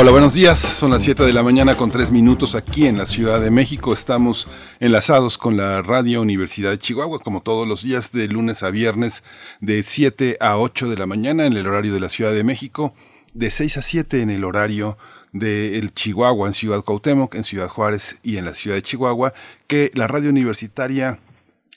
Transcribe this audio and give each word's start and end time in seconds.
Hola, 0.00 0.12
buenos 0.12 0.32
días. 0.32 0.60
Son 0.60 0.92
las 0.92 1.02
7 1.02 1.24
de 1.24 1.32
la 1.32 1.42
mañana 1.42 1.74
con 1.74 1.90
3 1.90 2.12
minutos 2.12 2.54
aquí 2.54 2.86
en 2.86 2.98
la 2.98 3.04
Ciudad 3.04 3.40
de 3.40 3.50
México. 3.50 3.92
Estamos 3.92 4.46
enlazados 4.78 5.38
con 5.38 5.56
la 5.56 5.82
Radio 5.82 6.22
Universidad 6.22 6.70
de 6.70 6.78
Chihuahua, 6.78 7.18
como 7.18 7.42
todos 7.42 7.66
los 7.66 7.82
días, 7.82 8.12
de 8.12 8.28
lunes 8.28 8.62
a 8.62 8.70
viernes, 8.70 9.24
de 9.60 9.82
7 9.82 10.36
a 10.40 10.56
8 10.56 10.88
de 10.88 10.96
la 10.96 11.06
mañana 11.06 11.46
en 11.46 11.54
el 11.54 11.66
horario 11.66 11.92
de 11.94 11.98
la 11.98 12.08
Ciudad 12.08 12.30
de 12.30 12.44
México, 12.44 12.94
de 13.34 13.50
6 13.50 13.78
a 13.78 13.82
7 13.82 14.22
en 14.22 14.30
el 14.30 14.44
horario 14.44 14.96
del 15.32 15.92
Chihuahua, 15.92 16.46
en 16.46 16.54
Ciudad 16.54 16.84
Cuauhtémoc, 16.84 17.34
en 17.34 17.42
Ciudad 17.42 17.66
Juárez 17.66 18.20
y 18.22 18.36
en 18.36 18.44
la 18.44 18.54
Ciudad 18.54 18.76
de 18.76 18.82
Chihuahua, 18.82 19.34
que 19.66 19.90
la 19.94 20.06
radio 20.06 20.30
universitaria 20.30 21.18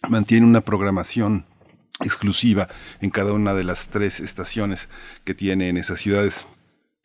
mantiene 0.07 0.45
una 0.45 0.61
programación 0.61 1.47
exclusiva 2.01 2.69
en 2.99 3.09
cada 3.09 3.33
una 3.33 3.55
de 3.55 3.63
las 3.63 3.87
tres 3.87 4.19
estaciones 4.19 4.89
que 5.23 5.33
tiene 5.33 5.69
en 5.69 5.77
esas 5.77 5.99
ciudades. 5.99 6.45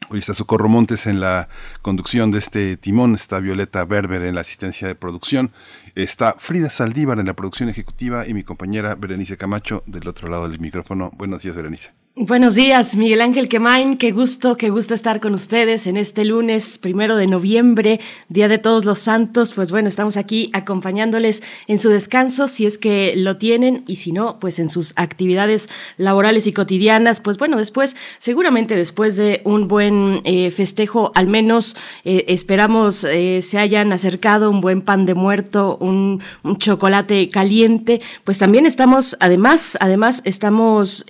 Hoy 0.08 0.20
está 0.20 0.34
Socorro 0.34 0.68
Montes 0.68 1.08
en 1.08 1.18
la 1.18 1.48
conducción 1.82 2.30
de 2.30 2.38
este 2.38 2.76
timón, 2.76 3.14
está 3.14 3.40
Violeta 3.40 3.84
Berber 3.84 4.22
en 4.22 4.36
la 4.36 4.42
asistencia 4.42 4.86
de 4.86 4.94
producción, 4.94 5.50
está 5.96 6.36
Frida 6.38 6.70
Saldívar 6.70 7.18
en 7.18 7.26
la 7.26 7.34
producción 7.34 7.68
ejecutiva 7.68 8.24
y 8.28 8.32
mi 8.32 8.44
compañera 8.44 8.94
Berenice 8.94 9.36
Camacho 9.36 9.82
del 9.86 10.06
otro 10.06 10.28
lado 10.28 10.48
del 10.48 10.60
micrófono. 10.60 11.10
Buenos 11.16 11.42
días, 11.42 11.56
Berenice. 11.56 12.05
Buenos 12.18 12.54
días, 12.54 12.96
Miguel 12.96 13.20
Ángel 13.20 13.46
Quemain. 13.46 13.98
Qué 13.98 14.10
gusto, 14.10 14.56
qué 14.56 14.70
gusto 14.70 14.94
estar 14.94 15.20
con 15.20 15.34
ustedes 15.34 15.86
en 15.86 15.98
este 15.98 16.24
lunes 16.24 16.78
primero 16.78 17.14
de 17.16 17.26
noviembre, 17.26 18.00
Día 18.30 18.48
de 18.48 18.56
Todos 18.56 18.86
los 18.86 19.00
Santos. 19.00 19.52
Pues 19.52 19.70
bueno, 19.70 19.86
estamos 19.86 20.16
aquí 20.16 20.48
acompañándoles 20.54 21.42
en 21.66 21.78
su 21.78 21.90
descanso, 21.90 22.48
si 22.48 22.64
es 22.64 22.78
que 22.78 23.12
lo 23.16 23.36
tienen, 23.36 23.84
y 23.86 23.96
si 23.96 24.12
no, 24.12 24.40
pues 24.40 24.58
en 24.58 24.70
sus 24.70 24.94
actividades 24.96 25.68
laborales 25.98 26.46
y 26.46 26.54
cotidianas. 26.54 27.20
Pues 27.20 27.36
bueno, 27.36 27.58
después, 27.58 27.98
seguramente 28.18 28.76
después 28.76 29.18
de 29.18 29.42
un 29.44 29.68
buen 29.68 30.22
eh, 30.24 30.50
festejo, 30.50 31.12
al 31.14 31.26
menos 31.26 31.76
eh, 32.04 32.24
esperamos 32.28 33.04
eh, 33.04 33.42
se 33.42 33.58
hayan 33.58 33.92
acercado 33.92 34.48
un 34.48 34.62
buen 34.62 34.80
pan 34.80 35.04
de 35.04 35.12
muerto, 35.12 35.76
un, 35.82 36.22
un, 36.42 36.56
chocolate 36.56 37.28
caliente. 37.28 38.00
Pues 38.24 38.38
también 38.38 38.64
estamos, 38.64 39.18
además, 39.20 39.76
además 39.82 40.22
estamos, 40.24 41.04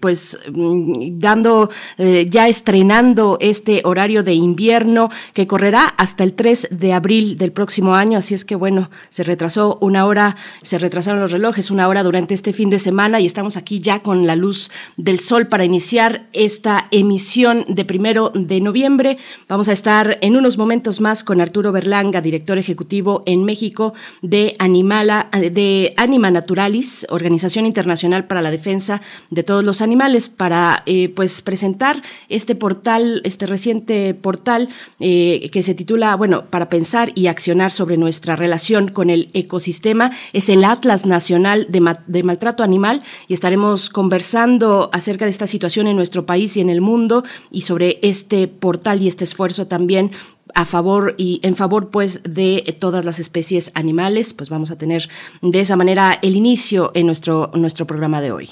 pues 0.00 0.25
Mm, 0.52 1.18
dando, 1.18 1.70
eh, 1.98 2.26
ya 2.30 2.48
estrenando 2.48 3.36
este 3.40 3.82
horario 3.84 4.22
de 4.22 4.34
invierno 4.34 5.10
que 5.34 5.46
correrá 5.46 5.84
hasta 5.84 6.24
el 6.24 6.32
3 6.32 6.68
de 6.70 6.92
abril 6.92 7.36
del 7.38 7.52
próximo 7.52 7.94
año. 7.94 8.18
Así 8.18 8.34
es 8.34 8.44
que 8.44 8.54
bueno, 8.54 8.90
se 9.10 9.22
retrasó 9.22 9.78
una 9.80 10.06
hora, 10.06 10.36
se 10.62 10.78
retrasaron 10.78 11.20
los 11.20 11.32
relojes 11.32 11.70
una 11.70 11.88
hora 11.88 12.02
durante 12.02 12.34
este 12.34 12.52
fin 12.52 12.70
de 12.70 12.78
semana 12.78 13.20
y 13.20 13.26
estamos 13.26 13.56
aquí 13.56 13.80
ya 13.80 14.00
con 14.00 14.26
la 14.26 14.36
luz 14.36 14.70
del 14.96 15.20
sol 15.20 15.46
para 15.46 15.64
iniciar 15.64 16.26
esta 16.32 16.88
emisión 16.90 17.64
de 17.68 17.84
primero 17.84 18.30
de 18.34 18.60
noviembre. 18.60 19.18
Vamos 19.48 19.68
a 19.68 19.72
estar 19.72 20.18
en 20.20 20.36
unos 20.36 20.58
momentos 20.58 21.00
más 21.00 21.24
con 21.24 21.40
Arturo 21.40 21.72
Berlanga, 21.72 22.20
director 22.20 22.58
ejecutivo 22.58 23.22
en 23.26 23.44
México 23.44 23.94
de 24.22 24.56
Animala, 24.58 25.28
de 25.32 25.94
Anima 25.96 26.30
Naturalis, 26.30 27.06
Organización 27.10 27.66
Internacional 27.66 28.26
para 28.26 28.42
la 28.42 28.50
Defensa 28.50 29.02
de 29.30 29.42
todos 29.42 29.64
los 29.64 29.82
animales 29.82 30.15
para 30.28 30.82
eh, 30.86 31.08
pues 31.10 31.42
presentar 31.42 32.02
este 32.28 32.54
portal, 32.54 33.20
este 33.24 33.46
reciente 33.46 34.14
portal 34.14 34.68
eh, 34.98 35.50
que 35.52 35.62
se 35.62 35.74
titula, 35.74 36.16
bueno, 36.16 36.46
para 36.46 36.68
pensar 36.68 37.12
y 37.14 37.26
accionar 37.26 37.70
sobre 37.70 37.96
nuestra 37.96 38.36
relación 38.36 38.88
con 38.88 39.10
el 39.10 39.30
ecosistema. 39.34 40.10
Es 40.32 40.48
el 40.48 40.64
Atlas 40.64 41.06
Nacional 41.06 41.66
de, 41.68 41.96
de 42.06 42.22
Maltrato 42.22 42.62
Animal 42.62 43.02
y 43.28 43.34
estaremos 43.34 43.90
conversando 43.90 44.90
acerca 44.92 45.26
de 45.26 45.30
esta 45.30 45.46
situación 45.46 45.86
en 45.86 45.96
nuestro 45.96 46.26
país 46.26 46.56
y 46.56 46.60
en 46.60 46.70
el 46.70 46.80
mundo 46.80 47.24
y 47.50 47.62
sobre 47.62 47.98
este 48.02 48.48
portal 48.48 49.02
y 49.02 49.08
este 49.08 49.24
esfuerzo 49.24 49.66
también 49.66 50.12
a 50.54 50.64
favor 50.64 51.14
y 51.18 51.40
en 51.42 51.54
favor 51.54 51.90
pues 51.90 52.22
de 52.24 52.76
todas 52.80 53.04
las 53.04 53.18
especies 53.18 53.70
animales, 53.74 54.32
pues 54.32 54.48
vamos 54.48 54.70
a 54.70 54.78
tener 54.78 55.08
de 55.42 55.60
esa 55.60 55.76
manera 55.76 56.18
el 56.22 56.34
inicio 56.34 56.92
en 56.94 57.06
nuestro, 57.06 57.50
nuestro 57.54 57.86
programa 57.86 58.20
de 58.20 58.32
hoy. 58.32 58.48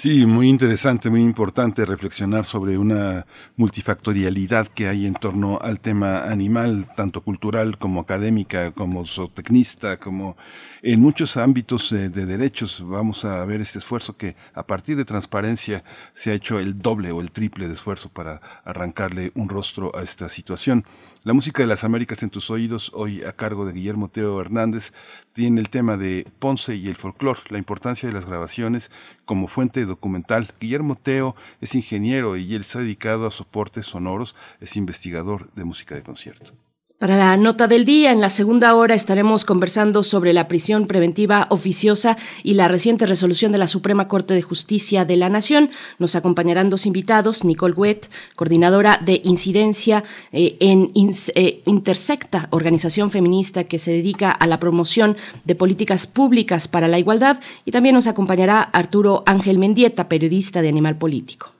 Sí, 0.00 0.24
muy 0.24 0.48
interesante, 0.48 1.10
muy 1.10 1.20
importante 1.20 1.84
reflexionar 1.84 2.46
sobre 2.46 2.78
una 2.78 3.26
multifactorialidad 3.56 4.66
que 4.68 4.88
hay 4.88 5.04
en 5.04 5.12
torno 5.12 5.58
al 5.60 5.78
tema 5.78 6.22
animal, 6.24 6.88
tanto 6.96 7.20
cultural 7.22 7.76
como 7.76 8.00
académica, 8.00 8.70
como 8.70 9.04
zootecnista, 9.04 9.98
como 9.98 10.38
en 10.80 11.02
muchos 11.02 11.36
ámbitos 11.36 11.90
de 11.90 12.08
derechos. 12.08 12.82
Vamos 12.82 13.26
a 13.26 13.44
ver 13.44 13.60
este 13.60 13.78
esfuerzo 13.78 14.16
que 14.16 14.36
a 14.54 14.66
partir 14.66 14.96
de 14.96 15.04
transparencia 15.04 15.84
se 16.14 16.30
ha 16.30 16.34
hecho 16.34 16.58
el 16.58 16.80
doble 16.80 17.12
o 17.12 17.20
el 17.20 17.30
triple 17.30 17.68
de 17.68 17.74
esfuerzo 17.74 18.08
para 18.08 18.40
arrancarle 18.64 19.32
un 19.34 19.50
rostro 19.50 19.94
a 19.94 20.00
esta 20.00 20.30
situación. 20.30 20.86
La 21.22 21.34
música 21.34 21.62
de 21.62 21.66
las 21.66 21.84
Américas 21.84 22.22
en 22.22 22.30
tus 22.30 22.50
oídos, 22.50 22.92
hoy 22.94 23.22
a 23.24 23.34
cargo 23.34 23.66
de 23.66 23.74
Guillermo 23.74 24.08
Teo 24.08 24.40
Hernández, 24.40 24.94
tiene 25.34 25.60
el 25.60 25.68
tema 25.68 25.98
de 25.98 26.26
Ponce 26.38 26.76
y 26.76 26.88
el 26.88 26.96
folclore, 26.96 27.40
la 27.50 27.58
importancia 27.58 28.08
de 28.08 28.14
las 28.14 28.24
grabaciones 28.24 28.90
como 29.26 29.46
fuente 29.46 29.84
documental. 29.84 30.54
Guillermo 30.58 30.96
Teo 30.96 31.36
es 31.60 31.74
ingeniero 31.74 32.38
y 32.38 32.54
él 32.54 32.64
se 32.64 32.78
ha 32.78 32.80
dedicado 32.80 33.26
a 33.26 33.30
soportes 33.30 33.84
sonoros, 33.84 34.34
es 34.60 34.76
investigador 34.76 35.52
de 35.52 35.64
música 35.64 35.94
de 35.94 36.02
concierto. 36.02 36.54
Para 37.00 37.16
la 37.16 37.34
nota 37.38 37.66
del 37.66 37.86
día, 37.86 38.12
en 38.12 38.20
la 38.20 38.28
segunda 38.28 38.74
hora 38.74 38.94
estaremos 38.94 39.46
conversando 39.46 40.02
sobre 40.02 40.34
la 40.34 40.48
prisión 40.48 40.86
preventiva 40.86 41.46
oficiosa 41.48 42.18
y 42.42 42.52
la 42.52 42.68
reciente 42.68 43.06
resolución 43.06 43.52
de 43.52 43.56
la 43.56 43.68
Suprema 43.68 44.06
Corte 44.06 44.34
de 44.34 44.42
Justicia 44.42 45.06
de 45.06 45.16
la 45.16 45.30
Nación. 45.30 45.70
Nos 45.98 46.14
acompañarán 46.14 46.68
dos 46.68 46.84
invitados, 46.84 47.42
Nicole 47.42 47.72
Wett, 47.72 48.10
coordinadora 48.36 49.00
de 49.02 49.22
incidencia 49.24 50.04
eh, 50.30 50.58
en 50.60 50.92
eh, 51.36 51.62
Intersecta, 51.64 52.48
organización 52.50 53.10
feminista 53.10 53.64
que 53.64 53.78
se 53.78 53.92
dedica 53.92 54.30
a 54.30 54.46
la 54.46 54.60
promoción 54.60 55.16
de 55.46 55.54
políticas 55.54 56.06
públicas 56.06 56.68
para 56.68 56.86
la 56.86 56.98
igualdad, 56.98 57.40
y 57.64 57.70
también 57.70 57.94
nos 57.94 58.08
acompañará 58.08 58.60
Arturo 58.60 59.22
Ángel 59.24 59.58
Mendieta, 59.58 60.06
periodista 60.06 60.60
de 60.60 60.68
Animal 60.68 60.98
Político. 60.98 61.54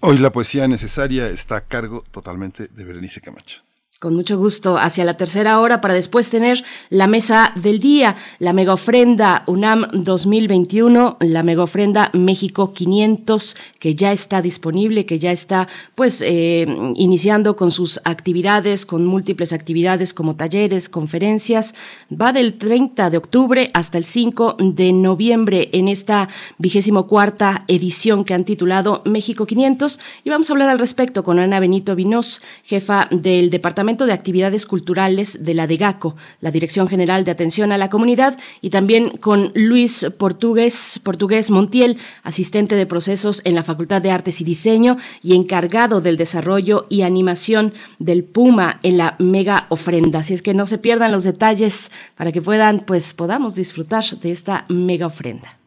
hoy 0.00 0.18
la 0.18 0.32
poesía 0.32 0.68
necesaria 0.68 1.28
está 1.28 1.56
a 1.56 1.66
cargo 1.66 2.04
totalmente 2.10 2.66
de 2.66 2.84
Berenice 2.84 3.22
Camacho. 3.22 3.69
Con 4.00 4.14
mucho 4.16 4.38
gusto, 4.38 4.78
hacia 4.78 5.04
la 5.04 5.18
tercera 5.18 5.60
hora 5.60 5.82
para 5.82 5.92
después 5.92 6.30
tener 6.30 6.64
la 6.88 7.06
mesa 7.06 7.52
del 7.54 7.80
día, 7.80 8.16
la 8.38 8.54
mega 8.54 8.72
ofrenda 8.72 9.44
UNAM 9.46 9.90
2021, 9.92 11.18
la 11.20 11.42
mega 11.42 11.64
ofrenda 11.64 12.10
México 12.14 12.72
500, 12.72 13.58
que 13.78 13.94
ya 13.94 14.10
está 14.10 14.40
disponible, 14.40 15.04
que 15.04 15.18
ya 15.18 15.32
está 15.32 15.68
pues 15.94 16.22
eh, 16.22 16.64
iniciando 16.94 17.56
con 17.56 17.72
sus 17.72 18.00
actividades, 18.04 18.86
con 18.86 19.04
múltiples 19.04 19.52
actividades 19.52 20.14
como 20.14 20.34
talleres, 20.34 20.88
conferencias. 20.88 21.74
Va 22.10 22.32
del 22.32 22.56
30 22.56 23.10
de 23.10 23.18
octubre 23.18 23.70
hasta 23.74 23.98
el 23.98 24.04
5 24.04 24.56
de 24.60 24.94
noviembre 24.94 25.68
en 25.74 25.88
esta 25.88 26.30
vigésimo 26.56 27.06
cuarta 27.06 27.66
edición 27.68 28.24
que 28.24 28.32
han 28.32 28.44
titulado 28.46 29.02
México 29.04 29.44
500 29.44 30.00
y 30.24 30.30
vamos 30.30 30.48
a 30.48 30.54
hablar 30.54 30.70
al 30.70 30.78
respecto 30.78 31.22
con 31.22 31.38
Ana 31.38 31.60
Benito 31.60 31.94
Vinos, 31.94 32.40
jefa 32.64 33.06
del 33.10 33.50
Departamento 33.50 33.89
de 33.98 34.12
Actividades 34.12 34.66
Culturales 34.66 35.44
de 35.44 35.52
la 35.52 35.66
DEGACO, 35.66 36.16
la 36.40 36.50
Dirección 36.50 36.88
General 36.88 37.24
de 37.24 37.30
Atención 37.30 37.72
a 37.72 37.78
la 37.78 37.90
Comunidad, 37.90 38.38
y 38.62 38.70
también 38.70 39.10
con 39.18 39.52
Luis 39.54 40.06
Portugués, 40.16 41.00
Portugués 41.02 41.50
Montiel, 41.50 41.98
asistente 42.22 42.76
de 42.76 42.86
procesos 42.86 43.42
en 43.44 43.54
la 43.54 43.62
Facultad 43.62 44.00
de 44.00 44.10
Artes 44.10 44.40
y 44.40 44.44
Diseño 44.44 44.96
y 45.22 45.34
encargado 45.34 46.00
del 46.00 46.16
desarrollo 46.16 46.86
y 46.88 47.02
animación 47.02 47.74
del 47.98 48.24
Puma 48.24 48.80
en 48.82 48.96
la 48.96 49.16
mega 49.18 49.66
ofrenda. 49.68 50.20
Así 50.20 50.32
es 50.32 50.42
que 50.42 50.54
no 50.54 50.66
se 50.66 50.78
pierdan 50.78 51.12
los 51.12 51.24
detalles 51.24 51.90
para 52.16 52.32
que 52.32 52.40
puedan, 52.40 52.80
pues 52.80 53.12
podamos 53.12 53.54
disfrutar 53.54 53.90
de 54.22 54.30
esta 54.30 54.64
mega 54.68 55.06
ofrenda. 55.06 55.59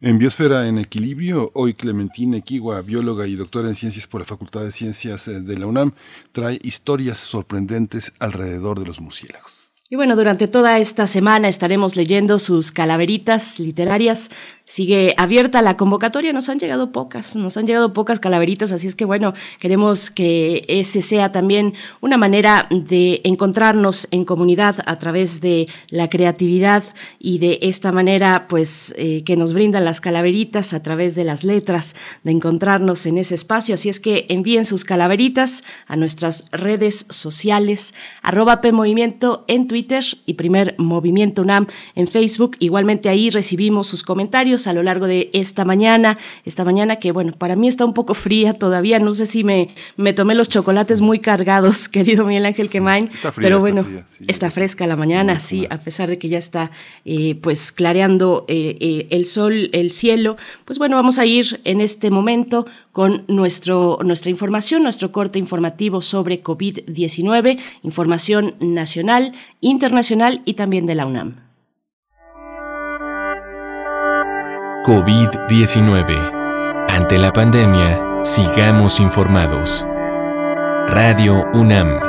En 0.00 0.16
Biosfera 0.16 0.68
en 0.68 0.78
Equilibrio, 0.78 1.50
hoy 1.54 1.74
Clementina 1.74 2.36
Equigua, 2.36 2.82
bióloga 2.82 3.26
y 3.26 3.34
doctora 3.34 3.66
en 3.66 3.74
ciencias 3.74 4.06
por 4.06 4.20
la 4.20 4.26
Facultad 4.26 4.62
de 4.62 4.70
Ciencias 4.70 5.26
eh, 5.26 5.40
de 5.40 5.58
la 5.58 5.66
UNAM, 5.66 5.92
trae 6.30 6.60
historias 6.62 7.18
sorprendentes 7.18 8.12
alrededor 8.20 8.78
de 8.78 8.86
los 8.86 9.00
murciélagos. 9.00 9.72
Y 9.90 9.96
bueno, 9.96 10.14
durante 10.14 10.46
toda 10.46 10.78
esta 10.78 11.08
semana 11.08 11.48
estaremos 11.48 11.96
leyendo 11.96 12.38
sus 12.38 12.70
calaveritas 12.70 13.58
literarias 13.58 14.30
sigue 14.68 15.14
abierta 15.16 15.62
la 15.62 15.76
convocatoria. 15.76 16.32
Nos 16.32 16.48
han 16.48 16.58
llegado 16.58 16.92
pocas, 16.92 17.34
nos 17.34 17.56
han 17.56 17.66
llegado 17.66 17.92
pocas 17.92 18.20
calaveritas, 18.20 18.70
así 18.70 18.86
es 18.86 18.94
que 18.94 19.06
bueno, 19.06 19.34
queremos 19.58 20.10
que 20.10 20.64
ese 20.68 21.02
sea 21.02 21.32
también 21.32 21.74
una 22.00 22.18
manera 22.18 22.68
de 22.70 23.22
encontrarnos 23.24 24.06
en 24.10 24.24
comunidad 24.24 24.76
a 24.86 24.98
través 24.98 25.40
de 25.40 25.68
la 25.88 26.08
creatividad 26.10 26.84
y 27.18 27.38
de 27.38 27.58
esta 27.62 27.92
manera, 27.92 28.46
pues, 28.48 28.94
eh, 28.98 29.24
que 29.24 29.36
nos 29.36 29.54
brindan 29.54 29.86
las 29.86 30.00
calaveritas 30.00 30.74
a 30.74 30.82
través 30.82 31.14
de 31.14 31.24
las 31.24 31.44
letras, 31.44 31.96
de 32.22 32.32
encontrarnos 32.32 33.06
en 33.06 33.16
ese 33.16 33.34
espacio. 33.34 33.74
Así 33.74 33.88
es 33.88 34.00
que 34.00 34.26
envíen 34.28 34.66
sus 34.66 34.84
calaveritas 34.84 35.64
a 35.86 35.96
nuestras 35.96 36.44
redes 36.52 37.06
sociales, 37.08 37.94
arroba 38.22 38.60
PMovimiento 38.60 39.44
en 39.48 39.66
Twitter 39.66 40.04
y 40.26 40.34
Primer 40.34 40.74
Movimiento 40.78 41.40
UNAM 41.40 41.68
en 41.94 42.06
Facebook. 42.06 42.56
Igualmente 42.58 43.08
ahí 43.08 43.30
recibimos 43.30 43.86
sus 43.86 44.02
comentarios 44.02 44.57
a 44.66 44.72
lo 44.72 44.82
largo 44.82 45.06
de 45.06 45.30
esta 45.32 45.64
mañana, 45.64 46.18
esta 46.44 46.64
mañana 46.64 46.96
que 46.96 47.12
bueno, 47.12 47.32
para 47.32 47.56
mí 47.56 47.68
está 47.68 47.84
un 47.84 47.94
poco 47.94 48.14
fría 48.14 48.54
todavía, 48.54 48.98
no 48.98 49.12
sé 49.12 49.26
si 49.26 49.44
me, 49.44 49.68
me 49.96 50.12
tomé 50.12 50.34
los 50.34 50.48
chocolates 50.48 51.00
muy 51.00 51.18
cargados, 51.18 51.88
querido 51.90 52.26
Miguel 52.26 52.46
Ángel 52.46 52.68
Quemain, 52.68 53.10
pero 53.36 53.60
bueno, 53.60 53.86
está, 54.26 54.50
fresca 54.50 54.86
la 54.86 54.96
mañana, 54.96 55.38
sí, 55.38 55.66
a 55.70 55.78
pesar 55.78 56.08
de 56.08 56.18
que 56.18 56.28
ya 56.28 56.38
está 56.38 56.70
eh, 57.04 57.38
pues 57.40 57.72
clareando 57.72 58.44
eh, 58.48 58.76
eh, 58.80 59.06
el 59.10 59.26
sol, 59.26 59.70
el 59.72 59.90
cielo, 59.90 60.36
pues 60.64 60.78
bueno, 60.78 60.96
vamos 60.96 61.18
a 61.18 61.26
ir 61.26 61.60
en 61.64 61.80
este 61.80 62.10
momento 62.10 62.66
con 62.92 63.24
nuestro, 63.28 63.98
nuestra 64.02 64.30
información, 64.30 64.82
nuestro 64.82 65.12
corte 65.12 65.38
informativo 65.38 66.02
sobre 66.02 66.42
COVID-19, 66.42 67.58
información 67.82 68.54
nacional, 68.60 69.32
internacional 69.60 70.42
y 70.44 70.54
también 70.54 70.86
de 70.86 70.94
la 70.94 71.06
UNAM. 71.06 71.47
COVID-19. 74.88 76.86
Ante 76.88 77.18
la 77.18 77.30
pandemia, 77.30 78.22
sigamos 78.24 79.00
informados. 79.00 79.86
Radio 80.86 81.44
UNAM. 81.52 82.00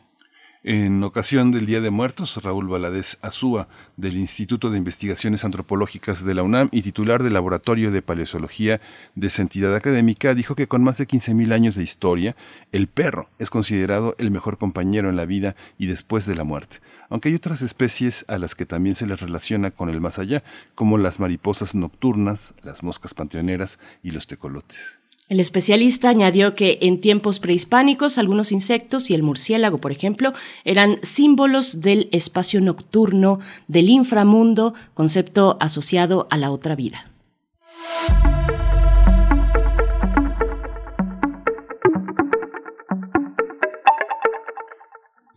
En 0.69 1.01
ocasión 1.01 1.51
del 1.51 1.65
Día 1.65 1.79
de 1.79 1.91
Muertos, 1.91 2.43
Raúl 2.43 2.67
Valadez 2.67 3.19
Azúa, 3.21 3.69
del 3.95 4.17
Instituto 4.17 4.69
de 4.69 4.77
Investigaciones 4.77 5.45
Antropológicas 5.45 6.25
de 6.25 6.35
la 6.35 6.43
UNAM 6.43 6.67
y 6.73 6.81
titular 6.81 7.23
del 7.23 7.35
Laboratorio 7.35 7.89
de 7.89 8.01
Paleozoología 8.01 8.81
de 9.15 9.27
esa 9.27 9.43
entidad 9.43 9.73
académica, 9.73 10.35
dijo 10.35 10.55
que 10.55 10.67
con 10.67 10.83
más 10.83 10.97
de 10.97 11.07
15.000 11.07 11.53
años 11.53 11.75
de 11.75 11.83
historia, 11.83 12.35
el 12.73 12.87
perro 12.87 13.29
es 13.39 13.49
considerado 13.49 14.13
el 14.17 14.29
mejor 14.29 14.57
compañero 14.57 15.09
en 15.09 15.15
la 15.15 15.25
vida 15.25 15.55
y 15.77 15.85
después 15.85 16.25
de 16.25 16.35
la 16.35 16.43
muerte, 16.43 16.81
aunque 17.09 17.29
hay 17.29 17.35
otras 17.35 17.61
especies 17.61 18.25
a 18.27 18.37
las 18.37 18.53
que 18.53 18.65
también 18.65 18.97
se 18.97 19.07
les 19.07 19.21
relaciona 19.21 19.71
con 19.71 19.87
el 19.87 20.01
más 20.01 20.19
allá, 20.19 20.43
como 20.75 20.97
las 20.97 21.21
mariposas 21.21 21.75
nocturnas, 21.75 22.55
las 22.61 22.83
moscas 22.83 23.13
panteoneras 23.13 23.79
y 24.03 24.11
los 24.11 24.27
tecolotes. 24.27 24.96
El 25.29 25.41
especialista 25.41 26.07
añadió 26.07 26.55
que 26.55 26.79
en 26.81 27.01
tiempos 27.01 27.41
prehispánicos 27.41 28.17
algunos 28.17 28.53
insectos 28.53 29.09
y 29.09 29.13
el 29.13 29.23
murciélago, 29.23 29.79
por 29.79 29.91
ejemplo, 29.91 30.33
eran 30.63 30.99
símbolos 31.03 31.81
del 31.81 32.07
espacio 32.13 32.61
nocturno, 32.61 33.39
del 33.67 33.89
inframundo, 33.89 34.73
concepto 34.93 35.57
asociado 35.59 36.27
a 36.29 36.37
la 36.37 36.49
otra 36.49 36.75
vida. 36.75 37.11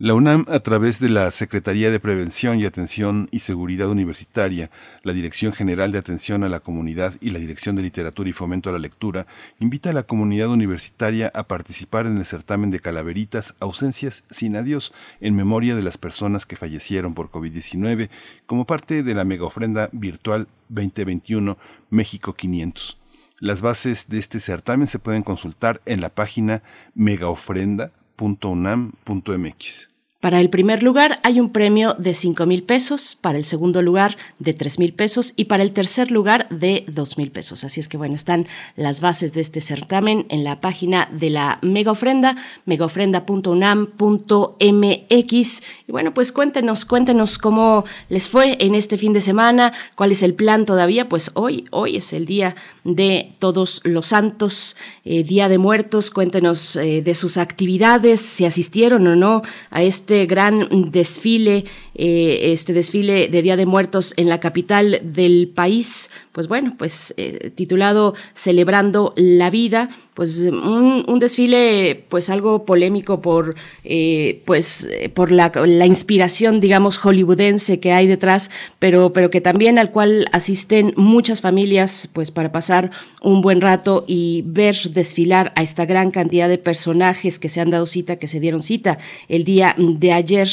La 0.03 0.15
UNAM, 0.15 0.47
a 0.49 0.61
través 0.61 0.99
de 0.99 1.09
la 1.09 1.29
Secretaría 1.29 1.91
de 1.91 1.99
Prevención 1.99 2.59
y 2.59 2.65
Atención 2.65 3.27
y 3.29 3.37
Seguridad 3.37 3.87
Universitaria, 3.87 4.71
la 5.03 5.13
Dirección 5.13 5.53
General 5.53 5.91
de 5.91 5.99
Atención 5.99 6.43
a 6.43 6.49
la 6.49 6.59
Comunidad 6.59 7.13
y 7.21 7.29
la 7.29 7.37
Dirección 7.37 7.75
de 7.75 7.83
Literatura 7.83 8.27
y 8.27 8.33
Fomento 8.33 8.71
a 8.71 8.73
la 8.73 8.79
Lectura, 8.79 9.27
invita 9.59 9.91
a 9.91 9.93
la 9.93 10.01
comunidad 10.01 10.49
universitaria 10.49 11.31
a 11.35 11.43
participar 11.43 12.07
en 12.07 12.17
el 12.17 12.25
certamen 12.25 12.71
de 12.71 12.79
calaveritas 12.79 13.53
Ausencias 13.59 14.23
sin 14.31 14.55
Adiós 14.55 14.91
en 15.19 15.35
memoria 15.35 15.75
de 15.75 15.83
las 15.83 15.99
personas 15.99 16.47
que 16.47 16.55
fallecieron 16.55 17.13
por 17.13 17.29
COVID-19 17.29 18.09
como 18.47 18.65
parte 18.65 19.03
de 19.03 19.13
la 19.13 19.23
mega 19.23 19.45
ofrenda 19.45 19.91
virtual 19.91 20.47
2021 20.69 21.59
México 21.91 22.33
500. 22.33 22.97
Las 23.37 23.61
bases 23.61 24.09
de 24.09 24.17
este 24.17 24.39
certamen 24.39 24.87
se 24.87 24.97
pueden 24.97 25.21
consultar 25.21 25.79
en 25.85 26.01
la 26.01 26.09
página 26.09 26.63
megaofrenda.unam.mx. 26.95 29.90
Para 30.21 30.39
el 30.39 30.49
primer 30.51 30.83
lugar 30.83 31.19
hay 31.23 31.39
un 31.39 31.49
premio 31.49 31.95
de 31.95 32.13
5 32.13 32.45
mil 32.45 32.61
pesos, 32.61 33.17
para 33.19 33.39
el 33.39 33.45
segundo 33.45 33.81
lugar 33.81 34.17
de 34.37 34.53
3 34.53 34.77
mil 34.77 34.93
pesos 34.93 35.33
y 35.35 35.45
para 35.45 35.63
el 35.63 35.73
tercer 35.73 36.11
lugar 36.11 36.47
de 36.49 36.85
2 36.87 37.17
mil 37.17 37.31
pesos. 37.31 37.63
Así 37.63 37.79
es 37.79 37.87
que 37.87 37.97
bueno, 37.97 38.13
están 38.13 38.45
las 38.75 39.01
bases 39.01 39.33
de 39.33 39.41
este 39.41 39.61
certamen 39.61 40.27
en 40.29 40.43
la 40.43 40.61
página 40.61 41.09
de 41.11 41.31
la 41.31 41.57
mega 41.63 41.89
ofrenda, 41.89 42.35
megaofrenda.unam.mx. 42.65 45.63
Y 45.87 45.91
bueno, 45.91 46.13
pues 46.13 46.31
cuéntenos, 46.31 46.85
cuéntenos 46.85 47.39
cómo 47.39 47.83
les 48.07 48.29
fue 48.29 48.57
en 48.59 48.75
este 48.75 48.99
fin 48.99 49.13
de 49.13 49.21
semana, 49.21 49.73
cuál 49.95 50.11
es 50.11 50.21
el 50.21 50.35
plan 50.35 50.67
todavía. 50.67 51.09
Pues 51.09 51.31
hoy, 51.33 51.65
hoy 51.71 51.97
es 51.97 52.13
el 52.13 52.27
día 52.27 52.55
de 52.83 53.33
todos 53.39 53.81
los 53.85 54.05
santos, 54.05 54.75
eh, 55.03 55.23
Día 55.23 55.49
de 55.49 55.57
Muertos. 55.57 56.11
Cuéntenos 56.11 56.75
eh, 56.75 57.01
de 57.01 57.15
sus 57.15 57.37
actividades, 57.37 58.21
si 58.21 58.45
asistieron 58.45 59.07
o 59.07 59.15
no 59.15 59.41
a 59.71 59.81
este 59.81 60.10
este 60.11 60.25
gran 60.25 60.91
desfile, 60.91 61.63
eh, 61.95 62.51
este 62.51 62.73
desfile 62.73 63.29
de 63.29 63.41
Día 63.41 63.55
de 63.55 63.65
Muertos 63.65 64.13
en 64.17 64.27
la 64.27 64.41
capital 64.41 64.99
del 65.03 65.47
país, 65.47 66.09
pues 66.31 66.47
bueno, 66.47 66.75
pues 66.77 67.13
eh, 67.17 67.51
titulado 67.55 68.13
Celebrando 68.33 69.13
la 69.15 69.49
vida, 69.49 69.89
pues 70.13 70.39
un, 70.39 71.19
desfile 71.19 72.05
pues 72.09 72.29
algo 72.29 72.65
polémico 72.65 73.21
por 73.21 73.55
eh, 73.83 74.41
pues 74.45 74.87
por 75.13 75.31
la, 75.31 75.51
la, 75.65 75.85
inspiración 75.85 76.59
digamos 76.59 76.97
hollywoodense 76.97 77.79
que 77.79 77.93
hay 77.93 78.07
detrás 78.07 78.49
pero 78.79 79.13
pero 79.13 79.29
que 79.29 79.39
también 79.39 79.77
al 79.77 79.91
cual 79.91 80.27
asisten 80.31 80.93
muchas 80.97 81.41
familias 81.41 82.09
pues 82.11 82.31
para 82.31 82.51
pasar 82.51 82.91
un 83.21 83.41
buen 83.41 83.61
rato 83.61 84.03
y 84.07 84.43
ver 84.47 84.75
desfilar 84.91 85.53
a 85.55 85.61
esta 85.61 85.85
gran 85.85 86.11
cantidad 86.11 86.49
de 86.49 86.57
personajes 86.57 87.39
que 87.39 87.49
se 87.49 87.61
han 87.61 87.69
dado 87.69 87.85
cita 87.85 88.17
que 88.17 88.27
se 88.27 88.39
dieron 88.39 88.63
cita 88.63 88.97
el 89.27 89.43
día 89.43 89.75
de 89.77 90.11
ayer 90.11 90.49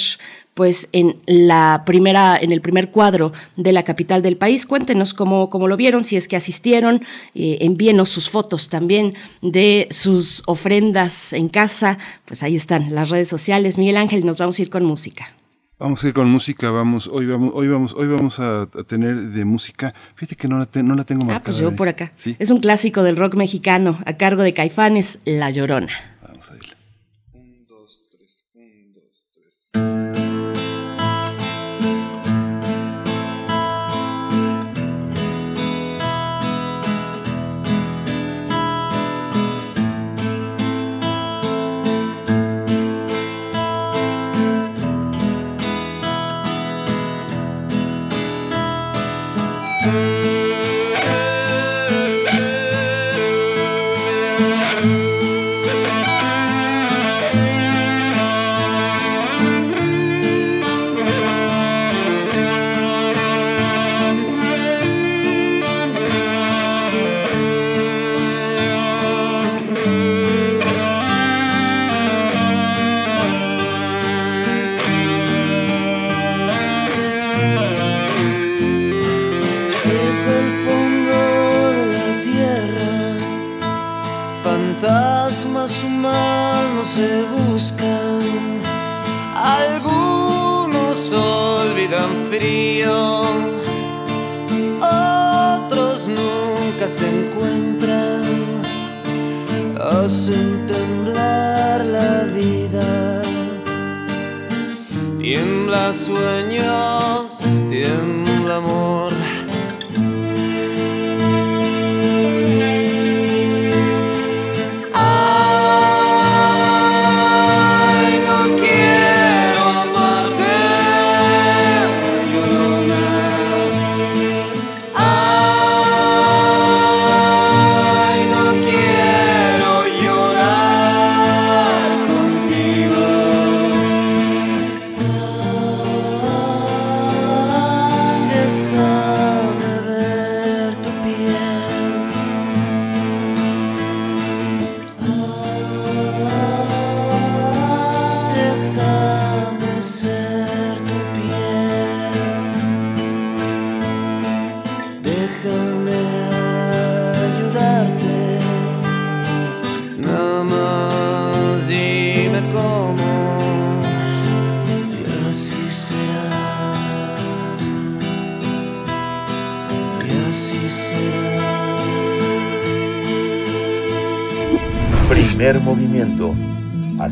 pues 0.58 0.88
en 0.90 1.20
la 1.26 1.84
primera, 1.86 2.36
en 2.36 2.50
el 2.50 2.60
primer 2.60 2.90
cuadro 2.90 3.32
de 3.54 3.72
la 3.72 3.84
capital 3.84 4.22
del 4.22 4.36
país. 4.36 4.66
Cuéntenos 4.66 5.14
cómo, 5.14 5.50
cómo 5.50 5.68
lo 5.68 5.76
vieron, 5.76 6.02
si 6.02 6.16
es 6.16 6.26
que 6.26 6.34
asistieron, 6.34 7.04
eh, 7.36 7.58
envíenos 7.60 8.08
sus 8.08 8.28
fotos 8.28 8.68
también 8.68 9.14
de 9.40 9.86
sus 9.92 10.42
ofrendas 10.46 11.32
en 11.32 11.48
casa. 11.48 11.96
Pues 12.24 12.42
ahí 12.42 12.56
están 12.56 12.92
las 12.92 13.10
redes 13.10 13.28
sociales. 13.28 13.78
Miguel 13.78 13.98
Ángel, 13.98 14.26
nos 14.26 14.38
vamos 14.38 14.58
a 14.58 14.62
ir 14.62 14.68
con 14.68 14.84
música. 14.84 15.32
Vamos 15.78 16.02
a 16.02 16.08
ir 16.08 16.14
con 16.14 16.28
música, 16.28 16.72
vamos, 16.72 17.06
hoy 17.06 17.26
vamos, 17.26 17.52
hoy 17.54 17.68
vamos, 17.68 17.94
hoy 17.94 18.08
vamos 18.08 18.40
a, 18.40 18.66
tener 18.88 19.14
de 19.14 19.44
música. 19.44 19.94
Fíjate 20.16 20.34
que 20.34 20.48
no 20.48 20.58
la, 20.58 20.68
no 20.82 20.96
la 20.96 21.04
tengo 21.04 21.24
marcada. 21.24 21.38
Ah, 21.38 21.44
pues 21.44 21.58
yo 21.58 21.76
por 21.76 21.86
acá. 21.86 22.12
Es 22.40 22.50
un 22.50 22.58
clásico 22.58 23.04
del 23.04 23.14
rock 23.14 23.36
mexicano 23.36 24.00
a 24.06 24.14
cargo 24.14 24.42
de 24.42 24.54
Caifanes, 24.54 25.20
La 25.24 25.50
Llorona. 25.52 25.92
Vamos 26.20 26.50
a 26.50 26.56
irle. 26.56 26.67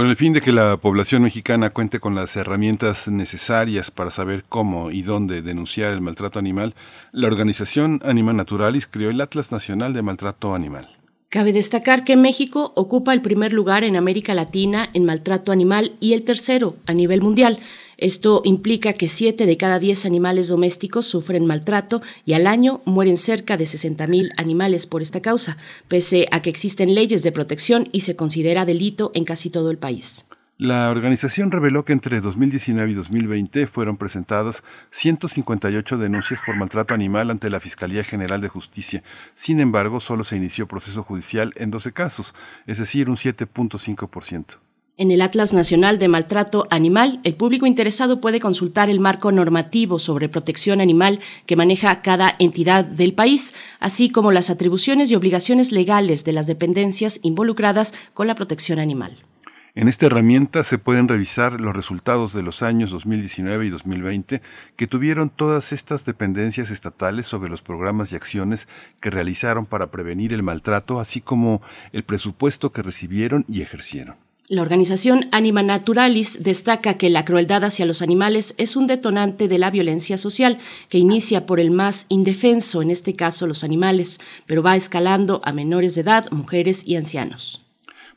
Con 0.00 0.08
el 0.08 0.16
fin 0.16 0.32
de 0.32 0.40
que 0.40 0.50
la 0.50 0.78
población 0.78 1.24
mexicana 1.24 1.68
cuente 1.68 2.00
con 2.00 2.14
las 2.14 2.34
herramientas 2.34 3.06
necesarias 3.08 3.90
para 3.90 4.08
saber 4.08 4.44
cómo 4.48 4.90
y 4.90 5.02
dónde 5.02 5.42
denunciar 5.42 5.92
el 5.92 6.00
maltrato 6.00 6.38
animal, 6.38 6.74
la 7.12 7.26
organización 7.26 8.00
Animal 8.02 8.36
Naturalis 8.36 8.86
creó 8.86 9.10
el 9.10 9.20
Atlas 9.20 9.52
Nacional 9.52 9.92
de 9.92 10.00
Maltrato 10.00 10.54
Animal. 10.54 10.88
Cabe 11.28 11.52
destacar 11.52 12.04
que 12.04 12.16
México 12.16 12.72
ocupa 12.76 13.12
el 13.12 13.20
primer 13.20 13.52
lugar 13.52 13.84
en 13.84 13.94
América 13.94 14.34
Latina 14.34 14.88
en 14.94 15.04
maltrato 15.04 15.52
animal 15.52 15.92
y 16.00 16.14
el 16.14 16.22
tercero 16.22 16.76
a 16.86 16.94
nivel 16.94 17.20
mundial. 17.20 17.58
Esto 18.00 18.40
implica 18.44 18.94
que 18.94 19.08
7 19.08 19.44
de 19.44 19.56
cada 19.58 19.78
10 19.78 20.06
animales 20.06 20.48
domésticos 20.48 21.04
sufren 21.04 21.44
maltrato 21.44 22.00
y 22.24 22.32
al 22.32 22.46
año 22.46 22.80
mueren 22.86 23.18
cerca 23.18 23.58
de 23.58 23.64
60.000 23.64 24.30
animales 24.38 24.86
por 24.86 25.02
esta 25.02 25.20
causa, 25.20 25.58
pese 25.86 26.26
a 26.32 26.40
que 26.40 26.48
existen 26.48 26.94
leyes 26.94 27.22
de 27.22 27.30
protección 27.30 27.90
y 27.92 28.00
se 28.00 28.16
considera 28.16 28.64
delito 28.64 29.10
en 29.14 29.24
casi 29.24 29.50
todo 29.50 29.70
el 29.70 29.76
país. 29.76 30.24
La 30.56 30.90
organización 30.90 31.50
reveló 31.50 31.84
que 31.84 31.92
entre 31.92 32.20
2019 32.22 32.90
y 32.90 32.94
2020 32.94 33.66
fueron 33.66 33.98
presentadas 33.98 34.62
158 34.90 35.98
denuncias 35.98 36.40
por 36.44 36.56
maltrato 36.56 36.94
animal 36.94 37.30
ante 37.30 37.50
la 37.50 37.60
Fiscalía 37.60 38.04
General 38.04 38.40
de 38.40 38.48
Justicia. 38.48 39.02
Sin 39.34 39.60
embargo, 39.60 40.00
solo 40.00 40.24
se 40.24 40.36
inició 40.36 40.68
proceso 40.68 41.02
judicial 41.02 41.52
en 41.56 41.70
12 41.70 41.92
casos, 41.92 42.34
es 42.66 42.78
decir, 42.78 43.10
un 43.10 43.16
7.5%. 43.16 44.58
En 45.00 45.10
el 45.10 45.22
Atlas 45.22 45.54
Nacional 45.54 45.98
de 45.98 46.08
Maltrato 46.08 46.66
Animal, 46.68 47.20
el 47.24 47.34
público 47.34 47.64
interesado 47.64 48.20
puede 48.20 48.38
consultar 48.38 48.90
el 48.90 49.00
marco 49.00 49.32
normativo 49.32 49.98
sobre 49.98 50.28
protección 50.28 50.78
animal 50.78 51.20
que 51.46 51.56
maneja 51.56 52.02
cada 52.02 52.34
entidad 52.38 52.84
del 52.84 53.14
país, 53.14 53.54
así 53.78 54.10
como 54.10 54.30
las 54.30 54.50
atribuciones 54.50 55.10
y 55.10 55.14
obligaciones 55.14 55.72
legales 55.72 56.26
de 56.26 56.32
las 56.32 56.46
dependencias 56.46 57.18
involucradas 57.22 57.94
con 58.12 58.26
la 58.26 58.34
protección 58.34 58.78
animal. 58.78 59.16
En 59.74 59.88
esta 59.88 60.04
herramienta 60.04 60.62
se 60.62 60.76
pueden 60.76 61.08
revisar 61.08 61.62
los 61.62 61.74
resultados 61.74 62.34
de 62.34 62.42
los 62.42 62.62
años 62.62 62.90
2019 62.90 63.64
y 63.64 63.70
2020 63.70 64.42
que 64.76 64.86
tuvieron 64.86 65.30
todas 65.30 65.72
estas 65.72 66.04
dependencias 66.04 66.70
estatales 66.70 67.26
sobre 67.26 67.48
los 67.48 67.62
programas 67.62 68.12
y 68.12 68.16
acciones 68.16 68.68
que 69.00 69.08
realizaron 69.08 69.64
para 69.64 69.90
prevenir 69.90 70.34
el 70.34 70.42
maltrato, 70.42 71.00
así 71.00 71.22
como 71.22 71.62
el 71.92 72.04
presupuesto 72.04 72.70
que 72.72 72.82
recibieron 72.82 73.46
y 73.48 73.62
ejercieron. 73.62 74.16
La 74.50 74.62
organización 74.62 75.28
Anima 75.30 75.62
Naturalis 75.62 76.42
destaca 76.42 76.94
que 76.94 77.08
la 77.08 77.24
crueldad 77.24 77.62
hacia 77.62 77.86
los 77.86 78.02
animales 78.02 78.52
es 78.58 78.74
un 78.74 78.88
detonante 78.88 79.46
de 79.46 79.58
la 79.58 79.70
violencia 79.70 80.18
social 80.18 80.58
que 80.88 80.98
inicia 80.98 81.46
por 81.46 81.60
el 81.60 81.70
más 81.70 82.06
indefenso, 82.08 82.82
en 82.82 82.90
este 82.90 83.14
caso 83.14 83.46
los 83.46 83.62
animales, 83.62 84.18
pero 84.46 84.60
va 84.60 84.74
escalando 84.74 85.40
a 85.44 85.52
menores 85.52 85.94
de 85.94 86.00
edad, 86.00 86.28
mujeres 86.32 86.82
y 86.84 86.96
ancianos. 86.96 87.59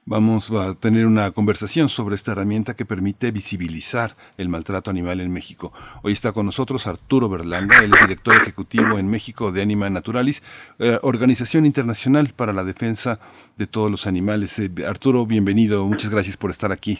Vamos 0.06 0.52
a 0.52 0.76
tener 0.76 1.06
una 1.06 1.32
conversación 1.32 1.88
sobre 1.88 2.16
esta 2.16 2.34
herramienta 2.34 2.74
que 2.74 2.84
permite 2.84 3.32
visibilizar 3.32 4.12
el 4.38 4.50
maltrato 4.50 4.92
animal 4.92 5.22
en 5.22 5.32
México. 5.32 5.72
Hoy 6.02 6.12
está 6.12 6.34
con 6.34 6.46
nosotros 6.46 6.88
Arturo 6.88 7.30
Berlanga, 7.30 7.78
el 7.82 7.92
director 7.92 8.36
ejecutivo 8.36 8.98
en 8.98 9.10
México 9.10 9.54
de 9.54 9.62
Anima 9.62 9.90
Naturalis, 9.90 10.44
eh, 10.80 11.00
organización 11.04 11.66
internacional 11.66 12.34
para 12.36 12.52
la 12.52 12.66
defensa 12.66 13.22
de 13.56 13.66
todos 13.66 13.90
los 13.90 14.06
animales. 14.06 14.60
Eh, 14.60 14.70
Arturo, 14.86 15.26
bienvenido, 15.26 15.86
muchas 15.86 16.12
gracias 16.12 16.36
por 16.36 16.50
estar 16.50 16.74
aquí. 16.74 17.00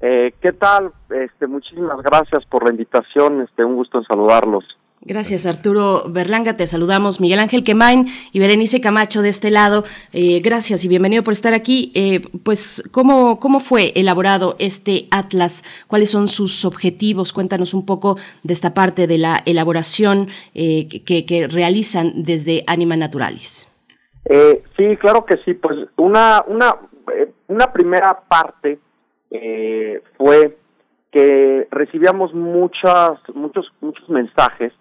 Eh, 0.00 0.34
¿Qué 0.42 0.52
tal? 0.52 0.92
Este, 1.08 1.46
muchísimas 1.46 2.02
gracias 2.02 2.44
por 2.50 2.64
la 2.64 2.70
invitación. 2.70 3.40
Este, 3.40 3.64
un 3.64 3.76
gusto 3.76 3.96
en 3.96 4.04
saludarlos. 4.04 4.64
Gracias, 5.02 5.46
Arturo 5.46 6.04
Berlanga. 6.08 6.56
Te 6.56 6.66
saludamos, 6.66 7.20
Miguel 7.20 7.38
Ángel 7.38 7.62
Quemain 7.62 8.06
y 8.32 8.40
Berenice 8.40 8.80
Camacho 8.80 9.22
de 9.22 9.28
este 9.28 9.50
lado. 9.50 9.84
Eh, 10.12 10.40
gracias 10.40 10.84
y 10.84 10.88
bienvenido 10.88 11.22
por 11.22 11.32
estar 11.32 11.54
aquí. 11.54 11.92
Eh, 11.94 12.20
pues, 12.42 12.82
¿cómo, 12.90 13.38
¿cómo 13.38 13.60
fue 13.60 13.92
elaborado 13.94 14.56
este 14.58 15.06
Atlas? 15.12 15.62
¿Cuáles 15.86 16.10
son 16.10 16.26
sus 16.26 16.64
objetivos? 16.64 17.32
Cuéntanos 17.32 17.74
un 17.74 17.86
poco 17.86 18.16
de 18.42 18.52
esta 18.52 18.74
parte 18.74 19.06
de 19.06 19.18
la 19.18 19.40
elaboración 19.46 20.28
eh, 20.54 20.88
que, 20.88 21.48
realizan 21.48 22.24
desde 22.24 22.64
Anima 22.66 22.96
Naturalis. 22.96 23.72
sí, 24.76 24.96
claro 24.96 25.24
que 25.24 25.36
sí. 25.44 25.54
Pues 25.54 25.78
una, 25.96 26.44
una, 26.48 26.76
una 27.46 27.72
primera 27.72 28.20
parte 28.28 28.80
fue 30.16 30.56
que 31.12 31.68
recibíamos 31.70 32.34
muchas, 32.34 33.12
muchos, 33.32 33.66
muchos 33.80 34.08
mensajes 34.10 34.72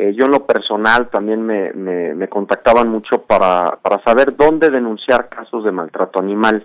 eh, 0.00 0.14
yo 0.14 0.26
en 0.26 0.30
lo 0.30 0.46
personal 0.46 1.08
también 1.08 1.44
me, 1.44 1.72
me, 1.72 2.28
contactaban 2.28 2.88
mucho 2.88 3.22
para, 3.22 3.80
para 3.82 4.00
saber 4.04 4.36
dónde 4.36 4.70
denunciar 4.70 5.28
casos 5.28 5.64
de 5.64 5.72
maltrato 5.72 6.20
animal, 6.20 6.64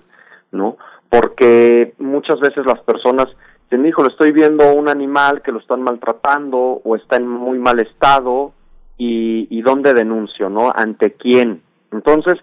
¿no? 0.52 0.78
Porque 1.10 1.96
muchas 1.98 2.40
veces 2.40 2.64
las 2.68 2.80
personas 2.82 3.26
dicen, 3.64 3.88
hijo, 3.88 4.04
lo 4.04 4.10
estoy 4.10 4.34
viendo 4.34 4.72
un 4.74 4.88
animal 4.88 5.42
que 5.42 5.52
lo 5.52 5.58
están 5.58 5.82
maltratando 5.82 6.60
o 6.84 6.96
está 6.96 7.16
en 7.16 7.28
muy 7.28 7.58
mal 7.58 7.80
estado 7.80 8.54
y, 9.00 9.48
y 9.50 9.64
dónde 9.64 9.96
denuncio, 9.96 10.48
¿no? 10.52 10.72
¿Ante 10.72 11.14
quién? 11.14 11.64
Entonces, 11.92 12.36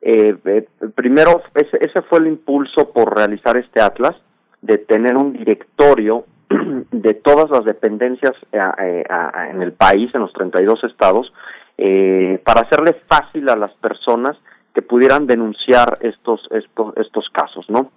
eh, 0.00 0.34
eh, 0.46 0.66
primero, 0.94 1.42
ese, 1.56 1.76
ese 1.78 2.00
fue 2.00 2.20
el 2.20 2.28
impulso 2.28 2.90
por 2.90 3.14
realizar 3.14 3.58
este 3.58 3.82
atlas, 3.82 4.16
de 4.62 4.78
tener 4.78 5.14
un 5.14 5.34
directorio 5.34 6.24
de 6.90 7.14
todas 7.14 7.50
las 7.50 7.64
dependencias 7.64 8.32
eh, 8.52 8.58
eh, 8.58 9.04
en 9.50 9.62
el 9.62 9.72
país, 9.72 10.10
en 10.14 10.22
los 10.22 10.32
32 10.32 10.84
estados, 10.84 11.32
eh, 11.76 12.40
para 12.44 12.62
hacerle 12.62 12.96
fácil 13.06 13.48
a 13.48 13.56
las 13.56 13.72
personas 13.74 14.36
que 14.74 14.82
pudieran 14.82 15.26
denunciar 15.26 15.98
estos, 16.00 16.40
estos, 16.50 16.96
estos 16.96 17.28
casos, 17.30 17.68
¿no? 17.68 17.90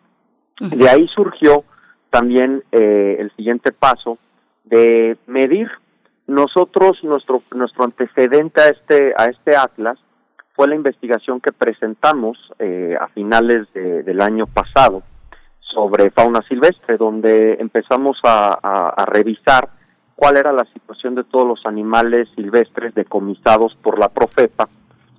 De 0.60 0.90
ahí 0.90 1.08
surgió 1.08 1.64
también 2.12 2.64
el 2.72 3.32
siguiente 3.36 3.72
paso 3.72 4.20
de 4.64 5.18
medir. 5.26 5.70
Nosotros, 6.28 7.04
nuestro, 7.04 7.42
nuestro 7.56 7.84
antecedente 7.84 8.62
a 8.62 8.68
este, 8.68 9.14
a 9.18 9.26
este 9.26 9.56
atlas 9.56 9.98
fue 10.54 10.68
la 10.68 10.76
investigación 10.76 11.42
que 11.42 11.52
presentamos 11.52 12.38
a 13.00 13.08
finales 13.08 13.68
del 13.74 14.22
año 14.22 14.46
pasado, 14.46 15.02
sobre 15.82 16.12
fauna 16.12 16.44
silvestre, 16.48 16.96
donde 16.98 17.54
empezamos 17.60 18.20
a, 18.24 19.04
revisar 19.08 19.70
cuál 20.16 20.38
era 20.38 20.52
la 20.52 20.64
situación 20.66 21.16
de 21.16 21.24
todos 21.24 21.48
los 21.48 21.66
animales 21.66 22.30
silvestres 22.36 22.94
decomisados 22.94 23.76
por 23.82 23.98
la 23.98 24.08
Profepa. 24.08 24.70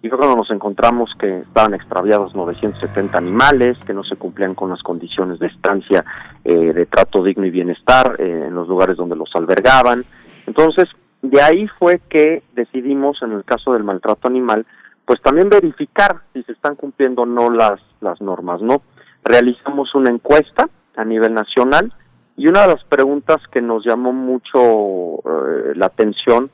Y 0.03 0.09
fue 0.09 0.19
cuando 0.19 0.37
nos 0.37 0.51
encontramos 0.53 1.11
que 1.19 1.41
estaban 1.41 1.75
extraviados 1.75 2.37
970 2.37 3.19
animales, 3.19 3.77
que 3.85 3.93
no 3.93 4.05
se 4.05 4.15
cumplían 4.15 4.55
con 4.55 4.71
las 4.71 4.83
condiciones 4.83 5.41
de 5.41 5.49
estancia 5.49 6.05
eh, 6.45 6.73
de 6.73 6.87
trato 6.87 7.25
digno 7.25 7.45
y 7.45 7.51
bienestar 7.51 8.15
eh, 8.21 8.45
en 8.47 8.55
los 8.55 8.69
lugares 8.69 8.97
donde 8.97 9.17
los 9.17 9.31
albergaban. 9.35 10.05
Entonces, 10.47 10.89
de 11.23 11.43
ahí 11.43 11.67
fue 11.77 12.01
que 12.09 12.45
decidimos, 12.55 13.21
en 13.23 13.33
el 13.33 13.45
caso 13.45 13.73
del 13.73 13.83
maltrato 13.83 14.29
animal, 14.29 14.65
pues 15.05 15.21
también 15.23 15.49
verificar 15.49 16.21
si 16.33 16.45
se 16.45 16.53
están 16.53 16.77
cumpliendo 16.77 17.23
o 17.23 17.27
no 17.27 17.51
las, 17.51 17.81
las 18.01 18.21
normas, 18.21 18.63
¿no? 18.63 18.83
Realizamos 19.25 19.95
una 19.95 20.11
encuesta 20.11 20.69
a 20.97 21.05
nivel 21.05 21.35
nacional 21.35 21.93
y 22.37 22.49
una 22.49 22.63
de 22.63 22.69
las 22.69 22.85
preguntas 22.85 23.39
que 23.51 23.61
nos 23.61 23.85
llamó 23.85 24.13
mucho 24.13 25.19
eh, 25.19 25.73
la 25.75 25.87
atención 25.87 26.51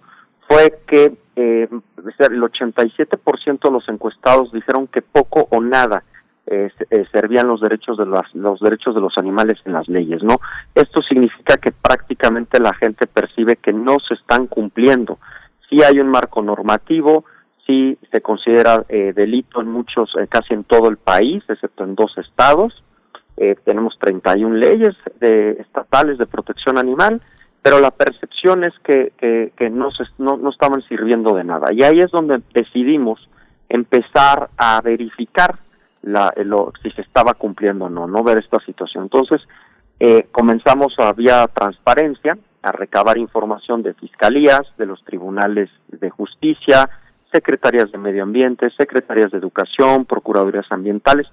fue 0.49 0.81
que 0.87 1.17
eh, 1.37 1.69
el 1.71 2.43
87% 2.43 3.61
de 3.61 3.71
los 3.71 3.89
encuestados 3.89 4.51
dijeron 4.53 4.87
que 4.89 5.03
poco 5.03 5.47
o 5.51 5.61
nada 5.61 6.03
eh, 6.51 6.71
eh, 6.89 7.05
servían 7.13 7.47
los 7.47 7.61
derechos 7.61 7.99
de 7.99 8.07
las, 8.07 8.35
los 8.35 8.59
derechos 8.61 8.95
de 8.95 9.03
los 9.03 9.19
animales 9.19 9.59
en 9.67 9.75
las 9.75 9.87
leyes, 9.87 10.23
¿no? 10.23 10.41
Esto 10.75 11.03
significa 11.03 11.59
que 11.59 11.73
prácticamente 11.73 12.59
la 12.59 12.73
gente 12.73 13.07
percibe 13.07 13.57
que 13.57 13.75
no 13.75 13.99
se 14.09 14.15
están 14.15 14.47
cumpliendo. 14.47 15.19
Sí 15.69 15.83
hay 15.83 16.01
un 16.01 16.09
marco 16.09 16.43
normativo, 16.43 17.27
sí 17.69 17.99
se 18.11 18.23
considera 18.23 18.85
eh, 18.89 19.13
delito 19.15 19.61
en 19.61 19.69
muchos, 19.69 20.11
eh, 20.19 20.27
casi 20.27 20.55
en 20.55 20.65
todo 20.65 20.89
el 20.89 20.97
país, 20.97 21.45
excepto 21.49 21.85
en 21.85 21.95
dos 21.95 22.17
estados. 22.17 22.83
Eh, 23.37 23.57
tenemos 23.65 23.97
31 24.01 24.57
leyes 24.57 24.97
de, 25.21 25.51
estatales 25.61 26.19
de 26.19 26.27
protección 26.27 26.79
animal, 26.79 27.21
pero 27.63 27.79
la 27.79 27.91
percepción 27.91 28.65
es 28.65 28.75
que, 28.83 29.13
que, 29.19 29.71
no, 29.71 29.91
se, 29.91 30.05
no, 30.17 30.49
estaban 30.49 30.83
sirviendo 30.89 31.35
de 31.35 31.45
nada. 31.45 31.73
Y 31.73 31.83
ahí 31.83 32.01
es 32.01 32.11
donde 32.11 32.41
decidimos 32.55 33.29
empezar 33.69 34.49
a 34.57 34.81
verificar 34.81 35.59
la, 36.03 36.33
lo, 36.37 36.73
si 36.83 36.91
se 36.93 37.03
estaba 37.03 37.35
cumpliendo 37.35 37.85
o 37.85 37.91
no, 37.91 38.07
no 38.07 38.25
ver 38.25 38.39
esta 38.39 38.59
situación. 38.61 39.05
Entonces, 39.05 39.43
eh, 40.01 40.29
comenzamos 40.33 40.95
a 40.99 41.13
vía 41.13 41.47
transparencia 41.53 42.39
a 42.63 42.73
recabar 42.73 43.19
información 43.19 43.83
de 43.83 43.95
fiscalías, 43.95 44.63
de 44.79 44.87
los 44.87 45.03
tribunales 45.05 45.71
de 45.89 46.11
justicia, 46.11 46.89
secretarías 47.33 47.91
de 47.93 47.99
medio 47.99 48.23
ambiente, 48.23 48.71
secretarías 48.77 49.31
de 49.31 49.39
educación, 49.39 50.05
procuradurías 50.05 50.67
ambientales, 50.71 51.27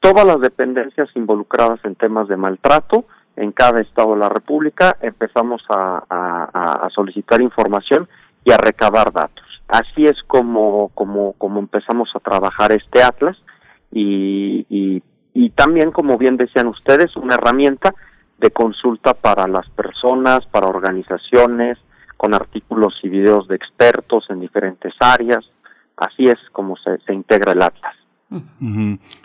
todas 0.00 0.26
las 0.26 0.40
dependencias 0.40 1.08
involucradas 1.14 1.80
en 1.84 1.94
temas 1.94 2.28
de 2.28 2.36
maltrato 2.36 3.06
en 3.36 3.52
cada 3.52 3.80
estado 3.80 4.12
de 4.12 4.20
la 4.20 4.28
República, 4.28 4.96
empezamos 5.00 5.62
a, 5.68 6.88
solicitar 6.94 7.40
información 7.40 8.08
y 8.44 8.52
a 8.52 8.56
recabar 8.56 9.12
datos. 9.12 9.44
Así 9.66 10.06
es 10.06 10.16
como, 10.26 10.90
como, 10.94 11.32
como 11.32 11.58
empezamos 11.58 12.10
a 12.14 12.20
trabajar 12.20 12.70
este 12.72 13.02
atlas 13.02 13.42
y, 13.90 14.66
y, 14.68 15.02
y 15.32 15.50
también, 15.50 15.90
como 15.90 16.16
bien 16.18 16.36
decían 16.36 16.68
ustedes, 16.68 17.16
una 17.16 17.34
herramienta 17.34 17.94
de 18.38 18.50
consulta 18.50 19.14
para 19.14 19.48
las 19.48 19.68
personas, 19.70 20.46
para 20.46 20.68
organizaciones, 20.68 21.78
con 22.16 22.34
artículos 22.34 22.94
y 23.02 23.08
videos 23.08 23.48
de 23.48 23.56
expertos 23.56 24.26
en 24.30 24.40
diferentes 24.40 24.94
áreas. 25.00 25.44
Así 25.96 26.26
es 26.26 26.38
como 26.52 26.76
se, 26.76 26.98
se 27.06 27.14
integra 27.14 27.52
el 27.52 27.62
Atlas. 27.62 27.96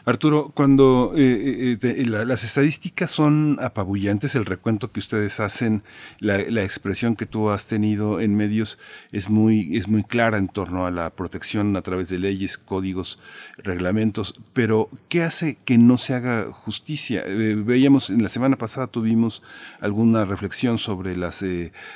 Arturo, 0.05 0.51
cuando 0.53 1.13
eh, 1.15 1.73
eh, 1.73 1.77
eh, 1.81 2.05
las 2.05 2.43
estadísticas 2.43 3.09
son 3.09 3.57
apabullantes, 3.59 4.35
el 4.35 4.45
recuento 4.45 4.91
que 4.91 4.99
ustedes 4.99 5.39
hacen, 5.39 5.83
la, 6.19 6.39
expresión 6.63 7.15
que 7.15 7.25
tú 7.25 7.49
has 7.49 7.67
tenido 7.67 8.19
en 8.19 8.35
medios 8.35 8.77
es 9.12 9.29
muy, 9.29 9.77
es 9.77 9.88
muy 9.88 10.03
clara 10.03 10.38
en 10.38 10.47
torno 10.47 10.85
a 10.85 10.91
la 10.91 11.09
protección 11.12 11.75
a 11.75 11.81
través 11.81 12.09
de 12.09 12.19
leyes, 12.19 12.57
códigos, 12.57 13.19
reglamentos, 13.57 14.39
pero 14.53 14.89
¿qué 15.07 15.23
hace 15.23 15.57
que 15.65 15.77
no 15.77 15.97
se 15.97 16.13
haga 16.13 16.51
justicia? 16.51 17.23
veíamos, 17.25 18.09
en 18.09 18.21
la 18.21 18.29
semana 18.29 18.57
pasada 18.57 18.88
tuvimos 18.88 19.41
alguna 19.79 20.25
reflexión 20.25 20.77
sobre 20.77 21.15
las, 21.15 21.43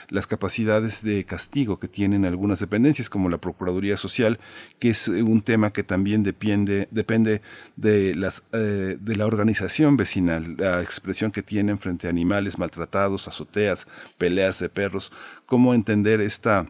las 0.09 0.27
capacidades 0.27 1.03
de 1.03 1.25
castigo 1.25 1.79
que 1.79 1.87
tienen 1.87 2.25
algunas 2.25 2.59
dependencias, 2.59 3.09
como 3.09 3.29
la 3.29 3.37
Procuraduría 3.37 3.97
Social, 3.97 4.39
que 4.79 4.89
es 4.89 5.07
un 5.07 5.41
tema 5.41 5.71
que 5.71 5.83
también 5.83 6.23
depende 6.23 6.87
depende 6.93 7.41
de, 7.75 8.15
las, 8.15 8.45
eh, 8.53 8.97
de 8.99 9.15
la 9.15 9.25
organización 9.25 9.97
vecinal, 9.97 10.55
la 10.57 10.81
expresión 10.81 11.31
que 11.31 11.41
tienen 11.41 11.79
frente 11.79 12.07
a 12.07 12.09
animales 12.09 12.57
maltratados, 12.57 13.27
azoteas, 13.27 13.87
peleas 14.17 14.59
de 14.59 14.69
perros, 14.69 15.11
cómo 15.45 15.73
entender 15.73 16.21
esta 16.21 16.67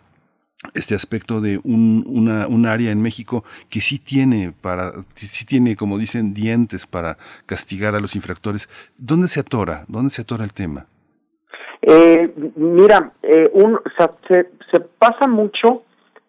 este 0.74 0.96
aspecto 0.96 1.42
de 1.42 1.60
un, 1.66 2.06
una, 2.08 2.48
un 2.48 2.66
área 2.66 2.92
en 2.92 3.02
México 3.02 3.44
que 3.70 3.82
sí 3.82 4.00
tiene 4.00 4.54
para 4.62 4.94
sí 5.14 5.46
tiene 5.46 5.76
como 5.76 5.98
dicen 5.98 6.34
dientes 6.34 6.88
para 6.88 7.18
castigar 7.46 7.96
a 7.96 8.00
los 8.00 8.16
infractores. 8.16 8.70
Dónde 8.98 9.28
se 9.28 9.42
atora 9.42 9.84
dónde 9.90 10.10
se 10.10 10.22
atora 10.22 10.46
el 10.46 10.54
tema 10.54 10.88
eh, 11.82 12.34
mira 12.56 13.12
eh, 13.24 13.52
un, 13.54 13.78
se, 14.30 14.50
se 14.72 14.80
pasa 14.80 15.28
mucho 15.28 15.84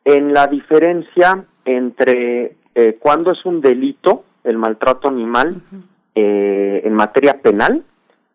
en 0.04 0.34
la 0.34 0.48
diferencia 0.48 1.44
entre 1.64 2.56
eh, 2.74 2.96
cuando 3.00 3.32
es 3.32 3.44
un 3.44 3.60
delito 3.60 4.24
el 4.44 4.58
maltrato 4.58 5.08
animal 5.08 5.62
eh, 6.14 6.82
en 6.84 6.94
materia 6.94 7.40
penal 7.40 7.82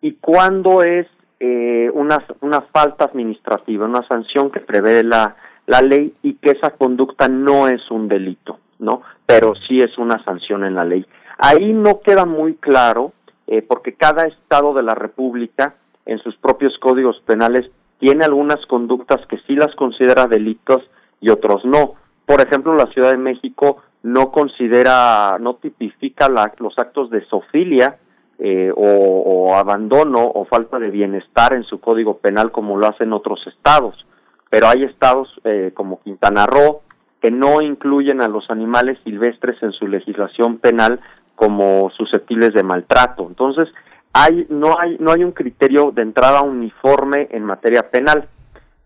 y 0.02 0.13
cuándo 0.13 0.82
es 0.82 1.08
eh, 1.39 1.89
una, 1.93 2.25
una 2.41 2.62
falta 2.62 3.06
administrativa, 3.06 3.86
una 3.86 4.06
sanción 4.08 4.52
que 4.52 4.60
prevé 4.60 5.04
la, 5.04 5.36
la 5.67 5.82
ley 5.82 6.13
y 6.23 6.34
que 6.34 6.52
esa 6.52 6.71
conducta 6.71 7.28
no 7.28 7.67
es 7.67 7.89
un 7.91 8.08
delito, 8.08 8.60
¿no? 8.80 9.04
Pero 9.25 9.54
sí 9.67 9.80
es 9.82 9.97
una 9.97 10.23
sanción 10.25 10.65
en 10.65 10.75
la 10.75 10.84
ley. 10.84 11.06
Ahí 11.38 11.71
no 11.71 11.99
queda 11.99 12.25
muy 12.25 12.56
claro, 12.56 13.13
eh, 13.47 13.62
porque 13.62 13.93
cada 13.93 14.28
estado 14.28 14.73
de 14.73 14.84
la 14.84 14.95
República, 14.95 15.75
en 16.06 16.19
sus 16.19 16.36
propios 16.38 16.78
códigos 16.80 17.21
penales, 17.25 17.69
tiene 17.99 18.25
algunas 18.25 18.65
conductas 18.65 19.25
que 19.28 19.38
sí 19.47 19.56
las 19.56 19.73
considera 19.75 20.28
delitos 20.28 20.84
y 21.21 21.30
otros 21.30 21.63
no. 21.65 21.93
Por 22.25 22.41
ejemplo, 22.41 22.75
la 22.75 22.88
Ciudad 22.88 23.12
de 23.12 23.17
México 23.17 23.82
no 24.03 24.31
considera, 24.31 25.38
no 25.39 25.55
tipifica 25.55 26.29
los 26.29 26.77
actos 26.77 27.09
de 27.09 27.25
sofilia 27.25 27.97
eh, 28.38 28.71
o, 28.73 29.53
abandono 29.55 30.23
o 30.23 30.45
falta 30.45 30.79
de 30.79 30.89
bienestar 30.89 31.53
en 31.53 31.63
su 31.63 31.81
código 31.81 32.17
penal 32.19 32.51
como 32.51 32.77
lo 32.77 32.88
hacen 32.88 33.12
otros 33.12 33.45
estados. 33.47 34.05
Pero 34.49 34.67
hay 34.67 34.83
estados 34.83 35.29
eh, 35.43 35.71
como 35.73 36.01
Quintana 36.01 36.45
Roo 36.45 36.81
que 37.21 37.31
no 37.31 37.62
incluyen 37.62 38.21
a 38.21 38.29
los 38.29 38.49
animales 38.49 38.97
silvestres 39.03 39.62
en 39.62 39.73
su 39.73 39.88
legislación 39.88 40.57
penal 40.59 41.01
como 41.35 41.91
susceptibles 41.97 42.53
de 42.53 42.63
maltrato. 42.63 43.25
Entonces, 43.27 43.67
hay, 44.13 44.45
no, 44.49 44.77
hay, 44.79 44.97
no 44.99 45.12
hay 45.12 45.23
un 45.23 45.33
criterio 45.33 45.91
de 45.91 46.01
entrada 46.01 46.41
uniforme 46.41 47.27
en 47.31 47.43
materia 47.43 47.91
penal. 47.91 48.29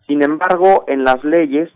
Sin 0.08 0.24
embargo, 0.24 0.84
en 0.88 1.04
las 1.04 1.24
leyes 1.24 1.70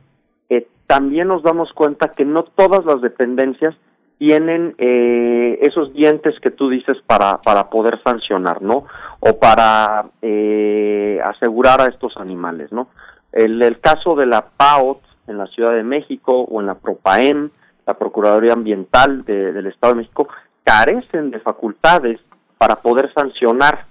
también 0.88 1.28
nos 1.28 1.43
damos 1.43 1.71
cuenta 1.73 2.12
que 2.12 2.26
no 2.26 2.43
todas 2.43 2.86
las 2.86 3.02
dependencias 3.02 3.76
tienen 4.17 4.73
eh, 4.80 5.60
esos 5.62 5.93
dientes 5.93 6.39
que 6.39 6.50
tú 6.50 6.69
dices 6.69 6.97
para, 7.06 7.39
para 7.41 7.69
poder 7.69 8.02
sancionar, 8.04 8.62
¿no? 8.62 8.86
O 9.19 9.38
para 9.38 10.06
eh, 10.21 11.19
asegurar 11.23 11.82
a 11.82 11.88
estos 11.88 12.17
animales, 12.17 12.71
¿no? 12.71 12.88
El, 13.32 13.80
caso 13.80 14.15
de 14.15 14.26
la 14.26 14.47
PAOT 14.58 15.02
en 15.28 15.38
la 15.38 15.45
Ciudad 15.47 15.73
de 15.73 15.84
México 15.84 16.41
o 16.41 16.62
en 16.62 16.67
la 16.67 16.76
PROPAEM, 16.76 17.52
la 17.86 17.93
Procuraduría 17.93 18.54
Ambiental 18.54 19.23
del 19.23 19.67
Estado 19.67 19.93
de 19.93 20.00
México, 20.00 20.28
carecen 20.63 21.30
de 21.30 21.39
facultades 21.39 22.19
para 22.58 22.78
poder 22.78 23.13
sancionar 23.13 23.86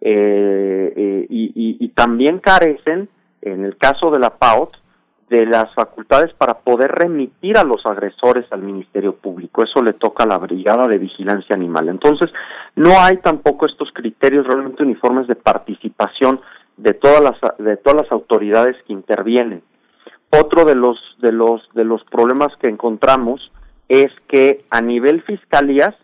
eh, 0.00 0.92
eh 0.94 1.26
y, 1.30 1.76
y 1.80 1.88
también 1.90 2.40
carecen, 2.40 3.08
en 3.40 3.64
el 3.64 3.76
caso 3.76 4.10
de 4.10 4.18
la 4.18 4.30
PAOT, 4.30 4.81
de 5.32 5.46
las 5.46 5.72
facultades 5.72 6.30
para 6.34 6.58
poder 6.58 6.92
remitir 6.92 7.56
a 7.56 7.64
los 7.64 7.86
agresores 7.86 8.44
al 8.50 8.60
Ministerio 8.60 9.16
Público. 9.16 9.62
Eso 9.62 9.82
le 9.82 9.94
toca 9.94 10.24
a 10.24 10.26
la 10.26 10.36
Brigada 10.36 10.86
de 10.88 10.98
Vigilancia 10.98 11.56
Animal. 11.56 11.88
Entonces, 11.88 12.30
no 12.76 13.00
hay 13.00 13.16
tampoco 13.16 13.64
estos 13.64 13.90
criterios 13.94 14.46
realmente 14.46 14.82
uniformes 14.82 15.26
de 15.26 15.34
participación 15.34 16.36
de 16.76 16.92
todas 16.92 17.22
las 17.22 17.56
de 17.58 17.78
todas 17.78 18.02
las 18.02 18.12
autoridades 18.12 18.76
que 18.86 18.92
intervienen. 18.92 19.62
Otro 20.30 20.66
de 20.66 20.74
los 20.74 21.00
de 21.20 21.32
los 21.32 21.66
de 21.72 21.84
los 21.84 22.04
problemas 22.04 22.54
que 22.60 22.68
encontramos 22.68 23.50
es 23.88 24.10
que 24.28 24.66
a 24.70 24.82
nivel 24.82 25.22
fiscalías 25.22 25.94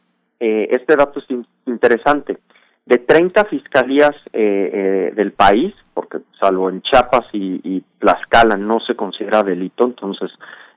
eh, 0.41 0.69
este 0.71 0.97
dato 0.97 1.21
es 1.21 1.27
interesante 1.67 2.39
de 2.87 2.97
30 2.97 3.45
fiscalías 3.45 4.15
eh, 4.33 4.71
eh, 4.73 5.15
del 5.15 5.33
país, 5.33 5.75
porque 5.99 6.19
salvo 6.39 6.71
en 6.71 6.81
Chiapas 6.81 7.27
y, 7.33 7.61
y, 7.65 7.85
Tlaxcala 7.99 8.57
no 8.57 8.79
se 8.79 8.95
considera 8.95 9.43
delito, 9.43 9.83
entonces 9.83 10.31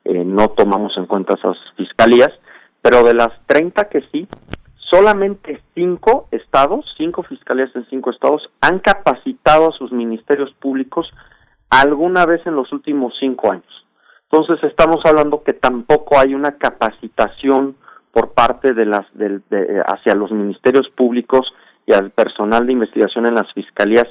eh, 0.04 0.26
no 0.26 0.50
tomamos 0.50 0.98
en 0.98 1.06
cuenta 1.06 1.36
esas 1.36 1.58
fiscalías, 1.78 2.32
pero 2.82 3.04
de 3.04 3.14
las 3.14 3.30
30 3.46 3.88
que 3.88 4.02
sí, 4.12 4.28
solamente 4.90 5.62
cinco 5.76 6.28
estados, 6.32 6.92
cinco 6.98 7.22
fiscalías 7.22 7.70
en 7.76 7.86
cinco 7.92 8.10
estados, 8.10 8.50
han 8.62 8.80
capacitado 8.80 9.70
a 9.70 9.78
sus 9.78 9.92
ministerios 9.92 10.52
públicos 10.56 11.08
alguna 11.70 12.26
vez 12.26 12.42
en 12.48 12.56
los 12.56 12.74
últimos 12.74 13.14
cinco 13.20 13.52
años. 13.52 13.86
Entonces 14.24 14.58
estamos 14.64 15.06
hablando 15.06 15.44
que 15.44 15.54
tampoco 15.54 16.18
hay 16.18 16.34
una 16.34 16.58
capacitación 16.58 17.76
por 18.12 18.32
parte 18.32 18.74
de 18.74 18.88
las 18.88 19.06
de, 19.14 19.40
hacia 19.86 20.16
los 20.16 20.32
ministerios 20.32 20.90
públicos 20.96 21.54
y 21.86 21.94
al 21.94 22.10
personal 22.10 22.66
de 22.66 22.74
investigación 22.74 23.28
en 23.28 23.36
las 23.36 23.54
fiscalías 23.54 24.08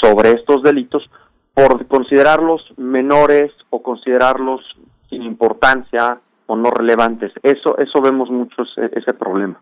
sobre 0.00 0.30
estos 0.30 0.62
delitos 0.62 1.08
por 1.54 1.86
considerarlos 1.86 2.62
menores 2.76 3.52
o 3.70 3.82
considerarlos 3.82 4.62
sin 5.08 5.22
importancia 5.22 6.18
o 6.46 6.56
no 6.56 6.70
relevantes. 6.70 7.32
Eso, 7.42 7.76
eso 7.78 8.00
vemos 8.00 8.30
mucho 8.30 8.62
ese 8.76 9.12
problema. 9.14 9.60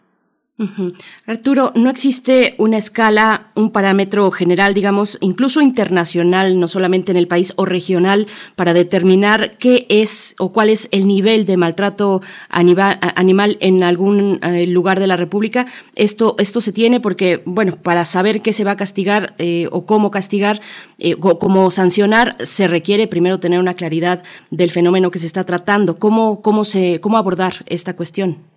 Arturo, 1.27 1.73
no 1.75 1.90
existe 1.90 2.55
una 2.57 2.79
escala, 2.79 3.49
un 3.55 3.71
parámetro 3.73 4.31
general, 4.31 4.73
digamos, 4.73 5.19
incluso 5.21 5.61
internacional, 5.61 6.59
no 6.59 6.66
solamente 6.66 7.12
en 7.12 7.19
el 7.19 7.29
país 7.29 7.53
o 7.57 7.66
regional, 7.66 8.27
para 8.55 8.73
determinar 8.73 9.59
qué 9.59 9.85
es 9.90 10.35
o 10.38 10.53
cuál 10.55 10.71
es 10.71 10.88
el 10.92 11.07
nivel 11.07 11.45
de 11.45 11.59
maltrato 11.59 12.23
animal 12.49 13.59
en 13.61 13.83
algún 13.83 14.40
eh, 14.42 14.66
lugar 14.66 14.99
de 14.99 15.07
la 15.07 15.19
República. 15.19 15.66
Esto, 15.95 16.37
esto 16.38 16.62
se 16.62 16.73
tiene 16.73 17.01
porque, 17.01 17.42
bueno, 17.45 17.77
para 17.77 18.07
saber 18.07 18.40
qué 18.40 18.55
se 18.55 18.64
va 18.64 18.71
a 18.73 18.77
castigar 18.77 19.35
eh, 19.37 19.69
o 19.73 19.85
cómo 19.85 20.11
castigar 20.11 20.62
eh, 20.99 21.16
o 21.21 21.38
cómo 21.38 21.71
sancionar, 21.71 22.35
se 22.47 22.66
requiere 22.66 23.07
primero 23.09 23.40
tener 23.40 23.61
una 23.61 23.75
claridad 23.75 24.23
del 24.51 24.71
fenómeno 24.71 25.11
que 25.11 25.19
se 25.19 25.27
está 25.27 25.45
tratando. 25.45 25.99
¿Cómo, 25.99 26.40
cómo, 26.40 26.64
se, 26.64 26.99
cómo 27.03 27.19
abordar 27.19 27.57
esta 27.66 27.95
cuestión? 27.95 28.56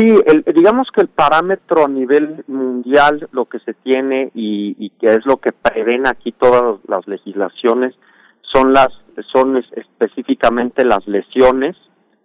Sí, 0.00 0.14
el, 0.24 0.44
digamos 0.54 0.88
que 0.94 1.02
el 1.02 1.08
parámetro 1.08 1.84
a 1.84 1.88
nivel 1.88 2.42
mundial, 2.46 3.28
lo 3.32 3.44
que 3.44 3.58
se 3.58 3.74
tiene 3.74 4.30
y, 4.34 4.88
que 4.98 5.12
es 5.12 5.26
lo 5.26 5.36
que 5.36 5.52
prevén 5.52 6.06
aquí 6.06 6.32
todas 6.32 6.80
las 6.88 7.06
legislaciones, 7.06 7.94
son 8.40 8.72
las, 8.72 8.88
son 9.30 9.58
específicamente 9.58 10.86
las 10.86 11.06
lesiones, 11.06 11.76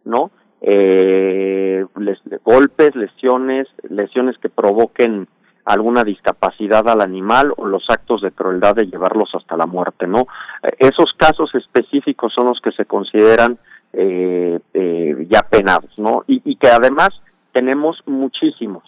¿no? 0.05 0.31
Eh, 0.61 1.85
les, 1.97 2.17
golpes, 2.45 2.95
lesiones, 2.95 3.67
lesiones 3.89 4.37
que 4.37 4.47
provoquen 4.47 5.27
alguna 5.65 6.05
discapacidad 6.05 6.87
al 6.87 7.01
animal 7.01 7.51
o 7.57 7.65
los 7.65 7.83
actos 7.89 8.21
de 8.21 8.31
crueldad 8.31 8.75
de 8.75 8.85
llevarlos 8.85 9.31
hasta 9.35 9.57
la 9.57 9.65
muerte, 9.65 10.07
¿no? 10.07 10.27
Esos 10.79 11.11
casos 11.17 11.53
específicos 11.53 12.31
son 12.33 12.45
los 12.45 12.61
que 12.61 12.71
se 12.71 12.85
consideran 12.85 13.57
eh, 13.91 14.59
eh, 14.73 15.27
ya 15.29 15.41
penados, 15.41 15.91
¿no? 15.97 16.23
Y 16.25 16.55
que 16.55 16.69
además 16.69 17.09
tenemos 17.55 17.97
muchísimos. 18.05 18.83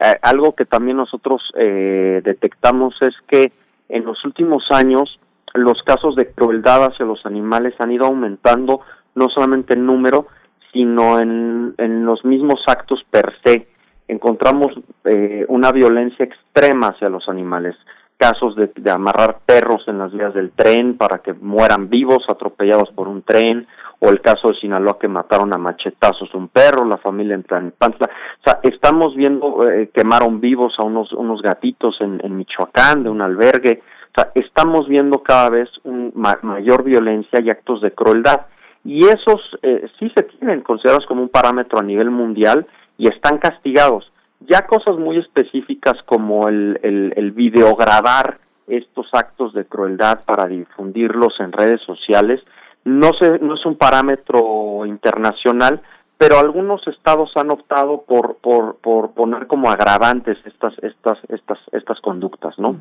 Eh, 0.00 0.16
algo 0.22 0.56
que 0.56 0.64
también 0.64 0.96
nosotros 0.96 1.40
eh, 1.56 2.20
detectamos 2.24 2.92
es 3.02 3.14
que 3.28 3.52
en 3.88 4.04
los 4.04 4.24
últimos 4.24 4.64
años 4.70 5.20
los 5.54 5.80
casos 5.84 6.16
de 6.16 6.32
crueldad 6.32 6.86
hacia 6.86 7.06
los 7.06 7.24
animales 7.24 7.74
han 7.78 7.92
ido 7.92 8.06
aumentando 8.06 8.80
no 9.14 9.28
solamente 9.28 9.74
en 9.74 9.86
número, 9.86 10.26
sino 10.72 11.20
en, 11.20 11.74
en 11.78 12.04
los 12.04 12.24
mismos 12.24 12.60
actos 12.66 13.00
per 13.08 13.32
se. 13.44 13.68
Encontramos 14.08 14.72
eh, 15.04 15.44
una 15.48 15.70
violencia 15.70 16.24
extrema 16.24 16.88
hacia 16.88 17.08
los 17.08 17.28
animales, 17.28 17.76
casos 18.20 18.54
de, 18.54 18.70
de 18.76 18.90
amarrar 18.90 19.38
perros 19.46 19.82
en 19.86 19.98
las 19.98 20.12
vías 20.12 20.34
del 20.34 20.50
tren 20.50 20.98
para 20.98 21.20
que 21.20 21.32
mueran 21.32 21.88
vivos 21.88 22.22
atropellados 22.28 22.90
por 22.90 23.08
un 23.08 23.22
tren, 23.22 23.66
o 24.00 24.08
el 24.10 24.20
caso 24.20 24.48
de 24.48 24.60
Sinaloa 24.60 24.98
que 24.98 25.08
mataron 25.08 25.54
a 25.54 25.58
machetazos 25.58 26.34
un 26.34 26.48
perro, 26.48 26.84
la 26.84 26.98
familia 26.98 27.34
en 27.34 27.44
Tlanepantla. 27.44 28.06
O 28.06 28.42
sea, 28.44 28.60
estamos 28.62 29.14
viendo, 29.14 29.68
eh, 29.70 29.90
quemaron 29.94 30.40
vivos 30.40 30.74
a 30.78 30.82
unos, 30.82 31.12
unos 31.12 31.40
gatitos 31.42 31.96
en, 32.00 32.36
Michoacán 32.36 33.04
de 33.04 33.10
un 33.10 33.20
albergue. 33.20 33.82
O 33.82 34.20
sea, 34.20 34.32
estamos 34.34 34.88
viendo 34.88 35.22
cada 35.22 35.50
vez 35.50 35.68
un 35.84 36.12
mayor 36.14 36.82
violencia 36.82 37.40
y 37.40 37.50
actos 37.50 37.80
de 37.82 37.92
crueldad. 37.92 38.46
Y 38.84 39.04
esos 39.04 39.58
eh, 39.62 39.86
sí 39.98 40.10
se 40.16 40.22
tienen 40.24 40.62
considerados 40.62 41.06
como 41.06 41.22
un 41.22 41.28
parámetro 41.28 41.78
a 41.78 41.82
nivel 41.82 42.10
mundial 42.10 42.66
y 42.96 43.08
están 43.08 43.38
castigados. 43.38 44.10
Ya 44.48 44.66
cosas 44.66 44.96
muy 44.96 45.18
específicas 45.18 45.94
como 46.06 46.48
el, 46.48 46.80
el, 46.82 47.12
el 47.16 47.32
videograbar 47.32 48.38
estos 48.66 49.06
actos 49.12 49.52
de 49.52 49.64
crueldad 49.64 50.24
para 50.24 50.46
difundirlos 50.46 51.34
en 51.40 51.52
redes 51.52 51.80
sociales, 51.82 52.40
no, 52.84 53.10
se, 53.18 53.38
no 53.40 53.54
es 53.54 53.66
un 53.66 53.76
parámetro 53.76 54.86
internacional, 54.86 55.82
pero 56.16 56.38
algunos 56.38 56.86
estados 56.86 57.30
han 57.36 57.50
optado 57.50 58.04
por, 58.06 58.36
por, 58.36 58.76
por 58.76 59.12
poner 59.12 59.46
como 59.46 59.70
agravantes 59.70 60.38
estas, 60.44 60.74
estas, 60.82 61.18
estas, 61.28 61.58
estas 61.72 62.00
conductas, 62.00 62.58
¿no? 62.58 62.80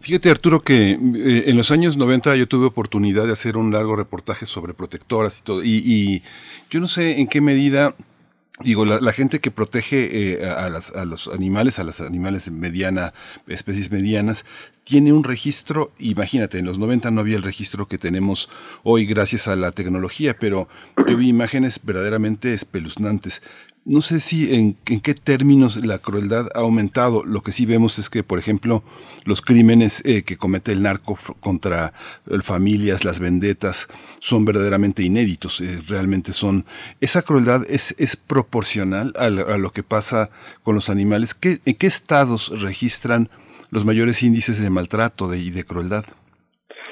Fíjate 0.00 0.30
Arturo 0.30 0.60
que 0.60 0.92
eh, 0.92 1.44
en 1.46 1.56
los 1.56 1.70
años 1.70 1.96
90 1.96 2.36
yo 2.36 2.46
tuve 2.46 2.66
oportunidad 2.66 3.26
de 3.26 3.32
hacer 3.32 3.56
un 3.56 3.72
largo 3.72 3.96
reportaje 3.96 4.46
sobre 4.46 4.74
protectoras 4.74 5.40
y 5.40 5.44
todo, 5.44 5.64
y, 5.64 5.82
y 5.84 6.22
yo 6.70 6.80
no 6.80 6.86
sé 6.86 7.20
en 7.20 7.26
qué 7.26 7.40
medida 7.40 7.94
Digo, 8.60 8.84
la, 8.84 9.12
gente 9.12 9.38
que 9.38 9.52
protege 9.52 10.40
eh, 10.42 10.44
a, 10.44 10.64
a, 10.66 11.04
los 11.04 11.28
animales, 11.28 11.78
a 11.78 11.84
los 11.84 12.00
animales 12.00 12.50
mediana, 12.50 13.14
especies 13.46 13.92
medianas, 13.92 14.44
tiene 14.82 15.12
un 15.12 15.22
registro, 15.22 15.92
imagínate, 15.98 16.58
en 16.58 16.64
los 16.64 16.78
90 16.78 17.10
no 17.10 17.20
había 17.20 17.36
el 17.36 17.42
registro 17.42 17.86
que 17.86 17.98
tenemos 17.98 18.48
hoy 18.82 19.06
gracias 19.06 19.46
a 19.46 19.54
la 19.54 19.70
tecnología, 19.70 20.36
pero 20.38 20.68
yo 21.06 21.16
vi 21.16 21.28
imágenes 21.28 21.78
verdaderamente 21.82 22.52
espeluznantes 22.52 23.42
No 23.88 24.02
sé 24.02 24.20
si 24.20 24.54
en, 24.54 24.74
qué 24.74 25.14
términos 25.14 25.82
la 25.82 25.98
crueldad 25.98 26.48
ha 26.54 26.58
aumentado. 26.58 27.24
Lo 27.24 27.42
que 27.42 27.52
sí 27.52 27.64
vemos 27.64 27.98
es 27.98 28.10
que, 28.10 28.22
por 28.22 28.38
ejemplo, 28.38 28.84
los 29.24 29.40
crímenes 29.40 30.02
eh, 30.04 30.24
que 30.24 30.36
comete 30.36 30.72
el 30.72 30.82
narco 30.82 31.18
contra 31.40 31.94
familias, 32.42 33.06
las 33.06 33.18
vendetas, 33.18 33.88
son 34.20 34.44
verdaderamente 34.44 35.02
inéditos. 35.02 35.62
Eh, 35.62 35.80
realmente 35.88 36.34
son. 36.34 36.66
Esa 37.00 37.22
crueldad 37.22 37.62
es, 37.66 37.94
es 37.96 38.16
proporcional 38.16 39.14
a, 39.16 39.30
lo 39.30 39.72
que 39.72 39.82
pasa 39.82 40.28
con 40.62 40.74
los 40.74 40.90
animales. 40.90 41.32
¿Qué, 41.32 41.60
¿En 41.64 41.74
qué 41.74 41.86
estados 41.86 42.60
registran 42.60 43.30
los 43.70 43.86
mayores 43.86 44.22
índices 44.22 44.60
de 44.60 44.68
maltrato 44.68 45.34
y 45.34 45.48
de 45.48 45.64
crueldad? 45.64 46.04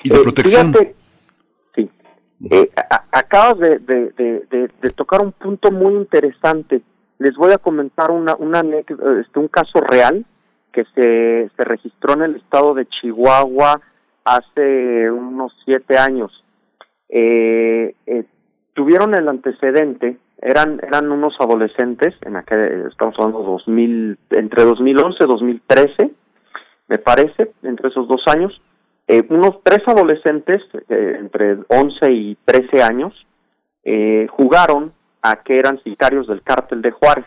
Y 0.03 0.09
de 0.09 0.21
protección. 0.21 0.75
Eh, 2.51 2.71
acabas 3.13 3.59
de, 3.59 4.93
tocar 4.95 5.23
un 5.23 5.33
punto 5.33 5.71
muy 5.71 5.95
interesante. 5.95 6.83
Les 7.19 7.35
voy 7.37 7.53
a 7.53 7.59
comentar 7.59 8.11
una, 8.11 8.35
una 8.37 8.61
este, 8.61 9.39
un 9.39 9.49
caso 9.49 9.81
real 9.81 10.25
que 10.73 10.85
se, 10.95 11.51
se 11.57 11.65
registró 11.65 12.15
en 12.15 12.23
el 12.23 12.37
estado 12.37 12.75
de 12.75 12.87
Chihuahua 12.87 13.81
hace 14.25 15.11
unos 15.11 15.53
siete 15.65 15.97
años. 15.97 16.45
Eh, 17.09 17.95
eh, 18.07 18.25
tuvieron 18.75 19.15
el 19.15 19.29
antecedente, 19.29 20.19
eran 20.39 20.81
eran 20.83 21.11
unos 21.11 21.35
adolescentes, 21.39 22.15
en 22.23 22.37
aquel, 22.37 22.87
estamos 22.91 23.15
hablando 23.19 23.43
2000, 23.43 24.19
entre 24.31 24.65
2011 24.65 25.25
y 25.25 25.27
2013, 25.27 26.11
me 26.89 26.99
parece, 26.99 27.53
entre 27.63 27.89
esos 27.89 28.07
dos 28.09 28.23
años, 28.27 28.61
eh, 29.09 29.25
unos 29.29 29.63
tres 29.63 29.87
adolescentes, 29.87 30.63
eh, 30.89 31.17
entre 31.21 31.59
11 31.69 32.13
y 32.13 32.37
13 32.45 32.83
años, 32.83 33.15
eh, 33.85 34.27
jugaron 34.31 34.93
a 35.23 35.43
que 35.43 35.59
eran 35.59 35.81
sicarios 35.85 36.27
del 36.27 36.43
cártel 36.43 36.83
de 36.83 36.91
Juárez. 36.91 37.27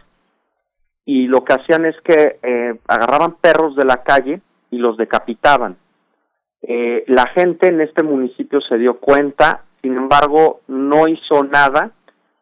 Y 1.05 1.27
lo 1.27 1.43
que 1.43 1.53
hacían 1.53 1.85
es 1.85 1.95
que 2.01 2.39
agarraban 2.87 3.37
perros 3.41 3.75
de 3.75 3.83
la 3.83 4.03
calle 4.03 4.41
y 4.69 4.77
los 4.77 4.95
decapitaban. 4.95 5.77
la 6.61 7.25
gente 7.33 7.67
en 7.67 7.81
este 7.81 8.03
municipio 8.03 8.61
se 8.61 8.77
dio 8.77 8.99
cuenta, 8.99 9.63
sin 9.81 9.97
embargo, 9.97 10.61
no 10.67 11.07
hizo 11.07 11.43
nada. 11.43 11.91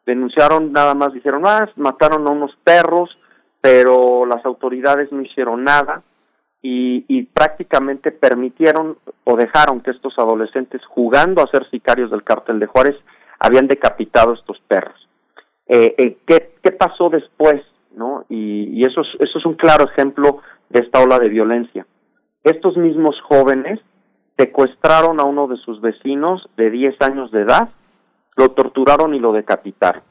Denunciaron 0.04 0.72
nada 0.72 0.94
más, 0.94 1.14
dijeron, 1.14 1.44
ah, 1.46 1.70
mataron 1.76 2.26
a 2.26 2.30
unos 2.30 2.54
perros, 2.62 3.16
pero 3.62 4.26
las 4.26 4.44
autoridades 4.44 5.10
no 5.12 5.22
hicieron 5.22 5.64
nada 5.64 6.02
y, 6.60 7.22
prácticamente 7.32 8.10
permitieron 8.10 8.98
o 9.24 9.36
dejaron 9.36 9.80
que 9.80 9.92
estos 9.92 10.18
adolescentes 10.18 10.84
jugando 10.86 11.42
a 11.42 11.50
ser 11.50 11.68
sicarios 11.70 12.10
del 12.10 12.24
cártel 12.24 12.58
de 12.58 12.66
Juárez 12.66 12.96
habían 13.38 13.68
decapitado 13.68 14.34
estos 14.34 14.58
perros. 14.66 15.08
Eh, 15.68 15.94
eh, 15.98 16.16
¿qué, 16.26 16.54
¿qué, 16.62 16.72
pasó 16.72 17.10
después? 17.10 17.62
¿no? 17.94 18.24
Y, 18.28 18.84
eso, 18.84 19.02
es, 19.02 19.08
eso 19.20 19.38
es 19.38 19.46
un 19.46 19.54
claro 19.54 19.84
ejemplo 19.84 20.40
de 20.68 20.80
esta 20.80 21.00
ola 21.00 21.18
de 21.18 21.28
violencia. 21.28 21.86
Estos 22.42 22.76
mismos 22.76 23.16
jóvenes 23.22 23.80
secuestraron 24.36 25.20
a 25.20 25.24
uno 25.24 25.48
de 25.48 25.56
sus 25.56 25.80
vecinos 25.80 26.48
de 26.56 26.70
10 26.70 27.00
años 27.02 27.30
de 27.30 27.42
edad, 27.42 27.68
lo 28.36 28.50
torturaron 28.50 29.14
y 29.14 29.18
lo 29.18 29.32
decapitaron. 29.32 30.02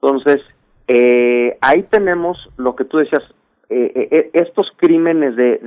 Entonces, 0.00 0.40
eh, 0.86 1.58
ahí 1.60 1.82
tenemos 1.84 2.38
lo 2.56 2.74
que 2.74 2.84
tú 2.84 2.96
decías, 2.96 3.22
eh, 3.70 3.92
eh, 3.94 4.08
eh, 4.10 4.30
estos 4.32 4.72
crímenes 4.76 5.36
de, 5.36 5.58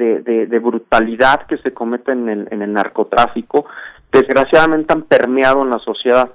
de, 0.47 0.59
brutalidad 0.59 1.45
que 1.45 1.57
se 1.57 1.71
cometen 1.71 2.29
en 2.29 2.61
el, 2.61 2.73
narcotráfico, 2.73 3.65
desgraciadamente 4.11 4.93
han 4.93 5.03
permeado 5.03 5.61
en 5.61 5.69
la 5.69 5.79
sociedad 5.79 6.31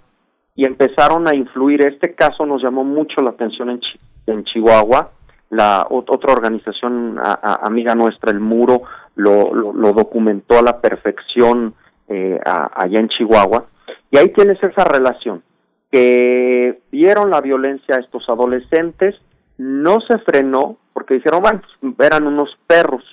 y 0.55 0.65
empezaron 0.65 1.27
a 1.27 1.35
influir. 1.35 1.83
Este 1.83 2.15
caso 2.15 2.47
nos 2.47 2.63
llamó 2.63 2.85
mucho 2.85 3.21
la 3.21 3.31
atención 3.31 3.71
en, 3.71 3.81
en 4.27 4.45
Chihuahua. 4.45 5.11
La 5.51 5.87
otra 5.91 6.33
organización 6.33 7.19
amiga 7.21 7.95
nuestra, 7.95 8.33
el 8.33 8.41
Muro, 8.41 8.83
lo, 9.17 9.55
lo, 9.55 9.93
documentó 9.93 10.59
a 10.59 10.63
la 10.63 10.81
perfección 10.81 11.75
eh, 12.09 12.39
allá 12.45 13.01
en 13.01 13.09
Chihuahua. 13.09 13.67
Y 14.11 14.19
ahí 14.19 14.29
tienes 14.29 14.63
esa 14.63 14.85
relación, 14.85 15.43
que 15.91 16.81
vieron 16.93 17.31
la 17.31 17.41
violencia 17.41 17.97
a 17.97 18.01
estos 18.01 18.29
adolescentes, 18.29 19.17
no 19.59 20.01
se 20.01 20.19
frenó, 20.19 20.77
porque 20.97 21.13
dijeron, 21.13 21.43
bueno, 21.43 21.61
pues, 21.79 22.11
eran 22.11 22.27
unos 22.27 22.49
perros, 22.67 23.05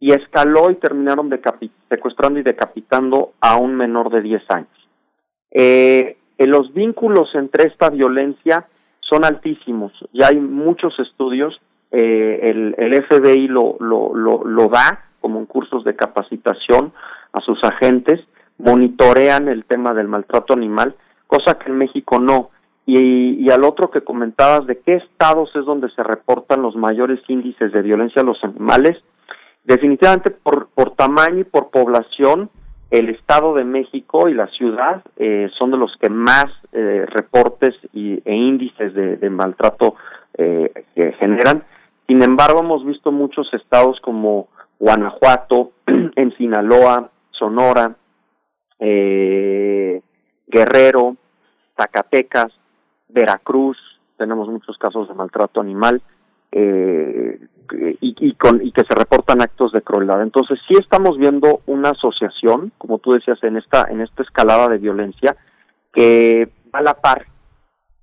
y 0.00 0.12
escaló 0.12 0.70
y 0.70 0.76
terminaron 0.76 1.28
secuestrando 1.90 2.40
y 2.40 2.42
decapitando 2.42 3.34
a 3.38 3.56
un 3.56 3.74
menor 3.74 4.08
de 4.10 4.22
10 4.22 4.42
años. 4.48 4.88
Eh, 5.50 6.16
los 6.38 6.72
vínculos 6.72 7.28
entre 7.34 7.64
esta 7.64 7.90
violencia 7.90 8.66
son 9.00 9.26
altísimos, 9.26 9.92
ya 10.14 10.28
hay 10.28 10.40
muchos 10.40 10.98
estudios, 11.00 11.60
eh, 11.90 12.40
el, 12.44 13.04
FBI 13.04 13.46
lo, 13.48 13.76
lo, 13.78 14.14
lo 14.14 14.68
da 14.68 15.04
como 15.20 15.38
en 15.38 15.44
cursos 15.44 15.84
de 15.84 15.96
capacitación 15.96 16.94
a 17.34 17.42
sus 17.42 17.62
agentes, 17.62 18.20
monitorean 18.56 19.48
el 19.48 19.66
tema 19.66 19.92
del 19.92 20.08
maltrato 20.08 20.54
animal, 20.54 20.94
cosa 21.26 21.58
que 21.58 21.70
en 21.70 21.76
México 21.76 22.18
no. 22.18 22.48
Y, 22.90 23.50
al 23.50 23.64
otro 23.64 23.90
que 23.90 24.00
comentabas 24.00 24.66
de 24.66 24.78
qué 24.78 24.94
estados 24.94 25.54
es 25.54 25.66
donde 25.66 25.90
se 25.90 26.02
reportan 26.02 26.62
los 26.62 26.74
mayores 26.74 27.20
índices 27.28 27.70
de 27.70 27.82
violencia 27.82 28.22
a 28.22 28.24
los 28.24 28.42
animales, 28.42 28.96
definitivamente 29.64 30.30
por, 30.30 30.68
por 30.68 30.94
tamaño 30.96 31.40
y 31.40 31.44
por 31.44 31.68
población, 31.68 32.48
el 32.90 33.10
Estado 33.10 33.52
de 33.52 33.64
México 33.64 34.30
y 34.30 34.34
la 34.34 34.46
ciudad 34.46 35.02
eh, 35.18 35.50
son 35.58 35.70
de 35.70 35.76
los 35.76 35.94
que 36.00 36.08
más 36.08 36.46
eh, 36.72 37.04
reportes 37.06 37.74
y, 37.92 38.22
e 38.24 38.34
índices 38.34 38.94
de, 38.94 39.28
maltrato 39.28 39.96
eh, 40.38 40.72
que 40.94 41.12
generan. 41.12 41.64
Sin 42.06 42.22
embargo, 42.22 42.60
hemos 42.60 42.86
visto 42.86 43.12
muchos 43.12 43.52
estados 43.52 44.00
como 44.00 44.48
Guanajuato, 44.78 45.72
en 45.86 46.34
Sinaloa, 46.38 47.10
Sonora, 47.32 47.96
Guerrero, 48.80 50.02
Zacatecas, 51.76 52.58
Veracruz, 53.08 53.76
tenemos 54.16 54.48
muchos 54.48 54.76
casos 54.78 55.08
de 55.08 55.14
maltrato 55.14 55.60
animal 55.60 56.02
eh, 56.52 57.40
y, 58.00 58.34
con, 58.34 58.64
y 58.64 58.72
que 58.72 58.84
se 58.84 58.94
reportan 58.94 59.42
actos 59.42 59.72
de 59.72 59.82
crueldad. 59.82 60.22
Entonces 60.22 60.58
sí 60.66 60.74
estamos 60.78 61.18
viendo 61.18 61.60
una 61.66 61.90
asociación, 61.90 62.72
como 62.78 62.98
tú 62.98 63.12
decías, 63.12 63.42
en 63.42 63.56
esta, 63.56 63.86
en 63.90 64.00
esta 64.00 64.22
escalada 64.22 64.68
de 64.68 64.78
violencia 64.78 65.36
que 65.92 66.50
va 66.74 66.80
a 66.80 66.82
la 66.82 66.94
par, 66.94 67.26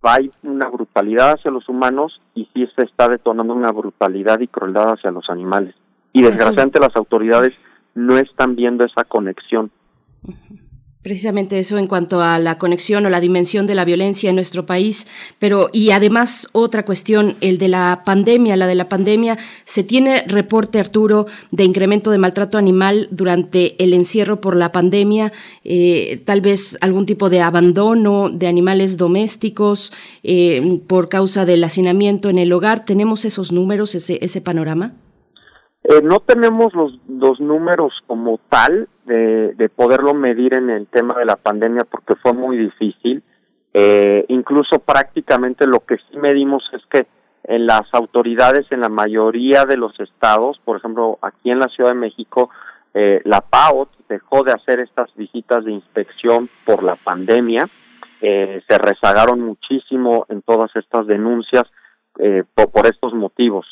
va 0.05 0.17
una 0.43 0.69
brutalidad 0.69 1.33
hacia 1.33 1.51
los 1.51 1.67
humanos 1.67 2.21
y 2.35 2.47
sí 2.53 2.67
se 2.75 2.83
está 2.83 3.07
detonando 3.07 3.53
una 3.53 3.71
brutalidad 3.71 4.39
y 4.39 4.47
crueldad 4.47 4.93
hacia 4.93 5.11
los 5.11 5.29
animales. 5.29 5.75
Y 6.13 6.21
desgraciadamente 6.21 6.79
las 6.79 6.95
autoridades 6.95 7.53
no 7.95 8.17
están 8.17 8.55
viendo 8.55 8.85
esa 8.85 9.03
conexión. 9.03 9.71
Precisamente 11.05 11.59
eso 11.59 11.77
en 11.77 11.85
cuanto 11.85 12.21
a 12.23 12.39
la 12.39 12.57
conexión 12.57 13.05
o 13.05 13.11
la 13.11 13.19
dimensión 13.19 13.67
de 13.67 13.75
la 13.75 13.85
violencia 13.85 14.31
en 14.31 14.35
nuestro 14.35 14.65
país, 14.65 15.05
pero 15.37 15.69
y 15.71 15.91
además 15.91 16.49
otra 16.51 16.83
cuestión, 16.83 17.35
el 17.41 17.59
de 17.59 17.67
la 17.67 18.01
pandemia, 18.03 18.55
la 18.55 18.65
de 18.65 18.73
la 18.73 18.89
pandemia, 18.89 19.37
se 19.65 19.83
tiene 19.83 20.23
reporte 20.25 20.79
Arturo 20.79 21.27
de 21.51 21.63
incremento 21.63 22.09
de 22.09 22.17
maltrato 22.17 22.57
animal 22.57 23.07
durante 23.11 23.75
el 23.83 23.93
encierro 23.93 24.41
por 24.41 24.55
la 24.55 24.71
pandemia, 24.71 25.31
eh, 25.63 26.23
tal 26.25 26.41
vez 26.41 26.75
algún 26.81 27.05
tipo 27.05 27.29
de 27.29 27.41
abandono 27.41 28.31
de 28.31 28.47
animales 28.47 28.97
domésticos 28.97 29.93
eh, 30.23 30.79
por 30.87 31.07
causa 31.07 31.45
del 31.45 31.63
hacinamiento 31.63 32.31
en 32.31 32.39
el 32.39 32.51
hogar. 32.51 32.83
¿Tenemos 32.83 33.25
esos 33.25 33.51
números, 33.51 33.93
ese, 33.93 34.17
ese 34.23 34.41
panorama? 34.41 34.95
Eh, 35.87 36.01
no 36.01 36.19
tenemos 36.19 36.73
los, 36.73 36.99
los 37.07 37.39
números 37.39 37.93
como 38.07 38.39
tal 38.49 38.89
de, 39.05 39.53
de 39.53 39.69
poderlo 39.69 40.15
medir 40.15 40.55
en 40.55 40.71
el 40.71 40.87
tema 40.87 41.13
de 41.13 41.25
la 41.25 41.35
pandemia 41.35 41.83
porque 41.83 42.15
fue 42.15 42.33
muy 42.33 42.57
difícil. 42.57 43.21
Eh, 43.71 44.25
incluso 44.29 44.79
prácticamente 44.79 45.67
lo 45.67 45.81
que 45.81 45.97
sí 45.97 46.17
medimos 46.17 46.63
es 46.73 46.81
que 46.89 47.05
en 47.43 47.67
las 47.67 47.83
autoridades 47.91 48.65
en 48.71 48.79
la 48.79 48.89
mayoría 48.89 49.65
de 49.65 49.77
los 49.77 49.99
estados, 49.99 50.59
por 50.65 50.77
ejemplo, 50.77 51.19
aquí 51.21 51.51
en 51.51 51.59
la 51.59 51.67
Ciudad 51.67 51.91
de 51.91 51.99
México, 51.99 52.49
eh, 52.95 53.21
la 53.23 53.41
PAOT 53.41 53.89
dejó 54.09 54.43
de 54.43 54.53
hacer 54.53 54.79
estas 54.79 55.13
visitas 55.15 55.65
de 55.65 55.73
inspección 55.73 56.49
por 56.65 56.81
la 56.81 56.95
pandemia, 56.95 57.67
eh, 58.21 58.63
se 58.67 58.77
rezagaron 58.79 59.41
muchísimo 59.41 60.25
en 60.29 60.41
todas 60.41 60.75
estas 60.75 61.05
denuncias 61.05 61.65
eh, 62.17 62.43
por, 62.55 62.71
por 62.71 62.87
estos 62.87 63.13
motivos 63.13 63.67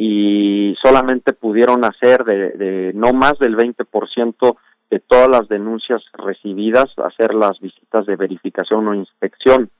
y 0.00 0.76
solamente 0.80 1.32
pudieron 1.32 1.84
hacer 1.84 2.22
de, 2.22 2.50
de 2.50 2.92
no 2.94 3.12
más 3.12 3.36
del 3.40 3.56
20% 3.56 4.56
de 4.90 5.00
todas 5.00 5.28
las 5.28 5.48
denuncias 5.48 6.00
recibidas, 6.12 6.84
hacer 6.98 7.34
las 7.34 7.58
visitas 7.58 8.06
de 8.06 8.14
verificación 8.14 8.86
o 8.86 8.94
inspección, 8.94 9.70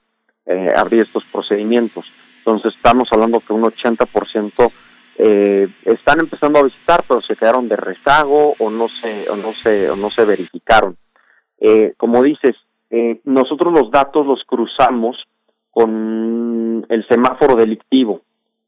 eh, 0.45 0.73
abrir 0.75 1.03
estos 1.03 1.23
procedimientos. 1.31 2.05
Entonces 2.39 2.75
estamos 2.75 3.07
hablando 3.13 3.39
que 3.39 3.53
un 3.53 3.63
80% 3.63 4.71
eh, 5.19 5.69
están 5.85 6.19
empezando 6.19 6.59
a 6.59 6.63
visitar, 6.63 7.01
pero 7.07 7.21
se 7.21 7.37
quedaron 7.37 7.69
de 7.69 7.77
rezago 7.77 8.55
o 8.59 8.69
no 8.69 8.89
se 8.89 9.29
o 9.29 9.37
no 9.37 9.53
se 9.53 9.89
o 9.89 9.95
no 9.95 10.09
se 10.09 10.25
verificaron. 10.25 10.97
Eh, 11.61 11.93
como 11.95 12.21
dices, 12.23 12.57
eh, 12.89 13.21
nosotros 13.23 13.71
los 13.73 13.89
datos 13.89 14.25
los 14.25 14.43
cruzamos 14.43 15.15
con 15.71 16.85
el 16.89 17.07
semáforo 17.07 17.55
delictivo 17.55 18.21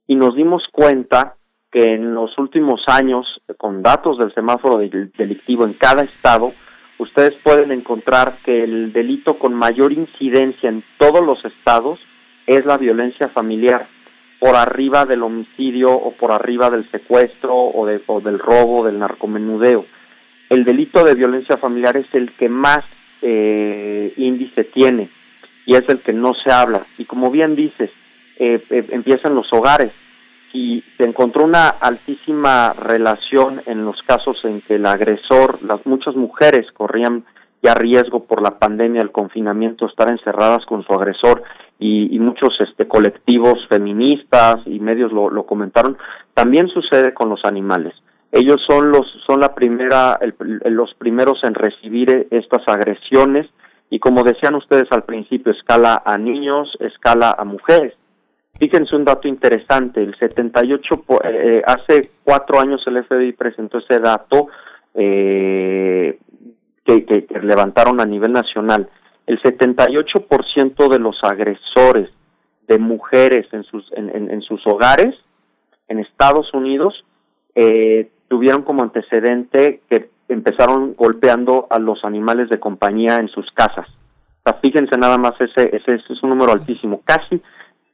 y 0.08 0.16
nos 0.16 0.34
dimos 0.34 0.64
cuenta 0.72 1.36
que 1.72 1.94
en 1.94 2.14
los 2.14 2.38
últimos 2.38 2.82
años, 2.88 3.42
con 3.58 3.82
datos 3.82 4.18
del 4.18 4.34
semáforo 4.34 4.78
delictivo 4.78 5.66
en 5.66 5.74
cada 5.74 6.04
estado, 6.04 6.54
ustedes 6.98 7.34
pueden 7.44 7.72
encontrar 7.72 8.38
que 8.44 8.64
el 8.64 8.92
delito 8.92 9.40
con 9.40 9.54
mayor 9.54 9.94
incidencia 9.94 10.70
en 10.70 10.84
todos 10.98 11.26
los 11.26 11.44
estados 11.46 12.00
es 12.46 12.66
la 12.66 12.78
violencia 12.78 13.30
familiar, 13.30 13.88
por 14.40 14.56
arriba 14.56 15.06
del 15.06 15.24
homicidio 15.24 15.92
o 15.92 16.12
por 16.14 16.32
arriba 16.32 16.70
del 16.70 16.90
secuestro 16.90 17.56
o, 17.56 17.86
de, 17.86 18.02
o 18.08 18.20
del 18.22 18.40
robo, 18.40 18.84
del 18.84 19.00
narcomenudeo. 19.00 19.86
El 20.50 20.66
delito 20.66 21.04
de 21.04 21.16
violencia 21.16 21.58
familiar 21.58 21.96
es 21.96 22.08
el 22.14 22.32
que 22.32 22.50
más 22.50 22.84
eh, 23.22 24.12
índice 24.18 24.64
tiene 24.64 25.10
y 25.66 25.76
es 25.76 25.88
el 25.88 26.00
que 26.00 26.12
no 26.12 26.34
se 26.34 26.52
habla. 26.52 26.86
Y 26.98 27.06
como 27.06 27.30
bien 27.30 27.56
dices, 27.56 27.92
eh, 28.38 28.62
eh, 28.70 28.88
empiezan 28.90 29.36
los 29.36 29.54
hogares 29.54 29.92
y 30.54 30.84
se 30.98 31.06
encontró 31.06 31.46
una 31.46 31.70
altísima 31.70 32.74
relación 32.74 33.62
en 33.66 33.86
los 33.86 34.02
casos 34.04 34.44
en 34.44 34.62
que 34.62 34.76
el 34.76 34.86
agresor, 34.86 35.62
las 35.64 35.86
muchas 35.86 36.16
mujeres 36.16 36.66
corrían 36.74 37.24
ya 37.64 37.74
riesgo 37.74 38.26
por 38.26 38.42
la 38.42 38.58
pandemia, 38.58 39.02
el 39.02 39.12
confinamiento, 39.12 39.86
estar 39.86 40.10
encerradas 40.10 40.66
con 40.66 40.84
su 40.84 40.94
agresor 40.94 41.44
y, 41.80 42.18
muchos 42.20 42.50
este, 42.60 42.88
colectivos 42.88 43.56
feministas 43.70 44.58
y 44.66 44.80
medios 44.80 45.12
lo, 45.12 45.30
lo, 45.30 45.46
comentaron. 45.46 45.98
También 46.34 46.68
sucede 46.68 47.14
con 47.14 47.30
los 47.30 47.44
animales. 47.44 47.94
Ellos 48.32 48.62
son 48.68 48.92
los 48.92 49.06
son 49.28 49.42
la 49.42 49.54
primera 49.54 50.18
los 50.40 50.94
primeros 50.96 51.44
en 51.44 51.54
recibir 51.54 52.28
estas 52.32 52.62
agresiones 52.66 53.48
y 53.90 54.00
como 54.00 54.24
decían 54.24 54.56
ustedes 54.56 54.88
al 54.92 55.04
principio 55.04 55.52
escala 55.52 56.02
a 56.06 56.18
niños, 56.18 56.72
escala 56.80 57.36
a 57.38 57.44
mujeres 57.44 57.94
Fíjense 58.62 58.96
un 58.96 59.04
dato 59.04 59.28
interesante, 59.28 60.04
el 60.04 60.16
78, 60.20 60.94
eh, 60.94 61.18
eh, 61.24 61.62
hace 61.66 62.12
cuatro 62.24 62.60
años 62.60 62.80
el 62.86 63.04
FBI 63.04 63.32
presentó 63.32 63.80
ese 63.80 64.00
dato 64.00 64.50
eh, 64.94 66.20
que, 66.86 67.26
levantaron 67.42 68.00
a 68.00 68.06
nivel 68.06 68.32
nacional. 68.32 68.88
El 69.26 69.42
78% 69.42 70.90
de 70.90 71.00
los 71.00 71.18
agresores 71.24 72.12
de 72.68 72.78
mujeres 72.78 73.48
en 73.52 73.64
sus, 73.64 73.92
en, 73.94 74.42
sus 74.44 74.62
hogares 74.68 75.16
en 75.88 75.98
Estados 75.98 76.54
Unidos 76.54 77.04
tuvieron 78.28 78.62
como 78.62 78.84
antecedente 78.84 79.82
que 79.90 80.12
empezaron 80.30 80.94
golpeando 80.94 81.66
a 81.72 81.80
los 81.80 82.06
animales 82.06 82.48
de 82.50 82.60
compañía 82.60 83.18
en 83.18 83.28
sus 83.30 83.50
casas. 83.54 83.88
fíjense 84.62 84.98
nada 85.00 85.18
más, 85.18 85.34
ese, 85.40 85.76
ese 85.76 85.96
es 85.96 86.22
un 86.24 86.30
número 86.30 86.52
altísimo. 86.52 87.02
Casi 87.04 87.42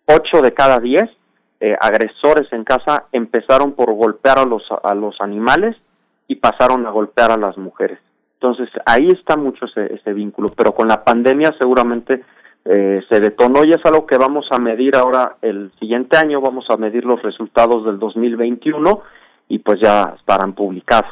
8 0.08 0.42
de 0.42 0.54
cada 0.54 0.80
10 0.80 1.10
eh, 1.60 1.76
agresores 1.80 2.52
en 2.52 2.64
casa 2.64 3.06
empezaron 3.12 3.74
por 3.74 3.94
golpear 3.94 4.40
a 4.40 4.46
los, 4.46 4.64
a 4.84 4.94
los 4.94 5.20
animales 5.22 5.76
y 6.28 6.36
pasaron 6.36 6.86
a 6.86 6.92
golpear 6.92 7.32
a 7.32 7.38
las 7.38 7.58
mujeres. 7.58 8.00
Entonces 8.36 8.70
ahí 8.86 9.08
está 9.08 9.36
mucho 9.38 9.66
ese, 9.66 9.94
ese 9.94 10.14
vínculo, 10.14 10.50
pero 10.56 10.74
con 10.74 10.88
la 10.88 11.04
pandemia 11.04 11.56
seguramente 11.60 12.24
eh, 12.66 13.02
se 13.10 13.20
detonó 13.20 13.64
y 13.64 13.72
es 13.72 13.86
algo 13.86 14.06
que 14.06 14.18
vamos 14.18 14.46
a 14.52 14.60
medir 14.60 14.96
ahora 14.96 15.38
el 15.42 15.72
siguiente 15.80 16.18
año, 16.18 16.42
vamos 16.42 16.66
a 16.70 16.78
medir 16.78 17.06
los 17.06 17.22
resultados 17.24 17.86
del 17.86 17.98
2021 17.98 19.02
y 19.48 19.60
pues 19.60 19.80
ya 19.82 20.16
estarán 20.18 20.54
publicados. 20.54 21.12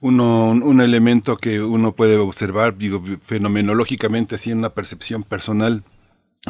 Uno, 0.00 0.50
un 0.50 0.80
elemento 0.80 1.36
que 1.36 1.60
uno 1.60 1.92
puede 1.92 2.18
observar, 2.18 2.76
digo, 2.76 3.02
fenomenológicamente, 3.20 4.36
así 4.36 4.52
en 4.52 4.58
una 4.58 4.70
percepción 4.70 5.22
personal, 5.22 5.82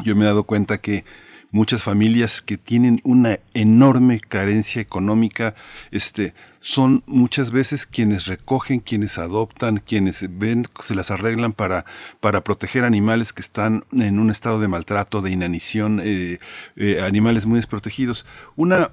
yo 0.02 0.16
me 0.16 0.24
he 0.24 0.28
dado 0.28 0.44
cuenta 0.44 0.78
que 0.78 1.04
muchas 1.50 1.82
familias 1.82 2.42
que 2.42 2.58
tienen 2.58 3.00
una 3.02 3.40
enorme 3.54 4.20
carencia 4.20 4.82
económica, 4.82 5.54
este, 5.90 6.34
son 6.58 7.02
muchas 7.06 7.50
veces 7.50 7.86
quienes 7.86 8.26
recogen, 8.26 8.80
quienes 8.80 9.18
adoptan, 9.18 9.78
quienes 9.78 10.26
ven, 10.38 10.66
se 10.80 10.94
las 10.94 11.10
arreglan 11.10 11.52
para, 11.52 11.84
para 12.20 12.42
proteger 12.42 12.84
animales 12.84 13.32
que 13.32 13.42
están 13.42 13.84
en 13.92 14.18
un 14.18 14.30
estado 14.30 14.60
de 14.60 14.68
maltrato, 14.68 15.22
de 15.22 15.30
inanición, 15.30 16.00
eh, 16.02 16.40
eh, 16.76 17.00
animales 17.02 17.46
muy 17.46 17.56
desprotegidos. 17.56 18.26
Una 18.56 18.90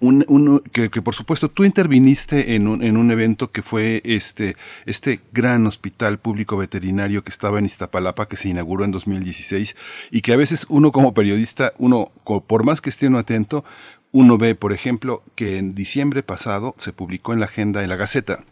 un, 0.00 0.62
que, 0.72 0.90
por 0.90 1.14
supuesto 1.14 1.48
tú 1.48 1.64
interviniste 1.64 2.54
en 2.54 2.66
un, 2.66 2.82
en 2.82 2.96
un 2.96 3.10
evento 3.10 3.50
que 3.52 3.62
fue 3.62 4.02
este, 4.04 4.56
este 4.84 5.20
gran 5.32 5.66
hospital 5.66 6.18
público 6.18 6.56
veterinario 6.56 7.22
que 7.22 7.30
estaba 7.30 7.58
en 7.58 7.66
Iztapalapa, 7.66 8.28
que 8.28 8.36
se 8.36 8.48
inauguró 8.48 8.84
en 8.84 8.90
2016, 8.90 9.76
y 10.10 10.20
que 10.22 10.32
a 10.32 10.36
veces 10.36 10.66
uno 10.68 10.92
como 10.92 11.14
periodista, 11.14 11.72
uno, 11.78 12.10
por 12.46 12.64
más 12.64 12.80
que 12.80 12.90
esté 12.90 13.06
uno 13.06 13.18
atento, 13.18 13.64
uno 14.12 14.38
ve, 14.38 14.54
por 14.54 14.72
ejemplo, 14.72 15.22
que 15.34 15.58
en 15.58 15.74
diciembre 15.74 16.22
pasado 16.22 16.74
se 16.78 16.92
publicó 16.92 17.32
en 17.32 17.40
la 17.40 17.46
agenda 17.46 17.80
de 17.80 17.86
la 17.86 17.96
Gaceta 17.96 18.44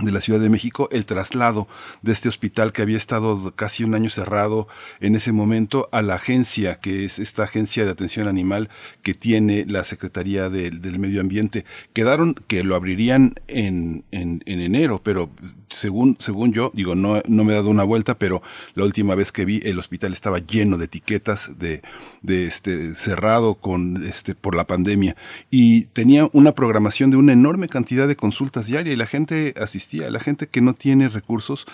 de 0.00 0.10
la 0.10 0.22
Ciudad 0.22 0.40
de 0.40 0.48
México 0.48 0.88
el 0.90 1.04
traslado 1.04 1.68
de 2.00 2.12
este 2.12 2.28
hospital 2.28 2.72
que 2.72 2.80
había 2.80 2.96
estado 2.96 3.54
casi 3.54 3.84
un 3.84 3.94
año 3.94 4.08
cerrado 4.08 4.66
en 5.00 5.14
ese 5.14 5.32
momento 5.32 5.88
a 5.92 6.00
la 6.00 6.14
agencia, 6.14 6.80
que 6.80 7.04
es 7.04 7.18
esta 7.18 7.42
agencia 7.42 7.84
de 7.84 7.90
atención 7.90 8.26
animal 8.26 8.70
que 9.02 9.12
tiene 9.12 9.66
la 9.66 9.84
Secretaría 9.84 10.48
del 10.48 10.98
Medio 10.98 11.20
Ambiente. 11.20 11.66
Quedaron 11.92 12.34
que 12.46 12.64
lo 12.64 12.74
abrirían 12.74 13.34
en, 13.48 14.04
en, 14.12 14.42
en, 14.46 14.60
enero, 14.60 15.02
pero 15.02 15.30
según, 15.68 16.16
según 16.18 16.54
yo, 16.54 16.70
digo, 16.74 16.94
no, 16.94 17.20
no 17.28 17.44
me 17.44 17.52
he 17.52 17.56
dado 17.56 17.68
una 17.68 17.84
vuelta, 17.84 18.18
pero 18.18 18.42
la 18.74 18.84
última 18.84 19.14
vez 19.14 19.30
que 19.30 19.44
vi 19.44 19.60
el 19.64 19.78
hospital 19.78 20.12
estaba 20.12 20.38
lleno 20.38 20.78
de 20.78 20.86
etiquetas 20.86 21.58
de, 21.58 21.82
de 22.22 22.46
este 22.46 22.94
cerrado 22.94 23.56
con 23.56 24.04
este 24.06 24.34
por 24.34 24.54
la 24.54 24.66
pandemia 24.66 25.16
y 25.50 25.84
tenía 25.86 26.28
una 26.32 26.52
programación 26.52 27.10
de 27.10 27.16
una 27.16 27.32
enorme 27.32 27.68
cantidad 27.68 28.08
de 28.08 28.16
consultas 28.16 28.66
diarias 28.66 28.94
y 28.94 28.96
la 28.96 29.06
gente 29.06 29.54
asistía 29.60 29.81
la 29.92 30.20
gente 30.20 30.46
que 30.46 30.60
no 30.60 30.74
tiene 30.74 31.08
recursos 31.08 31.66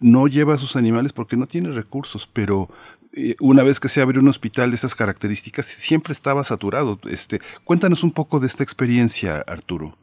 no 0.00 0.26
lleva 0.26 0.54
a 0.54 0.58
sus 0.58 0.76
animales 0.76 1.12
porque 1.12 1.36
no 1.36 1.46
tiene 1.46 1.70
recursos, 1.70 2.26
pero 2.26 2.68
eh, 3.14 3.36
una 3.40 3.62
vez 3.62 3.78
que 3.78 3.88
se 3.88 4.02
abre 4.02 4.18
un 4.18 4.28
hospital 4.28 4.70
de 4.70 4.76
estas 4.76 4.94
características, 4.94 5.66
siempre 5.66 6.12
estaba 6.12 6.42
saturado. 6.44 6.98
Este, 7.10 7.38
cuéntanos 7.64 8.02
un 8.02 8.12
poco 8.12 8.40
de 8.40 8.46
esta 8.46 8.64
experiencia, 8.64 9.44
Arturo. 9.46 9.94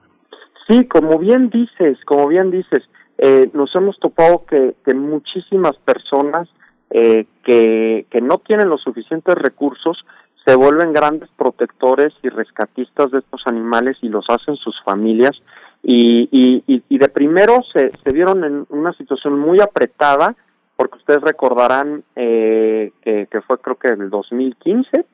Sí, 0.68 0.86
como 0.86 1.18
bien 1.18 1.50
dices, 1.50 1.98
como 2.06 2.28
bien 2.28 2.52
dices, 2.52 2.84
eh, 3.18 3.50
nos 3.54 3.76
hemos 3.76 4.00
topado 4.00 4.46
que, 4.46 4.76
muchísimas 4.94 5.76
personas 5.78 6.48
eh, 6.92 7.26
que, 7.44 8.06
que 8.10 8.22
no 8.22 8.38
tienen 8.38 8.70
los 8.70 8.82
suficientes 8.82 9.36
recursos 9.36 9.98
se 10.46 10.56
vuelven 10.56 10.94
grandes 10.94 11.30
protectores 11.38 12.14
y 12.24 12.30
rescatistas 12.30 13.12
de 13.12 13.20
estos 13.20 13.42
animales 13.46 13.98
y 14.02 14.10
los 14.10 14.26
hacen 14.30 14.56
sus 14.56 14.76
familias 14.84 15.36
y, 15.82 16.64
y, 16.90 16.98
de 16.98 17.10
primero 17.10 17.64
se, 17.74 17.92
se 18.04 18.14
vieron 18.14 18.44
en 18.44 18.66
una 18.70 18.94
situación 18.94 19.40
muy 19.40 19.62
apretada, 19.62 20.36
porque 20.76 20.98
ustedes 20.98 21.22
recordarán 21.22 22.04
eh, 22.16 22.92
que, 23.02 23.28
que 23.32 23.42
fue 23.42 23.60
creo 23.60 23.78
que 23.78 23.90
en 23.90 24.02
el 24.02 24.10
2015, 24.10 25.06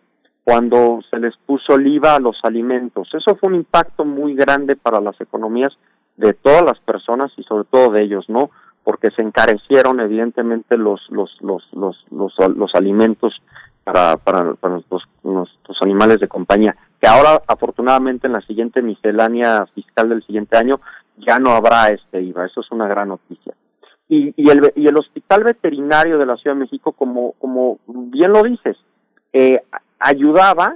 cuando 0.44 1.00
se 1.10 1.20
les 1.20 1.36
puso 1.38 1.76
el 1.76 1.88
IVA 1.88 2.16
a 2.16 2.20
los 2.20 2.38
alimentos. 2.44 3.10
Eso 3.14 3.36
fue 3.36 3.50
un 3.50 3.56
impacto 3.56 4.06
muy 4.06 4.36
grande 4.36 4.76
para 4.76 5.02
las 5.02 5.20
economías 5.20 5.76
de 6.18 6.34
todas 6.34 6.64
las 6.64 6.80
personas 6.80 7.32
y 7.38 7.44
sobre 7.44 7.66
todo 7.66 7.92
de 7.92 8.04
ellos, 8.04 8.26
¿no? 8.30 8.52
Porque 8.84 9.10
se 9.12 9.22
encarecieron 9.22 10.00
evidentemente 10.00 10.78
los 10.78 11.02
los 11.10 11.32
los 11.42 11.64
los 11.74 12.06
los, 12.12 12.34
los 12.56 12.76
alimentos 12.76 13.34
para 13.86 14.18
para, 14.18 14.56
para 14.56 14.82
los, 14.90 15.08
los 15.24 15.82
animales 15.82 16.20
de 16.20 16.28
compañía 16.28 16.76
que 17.00 17.08
ahora 17.08 17.42
afortunadamente 17.48 18.28
en 18.28 18.34
la 18.34 18.42
siguiente 18.42 18.82
miscelánea 18.82 19.66
fiscal 19.74 20.10
del 20.10 20.24
siguiente 20.24 20.58
año 20.58 20.82
ya 21.18 21.40
no 21.40 21.52
habrá 21.52 21.88
este 21.90 22.22
IVA, 22.22 22.46
eso 22.46 22.62
es 22.62 22.72
una 22.72 22.88
gran 22.88 23.10
noticia. 23.10 23.54
Y, 24.08 24.34
y, 24.36 24.50
el, 24.50 24.72
y 24.76 24.88
el 24.88 24.98
Hospital 24.98 25.44
Veterinario 25.44 26.18
de 26.18 26.26
la 26.26 26.36
Ciudad 26.38 26.56
de 26.56 26.62
México, 26.62 26.92
como, 26.92 27.34
como 27.34 27.80
bien 27.88 28.32
lo 28.32 28.44
dices, 28.44 28.78
eh, 29.34 29.62
ayudaba 30.00 30.76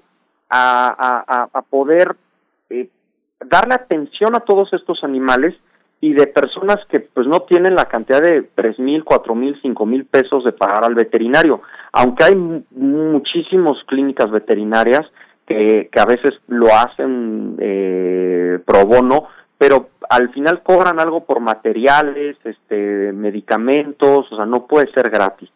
a, 0.49 1.23
a, 1.27 1.49
a 1.53 1.61
poder 1.61 2.15
eh, 2.69 2.89
darle 3.45 3.75
atención 3.75 4.35
a 4.35 4.39
todos 4.39 4.73
estos 4.73 5.03
animales 5.03 5.55
y 6.01 6.13
de 6.13 6.27
personas 6.27 6.77
que 6.89 7.01
pues 7.01 7.27
no 7.27 7.41
tienen 7.41 7.75
la 7.75 7.85
cantidad 7.85 8.21
de 8.21 8.49
tres 8.55 8.79
mil, 8.79 9.03
cuatro 9.03 9.35
mil, 9.35 9.59
cinco 9.61 9.85
mil 9.85 10.05
pesos 10.05 10.43
de 10.43 10.53
pagar 10.53 10.85
al 10.85 10.95
veterinario, 10.95 11.61
aunque 11.91 12.23
hay 12.23 12.35
muchísimas 12.35 13.77
clínicas 13.85 14.31
veterinarias 14.31 15.05
que, 15.45 15.89
a 15.97 16.05
veces 16.05 16.35
lo 16.47 16.67
hacen 16.67 17.57
eh, 17.59 18.59
pro 18.65 18.85
bono, 18.85 19.27
pero 19.57 19.89
al 20.09 20.29
final 20.29 20.61
cobran 20.63 20.99
algo 20.99 21.25
por 21.25 21.39
materiales, 21.39 22.37
este, 22.43 23.11
medicamentos, 23.11 24.31
o 24.31 24.35
sea, 24.35 24.45
no 24.45 24.67
puede 24.67 24.91
ser 24.93 25.09
gratis. 25.09 25.49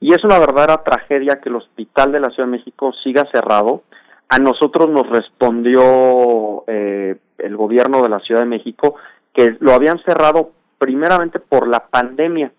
Y 0.00 0.12
es 0.12 0.24
una 0.24 0.38
verdadera 0.38 0.82
tragedia 0.82 1.40
que 1.40 1.48
el 1.48 1.56
hospital 1.56 2.12
de 2.12 2.20
la 2.20 2.30
Ciudad 2.30 2.48
de 2.48 2.58
México 2.58 2.92
siga 3.04 3.24
cerrado. 3.32 3.82
A 4.28 4.38
nosotros 4.38 4.88
nos 4.90 5.08
respondió 5.08 6.64
eh, 6.66 7.16
el 7.38 7.56
gobierno 7.56 8.02
de 8.02 8.08
la 8.08 8.20
Ciudad 8.20 8.40
de 8.40 8.46
México 8.46 8.96
que 9.36 9.54
lo 9.60 9.72
habían 9.72 10.02
cerrado 10.02 10.52
primeramente 10.78 11.38
por 11.38 11.68
la 11.68 11.86
pandemia. 11.88 12.52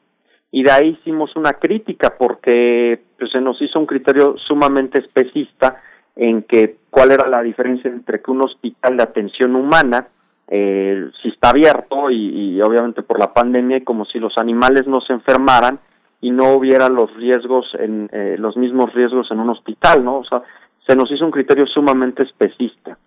Y 0.51 0.63
de 0.63 0.71
ahí 0.71 0.97
hicimos 0.99 1.35
una 1.35 1.53
crítica 1.53 2.15
porque 2.17 3.01
pues, 3.17 3.31
se 3.31 3.41
nos 3.41 3.59
hizo 3.61 3.79
un 3.79 3.87
criterio 3.87 4.35
sumamente 4.47 4.99
especista 4.99 5.81
en 6.15 6.43
que 6.43 6.77
cuál 6.91 7.11
era 7.11 7.27
la 7.27 7.41
diferencia 7.41 7.89
entre 7.89 8.21
que 8.21 8.31
un 8.31 8.43
hospital 8.43 8.95
de 8.95 9.03
atención 9.03 9.55
humana 9.55 10.07
eh, 10.49 11.09
si 11.21 11.29
está 11.29 11.49
abierto 11.49 12.09
y, 12.09 12.61
obviamente 12.61 13.01
por 13.01 13.19
la 13.19 13.33
pandemia 13.33 13.83
como 13.83 14.05
si 14.05 14.17
los 14.17 14.37
animales 14.37 14.87
no 14.87 15.01
se 15.01 15.11
enfermaran 15.11 15.79
y 16.21 16.31
no 16.31 16.53
hubiera 16.53 16.87
los 16.87 17.13
riesgos 17.15 17.67
en 17.77 18.09
eh, 18.13 18.37
los 18.39 18.55
mismos 18.55 18.93
riesgos 18.93 19.29
en 19.29 19.41
un 19.41 19.49
hospital 19.49 20.05
no 20.05 20.19
o 20.19 20.23
sea 20.23 20.41
se 20.87 20.95
nos 20.95 21.11
hizo 21.11 21.25
un 21.25 21.31
criterio 21.31 21.67
sumamente 21.67 22.23
especista 22.23 22.97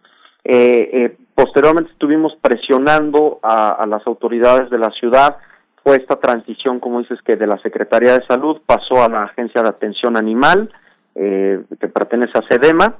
posteriormente 1.34 1.92
estuvimos 1.92 2.36
presionando 2.40 3.38
a, 3.42 3.70
a, 3.70 3.86
las 3.86 4.06
autoridades 4.06 4.70
de 4.70 4.78
la 4.78 4.90
ciudad. 4.90 5.36
Fue 5.82 5.96
esta 5.96 6.16
transición 6.16 6.80
como 6.80 7.00
dices 7.00 7.20
que 7.22 7.36
de 7.36 7.46
la 7.46 7.58
secretaría 7.58 8.18
de 8.18 8.26
salud 8.26 8.60
pasó 8.66 9.02
a 9.02 9.08
la 9.08 9.24
agencia 9.24 9.62
de 9.62 9.68
atención 9.68 10.16
animal 10.16 10.70
eh, 11.14 11.62
que 11.80 11.88
pertenece 11.88 12.38
a 12.38 12.46
SEDEMA 12.48 12.96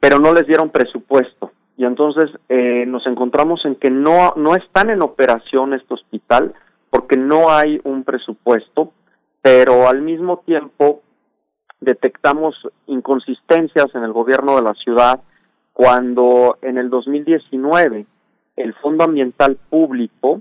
pero 0.00 0.18
no 0.18 0.32
les 0.32 0.46
dieron 0.46 0.70
presupuesto. 0.70 1.52
Y 1.76 1.84
entonces 1.84 2.30
eh, 2.48 2.84
nos 2.86 3.06
encontramos 3.06 3.64
en 3.64 3.76
que 3.76 3.90
no, 3.90 4.34
no 4.36 4.54
están 4.54 4.90
en 4.90 5.02
operación 5.02 5.74
este 5.74 5.94
hospital 5.94 6.54
porque 6.90 7.16
no 7.16 7.50
hay 7.50 7.80
un 7.84 8.04
presupuesto, 8.04 8.92
pero 9.42 9.88
al 9.88 10.02
mismo 10.02 10.38
tiempo 10.46 11.02
detectamos 11.80 12.54
inconsistencias 12.86 13.86
en 13.94 14.04
el 14.04 14.12
gobierno 14.12 14.56
de 14.56 14.62
la 14.62 14.74
ciudad 14.74 15.20
cuando 15.76 16.56
en 16.62 16.78
el 16.78 16.88
2019 16.88 18.06
el 18.56 18.74
Fondo 18.76 19.04
Ambiental 19.04 19.58
Público, 19.68 20.40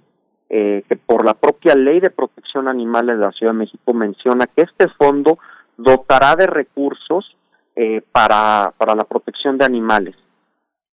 eh, 0.49 0.85
que 0.87 0.95
por 0.95 1.25
la 1.25 1.33
propia 1.33 1.75
Ley 1.75 1.99
de 1.99 2.09
Protección 2.09 2.69
Animal 2.69 3.07
de 3.07 3.17
la 3.17 3.33
Ciudad 3.33 3.51
de 3.51 3.59
México 3.59 3.93
menciona 3.93 4.47
que 4.47 4.61
este 4.61 4.87
fondo 4.87 5.37
dotará 5.75 6.37
de 6.37 6.47
recursos 6.47 7.35
eh, 7.75 8.01
para, 8.13 8.71
para 8.77 8.95
la 8.95 9.03
protección 9.03 9.57
de 9.57 9.65
animales 9.65 10.15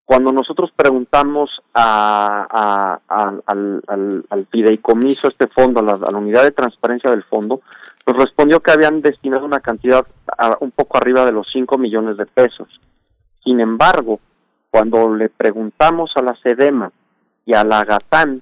cuando 0.05 0.33
nosotros 0.33 0.71
preguntamos 0.75 1.49
a, 1.73 2.99
al, 3.07 3.41
al, 3.45 4.25
al, 4.29 4.45
fideicomiso, 4.47 5.29
este 5.29 5.47
fondo, 5.47 5.79
a 5.79 6.11
la, 6.11 6.17
unidad 6.17 6.43
de 6.43 6.51
transparencia 6.51 7.09
del 7.09 7.23
fondo, 7.23 7.61
nos 8.05 8.17
respondió 8.17 8.59
que 8.59 8.71
habían 8.71 9.01
destinado 9.01 9.45
una 9.45 9.61
cantidad 9.61 10.05
un 10.59 10.71
poco 10.71 10.97
arriba 10.97 11.25
de 11.25 11.31
los 11.31 11.47
5 11.53 11.77
millones 11.77 12.17
de 12.17 12.25
pesos. 12.25 12.67
Sin 13.45 13.61
embargo, 13.61 14.19
cuando 14.73 15.13
le 15.13 15.29
preguntamos 15.29 16.13
a 16.15 16.23
la 16.23 16.35
SEDEMA 16.41 16.91
y 17.45 17.53
a 17.53 17.63
la 17.63 17.83
GATAN 17.83 18.41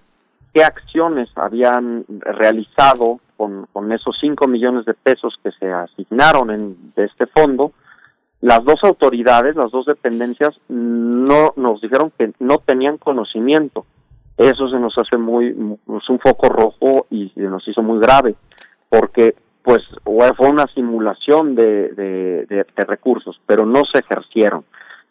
qué 0.53 0.63
acciones 0.63 1.29
habían 1.35 2.05
realizado 2.07 3.19
con, 3.35 3.91
esos 3.91 4.15
5 4.21 4.47
millones 4.47 4.85
de 4.85 4.93
pesos 4.93 5.37
que 5.43 5.51
se 5.51 5.69
asignaron 5.69 6.49
en, 6.51 6.93
de 6.95 7.03
este 7.03 7.25
fondo, 7.25 7.73
las 8.39 8.63
dos 8.63 8.81
autoridades, 8.83 9.57
las 9.57 9.71
dos 9.71 9.85
dependencias, 9.85 10.57
no 10.69 11.51
nos 11.57 11.81
dijeron 11.81 12.13
que 12.17 12.31
no 12.39 12.59
tenían 12.59 12.97
conocimiento. 12.97 13.85
Eso 14.37 14.69
se 14.69 14.79
nos 14.79 14.97
hace 14.97 15.17
muy, 15.17 15.49
es 15.49 16.09
un 16.09 16.19
foco 16.19 16.47
rojo 16.47 17.07
y 17.09 17.27
se 17.35 17.41
nos 17.41 17.67
hizo 17.67 17.81
muy 17.81 17.99
grave, 17.99 18.35
porque 18.87 19.35
pues 19.63 19.81
fue 20.05 20.49
una 20.49 20.67
simulación 20.67 21.55
de, 21.55 21.89
de, 21.89 22.85
recursos, 22.85 23.41
pero 23.45 23.65
no 23.65 23.81
se 23.91 23.99
ejercieron. 23.99 24.63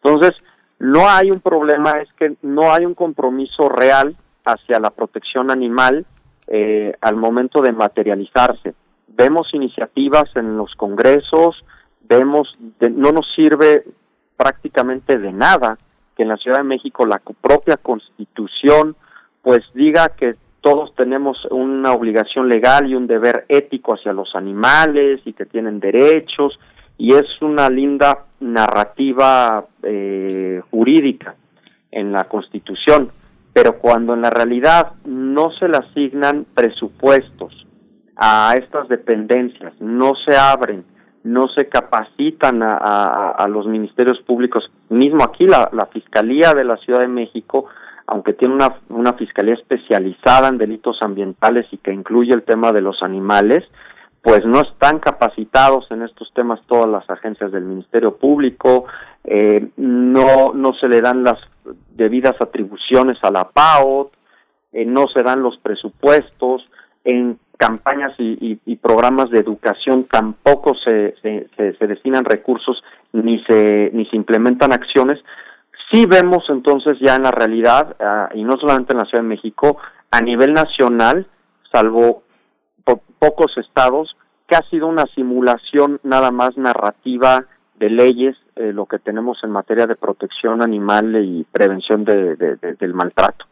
Entonces, 0.03 0.33
no 0.81 1.09
hay 1.09 1.31
un 1.31 1.41
problema, 1.41 2.01
es 2.01 2.09
que 2.15 2.35
no 2.43 2.73
hay 2.73 2.87
un 2.87 2.95
compromiso 2.95 3.69
real 3.69 4.17
hacia 4.45 4.81
la 4.81 4.91
protección 4.91 5.51
animal 5.51 6.07
eh, 6.47 6.95
al 7.03 7.17
momento 7.17 7.61
de 7.61 7.73
materializarse. 7.73 8.75
Vemos 9.09 9.53
iniciativas 9.53 10.25
en 10.35 10.57
los 10.57 10.75
congresos, 10.77 11.63
vemos, 12.09 12.49
no 12.81 13.13
nos 13.13 13.27
sirve 13.37 13.85
prácticamente 14.39 15.19
de 15.19 15.33
nada 15.33 15.77
que 16.17 16.23
en 16.23 16.31
la 16.31 16.39
Ciudad 16.39 16.59
de 16.59 16.65
México 16.65 17.05
la 17.05 17.21
propia 17.41 17.77
constitución 17.77 18.97
pues 19.43 19.61
diga 19.75 20.09
que 20.09 20.37
todos 20.63 20.95
tenemos 20.95 21.37
una 21.51 21.93
obligación 21.93 22.49
legal 22.49 22.89
y 22.89 22.95
un 22.95 23.07
deber 23.07 23.45
ético 23.49 23.95
hacia 23.95 24.15
los 24.15 24.35
animales 24.35 25.21
y 25.27 25.35
que 25.35 25.45
tienen 25.45 25.79
derechos 25.79 26.59
y 27.01 27.15
es 27.15 27.25
una 27.41 27.71
linda 27.71 28.27
narrativa 28.41 29.65
eh, 29.83 30.61
jurídica 30.71 31.35
en 31.91 32.13
la 32.13 32.25
constitución 32.25 33.11
pero 33.55 33.79
cuando 33.79 34.13
en 34.15 34.21
la 34.21 34.31
realidad 34.31 34.93
no 35.07 35.51
se 35.59 35.67
le 35.67 35.79
asignan 35.79 36.45
presupuestos 36.55 37.67
a 38.17 38.55
estas 38.59 38.87
dependencias 38.89 39.73
no 39.81 40.13
se 40.27 40.37
abren 40.37 40.85
no 41.23 41.49
se 41.49 41.69
capacitan 41.69 42.63
a, 42.63 43.33
a, 43.33 43.47
los 43.47 43.67
ministerios 43.67 44.19
públicos. 44.23 44.65
Mismo 44.89 45.23
aquí 45.23 45.45
la, 45.47 45.69
la, 45.73 45.87
Fiscalía 45.87 46.53
de 46.55 46.65
la 46.65 46.79
Ciudad 46.79 47.01
de 47.01 47.09
México, 47.09 47.67
aunque 48.07 48.33
tiene 48.33 48.55
una, 48.55 48.77
una 48.89 49.13
fiscalía 49.13 49.53
especializada 49.53 50.49
en 50.49 50.57
delitos 50.57 50.97
ambientales 51.03 51.67
y 51.73 51.77
que 51.77 51.93
incluye 51.93 52.33
el 52.33 52.43
tema 52.43 52.73
de 52.73 52.81
los 52.81 53.03
animales, 53.03 53.65
pues 54.23 54.45
no 54.45 54.61
están 54.61 54.99
capacitados 54.99 55.87
en 55.91 56.03
estos 56.03 56.31
temas 56.35 56.61
todas 56.67 56.89
las 56.89 57.09
agencias 57.09 57.53
del 57.53 57.65
Ministerio 57.65 58.17
Público, 58.17 58.85
eh, 59.25 59.69
no, 59.77 60.53
no 60.55 60.73
se 60.75 60.89
le 60.89 61.01
dan 61.01 61.25
las 61.25 61.39
debidas 61.95 62.35
atribuciones 62.41 63.19
a 63.23 63.31
la 63.31 63.45
PAO, 63.45 64.11
eh, 64.73 64.85
no 64.85 65.07
se 65.09 65.23
dan 65.23 65.43
los 65.43 65.57
presupuestos, 65.59 66.63
en 67.05 67.39
campañas 67.57 68.15
y, 68.19 68.57
programas 68.77 69.29
de 69.31 69.39
educación 69.39 70.07
tampoco 70.11 70.75
se, 70.83 71.15
se, 71.21 71.87
destinan 71.87 72.25
recursos 72.25 72.83
ni 73.13 73.43
se, 73.45 73.91
ni 73.93 74.07
se 74.07 74.17
implementan 74.17 74.73
acciones. 74.73 75.19
Sí 75.91 76.07
vemos 76.07 76.45
entonces 76.49 76.97
ya 77.01 77.17
en 77.17 77.25
la 77.25 77.31
realidad, 77.31 77.97
ah, 78.01 78.31
y 78.35 78.45
no 78.45 78.57
solamente 78.57 78.95
en 78.95 78.99
la 78.99 79.05
Ciudad 79.05 79.23
de 79.23 79.29
México, 79.29 79.77
a 80.11 80.21
nivel 80.23 80.55
nacional, 80.55 81.27
salvo 81.71 82.23
pocos 83.21 83.53
estados, 83.57 84.17
que 84.49 84.57
ha 84.57 84.69
sido 84.71 84.89
una 84.89 85.05
simulación 85.15 86.01
nada 86.03 86.33
más 86.33 86.57
narrativa 86.57 87.47
de 87.79 87.91
leyes, 87.91 88.37
eh, 88.57 88.73
lo 88.73 88.87
que 88.87 88.99
tenemos 88.99 89.39
en 89.45 89.51
materia 89.51 89.87
de 89.87 89.95
protección 89.95 90.63
animal 90.63 91.17
y 91.25 91.45
prevención 91.45 92.05
de, 92.05 92.37
del 92.37 92.95
maltrato. 92.95 93.47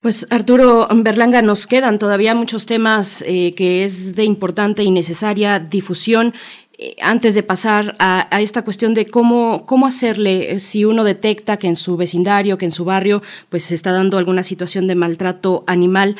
Pues 0.00 0.26
Arturo 0.32 0.88
Berlanga, 0.90 1.42
nos 1.42 1.66
quedan 1.66 1.98
todavía 1.98 2.34
muchos 2.34 2.64
temas 2.64 3.22
eh, 3.26 3.54
que 3.54 3.84
es 3.84 4.16
de 4.16 4.24
importante 4.24 4.82
y 4.82 4.90
necesaria 4.90 5.60
difusión. 5.60 6.32
Eh, 6.82 6.96
antes 7.02 7.34
de 7.34 7.42
pasar 7.42 7.94
a, 7.98 8.40
esta 8.40 8.62
cuestión 8.62 8.94
de 8.94 9.04
cómo, 9.04 9.66
cómo 9.66 9.86
hacerle 9.86 10.52
eh, 10.54 10.60
si 10.60 10.86
uno 10.86 11.04
detecta 11.04 11.58
que 11.58 11.66
en 11.66 11.76
su 11.76 11.98
vecindario, 11.98 12.56
que 12.56 12.64
en 12.64 12.70
su 12.70 12.86
barrio, 12.86 13.20
pues 13.50 13.64
se 13.64 13.74
está 13.74 13.92
dando 13.92 14.16
alguna 14.16 14.42
situación 14.42 14.86
de 14.86 14.94
maltrato 14.94 15.62
animal, 15.66 16.16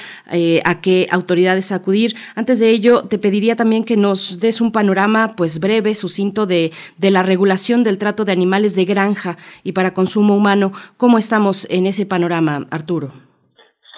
a 0.64 0.80
qué 0.82 1.08
autoridades 1.10 1.72
acudir. 1.72 2.14
Antes 2.34 2.58
de 2.60 2.68
ello, 2.68 3.04
te 3.04 3.18
pediría 3.18 3.56
también 3.56 3.84
que 3.84 3.96
nos 3.96 4.38
des 4.38 4.60
un 4.60 4.70
panorama, 4.70 5.34
pues 5.34 5.60
breve, 5.60 5.94
sucinto 5.94 6.44
de, 6.44 6.72
de 6.98 7.10
la 7.10 7.22
regulación 7.22 7.82
del 7.82 7.96
trato 7.96 8.26
de 8.26 8.32
animales 8.32 8.74
de 8.74 8.84
granja 8.84 9.38
y 9.64 9.72
para 9.72 9.94
consumo 9.94 10.36
humano. 10.36 10.72
¿Cómo 10.98 11.16
estamos 11.16 11.66
en 11.70 11.86
ese 11.86 12.04
panorama, 12.04 12.66
Arturo? 12.70 13.29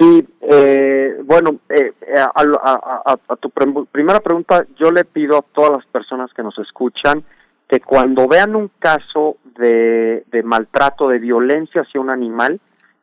Sí, 0.03 0.29
eh, 0.41 1.17
bueno, 1.25 1.61
eh, 1.69 1.93
a, 2.35 3.37
tu 3.37 3.51
primera 3.51 4.19
pregunta, 4.19 4.67
yo 4.77 4.91
le 4.91 5.05
pido 5.05 5.39
a 5.39 5.43
todas 5.43 5.71
las 5.71 5.87
personas 5.87 6.33
que 6.35 6.43
nos 6.43 6.59
escuchan 6.59 7.23
que 7.69 7.79
cuando 7.79 8.27
vean 8.27 8.57
un 8.57 8.69
caso 8.81 9.37
de, 9.57 10.25
de 10.27 10.43
maltrato, 10.43 11.09
de 11.09 11.21
violencia 11.21 11.83
hacia 11.83 12.01
un 12.01 12.11
animal, 12.11 12.61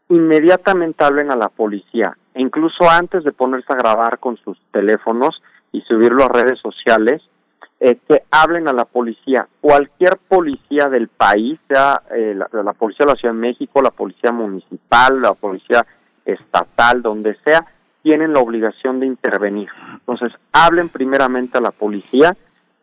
inmediatamente 0.10 1.06
hablen 1.06 1.32
a 1.32 1.38
la 1.38 1.47
policía, 1.47 2.18
e 2.34 2.41
incluso 2.41 2.89
antes 2.89 3.24
de 3.24 3.32
ponerse 3.32 3.72
a 3.72 3.78
grabar 3.78 4.20
con 4.20 4.36
sus 4.36 4.60
teléfonos 4.74 5.41
y 5.72 5.80
subirlo 5.84 6.26
a 6.26 6.28
redes 6.28 6.60
sociales, 6.60 7.22
eh, 7.80 7.97
que 8.10 8.24
hablen 8.30 8.68
a 8.68 8.74
la 8.74 8.84
policía, 8.84 9.47
cualquier 9.62 10.18
policía 10.18 10.89
del 10.89 11.08
país, 11.08 11.58
sea 11.70 12.02
eh, 12.14 12.36
la, 12.36 12.50
la, 12.62 12.74
policía 12.74 13.06
de 13.06 13.14
la 13.14 13.18
Ciudad 13.18 13.34
de 13.34 13.39
México, 13.39 13.82
la 13.82 13.91
policía 13.91 14.34
municipal, 14.34 15.22
la 15.22 15.34
policía 15.34 15.86
estatal, 16.34 17.01
donde 17.01 17.36
sea, 17.45 17.65
tienen 18.01 18.34
la 18.34 18.39
obligación 18.39 18.99
de 18.99 19.07
intervenir. 19.07 19.69
Entonces, 19.93 20.32
hablen 20.51 20.89
primeramente 20.89 21.57
a 21.57 21.61
la 21.61 21.71
policía 21.71 22.36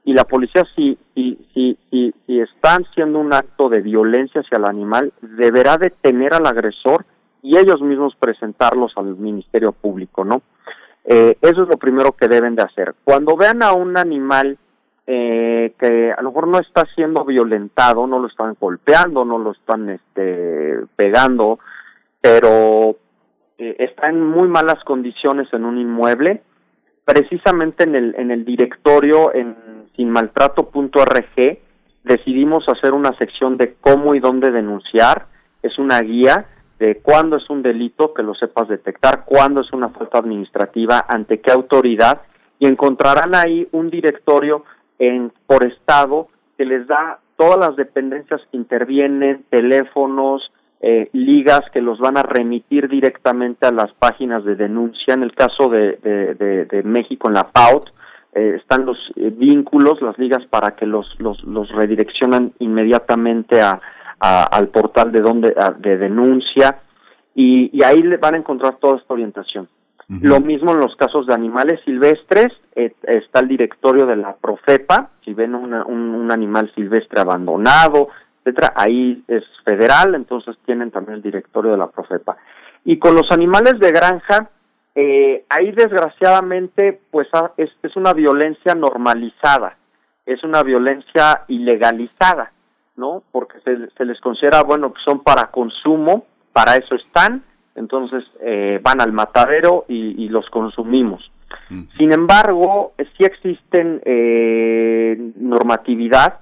y 0.05 0.12
la 0.12 0.24
policía 0.24 0.64
si, 0.76 0.99
si, 1.14 1.38
si, 1.53 1.78
si, 1.90 2.14
si 2.26 2.40
están 2.40 2.84
haciendo 2.84 3.18
un 3.18 3.32
acto 3.32 3.68
de 3.68 3.80
violencia 3.80 4.40
hacia 4.40 4.59
el 4.59 4.64
animal, 4.64 5.12
deberá 5.20 5.78
detener 5.78 6.34
al 6.34 6.47
agresor 6.47 7.05
y 7.42 7.57
ellos 7.57 7.80
mismos 7.80 8.14
presentarlos 8.16 8.92
al 8.97 9.16
Ministerio 9.16 9.72
Público, 9.72 10.24
¿no? 10.24 10.42
Eh, 11.05 11.38
eso 11.40 11.62
es 11.62 11.68
lo 11.68 11.76
primero 11.76 12.12
que 12.12 12.28
deben 12.28 12.57
de 12.57 12.62
hacer. 12.62 12.94
Cuando 13.05 13.36
vean 13.36 13.62
a 13.62 13.72
un 13.72 13.97
animal 13.97 14.59
eh, 15.07 15.72
que 15.78 16.12
a 16.12 16.20
lo 16.20 16.30
mejor 16.30 16.49
no 16.49 16.59
está 16.59 16.84
siendo 16.97 17.24
violentado, 17.24 18.07
no 18.09 18.18
lo 18.18 18.26
están 18.26 18.57
golpeando, 18.61 19.24
no 19.24 19.38
lo 19.38 19.53
están 19.53 19.88
este, 19.88 20.80
pegando, 20.97 21.61
pero 22.20 22.97
eh, 23.59 23.77
está 23.79 24.11
en 24.11 24.23
muy 24.23 24.49
malas 24.49 24.83
condiciones 24.85 25.49
en 25.53 25.65
un 25.65 25.79
inmueble, 25.79 26.43
precisamente 27.05 27.85
en 27.85 27.97
el, 27.97 28.15
en 28.19 28.31
el 28.31 28.45
directorio 28.45 29.35
en 29.35 29.57
sinmaltrato.org 29.97 31.59
decidimos 32.07 32.69
hacer 32.69 32.95
una 32.95 33.17
sección 33.19 33.57
de 33.57 33.75
cómo 33.81 34.15
y 34.15 34.21
dónde 34.21 34.51
denunciar. 34.51 35.27
Es 35.63 35.79
una 35.79 36.01
guía 36.01 36.47
de 36.79 36.97
cuándo 36.99 37.37
es 37.37 37.51
un 37.51 37.63
delito, 37.63 38.15
que 38.15 38.23
lo 38.23 38.35
sepas 38.35 38.69
detectar, 38.69 39.25
cuándo 39.25 39.63
es 39.63 39.73
una 39.73 39.89
falta 39.89 40.19
administrativa, 40.19 41.05
ante 41.09 41.41
qué 41.41 41.51
autoridad, 41.51 42.23
y 42.59 42.67
encontrarán 42.67 43.35
ahí 43.35 43.67
un 43.73 43.91
directorio 43.91 44.65
en, 44.99 45.33
por 45.47 45.67
estado 45.67 46.29
que 46.57 46.65
les 46.65 46.87
da 46.87 47.19
todas 47.37 47.59
las 47.59 47.77
dependencias 47.77 48.41
que 48.51 48.57
intervienen, 48.57 49.45
teléfonos, 49.51 50.51
eh, 50.81 51.09
ligas 51.12 51.62
que 51.72 51.81
los 51.81 51.99
van 51.99 52.18
a 52.18 52.22
remitir 52.22 52.89
directamente 52.89 53.66
a 53.66 53.72
las 53.72 53.93
páginas 53.95 54.45
de 54.45 54.57
denuncia. 54.57 55.14
En 55.14 55.22
el 55.22 55.35
caso 55.35 55.68
de, 55.68 55.97
de, 56.03 56.83
México, 56.85 57.29
en 57.29 57.35
la 57.35 57.49
PAUT, 57.51 57.89
eh, 58.35 58.57
están 58.61 58.85
los 58.85 58.99
eh, 59.16 59.31
vínculos, 59.35 60.03
las 60.03 60.18
ligas 60.18 60.45
para 60.51 60.77
que 60.77 60.85
los, 60.85 61.07
los, 61.18 61.43
los 61.45 61.70
redireccionan 61.70 62.53
inmediatamente 62.59 63.61
a, 63.61 63.81
al 64.18 64.68
portal 64.68 65.12
de 65.12 65.20
donde 65.20 65.55
de 65.79 65.99
denuncia 65.99 66.81
y, 67.35 67.70
y 67.79 67.83
ahí 67.83 68.03
van 68.16 68.35
a 68.35 68.39
encontrar 68.39 68.77
toda 68.77 68.97
esta 68.97 69.12
orientación. 69.12 69.68
Lo 70.09 70.41
mismo 70.41 70.72
en 70.72 70.79
los 70.79 70.95
casos 70.95 71.27
de 71.27 71.35
animales 71.35 71.81
silvestres, 71.85 72.53
está 72.77 73.41
el 73.41 73.49
directorio 73.49 74.07
de 74.07 74.14
la 74.14 74.37
Profepa, 74.37 75.11
si 75.24 75.35
ven 75.35 75.55
un, 75.55 76.31
animal 76.31 76.70
silvestre 76.77 77.20
abandonado, 77.20 78.09
etcétera, 78.47 78.72
ahí 78.76 79.24
es 79.26 79.42
federal, 79.64 80.14
entonces 80.14 80.57
tienen 80.64 80.92
también 80.92 81.16
el 81.16 81.22
directorio 81.22 81.72
de 81.72 81.78
la 81.78 81.88
Profepa. 81.88 82.36
Y 82.84 82.99
con 82.99 83.16
los 83.16 83.30
animales 83.32 83.80
de 83.80 83.90
granja, 83.90 84.51
eh, 84.94 85.44
ahí 85.49 85.72
desgraciadamente, 85.72 87.01
pues 87.11 87.26
ah, 87.32 87.51
es, 87.57 87.70
es 87.82 87.97
una 87.97 88.12
violencia 88.12 88.76
normalizada, 88.76 89.76
es 90.24 90.44
una 90.44 90.62
violencia 90.62 91.42
ilegalizada, 91.49 92.53
¿no? 92.94 93.24
Porque 93.32 93.59
se, 93.64 93.90
se 93.97 94.05
les 94.05 94.20
considera, 94.20 94.62
bueno, 94.62 94.94
que 94.94 95.01
son 95.05 95.24
para 95.24 95.51
consumo, 95.51 96.26
para 96.53 96.76
eso 96.76 96.94
están, 96.94 97.42
entonces 97.74 98.24
eh, 98.40 98.78
van 98.80 99.01
al 99.01 99.12
matadero 99.12 99.84
y, 99.88 100.28
los 100.28 100.49
consumimos. 100.51 101.30
Sin 101.97 102.12
embargo, 102.12 102.92
sí 102.99 103.24
existen 103.24 104.01
eh, 104.05 105.32
normatividad, 105.36 106.40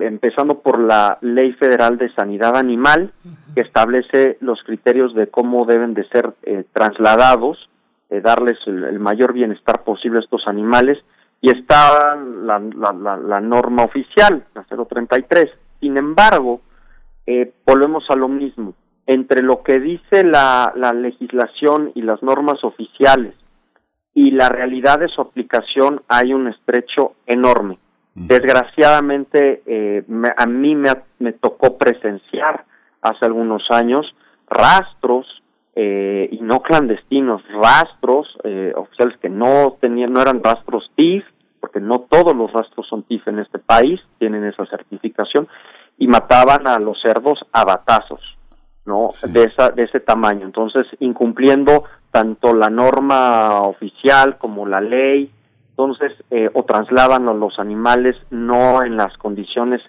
empezando 0.00 0.60
por 0.60 0.80
la 0.80 1.18
Ley 1.20 1.52
Federal 1.52 1.98
de 1.98 2.12
Sanidad 2.14 2.56
Animal, 2.56 3.12
que 3.54 3.60
establece 3.60 4.38
los 4.40 4.62
criterios 4.62 5.14
de 5.14 5.28
cómo 5.28 5.64
deben 5.66 5.94
de 5.94 6.08
ser 6.08 6.32
eh, 6.42 6.64
trasladados, 6.72 7.68
darles 8.10 8.58
el, 8.66 8.98
mayor 8.98 9.32
bienestar 9.32 9.84
posible 9.84 10.18
a 10.18 10.22
estos 10.22 10.48
animales, 10.48 10.98
y 11.40 11.50
está 11.50 12.16
la, 12.16 12.58
la, 12.58 13.16
la 13.16 13.40
norma 13.40 13.84
oficial, 13.84 14.44
la 14.52 14.64
033. 14.64 15.48
Sin 15.78 15.96
embargo, 15.96 16.60
volvemos 17.64 18.04
a 18.10 18.16
lo 18.16 18.28
mismo 18.28 18.74
entre 19.10 19.42
lo 19.42 19.64
que 19.64 19.80
dice 19.80 20.22
la, 20.22 20.72
legislación 20.94 21.90
y 21.96 22.02
las 22.02 22.22
normas 22.22 22.62
oficiales 22.62 23.34
y 24.14 24.30
la 24.30 24.48
realidad 24.48 25.00
de 25.00 25.08
su 25.08 25.20
aplicación 25.20 26.02
hay 26.06 26.32
un 26.32 26.46
estrecho 26.46 27.14
enorme. 27.26 27.80
Desgraciadamente, 28.14 29.62
eh, 29.66 30.04
a 30.36 30.46
mí 30.46 30.74
me, 30.74 31.32
tocó 31.32 31.78
presenciar 31.78 32.64
hace 33.02 33.24
algunos 33.24 33.62
años 33.70 34.14
rastros 34.48 35.26
eh, 35.76 36.28
y 36.32 36.40
no 36.40 36.60
clandestinos, 36.60 37.42
rastros 37.48 38.26
eh, 38.44 38.72
oficiales 38.74 39.16
que 39.18 39.28
no 39.28 39.76
tenían, 39.80 40.12
no 40.12 40.20
eran 40.20 40.42
rastros 40.42 40.90
TIF, 40.96 41.24
porque 41.60 41.80
no 41.80 42.00
todos 42.00 42.34
los 42.34 42.52
rastros 42.52 42.86
son 42.88 43.04
TIF 43.04 43.28
en 43.28 43.38
este 43.38 43.58
país, 43.58 44.00
tienen 44.18 44.44
esa 44.44 44.66
certificación, 44.66 45.46
y 45.96 46.08
mataban 46.08 46.66
a 46.66 46.78
los 46.78 47.00
cerdos 47.00 47.38
a 47.52 47.64
batazos. 47.64 48.20
¿no? 48.86 49.10
De, 49.28 49.44
esa, 49.44 49.70
de 49.70 49.84
ese 49.84 50.00
tamaño. 50.00 50.46
Entonces, 50.46 50.86
incumpliendo 50.98 51.84
tanto 52.10 52.54
la 52.54 52.70
norma 52.70 53.60
oficial 53.62 54.36
como 54.38 54.66
la 54.66 54.80
ley, 54.80 55.30
entonces, 55.80 56.12
eh, 56.30 56.50
o 56.52 56.64
trasladan 56.64 57.28
a 57.28 57.32
los 57.32 57.58
animales 57.58 58.14
no 58.30 58.82
en 58.82 58.96
las 58.96 59.16
condiciones 59.16 59.80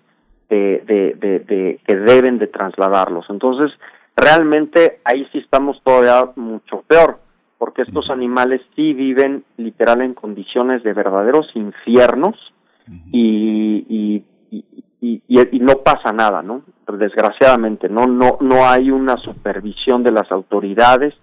de, 0.50 0.84
de, 0.86 1.40
de, 1.40 1.80
que 1.86 1.96
deben 1.96 2.38
de 2.38 2.48
trasladarlos. 2.48 3.26
Entonces, 3.30 3.72
realmente 4.16 5.00
ahí 5.04 5.28
sí 5.32 5.40
estamos 5.40 5.82
todavía 5.84 6.32
mucho 6.36 6.84
peor, 6.88 7.20
porque 7.58 7.84
estos 7.84 8.10
animales 8.10 8.62
sí 8.76 8.94
viven 8.94 9.44
literal 9.58 10.02
en 10.02 10.14
condiciones 10.14 10.84
de 10.84 10.94
verdaderos 10.94 11.48
infiernos 11.56 12.36
y, 13.12 13.86
y, 13.90 14.26
y, 15.02 15.22
y, 15.28 15.60
no 15.60 15.76
pasa 15.84 16.12
nada, 16.12 16.42
¿no? 16.42 16.64
Desgraciadamente, 16.88 17.88
no, 17.90 18.06
no, 18.06 18.38
no 18.42 18.66
hay 18.66 18.92
una 18.92 19.18
supervisión 19.18 20.04
de 20.04 20.12
las 20.12 20.30
autoridades 20.32 21.14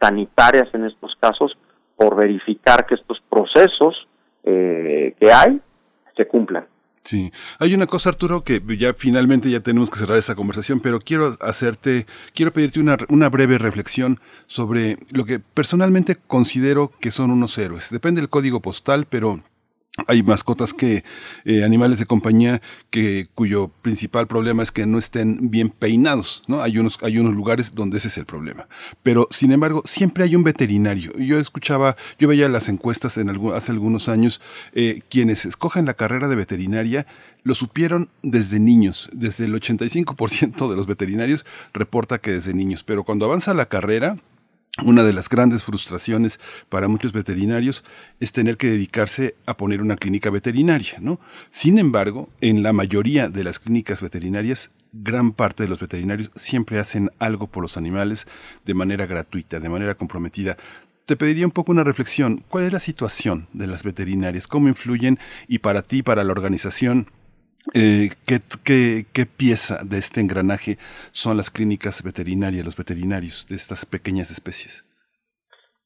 sanitarias 0.00 0.68
en 0.74 0.86
estos 0.86 1.14
casos 1.20 1.56
por 1.96 2.16
verificar 2.16 2.86
que 2.86 2.94
estos 2.94 3.20
procesos 3.28 4.06
eh, 4.44 5.14
que 5.18 5.32
hay 5.32 5.60
se 6.16 6.26
cumplan. 6.26 6.66
Sí, 7.02 7.32
hay 7.58 7.72
una 7.74 7.86
cosa 7.86 8.10
Arturo 8.10 8.44
que 8.44 8.60
ya 8.78 8.92
finalmente 8.92 9.50
ya 9.50 9.60
tenemos 9.60 9.88
que 9.88 9.98
cerrar 9.98 10.18
esa 10.18 10.34
conversación, 10.34 10.80
pero 10.80 11.00
quiero 11.00 11.34
hacerte, 11.40 12.06
quiero 12.34 12.52
pedirte 12.52 12.78
una, 12.78 12.98
una 13.08 13.30
breve 13.30 13.56
reflexión 13.56 14.20
sobre 14.46 14.98
lo 15.10 15.24
que 15.24 15.38
personalmente 15.38 16.16
considero 16.26 16.92
que 17.00 17.10
son 17.10 17.30
unos 17.30 17.56
héroes. 17.56 17.88
Depende 17.90 18.20
del 18.20 18.28
código 18.28 18.60
postal, 18.60 19.06
pero 19.08 19.40
hay 20.06 20.22
mascotas 20.22 20.72
que, 20.72 21.04
eh, 21.44 21.64
animales 21.64 21.98
de 21.98 22.06
compañía 22.06 22.60
que, 22.90 23.28
cuyo 23.34 23.68
principal 23.82 24.26
problema 24.26 24.62
es 24.62 24.72
que 24.72 24.86
no 24.86 24.98
estén 24.98 25.50
bien 25.50 25.70
peinados, 25.70 26.42
¿no? 26.46 26.62
Hay 26.62 26.78
unos, 26.78 26.98
hay 27.02 27.18
unos 27.18 27.34
lugares 27.34 27.74
donde 27.74 27.98
ese 27.98 28.08
es 28.08 28.18
el 28.18 28.26
problema. 28.26 28.68
Pero, 29.02 29.28
sin 29.30 29.52
embargo, 29.52 29.82
siempre 29.84 30.24
hay 30.24 30.36
un 30.36 30.44
veterinario. 30.44 31.12
Yo 31.18 31.38
escuchaba, 31.38 31.96
yo 32.18 32.28
veía 32.28 32.48
las 32.48 32.68
encuestas 32.68 33.18
en 33.18 33.30
hace 33.54 33.72
algunos 33.72 34.08
años, 34.08 34.40
eh, 34.72 35.02
quienes 35.08 35.44
escogen 35.44 35.86
la 35.86 35.94
carrera 35.94 36.28
de 36.28 36.36
veterinaria 36.36 37.06
lo 37.42 37.54
supieron 37.54 38.10
desde 38.22 38.60
niños. 38.60 39.08
Desde 39.12 39.46
el 39.46 39.54
85% 39.54 40.68
de 40.68 40.76
los 40.76 40.86
veterinarios 40.86 41.46
reporta 41.72 42.18
que 42.18 42.32
desde 42.32 42.54
niños. 42.54 42.84
Pero 42.84 43.04
cuando 43.04 43.24
avanza 43.24 43.54
la 43.54 43.66
carrera, 43.66 44.18
una 44.84 45.02
de 45.04 45.12
las 45.12 45.28
grandes 45.28 45.64
frustraciones 45.64 46.40
para 46.68 46.88
muchos 46.88 47.12
veterinarios 47.12 47.84
es 48.20 48.32
tener 48.32 48.56
que 48.56 48.70
dedicarse 48.70 49.34
a 49.46 49.56
poner 49.56 49.82
una 49.82 49.96
clínica 49.96 50.30
veterinaria, 50.30 50.98
¿no? 51.00 51.20
Sin 51.50 51.78
embargo, 51.78 52.28
en 52.40 52.62
la 52.62 52.72
mayoría 52.72 53.28
de 53.28 53.44
las 53.44 53.58
clínicas 53.58 54.02
veterinarias, 54.02 54.70
gran 54.92 55.32
parte 55.32 55.62
de 55.62 55.68
los 55.68 55.80
veterinarios 55.80 56.30
siempre 56.36 56.78
hacen 56.78 57.10
algo 57.18 57.46
por 57.46 57.62
los 57.62 57.76
animales 57.76 58.26
de 58.64 58.74
manera 58.74 59.06
gratuita, 59.06 59.60
de 59.60 59.68
manera 59.68 59.94
comprometida. 59.94 60.56
Te 61.04 61.16
pediría 61.16 61.46
un 61.46 61.52
poco 61.52 61.72
una 61.72 61.84
reflexión. 61.84 62.44
¿Cuál 62.48 62.64
es 62.64 62.72
la 62.72 62.80
situación 62.80 63.48
de 63.52 63.66
las 63.66 63.82
veterinarias? 63.82 64.46
¿Cómo 64.46 64.68
influyen? 64.68 65.18
Y 65.48 65.58
para 65.58 65.82
ti, 65.82 66.02
para 66.02 66.22
la 66.22 66.32
organización, 66.32 67.08
eh, 67.74 68.10
¿qué, 68.26 68.40
qué, 69.12 69.26
pieza 69.26 69.80
de 69.84 69.98
este 69.98 70.20
engranaje 70.20 70.78
son 71.12 71.36
las 71.36 71.50
clínicas 71.50 72.02
veterinarias, 72.02 72.64
los 72.64 72.76
veterinarios 72.76 73.46
de 73.48 73.56
estas 73.56 73.84
pequeñas 73.84 74.30
especies? 74.30 74.84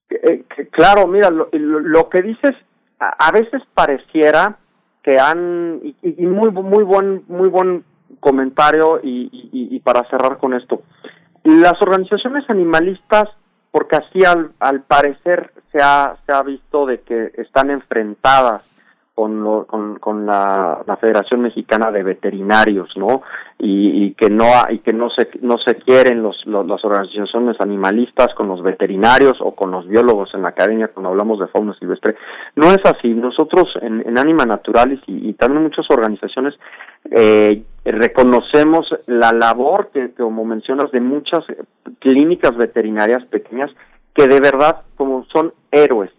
Eh, 0.08 0.44
claro, 0.70 1.06
mira, 1.08 1.30
lo, 1.30 2.08
que 2.08 2.22
dices, 2.22 2.52
a, 2.98 3.32
veces 3.32 3.60
pareciera 3.74 4.58
que 5.02 5.18
han, 5.18 5.80
y, 6.02 6.26
muy, 6.26 6.50
muy, 6.50 6.84
buen, 6.84 7.24
muy 7.26 7.48
buen 7.48 7.84
comentario 8.20 9.00
y, 9.02 9.80
para 9.80 10.08
cerrar 10.08 10.38
con 10.38 10.54
esto, 10.54 10.82
las 11.42 11.80
organizaciones 11.82 12.48
animalistas, 12.48 13.28
porque 13.72 13.96
así 13.96 14.24
al, 14.24 14.52
al 14.60 14.82
parecer 14.82 15.52
se 15.72 15.82
ha, 15.82 16.16
se 16.24 16.32
ha 16.32 16.42
visto 16.42 16.86
de 16.86 17.00
que 17.00 17.32
están 17.36 17.70
enfrentadas 17.70 18.62
con, 19.14 19.64
con, 19.64 19.98
con 19.98 20.26
la, 20.26 20.84
Federación 21.00 21.42
Mexicana 21.42 21.90
de 21.90 22.02
Veterinarios, 22.02 22.90
¿no? 22.96 23.22
Y, 23.58 24.04
y 24.04 24.14
que 24.14 24.28
no 24.28 24.46
y 24.68 24.78
que 24.78 24.92
no 24.92 25.08
se 25.10 25.28
no 25.42 25.58
se 25.58 25.76
quieren 25.76 26.22
los, 26.22 26.44
las 26.46 26.84
organizaciones 26.84 27.60
animalistas 27.60 28.34
con 28.34 28.48
los 28.48 28.62
veterinarios 28.62 29.34
o 29.40 29.54
con 29.54 29.70
los 29.70 29.86
biólogos 29.86 30.34
en 30.34 30.42
la 30.42 30.48
academia 30.48 30.88
cuando 30.88 31.10
hablamos 31.10 31.38
de 31.38 31.46
fauna 31.48 31.74
silvestre. 31.78 32.16
No 32.56 32.66
es 32.68 32.80
así. 32.84 33.08
Nosotros 33.08 33.66
en, 33.82 34.02
en 34.06 34.18
Anima 34.18 34.44
Naturalis 34.44 35.00
y, 35.06 35.28
y 35.28 35.32
también 35.34 35.62
muchas 35.62 35.86
organizaciones 35.90 36.54
eh, 37.10 37.62
reconocemos 37.84 38.86
la 39.06 39.32
labor 39.32 39.90
que, 39.92 40.12
como 40.14 40.44
mencionas, 40.44 40.90
de 40.90 41.00
muchas 41.00 41.44
clínicas 42.00 42.56
veterinarias 42.56 43.24
pequeñas 43.26 43.70
que 44.14 44.26
de 44.26 44.40
verdad 44.40 44.82
como 44.96 45.26
son 45.32 45.52
héroes, 45.70 46.10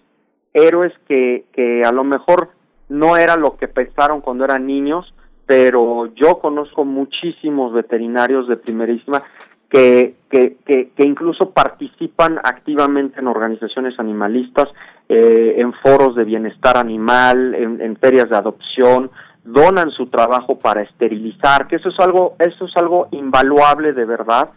héroes 0.53 0.93
que, 1.07 1.45
que 1.53 1.83
a 1.83 1.91
lo 1.91 2.03
mejor 2.03 2.49
no 2.89 3.17
era 3.17 3.35
lo 3.35 3.57
que 3.57 3.67
pensaron 3.67 4.21
cuando 4.21 4.45
eran 4.45 4.65
niños, 4.65 5.13
pero 5.45 6.07
yo 6.15 6.39
conozco 6.39 6.85
muchísimos 6.85 7.73
veterinarios 7.73 8.47
de 8.47 8.57
primerísima 8.57 9.23
que, 9.69 10.15
que, 10.29 10.57
que, 10.65 11.03
incluso 11.03 11.51
participan 11.51 12.39
activamente 12.43 13.19
en 13.19 13.27
organizaciones 13.27 13.99
animalistas, 13.99 14.69
eh, 15.09 15.55
en 15.57 15.73
foros 15.73 16.15
de 16.15 16.23
bienestar 16.23 16.77
animal, 16.77 17.55
en, 17.55 17.97
ferias 17.97 18.29
de 18.29 18.37
adopción, 18.37 19.11
donan 19.43 19.91
su 19.91 20.07
trabajo 20.07 20.59
para 20.59 20.81
esterilizar, 20.81 21.67
que 21.67 21.75
eso 21.75 21.89
es 21.89 21.99
algo, 21.99 22.35
eso 22.39 22.65
es 22.65 22.71
algo 22.77 23.07
invaluable 23.11 23.93
de 23.93 24.05
verdad 24.05 24.49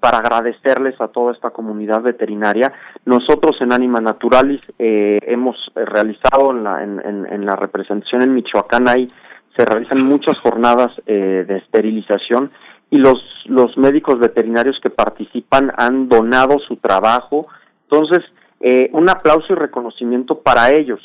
para 0.00 0.18
agradecerles 0.18 1.00
a 1.00 1.08
toda 1.08 1.32
esta 1.32 1.50
comunidad 1.50 2.02
veterinaria. 2.02 2.72
Nosotros 3.04 3.56
en 3.60 3.72
Anima 3.72 4.00
Naturalis 4.00 4.60
eh, 4.78 5.18
hemos 5.22 5.56
realizado 5.74 6.50
en 6.50 6.64
la, 6.64 6.82
en, 6.82 7.46
la 7.46 7.56
representación 7.56 8.22
en 8.22 8.34
Michoacán, 8.34 8.88
ahí 8.88 9.08
se 9.56 9.64
realizan 9.64 10.02
muchas 10.02 10.38
jornadas 10.38 10.92
eh, 11.06 11.44
de 11.46 11.56
esterilización 11.58 12.50
y 12.90 12.98
los, 12.98 13.18
los 13.46 13.76
médicos 13.78 14.18
veterinarios 14.18 14.78
que 14.82 14.90
participan 14.90 15.72
han 15.76 16.08
donado 16.08 16.58
su 16.58 16.76
trabajo. 16.76 17.46
Entonces, 17.90 18.22
eh, 18.60 18.90
un 18.92 19.08
aplauso 19.08 19.52
y 19.52 19.56
reconocimiento 19.56 20.40
para 20.40 20.70
ellos. 20.70 21.00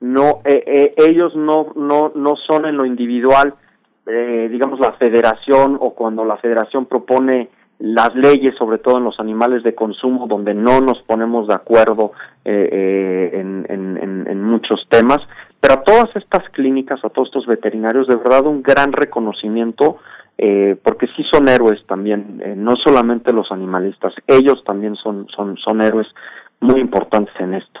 No, 0.00 0.40
ellos 0.44 1.36
no, 1.36 1.72
no, 1.76 2.10
no 2.16 2.34
son 2.34 2.66
en 2.66 2.76
lo 2.76 2.84
individual, 2.84 3.54
digamos, 4.04 4.80
la 4.80 4.94
federación 4.94 5.78
o 5.78 5.94
cuando 5.94 6.24
la 6.24 6.38
federación 6.38 6.86
propone 6.86 7.50
las 7.82 8.14
leyes, 8.14 8.54
sobre 8.56 8.78
todo 8.78 8.98
en 8.98 9.04
los 9.04 9.18
animales 9.18 9.64
de 9.64 9.74
consumo, 9.74 10.28
donde 10.28 10.54
no 10.54 10.80
nos 10.80 11.02
ponemos 11.02 11.48
de 11.48 11.54
acuerdo 11.54 12.12
eh, 12.44 12.68
eh, 12.70 13.40
en, 13.40 13.66
en, 13.68 14.42
muchos 14.42 14.86
temas, 14.88 15.18
pero 15.60 15.74
a 15.74 15.82
todas 15.82 16.14
estas 16.14 16.48
clínicas, 16.50 17.04
a 17.04 17.08
todos 17.08 17.26
estos 17.28 17.46
veterinarios, 17.46 18.06
de 18.06 18.14
verdad 18.14 18.46
un 18.46 18.62
gran 18.62 18.92
reconocimiento, 18.92 19.98
eh, 20.38 20.76
porque 20.80 21.08
sí 21.16 21.24
son 21.32 21.48
héroes 21.48 21.84
también, 21.88 22.40
no 22.56 22.76
solamente 22.76 23.32
los 23.32 23.50
animalistas, 23.50 24.14
ellos 24.28 24.62
también 24.64 24.94
son, 24.94 25.26
son, 25.34 25.56
son 25.56 25.80
héroes 25.80 26.06
muy 26.60 26.80
importantes 26.80 27.34
en 27.40 27.54
esto. 27.54 27.80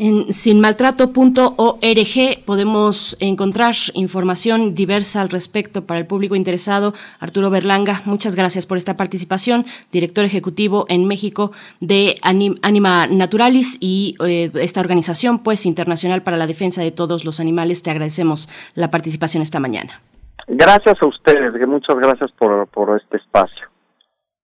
En 0.00 0.32
sinmaltrato.org 0.32 2.44
podemos 2.46 3.16
encontrar 3.18 3.74
información 3.94 4.72
diversa 4.72 5.20
al 5.20 5.28
respecto 5.28 5.86
para 5.86 5.98
el 5.98 6.06
público 6.06 6.36
interesado. 6.36 6.94
Arturo 7.18 7.50
Berlanga, 7.50 8.02
muchas 8.04 8.36
gracias 8.36 8.64
por 8.64 8.76
esta 8.76 8.96
participación, 8.96 9.66
director 9.90 10.24
ejecutivo 10.24 10.86
en 10.88 11.08
México 11.08 11.50
de 11.80 12.16
Anima 12.22 13.08
Naturalis 13.08 13.76
y 13.80 14.14
eh, 14.24 14.52
esta 14.54 14.80
organización 14.80 15.40
pues 15.40 15.66
internacional 15.66 16.22
para 16.22 16.36
la 16.36 16.46
defensa 16.46 16.80
de 16.80 16.92
todos 16.92 17.24
los 17.24 17.40
animales. 17.40 17.82
Te 17.82 17.90
agradecemos 17.90 18.48
la 18.76 18.92
participación 18.92 19.42
esta 19.42 19.58
mañana. 19.58 20.00
Gracias 20.46 20.94
a 21.02 21.06
ustedes, 21.06 21.52
muchas 21.66 21.96
gracias 21.96 22.30
por, 22.38 22.96
este 22.96 23.16
espacio. 23.16 23.66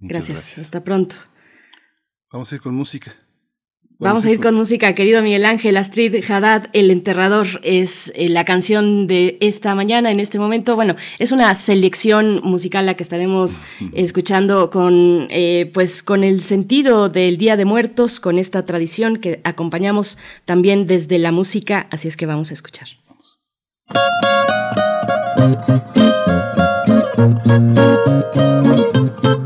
gracias, 0.01 0.59
hasta 0.59 0.83
pronto. 0.83 1.15
Vamos 2.33 2.51
a 2.51 2.57
ir 2.57 2.61
con 2.61 2.75
música. 2.75 3.13
Vamos 3.99 4.27
a 4.27 4.31
ir 4.31 4.41
con 4.41 4.55
música, 4.55 4.93
querido 4.95 5.23
Miguel 5.23 5.45
Ángel. 5.45 5.77
Astrid 5.77 6.17
Haddad, 6.29 6.67
El 6.73 6.91
Enterrador, 6.91 7.47
es 7.63 8.13
eh, 8.17 8.29
la 8.29 8.45
canción 8.45 9.07
de 9.07 9.39
esta 9.41 9.75
mañana, 9.75 10.11
en 10.11 10.19
este 10.19 10.39
momento. 10.39 10.75
Bueno, 10.75 10.97
es 11.19 11.31
una 11.31 11.55
selección 11.55 12.41
musical 12.43 12.87
la 12.87 12.95
que 12.95 13.05
estaremos 13.05 13.61
escuchando 13.93 14.71
con, 14.71 15.29
eh, 15.31 15.71
pues, 15.73 16.03
con 16.03 16.25
el 16.25 16.41
sentido 16.41 17.09
del 17.09 17.39
Día 17.39 17.57
de 17.57 17.65
Muertos, 17.65 18.19
con 18.19 18.39
esta 18.39 18.65
tradición 18.65 19.19
que 19.19 19.41
acompañamos 19.45 20.19
también 20.45 20.87
desde 20.87 21.19
la 21.19 21.31
música. 21.31 21.87
Así 21.91 22.09
es 22.09 22.17
que 22.17 22.27
vamos 22.27 22.51
a 22.51 22.55
escuchar. 22.55 22.89
por 29.25 29.44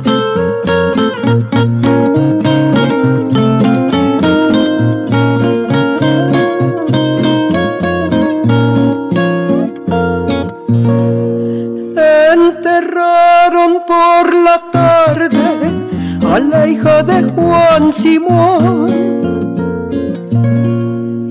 hija 16.70 17.02
de 17.02 17.22
Juan 17.22 17.92
Simón. 17.92 18.88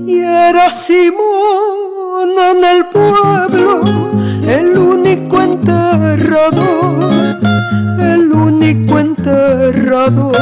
Y 0.06 0.20
era 0.20 0.70
Simón 0.70 2.30
en 2.50 2.64
el 2.64 2.86
pueblo 2.86 3.82
el 4.46 4.76
único 4.76 5.40
enterrador, 5.40 6.98
el 8.00 8.32
único 8.32 8.98
enterrador. 8.98 10.36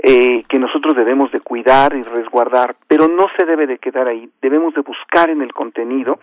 eh, 0.00 0.44
que 0.48 0.58
nosotros 0.58 0.94
debemos 0.94 1.32
de 1.32 1.40
cuidar 1.40 1.94
y 1.94 2.02
resguardar, 2.02 2.76
pero 2.86 3.08
no 3.08 3.26
se 3.36 3.44
debe 3.44 3.66
de 3.66 3.78
quedar 3.78 4.06
ahí. 4.06 4.30
Debemos 4.40 4.74
de 4.74 4.82
buscar 4.82 5.28
en 5.28 5.42
el 5.42 5.52
contenido 5.52 6.20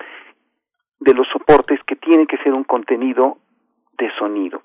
de 0.99 1.13
los 1.13 1.27
soportes 1.27 1.79
que 1.85 1.95
tiene 1.97 2.25
que 2.25 2.37
ser 2.37 2.53
un 2.53 2.63
contenido 2.63 3.37
de 3.97 4.09
sonido. 4.17 4.61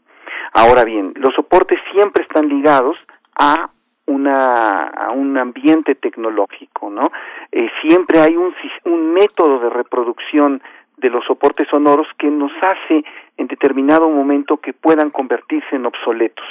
Ahora 0.52 0.84
bien, 0.84 1.12
los 1.16 1.34
soportes 1.34 1.78
siempre 1.92 2.22
están 2.22 2.48
ligados 2.48 2.96
a 3.36 3.70
una, 4.06 4.92
un 5.14 5.36
ambiente 5.38 5.94
tecnológico, 5.94 6.90
¿no? 6.90 7.10
Eh, 7.52 7.68
siempre 7.82 8.20
hay 8.20 8.36
un, 8.36 8.54
un 8.84 9.12
método 9.12 9.58
de 9.60 9.70
reproducción 9.70 10.62
de 10.96 11.10
los 11.10 11.24
soportes 11.24 11.66
sonoros 11.68 12.06
que 12.18 12.28
nos 12.28 12.52
hace 12.62 13.04
en 13.36 13.46
determinado 13.46 14.08
momento 14.08 14.58
que 14.58 14.72
puedan 14.72 15.10
convertirse 15.10 15.76
en 15.76 15.86
obsoletos. 15.86 16.46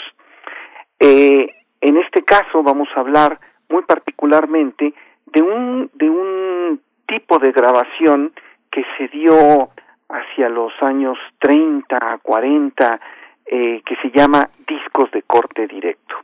Eh, 0.99 1.47
en 1.81 1.97
este 1.97 2.23
caso 2.23 2.63
vamos 2.63 2.89
a 2.95 2.99
hablar 2.99 3.39
muy 3.69 3.83
particularmente 3.83 4.93
de 5.27 5.41
un, 5.41 5.89
de 5.93 6.09
un 6.09 6.81
tipo 7.07 7.39
de 7.39 7.51
grabación 7.51 8.33
que 8.71 8.83
se 8.97 9.07
dio 9.07 9.69
hacia 10.09 10.49
los 10.49 10.71
años 10.81 11.17
30, 11.39 12.19
40, 12.21 12.99
eh, 13.45 13.81
que 13.85 13.95
se 13.97 14.11
llama 14.11 14.49
discos 14.67 15.11
de 15.11 15.21
corte 15.23 15.67
directo. 15.67 16.15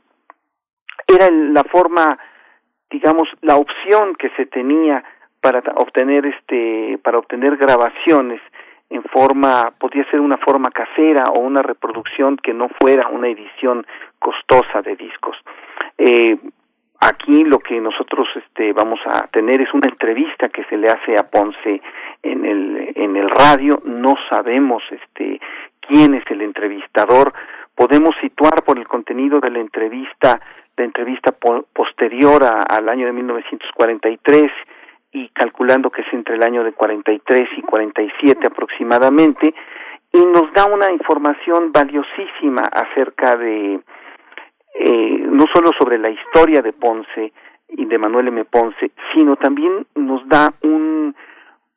Era 1.06 1.30
la 1.30 1.62
forma, 1.64 2.18
digamos, 2.90 3.28
la 3.42 3.56
opción 3.56 4.16
que 4.16 4.30
se 4.30 4.46
tenía 4.46 5.04
para 5.40 5.60
obtener 5.76 6.26
este, 6.26 6.98
para 7.02 7.18
obtener 7.18 7.56
grabaciones 7.56 8.40
en 8.90 9.02
forma, 9.04 9.72
podría 9.78 10.08
ser 10.10 10.20
una 10.20 10.36
forma 10.38 10.70
casera 10.70 11.24
o 11.34 11.40
una 11.40 11.62
reproducción 11.62 12.36
que 12.36 12.52
no 12.52 12.68
fuera 12.80 13.08
una 13.08 13.28
edición 13.28 13.86
costosa 14.18 14.82
de 14.82 14.96
discos. 14.96 15.35
Eh, 16.08 16.38
aquí 17.00 17.42
lo 17.42 17.58
que 17.58 17.80
nosotros 17.80 18.28
este, 18.36 18.72
vamos 18.72 19.00
a 19.06 19.26
tener 19.26 19.60
es 19.60 19.74
una 19.74 19.88
entrevista 19.88 20.48
que 20.48 20.62
se 20.66 20.76
le 20.76 20.86
hace 20.86 21.18
a 21.18 21.28
Ponce 21.28 21.82
en 22.22 22.44
el, 22.44 22.92
en 22.94 23.16
el 23.16 23.28
radio, 23.28 23.82
no 23.84 24.14
sabemos 24.30 24.84
este, 24.92 25.40
quién 25.80 26.14
es 26.14 26.22
el 26.30 26.42
entrevistador, 26.42 27.32
podemos 27.74 28.14
situar 28.20 28.62
por 28.62 28.78
el 28.78 28.86
contenido 28.86 29.40
de 29.40 29.50
la 29.50 29.58
entrevista, 29.58 30.40
la 30.76 30.84
entrevista 30.84 31.32
posterior 31.72 32.44
al 32.44 32.88
año 32.88 33.06
de 33.06 33.12
1943, 33.12 34.52
y 35.10 35.28
calculando 35.30 35.90
que 35.90 36.02
es 36.02 36.12
entre 36.12 36.36
el 36.36 36.42
año 36.44 36.62
de 36.62 36.72
43 36.72 37.48
y 37.56 37.62
47 37.62 38.46
aproximadamente, 38.46 39.52
y 40.12 40.24
nos 40.24 40.52
da 40.52 40.66
una 40.66 40.92
información 40.92 41.72
valiosísima 41.72 42.62
acerca 42.62 43.34
de, 43.34 43.80
eh, 44.78 45.26
no 45.30 45.44
solo 45.52 45.70
sobre 45.78 45.98
la 45.98 46.10
historia 46.10 46.62
de 46.62 46.72
Ponce 46.72 47.32
y 47.68 47.84
de 47.86 47.98
Manuel 47.98 48.28
M. 48.28 48.44
Ponce, 48.44 48.90
sino 49.14 49.36
también 49.36 49.86
nos 49.94 50.26
da 50.28 50.52
un, 50.62 51.14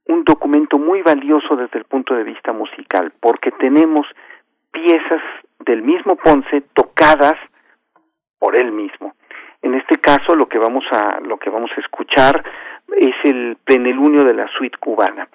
un 0.05 0.23
documento 0.23 0.77
muy 0.77 1.01
valioso 1.01 1.55
desde 1.55 1.79
el 1.79 1.85
punto 1.85 2.13
de 2.13 2.23
vista 2.23 2.51
musical, 2.51 3.13
porque 3.19 3.51
tenemos 3.51 4.05
piezas 4.71 5.21
del 5.59 5.81
mismo 5.81 6.15
Ponce 6.15 6.61
tocadas 6.73 7.35
por 8.37 8.55
él 8.55 8.71
mismo. 8.71 9.13
En 9.61 9.75
este 9.75 9.97
caso, 9.97 10.35
lo 10.35 10.47
que 10.47 10.57
vamos 10.57 10.85
a 10.91 11.19
lo 11.19 11.37
que 11.37 11.49
vamos 11.49 11.71
a 11.75 11.81
escuchar 11.81 12.43
es 12.97 13.15
el 13.23 13.57
plenilunio 13.63 14.23
de 14.23 14.33
la 14.33 14.47
suite 14.57 14.77
cubana. 14.77 15.27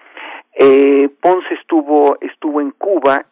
Eh, 0.55 1.09
Ponce 1.21 1.55
estuvo, 1.55 2.17
estuvo 2.21 2.61
en 2.61 2.71
Cuba 2.73 3.25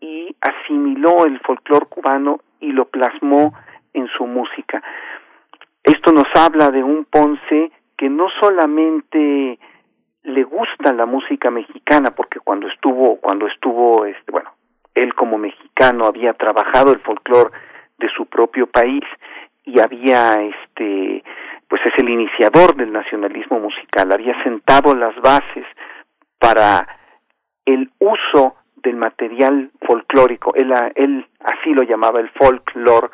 y 0.00 0.34
asimiló 0.40 1.26
el 1.26 1.38
folclore 1.40 1.86
cubano 1.86 2.40
y 2.60 2.72
lo 2.72 2.86
plasmó 2.86 3.52
en 3.94 4.08
su 4.08 4.26
música. 4.26 4.82
Esto 5.82 6.12
nos 6.12 6.26
habla 6.34 6.70
de 6.70 6.82
un 6.82 7.04
Ponce 7.04 7.70
que 7.96 8.08
no 8.08 8.28
solamente 8.40 9.58
le 10.22 10.44
gusta 10.44 10.92
la 10.92 11.06
música 11.06 11.50
mexicana, 11.50 12.10
porque 12.14 12.40
cuando 12.40 12.68
estuvo, 12.68 13.16
cuando 13.20 13.46
estuvo, 13.46 14.04
este, 14.04 14.30
bueno, 14.30 14.50
él 14.94 15.14
como 15.14 15.38
mexicano 15.38 16.04
había 16.06 16.34
trabajado 16.34 16.92
el 16.92 17.00
folclore 17.00 17.50
de 17.98 18.08
su 18.16 18.26
propio 18.26 18.66
país 18.66 19.04
y 19.64 19.78
había 19.78 20.34
este 20.34 21.22
pues 21.68 21.80
es 21.86 21.92
el 21.98 22.08
iniciador 22.08 22.74
del 22.74 22.92
nacionalismo 22.92 23.60
musical, 23.60 24.10
había 24.10 24.42
sentado 24.42 24.92
las 24.92 25.14
bases 25.20 25.64
para 26.38 26.84
el 27.64 27.92
uso 28.00 28.56
del 28.82 28.96
material 28.96 29.70
folclórico, 29.86 30.52
él, 30.56 30.74
él 30.96 31.26
así 31.38 31.72
lo 31.72 31.82
llamaba 31.84 32.18
el 32.18 32.28
folklore 32.30 33.10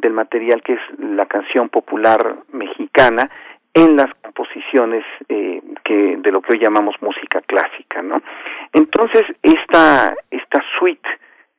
del 0.00 0.12
material 0.12 0.62
que 0.62 0.74
es 0.74 0.80
la 0.98 1.26
canción 1.26 1.68
popular 1.68 2.36
mexicana 2.52 3.30
en 3.72 3.96
las 3.96 4.12
composiciones 4.22 5.04
eh, 5.28 5.62
que 5.84 6.16
de 6.16 6.32
lo 6.32 6.42
que 6.42 6.54
hoy 6.54 6.60
llamamos 6.60 6.96
música 7.00 7.40
clásica, 7.46 8.02
¿no? 8.02 8.20
Entonces 8.72 9.22
esta 9.42 10.14
esta 10.30 10.62
suite 10.78 11.08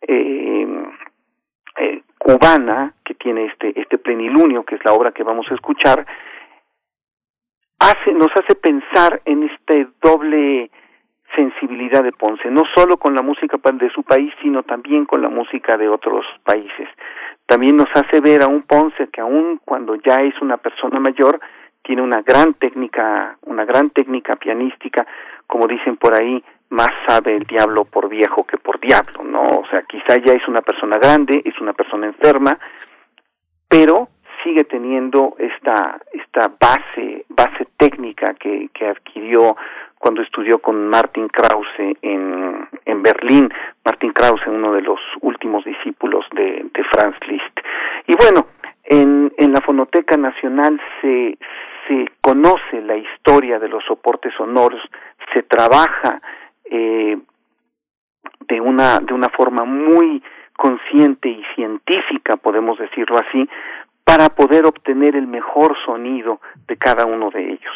eh, 0.02 0.68
eh, 1.78 2.02
cubana 2.18 2.94
que 3.06 3.14
tiene 3.14 3.46
este 3.46 3.80
este 3.80 3.98
plenilunio 3.98 4.64
que 4.64 4.76
es 4.76 4.86
la 4.86 4.94
obra 4.94 5.12
que 5.12 5.24
vamos 5.24 5.48
a 5.50 5.56
escuchar 5.56 6.06
hace 7.80 8.14
nos 8.14 8.30
hace 8.36 8.56
pensar 8.56 9.22
en 9.26 9.44
este 9.44 9.88
doble 10.02 10.70
sensibilidad 11.36 12.04
de 12.04 12.12
Ponce, 12.12 12.50
no 12.50 12.64
solo 12.76 12.98
con 12.98 13.14
la 13.16 13.22
música 13.22 13.58
de 13.74 13.90
su 13.92 14.04
país, 14.04 14.34
sino 14.42 14.64
también 14.64 15.06
con 15.06 15.22
la 15.22 15.30
música 15.30 15.78
de 15.78 15.88
otros 15.88 16.26
países. 16.44 16.90
También 17.52 17.76
nos 17.76 17.90
hace 17.94 18.22
ver 18.22 18.44
a 18.44 18.48
un 18.48 18.62
Ponce 18.62 19.10
que 19.10 19.20
aun 19.20 19.60
cuando 19.66 19.96
ya 19.96 20.22
es 20.22 20.42
una 20.42 20.56
persona 20.56 21.02
mayor, 21.02 21.38
tiene 21.84 22.02
una 22.02 22.22
gran 22.22 22.54
técnica, 22.54 23.38
una 23.42 23.66
gran 23.66 23.90
técnica 23.90 24.38
pianística, 24.38 25.06
como 25.48 25.68
dicen 25.68 25.98
por 25.98 26.16
ahí, 26.16 26.42
más 26.70 26.88
sabe 27.06 27.36
el 27.36 27.44
diablo 27.44 27.84
por 27.84 28.08
viejo 28.08 28.46
que 28.46 28.58
por 28.58 28.80
diablo, 28.80 29.26
¿no? 29.26 29.42
O 29.42 29.66
sea, 29.70 29.82
quizá 29.82 30.16
ya 30.26 30.32
es 30.32 30.48
una 30.48 30.62
persona 30.62 30.98
grande, 30.98 31.42
es 31.44 31.60
una 31.60 31.74
persona 31.74 32.08
enferma, 32.08 32.58
pero 33.68 34.08
sigue 34.46 34.64
teniendo 34.64 35.36
esta 35.38 36.00
esta 36.14 36.54
base 36.58 37.26
base 37.28 37.68
técnica 37.76 38.34
que, 38.36 38.70
que 38.74 38.88
adquirió 38.88 39.58
cuando 40.02 40.24
estudió 40.24 40.58
con 40.60 40.88
Martin 40.90 41.28
Krause 41.30 41.96
en, 42.02 42.68
en 42.86 43.04
Berlín, 43.04 43.54
Martin 43.86 44.12
Krause, 44.12 44.48
uno 44.48 44.74
de 44.74 44.82
los 44.82 45.00
últimos 45.22 45.64
discípulos 45.64 46.26
de, 46.34 46.66
de 46.74 46.84
Franz 46.86 47.16
Liszt. 47.28 47.60
Y 48.08 48.16
bueno, 48.16 48.48
en, 48.84 49.32
en 49.38 49.54
la 49.54 49.62
Fonoteca 49.62 50.18
Nacional 50.18 50.82
se, 51.00 51.38
se 51.88 52.08
conoce 52.20 52.82
la 52.82 52.98
historia 52.98 53.60
de 53.60 53.70
los 53.70 53.84
soportes 53.86 54.34
sonoros, 54.36 54.82
se 55.34 55.44
trabaja 55.44 56.20
eh, 56.66 57.18
de 58.48 58.60
una 58.60 59.00
de 59.02 59.14
una 59.14 59.30
forma 59.30 59.66
muy 59.66 60.24
consciente 60.58 61.30
y 61.30 61.44
científica, 61.56 62.38
podemos 62.38 62.80
decirlo 62.80 63.18
así, 63.18 63.48
para 64.04 64.30
poder 64.30 64.66
obtener 64.66 65.16
el 65.16 65.28
mejor 65.28 65.78
sonido 65.86 66.42
de 66.68 66.76
cada 66.76 67.06
uno 67.06 67.30
de 67.30 67.52
ellos. 67.54 67.76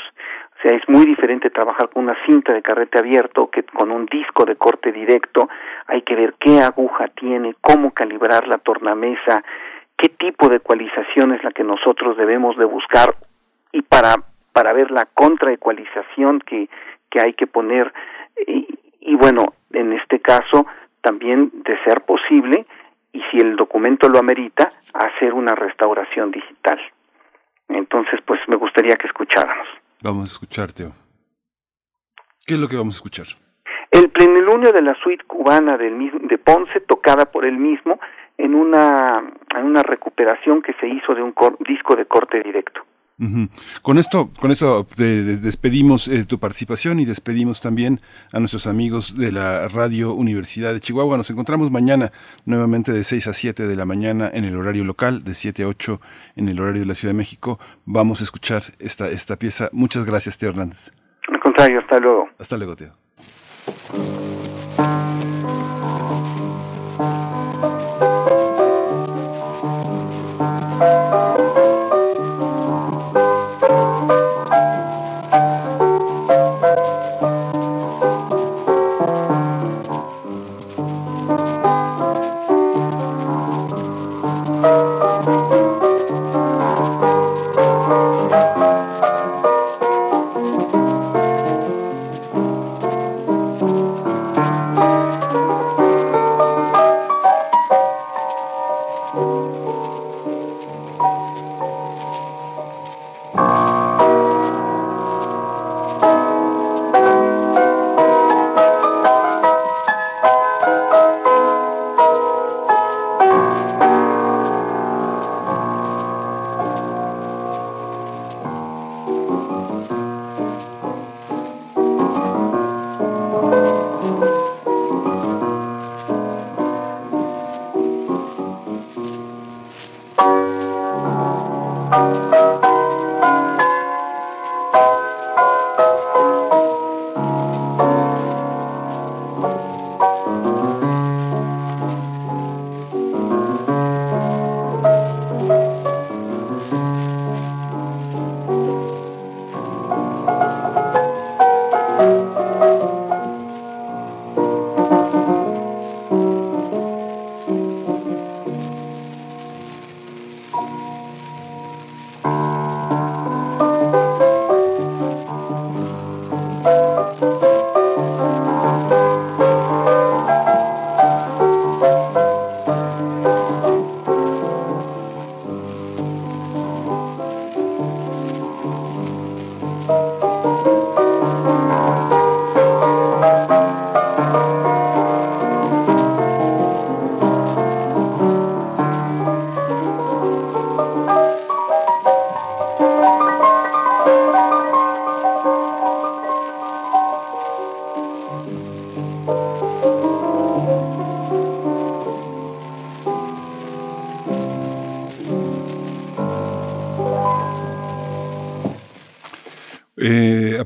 O 0.58 0.62
sea, 0.62 0.72
es 0.76 0.88
muy 0.88 1.06
diferente 1.06 1.50
trabajar 1.50 1.90
con 1.90 2.04
una 2.04 2.16
cinta 2.26 2.54
de 2.54 2.62
carrete 2.62 2.98
abierto 3.00 3.50
que 3.52 3.64
con 3.64 3.92
un 3.92 4.06
disco 4.06 4.46
de 4.46 4.56
corte 4.56 4.92
directo. 4.92 5.50
Hay 5.88 6.02
que 6.04 6.16
ver 6.16 6.36
qué 6.40 6.62
aguja 6.62 7.08
tiene, 7.10 7.54
cómo 7.62 7.92
calibrar 7.92 8.48
la 8.48 8.58
tornamesa, 8.58 9.44
qué 9.98 10.10
tipo 10.10 10.50
de 10.50 10.58
ecualización 10.58 11.34
es 11.34 11.44
la 11.44 11.52
que 11.52 11.64
nosotros 11.64 12.18
debemos 12.18 12.58
de 12.58 12.66
buscar 12.66 13.16
y 13.72 13.82
para 13.82 14.16
para 14.54 14.72
ver 14.72 14.90
la 14.90 15.06
contraecualización 15.06 16.40
que 16.40 16.70
que 17.10 17.22
hay 17.22 17.34
que 17.34 17.48
poner 17.48 17.94
y, 18.48 18.68
y 19.02 19.16
bueno, 19.16 19.54
en 19.72 19.94
este 19.94 20.20
caso 20.20 20.66
también 21.02 21.52
de 21.54 21.78
ser 21.84 22.02
posible 22.02 22.66
y 23.14 23.22
si 23.32 23.38
el 23.38 23.56
documento 23.56 24.10
lo 24.10 24.20
amerita, 24.20 24.72
hacer 24.94 25.34
una 25.34 25.56
restauración 25.56 26.32
digital. 26.32 26.82
Entonces, 27.70 28.20
pues 28.26 28.42
me 28.48 28.58
gustaría 28.58 28.96
que 28.96 29.08
escucháramos. 29.08 29.68
Vamos 30.02 30.30
a 30.30 30.32
escuchar, 30.34 30.72
Teo. 30.72 30.92
¿Qué 32.46 32.54
es 32.54 32.60
lo 32.60 32.68
que 32.68 32.78
vamos 32.78 32.96
a 32.96 32.98
escuchar? 32.98 33.28
El 33.92 34.10
plenilunio 34.10 34.72
de 34.72 34.82
la 34.82 34.96
suite 35.02 35.24
cubana 35.26 35.78
del 35.78 35.94
mismo, 35.96 36.20
de 36.28 36.38
Ponce, 36.38 36.82
tocada 36.82 37.26
por 37.26 37.46
él 37.46 37.58
mismo 37.58 38.00
en 38.38 38.54
una, 38.56 39.24
en 39.56 39.66
una 39.66 39.84
recuperación 39.84 40.62
que 40.62 40.74
se 40.74 40.88
hizo 40.88 41.16
de 41.16 41.24
un 41.24 41.34
disco 41.68 41.96
de 41.96 42.06
corte 42.06 42.42
directo. 42.44 42.82
Con 43.82 43.98
esto, 43.98 44.30
con 44.40 44.52
esto 44.52 44.86
despedimos 44.98 46.10
eh, 46.10 46.26
tu 46.26 46.38
participación 46.38 47.00
y 47.00 47.06
despedimos 47.06 47.62
también 47.62 48.02
a 48.34 48.40
nuestros 48.40 48.68
amigos 48.68 49.18
de 49.18 49.32
la 49.32 49.70
Radio 49.70 50.14
Universidad 50.14 50.74
de 50.74 50.82
Chihuahua. 50.82 51.16
Nos 51.16 51.30
encontramos 51.30 51.72
mañana 51.72 52.12
nuevamente 52.46 52.92
de 52.92 53.06
6 53.06 53.28
a 53.28 53.34
7 53.34 53.68
de 53.68 53.76
la 53.78 53.86
mañana 53.86 54.30
en 54.34 54.44
el 54.44 54.58
horario 54.58 54.84
local, 54.84 55.24
de 55.24 55.34
7 55.34 55.64
a 55.64 55.68
8 55.68 56.02
en 56.36 56.50
el 56.50 56.60
horario 56.60 56.82
de 56.82 56.88
la 56.88 56.96
Ciudad 56.96 57.14
de 57.14 57.18
México. 57.18 57.58
Vamos 57.86 58.20
a 58.20 58.26
escuchar 58.26 58.64
esta, 58.80 59.08
esta 59.08 59.38
pieza. 59.38 59.70
Muchas 59.72 60.04
gracias, 60.04 60.38
Teo 60.38 60.50
Hernández. 60.50 60.92
Al 61.30 61.40
contrario, 61.40 61.80
hasta 61.80 61.98
luego. 62.00 62.28
Hasta 62.38 62.58
luego, 62.58 62.76
Teo. 62.76 64.25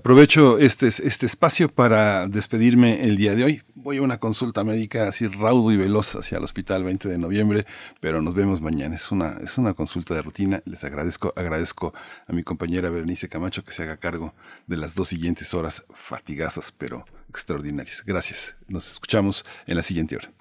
Aprovecho 0.10 0.58
este, 0.58 0.88
este 0.88 1.28
espacio 1.28 1.70
para 1.70 2.28
despedirme 2.28 3.02
el 3.02 3.16
día 3.16 3.36
de 3.36 3.44
hoy. 3.44 3.62
Voy 3.76 3.98
a 3.98 4.02
una 4.02 4.20
consulta 4.20 4.64
médica 4.64 5.08
así 5.08 5.28
raudo 5.28 5.72
y 5.72 5.78
veloz 5.78 6.16
hacia 6.16 6.40
el 6.40 6.44
hospital 6.44 6.84
20 6.84 7.08
de 7.08 7.20
noviembre, 7.20 7.68
pero 8.00 8.20
nos 8.20 8.34
vemos 8.34 8.60
mañana. 8.60 8.96
Es 8.96 9.12
una, 9.12 9.38
es 9.44 9.60
una 9.60 9.76
consulta 9.76 10.16
de 10.16 10.24
rutina. 10.24 10.64
Les 10.66 10.84
agradezco, 10.84 11.32
agradezco 11.36 11.94
a 12.26 12.34
mi 12.34 12.42
compañera 12.42 12.90
Berenice 12.90 13.30
Camacho 13.30 13.64
que 13.64 13.72
se 13.72 13.84
haga 13.84 13.98
cargo 13.98 14.34
de 14.66 14.78
las 14.78 14.96
dos 14.96 15.10
siguientes 15.10 15.54
horas 15.54 15.86
fatigazas, 15.94 16.72
pero 16.72 17.06
extraordinarias. 17.30 18.02
Gracias. 18.04 18.56
Nos 18.68 18.92
escuchamos 18.94 19.46
en 19.68 19.76
la 19.76 19.84
siguiente 19.84 20.16
hora. 20.16 20.39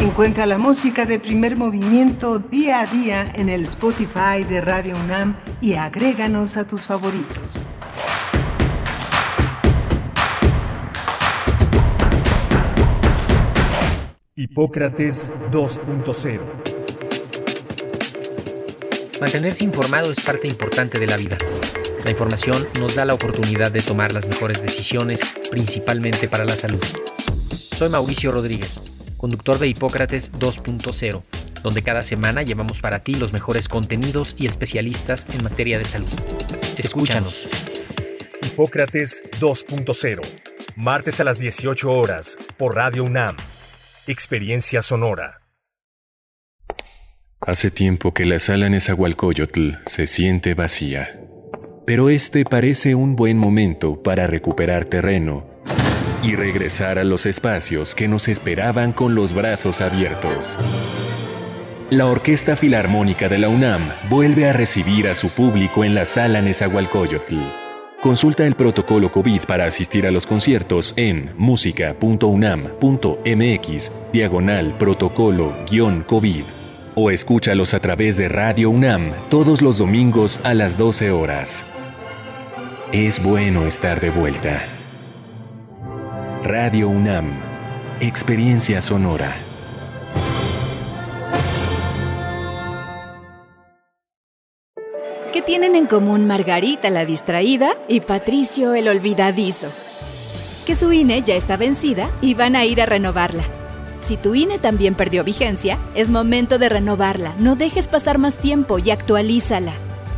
Encuentra 0.00 0.46
la 0.46 0.56
música 0.56 1.04
de 1.04 1.18
primer 1.18 1.56
movimiento 1.56 2.38
día 2.38 2.80
a 2.80 2.86
día 2.86 3.30
en 3.34 3.50
el 3.50 3.64
Spotify 3.64 4.44
de 4.48 4.62
Radio 4.62 4.96
UNAM 4.96 5.36
y 5.60 5.74
agréganos 5.74 6.56
a 6.56 6.66
tus 6.66 6.86
favoritos. 6.86 7.66
Hipócrates 14.36 15.30
2.0 15.50 16.40
Mantenerse 19.20 19.64
informado 19.64 20.10
es 20.10 20.24
parte 20.24 20.48
importante 20.48 20.98
de 20.98 21.08
la 21.08 21.18
vida. 21.18 21.36
La 22.06 22.10
información 22.10 22.66
nos 22.80 22.94
da 22.94 23.04
la 23.04 23.12
oportunidad 23.12 23.70
de 23.70 23.82
tomar 23.82 24.12
las 24.12 24.26
mejores 24.26 24.62
decisiones, 24.62 25.20
principalmente 25.50 26.26
para 26.26 26.46
la 26.46 26.56
salud. 26.56 26.82
Soy 27.70 27.90
Mauricio 27.90 28.32
Rodríguez 28.32 28.80
conductor 29.20 29.58
de 29.58 29.68
Hipócrates 29.68 30.32
2.0, 30.32 31.22
donde 31.62 31.82
cada 31.82 32.02
semana 32.02 32.42
llevamos 32.42 32.80
para 32.80 33.00
ti 33.00 33.14
los 33.14 33.34
mejores 33.34 33.68
contenidos 33.68 34.34
y 34.38 34.46
especialistas 34.46 35.26
en 35.34 35.44
materia 35.44 35.78
de 35.78 35.84
salud. 35.84 36.08
Escúchanos. 36.78 37.46
Hipócrates 38.42 39.22
2.0, 39.38 40.22
martes 40.76 41.20
a 41.20 41.24
las 41.24 41.38
18 41.38 41.92
horas, 41.92 42.38
por 42.56 42.76
Radio 42.76 43.04
UNAM. 43.04 43.36
Experiencia 44.06 44.80
sonora. 44.80 45.42
Hace 47.46 47.70
tiempo 47.70 48.14
que 48.14 48.24
la 48.24 48.38
sala 48.38 48.70
Nezahualcóyotl 48.70 49.72
se 49.84 50.06
siente 50.06 50.54
vacía, 50.54 51.20
pero 51.86 52.08
este 52.08 52.44
parece 52.44 52.94
un 52.94 53.16
buen 53.16 53.36
momento 53.36 54.02
para 54.02 54.26
recuperar 54.26 54.86
terreno 54.86 55.49
y 56.22 56.36
regresar 56.36 56.98
a 56.98 57.04
los 57.04 57.26
espacios 57.26 57.94
que 57.94 58.08
nos 58.08 58.28
esperaban 58.28 58.92
con 58.92 59.14
los 59.14 59.34
brazos 59.34 59.80
abiertos. 59.80 60.58
La 61.90 62.06
Orquesta 62.06 62.56
Filarmónica 62.56 63.28
de 63.28 63.38
la 63.38 63.48
UNAM 63.48 63.90
vuelve 64.08 64.48
a 64.48 64.52
recibir 64.52 65.08
a 65.08 65.14
su 65.14 65.30
público 65.30 65.84
en 65.84 65.94
la 65.94 66.04
sala 66.04 66.40
Nezahualcóyotl. 66.40 67.38
Consulta 68.00 68.46
el 68.46 68.54
protocolo 68.54 69.10
COVID 69.10 69.42
para 69.42 69.66
asistir 69.66 70.06
a 70.06 70.10
los 70.10 70.26
conciertos 70.26 70.94
en 70.96 71.32
música.unam.mx 71.36 73.92
diagonal 74.12 74.78
protocolo-COVID 74.78 76.44
o 76.94 77.10
escúchalos 77.10 77.74
a 77.74 77.80
través 77.80 78.16
de 78.16 78.28
Radio 78.28 78.70
UNAM 78.70 79.12
todos 79.28 79.60
los 79.60 79.78
domingos 79.78 80.40
a 80.44 80.54
las 80.54 80.78
12 80.78 81.10
horas. 81.10 81.66
Es 82.92 83.22
bueno 83.22 83.66
estar 83.66 84.00
de 84.00 84.10
vuelta. 84.10 84.79
Radio 86.42 86.88
UNAM, 86.88 87.38
Experiencia 88.00 88.80
Sonora. 88.80 89.36
¿Qué 95.34 95.42
tienen 95.42 95.76
en 95.76 95.86
común 95.86 96.26
Margarita 96.26 96.88
la 96.88 97.04
distraída 97.04 97.76
y 97.88 98.00
Patricio 98.00 98.72
el 98.72 98.88
olvidadizo? 98.88 99.68
Que 100.64 100.74
su 100.74 100.90
INE 100.94 101.20
ya 101.20 101.34
está 101.34 101.58
vencida 101.58 102.08
y 102.22 102.32
van 102.32 102.56
a 102.56 102.64
ir 102.64 102.80
a 102.80 102.86
renovarla. 102.86 103.44
Si 104.00 104.16
tu 104.16 104.34
INE 104.34 104.58
también 104.58 104.94
perdió 104.94 105.22
vigencia, 105.24 105.76
es 105.94 106.08
momento 106.08 106.58
de 106.58 106.70
renovarla. 106.70 107.34
No 107.38 107.54
dejes 107.54 107.86
pasar 107.86 108.16
más 108.16 108.38
tiempo 108.38 108.78
y 108.78 108.90
actualízala. 108.90 109.72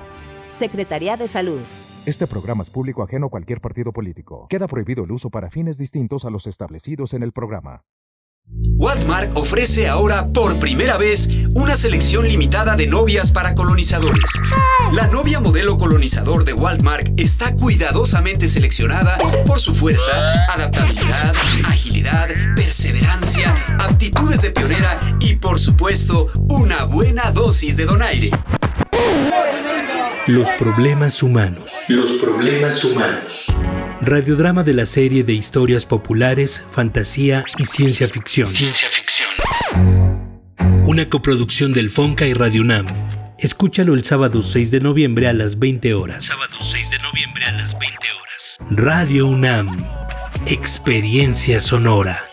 Secretaría 0.57 1.17
de 1.17 1.27
Salud. 1.27 1.61
Este 2.05 2.27
programa 2.27 2.63
es 2.63 2.69
público 2.69 3.01
ajeno 3.01 3.27
a 3.27 3.29
cualquier 3.29 3.61
partido 3.61 3.93
político. 3.93 4.47
Queda 4.49 4.67
prohibido 4.67 5.05
el 5.05 5.11
uso 5.11 5.29
para 5.29 5.49
fines 5.49 5.77
distintos 5.77 6.25
a 6.25 6.29
los 6.29 6.47
establecidos 6.47 7.13
en 7.13 7.23
el 7.23 7.31
programa. 7.31 7.83
Walmart 8.83 9.37
ofrece 9.37 9.87
ahora 9.87 10.27
por 10.33 10.59
primera 10.59 10.97
vez 10.97 11.29
una 11.55 11.77
selección 11.77 12.27
limitada 12.27 12.75
de 12.75 12.85
novias 12.85 13.31
para 13.31 13.55
colonizadores. 13.55 14.29
La 14.91 15.07
novia 15.07 15.39
modelo 15.39 15.77
colonizador 15.77 16.43
de 16.43 16.51
Walmart 16.51 17.17
está 17.17 17.55
cuidadosamente 17.55 18.49
seleccionada 18.49 19.17
por 19.45 19.61
su 19.61 19.73
fuerza, 19.73 20.11
adaptabilidad, 20.51 21.33
agilidad, 21.65 22.27
perseverancia, 22.57 23.55
aptitudes 23.79 24.41
de 24.41 24.51
pionera 24.51 24.99
y 25.21 25.35
por 25.35 25.59
supuesto 25.59 26.27
una 26.49 26.83
buena 26.83 27.31
dosis 27.31 27.77
de 27.77 27.85
donaire. 27.85 28.31
Los 30.27 30.49
problemas 30.53 31.21
humanos. 31.21 31.73
Los 31.89 32.13
problemas 32.13 32.85
humanos. 32.85 33.47
Radiodrama 33.99 34.63
de 34.63 34.71
la 34.73 34.85
serie 34.85 35.25
de 35.25 35.33
historias 35.33 35.85
populares, 35.85 36.63
fantasía 36.71 37.43
y 37.57 37.65
ciencia 37.65 38.07
ficción. 38.07 38.47
Ciencia 38.47 38.87
ficción. 38.89 39.27
Una 40.85 41.09
coproducción 41.09 41.73
del 41.73 41.89
Fonca 41.89 42.25
y 42.25 42.33
Radio 42.33 42.61
UNAM. 42.61 42.87
Escúchalo 43.37 43.95
el 43.95 44.05
sábado 44.05 44.41
6 44.41 44.71
de 44.71 44.79
noviembre 44.79 45.27
a 45.27 45.33
las 45.33 45.59
20 45.59 45.93
horas. 45.93 46.23
Sábado 46.23 46.55
6 46.57 46.91
de 46.91 46.99
noviembre 46.99 47.43
a 47.43 47.51
las 47.51 47.77
20 47.77 47.97
horas. 48.21 48.59
Radio 48.71 49.27
UNAM. 49.27 49.85
Experiencia 50.45 51.59
sonora. 51.59 52.32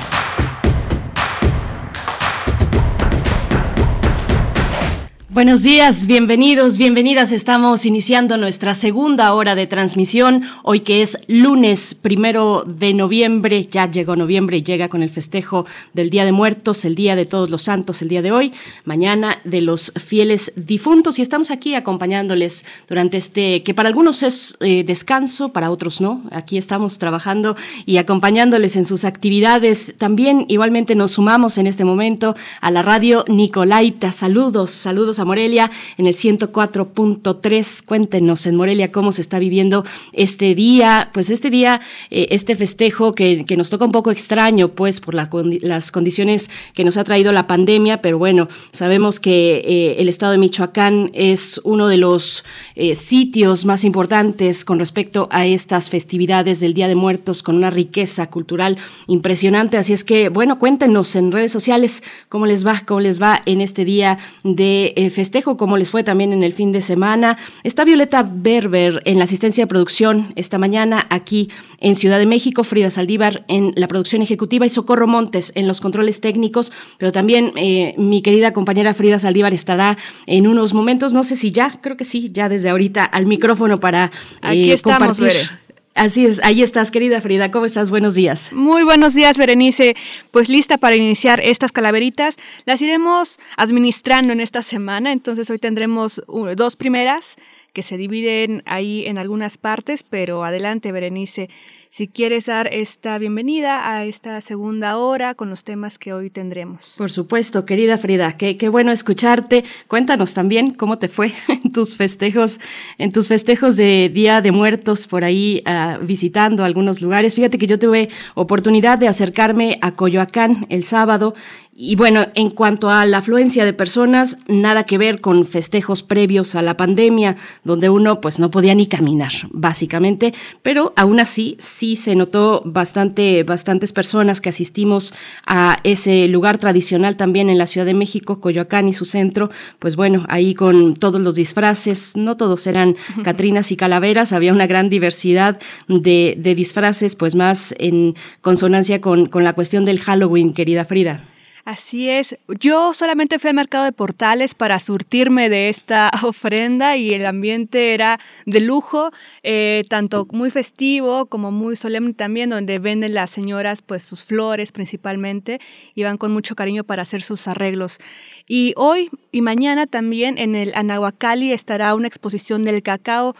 Buenos 5.33 5.63
días, 5.63 6.07
bienvenidos, 6.07 6.77
bienvenidas. 6.77 7.31
Estamos 7.31 7.85
iniciando 7.85 8.35
nuestra 8.35 8.73
segunda 8.73 9.33
hora 9.33 9.55
de 9.55 9.65
transmisión, 9.65 10.41
hoy 10.61 10.81
que 10.81 11.01
es 11.01 11.17
lunes 11.27 11.95
primero 11.95 12.65
de 12.67 12.93
noviembre, 12.93 13.65
ya 13.65 13.89
llegó 13.89 14.17
noviembre 14.17 14.57
y 14.57 14.63
llega 14.63 14.89
con 14.89 15.03
el 15.03 15.09
festejo 15.09 15.65
del 15.93 16.09
Día 16.09 16.25
de 16.25 16.33
Muertos, 16.33 16.83
el 16.83 16.95
Día 16.95 17.15
de 17.15 17.25
Todos 17.25 17.49
los 17.49 17.63
Santos, 17.63 18.01
el 18.01 18.09
día 18.09 18.21
de 18.21 18.33
hoy, 18.33 18.51
mañana 18.83 19.39
de 19.45 19.61
los 19.61 19.93
fieles 19.95 20.51
difuntos 20.57 21.17
y 21.17 21.21
estamos 21.21 21.49
aquí 21.49 21.75
acompañándoles 21.75 22.65
durante 22.89 23.15
este, 23.15 23.63
que 23.63 23.73
para 23.73 23.87
algunos 23.87 24.23
es 24.23 24.57
eh, 24.59 24.83
descanso, 24.83 25.53
para 25.53 25.71
otros 25.71 26.01
no. 26.01 26.23
Aquí 26.31 26.57
estamos 26.57 26.97
trabajando 26.97 27.55
y 27.85 27.97
acompañándoles 27.97 28.75
en 28.75 28.83
sus 28.83 29.05
actividades. 29.05 29.93
También 29.97 30.43
igualmente 30.49 30.93
nos 30.93 31.11
sumamos 31.11 31.57
en 31.57 31.67
este 31.67 31.85
momento 31.85 32.35
a 32.59 32.69
la 32.69 32.81
radio 32.81 33.23
Nicolaita. 33.29 34.11
Saludos, 34.11 34.71
saludos 34.71 35.20
a 35.21 35.25
Morelia 35.25 35.71
en 35.97 36.05
el 36.05 36.15
104.3. 36.15 37.85
Cuéntenos 37.85 38.45
en 38.45 38.55
Morelia 38.55 38.91
cómo 38.91 39.11
se 39.11 39.21
está 39.21 39.39
viviendo 39.39 39.85
este 40.13 40.55
día, 40.55 41.09
pues 41.13 41.29
este 41.29 41.49
día, 41.49 41.81
eh, 42.09 42.27
este 42.31 42.55
festejo 42.55 43.15
que, 43.15 43.45
nos 43.55 43.69
toca 43.69 43.85
un 43.85 43.91
poco 43.91 44.11
extraño, 44.11 44.69
pues 44.69 45.01
por 45.01 45.13
la, 45.13 45.29
las 45.61 45.91
condiciones 45.91 46.49
que 46.73 46.83
nos 46.83 46.97
ha 46.97 47.03
traído 47.03 47.31
la 47.31 47.47
pandemia, 47.47 48.01
pero 48.01 48.17
bueno, 48.17 48.47
sabemos 48.71 49.19
que 49.19 49.61
eh, 49.65 49.95
el 49.99 50.09
estado 50.09 50.31
de 50.31 50.37
Michoacán 50.37 51.11
es 51.13 51.61
uno 51.63 51.87
de 51.87 51.97
los 51.97 52.43
eh, 52.75 52.95
sitios 52.95 53.65
más 53.65 53.83
importantes 53.83 54.65
con 54.65 54.79
respecto 54.79 55.27
a 55.31 55.45
estas 55.45 55.89
festividades 55.89 56.59
del 56.59 56.73
Día 56.73 56.87
de 56.87 56.95
Muertos, 56.95 57.43
con 57.43 57.55
una 57.55 57.69
riqueza 57.69 58.29
cultural 58.29 58.77
impresionante. 59.07 59.77
Así 59.77 59.93
es 59.93 60.03
que, 60.03 60.29
bueno, 60.29 60.59
cuéntenos 60.59 61.15
en 61.15 61.31
redes 61.31 61.51
sociales 61.51 62.03
cómo 62.29 62.45
les 62.45 62.65
va, 62.65 62.81
cómo 62.85 62.99
les 62.99 63.21
va 63.21 63.41
en 63.45 63.61
este 63.61 63.85
día 63.85 64.17
de 64.43 64.93
festejo, 65.11 65.57
cómo 65.57 65.77
les 65.77 65.89
fue 65.89 66.03
también 66.03 66.33
en 66.33 66.43
el 66.43 66.53
fin 66.53 66.71
de 66.71 66.81
semana. 66.81 67.37
Está 67.63 67.85
Violeta 67.85 68.23
Berber 68.23 69.01
en 69.05 69.17
la 69.17 69.25
asistencia 69.25 69.63
de 69.63 69.67
producción 69.67 70.33
esta 70.35 70.57
mañana 70.57 71.07
aquí 71.09 71.49
en 71.79 71.95
Ciudad 71.95 72.19
de 72.19 72.25
México, 72.25 72.63
Frida 72.63 72.89
Saldívar 72.89 73.43
en 73.47 73.73
la 73.75 73.87
producción 73.87 74.21
ejecutiva 74.21 74.65
y 74.65 74.69
Socorro 74.69 75.07
Montes 75.07 75.51
en 75.55 75.67
los 75.67 75.81
controles 75.81 76.21
técnicos, 76.21 76.71
pero 76.97 77.11
también 77.11 77.51
eh, 77.55 77.95
mi 77.97 78.21
querida 78.21 78.53
compañera 78.53 78.93
Frida 78.93 79.19
Saldívar 79.19 79.53
estará 79.53 79.97
en 80.25 80.47
unos 80.47 80.73
momentos, 80.73 81.13
no 81.13 81.23
sé 81.23 81.35
si 81.35 81.51
ya, 81.51 81.79
creo 81.81 81.97
que 81.97 82.03
sí, 82.03 82.31
ya 82.31 82.49
desde 82.49 82.69
ahorita 82.69 83.03
al 83.03 83.25
micrófono 83.25 83.79
para 83.79 84.05
eh, 84.05 84.09
Aquí 84.41 84.71
estamos, 84.71 85.17
compartir. 85.17 85.49
Así 85.93 86.25
es, 86.25 86.41
ahí 86.43 86.63
estás, 86.63 86.89
querida 86.89 87.19
Frida. 87.19 87.51
¿Cómo 87.51 87.65
estás? 87.65 87.91
Buenos 87.91 88.15
días. 88.15 88.53
Muy 88.53 88.83
buenos 88.83 89.13
días, 89.13 89.37
Berenice. 89.37 89.95
Pues 90.31 90.47
lista 90.47 90.77
para 90.77 90.95
iniciar 90.95 91.41
estas 91.41 91.71
calaveritas. 91.71 92.37
Las 92.65 92.81
iremos 92.81 93.39
administrando 93.57 94.31
en 94.31 94.39
esta 94.39 94.61
semana, 94.61 95.11
entonces 95.11 95.49
hoy 95.49 95.59
tendremos 95.59 96.23
dos 96.55 96.75
primeras 96.77 97.35
que 97.73 97.83
se 97.83 97.97
dividen 97.97 98.63
ahí 98.65 99.05
en 99.05 99.17
algunas 99.17 99.57
partes, 99.57 100.03
pero 100.03 100.43
adelante, 100.43 100.91
Berenice 100.91 101.49
si 101.91 102.07
quieres 102.07 102.45
dar 102.45 102.73
esta 102.73 103.17
bienvenida 103.17 103.91
a 103.91 104.05
esta 104.05 104.39
segunda 104.39 104.95
hora 104.95 105.35
con 105.35 105.49
los 105.49 105.65
temas 105.65 105.99
que 105.99 106.13
hoy 106.13 106.29
tendremos. 106.29 106.95
Por 106.97 107.11
supuesto, 107.11 107.65
querida 107.65 107.97
Frida, 107.97 108.37
qué, 108.37 108.69
bueno 108.69 108.93
escucharte. 108.93 109.65
Cuéntanos 109.89 110.33
también 110.33 110.73
cómo 110.73 110.99
te 110.99 111.09
fue 111.09 111.33
en 111.49 111.73
tus 111.73 111.97
festejos, 111.97 112.61
en 112.97 113.11
tus 113.11 113.27
festejos 113.27 113.75
de 113.75 114.07
Día 114.07 114.39
de 114.39 114.53
Muertos 114.53 115.05
por 115.05 115.25
ahí 115.25 115.63
uh, 115.67 116.01
visitando 116.05 116.63
algunos 116.63 117.01
lugares. 117.01 117.35
Fíjate 117.35 117.57
que 117.57 117.67
yo 117.67 117.77
tuve 117.77 118.07
oportunidad 118.35 118.97
de 118.97 119.09
acercarme 119.09 119.77
a 119.81 119.91
Coyoacán 119.93 120.67
el 120.69 120.85
sábado 120.85 121.35
y 121.73 121.95
bueno, 121.95 122.27
en 122.35 122.49
cuanto 122.49 122.89
a 122.89 123.05
la 123.05 123.19
afluencia 123.19 123.63
de 123.63 123.71
personas, 123.71 124.37
nada 124.47 124.83
que 124.83 124.97
ver 124.97 125.21
con 125.21 125.45
festejos 125.45 126.03
previos 126.03 126.53
a 126.55 126.61
la 126.61 126.75
pandemia, 126.75 127.37
donde 127.63 127.89
uno 127.89 128.19
pues 128.19 128.39
no 128.39 128.51
podía 128.51 128.75
ni 128.75 128.87
caminar, 128.87 129.31
básicamente, 129.51 130.33
pero 130.63 130.91
aún 130.97 131.21
así 131.21 131.55
sí 131.59 131.95
se 131.95 132.13
notó 132.13 132.61
bastante, 132.65 133.43
bastantes 133.43 133.93
personas 133.93 134.41
que 134.41 134.49
asistimos 134.49 135.13
a 135.47 135.79
ese 135.85 136.27
lugar 136.27 136.57
tradicional 136.57 137.15
también 137.15 137.49
en 137.49 137.57
la 137.57 137.67
Ciudad 137.67 137.85
de 137.85 137.93
México, 137.93 138.41
Coyoacán 138.41 138.89
y 138.89 138.93
su 138.93 139.05
centro, 139.05 139.49
pues 139.79 139.95
bueno, 139.95 140.25
ahí 140.27 140.53
con 140.53 140.95
todos 140.95 141.21
los 141.21 141.35
disfraces, 141.35 142.17
no 142.17 142.35
todos 142.35 142.67
eran 142.67 142.97
Catrinas 143.23 143.71
y 143.71 143.77
Calaveras, 143.77 144.33
había 144.33 144.51
una 144.51 144.67
gran 144.67 144.89
diversidad 144.89 145.57
de, 145.87 146.35
de 146.37 146.53
disfraces, 146.53 147.15
pues 147.15 147.33
más 147.33 147.73
en 147.79 148.15
consonancia 148.41 148.99
con, 148.99 149.27
con 149.27 149.45
la 149.45 149.53
cuestión 149.53 149.85
del 149.85 150.01
Halloween, 150.01 150.53
querida 150.53 150.83
Frida. 150.83 151.23
Así 151.63 152.09
es. 152.09 152.37
Yo 152.59 152.93
solamente 152.93 153.37
fui 153.37 153.49
al 153.49 153.55
mercado 153.55 153.83
de 153.85 153.91
portales 153.91 154.55
para 154.55 154.79
surtirme 154.79 155.47
de 155.49 155.69
esta 155.69 156.09
ofrenda 156.23 156.97
y 156.97 157.13
el 157.13 157.25
ambiente 157.25 157.93
era 157.93 158.19
de 158.45 158.59
lujo, 158.61 159.11
eh, 159.43 159.83
tanto 159.87 160.27
muy 160.31 160.49
festivo 160.49 161.27
como 161.27 161.51
muy 161.51 161.75
solemne 161.75 162.13
también, 162.13 162.49
donde 162.49 162.79
venden 162.79 163.13
las 163.13 163.29
señoras 163.29 163.81
pues 163.81 164.01
sus 164.03 164.25
flores 164.25 164.71
principalmente 164.71 165.59
y 165.93 166.03
van 166.03 166.17
con 166.17 166.31
mucho 166.31 166.55
cariño 166.55 166.83
para 166.83 167.03
hacer 167.03 167.21
sus 167.21 167.47
arreglos. 167.47 167.99
Y 168.47 168.73
hoy 168.75 169.09
y 169.31 169.41
mañana 169.41 169.85
también 169.85 170.37
en 170.37 170.55
el 170.55 170.73
Anahuacali 170.73 171.53
estará 171.53 171.93
una 171.93 172.07
exposición 172.07 172.63
del 172.63 172.81
cacao. 172.81 173.35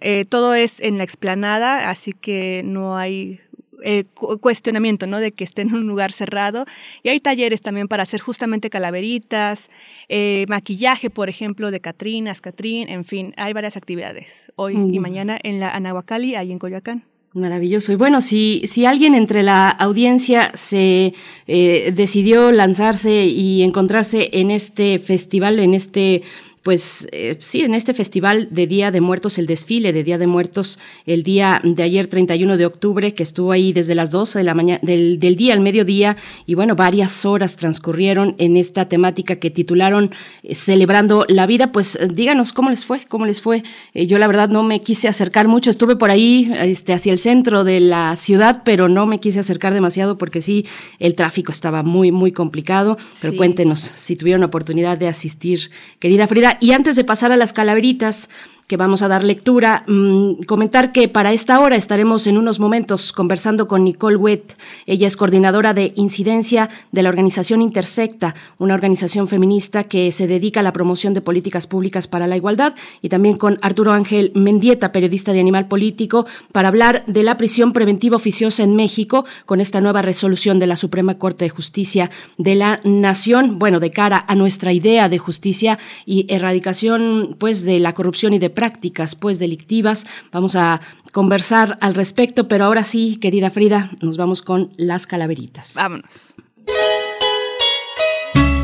Eh, 0.00 0.24
todo 0.28 0.54
es 0.54 0.80
en 0.80 0.98
la 0.98 1.04
explanada, 1.04 1.88
así 1.90 2.12
que 2.12 2.62
no 2.64 2.96
hay 2.96 3.40
eh, 3.82 4.04
cuestionamiento, 4.40 5.06
¿no? 5.06 5.18
De 5.18 5.32
que 5.32 5.44
esté 5.44 5.62
en 5.62 5.74
un 5.74 5.86
lugar 5.86 6.12
cerrado. 6.12 6.66
Y 7.02 7.08
hay 7.08 7.20
talleres 7.20 7.60
también 7.60 7.88
para 7.88 8.02
hacer 8.02 8.20
justamente 8.20 8.70
calaveritas, 8.70 9.70
eh, 10.08 10.44
maquillaje, 10.48 11.10
por 11.10 11.28
ejemplo, 11.28 11.70
de 11.70 11.80
Catrinas, 11.80 12.40
Catrín, 12.40 12.88
en 12.88 13.04
fin, 13.04 13.34
hay 13.36 13.52
varias 13.52 13.76
actividades 13.76 14.52
hoy 14.56 14.74
y 14.74 14.98
mañana 15.00 15.38
en 15.42 15.60
la 15.60 15.70
Anahuacali, 15.70 16.34
ahí 16.36 16.52
en 16.52 16.58
Coyoacán. 16.58 17.04
Maravilloso. 17.34 17.92
Y 17.92 17.96
bueno, 17.96 18.20
si, 18.20 18.62
si 18.68 18.86
alguien 18.86 19.16
entre 19.16 19.42
la 19.42 19.68
audiencia 19.68 20.52
se 20.54 21.14
eh, 21.48 21.92
decidió 21.92 22.52
lanzarse 22.52 23.26
y 23.26 23.64
encontrarse 23.64 24.30
en 24.34 24.52
este 24.52 25.00
festival, 25.00 25.58
en 25.58 25.74
este 25.74 26.22
pues 26.64 27.06
eh, 27.12 27.36
sí, 27.40 27.60
en 27.60 27.74
este 27.74 27.92
festival 27.92 28.48
de 28.50 28.66
Día 28.66 28.90
de 28.90 29.02
Muertos, 29.02 29.36
el 29.36 29.46
desfile 29.46 29.92
de 29.92 30.02
Día 30.02 30.16
de 30.16 30.26
Muertos, 30.26 30.78
el 31.04 31.22
día 31.22 31.60
de 31.62 31.82
ayer 31.82 32.06
31 32.06 32.56
de 32.56 32.64
octubre, 32.64 33.12
que 33.12 33.22
estuvo 33.22 33.52
ahí 33.52 33.74
desde 33.74 33.94
las 33.94 34.10
12 34.10 34.38
de 34.38 34.44
la 34.44 34.54
mañana, 34.54 34.80
del, 34.82 35.20
del 35.20 35.36
día 35.36 35.52
al 35.52 35.60
mediodía, 35.60 36.16
y 36.46 36.54
bueno, 36.54 36.74
varias 36.74 37.26
horas 37.26 37.58
transcurrieron 37.58 38.34
en 38.38 38.56
esta 38.56 38.86
temática 38.86 39.36
que 39.36 39.50
titularon 39.50 40.12
eh, 40.42 40.54
Celebrando 40.54 41.26
la 41.28 41.46
Vida, 41.46 41.70
pues 41.70 41.96
eh, 41.96 42.08
díganos 42.10 42.54
cómo 42.54 42.70
les 42.70 42.86
fue, 42.86 43.04
cómo 43.08 43.26
les 43.26 43.42
fue. 43.42 43.62
yo 43.92 44.16
la 44.16 44.26
verdad 44.26 44.48
no 44.48 44.62
me 44.62 44.80
quise 44.80 45.06
acercar 45.06 45.48
mucho, 45.48 45.68
estuve 45.68 45.96
por 45.96 46.10
ahí, 46.10 46.50
este, 46.56 46.94
hacia 46.94 47.12
el 47.12 47.18
centro 47.18 47.64
de 47.64 47.80
la 47.80 48.16
ciudad, 48.16 48.62
pero 48.64 48.88
no 48.88 49.04
me 49.04 49.20
quise 49.20 49.38
acercar 49.38 49.74
demasiado 49.74 50.16
porque 50.16 50.40
sí, 50.40 50.64
el 50.98 51.14
tráfico 51.14 51.52
estaba 51.52 51.82
muy, 51.82 52.10
muy 52.10 52.32
complicado, 52.32 52.96
pero 53.20 53.36
cuéntenos 53.36 53.80
si 53.80 54.16
tuvieron 54.16 54.42
oportunidad 54.44 54.96
de 54.96 55.08
asistir, 55.08 55.70
querida 55.98 56.26
Frida 56.26 56.53
y 56.60 56.72
antes 56.72 56.96
de 56.96 57.04
pasar 57.04 57.32
a 57.32 57.36
las 57.36 57.52
calaveritas, 57.52 58.28
que 58.66 58.76
vamos 58.76 59.02
a 59.02 59.08
dar 59.08 59.24
lectura. 59.24 59.84
Mm, 59.86 60.44
comentar 60.46 60.92
que 60.92 61.08
para 61.08 61.32
esta 61.32 61.60
hora 61.60 61.76
estaremos 61.76 62.26
en 62.26 62.38
unos 62.38 62.60
momentos 62.60 63.12
conversando 63.12 63.68
con 63.68 63.84
Nicole 63.84 64.16
Wett. 64.16 64.56
Ella 64.86 65.06
es 65.06 65.16
coordinadora 65.16 65.74
de 65.74 65.92
incidencia 65.96 66.70
de 66.92 67.02
la 67.02 67.10
organización 67.10 67.60
Intersecta, 67.62 68.34
una 68.58 68.74
organización 68.74 69.28
feminista 69.28 69.84
que 69.84 70.10
se 70.12 70.26
dedica 70.26 70.60
a 70.60 70.62
la 70.62 70.72
promoción 70.72 71.14
de 71.14 71.20
políticas 71.20 71.66
públicas 71.66 72.06
para 72.06 72.26
la 72.26 72.36
igualdad, 72.36 72.74
y 73.02 73.08
también 73.08 73.36
con 73.36 73.58
Arturo 73.60 73.92
Ángel 73.92 74.32
Mendieta, 74.34 74.92
periodista 74.92 75.32
de 75.32 75.40
Animal 75.40 75.68
Político, 75.68 76.26
para 76.52 76.68
hablar 76.68 77.04
de 77.06 77.22
la 77.22 77.36
prisión 77.36 77.72
preventiva 77.72 78.16
oficiosa 78.16 78.62
en 78.62 78.76
México 78.76 79.24
con 79.46 79.60
esta 79.60 79.80
nueva 79.80 80.02
resolución 80.02 80.58
de 80.58 80.66
la 80.66 80.76
Suprema 80.76 81.18
Corte 81.18 81.44
de 81.44 81.50
Justicia 81.50 82.10
de 82.38 82.54
la 82.54 82.80
Nación, 82.84 83.58
bueno, 83.58 83.80
de 83.80 83.90
cara 83.90 84.24
a 84.26 84.34
nuestra 84.34 84.72
idea 84.72 85.08
de 85.08 85.18
justicia 85.18 85.78
y 86.06 86.26
erradicación 86.28 87.36
pues 87.38 87.64
de 87.64 87.80
la 87.80 87.94
corrupción 87.94 88.32
y 88.32 88.38
de 88.38 88.50
prácticas 88.64 89.14
pues 89.14 89.38
delictivas. 89.38 90.06
Vamos 90.32 90.56
a 90.56 90.80
conversar 91.12 91.76
al 91.82 91.94
respecto, 91.94 92.48
pero 92.48 92.64
ahora 92.64 92.82
sí, 92.82 93.16
querida 93.20 93.50
Frida, 93.50 93.90
nos 94.00 94.16
vamos 94.16 94.40
con 94.40 94.72
las 94.78 95.06
calaveritas. 95.06 95.74
Vámonos. 95.76 96.36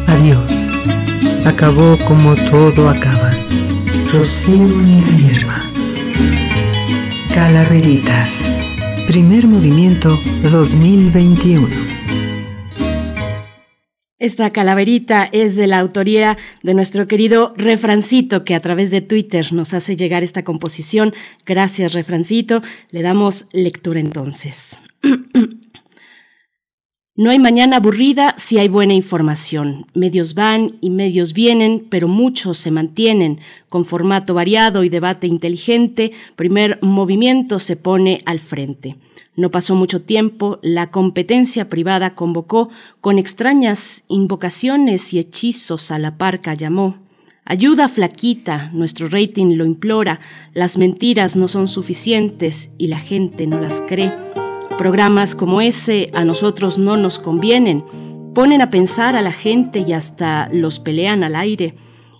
Adiós. 0.07 0.71
Acabó 1.45 1.99
como 2.09 2.35
todo 2.51 2.89
acaba. 2.89 3.31
Rocío 4.11 4.55
en 4.55 5.03
la 5.03 5.19
hierba. 5.19 5.61
Calaveritas. 7.35 8.43
Primer 9.07 9.47
movimiento 9.47 10.19
2021. 10.51 12.00
Esta 14.21 14.51
calaverita 14.51 15.31
es 15.33 15.57
de 15.57 15.67
la 15.67 15.79
autoría 15.79 16.37
de 16.63 16.75
nuestro 16.75 17.09
querido 17.09 17.55
Refrancito, 17.57 18.45
que 18.45 18.55
a 18.55 18.61
través 18.61 18.91
de 18.91 19.01
Twitter 19.01 19.51
nos 19.55 19.73
hace 19.73 19.97
llegar 19.97 20.23
esta 20.23 20.45
composición. 20.45 21.15
Gracias, 21.47 21.95
Refrancito. 21.95 22.63
Le 22.91 23.01
damos 23.01 23.47
lectura 23.53 23.99
entonces. 23.99 24.79
No 27.21 27.29
hay 27.29 27.39
mañana 27.39 27.77
aburrida 27.77 28.33
si 28.39 28.57
hay 28.57 28.69
buena 28.69 28.95
información. 28.95 29.85
Medios 29.93 30.33
van 30.33 30.79
y 30.81 30.89
medios 30.89 31.35
vienen, 31.35 31.87
pero 31.91 32.09
muchos 32.09 32.57
se 32.57 32.71
mantienen. 32.71 33.41
Con 33.69 33.85
formato 33.85 34.33
variado 34.33 34.85
y 34.85 34.89
debate 34.89 35.27
inteligente, 35.27 36.13
primer 36.35 36.79
movimiento 36.81 37.59
se 37.59 37.77
pone 37.77 38.23
al 38.25 38.41
frente. 38.41 38.97
No 39.37 39.51
pasó 39.51 39.75
mucho 39.75 40.01
tiempo, 40.01 40.61
la 40.63 40.91
competencia 40.91 41.69
privada 41.69 42.15
convocó 42.15 42.71
con 43.03 43.19
extrañas 43.19 44.05
invocaciones 44.09 45.13
y 45.13 45.19
hechizos 45.19 45.91
a 45.91 45.99
la 45.99 46.17
parca 46.17 46.55
llamó. 46.55 46.97
Ayuda 47.45 47.89
flaquita, 47.89 48.71
nuestro 48.73 49.11
rating 49.11 49.57
lo 49.57 49.67
implora, 49.67 50.21
las 50.55 50.79
mentiras 50.79 51.37
no 51.37 51.49
son 51.49 51.69
suficientes 51.69 52.71
y 52.79 52.87
la 52.87 52.99
gente 52.99 53.47
no 53.47 53.61
las 53.61 53.83
cree. 53.83 54.11
Programas 54.81 55.35
como 55.35 55.61
ese 55.61 56.11
a 56.15 56.25
nosotros 56.25 56.79
no 56.79 56.97
nos 56.97 57.19
convienen, 57.19 57.85
ponen 58.35 58.63
a 58.63 58.71
pensar 58.71 59.15
a 59.15 59.21
la 59.21 59.31
gente 59.31 59.85
y 59.87 59.93
hasta 59.93 60.49
los 60.55 60.81
pelean 60.81 61.23
al 61.23 61.37
aire 61.37 61.75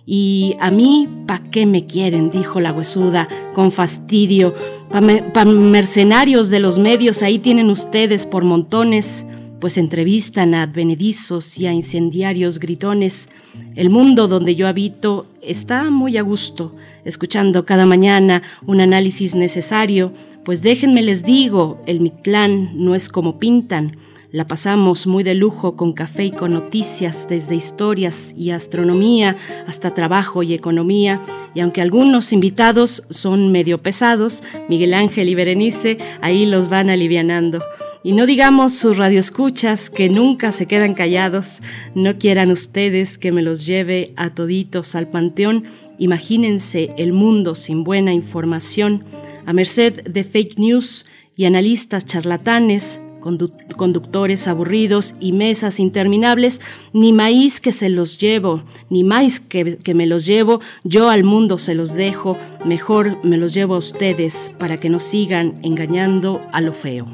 Y 0.05 0.53
a 0.59 0.69
mí, 0.69 1.09
¿pa' 1.25 1.41
qué 1.49 1.65
me 1.65 1.87
quieren? 1.87 2.29
dijo 2.29 2.59
la 2.59 2.71
huesuda, 2.71 3.27
con 3.55 3.71
fastidio. 3.71 4.53
Pa, 4.91 5.43
mercenarios 5.43 6.51
de 6.51 6.59
los 6.59 6.77
medios, 6.77 7.23
ahí 7.23 7.39
tienen 7.39 7.71
ustedes 7.71 8.27
por 8.27 8.43
montones, 8.43 9.25
pues 9.59 9.79
entrevistan 9.79 10.53
a 10.53 10.61
advenedizos 10.61 11.57
y 11.57 11.65
a 11.65 11.73
incendiarios 11.73 12.59
gritones. 12.59 13.29
El 13.75 13.89
mundo 13.89 14.27
donde 14.27 14.53
yo 14.53 14.67
habito 14.67 15.25
está 15.41 15.89
muy 15.89 16.15
a 16.15 16.21
gusto, 16.21 16.75
escuchando 17.05 17.65
cada 17.65 17.87
mañana 17.87 18.43
un 18.67 18.81
análisis 18.81 19.33
necesario, 19.33 20.13
pues 20.43 20.61
déjenme 20.61 21.01
les 21.01 21.23
digo, 21.23 21.81
el 21.85 21.99
Mictlán 21.99 22.71
no 22.75 22.95
es 22.95 23.09
como 23.09 23.39
pintan, 23.39 23.97
la 24.31 24.47
pasamos 24.47 25.07
muy 25.07 25.23
de 25.23 25.33
lujo 25.33 25.75
con 25.75 25.91
café 25.91 26.23
y 26.23 26.31
con 26.31 26.53
noticias, 26.53 27.27
desde 27.29 27.53
historias 27.53 28.33
y 28.37 28.51
astronomía 28.51 29.35
hasta 29.67 29.93
trabajo 29.93 30.41
y 30.41 30.53
economía. 30.53 31.21
Y 31.53 31.59
aunque 31.59 31.81
algunos 31.81 32.31
invitados 32.31 33.03
son 33.09 33.51
medio 33.51 33.83
pesados, 33.83 34.41
Miguel 34.69 34.93
Ángel 34.93 35.27
y 35.27 35.35
Berenice 35.35 35.97
ahí 36.21 36.45
los 36.45 36.69
van 36.69 36.89
alivianando. 36.89 37.61
Y 38.03 38.13
no 38.13 38.25
digamos 38.25 38.73
sus 38.73 38.97
radioescuchas 38.97 39.89
que 39.89 40.07
nunca 40.07 40.53
se 40.53 40.65
quedan 40.65 40.93
callados, 40.93 41.61
no 41.93 42.17
quieran 42.17 42.51
ustedes 42.51 43.17
que 43.17 43.33
me 43.33 43.41
los 43.41 43.65
lleve 43.65 44.13
a 44.15 44.29
toditos 44.29 44.95
al 44.95 45.09
panteón, 45.09 45.65
imagínense 45.99 46.89
el 46.97 47.11
mundo 47.11 47.53
sin 47.53 47.83
buena 47.83 48.13
información, 48.13 49.03
a 49.45 49.53
merced 49.53 50.03
de 50.03 50.23
fake 50.23 50.57
news 50.57 51.05
y 51.35 51.45
analistas 51.45 52.05
charlatanes, 52.05 53.01
conductores 53.21 54.47
aburridos 54.47 55.15
y 55.19 55.31
mesas 55.31 55.79
interminables, 55.79 56.59
ni 56.93 57.13
maíz 57.13 57.61
que 57.61 57.71
se 57.71 57.89
los 57.89 58.17
llevo, 58.17 58.63
ni 58.89 59.03
maíz 59.03 59.39
que, 59.39 59.77
que, 59.77 59.93
me 59.93 60.07
los 60.07 60.25
llevo, 60.25 60.59
yo 60.83 61.09
al 61.09 61.23
mundo 61.23 61.57
se 61.57 61.75
los 61.75 61.93
dejo, 61.93 62.37
mejor 62.65 63.23
me 63.23 63.37
los 63.37 63.53
llevo 63.53 63.75
a 63.75 63.79
ustedes 63.79 64.51
para 64.57 64.79
que 64.79 64.89
no 64.89 64.99
sigan 64.99 65.59
engañando 65.63 66.41
a 66.51 66.61
lo 66.61 66.73
feo. 66.73 67.07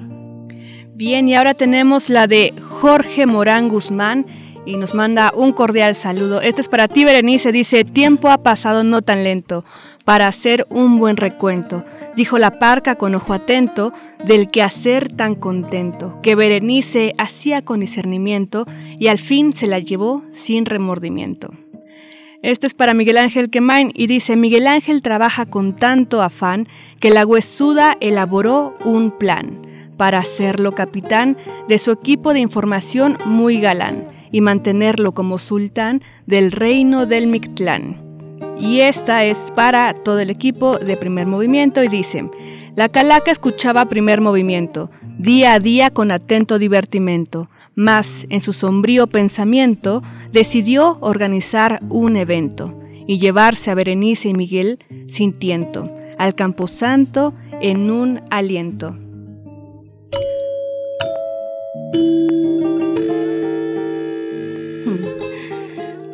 Bien, 0.96 1.28
y 1.28 1.36
ahora 1.36 1.54
tenemos 1.54 2.10
la 2.10 2.26
de 2.26 2.54
Jorge 2.60 3.28
Morán 3.28 3.70
Guzmán 3.70 4.26
y 4.66 4.78
nos 4.78 4.96
manda 4.96 5.32
un 5.36 5.54
cordial 5.54 5.94
saludo. 5.94 6.42
Este 6.42 6.62
es 6.62 6.70
para 6.70 6.88
ti, 6.88 7.06
Berenice, 7.06 7.52
dice, 7.52 7.86
tiempo 7.86 8.30
ha 8.30 8.40
pasado 8.40 8.84
no 8.84 9.02
tan 9.02 9.24
lento 9.24 9.64
para 10.08 10.28
hacer 10.28 10.66
un 10.70 11.00
buen 11.00 11.18
recuento 11.18 11.84
dijo 12.16 12.38
la 12.40 12.60
parca 12.60 12.96
con 12.96 13.14
ojo 13.14 13.34
atento, 13.34 13.92
del 14.26 14.50
quehacer 14.50 15.12
tan 15.12 15.36
contento, 15.36 16.18
que 16.24 16.34
Berenice 16.34 17.14
hacía 17.18 17.62
con 17.62 17.82
discernimiento 17.82 18.66
y 18.98 19.08
al 19.08 19.20
fin 19.20 19.52
se 19.52 19.68
la 19.68 19.80
llevó 19.80 20.24
sin 20.32 20.66
remordimiento. 20.66 21.54
Este 22.42 22.68
es 22.68 22.74
para 22.74 22.94
Miguel 22.94 23.18
Ángel 23.18 23.50
Quemain 23.50 23.92
y 23.94 24.08
dice, 24.08 24.38
Miguel 24.38 24.66
Ángel 24.68 25.02
trabaja 25.02 25.46
con 25.46 25.76
tanto 25.76 26.22
afán 26.22 26.70
que 27.02 27.12
la 27.12 27.26
huesuda 27.26 27.98
elaboró 28.00 28.76
un 28.86 29.12
plan 29.12 29.62
para 29.98 30.20
hacerlo 30.20 30.72
capitán 30.72 31.36
de 31.68 31.80
su 31.80 31.92
equipo 31.92 32.32
de 32.32 32.40
información 32.40 33.18
muy 33.26 33.60
galán 33.60 34.06
y 34.32 34.40
mantenerlo 34.40 35.14
como 35.14 35.38
sultán 35.38 36.02
del 36.26 36.54
reino 36.54 37.06
del 37.06 37.28
Mictlán. 37.28 38.07
Y 38.60 38.82
esta 38.82 39.24
es 39.24 39.38
para 39.56 39.94
todo 39.94 40.20
el 40.20 40.30
equipo 40.30 40.78
de 40.78 40.98
primer 40.98 41.28
movimiento 41.28 41.84
y 41.84 41.88
dice, 41.88 42.30
la 42.76 42.90
calaca 42.90 43.32
escuchaba 43.32 43.86
primer 43.86 44.22
movimiento, 44.22 44.90
día 45.18 45.54
a 45.54 45.60
día 45.60 45.90
con 45.90 46.12
atento 46.12 46.60
divertimento, 46.60 47.50
mas 47.76 48.26
en 48.30 48.42
su 48.42 48.54
sombrío 48.54 49.08
pensamiento 49.08 50.02
decidió 50.32 50.98
organizar 51.02 51.80
un 51.90 52.16
evento 52.16 52.80
y 53.08 53.20
llevarse 53.20 53.72
a 53.72 53.76
Berenice 53.76 54.30
y 54.30 54.34
Miguel 54.34 54.80
sin 55.08 55.34
tiento 55.34 55.90
al 56.18 56.36
Camposanto 56.36 57.34
en 57.62 57.92
un 57.92 58.22
aliento. 58.30 58.98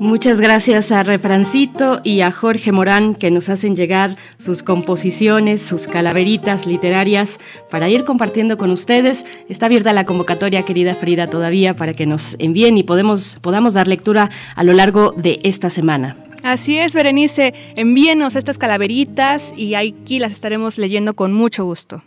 Muchas 0.04 0.42
gracias 0.42 0.92
a 0.92 1.02
Refrancito 1.02 2.02
y 2.04 2.20
a 2.22 2.32
Jorge 2.34 2.74
Morán 2.74 3.16
que 3.16 3.32
nos 3.32 3.48
hacen 3.48 3.74
llegar 3.74 4.18
sus 4.38 4.62
composiciones, 4.62 5.62
sus 5.62 5.88
calaveritas 5.88 6.68
literarias 6.68 7.40
para 7.72 7.88
ir 7.88 8.04
compartiendo 8.04 8.58
con 8.58 8.70
ustedes. 8.70 9.26
Está 9.48 9.68
abierta 9.68 9.94
la 9.94 10.04
convocatoria, 10.04 10.64
querida 10.64 10.94
Frida, 10.94 11.30
todavía 11.30 11.74
para 11.78 11.94
que 11.94 12.06
nos 12.06 12.36
envíen 12.40 12.78
y 12.78 12.84
podamos 12.84 13.74
dar 13.74 13.88
lectura 13.88 14.30
a 14.58 14.64
lo 14.66 14.74
largo 14.74 15.14
de 15.16 15.40
esta 15.44 15.70
semana. 15.70 16.18
Así 16.44 16.78
es, 16.78 16.94
Berenice, 16.94 17.54
envíenos 17.78 18.36
estas 18.36 18.58
calaveritas 18.58 19.54
y 19.56 19.76
aquí 19.76 20.20
las 20.20 20.34
estaremos 20.34 20.78
leyendo 20.78 21.14
con 21.14 21.32
mucho 21.32 21.64
gusto. 21.64 22.04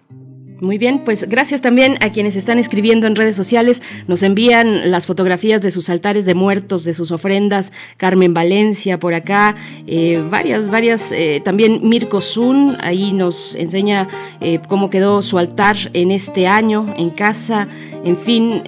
Muy 0.60 0.78
bien, 0.78 1.00
pues 1.04 1.28
gracias 1.28 1.60
también 1.60 1.98
a 2.00 2.10
quienes 2.10 2.34
están 2.34 2.58
escribiendo 2.58 3.06
en 3.06 3.14
redes 3.14 3.36
sociales, 3.36 3.82
nos 4.06 4.22
envían 4.22 4.90
las 4.90 5.06
fotografías 5.06 5.60
de 5.60 5.70
sus 5.70 5.90
altares 5.90 6.24
de 6.24 6.34
muertos, 6.34 6.84
de 6.84 6.94
sus 6.94 7.10
ofrendas, 7.10 7.74
Carmen 7.98 8.32
Valencia 8.32 8.98
por 8.98 9.12
acá, 9.12 9.54
eh, 9.86 10.24
varias, 10.30 10.70
varias, 10.70 11.12
eh, 11.12 11.42
también 11.44 11.80
Mirko 11.86 12.22
Zun, 12.22 12.78
ahí 12.80 13.12
nos 13.12 13.54
enseña 13.54 14.08
eh, 14.40 14.60
cómo 14.66 14.88
quedó 14.88 15.20
su 15.20 15.36
altar 15.36 15.76
en 15.92 16.10
este 16.10 16.46
año 16.46 16.86
en 16.96 17.10
casa, 17.10 17.68
en 18.06 18.16
fin, 18.16 18.62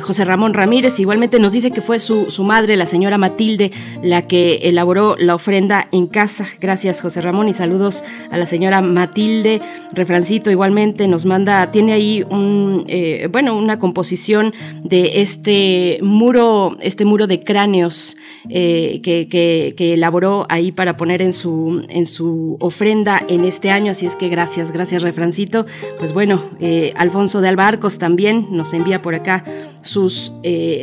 José 0.00 0.24
Ramón 0.24 0.54
Ramírez 0.54 0.98
igualmente 1.00 1.38
nos 1.38 1.52
dice 1.52 1.70
que 1.70 1.80
fue 1.80 1.98
su, 1.98 2.30
su 2.30 2.44
madre, 2.44 2.76
la 2.76 2.86
señora 2.86 3.18
Matilde, 3.18 3.72
la 4.02 4.22
que 4.22 4.60
elaboró 4.62 5.16
la 5.18 5.34
ofrenda 5.34 5.88
en 5.92 6.06
casa. 6.06 6.46
Gracias 6.60 7.00
José 7.00 7.20
Ramón 7.20 7.48
y 7.48 7.54
saludos 7.54 8.04
a 8.30 8.38
la 8.38 8.46
señora 8.46 8.80
Matilde, 8.80 9.60
refrancito 9.92 10.50
igualmente 10.50 11.08
nos 11.08 11.24
manda, 11.24 11.70
tiene 11.70 11.92
ahí 11.92 12.24
un, 12.30 12.84
eh, 12.86 13.28
bueno, 13.30 13.56
una 13.56 13.78
composición 13.78 14.54
de 14.82 15.20
este 15.20 15.98
muro, 16.02 16.76
este 16.80 17.04
muro 17.04 17.26
de 17.26 17.42
cráneos 17.42 18.16
eh, 18.48 19.00
que, 19.02 19.28
que, 19.28 19.94
elaboró 19.94 20.46
ahí 20.48 20.70
para 20.70 20.96
poner 20.96 21.22
en 21.22 21.32
su, 21.32 21.82
en 21.88 22.06
su 22.06 22.56
ofrenda 22.60 23.22
en 23.28 23.44
este 23.44 23.70
año. 23.70 23.92
Así 23.92 24.06
es 24.06 24.16
que 24.16 24.28
gracias, 24.28 24.70
gracias, 24.70 25.02
refrancito. 25.02 25.66
Pues 25.98 26.12
bueno, 26.12 26.44
eh, 26.60 26.92
Alfonso 26.96 27.40
de 27.40 27.48
Albarcos 27.48 27.98
también 27.98 28.46
nos 28.50 28.67
envía 28.76 29.02
por 29.02 29.14
acá 29.14 29.44
sus, 29.82 30.32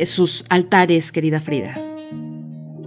sus 0.04 0.44
altares, 0.48 1.12
querida 1.12 1.40
Frida. 1.40 1.86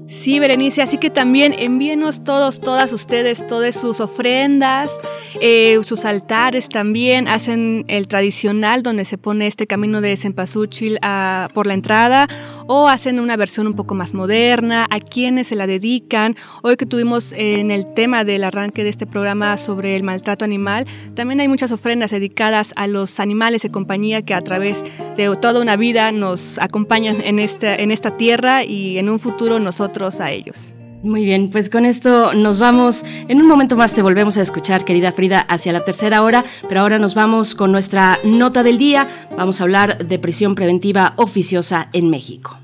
Sí, 0.10 0.40
Berenice, 0.40 0.82
así 0.82 0.98
que 0.98 1.12
también 1.12 1.54
envíenos 1.56 2.24
todos, 2.24 2.60
todas 2.60 2.92
ustedes, 2.94 3.46
todas 3.46 3.80
sus 3.80 4.02
ofrendas, 4.02 4.92
eh, 5.40 5.80
sus 5.84 6.04
altares 6.04 6.68
también, 6.68 7.28
hacen 7.28 7.86
el 7.88 8.08
tradicional 8.08 8.82
donde 8.82 9.06
se 9.06 9.20
pone 9.20 9.46
este 9.46 9.68
camino 9.68 10.02
de 10.02 10.18
Cempasúchil 10.18 10.98
a, 11.04 11.50
por 11.54 11.68
la 11.68 11.76
entrada 11.76 12.28
o 12.72 12.88
hacen 12.88 13.20
una 13.20 13.36
versión 13.36 13.66
un 13.66 13.74
poco 13.74 13.96
más 13.96 14.14
moderna, 14.14 14.86
a 14.92 15.00
quienes 15.00 15.48
se 15.48 15.56
la 15.56 15.66
dedican. 15.66 16.36
Hoy 16.62 16.78
que 16.78 16.86
tuvimos 16.86 17.32
en 17.32 17.72
el 17.72 17.96
tema 17.96 18.24
del 18.24 18.44
arranque 18.44 18.84
de 18.84 18.92
este 18.92 19.08
programa 19.08 19.58
sobre 19.58 19.96
el 19.96 20.04
maltrato 20.04 20.46
animal, 20.46 20.86
también 21.16 21.40
hay 21.40 21.48
muchas 21.48 21.72
ofrendas 21.72 22.12
dedicadas 22.12 22.72
a 22.76 22.86
los 22.86 23.20
animales 23.20 23.64
de 23.64 23.72
compañía 23.72 24.22
que 24.22 24.36
a 24.36 24.42
través 24.42 24.84
de 25.18 25.36
toda 25.42 25.60
una 25.60 25.78
vida 25.78 26.12
nos 26.12 26.60
acompañan 26.60 27.22
en 27.22 27.40
esta, 27.40 27.74
en 27.74 27.90
esta 27.90 28.18
tierra 28.18 28.64
y 28.64 29.00
en 29.00 29.10
un 29.10 29.20
futuro 29.20 29.60
nosotros 29.60 30.20
a 30.22 30.32
ellos. 30.32 30.76
Muy 31.02 31.26
bien, 31.26 31.50
pues 31.50 31.72
con 31.72 31.86
esto 31.86 32.36
nos 32.36 32.60
vamos. 32.60 33.04
En 33.30 33.42
un 33.42 33.48
momento 33.48 33.78
más 33.78 33.96
te 33.96 34.04
volvemos 34.04 34.38
a 34.38 34.44
escuchar, 34.44 34.86
querida 34.86 35.12
Frida, 35.12 35.40
hacia 35.40 35.72
la 35.72 35.84
tercera 35.84 36.22
hora, 36.22 36.46
pero 36.68 36.82
ahora 36.82 37.00
nos 37.00 37.16
vamos 37.16 37.56
con 37.56 37.72
nuestra 37.72 38.20
nota 38.24 38.62
del 38.62 38.78
día. 38.78 39.08
Vamos 39.36 39.60
a 39.60 39.64
hablar 39.64 40.06
de 40.06 40.20
prisión 40.20 40.54
preventiva 40.54 41.14
oficiosa 41.16 41.90
en 41.94 42.12
México. 42.12 42.59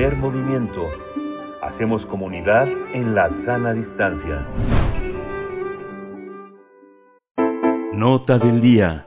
Primer 0.00 0.16
movimiento. 0.16 0.88
Hacemos 1.60 2.06
comunidad 2.06 2.66
en 2.94 3.14
la 3.14 3.28
sana 3.28 3.74
distancia. 3.74 4.48
Nota 7.92 8.38
del 8.38 8.62
día. 8.62 9.06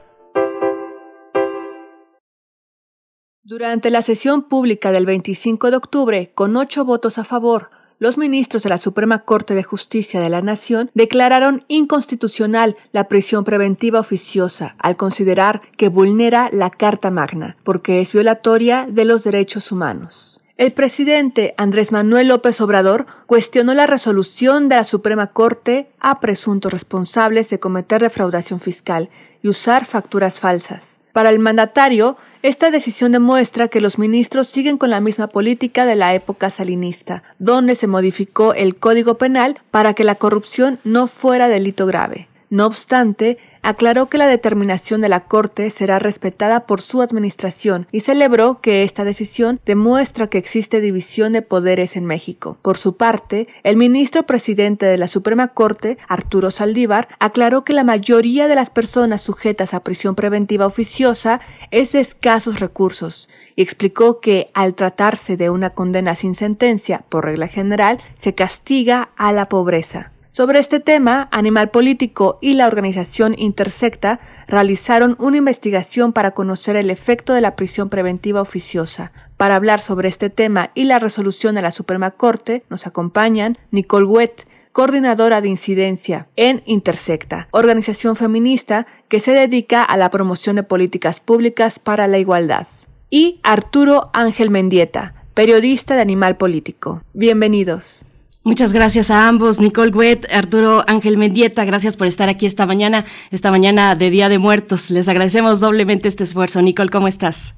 Durante 3.41 3.90
la 3.90 4.03
sesión 4.03 4.44
pública 4.44 4.91
del 4.91 5.07
25 5.07 5.72
de 5.72 5.78
octubre, 5.78 6.32
con 6.36 6.56
ocho 6.57 6.86
votos 6.86 7.18
a 7.18 7.24
favor, 7.24 7.72
los 7.98 8.20
ministros 8.20 8.61
de 8.61 8.70
la 8.70 8.78
Suprema 8.78 9.24
Corte 9.26 9.56
de 9.56 9.64
Justicia 9.64 10.22
de 10.22 10.30
la 10.30 10.44
Nación 10.44 10.91
declararon 10.94 11.61
inconstitucional 11.70 12.76
la 12.91 13.07
prisión 13.07 13.45
preventiva 13.45 13.99
oficiosa 13.99 14.76
al 14.78 14.95
considerar 14.95 15.64
que 15.76 15.90
vulnera 15.90 16.49
la 16.53 16.70
Carta 16.70 17.10
Magna, 17.10 17.57
porque 17.64 17.99
es 17.99 18.14
violatoria 18.14 18.86
de 18.88 19.06
los 19.06 19.24
derechos 19.24 19.72
humanos. 19.72 20.33
El 20.56 20.72
presidente 20.72 21.56
Andrés 21.58 21.92
Manuel 21.92 22.28
López 22.28 22.62
Obrador 22.62 23.08
cuestionó 23.26 23.74
la 23.74 23.88
resolución 23.88 24.68
de 24.70 24.76
la 24.76 24.84
Suprema 24.84 25.28
Corte 25.28 25.90
a 26.00 26.20
presuntos 26.20 26.72
responsables 26.72 27.50
de 27.50 27.60
cometer 27.60 28.04
defraudación 28.04 28.60
fiscal 28.60 29.10
y 29.42 29.48
usar 29.50 29.86
facturas 29.86 30.40
falsas. 30.40 31.02
Para 31.12 31.32
el 31.32 31.40
mandatario, 31.40 32.18
esta 32.44 32.70
decisión 32.70 33.14
demuestra 33.14 33.68
que 33.68 33.82
los 33.82 33.98
ministros 33.98 34.48
siguen 34.48 34.78
con 34.78 34.92
la 34.92 35.00
misma 35.00 35.28
política 35.28 35.88
de 35.88 35.96
la 35.96 36.14
época 36.14 36.52
salinista, 36.52 37.24
donde 37.40 37.76
se 37.76 37.88
modificó 37.88 38.54
el 38.54 38.76
Código 38.76 39.18
Penal 39.18 39.60
para 39.72 39.96
que 39.96 40.04
la 40.04 40.16
corrupción 40.16 40.80
no 40.84 41.08
fuera 41.08 41.48
delito 41.48 41.88
grave. 41.88 42.28
No 42.54 42.68
obstante, 42.68 43.40
aclaró 43.64 44.10
que 44.10 44.20
la 44.20 44.28
determinación 44.28 45.02
de 45.02 45.10
la 45.10 45.22
Corte 45.22 45.72
será 45.72 45.98
respetada 45.98 46.68
por 46.68 46.82
su 46.82 47.02
administración 47.02 47.88
y 47.92 48.02
celebró 48.02 48.62
que 48.62 48.84
esta 48.84 49.04
decisión 49.04 49.60
demuestra 49.66 50.28
que 50.28 50.38
existe 50.38 50.80
división 50.80 51.34
de 51.34 51.42
poderes 51.42 51.96
en 51.96 52.06
México. 52.06 52.60
Por 52.62 52.78
su 52.78 52.96
parte, 52.96 53.48
el 53.64 53.76
ministro 53.76 54.28
presidente 54.28 54.86
de 54.86 55.00
la 55.00 55.08
Suprema 55.08 55.48
Corte, 55.48 55.98
Arturo 56.08 56.52
Saldívar, 56.52 57.08
aclaró 57.18 57.64
que 57.64 57.74
la 57.74 57.84
mayoría 57.84 58.48
de 58.48 58.54
las 58.54 58.70
personas 58.70 59.24
sujetas 59.24 59.74
a 59.74 59.84
prisión 59.84 60.14
preventiva 60.14 60.68
oficiosa 60.68 61.42
es 61.72 61.94
de 61.94 62.02
escasos 62.02 62.60
recursos 62.60 63.30
y 63.56 63.64
explicó 63.64 64.20
que 64.20 64.52
al 64.54 64.76
tratarse 64.76 65.38
de 65.38 65.50
una 65.50 65.72
condena 65.72 66.14
sin 66.14 66.36
sentencia, 66.36 67.04
por 67.10 67.26
regla 67.26 67.48
general, 67.48 67.98
se 68.14 68.36
castiga 68.36 69.10
a 69.18 69.32
la 69.32 69.50
pobreza. 69.50 70.12
Sobre 70.34 70.58
este 70.58 70.80
tema, 70.80 71.30
Animal 71.32 71.70
Político 71.70 72.40
y 72.42 72.54
la 72.54 72.66
organización 72.66 73.36
Intersecta 73.38 74.20
realizaron 74.48 75.16
una 75.20 75.38
investigación 75.38 76.12
para 76.12 76.32
conocer 76.32 76.76
el 76.76 76.90
efecto 76.90 77.34
de 77.34 77.42
la 77.42 77.56
prisión 77.56 77.90
preventiva 77.90 78.42
oficiosa. 78.42 79.12
Para 79.38 79.56
hablar 79.56 79.80
sobre 79.80 80.10
este 80.10 80.32
tema 80.32 80.72
y 80.74 80.86
la 80.86 80.98
resolución 80.98 81.54
de 81.54 81.62
la 81.62 81.70
Suprema 81.70 82.10
Corte, 82.10 82.64
nos 82.72 82.88
acompañan 82.88 83.60
Nicole 83.70 84.08
Wett, 84.08 84.48
coordinadora 84.72 85.40
de 85.40 85.50
incidencia 85.50 86.28
en 86.36 86.64
Intersecta, 86.66 87.48
organización 87.52 88.16
feminista 88.16 88.88
que 89.10 89.20
se 89.20 89.34
dedica 89.34 89.84
a 89.84 89.98
la 89.98 90.10
promoción 90.10 90.56
de 90.56 90.64
políticas 90.64 91.20
públicas 91.20 91.78
para 91.78 92.08
la 92.08 92.18
igualdad, 92.18 92.66
y 93.12 93.40
Arturo 93.44 94.10
Ángel 94.14 94.50
Mendieta, 94.50 95.14
periodista 95.36 95.94
de 95.94 96.02
Animal 96.02 96.38
Político. 96.38 97.04
Bienvenidos. 97.14 98.04
Muchas 98.45 98.74
gracias 98.74 99.10
a 99.10 99.30
ambos, 99.30 99.61
Nicole 99.61 99.91
Wett, 99.91 100.30
Arturo 100.30 100.84
Ángel 100.88 101.18
Mendieta, 101.18 101.64
gracias 101.64 101.95
por 101.95 102.07
estar 102.07 102.28
aquí 102.28 102.45
esta 102.45 102.65
mañana, 102.65 103.06
esta 103.32 103.52
mañana 103.52 103.95
de 103.95 104.10
Día 104.10 104.28
de 104.28 104.38
Muertos. 104.38 104.91
Les 104.91 105.07
agradecemos 105.07 105.61
doblemente 105.61 106.10
este 106.10 106.26
esfuerzo. 106.26 106.61
Nicole, 106.61 106.90
¿cómo 106.90 107.07
estás? 107.07 107.56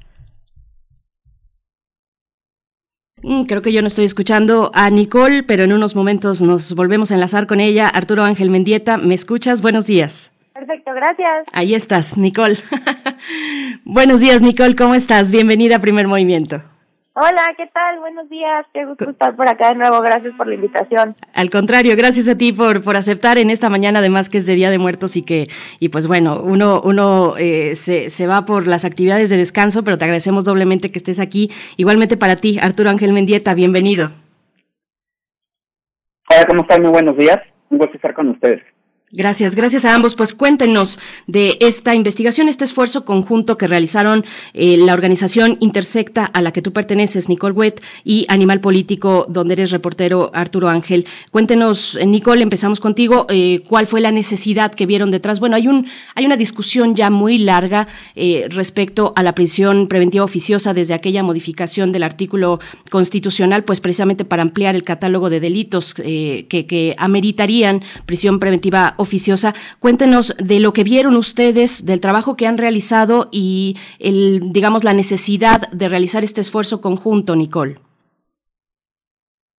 Mm, 3.24 3.45
creo 3.45 3.64
que 3.64 3.74
yo 3.74 3.82
no 3.82 3.88
estoy 3.88 4.06
escuchando 4.06 4.70
a 4.76 4.91
Nicole, 4.91 5.41
pero 5.41 5.64
en 5.64 5.74
unos 5.74 5.95
momentos 5.95 6.44
nos 6.44 6.76
volvemos 6.76 7.10
a 7.10 7.16
enlazar 7.16 7.48
con 7.48 7.60
ella. 7.60 7.88
Arturo 7.88 8.24
Ángel 8.24 8.52
Mendieta, 8.52 8.98
¿me 8.98 9.16
escuchas? 9.16 9.64
Buenos 9.64 9.88
días. 9.88 10.32
Perfecto, 10.53 10.91
gracias. 10.94 11.48
Ahí 11.52 11.74
estás, 11.74 12.16
Nicole. 12.16 12.57
Buenos 13.86 14.22
días, 14.22 14.44
Nicole, 14.44 14.76
¿cómo 14.76 14.94
estás? 14.94 15.32
Bienvenida 15.32 15.78
a 15.78 15.80
Primer 15.80 16.07
Movimiento. 16.07 16.62
Hola, 17.18 17.54
¿qué 17.56 17.66
tal? 17.68 18.02
Buenos 18.02 18.30
días. 18.30 18.70
Qué 18.74 18.84
gusto 18.84 19.10
estar 19.10 19.38
por 19.38 19.48
acá 19.48 19.70
de 19.70 19.76
nuevo. 19.76 20.02
Gracias 20.02 20.34
por 20.36 20.48
la 20.48 20.56
invitación. 20.56 21.16
Al 21.34 21.50
contrario, 21.50 21.96
gracias 21.96 22.28
a 22.28 22.38
ti 22.38 22.52
por, 22.52 22.84
por 22.84 22.98
aceptar 22.98 23.38
en 23.38 23.50
esta 23.50 23.70
mañana, 23.70 24.00
además 24.00 24.30
que 24.30 24.38
es 24.38 24.46
de 24.46 24.54
Día 24.56 24.70
de 24.70 24.80
Muertos 24.80 25.16
y 25.16 25.22
que, 25.22 25.48
y 25.80 25.88
pues 25.88 26.08
bueno, 26.08 26.42
uno, 26.44 26.82
uno 26.84 27.38
eh, 27.38 27.78
se, 27.78 28.10
se 28.10 28.28
va 28.28 28.44
por 28.44 28.68
las 28.68 28.84
actividades 28.84 29.30
de 29.30 29.38
descanso, 29.38 29.82
pero 29.86 29.98
te 29.98 30.04
agradecemos 30.04 30.44
doblemente 30.44 30.92
que 30.92 30.98
estés 30.98 31.22
aquí. 31.22 31.50
Igualmente 31.78 32.18
para 32.18 32.36
ti, 32.36 32.60
Arturo 32.62 32.90
Ángel 32.90 33.14
Mendieta, 33.14 33.54
bienvenido. 33.54 34.12
Hola, 36.30 36.44
¿cómo 36.50 36.64
están? 36.64 36.82
Muy 36.82 36.92
buenos 36.92 37.16
días. 37.16 37.40
Un 37.70 37.78
gusto 37.78 37.96
estar 37.96 38.14
con 38.14 38.28
ustedes. 38.28 38.62
Gracias, 39.11 39.56
gracias 39.56 39.86
a 39.86 39.94
ambos. 39.94 40.15
Pues 40.15 40.34
cuéntenos 40.34 40.98
de 41.27 41.57
esta 41.61 41.94
investigación, 41.94 42.49
este 42.49 42.64
esfuerzo 42.64 43.06
conjunto 43.06 43.56
que 43.56 43.68
realizaron 43.68 44.26
eh, 44.53 44.77
la 44.77 44.94
organización 44.94 45.57
Intersecta 45.60 46.26
a 46.26 46.41
la 46.41 46.52
que 46.52 46.64
tú 46.64 46.73
perteneces, 46.73 47.30
Nicole 47.30 47.53
Wett, 47.53 47.84
y 48.03 48.26
Animal 48.30 48.61
Político, 48.61 49.27
donde 49.30 49.53
eres 49.53 49.69
reportero 49.69 50.32
Arturo 50.34 50.69
Ángel. 50.69 51.06
Cuéntenos, 51.30 51.98
eh, 52.02 52.07
Nicole, 52.07 52.41
empezamos 52.41 52.80
contigo. 52.80 53.27
Eh, 53.30 53.61
¿Cuál 53.69 53.86
fue 53.86 54.02
la 54.02 54.11
necesidad 54.11 54.73
que 54.73 54.88
vieron 54.88 55.11
detrás? 55.11 55.40
Bueno, 55.40 55.56
hay 55.56 55.68
un 55.68 55.86
hay 56.15 56.26
una 56.26 56.36
discusión 56.36 56.95
ya 56.95 57.10
muy 57.11 57.38
larga 57.38 57.88
respecto 58.49 59.14
a 59.15 59.23
la 59.23 59.36
prisión 59.36 59.88
preventiva 59.88 60.23
oficiosa 60.23 60.73
desde 60.73 60.94
aquella 60.94 61.22
modificación 61.22 61.91
del 61.91 62.03
artículo 62.03 62.60
constitucional, 62.90 63.64
pues 63.64 63.82
precisamente 63.82 64.26
para 64.26 64.41
ampliar 64.41 64.76
el 64.76 64.84
catálogo 64.84 65.30
de 65.30 65.40
delitos 65.40 65.94
que, 65.94 66.48
que 66.49 66.95
ameritarían 66.98 67.84
prisión 68.06 68.40
preventiva 68.40 68.95
oficiosa. 68.98 69.54
Cuéntenos 69.80 70.36
de 70.38 70.60
lo 70.60 70.74
que 70.74 70.84
vieron 70.84 71.16
ustedes, 71.16 71.86
del 71.86 72.02
trabajo 72.02 72.36
que 72.36 72.48
han 72.48 72.58
realizado 72.58 73.30
y, 73.32 73.78
el, 74.00 74.52
digamos, 74.52 74.84
la 74.84 74.94
necesidad 74.94 75.70
de 75.72 75.90
realizar 75.90 76.24
este 76.24 76.42
esfuerzo 76.42 76.82
conjunto, 76.82 77.36
Nicole. 77.36 77.76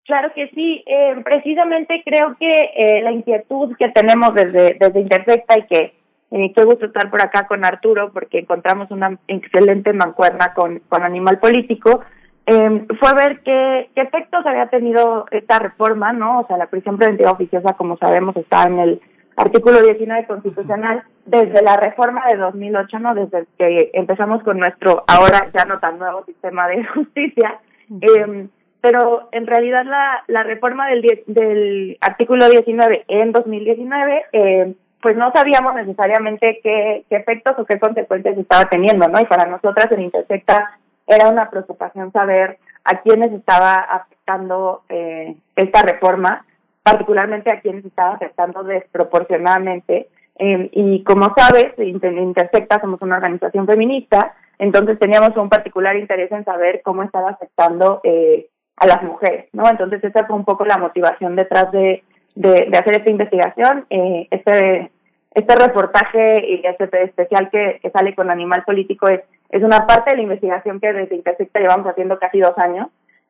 Claro 0.05 0.33
que 0.35 0.49
sí, 0.55 0.85
eh, 0.87 1.17
precisamente 1.25 2.03
creo 2.05 2.37
que 2.39 2.55
eh, 2.77 3.03
la 3.03 3.11
inquietud 3.11 3.75
que 3.77 3.89
tenemos 3.89 4.35
desde, 4.35 4.77
desde 4.79 5.01
Intersecta 5.01 5.59
y 5.59 5.67
que 5.67 5.95
eh, 6.31 6.53
qué 6.55 6.65
gusto 6.65 6.87
estar 6.87 7.11
por 7.11 7.23
acá 7.23 7.47
con 7.47 7.65
Arturo 7.65 8.11
porque 8.13 8.39
encontramos 8.39 8.91
una 8.91 9.19
excelente 9.27 9.93
mancuerna 9.93 10.55
con, 10.55 10.81
con 10.89 11.03
Animal 11.03 11.39
Político, 11.39 12.03
eh, 12.47 12.87
fue 13.01 13.15
ver 13.15 13.41
qué, 13.41 13.91
qué 13.95 14.03
efectos 14.03 14.47
había 14.47 14.69
tenido 14.69 15.27
esta 15.33 15.59
reforma, 15.59 16.13
¿no? 16.13 16.41
O 16.41 16.47
sea, 16.47 16.57
la 16.57 16.67
prisión 16.67 16.97
preventiva 16.97 17.33
oficiosa, 17.33 17.75
como 17.75 17.97
sabemos, 17.97 18.37
está 18.37 18.65
en 18.65 18.79
el 18.79 19.01
artículo 19.37 19.83
19 19.83 20.27
constitucional 20.27 21.05
desde 21.25 21.63
la 21.63 21.77
reforma 21.77 22.27
de 22.29 22.37
2008, 22.37 22.99
¿no? 22.99 23.15
Desde 23.15 23.47
que 23.59 23.91
empezamos 23.93 24.43
con 24.43 24.59
nuestro 24.59 25.05
ahora 25.07 25.51
ya 25.55 25.65
no 25.65 25.79
tan 25.79 25.99
nuevo 25.99 26.25
sistema 26.25 26.69
de 26.69 26.85
justicia. 26.95 27.59
Eh, 28.01 28.49
pero 28.81 29.29
en 29.33 29.47
realidad 29.47 29.85
la, 29.85 30.23
la 30.29 30.45
reforma 30.45 30.89
del, 30.89 31.25
del 31.27 31.99
artículo 32.01 32.49
19 32.49 33.05
en 33.09 33.33
2019, 33.33 34.23
eh, 34.33 34.75
pues 35.01 35.17
no 35.17 35.33
sabíamos 35.35 35.75
necesariamente 35.75 36.61
qué, 36.63 37.05
qué 37.09 37.17
efectos 37.17 37.59
o 37.59 37.65
qué 37.65 37.81
consecuencias 37.81 38.39
estaba 38.39 38.67
teniendo, 38.69 39.09
¿no? 39.09 39.21
Y 39.21 39.25
para 39.25 39.47
nosotras 39.47 39.91
en 39.91 40.03
Intersecta 40.03 40.79
era 41.07 41.29
una 41.29 41.51
preocupación 41.51 42.13
saber 42.13 42.59
a 42.85 43.01
quiénes 43.01 43.33
estaba 43.33 43.75
afectando 43.75 44.83
eh, 44.89 45.35
esta 45.57 45.83
reforma 45.83 46.46
particularmente 46.87 47.53
a 47.53 47.61
quienes 47.61 47.85
estaba 47.85 48.15
afectando 48.15 48.63
desproporcionadamente. 48.63 50.07
Eh, 50.39 50.71
y 50.71 51.03
como 51.03 51.35
sabes, 51.37 51.77
Intersecta 51.79 52.81
somos 52.81 53.03
una 53.03 53.17
organización 53.17 53.67
feminista, 53.67 54.37
entonces 54.61 54.97
teníamos 55.01 55.37
un 55.37 55.49
particular 55.49 55.97
interés 55.97 56.31
en 56.31 56.45
saber 56.45 56.83
cómo 56.85 57.03
estaba 57.03 57.31
afectando 57.31 58.01
eh, 58.05 58.47
a 58.77 58.87
las 58.87 59.03
mujeres, 59.03 59.47
¿no? 59.53 59.69
Entonces 59.69 60.05
esa 60.05 60.27
fue 60.27 60.37
un 60.37 60.45
poco 60.45 60.65
la 60.65 60.79
motivación 60.79 61.35
detrás 61.35 61.73
de, 61.73 62.05
de, 62.37 62.71
hacer 62.79 62.95
esta 62.95 63.11
investigación. 63.11 63.87
Eh, 63.91 64.29
este 64.31 64.93
este 65.35 65.55
reportaje 65.57 66.47
y 66.49 66.63
este 66.65 67.03
especial 67.03 67.51
que, 67.51 67.81
sale 67.93 68.15
con 68.15 68.31
Animal 68.31 68.63
Político 68.65 69.09
es, 69.09 69.21
es 69.51 69.63
una 69.63 69.87
parte 69.87 70.13
de 70.13 70.19
la 70.19 70.23
investigación 70.23 70.81
que 70.81 70.93
desde 70.93 71.17
Intersecta 71.17 71.61
llevamos 71.61 71.89
haciendo 71.89 72.19
casi 72.19 72.39
dos 72.39 72.57
años 72.57 72.87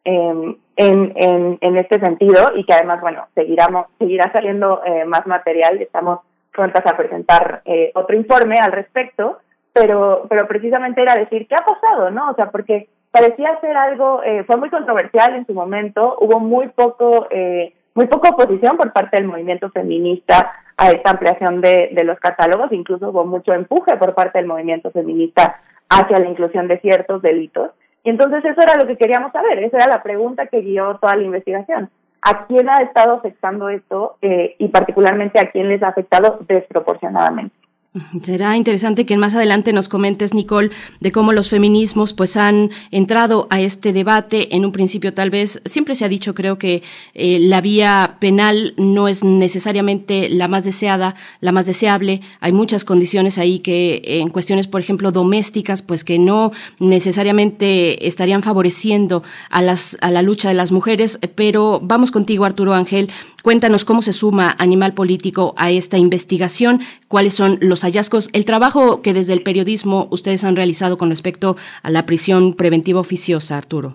en, 0.07 1.59
en, 1.61 1.77
este 1.77 1.99
sentido 1.99 2.53
y 2.55 2.65
que 2.65 2.75
además, 2.75 3.01
bueno, 3.01 3.27
seguirá, 3.35 3.67
seguirá 3.99 4.31
saliendo 4.33 4.83
eh, 4.85 5.05
más 5.05 5.27
material. 5.27 5.81
Estamos 5.81 6.21
prontas 6.53 6.85
a 6.87 6.97
presentar 6.97 7.63
eh, 7.65 7.93
otro 7.95 8.17
informe 8.17 8.57
al 8.59 8.73
respecto, 8.73 9.39
pero, 9.73 10.27
pero 10.29 10.49
precisamente 10.49 11.03
era 11.03 11.15
decir, 11.15 11.47
¿qué 11.47 11.55
ha 11.55 11.65
pasado? 11.65 12.11
¿no? 12.11 12.31
O 12.31 12.35
sea, 12.35 12.51
porque 12.51 12.89
parecía 13.11 13.61
ser 13.61 13.77
algo, 13.77 14.23
eh, 14.25 14.45
fue 14.45 14.57
muy 14.57 14.71
controversial 14.71 15.35
en 15.35 15.47
su 15.47 15.53
momento, 15.53 16.17
hubo 16.21 16.41
muy 16.41 16.69
poco, 16.69 17.27
eh, 17.31 17.75
muy 17.95 18.07
poca 18.07 18.31
oposición 18.31 18.77
por 18.77 18.93
parte 18.93 19.19
del 19.19 19.27
movimiento 19.27 19.71
feminista 19.71 20.53
a 20.77 20.91
esta 20.91 21.11
ampliación 21.11 21.61
de, 21.61 21.91
de 21.93 22.05
los 22.05 22.19
catálogos, 22.19 22.73
incluso 22.73 23.11
hubo 23.11 23.25
mucho 23.25 23.53
empuje 23.53 23.97
por 23.97 24.15
parte 24.15 24.39
del 24.39 24.47
movimiento 24.47 24.91
feminista 24.91 25.61
hacia 25.89 26.19
la 26.19 26.29
inclusión 26.29 26.69
de 26.69 26.79
ciertos 26.81 27.23
delitos. 27.23 27.71
Y 28.07 28.11
entonces 28.11 28.45
eso 28.45 28.61
era 28.63 28.77
lo 28.77 28.87
que 28.87 28.97
queríamos 28.97 29.33
saber, 29.33 29.59
esa 29.65 29.79
era 29.79 29.89
la 29.89 30.01
pregunta 30.05 30.47
que 30.47 30.61
guió 30.61 30.97
toda 30.99 31.17
la 31.17 31.25
investigación. 31.25 31.91
¿A 32.23 32.47
quién 32.47 32.69
ha 32.69 32.77
estado 32.77 33.15
afectando 33.15 33.69
esto 33.69 34.17
eh, 34.23 34.55
y 34.61 34.69
particularmente 34.69 35.41
a 35.41 35.51
quién 35.51 35.69
les 35.69 35.83
ha 35.83 35.89
afectado 35.89 36.39
desproporcionadamente? 36.47 37.57
Será 38.23 38.57
interesante 38.57 39.07
que 39.07 39.17
más 39.17 39.35
adelante 39.35 39.73
nos 39.73 39.89
comentes, 39.89 40.35
Nicole, 40.35 40.71
de 41.01 41.13
cómo 41.13 41.33
los 41.33 41.49
feminismos 41.49 42.13
pues 42.13 42.37
han 42.37 42.71
entrado 42.91 43.47
a 43.51 43.61
este 43.61 43.93
debate. 43.93 44.55
En 44.55 44.65
un 44.65 44.73
principio 44.73 45.15
tal 45.15 45.31
vez, 45.31 45.63
siempre 45.65 45.95
se 45.95 46.05
ha 46.05 46.09
dicho, 46.09 46.35
creo 46.35 46.59
que 46.59 46.83
eh, 47.15 47.39
la 47.39 47.61
vía 47.61 48.17
penal 48.21 48.75
no 48.77 49.09
es 49.09 49.25
necesariamente 49.25 50.29
la 50.29 50.47
más 50.47 50.65
deseada, 50.65 51.15
la 51.41 51.53
más 51.53 51.67
deseable. 51.67 52.21
Hay 52.41 52.53
muchas 52.53 52.85
condiciones 52.85 53.39
ahí 53.39 53.61
que 53.61 54.03
en 54.05 54.29
cuestiones, 54.29 54.67
por 54.67 54.81
ejemplo, 54.81 55.11
domésticas, 55.11 55.83
pues 55.83 56.05
que 56.05 56.19
no 56.19 56.53
necesariamente 56.79 58.07
estarían 58.07 58.43
favoreciendo 58.43 59.23
a, 59.49 59.63
las, 59.63 59.97
a 60.01 60.11
la 60.11 60.23
lucha 60.23 60.49
de 60.49 60.55
las 60.55 60.71
mujeres. 60.71 61.19
Pero 61.35 61.81
vamos 61.83 62.11
contigo, 62.11 62.45
Arturo 62.45 62.75
Ángel. 62.75 63.11
Cuéntanos 63.47 63.85
cómo 63.85 64.03
se 64.03 64.13
suma 64.13 64.57
Animal 64.59 64.93
Político 64.93 65.55
a 65.57 65.71
esta 65.71 65.99
investigación, 65.99 66.81
cuáles 67.07 67.35
son 67.35 67.59
los 67.61 67.85
hallazgos, 67.85 68.29
el 68.33 68.45
trabajo 68.45 69.03
que 69.03 69.13
desde 69.13 69.35
el 69.35 69.45
periodismo 69.45 70.09
ustedes 70.11 70.43
han 70.43 70.57
realizado 70.57 70.99
con 70.99 71.11
respecto 71.11 71.55
a 71.85 71.91
la 71.91 72.07
prisión 72.07 72.57
preventiva 72.57 72.99
oficiosa, 72.99 73.57
Arturo. 73.57 73.95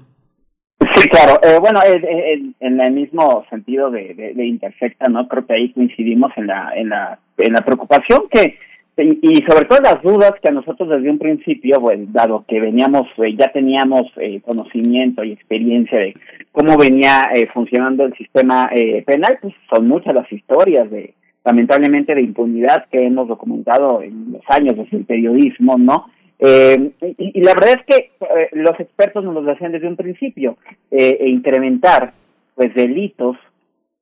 Sí, 0.95 1.09
claro. 1.09 1.37
Eh, 1.43 1.57
bueno, 1.59 1.81
en 1.83 2.79
el 2.79 2.93
mismo 2.93 3.43
sentido 3.49 3.91
de, 3.91 4.13
de, 4.33 4.45
Intersecta, 4.45 5.09
¿no? 5.09 5.27
Creo 5.27 5.45
que 5.45 5.53
ahí 5.53 5.73
coincidimos 5.73 6.31
en 6.37 6.47
la, 6.47 6.71
en 6.73 6.87
la, 6.87 7.19
en 7.37 7.51
la 7.51 7.65
preocupación 7.65 8.29
que 8.31 8.57
y 8.97 9.35
sobre 9.47 9.65
todo 9.65 9.79
las 9.81 10.01
dudas 10.01 10.33
que 10.41 10.49
a 10.49 10.51
nosotros 10.51 10.89
desde 10.89 11.09
un 11.09 11.17
principio, 11.17 11.79
pues 11.79 12.11
dado 12.11 12.43
que 12.47 12.59
veníamos, 12.59 13.07
eh, 13.17 13.35
ya 13.37 13.51
teníamos 13.51 14.11
eh, 14.17 14.41
conocimiento 14.41 15.23
y 15.23 15.31
experiencia 15.31 15.97
de 15.97 16.15
cómo 16.51 16.77
venía 16.77 17.29
eh, 17.33 17.47
funcionando 17.53 18.03
el 18.05 18.13
sistema 18.15 18.69
penal, 19.05 19.39
pues 19.41 19.53
son 19.73 19.87
muchas 19.87 20.13
las 20.13 20.29
historias 20.31 20.91
de, 20.91 21.13
lamentablemente, 21.45 22.13
de 22.13 22.21
impunidad 22.21 22.85
que 22.91 23.05
hemos 23.05 23.29
documentado 23.29 24.01
en 24.01 24.33
los 24.33 24.43
años 24.49 24.75
desde 24.75 24.97
el 24.97 25.05
periodismo, 25.05 25.77
¿no? 25.77 26.07
y, 26.43 27.39
y, 27.39 27.41
la 27.41 27.53
verdad 27.53 27.79
es 27.79 27.85
que 27.85 28.11
los 28.53 28.79
expertos 28.79 29.23
nos 29.23 29.35
lo 29.35 29.43
decían 29.43 29.71
desde 29.71 29.87
un 29.87 29.95
principio, 29.95 30.57
e 30.89 31.29
incrementar, 31.29 32.13
pues, 32.55 32.73
delitos 32.73 33.37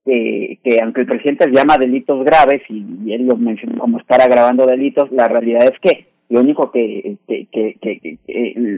que, 0.05 0.79
aunque 0.81 1.01
el 1.01 1.07
presidente 1.07 1.51
llama 1.51 1.77
delitos 1.77 2.23
graves 2.23 2.61
y, 2.69 3.13
él 3.13 3.27
lo 3.27 3.37
mencionó 3.37 3.79
como 3.79 3.99
estar 3.99 4.21
agravando 4.21 4.65
delitos, 4.65 5.11
la 5.11 5.27
realidad 5.27 5.65
es 5.65 5.79
que 5.79 6.07
lo 6.29 6.41
único 6.41 6.71
que, 6.71 7.17
que, 7.27 7.47
que, 7.51 7.77
que, 7.81 8.17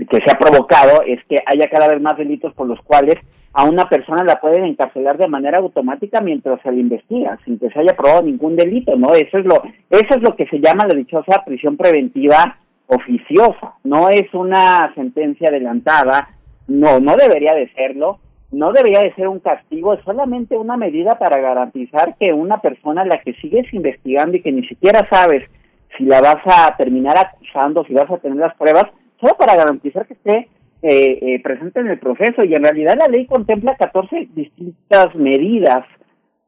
se 0.10 0.32
ha 0.32 0.40
provocado 0.40 1.02
es 1.06 1.20
que 1.26 1.38
haya 1.46 1.70
cada 1.70 1.90
vez 1.90 2.02
más 2.02 2.18
delitos 2.18 2.54
por 2.54 2.68
los 2.68 2.80
cuales 2.82 3.16
a 3.54 3.66
una 3.66 3.90
persona 3.90 4.24
la 4.24 4.40
pueden 4.40 4.64
encarcelar 4.64 5.18
de 5.18 5.28
manera 5.28 5.58
automática 5.58 6.22
mientras 6.22 6.62
se 6.62 6.72
le 6.72 6.80
investiga, 6.80 7.38
sin 7.44 7.60
que 7.60 7.70
se 7.70 7.80
haya 7.80 7.96
probado 7.98 8.24
ningún 8.24 8.56
delito, 8.56 8.96
¿no? 8.96 9.14
Eso 9.14 9.38
es 9.38 9.46
lo, 9.46 9.62
eso 9.90 10.10
es 10.16 10.22
lo 10.22 10.36
que 10.38 10.48
se 10.48 10.60
llama 10.60 10.88
la 10.88 10.96
dichosa 10.96 11.44
prisión 11.46 11.76
preventiva 11.76 12.58
oficiosa, 12.88 13.76
no 13.84 14.10
es 14.10 14.34
una 14.34 14.94
sentencia 14.96 15.50
adelantada, 15.50 16.30
no, 16.68 17.00
no 17.00 17.16
debería 17.16 17.54
de 17.54 17.70
serlo, 17.74 18.20
no 18.52 18.74
debería 18.74 19.00
de 19.00 19.14
ser 19.14 19.28
un 19.28 19.40
castigo, 19.40 19.94
es 19.94 20.04
solamente 20.04 20.58
una 20.58 20.76
medida 20.76 21.18
para 21.18 21.40
garantizar 21.40 22.16
que 22.20 22.34
una 22.34 22.58
persona 22.58 23.02
a 23.02 23.06
la 23.06 23.22
que 23.22 23.34
sigues 23.36 23.74
investigando 23.74 24.36
y 24.36 24.42
que 24.42 24.52
ni 24.52 24.68
siquiera 24.68 25.08
sabes 25.10 25.50
si 25.98 26.04
la 26.04 26.22
vas 26.22 26.42
a 26.46 26.76
terminar 26.78 27.18
acusando, 27.18 27.86
si 27.86 27.94
vas 27.94 28.10
a 28.10 28.18
tener 28.18 28.38
las 28.38 28.56
pruebas, 28.56 28.86
solo 29.20 29.36
para 29.38 29.56
garantizar 29.56 30.06
que 30.06 30.14
esté 30.14 30.50
eh, 30.82 31.20
eh, 31.22 31.42
presente 31.42 31.80
en 31.80 31.88
el 31.88 32.00
proceso. 32.00 32.44
Y 32.44 32.54
en 32.54 32.64
realidad 32.64 32.96
la 32.98 33.08
ley 33.08 33.26
contempla 33.26 33.76
14 33.76 34.30
distintas 34.34 35.16
medidas 35.16 35.86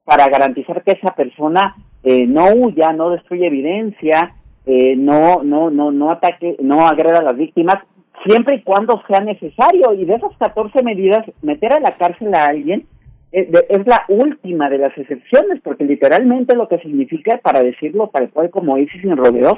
para 0.04 0.28
garantizar 0.28 0.84
que 0.84 0.92
esa 0.92 1.16
persona 1.16 1.76
eh, 2.04 2.26
no 2.28 2.48
huya, 2.54 2.92
no 2.92 3.12
destruye 3.12 3.48
evidencia, 3.48 4.36
no, 4.66 5.44
no, 5.44 5.70
no, 5.70 5.92
no 5.92 6.10
ataque, 6.10 6.56
no 6.62 6.88
agreda 6.88 7.20
a 7.20 7.24
las 7.24 7.36
víctimas 7.36 7.84
siempre 8.26 8.56
y 8.56 8.62
cuando 8.64 9.02
sea 9.08 9.20
necesario. 9.20 9.94
Y 9.94 10.06
de 10.06 10.16
esas 10.16 10.36
14 10.38 10.84
medidas, 10.84 11.26
meter 11.42 11.74
a 11.74 11.80
la 11.80 11.98
cárcel 11.98 12.34
a 12.34 12.46
alguien 12.46 12.86
es, 13.34 13.88
la 13.88 14.06
última 14.10 14.70
de 14.70 14.78
las 14.78 14.96
excepciones, 14.98 15.60
porque 15.64 15.84
literalmente 15.84 16.56
lo 16.56 16.68
que 16.68 16.78
significa, 16.80 17.40
para 17.40 17.64
decirlo 17.64 18.10
tal 18.14 18.30
cual 18.30 18.52
como 18.52 18.76
dice 18.76 19.00
sin 19.02 19.18
rodeos, 19.18 19.58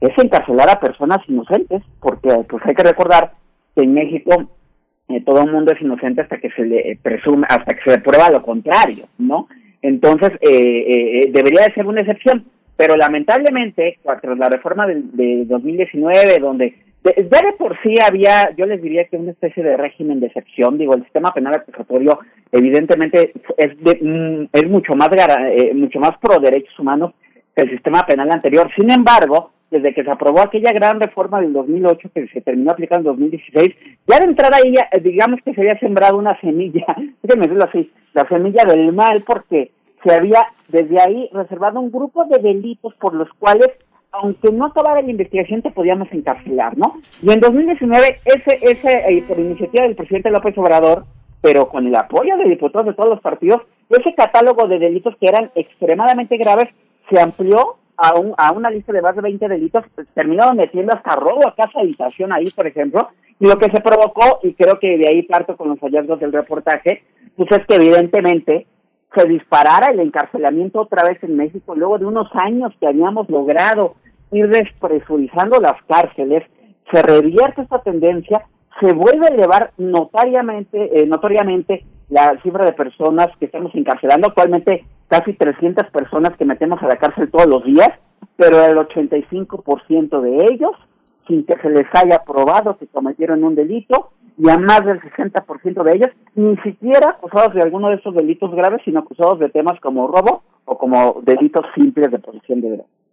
es 0.00 0.10
encarcelar 0.22 0.70
a 0.70 0.80
personas 0.80 1.18
inocentes, 1.26 1.82
porque 2.00 2.28
pues 2.48 2.62
hay 2.64 2.74
que 2.74 2.84
recordar 2.84 3.32
que 3.74 3.82
en 3.82 3.94
México 3.94 4.48
eh, 5.08 5.20
todo 5.22 5.42
el 5.42 5.50
mundo 5.50 5.72
es 5.72 5.80
inocente 5.80 6.22
hasta 6.22 6.38
que 6.38 6.50
se 6.50 6.64
le 6.64 6.98
presume, 7.02 7.46
hasta 7.48 7.74
que 7.74 7.82
se 7.82 7.90
le 7.96 8.02
prueba 8.02 8.30
lo 8.30 8.42
contrario, 8.42 9.06
¿no? 9.18 9.48
Entonces, 9.82 10.30
eh, 10.40 10.44
eh, 11.22 11.30
debería 11.32 11.66
de 11.66 11.74
ser 11.74 11.86
una 11.86 12.02
excepción, 12.02 12.44
pero 12.76 12.96
lamentablemente, 12.96 13.98
tras 14.02 14.38
la 14.38 14.48
reforma 14.48 14.86
de, 14.86 15.02
de 15.02 15.44
2019, 15.46 16.38
donde 16.40 16.74
ya 17.14 17.46
de 17.46 17.52
por 17.58 17.80
sí 17.82 17.94
había, 18.02 18.54
yo 18.56 18.66
les 18.66 18.82
diría 18.82 19.06
que 19.06 19.16
una 19.16 19.32
especie 19.32 19.62
de 19.62 19.76
régimen 19.76 20.20
de 20.20 20.26
excepción, 20.26 20.78
digo, 20.78 20.94
el 20.94 21.04
sistema 21.04 21.32
penal 21.32 21.54
acusatorio 21.54 22.18
evidentemente 22.50 23.32
es 23.56 24.02
mm, 24.02 24.68
mucho 24.68 24.94
más 24.94 25.08
eh, 25.12 25.72
mucho 25.74 26.00
más 26.00 26.12
pro 26.20 26.38
derechos 26.38 26.78
humanos 26.78 27.12
que 27.54 27.62
el 27.62 27.70
sistema 27.70 28.02
penal 28.02 28.30
anterior. 28.30 28.70
Sin 28.76 28.90
embargo, 28.90 29.52
desde 29.70 29.94
que 29.94 30.04
se 30.04 30.10
aprobó 30.10 30.40
aquella 30.40 30.72
gran 30.72 31.00
reforma 31.00 31.40
del 31.40 31.52
2008 31.52 32.10
que 32.14 32.28
se 32.28 32.40
terminó 32.40 32.72
aplicando 32.72 33.10
en 33.10 33.16
2016, 33.16 33.74
ya 34.06 34.18
de 34.18 34.24
entrada 34.24 34.58
ahí, 34.58 34.74
eh, 34.74 35.00
digamos 35.00 35.40
que 35.44 35.54
se 35.54 35.60
había 35.60 35.78
sembrado 35.78 36.18
una 36.18 36.38
semilla, 36.40 36.86
déjenme 37.22 37.46
decirlo 37.46 37.64
así, 37.64 37.90
la 38.14 38.26
semilla 38.28 38.64
del 38.64 38.92
mal, 38.92 39.22
porque 39.26 39.70
se 40.04 40.14
había 40.14 40.42
desde 40.68 41.00
ahí 41.00 41.28
reservado 41.32 41.80
un 41.80 41.90
grupo 41.90 42.24
de 42.24 42.38
delitos 42.38 42.94
por 42.94 43.14
los 43.14 43.28
cuales 43.38 43.68
aunque 44.12 44.50
no 44.50 44.66
acabara 44.66 45.02
la 45.02 45.10
investigación, 45.10 45.62
te 45.62 45.70
podíamos 45.70 46.08
encarcelar, 46.12 46.76
¿no? 46.76 46.94
Y 47.22 47.30
en 47.30 47.40
2019, 47.40 48.18
ese, 48.24 48.58
ese, 48.62 49.04
eh, 49.08 49.24
por 49.26 49.38
iniciativa 49.38 49.84
del 49.84 49.96
presidente 49.96 50.30
López 50.30 50.56
Obrador, 50.58 51.04
pero 51.40 51.68
con 51.68 51.86
el 51.86 51.94
apoyo 51.94 52.36
de 52.38 52.48
diputados 52.48 52.86
de 52.86 52.94
todos 52.94 53.10
los 53.10 53.20
partidos, 53.20 53.62
ese 53.90 54.14
catálogo 54.14 54.66
de 54.68 54.78
delitos 54.78 55.14
que 55.20 55.28
eran 55.28 55.50
extremadamente 55.54 56.36
graves 56.36 56.68
se 57.10 57.20
amplió 57.20 57.76
a, 57.96 58.18
un, 58.18 58.34
a 58.36 58.52
una 58.52 58.70
lista 58.70 58.92
de 58.92 59.02
más 59.02 59.14
de 59.14 59.22
20 59.22 59.48
delitos, 59.48 59.84
pues, 59.94 60.06
terminaron 60.14 60.56
metiendo 60.56 60.92
hasta 60.92 61.16
robo 61.16 61.46
a 61.46 61.54
casa 61.54 61.80
habitación 61.80 62.32
ahí, 62.32 62.50
por 62.50 62.66
ejemplo, 62.66 63.08
y 63.38 63.46
lo 63.46 63.58
que 63.58 63.70
se 63.70 63.80
provocó, 63.80 64.40
y 64.42 64.54
creo 64.54 64.78
que 64.78 64.96
de 64.96 65.08
ahí 65.08 65.22
parto 65.22 65.56
con 65.56 65.68
los 65.68 65.78
hallazgos 65.80 66.20
del 66.20 66.32
reportaje, 66.32 67.02
pues 67.36 67.50
es 67.52 67.66
que 67.66 67.74
evidentemente 67.74 68.66
se 69.16 69.26
disparara 69.26 69.88
el 69.88 70.00
encarcelamiento 70.00 70.80
otra 70.80 71.02
vez 71.08 71.22
en 71.22 71.36
México, 71.36 71.74
luego 71.74 71.98
de 71.98 72.04
unos 72.04 72.28
años 72.34 72.72
que 72.78 72.86
habíamos 72.86 73.28
logrado 73.30 73.94
ir 74.30 74.48
despresurizando 74.48 75.60
las 75.60 75.82
cárceles, 75.88 76.44
se 76.92 77.02
revierte 77.02 77.62
esta 77.62 77.80
tendencia, 77.80 78.44
se 78.80 78.92
vuelve 78.92 79.26
a 79.26 79.34
elevar 79.34 79.72
notariamente, 79.78 81.00
eh, 81.00 81.06
notoriamente 81.06 81.84
la 82.10 82.38
cifra 82.42 82.64
de 82.64 82.72
personas 82.72 83.28
que 83.38 83.46
estamos 83.46 83.74
encarcelando, 83.74 84.28
actualmente 84.28 84.84
casi 85.08 85.32
300 85.32 85.90
personas 85.90 86.36
que 86.36 86.44
metemos 86.44 86.82
a 86.82 86.88
la 86.88 86.96
cárcel 86.96 87.30
todos 87.30 87.46
los 87.46 87.64
días, 87.64 87.88
pero 88.36 88.62
el 88.64 88.76
85% 88.76 90.20
de 90.20 90.44
ellos, 90.52 90.72
sin 91.26 91.44
que 91.46 91.56
se 91.56 91.70
les 91.70 91.86
haya 91.94 92.22
probado 92.24 92.76
que 92.76 92.86
cometieron 92.86 93.42
un 93.44 93.54
delito, 93.54 94.10
y 94.38 94.50
a 94.50 94.58
más 94.58 94.84
del 94.84 95.00
60% 95.00 95.82
de 95.82 95.96
ellos 95.96 96.10
ni 96.34 96.56
siquiera 96.58 97.10
acusados 97.10 97.54
de 97.54 97.62
alguno 97.62 97.88
de 97.88 97.96
esos 97.96 98.14
delitos 98.14 98.54
graves, 98.54 98.82
sino 98.84 99.00
acusados 99.00 99.38
de 99.38 99.48
temas 99.48 99.80
como 99.80 100.06
robo 100.08 100.42
o 100.64 100.76
como 100.76 101.22
delitos 101.22 101.64
simples 101.74 102.10
de 102.10 102.18
posesión 102.18 102.60
de 102.60 102.70
drogas. 102.70 103.05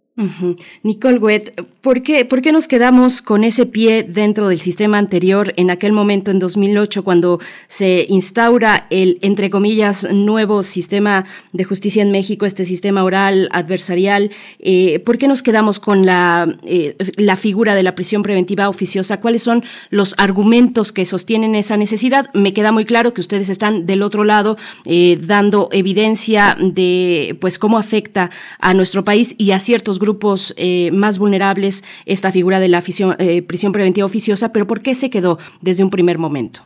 Nicole 0.84 1.18
Wett, 1.18 1.60
¿por 1.81 2.03
qué, 2.03 2.23
¿por 2.23 2.44
qué 2.44 2.52
nos 2.52 2.68
quedamos 2.68 3.23
con 3.23 3.44
ese 3.44 3.65
pie 3.65 4.03
dentro 4.03 4.48
del 4.48 4.61
sistema 4.61 4.99
anterior 4.99 5.56
en 5.57 5.72
aquel 5.72 5.91
momento, 5.91 6.30
en 6.30 6.38
2008, 6.38 7.03
cuando 7.03 7.40
se 7.68 8.06
instaura 8.10 8.85
el, 8.91 9.18
entre 9.22 9.49
comillas, 9.49 10.07
nuevo 10.11 10.61
sistema 10.61 11.26
de 11.52 11.64
justicia 11.64 12.03
en 12.03 12.11
México, 12.11 12.45
este 12.45 12.65
sistema 12.65 13.03
oral 13.03 13.49
adversarial? 13.52 14.30
Eh, 14.60 14.99
¿Por 14.99 15.18
qué 15.18 15.27
nos 15.27 15.41
quedamos 15.41 15.80
con 15.80 16.06
la, 16.06 16.60
eh, 16.64 16.95
la 17.18 17.35
figura 17.35 17.73
de 17.73 17.81
la 17.81 17.95
prisión 17.95 18.22
preventiva 18.22 18.69
oficiosa? 18.69 19.19
¿Cuáles 19.19 19.41
son 19.41 19.64
los 19.90 20.14
argumentos 20.19 20.91
que 20.91 21.06
sostienen 21.06 21.56
esa 21.56 21.76
necesidad? 21.76 22.30
Me 22.35 22.53
queda 22.53 22.72
muy 22.72 22.85
claro 22.85 23.15
que 23.15 23.22
ustedes 23.22 23.49
están 23.49 23.88
del 23.88 24.03
otro 24.03 24.26
lado 24.26 24.57
eh, 24.85 25.18
dando 25.19 25.69
evidencia 25.72 26.56
de 26.60 27.35
pues 27.41 27.57
cómo 27.57 27.80
afecta 27.80 28.30
a 28.60 28.76
nuestro 28.76 29.03
país 29.03 29.34
y 29.40 29.52
a 29.52 29.60
ciertos 29.60 29.99
grupos 30.03 30.53
eh, 30.57 30.91
más 30.91 31.17
vulnerables 31.17 31.84
esta 32.05 32.31
figura 32.31 32.59
de 32.59 32.67
la 32.67 32.80
eh, 33.19 33.41
prisión 33.41 33.71
preventiva 33.71 34.05
oficiosa, 34.05 34.51
pero 34.51 34.67
¿por 34.67 34.81
qué 34.81 34.93
se 34.93 35.09
quedó 35.09 35.38
desde 35.61 35.84
un 35.84 35.89
primer 35.89 36.17
momento? 36.17 36.61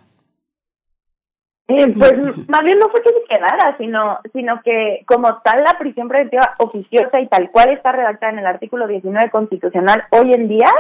Eh, 1.69 1.93
pues 1.97 2.13
más 2.47 2.63
bien 2.63 2.79
no 2.79 2.89
fue 2.89 3.01
que 3.01 3.09
se 3.09 3.23
quedara, 3.29 3.75
sino, 3.77 4.19
sino 4.33 4.61
que 4.63 5.03
como 5.05 5.37
tal 5.43 5.63
la 5.63 5.77
prisión 5.77 6.07
preventiva 6.07 6.55
oficiosa 6.59 7.19
y 7.19 7.27
tal 7.27 7.51
cual 7.51 7.69
está 7.69 7.91
redactada 7.91 8.31
en 8.31 8.39
el 8.39 8.47
artículo 8.47 8.87
19 8.87 9.29
constitucional 9.29 10.03
hoy 10.11 10.33
en 10.33 10.47
día, 10.47 10.71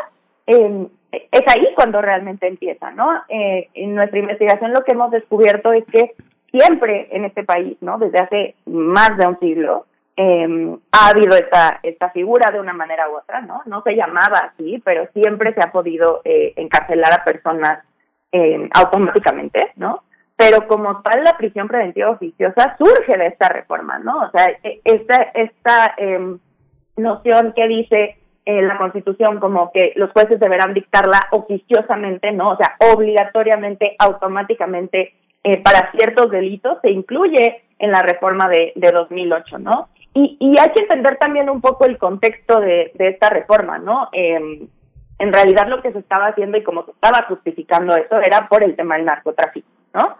em, 0.45 0.87
es 1.11 1.43
ahí 1.47 1.73
cuando 1.75 2.01
realmente 2.01 2.47
empieza, 2.47 2.91
¿no? 2.91 3.07
en 3.29 3.95
nuestra 3.95 4.19
investigación 4.19 4.73
lo 4.73 4.83
que 4.83 4.91
hemos 4.91 5.11
descubierto 5.11 5.71
es 5.73 5.85
que 5.85 6.15
siempre 6.51 7.07
en 7.11 7.25
este 7.25 7.43
país, 7.43 7.77
¿no? 7.81 7.97
Desde 7.97 8.19
hace 8.19 8.55
más 8.65 9.17
de 9.17 9.27
un 9.27 9.39
siglo, 9.39 9.85
eh, 10.17 10.77
ha 10.91 11.09
habido 11.09 11.35
esta, 11.35 11.79
esta 11.83 12.09
figura 12.09 12.51
de 12.51 12.59
una 12.59 12.73
manera 12.73 13.07
u 13.07 13.17
otra, 13.17 13.41
¿no? 13.41 13.61
No 13.67 13.83
se 13.83 13.95
llamaba 13.95 14.51
así, 14.51 14.81
pero 14.83 15.07
siempre 15.13 15.53
se 15.53 15.61
ha 15.61 15.71
podido 15.71 16.21
eh, 16.25 16.53
encarcelar 16.55 17.13
a 17.13 17.23
personas 17.23 17.83
eh, 18.31 18.67
automáticamente, 18.73 19.73
¿no? 19.75 20.03
Pero 20.35 20.67
como 20.67 21.01
tal, 21.01 21.23
la 21.23 21.37
prisión 21.37 21.67
preventiva 21.67 22.09
oficiosa 22.09 22.75
surge 22.77 23.15
de 23.15 23.27
esta 23.27 23.49
reforma, 23.49 23.99
¿no? 23.99 24.23
O 24.23 24.31
sea, 24.31 24.47
e, 24.63 24.81
esta, 24.83 25.31
esta 25.35 25.93
eh, 25.97 26.35
noción 26.95 27.53
que 27.55 27.67
dice 27.67 28.17
eh, 28.45 28.61
la 28.63 28.77
Constitución 28.77 29.39
como 29.39 29.71
que 29.71 29.93
los 29.97 30.11
jueces 30.11 30.39
deberán 30.39 30.73
dictarla 30.73 31.19
oficiosamente, 31.31 32.31
¿no? 32.31 32.51
O 32.51 32.57
sea, 32.57 32.75
obligatoriamente, 32.93 33.95
automáticamente, 33.99 35.13
eh, 35.43 35.61
para 35.61 35.91
ciertos 35.91 36.31
delitos, 36.31 36.79
se 36.81 36.89
incluye 36.89 37.61
en 37.77 37.91
la 37.91 38.01
reforma 38.01 38.49
de, 38.49 38.73
de 38.75 38.91
2008, 38.91 39.59
¿no? 39.59 39.89
Y, 40.19 40.35
y 40.39 40.57
hay 40.57 40.71
que 40.71 40.81
entender 40.81 41.17
también 41.17 41.47
un 41.47 41.61
poco 41.61 41.85
el 41.85 41.99
contexto 41.99 42.59
de, 42.59 42.91
esta 42.97 43.29
reforma, 43.29 43.77
¿no? 43.77 44.09
Eh, 44.11 44.67
en 45.19 45.33
realidad 45.33 45.67
lo 45.67 45.83
que 45.83 45.91
se 45.91 45.99
estaba 45.99 46.29
haciendo 46.29 46.57
y 46.57 46.63
como 46.63 46.85
se 46.85 46.91
estaba 46.91 47.25
justificando 47.27 47.95
eso 47.95 48.19
era 48.19 48.47
por 48.47 48.63
el 48.63 48.75
tema 48.75 48.95
del 48.95 49.05
narcotráfico, 49.05 49.67
¿no? 49.93 50.17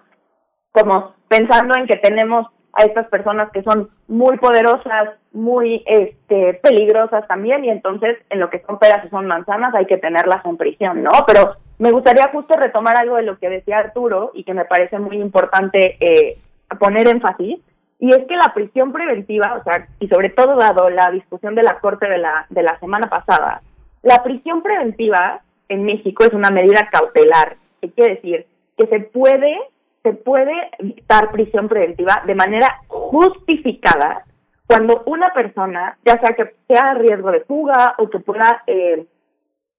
Como 0.71 1.15
pensando 1.27 1.75
en 1.75 1.87
que 1.87 1.95
tenemos 1.97 2.45
a 2.73 2.83
estas 2.83 3.07
personas 3.07 3.49
que 3.51 3.63
son 3.63 3.89
muy 4.07 4.37
poderosas, 4.37 5.15
muy 5.31 5.83
este 5.87 6.53
peligrosas 6.61 7.27
también 7.27 7.65
y 7.65 7.71
entonces 7.71 8.19
en 8.29 8.39
lo 8.39 8.51
que 8.51 8.63
son 8.67 8.77
peras 8.77 9.03
y 9.03 9.09
son 9.09 9.25
manzanas 9.25 9.73
hay 9.73 9.87
que 9.87 9.97
tenerlas 9.97 10.45
en 10.45 10.57
prisión, 10.57 11.01
¿no? 11.01 11.09
Pero 11.25 11.55
me 11.79 11.91
gustaría 11.91 12.29
justo 12.31 12.55
retomar 12.55 12.97
algo 12.97 13.15
de 13.15 13.23
lo 13.23 13.39
que 13.39 13.49
decía 13.49 13.79
Arturo 13.79 14.29
y 14.35 14.43
que 14.43 14.53
me 14.53 14.65
parece 14.65 14.99
muy 14.99 15.17
importante 15.17 15.97
eh, 15.99 16.37
poner 16.79 17.07
énfasis 17.07 17.59
y 17.99 18.11
es 18.11 18.25
que 18.25 18.35
la 18.35 18.53
prisión 18.53 18.91
preventiva, 18.91 19.57
o 19.59 19.63
sea, 19.63 19.87
y 19.99 20.07
sobre 20.07 20.29
todo 20.29 20.55
dado 20.55 20.89
la 20.89 21.09
discusión 21.11 21.55
de 21.55 21.63
la 21.63 21.79
Corte 21.79 22.07
de 22.07 22.17
la 22.17 22.45
de 22.49 22.63
la 22.63 22.79
semana 22.79 23.09
pasada, 23.09 23.61
la 24.03 24.23
prisión 24.23 24.61
preventiva 24.61 25.41
en 25.69 25.83
México 25.83 26.23
es 26.23 26.33
una 26.33 26.49
medida 26.49 26.89
cautelar, 26.91 27.57
¿qué 27.81 27.91
quiere 27.91 28.15
decir? 28.15 28.45
Que 28.77 28.87
se 28.87 28.99
puede 28.99 29.57
se 30.03 30.13
puede 30.13 30.69
dictar 30.79 31.31
prisión 31.31 31.67
preventiva 31.67 32.23
de 32.25 32.35
manera 32.35 32.81
justificada 32.87 34.23
cuando 34.67 35.03
una 35.05 35.33
persona, 35.33 35.97
ya 36.05 36.19
sea 36.19 36.35
que 36.35 36.53
sea 36.67 36.93
riesgo 36.93 37.31
de 37.31 37.41
fuga 37.41 37.95
o 37.97 38.09
que 38.09 38.19
pueda, 38.19 38.63
eh, 38.67 39.05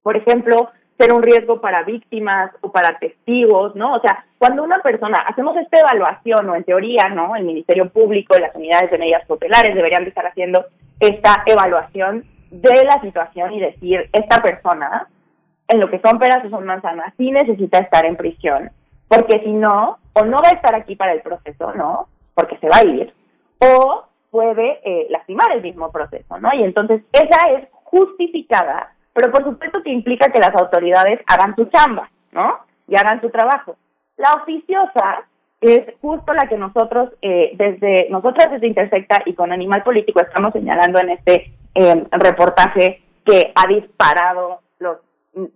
por 0.02 0.16
ejemplo, 0.16 0.70
ser 0.98 1.12
un 1.12 1.22
riesgo 1.22 1.60
para 1.60 1.84
víctimas 1.84 2.50
o 2.60 2.72
para 2.72 2.98
testigos, 2.98 3.74
¿no? 3.76 3.94
O 3.94 4.00
sea, 4.00 4.24
cuando 4.36 4.64
una 4.64 4.80
persona, 4.80 5.18
hacemos 5.28 5.56
esta 5.56 5.78
evaluación, 5.80 6.48
o 6.50 6.56
en 6.56 6.64
teoría, 6.64 7.08
¿no? 7.08 7.36
El 7.36 7.44
Ministerio 7.44 7.88
Público 7.88 8.36
y 8.36 8.40
las 8.40 8.54
unidades 8.54 8.90
de 8.90 8.98
medidas 8.98 9.26
cautelares 9.26 9.74
deberían 9.74 10.02
de 10.02 10.08
estar 10.08 10.26
haciendo 10.26 10.66
esta 10.98 11.44
evaluación 11.46 12.24
de 12.50 12.84
la 12.84 13.00
situación 13.00 13.52
y 13.52 13.60
decir, 13.60 14.10
esta 14.12 14.42
persona, 14.42 15.08
en 15.68 15.80
lo 15.80 15.88
que 15.88 16.00
son 16.00 16.18
peras 16.18 16.44
o 16.44 16.50
son 16.50 16.64
manzanas, 16.64 17.14
sí 17.16 17.30
necesita 17.30 17.78
estar 17.78 18.04
en 18.04 18.16
prisión, 18.16 18.70
porque 19.06 19.40
si 19.44 19.52
no, 19.52 19.98
o 20.14 20.24
no 20.24 20.38
va 20.38 20.48
a 20.50 20.56
estar 20.56 20.74
aquí 20.74 20.96
para 20.96 21.12
el 21.12 21.20
proceso, 21.20 21.72
¿no? 21.74 22.08
Porque 22.34 22.58
se 22.58 22.68
va 22.68 22.78
a 22.78 22.86
ir, 22.86 23.12
o 23.60 24.04
puede 24.30 24.80
eh, 24.84 25.06
lastimar 25.10 25.52
el 25.52 25.62
mismo 25.62 25.92
proceso, 25.92 26.38
¿no? 26.38 26.48
Y 26.54 26.64
entonces 26.64 27.02
esa 27.12 27.50
es 27.50 27.68
justificada, 27.70 28.92
pero 29.18 29.32
por 29.32 29.42
supuesto 29.42 29.82
que 29.82 29.90
implica 29.90 30.30
que 30.30 30.38
las 30.38 30.54
autoridades 30.54 31.20
hagan 31.26 31.56
su 31.56 31.64
chamba, 31.64 32.08
¿no? 32.30 32.60
Y 32.86 32.94
hagan 32.94 33.20
su 33.20 33.30
trabajo. 33.30 33.74
La 34.16 34.32
oficiosa 34.34 35.24
es 35.60 35.92
justo 36.00 36.32
la 36.34 36.48
que 36.48 36.56
nosotros, 36.56 37.10
eh, 37.20 37.50
desde 37.54 38.08
nosotras 38.10 38.48
desde 38.52 38.68
Intersecta 38.68 39.22
y 39.26 39.34
con 39.34 39.50
Animal 39.50 39.82
Político 39.82 40.20
estamos 40.20 40.52
señalando 40.52 41.00
en 41.00 41.10
este 41.10 41.52
eh, 41.74 42.06
reportaje 42.12 43.02
que 43.24 43.52
ha 43.56 43.66
disparado 43.66 44.60
los 44.78 44.98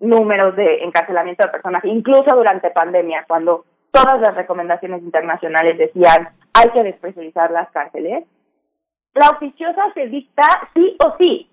números 0.00 0.56
de 0.56 0.82
encarcelamiento 0.82 1.46
de 1.46 1.52
personas, 1.52 1.84
incluso 1.84 2.34
durante 2.34 2.70
pandemia, 2.70 3.26
cuando 3.28 3.64
todas 3.92 4.20
las 4.20 4.34
recomendaciones 4.34 5.04
internacionales 5.04 5.78
decían 5.78 6.30
hay 6.52 6.68
que 6.70 6.82
despreciar 6.82 7.52
las 7.52 7.70
cárceles, 7.70 8.24
la 9.14 9.30
oficiosa 9.30 9.82
se 9.94 10.08
dicta 10.08 10.42
sí 10.74 10.96
o 10.98 11.14
sí, 11.20 11.48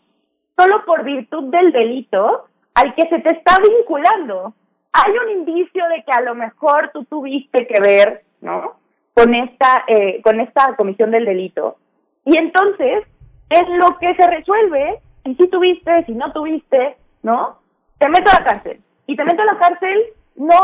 solo 0.59 0.83
por 0.85 1.03
virtud 1.03 1.45
del 1.45 1.71
delito 1.71 2.45
al 2.73 2.93
que 2.95 3.07
se 3.07 3.19
te 3.19 3.33
está 3.33 3.57
vinculando. 3.61 4.53
Hay 4.91 5.13
un 5.13 5.39
indicio 5.39 5.83
de 5.87 6.03
que 6.03 6.11
a 6.11 6.21
lo 6.21 6.35
mejor 6.35 6.91
tú 6.93 7.05
tuviste 7.05 7.65
que 7.67 7.81
ver, 7.81 8.23
¿no? 8.41 8.75
Con 9.13 9.33
esta, 9.35 9.85
eh, 9.87 10.21
con 10.21 10.39
esta 10.39 10.75
comisión 10.75 11.11
del 11.11 11.25
delito. 11.25 11.77
Y 12.25 12.37
entonces 12.37 13.03
es 13.49 13.69
lo 13.69 13.97
que 13.99 14.13
se 14.15 14.27
resuelve, 14.27 14.99
si 15.23 15.35
sí 15.35 15.47
tuviste, 15.47 16.05
si 16.05 16.13
no 16.13 16.31
tuviste, 16.33 16.97
¿no? 17.23 17.59
Te 17.97 18.09
meto 18.09 18.29
a 18.31 18.39
la 18.39 18.45
cárcel. 18.45 18.81
Y 19.07 19.15
te 19.15 19.23
meto 19.23 19.41
a 19.41 19.45
la 19.45 19.57
cárcel 19.57 20.03
no 20.35 20.59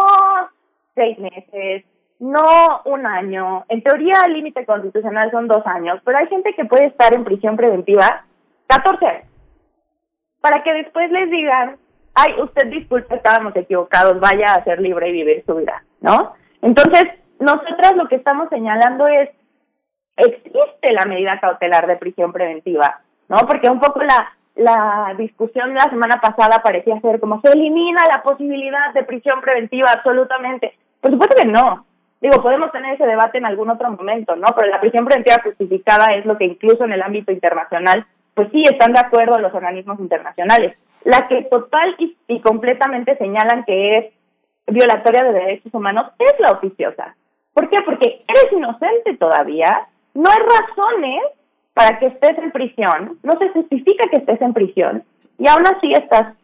seis 0.93 1.17
meses, 1.19 1.85
no 2.19 2.81
un 2.85 3.05
año. 3.05 3.65
En 3.69 3.81
teoría 3.81 4.21
el 4.25 4.33
límite 4.33 4.65
constitucional 4.65 5.31
son 5.31 5.47
dos 5.47 5.65
años, 5.65 5.99
pero 6.03 6.17
hay 6.17 6.27
gente 6.27 6.53
que 6.53 6.65
puede 6.65 6.85
estar 6.85 7.13
en 7.13 7.23
prisión 7.23 7.55
preventiva 7.57 8.25
14 8.67 9.05
años. 9.05 9.34
Para 10.45 10.61
que 10.61 10.73
después 10.73 11.09
les 11.09 11.31
digan, 11.31 11.77
ay, 12.13 12.39
usted 12.39 12.67
disculpe, 12.67 13.15
estábamos 13.15 13.55
equivocados, 13.55 14.19
vaya 14.19 14.45
a 14.53 14.63
ser 14.63 14.79
libre 14.79 15.09
y 15.09 15.13
vivir 15.13 15.43
su 15.43 15.55
vida, 15.55 15.83
¿no? 16.01 16.35
Entonces, 16.61 17.05
nosotras 17.39 17.95
lo 17.95 18.07
que 18.07 18.17
estamos 18.17 18.47
señalando 18.49 19.07
es, 19.07 19.31
existe 20.15 20.93
la 20.93 21.07
medida 21.07 21.39
cautelar 21.39 21.87
de 21.87 21.95
prisión 21.95 22.31
preventiva, 22.31 23.01
¿no? 23.27 23.37
Porque 23.47 23.71
un 23.71 23.79
poco 23.79 24.03
la, 24.03 24.37
la 24.53 25.15
discusión 25.17 25.69
de 25.69 25.79
la 25.79 25.89
semana 25.89 26.21
pasada 26.21 26.61
parecía 26.61 27.01
ser 27.01 27.19
como 27.19 27.41
se 27.41 27.51
elimina 27.51 28.03
la 28.07 28.21
posibilidad 28.21 28.93
de 28.93 29.03
prisión 29.03 29.41
preventiva 29.41 29.87
absolutamente. 29.95 30.75
Por 31.01 31.09
supuesto 31.09 31.41
que 31.41 31.47
no. 31.47 31.87
Digo, 32.21 32.43
podemos 32.43 32.71
tener 32.71 32.93
ese 32.93 33.07
debate 33.07 33.39
en 33.39 33.47
algún 33.47 33.71
otro 33.71 33.89
momento, 33.89 34.35
¿no? 34.35 34.49
Pero 34.55 34.69
la 34.69 34.79
prisión 34.79 35.05
preventiva 35.05 35.41
justificada 35.43 36.13
es 36.13 36.23
lo 36.23 36.37
que 36.37 36.45
incluso 36.45 36.83
en 36.85 36.91
el 36.91 37.01
ámbito 37.01 37.31
internacional, 37.31 38.05
pues 38.35 38.49
sí 38.51 38.63
están 38.63 38.93
de 38.93 38.99
acuerdo 38.99 39.39
los 39.39 39.53
organismos 39.53 39.99
internacionales. 39.99 40.77
La 41.03 41.27
que 41.27 41.43
total 41.43 41.95
y, 41.97 42.15
y 42.27 42.41
completamente 42.41 43.17
señalan 43.17 43.63
que 43.65 43.91
es 43.91 44.05
violatoria 44.67 45.23
de 45.23 45.33
derechos 45.33 45.73
humanos 45.73 46.11
es 46.19 46.33
la 46.39 46.51
oficiosa. 46.51 47.15
¿Por 47.53 47.69
qué? 47.69 47.81
Porque 47.83 48.23
eres 48.27 48.51
inocente 48.51 49.15
todavía, 49.17 49.87
no 50.13 50.29
hay 50.29 50.37
razones 50.37 51.21
para 51.73 51.99
que 51.99 52.07
estés 52.07 52.37
en 52.37 52.51
prisión, 52.51 53.19
no 53.23 53.37
se 53.37 53.49
justifica 53.49 54.09
que 54.09 54.17
estés 54.17 54.41
en 54.41 54.53
prisión 54.53 55.03
y 55.37 55.47
aún 55.47 55.65
así 55.65 55.91
estás 55.93 56.35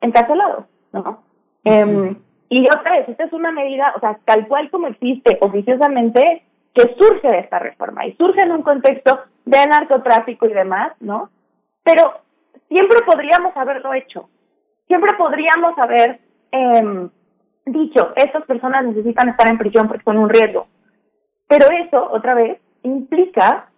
encarcelado, 0.00 0.66
¿no? 0.92 1.22
eh, 1.64 2.16
y 2.48 2.64
otra 2.66 2.92
vez, 2.92 3.08
esta 3.08 3.24
es 3.24 3.32
una 3.32 3.50
medida, 3.50 3.92
o 3.96 4.00
sea, 4.00 4.18
tal 4.24 4.46
cual 4.46 4.70
como 4.70 4.86
existe 4.86 5.36
oficiosamente, 5.40 6.44
que 6.74 6.94
surge 6.98 7.28
de 7.28 7.38
esta 7.38 7.58
reforma 7.58 8.06
y 8.06 8.12
surge 8.14 8.42
en 8.42 8.52
un 8.52 8.62
contexto 8.62 9.18
de 9.44 9.66
narcotráfico 9.66 10.46
y 10.46 10.52
demás, 10.52 10.92
¿no? 11.00 11.30
Pero 11.86 12.14
siempre 12.68 12.98
podríamos 13.06 13.56
haberlo 13.56 13.94
hecho, 13.94 14.28
siempre 14.88 15.14
podríamos 15.14 15.78
haber 15.78 16.18
eh, 16.50 17.08
dicho, 17.64 18.12
estas 18.16 18.44
personas 18.44 18.86
necesitan 18.86 19.28
estar 19.28 19.48
en 19.48 19.56
prisión 19.56 19.86
porque 19.86 20.02
son 20.02 20.18
un 20.18 20.28
riesgo. 20.28 20.66
Pero 21.46 21.66
eso, 21.70 22.10
otra 22.10 22.34
vez, 22.34 22.58
implica 22.82 23.68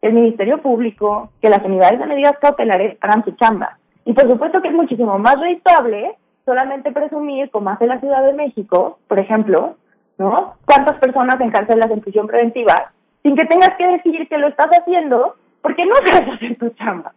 que 0.00 0.06
el 0.06 0.14
Ministerio 0.14 0.62
Público, 0.62 1.32
que 1.42 1.50
las 1.50 1.64
unidades 1.64 1.98
de 1.98 2.06
medidas 2.06 2.38
cautelares 2.40 2.98
hagan 3.00 3.24
su 3.24 3.32
chamba. 3.32 3.78
Y 4.04 4.12
por 4.12 4.30
supuesto 4.30 4.62
que 4.62 4.68
es 4.68 4.74
muchísimo 4.74 5.18
más 5.18 5.40
rentable 5.40 6.14
solamente 6.44 6.92
presumir, 6.92 7.50
como 7.50 7.70
hace 7.70 7.88
la 7.88 7.98
Ciudad 7.98 8.24
de 8.24 8.32
México, 8.32 9.00
por 9.08 9.18
ejemplo, 9.18 9.74
¿no? 10.18 10.54
¿Cuántas 10.64 11.00
personas 11.00 11.40
encarcelas 11.40 11.90
en 11.90 12.00
prisión 12.00 12.28
preventiva 12.28 12.92
sin 13.24 13.34
que 13.34 13.46
tengas 13.46 13.76
que 13.76 13.88
decir 13.88 14.28
que 14.28 14.38
lo 14.38 14.46
estás 14.46 14.68
haciendo 14.68 15.34
porque 15.62 15.84
no 15.84 15.96
sabes 15.96 16.32
hacer 16.32 16.56
tu 16.58 16.68
chamba? 16.70 17.12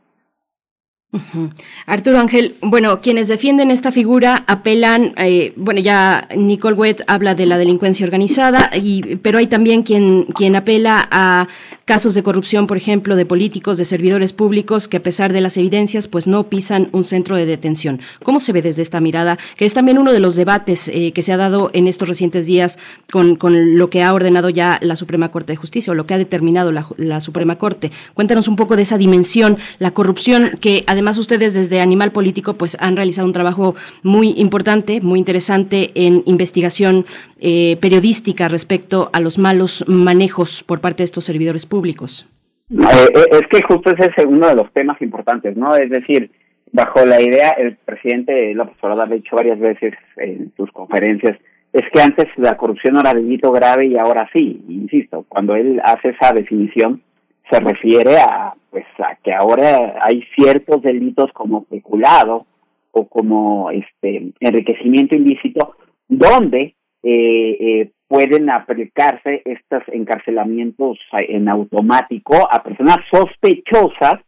Arturo 1.88 2.20
Ángel, 2.20 2.56
bueno, 2.62 3.02
quienes 3.02 3.28
defienden 3.28 3.72
esta 3.72 3.92
figura 3.92 4.44
apelan, 4.46 5.16
eh, 5.18 5.54
bueno, 5.56 5.82
ya 5.82 6.28
Nicole 6.38 6.76
Wett 6.76 7.02
habla 7.08 7.34
de 7.34 7.48
la 7.48 7.58
delincuencia 7.58 8.06
organizada, 8.06 8.70
y, 8.76 9.16
pero 9.18 9.40
hay 9.40 9.48
también 9.48 9.82
quien, 9.82 10.26
quien 10.36 10.56
apela 10.56 11.08
a 11.10 11.48
casos 11.86 12.14
de 12.14 12.22
corrupción, 12.22 12.68
por 12.68 12.78
ejemplo, 12.78 13.16
de 13.16 13.26
políticos, 13.26 13.80
de 13.80 13.86
servidores 13.86 14.34
públicos, 14.34 14.88
que 14.88 14.98
a 14.98 15.04
pesar 15.04 15.34
de 15.34 15.42
las 15.42 15.58
evidencias, 15.58 16.08
pues 16.08 16.28
no 16.28 16.44
pisan 16.44 16.90
un 16.92 17.04
centro 17.04 17.36
de 17.36 17.48
detención. 17.48 18.02
¿Cómo 18.22 18.40
se 18.40 18.52
ve 18.52 18.62
desde 18.62 18.84
esta 18.84 19.02
mirada? 19.02 19.40
Que 19.58 19.66
es 19.66 19.74
también 19.74 19.98
uno 19.98 20.14
de 20.14 20.20
los 20.20 20.36
debates 20.36 20.90
eh, 20.90 21.12
que 21.14 21.24
se 21.24 21.34
ha 21.34 21.38
dado 21.38 21.72
en 21.74 21.88
estos 21.88 22.08
recientes 22.08 22.46
días 22.46 22.78
con, 23.12 23.36
con, 23.36 23.78
lo 23.80 23.90
que 23.90 24.04
ha 24.04 24.14
ordenado 24.14 24.52
ya 24.52 24.78
la 24.84 24.96
Suprema 24.96 25.32
Corte 25.32 25.54
de 25.54 25.58
Justicia 25.58 25.90
o 25.90 25.96
lo 25.96 26.06
que 26.06 26.14
ha 26.14 26.20
determinado 26.20 26.72
la, 26.72 26.88
la 26.98 27.20
Suprema 27.20 27.58
Corte. 27.58 27.92
Cuéntanos 28.14 28.48
un 28.48 28.56
poco 28.56 28.76
de 28.76 28.84
esa 28.84 29.00
dimensión, 29.00 29.58
la 29.80 29.90
corrupción 29.90 30.52
que 30.62 30.84
además 30.86 30.99
Además, 31.00 31.18
ustedes 31.18 31.54
desde 31.54 31.80
Animal 31.80 32.12
Político 32.12 32.56
pues 32.56 32.76
han 32.82 32.98
realizado 32.98 33.26
un 33.26 33.32
trabajo 33.32 33.74
muy 34.04 34.34
importante, 34.36 35.00
muy 35.00 35.18
interesante 35.18 35.92
en 35.96 36.24
investigación 36.26 37.06
eh, 37.40 37.78
periodística 37.80 38.50
respecto 38.50 39.10
a 39.14 39.22
los 39.22 39.40
malos 39.40 39.86
manejos 39.88 40.62
por 40.62 40.82
parte 40.82 40.98
de 40.98 41.06
estos 41.06 41.24
servidores 41.24 41.66
públicos. 41.66 42.30
Eh, 42.70 43.14
es 43.32 43.48
que 43.50 43.62
justo 43.66 43.92
ese 43.92 44.12
es 44.18 44.26
uno 44.26 44.50
de 44.50 44.56
los 44.56 44.74
temas 44.74 45.02
importantes, 45.02 45.56
¿no? 45.56 45.74
Es 45.78 45.90
decir, 45.90 46.32
bajo 46.74 47.06
la 47.06 47.22
idea, 47.22 47.52
el 47.52 47.78
presidente 47.78 48.54
López 48.54 48.76
Obrador 48.82 49.08
ha 49.08 49.16
dicho 49.16 49.38
varias 49.38 49.58
veces 49.58 49.94
en 50.18 50.52
sus 50.58 50.70
conferencias, 50.74 51.38
es 51.72 51.84
que 51.94 52.02
antes 52.02 52.26
la 52.36 52.58
corrupción 52.58 52.98
era 52.98 53.14
delito 53.14 53.54
grave 53.54 53.86
y 53.86 53.98
ahora 53.98 54.30
sí, 54.34 54.66
insisto, 54.68 55.26
cuando 55.30 55.56
él 55.56 55.80
hace 55.82 56.10
esa 56.10 56.34
definición 56.34 57.02
se 57.50 57.60
refiere 57.60 58.18
a 58.18 58.54
pues 58.70 58.86
a 59.00 59.16
que 59.24 59.34
ahora 59.34 59.96
hay 60.04 60.24
ciertos 60.36 60.82
delitos 60.82 61.32
como 61.34 61.64
peculado 61.64 62.46
o 62.92 63.08
como 63.08 63.72
este 63.72 64.32
enriquecimiento 64.40 65.16
ilícito 65.16 65.76
donde 66.08 66.76
eh, 67.02 67.58
eh, 67.60 67.92
pueden 68.08 68.52
aplicarse 68.52 69.42
estos 69.46 69.84
encarcelamientos 69.88 70.98
en 71.28 71.48
automático 71.48 72.36
a 72.52 72.62
personas 72.64 72.98
sospechosas 73.12 74.20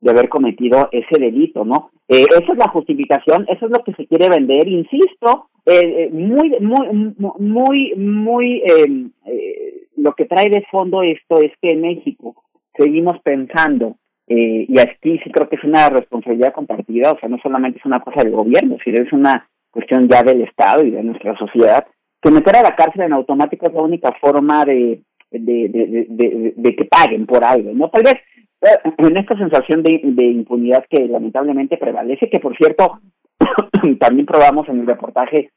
de 0.00 0.10
haber 0.10 0.28
cometido 0.28 0.88
ese 0.92 1.18
delito, 1.18 1.64
¿no? 1.64 1.90
Eh, 2.08 2.24
esa 2.30 2.52
es 2.52 2.58
la 2.58 2.70
justificación, 2.70 3.46
eso 3.48 3.66
es 3.66 3.72
lo 3.72 3.82
que 3.82 3.92
se 3.94 4.06
quiere 4.06 4.28
vender, 4.28 4.68
insisto, 4.68 5.48
eh, 5.66 6.04
eh 6.04 6.10
muy, 6.12 6.54
muy, 6.60 7.14
muy, 7.38 7.94
muy, 7.96 8.62
em, 8.64 9.10
eh, 9.26 9.88
lo 9.96 10.14
que 10.14 10.26
trae 10.26 10.48
de 10.48 10.64
fondo 10.70 11.02
esto 11.02 11.40
es 11.40 11.50
que 11.60 11.72
en 11.72 11.80
México 11.80 12.36
seguimos 12.76 13.20
pensando, 13.22 13.96
eh, 14.28 14.66
y 14.68 14.78
aquí 14.78 15.18
sí 15.22 15.30
creo 15.30 15.48
que 15.48 15.56
es 15.56 15.64
una 15.64 15.88
responsabilidad 15.88 16.52
compartida, 16.52 17.12
o 17.12 17.18
sea, 17.18 17.28
no 17.28 17.38
solamente 17.42 17.78
es 17.78 17.84
una 17.84 18.00
cosa 18.00 18.22
del 18.22 18.32
gobierno, 18.32 18.76
sino 18.84 19.02
es 19.02 19.12
una 19.12 19.48
cuestión 19.70 20.08
ya 20.08 20.22
del 20.22 20.42
Estado 20.42 20.84
y 20.84 20.90
de 20.90 21.02
nuestra 21.02 21.36
sociedad, 21.36 21.86
que 22.20 22.30
meter 22.30 22.56
a 22.56 22.62
la 22.62 22.74
cárcel 22.74 23.02
en 23.02 23.12
automático 23.12 23.66
es 23.66 23.72
la 23.72 23.82
única 23.82 24.12
forma 24.20 24.64
de, 24.64 25.02
de, 25.30 25.68
de, 25.68 26.54
de, 26.56 26.76
que 26.76 26.84
paguen 26.86 27.26
por 27.26 27.44
algo, 27.44 27.72
¿no? 27.72 27.90
Tal 27.90 28.02
vez 28.02 28.14
eh, 28.62 28.92
en 28.98 29.16
esta 29.16 29.36
sensación 29.36 29.82
de 29.82 30.24
impunidad 30.24 30.84
que 30.88 31.06
lamentablemente 31.06 31.76
prevalece, 31.76 32.30
que 32.30 32.40
por 32.40 32.56
cierto, 32.56 33.00
también 34.00 34.26
probamos 34.26 34.68
en 34.68 34.80
el 34.80 34.86
reportaje 34.86 35.50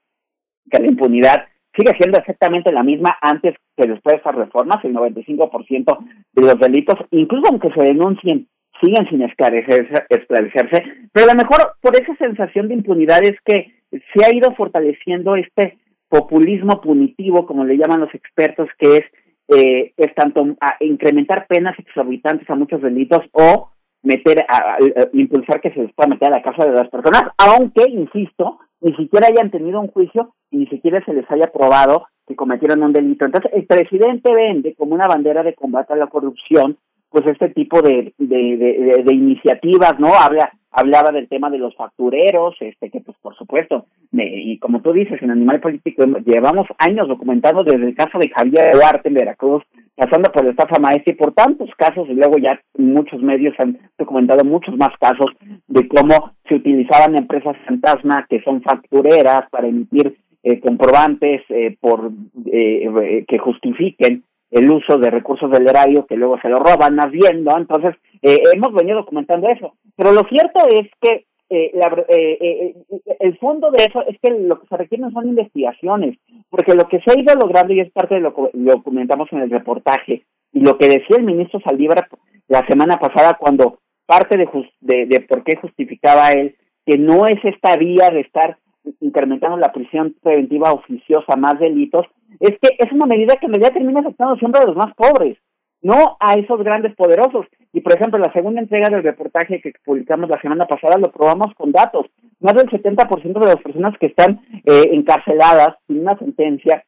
que 0.69 0.79
la 0.79 0.87
impunidad 0.87 1.45
sigue 1.80 1.95
siendo 1.97 2.19
exactamente 2.19 2.73
la 2.73 2.84
misma 2.84 3.18
antes 3.22 3.56
que 3.77 3.88
después 3.88 4.14
de 4.14 4.18
estas 4.18 4.35
reformas, 4.35 4.84
el 4.84 4.93
95% 4.93 5.97
de 6.34 6.41
los 6.41 6.60
delitos, 6.60 6.95
incluso 7.11 7.47
aunque 7.49 7.72
se 7.72 7.84
denuncien, 7.84 8.47
siguen 8.81 9.07
sin 9.10 9.22
esclarecerse, 9.22 9.93
esclarecerse, 10.10 10.84
pero 11.14 11.30
a 11.30 11.34
lo 11.34 11.38
mejor 11.38 11.73
por 11.81 11.95
esa 11.95 12.15
sensación 12.15 12.68
de 12.68 12.76
impunidad 12.76 13.23
es 13.23 13.35
que 13.45 13.73
se 13.91 14.26
ha 14.26 14.35
ido 14.35 14.53
fortaleciendo 14.56 15.35
este 15.35 15.77
populismo 16.10 16.81
punitivo, 16.81 17.45
como 17.45 17.64
le 17.64 17.77
llaman 17.77 18.01
los 18.01 18.14
expertos, 18.14 18.68
que 18.77 18.97
es 18.97 19.03
eh, 19.51 19.93
es 19.97 20.14
tanto 20.14 20.45
incrementar 20.80 21.47
penas 21.47 21.77
exorbitantes 21.80 22.47
a 22.51 22.56
muchos 22.56 22.84
delitos 22.84 23.26
o 23.31 23.72
meter 24.03 24.45
a, 24.47 24.77
impulsar 25.14 25.60
que 25.60 25.72
se 25.72 25.81
les 25.81 25.93
pueda 25.93 26.10
meter 26.10 26.27
a 26.27 26.38
la 26.38 26.43
casa 26.43 26.65
de 26.65 26.73
las 26.73 26.88
personas, 26.89 27.23
aunque, 27.38 27.89
insisto, 27.89 28.60
ni 28.81 28.95
siquiera 28.95 29.27
hayan 29.27 29.51
tenido 29.51 29.80
un 29.80 29.88
juicio 29.88 30.34
y 30.51 30.57
ni 30.57 30.68
siquiera 30.68 31.03
se 31.06 31.14
les 31.14 31.30
haya 31.30 31.51
probado 31.51 32.07
que 32.27 32.35
cometieron 32.35 32.84
un 32.84 32.93
delito. 32.93 33.26
Entonces, 33.26 33.51
el 33.53 33.65
presidente 33.65 34.34
vende 34.34 34.76
como 34.76 34.93
una 34.93 35.07
bandera 35.07 35.43
de 35.43 35.56
combate 35.56 35.93
a 35.93 35.97
la 35.97 36.07
corrupción, 36.07 36.77
pues 37.10 37.26
este 37.27 37.49
tipo 37.49 37.81
de, 37.81 38.14
de, 38.18 39.03
de, 39.03 39.14
iniciativas, 39.14 39.99
¿no? 39.99 40.14
Habla 40.14 40.52
hablaba 40.72 41.11
del 41.11 41.27
tema 41.27 41.49
de 41.49 41.57
los 41.57 41.76
factureros, 41.76 42.56
este 42.60 42.90
que 42.90 43.02
pues 43.02 43.18
por 43.22 43.36
supuesto, 43.36 43.86
y 44.11 44.57
como 44.60 44.81
tú 44.81 44.94
dices, 44.94 45.22
en 45.22 45.31
Animal 45.31 45.60
Político 45.60 46.06
llevamos 46.26 46.68
años 46.77 47.07
documentando 47.07 47.64
desde 47.64 47.88
el 47.88 47.95
caso 47.95 48.19
de 48.19 48.30
Javier 48.30 48.73
Duarte 48.73 49.07
en 49.07 49.15
Veracruz, 49.15 49.64
pasando 49.95 50.31
por 50.31 50.45
la 50.45 50.52
estafa 50.52 50.80
maestra 50.80 51.14
y 51.14 51.15
por 51.15 51.34
tantos 51.34 51.69
casos, 51.77 52.07
y 52.10 52.14
luego 52.14 52.38
ya 52.38 52.60
muchos 52.77 53.22
medios 53.22 53.56
han 53.60 53.80
documentado 53.98 54.44
muchos 54.44 54.77
más 54.77 54.91
casos 54.99 55.31
de 55.68 55.88
cómo 55.88 56.34
se 56.48 56.56
utilizaban 56.56 57.18
empresas 57.18 57.57
fantasma 57.65 58.26
que 58.30 58.41
son 58.44 58.61
factureras 58.61 59.49
para 59.49 59.68
emitir 59.68 60.18
eh, 60.44 60.60
comprobantes 60.61 61.41
eh, 61.49 61.76
por 61.81 62.11
eh, 62.45 63.26
que 63.27 63.40
justifiquen 63.40 64.23
el 64.51 64.69
uso 64.69 64.97
de 64.97 65.11
recursos 65.11 65.49
del 65.51 65.67
erario 65.67 66.05
que 66.05 66.15
luego 66.15 66.39
se 66.41 66.49
lo 66.49 66.57
roban 66.57 66.95
más 66.95 67.11
bien, 67.11 67.43
¿no? 67.43 67.57
Entonces, 67.57 67.95
eh, 68.21 68.41
hemos 68.53 68.73
venido 68.73 68.97
documentando 68.97 69.47
eso. 69.49 69.76
Pero 69.95 70.11
lo 70.11 70.23
cierto 70.30 70.67
es 70.67 70.89
que 71.01 71.26
eh, 71.51 71.71
la, 71.73 71.88
eh, 72.07 72.38
eh, 72.39 72.76
el 73.19 73.38
fondo 73.39 73.71
de 73.71 73.84
eso 73.84 74.05
es 74.07 74.19
que 74.21 74.30
lo 74.30 74.59
que 74.59 74.67
se 74.67 74.77
requieren 74.77 75.11
son 75.11 75.27
investigaciones, 75.27 76.17
porque 76.49 76.76
lo 76.76 76.88
que 76.88 76.99
se 77.01 77.11
ha 77.11 77.19
ido 77.19 77.34
logrando, 77.34 77.73
y 77.73 77.80
es 77.80 77.91
parte 77.91 78.15
de 78.15 78.21
lo 78.21 78.35
que 78.35 78.51
lo 78.53 78.84
comentamos 78.84 79.27
en 79.31 79.39
el 79.39 79.49
reportaje, 79.49 80.26
y 80.53 80.59
lo 80.59 80.77
que 80.77 80.88
decía 80.88 81.17
el 81.17 81.23
ministro 81.23 81.59
Saldívar 81.61 82.07
la 82.47 82.65
semana 82.67 82.99
pasada 82.99 83.38
cuando 83.39 83.80
parte 84.05 84.38
de, 84.38 84.47
de, 84.81 85.05
de 85.07 85.19
por 85.21 85.43
qué 85.43 85.57
justificaba 85.57 86.31
él 86.31 86.55
que 86.85 86.97
no 86.97 87.27
es 87.27 87.43
esta 87.43 87.76
vía 87.77 88.09
de 88.11 88.21
estar 88.21 88.57
incrementando 88.99 89.57
la 89.57 89.71
prisión 89.71 90.15
preventiva 90.21 90.71
oficiosa, 90.71 91.35
más 91.35 91.59
delitos, 91.59 92.05
es 92.39 92.57
que 92.61 92.75
es 92.77 92.91
una 92.91 93.05
medida 93.05 93.35
que 93.35 93.45
en 93.45 93.53
realidad 93.53 93.73
termina 93.73 93.99
afectando 94.01 94.35
siempre 94.37 94.61
a 94.61 94.65
los 94.65 94.75
más 94.75 94.93
pobres, 94.95 95.37
no 95.81 96.17
a 96.19 96.33
esos 96.33 96.63
grandes 96.63 96.95
poderosos. 96.95 97.45
Y 97.73 97.81
por 97.81 97.93
ejemplo, 97.93 98.19
la 98.19 98.31
segunda 98.33 98.61
entrega 98.61 98.89
del 98.89 99.03
reportaje 99.03 99.61
que 99.61 99.73
publicamos 99.83 100.29
la 100.29 100.41
semana 100.41 100.65
pasada 100.65 100.97
lo 100.97 101.11
probamos 101.11 101.53
con 101.55 101.71
datos. 101.71 102.05
Más 102.39 102.53
del 102.53 102.69
70% 102.69 103.39
de 103.39 103.45
las 103.45 103.61
personas 103.61 103.97
que 103.99 104.07
están 104.07 104.41
eh, 104.65 104.89
encarceladas 104.91 105.77
sin 105.87 105.99
una 105.99 106.17
sentencia 106.17 106.83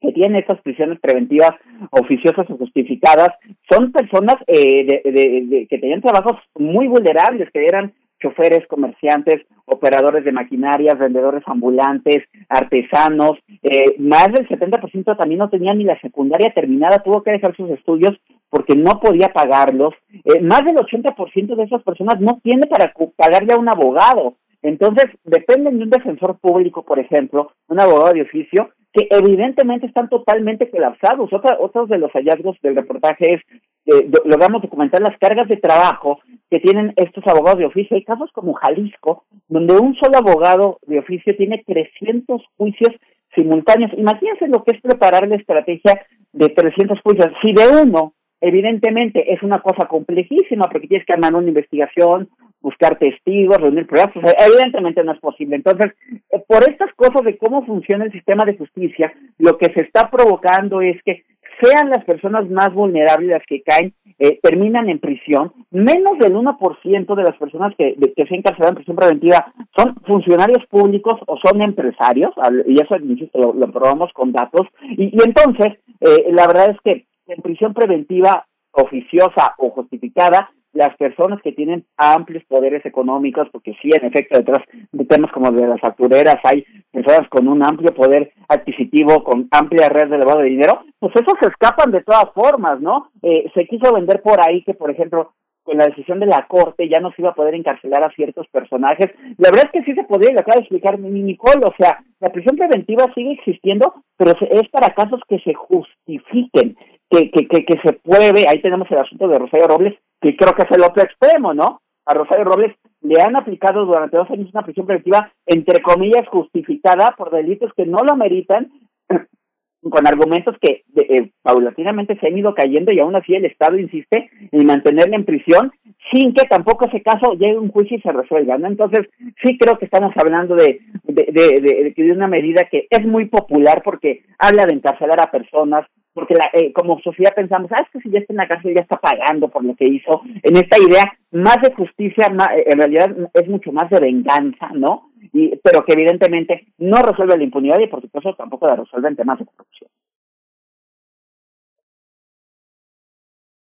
que 0.00 0.12
tienen 0.12 0.36
estas 0.36 0.60
prisiones 0.60 1.00
preventivas 1.00 1.52
oficiosas 1.90 2.48
o 2.50 2.56
justificadas 2.56 3.30
son 3.68 3.90
personas 3.92 4.36
eh, 4.46 5.02
de, 5.04 5.66
que 5.68 5.78
tenían 5.78 6.00
trabajos 6.00 6.40
muy 6.54 6.86
vulnerables, 6.86 7.50
que 7.52 7.64
eran 7.66 7.92
choferes, 8.20 8.66
comerciantes, 8.68 9.46
operadores 9.64 10.24
de 10.24 10.32
maquinarias, 10.32 10.98
vendedores 10.98 11.42
ambulantes, 11.46 12.24
artesanos. 12.48 13.38
Eh, 13.62 13.96
más 13.98 14.28
del 14.32 14.48
70% 14.48 15.16
también 15.16 15.38
no 15.38 15.50
tenía 15.50 15.74
ni 15.74 15.84
la 15.84 16.00
secundaria 16.00 16.52
terminada, 16.54 17.02
tuvo 17.02 17.22
que 17.22 17.32
dejar 17.32 17.54
sus 17.56 17.70
estudios 17.70 18.18
porque 18.50 18.74
no 18.74 19.00
podía 19.00 19.28
pagarlos. 19.28 19.94
Eh, 20.24 20.40
más 20.40 20.64
del 20.64 20.76
80% 20.76 21.56
de 21.56 21.64
esas 21.64 21.82
personas 21.82 22.20
no 22.20 22.40
tiene 22.42 22.66
para 22.66 22.92
pagarle 23.16 23.54
a 23.54 23.58
un 23.58 23.68
abogado. 23.68 24.36
Entonces, 24.62 25.06
dependen 25.24 25.78
de 25.78 25.84
un 25.84 25.90
defensor 25.90 26.38
público, 26.38 26.82
por 26.82 26.98
ejemplo, 26.98 27.52
un 27.68 27.80
abogado 27.80 28.14
de 28.14 28.22
oficio, 28.22 28.70
que 28.92 29.06
evidentemente 29.10 29.86
están 29.86 30.08
totalmente 30.08 30.70
colapsados. 30.70 31.32
Otra, 31.32 31.58
otros 31.60 31.88
de 31.88 31.98
los 31.98 32.10
hallazgos 32.12 32.56
del 32.62 32.76
reportaje 32.76 33.34
es, 33.34 33.42
eh, 33.86 34.10
logramos 34.24 34.62
documentar 34.62 35.00
las 35.02 35.18
cargas 35.18 35.48
de 35.48 35.56
trabajo 35.56 36.20
que 36.50 36.60
tienen 36.60 36.92
estos 36.96 37.26
abogados 37.26 37.58
de 37.58 37.66
oficio. 37.66 37.96
Hay 37.96 38.04
casos 38.04 38.30
como 38.32 38.54
Jalisco, 38.54 39.24
donde 39.48 39.74
un 39.74 39.94
solo 39.96 40.18
abogado 40.18 40.78
de 40.86 40.98
oficio 40.98 41.36
tiene 41.36 41.62
300 41.66 42.42
juicios 42.56 42.94
simultáneos. 43.34 43.92
Imagínense 43.96 44.48
lo 44.48 44.64
que 44.64 44.72
es 44.72 44.80
preparar 44.80 45.28
la 45.28 45.36
estrategia 45.36 46.00
de 46.32 46.48
300 46.48 47.00
juicios. 47.02 47.28
Si 47.42 47.52
de 47.52 47.82
uno, 47.82 48.14
evidentemente, 48.40 49.32
es 49.32 49.42
una 49.42 49.60
cosa 49.60 49.86
complejísima 49.86 50.68
porque 50.70 50.88
tienes 50.88 51.06
que 51.06 51.12
armar 51.12 51.34
una 51.34 51.48
investigación, 51.48 52.28
buscar 52.60 52.98
testigos, 52.98 53.58
reunir 53.58 53.86
pruebas, 53.86 54.12
evidentemente 54.14 55.02
no 55.04 55.12
es 55.12 55.20
posible. 55.20 55.56
Entonces, 55.56 55.92
eh, 56.30 56.42
por 56.46 56.68
estas 56.68 56.92
cosas 56.94 57.22
de 57.24 57.36
cómo 57.38 57.64
funciona 57.64 58.04
el 58.04 58.12
sistema 58.12 58.44
de 58.44 58.56
justicia, 58.56 59.12
lo 59.38 59.56
que 59.58 59.72
se 59.72 59.82
está 59.82 60.10
provocando 60.10 60.80
es 60.80 61.00
que 61.04 61.24
sean 61.60 61.90
las 61.90 62.04
personas 62.04 62.48
más 62.50 62.72
vulnerables 62.72 63.30
las 63.30 63.42
que 63.46 63.62
caen, 63.62 63.92
eh, 64.18 64.38
terminan 64.42 64.88
en 64.88 64.98
prisión, 64.98 65.52
menos 65.70 66.18
del 66.18 66.34
1% 66.34 67.14
de 67.14 67.22
las 67.22 67.36
personas 67.36 67.74
que, 67.76 67.96
que 68.16 68.26
se 68.26 68.34
encarcelan 68.34 68.70
en 68.70 68.74
prisión 68.76 68.96
preventiva 68.96 69.52
son 69.76 69.96
funcionarios 70.06 70.64
públicos 70.66 71.14
o 71.26 71.38
son 71.44 71.62
empresarios, 71.62 72.32
y 72.66 72.80
eso, 72.80 72.96
insisto, 72.96 73.38
lo, 73.38 73.52
lo 73.54 73.72
probamos 73.72 74.12
con 74.12 74.32
datos, 74.32 74.66
y, 74.82 75.16
y 75.16 75.18
entonces, 75.24 75.78
eh, 76.00 76.26
la 76.32 76.46
verdad 76.46 76.70
es 76.70 76.80
que 76.84 77.06
en 77.28 77.42
prisión 77.42 77.74
preventiva 77.74 78.46
oficiosa 78.72 79.54
o 79.58 79.70
justificada, 79.70 80.50
las 80.72 80.96
personas 80.96 81.40
que 81.42 81.52
tienen 81.52 81.84
amplios 81.96 82.44
poderes 82.44 82.84
económicos, 82.84 83.48
porque 83.50 83.74
sí, 83.80 83.90
en 83.92 84.04
efecto, 84.06 84.38
detrás 84.38 84.64
de 84.92 85.04
temas 85.04 85.32
como 85.32 85.50
de 85.50 85.66
las 85.66 85.80
factureras 85.80 86.36
hay 86.44 86.64
personas 86.90 87.28
con 87.28 87.48
un 87.48 87.64
amplio 87.64 87.94
poder 87.94 88.32
adquisitivo, 88.48 89.24
con 89.24 89.48
amplia 89.50 89.88
red 89.88 90.08
de 90.08 90.18
lavado 90.18 90.40
de 90.40 90.50
dinero, 90.50 90.84
pues 90.98 91.14
esos 91.14 91.34
se 91.40 91.48
escapan 91.48 91.90
de 91.90 92.02
todas 92.02 92.32
formas, 92.34 92.80
¿no? 92.80 93.10
Eh, 93.22 93.50
se 93.54 93.66
quiso 93.66 93.92
vender 93.92 94.22
por 94.22 94.40
ahí 94.40 94.62
que, 94.62 94.74
por 94.74 94.90
ejemplo, 94.90 95.32
con 95.68 95.76
la 95.76 95.84
decisión 95.84 96.18
de 96.18 96.24
la 96.24 96.46
Corte 96.48 96.88
ya 96.88 96.98
no 96.98 97.10
se 97.12 97.20
iba 97.20 97.30
a 97.30 97.34
poder 97.34 97.54
encarcelar 97.54 98.02
a 98.02 98.10
ciertos 98.12 98.48
personajes. 98.48 99.10
La 99.36 99.50
verdad 99.50 99.66
es 99.66 99.72
que 99.72 99.84
sí 99.84 99.94
se 99.94 100.04
podría, 100.04 100.32
lo 100.32 100.40
acaba 100.40 100.54
de 100.54 100.62
explicar 100.62 100.98
Nicole, 100.98 101.60
o 101.62 101.74
sea, 101.76 102.02
la 102.20 102.30
prisión 102.30 102.56
preventiva 102.56 103.04
sigue 103.14 103.32
existiendo, 103.32 103.92
pero 104.16 104.32
es 104.50 104.68
para 104.70 104.94
casos 104.94 105.20
que 105.28 105.38
se 105.40 105.52
justifiquen, 105.52 106.74
que, 107.10 107.30
que, 107.30 107.46
que, 107.46 107.80
se 107.82 107.94
pruebe, 107.94 108.44
ahí 108.48 108.60
tenemos 108.60 108.90
el 108.90 108.98
asunto 108.98 109.28
de 109.28 109.38
Rosario 109.38 109.68
Robles, 109.68 109.98
que 110.20 110.36
creo 110.36 110.54
que 110.54 110.62
es 110.62 110.70
el 110.70 110.82
otro 110.82 111.02
extremo, 111.02 111.54
¿no? 111.54 111.80
A 112.06 112.14
Rosario 112.14 112.44
Robles 112.44 112.74
le 113.02 113.20
han 113.20 113.36
aplicado 113.36 113.84
durante 113.84 114.16
dos 114.16 114.30
años 114.30 114.50
una 114.52 114.62
prisión 114.62 114.86
preventiva, 114.86 115.32
entre 115.46 115.82
comillas, 115.82 116.26
justificada 116.28 117.14
por 117.16 117.30
delitos 117.30 117.72
que 117.76 117.86
no 117.86 117.98
lo 117.98 118.16
meritan, 118.16 118.70
con 119.82 120.06
argumentos 120.06 120.56
que 120.60 120.82
eh, 120.96 121.30
paulatinamente 121.42 122.18
se 122.18 122.26
han 122.26 122.36
ido 122.36 122.54
cayendo 122.54 122.92
y 122.92 122.98
aún 122.98 123.14
así 123.14 123.34
el 123.34 123.44
Estado 123.44 123.78
insiste 123.78 124.30
en 124.50 124.66
mantenerla 124.66 125.16
en 125.16 125.24
prisión 125.24 125.72
sin 126.12 126.32
que 126.32 126.46
tampoco 126.46 126.86
ese 126.86 127.02
caso 127.02 127.32
llegue 127.32 127.56
a 127.56 127.60
un 127.60 127.70
juicio 127.70 127.96
y 127.96 128.00
se 128.00 128.12
resuelva, 128.12 128.58
¿no? 128.58 128.66
Entonces, 128.66 129.06
sí 129.42 129.58
creo 129.58 129.78
que 129.78 129.84
estamos 129.84 130.12
hablando 130.16 130.54
de, 130.54 130.80
de, 131.04 131.24
de, 131.32 131.94
de, 131.94 132.12
una 132.12 132.28
medida 132.28 132.64
que 132.64 132.86
es 132.88 133.06
muy 133.06 133.26
popular 133.26 133.82
porque 133.84 134.22
habla 134.38 134.66
de 134.66 134.74
encarcelar 134.74 135.20
a 135.20 135.30
personas, 135.30 135.86
porque 136.18 136.34
la, 136.34 136.50
eh, 136.52 136.72
como 136.72 136.98
sociedad 136.98 137.32
pensamos, 137.32 137.70
ah, 137.70 137.80
es 137.80 137.90
que 137.92 138.00
si 138.00 138.10
ya 138.10 138.18
está 138.18 138.32
en 138.32 138.38
la 138.38 138.48
cárcel 138.48 138.74
ya 138.74 138.82
está 138.82 138.96
pagando 138.96 139.46
por 139.46 139.64
lo 139.64 139.76
que 139.76 139.84
hizo. 139.84 140.22
En 140.42 140.56
esta 140.56 140.76
idea, 140.76 141.04
más 141.30 141.62
de 141.62 141.72
justicia, 141.72 142.26
en 142.26 142.76
realidad 142.76 143.14
es 143.34 143.46
mucho 143.46 143.70
más 143.70 143.88
de 143.88 144.00
venganza, 144.00 144.70
¿no? 144.74 145.12
y, 145.32 145.56
pero 145.62 145.84
que 145.84 145.92
evidentemente 145.92 146.66
no 146.78 147.02
resuelve 147.02 147.36
la 147.36 147.44
impunidad 147.44 147.78
y 147.78 147.86
por 147.86 148.00
supuesto 148.00 148.34
tampoco 148.34 148.66
la 148.66 148.74
resuelve 148.74 149.08
en 149.08 149.16
temas 149.16 149.38
de 149.38 149.46
corrupción. 149.46 149.90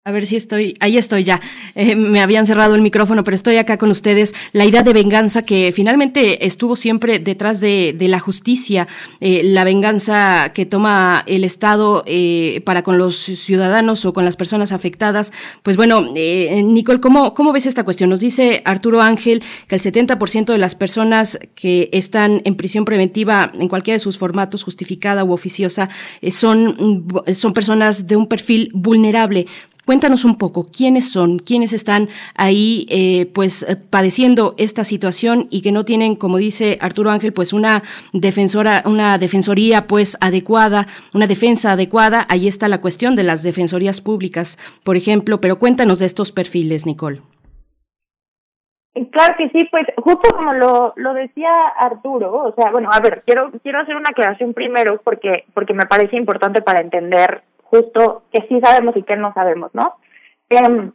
A 0.08 0.12
ver 0.12 0.28
si 0.28 0.36
estoy, 0.36 0.76
ahí 0.82 1.00
estoy 1.00 1.24
ya. 1.24 1.42
Eh, 1.74 1.96
me 1.96 2.22
habían 2.22 2.46
cerrado 2.46 2.76
el 2.76 2.84
micrófono, 2.84 3.24
pero 3.24 3.34
estoy 3.34 3.58
acá 3.58 3.80
con 3.80 3.90
ustedes. 3.90 4.36
La 4.52 4.64
idea 4.64 4.84
de 4.84 4.94
venganza 4.94 5.42
que 5.46 5.72
finalmente 5.72 6.46
estuvo 6.46 6.76
siempre 6.76 7.18
detrás 7.18 7.60
de, 7.60 7.98
la 8.00 8.20
justicia, 8.20 8.88
eh, 9.20 9.42
la 9.44 9.64
venganza 9.64 10.52
que 10.54 10.68
toma 10.68 11.24
el 11.26 11.44
Estado 11.44 12.04
eh, 12.06 12.62
para 12.66 12.84
con 12.84 13.00
los 13.00 13.16
ciudadanos 13.18 14.06
o 14.06 14.14
con 14.14 14.26
las 14.26 14.38
personas 14.38 14.72
afectadas. 14.72 15.34
Pues 15.64 15.76
bueno, 15.76 16.02
Nicole, 16.14 17.02
¿cómo, 17.02 17.34
¿cómo 17.34 17.52
ves 17.52 17.66
esta 17.66 17.84
cuestión? 17.84 18.12
Nos 18.12 18.20
dice 18.20 18.62
Arturo 18.64 19.02
Ángel 19.02 19.42
que 19.68 19.74
el 19.74 19.82
70% 19.82 20.46
de 20.46 20.60
las 20.60 20.76
personas 20.76 21.40
que 21.56 21.90
están 21.94 22.44
en 22.46 22.54
prisión 22.54 22.86
preventiva 22.86 23.52
en 23.56 23.70
cualquiera 23.70 23.96
de 23.96 24.02
sus 24.02 24.20
formatos, 24.20 24.62
justificada 24.62 25.24
u 25.24 25.32
oficiosa, 25.32 25.90
son, 26.30 27.08
son 27.34 27.54
personas 27.54 28.06
de 28.06 28.18
un 28.18 28.28
perfil 28.28 28.70
vulnerable. 28.72 29.48
Cuéntanos 29.86 30.26
un 30.26 30.38
poco 30.38 30.68
quiénes 30.76 31.12
son, 31.12 31.38
quiénes 31.38 31.72
están 31.72 32.10
ahí, 32.36 32.88
eh, 32.90 33.28
pues 33.34 33.64
eh, 33.64 33.76
padeciendo 33.76 34.56
esta 34.58 34.84
situación 34.84 35.48
y 35.52 35.62
que 35.62 35.72
no 35.72 35.86
tienen, 35.86 36.16
como 36.16 36.38
dice 36.38 36.78
Arturo 36.82 37.12
Ángel, 37.12 37.34
pues 37.34 37.54
una 37.54 37.84
defensora, 38.12 38.82
una 38.86 39.18
defensoría, 39.20 39.86
pues 39.86 40.18
adecuada, 40.22 40.88
una 41.14 41.28
defensa 41.28 41.74
adecuada. 41.74 42.26
Ahí 42.30 42.48
está 42.48 42.68
la 42.68 42.82
cuestión 42.82 43.16
de 43.16 43.24
las 43.24 43.44
defensorías 43.44 44.02
públicas, 44.02 44.58
por 44.84 44.96
ejemplo. 44.96 45.40
Pero 45.40 45.60
cuéntanos 45.60 46.00
de 46.00 46.08
estos 46.08 46.32
perfiles, 46.32 46.86
Nicole. 46.86 47.22
Claro 49.12 49.36
que 49.38 49.50
sí, 49.50 49.68
pues 49.70 49.86
justo 49.98 50.30
como 50.34 50.54
lo, 50.54 50.94
lo 50.96 51.14
decía 51.14 51.50
Arturo, 51.78 52.34
o 52.34 52.56
sea, 52.56 52.72
bueno, 52.72 52.90
a 52.92 53.00
ver, 53.02 53.24
quiero 53.26 53.52
quiero 53.62 53.82
hacer 53.82 53.96
una 53.98 54.10
aclaración 54.10 54.54
primero 54.54 55.02
porque 55.04 55.44
porque 55.54 55.74
me 55.74 55.86
parece 55.86 56.16
importante 56.16 56.62
para 56.62 56.80
entender 56.80 57.44
justo 57.66 58.24
que 58.32 58.46
sí 58.48 58.60
sabemos 58.62 58.96
y 58.96 59.04
que 59.04 59.16
no 59.16 59.34
sabemos, 59.34 59.74
¿no? 59.74 59.96
Eh, 60.50 60.92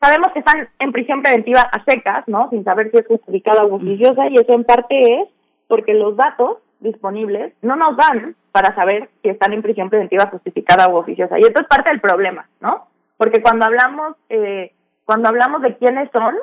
sabemos 0.00 0.28
que 0.32 0.40
están 0.40 0.68
en 0.78 0.92
prisión 0.92 1.22
preventiva 1.22 1.60
a 1.60 1.84
secas, 1.84 2.24
¿no? 2.26 2.48
Sin 2.50 2.64
saber 2.64 2.90
si 2.90 2.98
es 2.98 3.06
justificada 3.06 3.64
o 3.64 3.74
oficiosa, 3.74 4.28
y 4.28 4.36
eso 4.36 4.52
en 4.52 4.64
parte 4.64 5.20
es 5.22 5.28
porque 5.68 5.94
los 5.94 6.16
datos 6.16 6.58
disponibles 6.80 7.54
no 7.62 7.76
nos 7.76 7.96
dan 7.96 8.36
para 8.52 8.74
saber 8.74 9.08
si 9.22 9.28
están 9.28 9.52
en 9.52 9.62
prisión 9.62 9.90
preventiva 9.90 10.28
justificada 10.28 10.86
o 10.86 10.98
oficiosa. 10.98 11.38
Y 11.38 11.42
esto 11.42 11.60
es 11.60 11.66
parte 11.66 11.90
del 11.90 12.00
problema, 12.00 12.48
¿no? 12.60 12.86
Porque 13.16 13.42
cuando 13.42 13.66
hablamos, 13.66 14.16
eh, 14.28 14.72
cuando 15.04 15.28
hablamos 15.28 15.62
de 15.62 15.76
quiénes 15.76 16.10
son, 16.12 16.34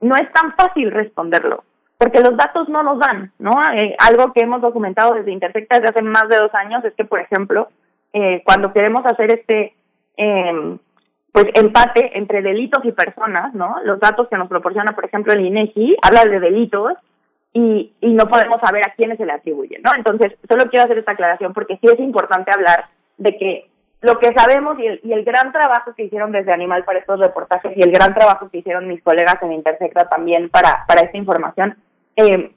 no 0.00 0.14
es 0.16 0.32
tan 0.32 0.54
fácil 0.54 0.90
responderlo, 0.90 1.64
porque 1.98 2.20
los 2.20 2.36
datos 2.36 2.68
no 2.68 2.82
nos 2.82 2.98
dan, 2.98 3.32
¿no? 3.38 3.52
Eh, 3.74 3.94
algo 3.98 4.32
que 4.32 4.40
hemos 4.40 4.60
documentado 4.60 5.14
desde 5.14 5.32
Intersecta 5.32 5.76
desde 5.76 5.90
hace 5.90 6.02
más 6.02 6.28
de 6.28 6.38
dos 6.38 6.54
años 6.54 6.84
es 6.84 6.94
que, 6.94 7.04
por 7.04 7.20
ejemplo, 7.20 7.68
eh, 8.12 8.42
cuando 8.44 8.72
queremos 8.72 9.04
hacer 9.06 9.32
este 9.32 9.74
eh, 10.16 10.78
pues 11.32 11.46
empate 11.54 12.18
entre 12.18 12.42
delitos 12.42 12.84
y 12.84 12.92
personas, 12.92 13.54
¿no? 13.54 13.76
Los 13.84 14.00
datos 14.00 14.28
que 14.28 14.36
nos 14.36 14.48
proporciona, 14.48 14.92
por 14.92 15.04
ejemplo, 15.04 15.32
el 15.32 15.46
INEGI 15.46 15.96
habla 16.02 16.24
de 16.24 16.40
delitos 16.40 16.94
y, 17.52 17.92
no 18.00 18.26
podemos 18.26 18.60
saber 18.60 18.84
a 18.84 18.94
quiénes 18.94 19.18
se 19.18 19.26
le 19.26 19.32
atribuye, 19.32 19.80
¿no? 19.84 19.92
Entonces, 19.96 20.32
solo 20.48 20.64
quiero 20.70 20.84
hacer 20.84 20.98
esta 20.98 21.12
aclaración 21.12 21.52
porque 21.52 21.78
sí 21.80 21.86
es 21.86 21.98
importante 22.00 22.50
hablar 22.52 22.86
de 23.18 23.36
que 23.36 23.70
lo 24.00 24.18
que 24.18 24.32
sabemos 24.32 24.78
y 24.78 24.86
el, 24.86 25.00
y 25.04 25.12
el 25.12 25.24
gran 25.24 25.52
trabajo 25.52 25.94
que 25.94 26.04
hicieron 26.04 26.32
desde 26.32 26.52
Animal 26.52 26.84
para 26.84 26.98
estos 26.98 27.20
reportajes 27.20 27.76
y 27.76 27.82
el 27.82 27.92
gran 27.92 28.14
trabajo 28.14 28.48
que 28.48 28.58
hicieron 28.58 28.88
mis 28.88 29.02
colegas 29.02 29.36
en 29.42 29.52
Intersecta 29.52 30.08
también 30.08 30.48
para, 30.48 30.84
para 30.86 31.02
esta 31.02 31.18
información, 31.18 31.76
eh, 32.16 32.50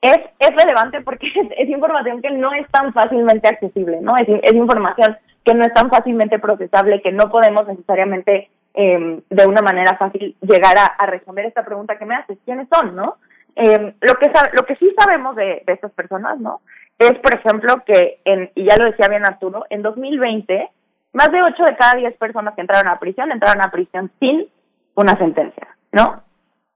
es, 0.00 0.18
es 0.38 0.50
relevante 0.50 1.00
porque 1.02 1.26
es, 1.58 1.68
información 1.68 2.22
que 2.22 2.30
no 2.30 2.52
es 2.52 2.68
tan 2.70 2.92
fácilmente 2.92 3.48
accesible, 3.48 4.00
¿no? 4.00 4.14
Es, 4.16 4.52
información 4.52 5.16
que 5.44 5.54
no 5.54 5.64
es 5.64 5.72
tan 5.72 5.90
fácilmente 5.90 6.38
procesable, 6.38 7.02
que 7.02 7.12
no 7.12 7.30
podemos 7.30 7.66
necesariamente 7.68 8.50
eh, 8.74 9.20
de 9.28 9.46
una 9.46 9.62
manera 9.62 9.96
fácil 9.96 10.36
llegar 10.40 10.74
a, 10.76 11.06
responder 11.06 11.46
esta 11.46 11.64
pregunta 11.64 11.98
que 11.98 12.04
me 12.04 12.16
haces, 12.16 12.38
¿quiénes 12.44 12.68
son, 12.68 12.96
no? 12.96 13.16
Eh, 13.54 13.94
lo 14.00 14.14
que 14.14 14.30
lo 14.52 14.66
que 14.66 14.76
sí 14.76 14.90
sabemos 14.98 15.34
de, 15.34 15.62
de 15.66 15.72
estas 15.72 15.92
personas, 15.92 16.38
¿no? 16.40 16.60
Es, 16.98 17.14
por 17.18 17.34
ejemplo, 17.34 17.82
que, 17.86 18.20
en, 18.24 18.50
y 18.54 18.64
ya 18.64 18.76
lo 18.76 18.86
decía 18.86 19.08
bien 19.08 19.24
Arturo, 19.24 19.64
en 19.70 19.82
2020, 19.82 20.70
más 21.12 21.30
de 21.30 21.40
8 21.40 21.64
de 21.64 21.76
cada 21.76 21.94
10 21.94 22.16
personas 22.16 22.54
que 22.54 22.60
entraron 22.62 22.88
a 22.88 22.98
prisión 22.98 23.30
entraron 23.30 23.62
a 23.62 23.70
prisión 23.70 24.10
sin 24.18 24.46
una 24.94 25.16
sentencia, 25.16 25.68
¿no? 25.92 26.22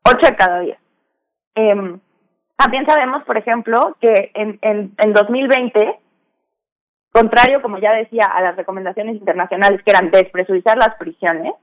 8 0.05 0.19
de 0.23 0.37
cada 0.37 0.61
10. 0.61 0.79
Eh, 1.57 1.99
también 2.61 2.85
sabemos, 2.85 3.25
por 3.25 3.39
ejemplo, 3.39 3.97
que 4.03 4.33
en, 4.35 4.59
en, 4.61 4.93
en 4.99 5.13
2020, 5.15 5.99
contrario, 7.11 7.63
como 7.63 7.79
ya 7.79 7.95
decía, 7.95 8.27
a 8.27 8.43
las 8.43 8.55
recomendaciones 8.55 9.17
internacionales 9.17 9.81
que 9.83 9.91
eran 9.91 10.11
despresurizar 10.11 10.77
las 10.77 10.95
prisiones, 10.97 11.55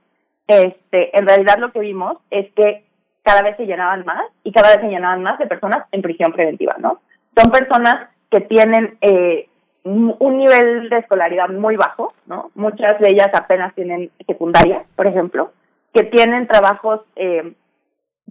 este, 0.48 1.16
en 1.16 1.26
realidad 1.26 1.58
lo 1.58 1.70
que 1.70 1.78
vimos 1.78 2.16
es 2.30 2.52
que 2.54 2.84
cada 3.22 3.42
vez 3.42 3.56
se 3.56 3.66
llenaban 3.66 4.04
más 4.04 4.22
y 4.42 4.50
cada 4.50 4.70
vez 4.70 4.80
se 4.80 4.88
llenaban 4.88 5.22
más 5.22 5.38
de 5.38 5.46
personas 5.46 5.86
en 5.92 6.02
prisión 6.02 6.32
preventiva, 6.32 6.74
¿no? 6.78 7.00
Son 7.36 7.52
personas 7.52 8.08
que 8.28 8.40
tienen 8.40 8.98
eh, 9.00 9.48
un 9.84 10.38
nivel 10.38 10.90
de 10.90 10.98
escolaridad 10.98 11.48
muy 11.48 11.76
bajo, 11.76 12.12
¿no? 12.26 12.50
Muchas 12.56 12.98
de 12.98 13.08
ellas 13.08 13.28
apenas 13.32 13.72
tienen 13.74 14.10
secundaria, 14.26 14.82
por 14.96 15.06
ejemplo, 15.06 15.52
que 15.94 16.02
tienen 16.04 16.48
trabajos 16.48 17.02
eh, 17.14 17.54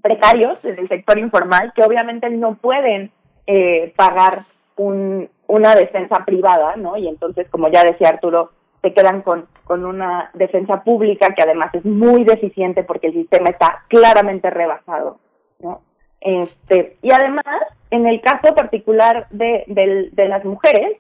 precarios 0.02 0.58
en 0.64 0.80
el 0.80 0.88
sector 0.88 1.18
informal 1.18 1.74
que 1.76 1.84
obviamente 1.84 2.30
no 2.30 2.56
pueden 2.56 3.12
eh, 3.46 3.94
pagar 3.96 4.46
un, 4.76 5.30
una 5.48 5.76
defensa 5.76 6.24
privada, 6.26 6.76
¿no? 6.76 6.98
Y 6.98 7.08
entonces, 7.08 7.48
como 7.50 7.70
ya 7.70 7.84
decía 7.84 8.10
Arturo, 8.10 8.52
se 8.82 8.94
quedan 8.94 9.22
con, 9.22 9.48
con 9.64 9.86
una 9.86 10.30
defensa 10.34 10.84
pública 10.84 11.34
que 11.34 11.42
además 11.42 11.74
es 11.74 11.84
muy 11.86 12.24
deficiente 12.24 12.84
porque 12.84 13.08
el 13.08 13.14
sistema 13.14 13.50
está 13.50 13.84
claramente 13.88 14.50
rebasado, 14.50 15.20
¿no? 15.60 15.82
Este, 16.22 16.98
y 17.02 17.12
además, 17.12 17.46
en 17.92 18.08
el 18.08 18.22
caso 18.22 18.54
particular 18.56 19.28
de, 19.30 19.64
de, 19.68 20.10
de 20.12 20.28
las 20.28 20.44
mujeres, 20.46 20.98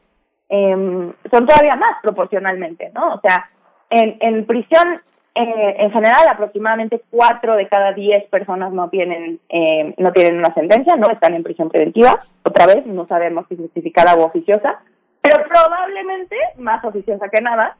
eh, 0.49 1.11
son 1.31 1.45
todavía 1.45 1.75
más 1.75 1.97
proporcionalmente, 2.01 2.91
¿no? 2.93 3.15
O 3.15 3.19
sea, 3.21 3.49
en, 3.89 4.17
en 4.21 4.45
prisión 4.45 5.01
eh, 5.39 5.75
en 5.77 5.91
general, 5.91 6.27
aproximadamente 6.27 7.03
cuatro 7.11 7.55
de 7.55 7.67
cada 7.67 7.93
diez 7.93 8.27
personas 8.29 8.73
no 8.73 8.89
tienen 8.89 9.39
eh, 9.49 9.93
no 9.97 10.11
tienen 10.11 10.39
una 10.39 10.51
sentencia, 10.55 10.95
no 10.95 11.11
están 11.11 11.35
en 11.35 11.43
prisión 11.43 11.69
preventiva. 11.69 12.23
Otra 12.43 12.65
vez, 12.65 12.87
no 12.87 13.05
sabemos 13.05 13.45
si 13.47 13.55
justificada 13.55 14.15
o 14.15 14.25
oficiosa, 14.25 14.79
pero 15.21 15.47
probablemente 15.47 16.35
más 16.57 16.83
oficiosa 16.83 17.29
que 17.29 17.41
nada. 17.41 17.77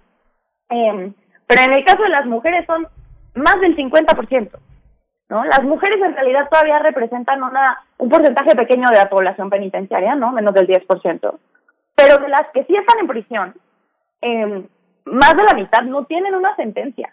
Eh, 0.70 1.12
pero 1.48 1.62
en 1.64 1.74
el 1.74 1.84
caso 1.84 2.04
de 2.04 2.10
las 2.10 2.28
mujeres 2.28 2.64
son 2.68 2.88
más 3.34 3.60
del 3.60 3.76
50%. 3.76 4.52
¿no? 5.30 5.44
Las 5.46 5.64
mujeres 5.64 6.00
en 6.02 6.14
realidad 6.14 6.48
todavía 6.52 6.78
representan 6.78 7.42
una 7.42 7.84
un 7.98 8.10
porcentaje 8.10 8.56
pequeño 8.56 8.88
de 8.92 8.98
la 9.00 9.10
población 9.10 9.50
penitenciaria, 9.50 10.14
¿no? 10.14 10.32
Menos 10.32 10.54
del 10.54 10.68
10%. 10.68 11.40
Pero 11.96 12.18
de 12.20 12.30
las 12.30 12.48
que 12.54 12.66
sí 12.66 12.76
están 12.76 13.00
en 13.00 13.08
prisión, 13.08 13.56
eh, 14.22 14.64
más 15.06 15.36
de 15.36 15.44
la 15.44 15.56
mitad 15.56 15.82
no 15.82 16.06
tienen 16.06 16.36
una 16.36 16.56
sentencia. 16.56 17.12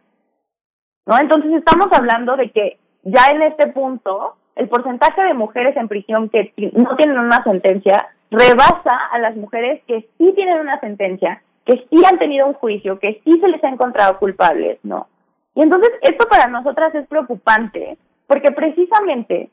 ¿No? 1.07 1.19
Entonces 1.19 1.53
estamos 1.53 1.87
hablando 1.93 2.37
de 2.37 2.51
que 2.51 2.79
ya 3.03 3.27
en 3.31 3.43
este 3.43 3.69
punto 3.69 4.37
el 4.57 4.69
porcentaje 4.69 5.23
de 5.23 5.35
mujeres 5.35 5.77
en 5.77 5.89
prisión 5.89 6.29
que 6.29 6.53
no 6.75 6.97
tienen 6.97 7.19
una 7.19 7.43
sentencia 7.43 8.09
rebasa 8.31 8.97
a 9.13 9.19
las 9.19 9.37
mujeres 9.37 9.83
que 9.87 10.09
sí 10.19 10.33
tienen 10.35 10.61
una 10.61 10.79
sentencia, 10.81 11.43
que 11.65 11.87
sí 11.91 12.03
han 12.05 12.19
tenido 12.19 12.47
un 12.47 12.55
juicio, 12.55 12.99
que 12.99 13.21
sí 13.25 13.39
se 13.41 13.49
les 13.49 13.63
ha 13.65 13.69
encontrado 13.69 14.19
culpables, 14.19 14.79
¿no? 14.83 15.09
Y 15.55 15.63
entonces 15.63 15.91
esto 16.03 16.27
para 16.29 16.47
nosotras 16.47 16.95
es 16.95 17.07
preocupante, 17.07 17.97
porque 18.27 18.53
precisamente 18.53 19.51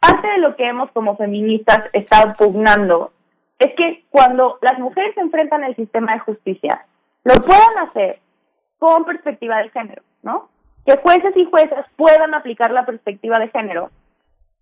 parte 0.00 0.28
de 0.28 0.38
lo 0.38 0.56
que 0.56 0.66
hemos 0.66 0.90
como 0.92 1.16
feministas 1.16 1.84
estado 1.92 2.34
pugnando 2.34 3.12
es 3.58 3.72
que 3.74 4.04
cuando 4.10 4.58
las 4.60 4.78
mujeres 4.78 5.14
se 5.14 5.20
enfrentan 5.20 5.64
al 5.64 5.76
sistema 5.76 6.12
de 6.12 6.20
justicia, 6.20 6.86
lo 7.24 7.34
puedan 7.34 7.88
hacer 7.88 8.20
con 8.78 9.04
perspectiva 9.04 9.58
de 9.58 9.70
género, 9.70 10.02
¿no? 10.22 10.48
Que 10.86 10.96
jueces 10.98 11.36
y 11.36 11.44
juezas 11.44 11.84
puedan 11.96 12.32
aplicar 12.34 12.70
la 12.70 12.86
perspectiva 12.86 13.38
de 13.38 13.48
género 13.48 13.90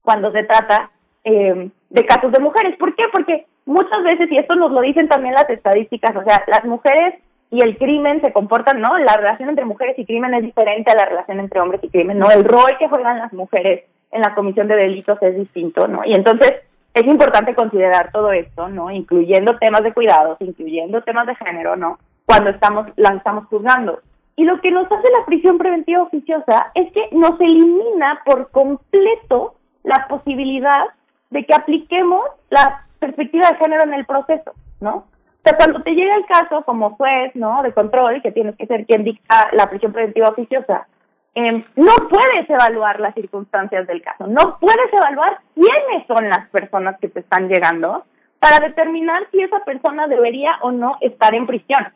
cuando 0.03 0.33
se 0.33 0.43
trata 0.45 0.91
eh, 1.23 1.71
de 1.91 2.07
casos 2.07 2.33
de 2.33 2.41
mujeres. 2.41 2.77
¿Por 2.79 2.95
qué? 2.97 3.05
Porque 3.13 3.47
muchas 3.67 4.03
veces, 4.03 4.31
y 4.31 4.39
esto 4.39 4.55
nos 4.55 4.73
lo 4.73 4.81
dicen 4.81 5.09
también 5.09 5.35
las 5.35 5.49
estadísticas, 5.49 6.17
o 6.17 6.25
sea, 6.25 6.43
las 6.47 6.65
mujeres 6.65 7.15
y 7.51 7.63
el 7.63 7.79
crimen 7.79 8.21
se 8.21 8.33
comportan, 8.33 8.81
¿no? 8.81 8.97
La 8.99 9.17
relación 9.17 9.49
entre 9.49 9.65
mujeres 9.65 9.99
y 9.99 10.07
crimen 10.07 10.35
es 10.35 10.43
diferente 10.43 10.91
a 10.91 10.97
la 10.97 11.05
relación 11.05 11.41
entre 11.41 11.61
hombres 11.61 11.85
y 11.85 11.89
crimen, 11.89 12.19
¿no? 12.19 12.31
El 12.31 12.45
rol 12.45 12.77
que 12.79 12.89
juegan 12.89 13.19
las 13.19 13.33
mujeres 13.33 13.85
en 14.11 14.23
la 14.23 14.35
comisión 14.35 14.67
de 14.67 14.77
delitos 14.77 15.19
es 15.23 15.37
distinto, 15.37 15.87
¿no? 15.87 16.05
Y 16.05 16.15
entonces 16.15 16.53
es 16.95 17.07
importante 17.07 17.55
considerar 17.55 18.11
todo 18.13 18.33
esto, 18.33 18.69
¿no? 18.69 18.91
Incluyendo 18.91 19.59
temas 19.59 19.83
de 19.83 19.93
cuidados, 19.93 20.37
incluyendo 20.41 21.03
temas 21.03 21.27
de 21.27 21.35
género, 21.37 21.77
¿no? 21.77 21.99
Cuando 22.25 22.51
estamos, 22.51 22.87
la 22.97 23.11
estamos 23.11 23.47
juzgando. 23.47 24.01
Y 24.37 24.45
lo 24.45 24.61
que 24.61 24.71
nos 24.71 24.91
hace 24.91 25.11
la 25.17 25.25
prisión 25.27 25.59
preventiva 25.59 26.03
oficiosa 26.03 26.73
es 26.75 26.93
que 26.93 27.09
nos 27.13 27.41
elimina 27.41 28.23
por 28.25 28.51
completo 28.51 29.55
la 29.85 30.07
posibilidad 30.09 30.87
de 31.31 31.45
que 31.45 31.55
apliquemos 31.55 32.23
la 32.51 32.85
perspectiva 32.99 33.49
de 33.51 33.57
género 33.57 33.85
en 33.85 33.95
el 33.95 34.07
proceso, 34.07 34.53
¿no? 34.81 34.95
O 34.97 35.47
sea, 35.47 35.57
cuando 35.57 35.83
te 35.83 35.93
llega 35.93 36.17
el 36.17 36.27
caso 36.27 36.63
como 36.65 36.97
juez, 36.97 37.35
¿no? 37.35 37.63
De 37.63 37.73
control, 37.73 38.23
que 38.23 38.33
tienes 38.33 38.57
que 38.57 38.67
ser 38.67 38.87
quien 38.87 39.05
dicta 39.05 39.51
la 39.53 39.69
prisión 39.69 39.93
preventiva 39.93 40.31
oficiosa, 40.31 40.87
eh, 41.35 41.65
no 41.77 41.93
puedes 42.09 42.49
evaluar 42.49 43.01
las 43.01 43.15
circunstancias 43.15 43.87
del 43.87 44.01
caso, 44.03 44.27
no 44.27 44.59
puedes 44.59 44.93
evaluar 44.93 45.39
quiénes 45.55 46.07
son 46.07 46.29
las 46.29 46.49
personas 46.49 46.99
que 47.01 47.09
te 47.09 47.21
están 47.21 47.49
llegando 47.49 48.05
para 48.39 48.67
determinar 48.67 49.27
si 49.31 49.43
esa 49.43 49.59
persona 49.65 50.07
debería 50.07 50.51
o 50.63 50.71
no 50.71 50.97
estar 51.01 51.35
en 51.35 51.47
prisión. 51.47 51.93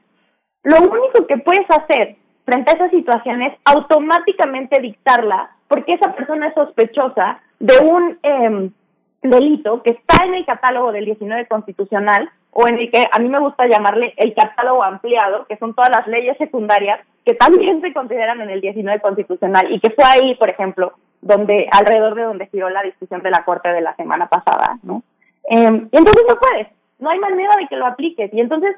Lo 0.64 0.78
único 0.78 1.26
que 1.26 1.38
puedes 1.38 1.70
hacer 1.70 2.16
frente 2.48 2.70
a 2.70 2.74
esas 2.74 2.90
situaciones 2.90 3.52
es 3.52 3.58
automáticamente 3.66 4.80
dictarla 4.80 5.50
porque 5.68 5.92
esa 5.92 6.14
persona 6.14 6.48
es 6.48 6.54
sospechosa 6.54 7.42
de 7.58 7.74
un 7.80 8.18
eh, 8.22 8.70
delito 9.20 9.82
que 9.82 9.90
está 9.90 10.24
en 10.24 10.32
el 10.32 10.46
catálogo 10.46 10.90
del 10.90 11.04
19 11.04 11.46
constitucional 11.46 12.30
o 12.52 12.66
en 12.66 12.78
el 12.78 12.90
que 12.90 13.04
a 13.12 13.18
mí 13.18 13.28
me 13.28 13.38
gusta 13.38 13.66
llamarle 13.66 14.14
el 14.16 14.32
catálogo 14.34 14.82
ampliado, 14.82 15.44
que 15.46 15.58
son 15.58 15.74
todas 15.74 15.90
las 15.94 16.06
leyes 16.06 16.38
secundarias 16.38 17.00
que 17.22 17.34
también 17.34 17.80
se 17.82 17.92
consideran 17.92 18.40
en 18.40 18.48
el 18.48 18.62
19 18.62 19.00
constitucional 19.00 19.70
y 19.70 19.78
que 19.80 19.90
fue 19.90 20.04
ahí, 20.06 20.34
por 20.36 20.48
ejemplo, 20.48 20.94
donde 21.20 21.68
alrededor 21.70 22.14
de 22.14 22.22
donde 22.22 22.46
giró 22.46 22.70
la 22.70 22.82
discusión 22.82 23.22
de 23.22 23.30
la 23.30 23.44
Corte 23.44 23.68
de 23.68 23.82
la 23.82 23.94
semana 23.96 24.26
pasada, 24.26 24.78
¿no? 24.82 25.02
Y 25.50 25.56
entonces 25.56 26.24
no 26.26 26.36
puedes, 26.36 26.68
no 26.98 27.10
hay 27.10 27.18
manera 27.18 27.56
de 27.56 27.66
que 27.68 27.76
lo 27.76 27.86
apliques. 27.86 28.32
Y 28.32 28.40
entonces, 28.40 28.74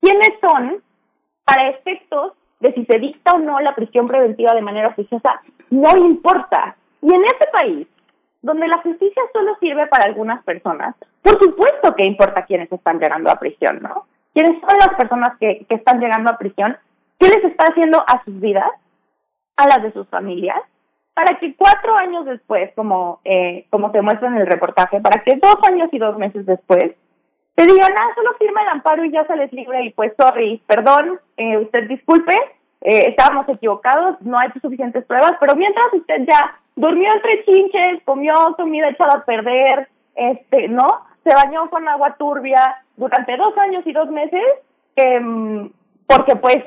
¿quiénes 0.00 0.32
son 0.40 0.82
para 1.44 1.68
efectos 1.68 2.32
de 2.64 2.72
si 2.72 2.86
se 2.86 2.98
dicta 2.98 3.32
o 3.32 3.38
no 3.38 3.60
la 3.60 3.74
prisión 3.74 4.08
preventiva 4.08 4.54
de 4.54 4.62
manera 4.62 4.88
oficiosa? 4.88 5.42
No 5.68 5.90
importa. 5.98 6.76
Y 7.02 7.12
en 7.12 7.22
este 7.24 7.46
país, 7.52 7.86
donde 8.40 8.66
la 8.66 8.78
justicia 8.78 9.22
solo 9.34 9.54
sirve 9.60 9.86
para 9.86 10.06
algunas 10.06 10.42
personas, 10.44 10.94
por 11.22 11.38
supuesto 11.42 11.94
que 11.94 12.06
importa 12.06 12.46
quiénes 12.46 12.72
están 12.72 12.98
llegando 12.98 13.30
a 13.30 13.38
prisión, 13.38 13.80
¿no? 13.82 14.06
¿Quiénes 14.32 14.58
son 14.60 14.78
las 14.78 14.96
personas 14.96 15.36
que, 15.38 15.66
que 15.68 15.74
están 15.74 16.00
llegando 16.00 16.30
a 16.30 16.38
prisión? 16.38 16.76
¿Qué 17.18 17.28
les 17.28 17.44
está 17.44 17.66
haciendo 17.66 18.02
a 18.06 18.24
sus 18.24 18.40
vidas? 18.40 18.70
¿A 19.56 19.68
las 19.68 19.82
de 19.82 19.92
sus 19.92 20.08
familias? 20.08 20.60
Para 21.12 21.38
que 21.38 21.54
cuatro 21.56 21.94
años 22.00 22.24
después, 22.24 22.72
como, 22.74 23.20
eh, 23.24 23.66
como 23.68 23.92
se 23.92 24.00
muestra 24.00 24.28
en 24.28 24.36
el 24.36 24.46
reportaje, 24.46 25.00
para 25.00 25.22
que 25.22 25.36
dos 25.36 25.56
años 25.68 25.90
y 25.92 25.98
dos 25.98 26.16
meses 26.16 26.46
después, 26.46 26.92
te 27.54 27.66
digan, 27.66 27.92
ah, 27.96 28.08
solo 28.14 28.30
firma 28.38 28.62
el 28.62 28.68
amparo 28.68 29.04
y 29.04 29.12
ya 29.12 29.24
se 29.26 29.36
les 29.36 29.52
libre 29.52 29.84
y 29.84 29.90
pues, 29.90 30.12
sorry, 30.18 30.60
perdón, 30.66 31.20
eh, 31.36 31.58
usted 31.58 31.88
disculpe, 31.88 32.34
eh, 32.84 33.08
estábamos 33.08 33.48
equivocados, 33.48 34.20
no 34.20 34.38
hay 34.38 34.50
suficientes 34.60 35.04
pruebas, 35.06 35.32
pero 35.40 35.56
mientras 35.56 35.92
usted 35.94 36.26
ya 36.28 36.60
durmió 36.76 37.12
entre 37.14 37.44
chinches, 37.44 38.02
comió 38.04 38.34
comida 38.56 38.90
echada 38.90 39.18
a 39.18 39.24
perder, 39.24 39.88
este, 40.14 40.68
¿no? 40.68 40.86
Se 41.24 41.34
bañó 41.34 41.70
con 41.70 41.88
agua 41.88 42.14
turbia 42.18 42.76
durante 42.96 43.36
dos 43.36 43.56
años 43.58 43.86
y 43.86 43.92
dos 43.92 44.10
meses, 44.10 44.42
eh, 44.96 45.70
porque 46.06 46.36
pues 46.36 46.58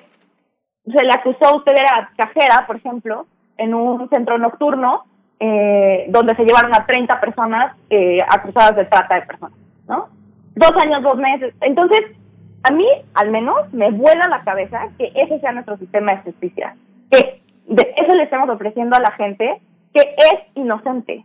se 0.85 1.03
le 1.03 1.13
acusó, 1.13 1.57
usted 1.57 1.75
era 1.75 2.11
cajera, 2.17 2.65
por 2.65 2.77
ejemplo, 2.77 3.27
en 3.57 3.73
un 3.73 4.09
centro 4.09 4.37
nocturno, 4.37 5.05
eh, 5.39 6.05
donde 6.09 6.35
se 6.35 6.45
llevaron 6.45 6.73
a 6.73 6.85
30 6.85 7.19
personas 7.19 7.75
eh, 7.89 8.17
acusadas 8.27 8.75
de 8.75 8.85
trata 8.85 9.15
de 9.15 9.21
personas, 9.21 9.59
¿no? 9.87 10.07
Dos 10.55 10.71
años, 10.83 11.03
dos 11.03 11.17
meses. 11.17 11.53
Entonces, 11.61 12.01
a 12.67 12.73
mí, 12.73 12.87
al 13.13 13.31
menos, 13.31 13.71
me 13.73 13.91
vuela 13.91 14.27
la 14.29 14.43
cabeza 14.43 14.89
que 14.97 15.11
ese 15.15 15.39
sea 15.39 15.51
nuestro 15.51 15.77
sistema 15.77 16.15
de 16.15 16.21
justicia, 16.23 16.75
que 17.09 17.41
de 17.67 17.93
eso 17.97 18.15
le 18.15 18.23
estamos 18.23 18.49
ofreciendo 18.49 18.95
a 18.95 19.01
la 19.01 19.11
gente 19.11 19.61
que 19.93 20.01
es 20.01 20.39
inocente. 20.55 21.23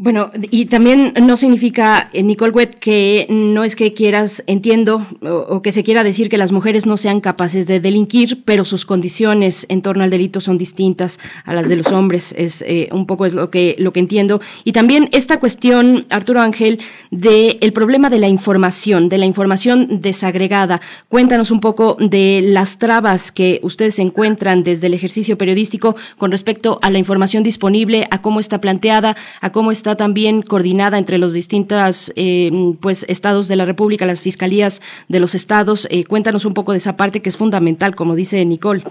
Bueno, 0.00 0.30
y 0.52 0.66
también 0.66 1.12
no 1.20 1.36
significa, 1.36 2.08
eh, 2.12 2.22
Nicole 2.22 2.52
Wett, 2.52 2.78
que 2.78 3.26
no 3.28 3.64
es 3.64 3.74
que 3.74 3.94
quieras, 3.94 4.44
entiendo, 4.46 5.04
o, 5.22 5.60
que 5.60 5.72
se 5.72 5.82
quiera 5.82 6.04
decir 6.04 6.28
que 6.28 6.38
las 6.38 6.52
mujeres 6.52 6.86
no 6.86 6.96
sean 6.96 7.20
capaces 7.20 7.66
de 7.66 7.80
delinquir, 7.80 8.44
pero 8.44 8.64
sus 8.64 8.86
condiciones 8.86 9.66
en 9.68 9.82
torno 9.82 10.04
al 10.04 10.10
delito 10.10 10.40
son 10.40 10.56
distintas 10.56 11.18
a 11.44 11.52
las 11.52 11.68
de 11.68 11.74
los 11.74 11.88
hombres. 11.88 12.32
Es 12.38 12.62
eh, 12.68 12.88
un 12.92 13.06
poco 13.06 13.26
es 13.26 13.34
lo 13.34 13.50
que 13.50 13.74
lo 13.78 13.92
que 13.92 13.98
entiendo. 13.98 14.40
Y 14.62 14.70
también 14.70 15.08
esta 15.10 15.40
cuestión, 15.40 16.06
Arturo 16.10 16.42
Ángel, 16.42 16.78
de 17.10 17.56
el 17.60 17.72
problema 17.72 18.08
de 18.08 18.20
la 18.20 18.28
información, 18.28 19.08
de 19.08 19.18
la 19.18 19.26
información 19.26 20.00
desagregada. 20.00 20.80
Cuéntanos 21.08 21.50
un 21.50 21.58
poco 21.58 21.96
de 21.98 22.40
las 22.44 22.78
trabas 22.78 23.32
que 23.32 23.58
ustedes 23.64 23.98
encuentran 23.98 24.62
desde 24.62 24.86
el 24.86 24.94
ejercicio 24.94 25.36
periodístico 25.36 25.96
con 26.18 26.30
respecto 26.30 26.78
a 26.82 26.90
la 26.90 26.98
información 26.98 27.42
disponible, 27.42 28.06
a 28.12 28.22
cómo 28.22 28.38
está 28.38 28.60
planteada, 28.60 29.16
a 29.40 29.50
cómo 29.50 29.72
está 29.72 29.87
también 29.96 30.42
coordinada 30.42 30.98
entre 30.98 31.18
los 31.18 31.34
distintos 31.34 32.12
eh, 32.16 32.50
pues, 32.80 33.04
estados 33.08 33.48
de 33.48 33.56
la 33.56 33.64
República, 33.64 34.06
las 34.06 34.22
fiscalías 34.22 34.82
de 35.08 35.20
los 35.20 35.34
estados. 35.34 35.88
Eh, 35.90 36.04
cuéntanos 36.04 36.44
un 36.44 36.54
poco 36.54 36.72
de 36.72 36.78
esa 36.78 36.96
parte 36.96 37.20
que 37.20 37.28
es 37.28 37.36
fundamental, 37.36 37.94
como 37.94 38.14
dice 38.14 38.44
Nicole. 38.44 38.82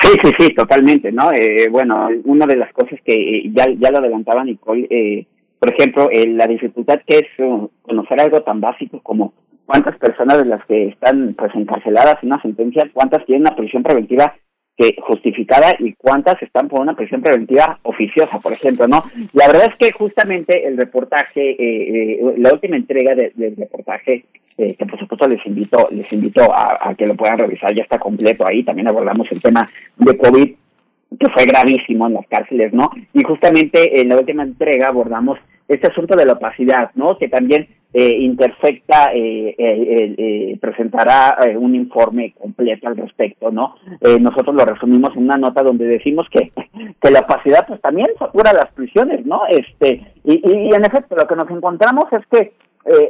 Sí, 0.00 0.12
sí, 0.22 0.30
sí, 0.38 0.54
totalmente, 0.54 1.12
¿no? 1.12 1.32
Eh, 1.32 1.68
bueno, 1.70 2.08
una 2.24 2.46
de 2.46 2.56
las 2.56 2.72
cosas 2.72 2.98
que 3.04 3.50
ya, 3.54 3.66
ya 3.78 3.90
lo 3.90 3.98
adelantaba 3.98 4.44
Nicole, 4.44 5.26
por 5.58 5.72
ejemplo, 5.72 6.10
la 6.12 6.46
dificultad 6.46 7.00
que 7.06 7.18
es 7.18 7.26
conocer 7.82 8.20
algo 8.20 8.42
tan 8.42 8.60
básico 8.60 9.00
como 9.02 9.32
cuántas 9.64 9.96
personas 9.98 10.38
de 10.38 10.44
las 10.50 10.64
que 10.66 10.88
están 10.88 11.34
pues 11.34 11.54
encarceladas 11.54 12.22
en 12.22 12.28
una 12.28 12.42
sentencia, 12.42 12.90
cuántas 12.92 13.24
tienen 13.24 13.46
una 13.46 13.56
prisión 13.56 13.82
preventiva 13.82 14.34
que 14.76 14.96
justificada 15.00 15.76
y 15.78 15.92
cuántas 15.94 16.42
están 16.42 16.68
por 16.68 16.80
una 16.80 16.96
prisión 16.96 17.22
preventiva 17.22 17.78
oficiosa, 17.82 18.40
por 18.40 18.52
ejemplo, 18.52 18.88
¿no? 18.88 19.04
La 19.32 19.46
verdad 19.46 19.70
es 19.70 19.76
que 19.76 19.92
justamente 19.92 20.66
el 20.66 20.76
reportaje, 20.76 21.50
eh, 21.50 21.56
eh, 21.58 22.34
la 22.38 22.52
última 22.52 22.76
entrega 22.76 23.14
del 23.14 23.56
reportaje, 23.56 24.24
eh, 24.58 24.74
que 24.76 24.86
por 24.86 24.98
supuesto 24.98 25.28
les 25.28 25.44
invito, 25.46 25.88
les 25.92 26.12
invito 26.12 26.52
a, 26.52 26.78
a, 26.80 26.94
que 26.94 27.06
lo 27.06 27.14
puedan 27.14 27.38
revisar, 27.38 27.74
ya 27.74 27.82
está 27.82 27.98
completo 27.98 28.46
ahí, 28.46 28.64
también 28.64 28.88
abordamos 28.88 29.30
el 29.30 29.40
tema 29.40 29.68
de 29.96 30.16
COVID, 30.16 30.54
que 31.20 31.30
fue 31.30 31.44
gravísimo 31.44 32.08
en 32.08 32.14
las 32.14 32.26
cárceles, 32.26 32.72
¿no? 32.72 32.90
Y 33.12 33.22
justamente 33.22 34.00
en 34.00 34.08
la 34.08 34.18
última 34.18 34.42
entrega 34.42 34.88
abordamos 34.88 35.38
este 35.68 35.88
asunto 35.88 36.16
de 36.16 36.26
la 36.26 36.34
opacidad, 36.34 36.90
¿no? 36.94 37.16
Que 37.18 37.28
también 37.28 37.68
eh, 37.96 38.16
Interfecta 38.18 39.12
eh, 39.14 39.54
eh, 39.56 40.58
presentará 40.60 41.38
un 41.56 41.76
informe 41.76 42.32
completo 42.32 42.88
al 42.88 42.96
respecto, 42.96 43.52
¿no? 43.52 43.76
nosotros 44.20 44.52
lo 44.56 44.64
resumimos 44.64 45.16
en 45.16 45.22
una 45.22 45.36
nota 45.36 45.62
donde 45.62 45.86
decimos 45.86 46.26
que, 46.28 46.50
que 47.00 47.10
la 47.12 47.20
opacidad 47.20 47.64
pues 47.68 47.80
también 47.80 48.08
satura 48.18 48.52
las 48.52 48.72
prisiones, 48.72 49.24
¿no? 49.24 49.42
Este 49.48 50.12
y, 50.24 50.42
y, 50.44 50.74
en 50.74 50.84
efecto 50.84 51.14
lo 51.14 51.26
que 51.28 51.36
nos 51.36 51.48
encontramos 51.50 52.06
es 52.10 52.26
que, 52.26 52.52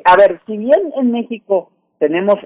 a 0.05 0.17
ver, 0.17 0.41
si 0.47 0.59
bien 0.59 0.93
en 0.99 1.13
México 1.13 1.71
tenemos 2.07 2.37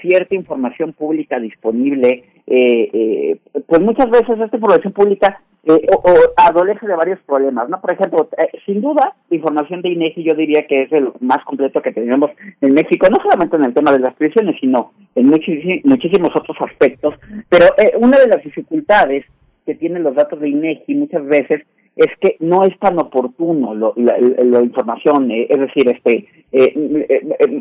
cierta 0.00 0.34
información 0.34 0.92
pública 0.92 1.38
disponible, 1.38 2.24
pues 2.46 3.80
muchas 3.80 4.10
veces 4.10 4.40
esta 4.40 4.56
información 4.56 4.92
pública 4.92 5.40
eh, 5.64 5.86
o, 5.96 6.14
adolece 6.36 6.88
de 6.88 6.96
varios 6.96 7.20
problemas, 7.20 7.68
¿no? 7.68 7.80
Por 7.80 7.92
ejemplo, 7.92 8.28
eh, 8.36 8.48
sin 8.66 8.80
duda, 8.80 9.14
información 9.30 9.80
de 9.80 9.90
INEGI 9.90 10.24
yo 10.24 10.34
diría 10.34 10.66
que 10.66 10.82
es 10.82 10.92
el 10.92 11.12
más 11.20 11.44
completo 11.44 11.80
que 11.80 11.92
tenemos 11.92 12.32
en 12.60 12.74
México, 12.74 13.06
no 13.08 13.22
solamente 13.22 13.54
en 13.54 13.64
el 13.66 13.74
tema 13.74 13.92
de 13.92 14.00
las 14.00 14.12
prisiones, 14.14 14.56
sino 14.60 14.92
en 15.14 15.28
muchísimos 15.28 16.30
otros 16.34 16.56
aspectos. 16.68 17.14
Pero 17.48 17.66
eh, 17.78 17.92
una 17.96 18.18
de 18.18 18.26
las 18.26 18.42
dificultades 18.42 19.24
que 19.64 19.76
tienen 19.76 20.02
los 20.02 20.16
datos 20.16 20.40
de 20.40 20.48
INEGI 20.48 20.96
muchas 20.96 21.24
veces 21.26 21.62
es 21.96 22.08
que 22.20 22.36
no 22.40 22.64
es 22.64 22.78
tan 22.78 22.98
oportuno 22.98 23.74
lo, 23.74 23.92
la, 23.96 24.62
información, 24.62 25.30
es 25.30 25.58
decir, 25.58 25.88
este 25.88 26.28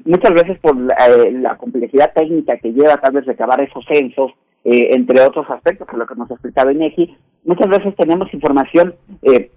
muchas 0.06 0.34
veces 0.34 0.60
por 0.60 0.76
la, 0.78 1.58
complejidad 1.58 2.14
técnica 2.14 2.58
que 2.58 2.72
lleva 2.72 2.95
tal 2.98 3.14
vez 3.14 3.26
recabar 3.26 3.62
esos 3.62 3.84
censos, 3.86 4.32
entre 4.64 5.22
otros 5.22 5.49
aspectos, 5.49 5.88
que 5.88 5.95
es 5.95 5.99
lo 5.99 6.06
que 6.06 6.16
nos 6.16 6.30
ha 6.30 6.36
explicado 6.36 6.72
INEGI, 6.72 7.16
muchas 7.44 7.70
veces 7.70 7.95
tenemos 7.95 8.34
información 8.34 8.95
eh, 9.24 9.52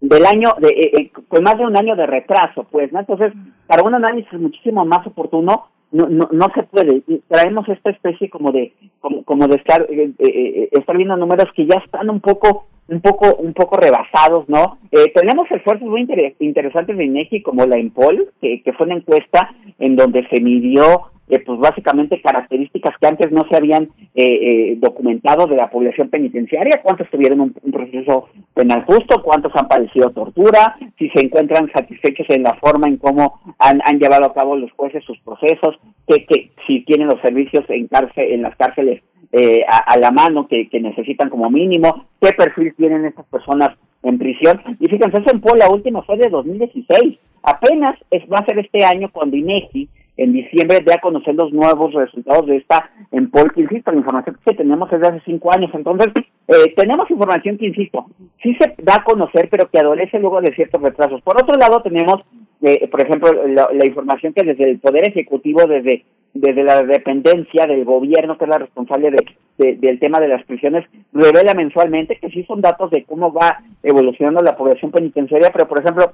del 0.00 0.26
año, 0.26 0.50
de, 0.60 0.68
eh, 0.68 0.90
eh, 0.98 1.10
con 1.28 1.42
más 1.42 1.56
de 1.58 1.64
un 1.64 1.76
año 1.76 1.96
de 1.96 2.06
retraso, 2.06 2.66
pues, 2.70 2.92
¿no? 2.92 3.00
Entonces, 3.00 3.32
para 3.66 3.82
un 3.82 3.94
análisis 3.94 4.32
muchísimo 4.38 4.84
más 4.84 5.06
oportuno, 5.06 5.68
no, 5.92 6.08
no, 6.08 6.28
no 6.32 6.46
se 6.54 6.62
puede. 6.64 7.02
Traemos 7.28 7.68
esta 7.68 7.90
especie 7.90 8.28
como 8.28 8.52
de, 8.52 8.72
como, 9.00 9.22
como 9.24 9.46
de 9.48 9.56
estar, 9.56 9.82
eh, 9.88 10.10
eh, 10.18 10.28
eh, 10.28 10.68
estar 10.72 10.96
viendo 10.96 11.16
números 11.16 11.46
que 11.54 11.66
ya 11.66 11.76
están 11.84 12.10
un 12.10 12.20
poco, 12.20 12.66
un 12.88 13.00
poco, 13.00 13.36
un 13.36 13.52
poco 13.52 13.76
rebasados, 13.76 14.48
¿no? 14.48 14.78
Eh, 14.90 15.12
tenemos 15.14 15.50
esfuerzos 15.50 15.88
muy 15.88 16.06
interesantes 16.40 16.96
de 16.96 17.04
INEGI 17.04 17.42
como 17.42 17.66
la 17.66 17.78
Impol, 17.78 18.32
que, 18.40 18.62
que 18.62 18.72
fue 18.72 18.86
una 18.86 18.96
encuesta 18.96 19.54
en 19.78 19.96
donde 19.96 20.26
se 20.28 20.40
midió 20.40 21.10
eh, 21.28 21.40
pues 21.40 21.58
básicamente 21.58 22.20
características 22.20 22.94
que 23.00 23.06
antes 23.06 23.32
no 23.32 23.46
se 23.48 23.56
habían 23.56 23.84
eh, 24.14 24.24
eh, 24.24 24.76
documentado 24.78 25.46
de 25.46 25.56
la 25.56 25.70
población 25.70 26.08
penitenciaria, 26.08 26.80
cuántos 26.82 27.10
tuvieron 27.10 27.40
un, 27.40 27.52
proceso 27.72 28.28
penal 28.54 28.84
justo, 28.86 29.22
cuántos 29.22 29.52
han 29.54 29.68
padecido 29.68 30.10
tortura, 30.10 30.76
si 30.98 31.08
se 31.10 31.24
encuentran 31.24 31.70
satisfechos 31.72 32.26
en 32.30 32.42
la 32.42 32.54
forma 32.54 32.88
en 32.88 32.96
cómo 32.96 33.40
han, 33.58 33.80
han 33.84 33.98
llevado 33.98 34.26
a 34.26 34.34
cabo 34.34 34.56
los 34.56 34.72
jueces 34.72 35.04
sus 35.04 35.18
procesos, 35.20 35.76
que, 36.06 36.24
que 36.26 36.50
si 36.66 36.80
tienen 36.84 37.08
los 37.08 37.20
servicios 37.20 37.64
en 37.68 37.88
cárcel, 37.88 38.32
en 38.32 38.42
las 38.42 38.56
cárceles 38.56 39.02
eh, 39.32 39.64
a, 39.68 39.78
a, 39.92 39.96
la 39.98 40.12
mano 40.12 40.46
que, 40.46 40.68
que 40.68 40.80
necesitan 40.80 41.28
como 41.28 41.50
mínimo, 41.50 42.06
qué 42.20 42.30
perfil 42.32 42.74
tienen 42.76 43.04
estas 43.04 43.26
personas 43.26 43.70
en 44.02 44.18
prisión. 44.18 44.62
Y 44.78 44.86
fíjense, 44.86 45.18
eso 45.18 45.32
en 45.32 45.40
Puebla 45.40 45.66
la 45.66 45.74
última 45.74 46.02
fue 46.02 46.16
de 46.16 46.28
2016. 46.28 47.18
Apenas 47.42 47.96
es, 48.10 48.22
va 48.32 48.38
a 48.38 48.46
ser 48.46 48.58
este 48.58 48.84
año 48.84 49.10
cuando 49.12 49.36
INEGI 49.36 49.88
en 50.16 50.32
diciembre 50.32 50.80
de 50.84 50.94
a 50.94 50.98
conocer 50.98 51.34
los 51.34 51.52
nuevos 51.52 51.92
resultados 51.92 52.46
de 52.46 52.56
esta 52.56 52.90
en 53.12 53.30
que 53.30 53.60
insisto, 53.60 53.92
la 53.92 53.98
información 53.98 54.38
que 54.44 54.54
tenemos 54.54 54.92
es 54.92 55.00
de 55.00 55.08
hace 55.08 55.22
cinco 55.24 55.54
años, 55.54 55.70
entonces 55.74 56.08
eh, 56.48 56.74
tenemos 56.76 57.10
información 57.10 57.58
que, 57.58 57.66
insisto, 57.66 58.06
sí 58.42 58.56
se 58.60 58.74
da 58.82 58.96
a 58.96 59.04
conocer, 59.04 59.48
pero 59.50 59.68
que 59.68 59.78
adolece 59.78 60.18
luego 60.18 60.40
de 60.40 60.54
ciertos 60.54 60.80
retrasos. 60.80 61.20
Por 61.22 61.36
otro 61.36 61.56
lado, 61.58 61.82
tenemos, 61.82 62.22
eh, 62.62 62.88
por 62.88 63.00
ejemplo, 63.00 63.30
la, 63.46 63.86
información 63.86 64.32
que 64.32 64.44
desde 64.44 64.70
el 64.70 64.78
Poder 64.78 65.08
Ejecutivo, 65.08 65.66
desde 65.66 66.04
desde 66.40 66.64
la 66.64 66.82
dependencia 66.82 67.66
del 67.66 67.84
gobierno, 67.86 68.36
que 68.36 68.44
es 68.44 68.50
la 68.50 68.58
responsable 68.58 69.10
de, 69.10 69.76
del 69.76 69.98
tema 69.98 70.20
de 70.20 70.28
las 70.28 70.44
prisiones, 70.44 70.84
revela 71.12 71.54
mensualmente 71.54 72.18
que 72.18 72.28
sí 72.28 72.44
son 72.44 72.60
datos 72.60 72.90
de 72.90 73.04
cómo 73.04 73.32
va 73.32 73.62
evolucionando 73.82 74.42
la 74.42 74.54
población 74.54 74.90
penitenciaria, 74.90 75.50
pero, 75.50 75.66
por 75.66 75.78
ejemplo, 75.78 76.12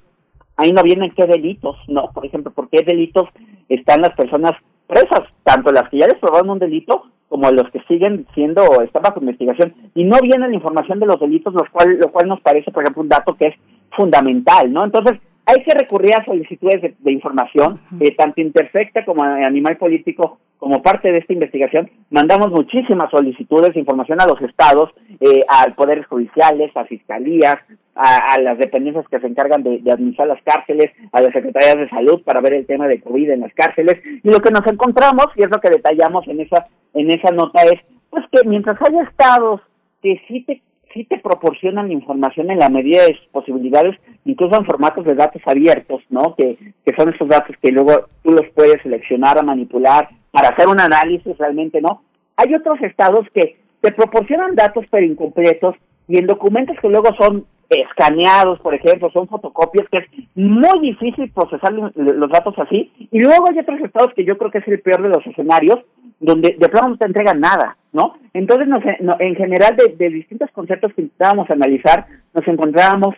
ahí 0.62 0.72
no 0.72 0.82
vienen 0.82 1.12
qué 1.16 1.26
delitos, 1.26 1.76
¿no? 1.88 2.10
Por 2.12 2.24
ejemplo, 2.26 2.52
por 2.52 2.68
qué 2.68 2.82
delitos 2.82 3.28
están 3.68 4.00
las 4.00 4.14
personas 4.14 4.52
presas, 4.86 5.20
tanto 5.44 5.72
las 5.72 5.88
que 5.88 5.98
ya 5.98 6.06
les 6.06 6.18
probaron 6.18 6.50
un 6.50 6.58
delito 6.58 7.04
como 7.28 7.50
los 7.50 7.70
que 7.70 7.80
siguen 7.88 8.26
siendo, 8.34 8.82
están 8.82 9.02
bajo 9.02 9.20
investigación, 9.20 9.74
y 9.94 10.04
no 10.04 10.18
viene 10.22 10.48
la 10.48 10.54
información 10.54 11.00
de 11.00 11.06
los 11.06 11.18
delitos, 11.18 11.54
lo 11.54 11.64
cual, 11.72 11.98
lo 11.98 12.12
cual 12.12 12.28
nos 12.28 12.40
parece, 12.42 12.70
por 12.70 12.82
ejemplo, 12.82 13.02
un 13.02 13.08
dato 13.08 13.34
que 13.34 13.46
es 13.46 13.54
fundamental, 13.96 14.70
¿no? 14.70 14.84
Entonces, 14.84 15.18
hay 15.46 15.62
que 15.64 15.74
recurrir 15.74 16.14
a 16.14 16.24
solicitudes 16.24 16.82
de, 16.82 16.94
de 16.98 17.12
información, 17.12 17.80
eh, 18.00 18.14
tanto 18.16 18.40
Interfecta 18.40 19.04
como 19.04 19.22
Animal 19.22 19.76
Político, 19.76 20.38
como 20.62 20.80
parte 20.80 21.10
de 21.10 21.18
esta 21.18 21.32
investigación, 21.32 21.90
mandamos 22.10 22.52
muchísimas 22.52 23.10
solicitudes 23.10 23.74
de 23.74 23.80
información 23.80 24.20
a 24.20 24.26
los 24.26 24.40
estados, 24.42 24.90
eh, 25.18 25.40
a 25.48 25.64
poderes 25.74 26.06
judiciales, 26.06 26.70
a 26.76 26.84
fiscalías, 26.84 27.56
a, 27.96 28.34
a, 28.34 28.40
las 28.40 28.58
dependencias 28.58 29.04
que 29.08 29.18
se 29.18 29.26
encargan 29.26 29.64
de, 29.64 29.80
de, 29.80 29.90
administrar 29.90 30.28
las 30.28 30.40
cárceles, 30.44 30.92
a 31.10 31.20
las 31.20 31.32
secretarías 31.32 31.78
de 31.78 31.88
salud 31.88 32.22
para 32.22 32.40
ver 32.40 32.54
el 32.54 32.66
tema 32.66 32.86
de 32.86 33.00
COVID 33.00 33.30
en 33.30 33.40
las 33.40 33.52
cárceles. 33.54 34.00
Y 34.22 34.30
lo 34.30 34.38
que 34.38 34.52
nos 34.52 34.64
encontramos, 34.66 35.26
y 35.34 35.42
es 35.42 35.50
lo 35.50 35.60
que 35.60 35.70
detallamos 35.70 36.28
en 36.28 36.40
esa, 36.40 36.68
en 36.94 37.10
esa 37.10 37.32
nota, 37.32 37.60
es 37.64 37.80
pues 38.08 38.24
que 38.30 38.48
mientras 38.48 38.80
haya 38.82 39.02
estados 39.02 39.62
que 40.00 40.22
sí 40.28 40.42
te 40.44 40.62
sí 40.92 41.04
te 41.04 41.18
proporcionan 41.18 41.92
información 41.92 42.50
en 42.50 42.58
la 42.58 42.68
medida 42.68 43.02
de 43.02 43.14
sus 43.14 43.26
posibilidades, 43.28 43.96
incluso 44.24 44.56
en 44.56 44.66
formatos 44.66 45.04
de 45.04 45.14
datos 45.14 45.42
abiertos, 45.46 46.02
¿no? 46.10 46.34
Que, 46.36 46.56
que 46.84 46.94
son 46.96 47.12
esos 47.12 47.28
datos 47.28 47.56
que 47.60 47.70
luego 47.70 48.06
tú 48.22 48.32
los 48.32 48.48
puedes 48.54 48.80
seleccionar 48.82 49.44
manipular 49.44 50.08
para 50.30 50.48
hacer 50.48 50.68
un 50.68 50.80
análisis 50.80 51.36
realmente, 51.38 51.80
¿no? 51.80 52.02
Hay 52.36 52.54
otros 52.54 52.80
estados 52.82 53.26
que 53.34 53.56
te 53.80 53.92
proporcionan 53.92 54.54
datos 54.54 54.84
pero 54.90 55.04
incompletos 55.04 55.76
y 56.08 56.18
en 56.18 56.26
documentos 56.26 56.76
que 56.80 56.88
luego 56.88 57.14
son 57.18 57.46
escaneados, 57.68 58.58
por 58.60 58.74
ejemplo, 58.74 59.10
son 59.12 59.28
fotocopias, 59.28 59.88
que 59.90 59.98
es 59.98 60.06
muy 60.34 60.80
difícil 60.80 61.30
procesar 61.32 61.72
los 61.72 62.30
datos 62.30 62.54
así. 62.58 62.92
Y 63.10 63.20
luego 63.20 63.48
hay 63.48 63.58
otros 63.58 63.80
estados 63.80 64.12
que 64.14 64.24
yo 64.24 64.36
creo 64.36 64.50
que 64.50 64.58
es 64.58 64.68
el 64.68 64.80
peor 64.80 65.02
de 65.02 65.08
los 65.08 65.26
escenarios, 65.26 65.78
donde 66.22 66.56
de 66.58 66.68
plano 66.68 66.90
no 66.90 66.96
te 66.96 67.06
entregan 67.06 67.40
nada, 67.40 67.76
¿no? 67.92 68.14
Entonces, 68.32 68.68
nos, 68.68 68.82
no, 69.00 69.16
en 69.18 69.34
general, 69.34 69.76
de, 69.76 69.94
de, 69.96 70.10
distintos 70.10 70.50
conceptos 70.52 70.92
que 70.94 71.02
intentábamos 71.02 71.50
analizar, 71.50 72.06
nos 72.32 72.46
encontrábamos 72.46 73.14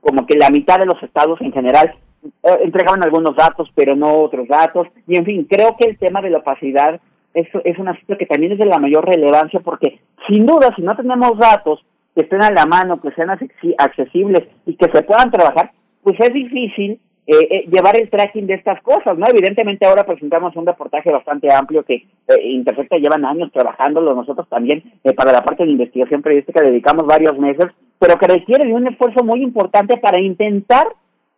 como 0.00 0.26
que 0.26 0.36
la 0.36 0.50
mitad 0.50 0.78
de 0.78 0.86
los 0.86 1.02
estados 1.02 1.40
en 1.40 1.52
general 1.52 1.94
eh, 2.24 2.58
entregaban 2.62 3.02
algunos 3.02 3.34
datos, 3.36 3.70
pero 3.74 3.96
no 3.96 4.12
otros 4.14 4.48
datos. 4.48 4.88
Y 5.06 5.16
en 5.16 5.24
fin, 5.24 5.46
creo 5.48 5.76
que 5.78 5.88
el 5.88 5.98
tema 5.98 6.20
de 6.20 6.30
la 6.30 6.38
opacidad 6.38 7.00
es, 7.32 7.48
es 7.64 7.78
un 7.78 7.88
aspecto 7.88 8.18
que 8.18 8.26
también 8.26 8.52
es 8.52 8.58
de 8.58 8.66
la 8.66 8.78
mayor 8.78 9.06
relevancia, 9.06 9.60
porque 9.60 10.00
sin 10.26 10.44
duda, 10.44 10.74
si 10.76 10.82
no 10.82 10.96
tenemos 10.96 11.38
datos, 11.38 11.84
que 12.14 12.22
estén 12.22 12.42
a 12.42 12.50
la 12.50 12.66
mano, 12.66 13.00
que 13.00 13.12
sean 13.12 13.30
accesibles 13.30 14.42
y 14.66 14.74
que 14.74 14.90
se 14.92 15.02
puedan 15.04 15.30
trabajar, 15.30 15.70
pues 16.02 16.18
es 16.18 16.32
difícil 16.32 17.00
eh, 17.30 17.46
eh, 17.50 17.64
llevar 17.70 17.94
el 18.00 18.08
tracking 18.08 18.46
de 18.46 18.54
estas 18.54 18.80
cosas, 18.80 19.18
¿no? 19.18 19.26
Evidentemente 19.28 19.84
ahora 19.84 20.06
presentamos 20.06 20.56
un 20.56 20.64
reportaje 20.64 21.12
bastante 21.12 21.52
amplio 21.52 21.82
que 21.82 21.96
eh, 22.26 22.40
Interfecta 22.42 22.96
llevan 22.96 23.26
años 23.26 23.52
trabajándolo, 23.52 24.14
nosotros 24.14 24.48
también 24.48 24.82
eh, 25.04 25.12
para 25.12 25.32
la 25.32 25.44
parte 25.44 25.64
de 25.64 25.72
investigación 25.72 26.22
periodística 26.22 26.62
dedicamos 26.62 27.04
varios 27.04 27.38
meses, 27.38 27.66
pero 27.98 28.16
que 28.18 28.28
requiere 28.28 28.66
de 28.66 28.72
un 28.72 28.88
esfuerzo 28.88 29.22
muy 29.22 29.42
importante 29.42 29.98
para 29.98 30.18
intentar 30.18 30.86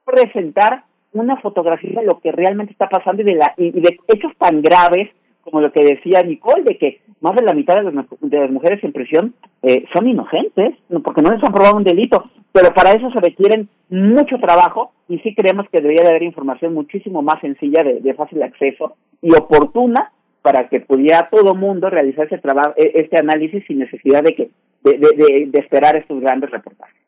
presentar 0.04 0.84
una 1.12 1.38
fotografía 1.38 1.98
de 2.00 2.06
lo 2.06 2.20
que 2.20 2.30
realmente 2.30 2.70
está 2.72 2.88
pasando 2.88 3.22
y 3.22 3.24
de, 3.24 3.34
la, 3.34 3.52
y 3.56 3.72
de 3.72 3.98
hechos 4.06 4.30
tan 4.38 4.62
graves 4.62 5.08
como 5.42 5.60
lo 5.60 5.72
que 5.72 5.84
decía 5.84 6.22
Nicole, 6.22 6.64
de 6.64 6.78
que 6.78 7.00
más 7.20 7.34
de 7.34 7.42
la 7.42 7.52
mitad 7.52 7.76
de 7.76 7.92
las, 7.92 8.06
de 8.20 8.38
las 8.38 8.50
mujeres 8.50 8.82
en 8.82 8.92
prisión 8.92 9.34
eh, 9.62 9.84
son 9.92 10.06
inocentes, 10.06 10.74
porque 11.02 11.22
no 11.22 11.30
les 11.30 11.42
han 11.42 11.52
probado 11.52 11.76
un 11.76 11.84
delito, 11.84 12.24
pero 12.52 12.72
para 12.74 12.92
eso 12.92 13.10
se 13.10 13.20
requieren 13.20 13.68
mucho 13.88 14.38
trabajo 14.38 14.92
y 15.08 15.18
sí 15.18 15.34
creemos 15.34 15.66
que 15.70 15.80
debería 15.80 16.02
de 16.02 16.10
haber 16.10 16.22
información 16.22 16.74
muchísimo 16.74 17.22
más 17.22 17.40
sencilla, 17.40 17.82
de, 17.82 18.14
fácil 18.14 18.42
acceso 18.42 18.94
y 19.22 19.32
oportuna 19.32 20.12
para 20.42 20.68
que 20.68 20.80
pudiera 20.80 21.28
todo 21.30 21.54
mundo 21.54 21.90
realizar 21.90 22.26
ese 22.26 22.38
trabajo, 22.38 22.72
este 22.76 23.18
análisis 23.18 23.64
sin 23.66 23.78
necesidad 23.78 24.22
de 24.22 24.34
que 24.34 24.50
de, 24.82 24.98
de, 24.98 25.46
de 25.48 25.58
esperar 25.58 25.96
estos 25.96 26.20
grandes 26.20 26.50
reportajes. 26.50 26.99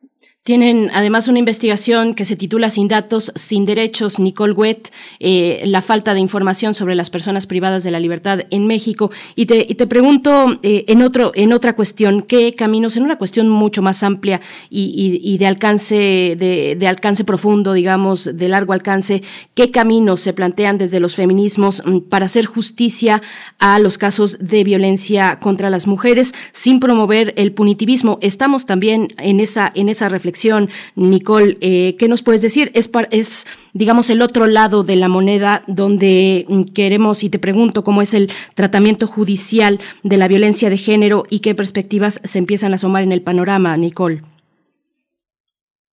Tienen 0.44 0.90
además 0.92 1.28
una 1.28 1.38
investigación 1.38 2.14
que 2.14 2.24
se 2.24 2.34
titula 2.34 2.68
Sin 2.68 2.88
datos, 2.88 3.30
sin 3.36 3.64
derechos, 3.64 4.18
Nicole 4.18 4.54
Wett, 4.54 4.92
eh, 5.20 5.62
la 5.66 5.82
falta 5.82 6.14
de 6.14 6.20
información 6.20 6.74
sobre 6.74 6.96
las 6.96 7.10
personas 7.10 7.46
privadas 7.46 7.84
de 7.84 7.92
la 7.92 8.00
libertad 8.00 8.40
en 8.50 8.66
México. 8.66 9.12
Y 9.36 9.46
te, 9.46 9.64
y 9.68 9.76
te 9.76 9.86
pregunto 9.86 10.58
eh, 10.64 10.84
en, 10.88 11.02
otro, 11.02 11.30
en 11.36 11.52
otra 11.52 11.76
cuestión, 11.76 12.22
¿qué 12.22 12.56
caminos, 12.56 12.96
en 12.96 13.04
una 13.04 13.18
cuestión 13.18 13.48
mucho 13.48 13.82
más 13.82 14.02
amplia 14.02 14.40
y, 14.68 15.20
y, 15.22 15.38
de 15.38 15.46
alcance, 15.46 15.94
de, 15.94 16.76
de, 16.76 16.86
alcance 16.88 17.22
profundo, 17.22 17.72
digamos, 17.72 18.28
de 18.34 18.48
largo 18.48 18.72
alcance, 18.72 19.22
qué 19.54 19.70
caminos 19.70 20.22
se 20.22 20.32
plantean 20.32 20.76
desde 20.76 20.98
los 20.98 21.14
feminismos 21.14 21.84
mm, 21.86 21.98
para 22.08 22.26
hacer 22.26 22.46
justicia 22.46 23.22
a 23.60 23.78
los 23.78 23.96
casos 23.96 24.38
de 24.40 24.64
violencia 24.64 25.38
contra 25.38 25.70
las 25.70 25.86
mujeres 25.86 26.34
sin 26.50 26.80
promover 26.80 27.32
el 27.36 27.52
punitivismo? 27.52 28.18
Estamos 28.22 28.66
también 28.66 29.14
en 29.18 29.38
esa, 29.38 29.70
en 29.72 29.88
esa 29.92 30.08
reflexión 30.08 30.68
Nicole, 30.96 31.56
eh, 31.60 31.96
¿qué 31.98 32.08
nos 32.08 32.22
puedes 32.22 32.42
decir? 32.42 32.70
Es, 32.74 32.90
es, 33.10 33.46
digamos, 33.72 34.10
el 34.10 34.22
otro 34.22 34.46
lado 34.46 34.82
de 34.82 34.96
la 34.96 35.08
moneda 35.08 35.62
donde 35.66 36.44
mm, 36.48 36.64
queremos, 36.74 37.22
y 37.22 37.30
te 37.30 37.38
pregunto, 37.38 37.84
cómo 37.84 38.02
es 38.02 38.14
el 38.14 38.30
tratamiento 38.54 39.06
judicial 39.06 39.78
de 40.02 40.16
la 40.16 40.28
violencia 40.28 40.70
de 40.70 40.76
género 40.76 41.24
y 41.30 41.40
qué 41.40 41.54
perspectivas 41.54 42.20
se 42.24 42.38
empiezan 42.38 42.72
a 42.72 42.74
asomar 42.76 43.02
en 43.02 43.12
el 43.12 43.22
panorama, 43.22 43.76
Nicole. 43.76 44.22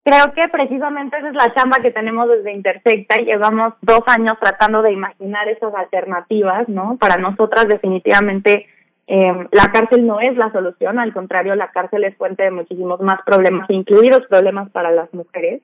Creo 0.08 0.32
que 0.32 0.48
precisamente 0.48 1.18
esa 1.18 1.28
es 1.28 1.34
la 1.34 1.52
chamba 1.52 1.82
que 1.82 1.90
tenemos 1.90 2.26
desde 2.30 2.54
Intersecta. 2.54 3.16
Llevamos 3.16 3.74
dos 3.82 4.00
años 4.06 4.38
tratando 4.40 4.80
de 4.80 4.90
imaginar 4.90 5.46
esas 5.48 5.74
alternativas, 5.74 6.66
¿no? 6.66 6.96
Para 6.98 7.16
nosotras 7.20 7.68
definitivamente 7.68 8.66
eh, 9.10 9.48
la 9.52 9.72
cárcel 9.72 10.06
no 10.06 10.20
es 10.20 10.36
la 10.36 10.52
solución, 10.52 10.98
al 10.98 11.14
contrario, 11.14 11.54
la 11.54 11.70
cárcel 11.70 12.04
es 12.04 12.14
fuente 12.16 12.42
de 12.42 12.50
muchísimos 12.50 13.00
más 13.00 13.20
problemas, 13.24 13.68
incluidos 13.70 14.26
problemas 14.28 14.68
para 14.70 14.90
las 14.90 15.12
mujeres. 15.14 15.62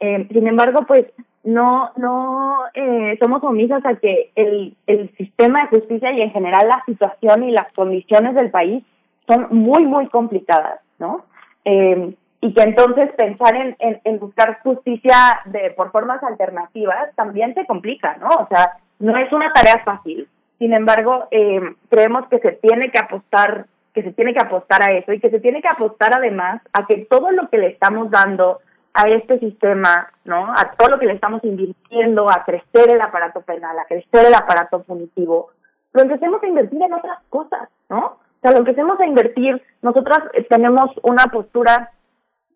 Eh, 0.00 0.26
sin 0.32 0.46
embargo, 0.48 0.80
pues 0.88 1.04
no, 1.44 1.90
no 1.96 2.60
eh, 2.72 3.18
somos 3.20 3.44
omisas 3.44 3.84
a 3.84 3.96
que 3.96 4.32
el, 4.34 4.74
el 4.86 5.14
sistema 5.16 5.62
de 5.62 5.78
justicia 5.78 6.10
y 6.12 6.22
en 6.22 6.30
general 6.30 6.68
la 6.68 6.82
situación 6.86 7.44
y 7.44 7.50
las 7.50 7.70
condiciones 7.74 8.34
del 8.34 8.50
país 8.50 8.82
son 9.28 9.48
muy, 9.50 9.84
muy 9.84 10.08
complicadas, 10.08 10.80
¿no? 10.98 11.26
Eh, 11.66 12.14
y 12.40 12.54
que 12.54 12.62
entonces 12.62 13.12
pensar 13.12 13.56
en, 13.56 13.76
en, 13.78 14.00
en 14.04 14.18
buscar 14.18 14.60
justicia 14.62 15.40
de 15.44 15.70
por 15.76 15.92
formas 15.92 16.22
alternativas 16.22 17.14
también 17.14 17.52
se 17.52 17.66
complica, 17.66 18.16
¿no? 18.16 18.28
O 18.28 18.46
sea, 18.48 18.78
no 19.00 19.16
es 19.18 19.30
una 19.32 19.52
tarea 19.52 19.82
fácil. 19.84 20.26
Sin 20.58 20.72
embargo, 20.72 21.28
eh, 21.30 21.60
creemos 21.90 22.26
que 22.28 22.38
se 22.38 22.52
tiene 22.52 22.90
que 22.90 22.98
apostar, 22.98 23.66
que 23.94 24.02
se 24.02 24.12
tiene 24.12 24.32
que 24.32 24.40
apostar 24.40 24.82
a 24.82 24.92
eso 24.92 25.12
y 25.12 25.20
que 25.20 25.30
se 25.30 25.40
tiene 25.40 25.60
que 25.60 25.68
apostar 25.68 26.12
además 26.16 26.62
a 26.72 26.86
que 26.86 27.06
todo 27.10 27.30
lo 27.30 27.48
que 27.48 27.58
le 27.58 27.68
estamos 27.68 28.10
dando 28.10 28.60
a 28.94 29.08
este 29.10 29.38
sistema, 29.38 30.08
¿no? 30.24 30.52
A 30.52 30.72
todo 30.76 30.88
lo 30.88 30.98
que 30.98 31.06
le 31.06 31.12
estamos 31.12 31.44
invirtiendo, 31.44 32.30
a 32.30 32.44
crecer 32.44 32.88
el 32.88 33.00
aparato 33.00 33.42
penal, 33.42 33.78
a 33.78 33.84
crecer 33.84 34.26
el 34.26 34.34
aparato 34.34 34.82
punitivo, 34.82 35.50
lo 35.92 36.02
empecemos 36.02 36.42
a 36.42 36.46
invertir 36.46 36.82
en 36.82 36.92
otras 36.92 37.18
cosas, 37.28 37.68
¿no? 37.90 37.98
O 37.98 38.40
sea, 38.40 38.52
lo 38.52 38.58
empecemos 38.58 38.98
a 39.00 39.06
invertir, 39.06 39.62
nosotras 39.82 40.20
eh, 40.32 40.46
tenemos 40.48 40.86
una 41.02 41.24
postura 41.24 41.90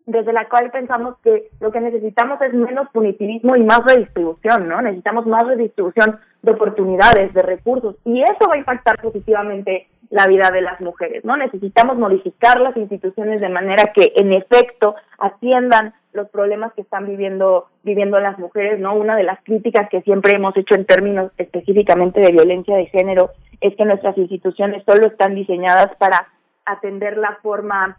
desde 0.05 0.33
la 0.33 0.49
cual 0.49 0.71
pensamos 0.71 1.15
que 1.23 1.49
lo 1.59 1.71
que 1.71 1.81
necesitamos 1.81 2.41
es 2.41 2.53
menos 2.53 2.89
punitivismo 2.91 3.55
y 3.55 3.63
más 3.63 3.81
redistribución, 3.85 4.67
¿no? 4.67 4.81
Necesitamos 4.81 5.25
más 5.25 5.45
redistribución 5.45 6.19
de 6.41 6.51
oportunidades, 6.51 7.33
de 7.33 7.41
recursos, 7.41 7.95
y 8.03 8.21
eso 8.21 8.47
va 8.49 8.55
a 8.55 8.59
impactar 8.59 8.99
positivamente 9.01 9.87
la 10.09 10.27
vida 10.27 10.51
de 10.51 10.61
las 10.61 10.81
mujeres, 10.81 11.23
¿no? 11.23 11.37
Necesitamos 11.37 11.97
modificar 11.97 12.59
las 12.59 12.75
instituciones 12.75 13.39
de 13.39 13.49
manera 13.49 13.93
que, 13.93 14.11
en 14.15 14.33
efecto, 14.33 14.95
atiendan 15.17 15.93
los 16.13 16.29
problemas 16.29 16.73
que 16.73 16.81
están 16.81 17.05
viviendo 17.05 17.67
viviendo 17.83 18.19
las 18.19 18.37
mujeres, 18.37 18.79
¿no? 18.79 18.93
Una 18.95 19.15
de 19.15 19.23
las 19.23 19.41
críticas 19.43 19.89
que 19.89 20.01
siempre 20.01 20.33
hemos 20.33 20.55
hecho 20.57 20.75
en 20.75 20.85
términos 20.85 21.31
específicamente 21.37 22.19
de 22.19 22.31
violencia 22.31 22.75
de 22.75 22.87
género 22.87 23.31
es 23.61 23.75
que 23.75 23.85
nuestras 23.85 24.17
instituciones 24.17 24.83
solo 24.85 25.07
están 25.07 25.35
diseñadas 25.35 25.95
para 25.97 26.27
atender 26.65 27.17
la 27.17 27.37
forma 27.41 27.97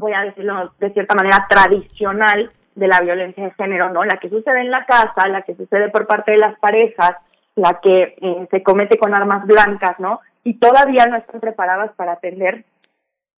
voy 0.00 0.12
a 0.12 0.22
decirlo 0.22 0.72
de 0.78 0.90
cierta 0.90 1.14
manera, 1.14 1.46
tradicional 1.48 2.50
de 2.74 2.88
la 2.88 3.00
violencia 3.00 3.44
de 3.44 3.52
género, 3.52 3.90
¿no? 3.90 4.04
La 4.04 4.16
que 4.16 4.28
sucede 4.28 4.60
en 4.60 4.70
la 4.70 4.84
casa, 4.86 5.28
la 5.28 5.42
que 5.42 5.54
sucede 5.54 5.90
por 5.90 6.06
parte 6.06 6.32
de 6.32 6.38
las 6.38 6.58
parejas, 6.58 7.12
la 7.54 7.78
que 7.80 8.16
eh, 8.20 8.48
se 8.50 8.62
comete 8.62 8.98
con 8.98 9.14
armas 9.14 9.46
blancas, 9.46 10.00
¿no? 10.00 10.20
Y 10.42 10.54
todavía 10.54 11.06
no 11.06 11.16
están 11.16 11.40
preparadas 11.40 11.92
para 11.96 12.12
atender 12.12 12.64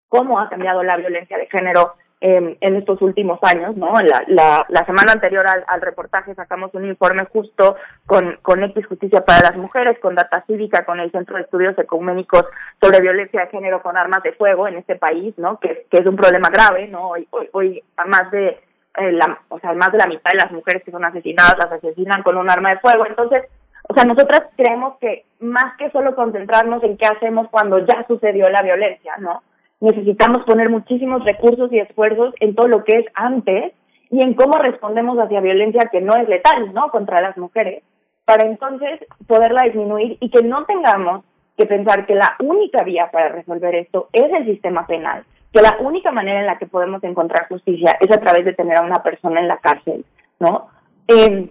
cómo 0.07 0.39
ha 0.39 0.49
cambiado 0.49 0.83
la 0.83 0.97
violencia 0.97 1.37
de 1.37 1.47
género 1.47 1.95
en 2.21 2.75
estos 2.75 3.01
últimos 3.01 3.39
años, 3.41 3.75
¿no? 3.75 3.99
La, 3.99 4.23
la, 4.27 4.65
la 4.69 4.85
semana 4.85 5.13
anterior 5.13 5.43
al, 5.47 5.81
reportaje 5.81 6.35
sacamos 6.35 6.71
un 6.75 6.85
informe 6.85 7.25
justo 7.25 7.77
con, 8.05 8.37
con 8.43 8.63
X 8.63 8.85
Justicia 8.85 9.25
para 9.25 9.49
las 9.49 9.57
Mujeres, 9.57 9.97
con 9.99 10.13
Data 10.13 10.43
Cívica, 10.45 10.85
con 10.85 10.99
el 10.99 11.11
Centro 11.11 11.35
de 11.35 11.41
Estudios 11.41 11.75
Ecuménicos 11.79 12.45
sobre 12.79 13.01
Violencia 13.01 13.41
de 13.41 13.47
Género 13.47 13.81
con 13.81 13.97
Armas 13.97 14.21
de 14.21 14.33
Fuego 14.33 14.67
en 14.67 14.77
este 14.77 14.97
país, 14.97 15.33
¿no? 15.37 15.59
Que, 15.59 15.87
que 15.89 15.97
es 15.97 16.05
un 16.05 16.15
problema 16.15 16.49
grave, 16.49 16.87
¿no? 16.87 17.09
Hoy, 17.09 17.27
hoy, 17.31 17.49
hoy 17.53 17.83
más 18.05 18.29
de 18.29 18.59
eh, 18.97 19.11
la, 19.13 19.39
o 19.49 19.59
sea, 19.59 19.73
más 19.73 19.91
de 19.91 19.97
la 19.97 20.07
mitad 20.07 20.31
de 20.31 20.43
las 20.43 20.51
mujeres 20.51 20.83
que 20.83 20.91
son 20.91 21.03
asesinadas 21.03 21.57
las 21.57 21.71
asesinan 21.71 22.21
con 22.21 22.37
un 22.37 22.51
arma 22.51 22.69
de 22.69 22.79
fuego. 22.79 23.05
Entonces, 23.07 23.47
o 23.89 23.95
sea, 23.95 24.03
nosotras 24.03 24.43
creemos 24.55 24.97
que 24.99 25.25
más 25.39 25.75
que 25.77 25.89
solo 25.89 26.15
concentrarnos 26.15 26.83
en 26.83 26.97
qué 26.97 27.07
hacemos 27.07 27.47
cuando 27.49 27.79
ya 27.79 28.05
sucedió 28.07 28.47
la 28.49 28.61
violencia, 28.61 29.15
¿no? 29.17 29.41
Necesitamos 29.81 30.43
poner 30.45 30.69
muchísimos 30.69 31.25
recursos 31.25 31.71
y 31.73 31.79
esfuerzos 31.79 32.33
en 32.39 32.55
todo 32.55 32.67
lo 32.67 32.83
que 32.83 32.99
es 32.99 33.05
antes 33.15 33.73
y 34.09 34.23
en 34.23 34.35
cómo 34.35 34.53
respondemos 34.59 35.17
hacia 35.17 35.41
violencia 35.41 35.89
que 35.91 36.01
no 36.01 36.15
es 36.15 36.29
letal, 36.29 36.73
¿no? 36.73 36.89
Contra 36.89 37.21
las 37.21 37.37
mujeres, 37.37 37.83
para 38.25 38.45
entonces 38.45 38.99
poderla 39.27 39.63
disminuir 39.63 40.17
y 40.19 40.29
que 40.29 40.43
no 40.43 40.65
tengamos 40.65 41.25
que 41.57 41.65
pensar 41.65 42.05
que 42.05 42.15
la 42.15 42.35
única 42.39 42.83
vía 42.83 43.09
para 43.11 43.29
resolver 43.29 43.75
esto 43.75 44.09
es 44.13 44.31
el 44.31 44.45
sistema 44.45 44.85
penal, 44.85 45.25
que 45.51 45.61
la 45.61 45.77
única 45.81 46.11
manera 46.11 46.39
en 46.39 46.45
la 46.45 46.57
que 46.57 46.67
podemos 46.67 47.03
encontrar 47.03 47.47
justicia 47.47 47.97
es 47.99 48.11
a 48.15 48.19
través 48.19 48.45
de 48.45 48.53
tener 48.53 48.77
a 48.77 48.83
una 48.85 49.01
persona 49.01 49.41
en 49.41 49.47
la 49.47 49.57
cárcel, 49.57 50.05
¿no? 50.39 50.67
Eh, 51.07 51.49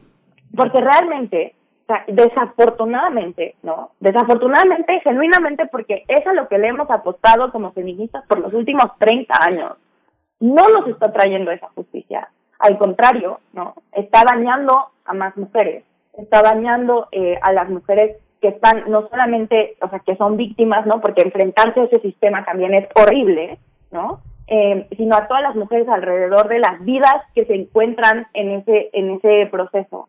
porque 0.56 0.80
realmente 0.80 1.54
desafortunadamente, 2.08 3.56
¿no? 3.62 3.90
Desafortunadamente, 4.00 5.00
genuinamente, 5.00 5.66
porque 5.66 6.04
es 6.08 6.26
a 6.26 6.32
lo 6.32 6.48
que 6.48 6.58
le 6.58 6.68
hemos 6.68 6.90
apostado 6.90 7.50
como 7.52 7.72
feministas 7.72 8.24
por 8.26 8.38
los 8.38 8.52
últimos 8.52 8.86
30 8.98 9.34
años, 9.40 9.76
no 10.40 10.68
nos 10.68 10.88
está 10.88 11.12
trayendo 11.12 11.50
esa 11.50 11.68
justicia. 11.74 12.28
Al 12.58 12.78
contrario, 12.78 13.40
¿no? 13.52 13.74
Está 13.92 14.22
dañando 14.24 14.90
a 15.04 15.14
más 15.14 15.36
mujeres, 15.36 15.84
está 16.18 16.42
dañando 16.42 17.08
eh, 17.12 17.38
a 17.42 17.52
las 17.52 17.68
mujeres 17.68 18.16
que 18.40 18.48
están 18.48 18.90
no 18.90 19.08
solamente, 19.08 19.76
o 19.82 19.88
sea, 19.88 20.00
que 20.00 20.16
son 20.16 20.36
víctimas, 20.36 20.86
¿no? 20.86 21.00
Porque 21.00 21.22
enfrentarse 21.22 21.80
a 21.80 21.84
ese 21.84 22.00
sistema 22.00 22.44
también 22.44 22.74
es 22.74 22.88
horrible, 22.94 23.58
¿no? 23.90 24.20
Eh, 24.46 24.88
sino 24.96 25.14
a 25.14 25.28
todas 25.28 25.42
las 25.42 25.54
mujeres 25.54 25.88
alrededor 25.88 26.48
de 26.48 26.58
las 26.58 26.84
vidas 26.84 27.22
que 27.34 27.44
se 27.44 27.54
encuentran 27.54 28.26
en 28.34 28.50
ese 28.50 28.90
en 28.92 29.10
ese 29.12 29.46
proceso. 29.50 30.08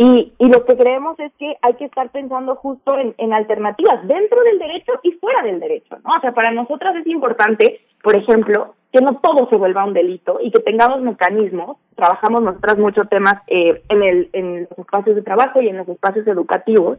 Y, 0.00 0.32
y 0.38 0.48
lo 0.48 0.64
que 0.64 0.76
creemos 0.76 1.18
es 1.18 1.32
que 1.40 1.56
hay 1.60 1.74
que 1.74 1.86
estar 1.86 2.08
pensando 2.10 2.54
justo 2.54 2.96
en, 2.96 3.32
alternativas 3.32 4.06
dentro 4.06 4.40
del 4.44 4.60
derecho 4.60 4.92
y 5.02 5.10
fuera 5.10 5.42
del 5.42 5.58
derecho, 5.58 5.96
¿no? 6.04 6.14
O 6.16 6.20
sea, 6.20 6.30
para 6.30 6.52
nosotras 6.52 6.94
es 6.94 7.06
importante, 7.08 7.80
por 8.00 8.16
ejemplo, 8.16 8.76
que 8.92 9.00
no 9.00 9.18
todo 9.18 9.48
se 9.48 9.56
vuelva 9.56 9.84
un 9.84 9.94
delito 9.94 10.38
y 10.40 10.52
que 10.52 10.60
tengamos 10.60 11.00
mecanismos, 11.00 11.78
trabajamos 11.96 12.42
nosotras 12.42 12.78
muchos 12.78 13.08
temas 13.08 13.42
eh, 13.48 13.82
en, 13.88 14.02
el, 14.04 14.30
en 14.34 14.68
los 14.70 14.78
espacios 14.78 15.16
de 15.16 15.22
trabajo 15.22 15.60
y 15.60 15.68
en 15.68 15.78
los 15.78 15.88
espacios 15.88 16.28
educativos, 16.28 16.98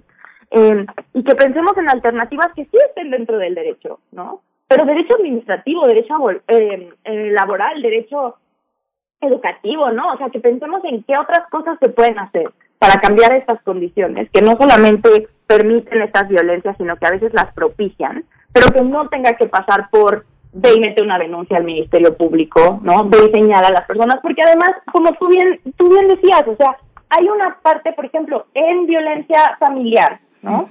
eh, 0.51 0.85
y 1.13 1.23
que 1.23 1.35
pensemos 1.35 1.77
en 1.77 1.89
alternativas 1.89 2.49
que 2.53 2.65
sí 2.65 2.77
estén 2.85 3.11
dentro 3.11 3.37
del 3.37 3.55
derecho, 3.55 4.01
¿no? 4.11 4.41
Pero 4.67 4.85
derecho 4.85 5.15
administrativo, 5.15 5.87
derecho 5.87 6.15
eh, 6.29 6.89
eh, 7.05 7.31
laboral, 7.31 7.81
derecho 7.81 8.35
educativo, 9.21 9.89
¿no? 9.91 10.15
O 10.15 10.17
sea, 10.17 10.29
que 10.29 10.41
pensemos 10.41 10.83
en 10.83 11.01
qué 11.03 11.17
otras 11.17 11.49
cosas 11.49 11.77
se 11.79 11.87
pueden 11.87 12.19
hacer 12.19 12.51
para 12.79 12.99
cambiar 13.01 13.35
estas 13.35 13.61
condiciones, 13.63 14.29
que 14.31 14.41
no 14.41 14.53
solamente 14.59 15.27
permiten 15.45 16.01
estas 16.01 16.29
violencias, 16.29 16.77
sino 16.77 16.95
que 16.97 17.05
a 17.05 17.11
veces 17.11 17.33
las 17.33 17.53
propician, 17.53 18.23
pero 18.53 18.73
que 18.73 18.81
no 18.81 19.07
tenga 19.09 19.33
que 19.33 19.47
pasar 19.47 19.89
por 19.91 20.25
ve 20.53 20.73
y 20.75 20.79
mete 20.79 21.03
una 21.03 21.19
denuncia 21.19 21.57
al 21.57 21.63
Ministerio 21.63 22.15
Público, 22.17 22.79
¿no? 22.81 23.03
Ve 23.05 23.17
y 23.27 23.37
señala 23.37 23.67
a 23.67 23.73
las 23.73 23.85
personas, 23.85 24.19
porque 24.21 24.41
además, 24.41 24.71
como 24.91 25.11
tú 25.13 25.27
bien, 25.27 25.59
tú 25.77 25.89
bien 25.89 26.07
decías, 26.07 26.43
o 26.47 26.55
sea, 26.55 26.77
hay 27.09 27.27
una 27.27 27.59
parte, 27.61 27.93
por 27.93 28.05
ejemplo, 28.05 28.47
en 28.53 28.87
violencia 28.87 29.57
familiar, 29.59 30.19
¿no? 30.41 30.67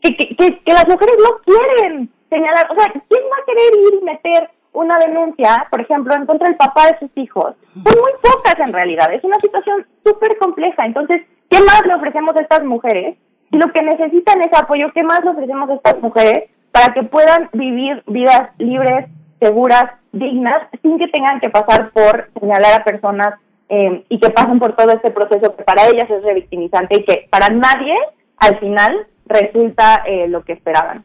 que, 0.00 0.16
que, 0.16 0.36
que, 0.36 0.72
las 0.72 0.86
mujeres 0.86 1.16
no 1.18 1.38
quieren 1.44 2.10
señalar, 2.28 2.70
o 2.70 2.74
sea, 2.74 2.92
¿quién 2.92 3.22
va 3.24 3.36
a 3.40 3.46
querer 3.46 3.86
ir 3.86 4.00
y 4.00 4.04
meter 4.04 4.50
una 4.72 4.98
denuncia, 4.98 5.66
por 5.70 5.80
ejemplo, 5.80 6.14
en 6.14 6.26
contra 6.26 6.48
del 6.48 6.56
papá 6.56 6.86
de 6.86 6.98
sus 7.00 7.10
hijos? 7.16 7.54
Son 7.72 7.98
muy 7.98 8.12
pocas 8.22 8.54
en 8.58 8.72
realidad, 8.72 9.12
es 9.12 9.24
una 9.24 9.38
situación 9.40 9.86
súper 10.04 10.36
compleja, 10.38 10.86
entonces 10.86 11.22
¿Qué 11.48 11.60
más 11.60 11.82
le 11.86 11.94
ofrecemos 11.94 12.36
a 12.36 12.40
estas 12.40 12.64
mujeres? 12.64 13.16
Lo 13.50 13.72
que 13.72 13.82
necesitan 13.82 14.40
es 14.40 14.52
apoyo, 14.52 14.92
¿qué 14.92 15.02
más 15.02 15.24
le 15.24 15.30
ofrecemos 15.30 15.70
a 15.70 15.74
estas 15.74 16.00
mujeres 16.02 16.50
para 16.72 16.92
que 16.92 17.02
puedan 17.02 17.48
vivir 17.52 18.02
vidas 18.06 18.50
libres, 18.58 19.06
seguras, 19.40 19.84
dignas, 20.12 20.68
sin 20.82 20.98
que 20.98 21.08
tengan 21.08 21.40
que 21.40 21.48
pasar 21.48 21.90
por 21.90 22.30
señalar 22.38 22.80
a 22.80 22.84
personas 22.84 23.34
eh, 23.68 24.04
y 24.08 24.18
que 24.18 24.30
pasen 24.30 24.58
por 24.58 24.76
todo 24.76 24.90
este 24.92 25.10
proceso 25.10 25.56
que 25.56 25.64
para 25.64 25.86
ellas 25.86 26.10
es 26.10 26.22
revictimizante 26.22 27.00
y 27.00 27.04
que 27.04 27.28
para 27.30 27.48
nadie 27.48 27.94
al 28.36 28.58
final 28.58 29.06
resulta 29.26 30.02
eh, 30.06 30.28
lo 30.28 30.42
que 30.44 30.54
esperaban? 30.54 31.04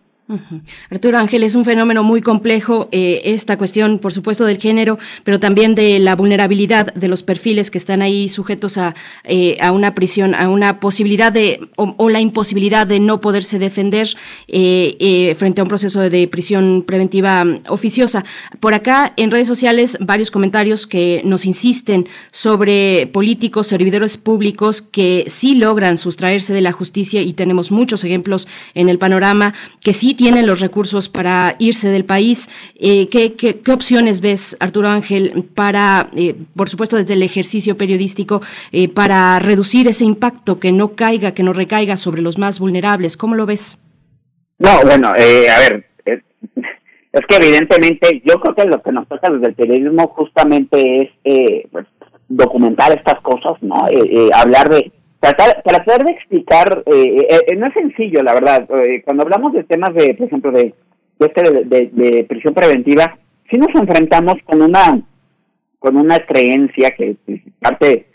Arturo 0.89 1.17
Ángel, 1.17 1.43
es 1.43 1.53
un 1.53 1.65
fenómeno 1.65 2.01
muy 2.01 2.21
complejo 2.21 2.87
eh, 2.93 3.21
esta 3.25 3.57
cuestión, 3.57 3.99
por 3.99 4.13
supuesto, 4.13 4.45
del 4.45 4.57
género, 4.57 4.97
pero 5.25 5.37
también 5.37 5.75
de 5.75 5.99
la 5.99 6.15
vulnerabilidad 6.15 6.93
de 6.93 7.09
los 7.09 7.23
perfiles 7.23 7.69
que 7.69 7.77
están 7.77 8.01
ahí 8.01 8.29
sujetos 8.29 8.77
a, 8.77 8.95
eh, 9.25 9.57
a 9.59 9.73
una 9.73 9.95
prisión, 9.95 10.33
a 10.33 10.47
una 10.47 10.79
posibilidad 10.79 11.31
de, 11.31 11.67
o, 11.75 12.09
la 12.09 12.21
imposibilidad 12.21 12.87
de 12.87 13.01
no 13.01 13.19
poderse 13.19 13.59
defender 13.59 14.15
eh, 14.47 15.35
frente 15.37 15.59
a 15.59 15.65
un 15.65 15.67
proceso 15.67 15.99
de 15.99 16.27
prisión 16.29 16.85
preventiva 16.87 17.43
mm, 17.43 17.63
oficiosa. 17.67 18.23
Por 18.61 18.73
acá, 18.73 19.11
en 19.17 19.29
redes 19.29 19.47
sociales, 19.47 19.97
varios 19.99 20.31
comentarios 20.31 20.87
que 20.87 21.21
nos 21.25 21.45
insisten 21.45 22.07
sobre 22.31 23.07
políticos, 23.07 23.67
servidores 23.67 24.15
públicos 24.15 24.81
que 24.81 25.25
sí 25.27 25.55
logran 25.55 25.97
sustraerse 25.97 26.53
de 26.53 26.61
la 26.61 26.71
justicia 26.71 27.21
y 27.21 27.33
tenemos 27.33 27.71
muchos 27.71 28.05
ejemplos 28.05 28.47
en 28.73 28.87
el 28.87 28.97
panorama 28.97 29.53
que 29.81 29.91
sí 29.91 30.12
tienen 30.13 30.47
los 30.47 30.59
recursos 30.59 31.09
para 31.09 31.55
irse 31.59 31.89
del 31.89 32.05
país. 32.05 32.49
Eh, 32.75 33.09
¿qué, 33.09 33.33
qué, 33.33 33.71
opciones 33.71 34.21
ves, 34.21 34.57
Arturo 34.59 34.87
Ángel, 34.87 35.45
para, 35.55 36.09
eh, 36.15 36.35
por 36.55 36.69
supuesto, 36.69 36.95
desde 36.95 37.13
el 37.13 37.23
ejercicio 37.23 37.77
periodístico, 37.77 38.41
eh, 38.71 38.89
para 38.89 39.39
reducir 39.39 39.87
ese 39.87 40.05
impacto, 40.05 40.59
que 40.59 40.71
no 40.71 40.95
caiga, 40.95 41.33
que 41.33 41.43
no 41.43 41.53
recaiga 41.53 41.97
sobre 41.97 42.21
los 42.21 42.37
más 42.37 42.59
vulnerables? 42.59 43.17
¿Cómo 43.17 43.35
lo 43.35 43.45
ves? 43.45 43.79
No, 44.59 44.69
bueno, 44.83 45.09
a 45.09 45.13
ver, 45.13 45.85
es 46.05 47.25
que 47.27 47.35
evidentemente 47.35 48.21
yo 48.25 48.39
creo 48.39 48.55
que 48.55 48.65
lo 48.65 48.81
que 48.81 48.91
nos 48.91 49.07
toca 49.07 49.29
desde 49.29 49.47
el 49.47 49.55
periodismo 49.55 50.07
justamente 50.07 51.01
es 51.01 51.67
pues, 51.71 51.85
documentar 52.29 52.95
estas 52.97 53.19
cosas, 53.21 53.61
¿no? 53.61 53.85
hablar 54.33 54.69
de 54.69 54.91
tratar, 55.23 55.63
tratar 55.63 56.03
de 56.03 56.11
explicar, 56.11 56.83
eh, 56.85 57.25
eh, 57.29 57.39
eh, 57.47 57.55
no 57.55 57.67
es 57.67 57.73
sencillo, 57.73 58.21
la 58.23 58.33
verdad. 58.33 58.67
cuando 59.05 59.23
hablamos 59.23 59.53
de 59.53 59.63
temas 59.63 59.93
de, 59.93 60.13
por 60.15 60.27
ejemplo, 60.27 60.51
de, 60.51 60.73
de, 61.19 61.25
este, 61.25 61.89
de, 61.89 62.23
prisión 62.25 62.53
preventiva, 62.53 63.17
sí 63.49 63.57
nos 63.57 63.73
enfrentamos 63.73 64.35
con 64.43 64.61
una 64.61 65.01
con 65.79 65.97
una 65.97 66.17
creencia 66.19 66.91
que 66.91 67.17
parte, 67.59 68.07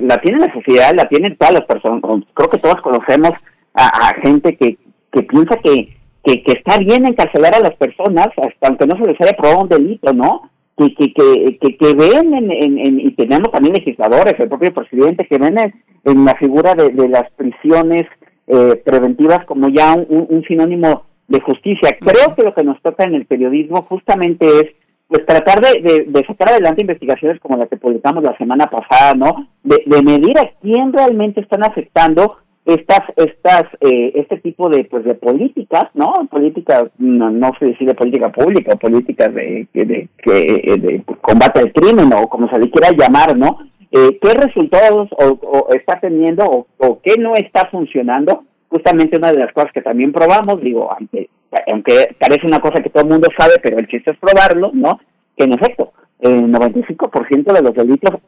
la 0.00 0.18
tiene 0.18 0.38
la 0.38 0.52
sociedad, 0.52 0.92
la 0.94 1.06
tienen 1.08 1.36
todas 1.36 1.54
las 1.54 1.64
personas. 1.64 2.02
Creo 2.32 2.48
que 2.48 2.58
todos 2.58 2.80
conocemos 2.82 3.32
a, 3.74 4.14
gente 4.22 4.56
que, 4.56 4.78
que 5.12 5.22
piensa 5.22 5.56
que, 5.62 5.96
que, 6.24 6.42
que 6.42 6.52
está 6.52 6.78
bien 6.78 7.06
encarcelar 7.06 7.54
a 7.54 7.60
las 7.60 7.74
personas 7.76 8.28
hasta 8.36 8.68
aunque 8.68 8.86
no 8.86 8.96
se 8.96 9.06
les 9.06 9.20
haya 9.20 9.36
probado 9.36 9.62
un 9.62 9.68
delito, 9.68 10.12
¿no? 10.14 10.50
Que, 10.76 10.94
que, 10.94 11.58
que, 11.60 11.76
que, 11.76 11.94
ven 11.94 12.34
en, 12.34 12.50
en, 12.50 13.00
y 13.00 13.10
tenemos 13.12 13.50
también 13.50 13.74
legisladores, 13.74 14.34
el 14.38 14.48
propio 14.48 14.72
presidente, 14.72 15.26
que 15.26 15.38
ven 15.38 15.56
en, 15.58 16.24
la 16.24 16.34
figura 16.36 16.74
de, 16.74 16.88
de 16.88 17.08
las 17.08 17.30
prisiones 17.32 18.04
eh, 18.46 18.82
preventivas 18.84 19.44
como 19.44 19.68
ya 19.68 19.94
un, 19.94 20.26
un, 20.28 20.42
sinónimo 20.44 21.04
de 21.28 21.40
justicia. 21.40 21.96
Creo 22.00 22.34
que 22.34 22.42
lo 22.42 22.54
que 22.54 22.64
nos 22.64 22.80
toca 22.82 23.04
en 23.04 23.14
el 23.14 23.26
periodismo 23.26 23.82
justamente 23.82 24.46
es 24.46 24.64
pues 25.06 25.26
tratar 25.26 25.60
de, 25.60 26.06
de, 26.06 26.24
sacar 26.24 26.50
adelante 26.50 26.82
investigaciones 26.82 27.40
como 27.40 27.56
la 27.56 27.66
que 27.66 27.76
publicamos 27.76 28.22
la 28.22 28.36
semana 28.38 28.66
pasada, 28.66 29.14
¿no? 29.14 29.48
De, 29.64 29.82
de 29.84 30.02
medir 30.02 30.38
a 30.38 30.52
quién 30.62 30.92
realmente 30.92 31.40
están 31.40 31.64
afectando 31.64 32.36
estas 32.66 33.00
estas 33.16 33.64
eh, 33.80 34.12
este 34.16 34.38
tipo 34.38 34.68
de 34.68 34.84
pues 34.84 35.04
de 35.04 35.14
políticas 35.14 35.84
no 35.94 36.12
políticas 36.30 36.84
no, 36.98 37.30
no 37.30 37.52
sé 37.58 37.66
decir 37.66 37.88
de 37.88 37.94
política 37.94 38.30
pública 38.30 38.76
políticas 38.76 39.32
de, 39.34 39.66
de, 39.72 40.08
de, 40.24 41.02
combate 41.22 41.60
al 41.60 41.72
crimen 41.72 42.12
o 42.12 42.28
como 42.28 42.50
se 42.50 42.58
le 42.58 42.70
quiera 42.70 42.90
llamar 42.96 43.36
no 43.36 43.58
eh, 43.90 44.18
qué 44.20 44.34
resultados 44.34 45.08
o, 45.18 45.68
está 45.74 45.98
teniendo 46.00 46.44
o, 46.44 46.66
o, 46.78 47.00
qué 47.00 47.16
no 47.18 47.34
está 47.34 47.66
funcionando 47.70 48.44
justamente 48.68 49.16
una 49.16 49.32
de 49.32 49.38
las 49.38 49.52
cosas 49.52 49.72
que 49.72 49.82
también 49.82 50.12
probamos 50.12 50.60
digo 50.60 50.90
aunque 50.96 51.30
aunque 51.72 52.14
parece 52.18 52.46
una 52.46 52.60
cosa 52.60 52.82
que 52.82 52.90
todo 52.90 53.04
el 53.04 53.10
mundo 53.10 53.28
sabe 53.38 53.54
pero 53.62 53.78
el 53.78 53.88
chiste 53.88 54.12
es 54.12 54.18
probarlo 54.18 54.70
no 54.74 55.00
que 55.34 55.44
en 55.44 55.54
efecto 55.54 55.92
el 56.20 56.52
95% 56.52 57.52
de 57.54 57.62
los 57.62 57.74
delitos 57.74 58.20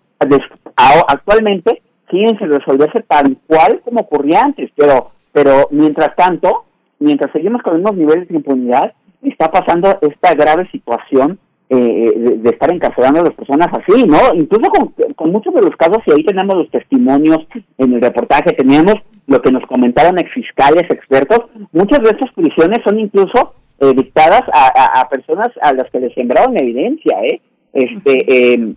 actualmente 1.07 1.83
siguen 2.13 2.39
sin 2.39 2.51
resolverse 2.51 3.03
tal 3.09 3.37
cual 3.49 3.81
como 3.85 4.03
ocurría 4.03 4.43
antes, 4.43 4.71
pero, 4.77 5.11
pero 5.33 5.67
mientras 5.73 6.15
tanto, 6.15 6.67
mientras 7.01 7.33
seguimos 7.33 7.63
con 7.63 7.73
los 7.73 7.83
mismos 7.83 7.99
niveles 7.99 8.29
de 8.29 8.37
impunidad, 8.37 8.93
está 9.23 9.51
pasando 9.51 9.99
esta 10.03 10.35
grave 10.35 10.69
situación 10.71 11.39
eh, 11.75 12.37
de, 12.43 12.51
estar 12.51 12.71
encarcelando 12.71 13.21
a 13.21 13.25
las 13.25 13.35
personas 13.35 13.69
así, 13.73 14.05
¿no? 14.05 14.35
Incluso 14.35 14.71
con, 15.17 15.33
muchos 15.33 15.55
de 15.55 15.63
los 15.63 15.75
casos, 15.77 16.03
y 16.07 16.13
ahí 16.13 16.23
tenemos 16.23 16.55
los 16.55 16.71
testimonios 16.71 17.39
en 17.79 17.95
el 17.95 18.03
reportaje, 18.03 18.53
teníamos 18.53 18.97
lo 19.27 19.41
que 19.41 19.51
nos 19.51 19.65
comentaron 19.67 20.19
ex 20.19 20.31
fiscales, 20.33 20.83
expertos, 20.91 21.47
muchas 21.73 22.01
de 22.01 22.11
estas 22.11 22.31
prisiones 22.35 22.81
son 22.85 23.01
incluso 23.01 23.55
eh, 23.81 23.95
dictadas 23.97 24.43
a, 24.53 25.01
a, 25.01 25.09
personas 25.09 25.49
a 25.63 25.73
las 25.73 25.91
que 25.91 26.01
les 26.01 26.13
sembraron 26.13 26.59
evidencia, 26.59 27.17
¿eh? 27.25 27.41
Este, 27.73 28.53
eh, 28.53 28.75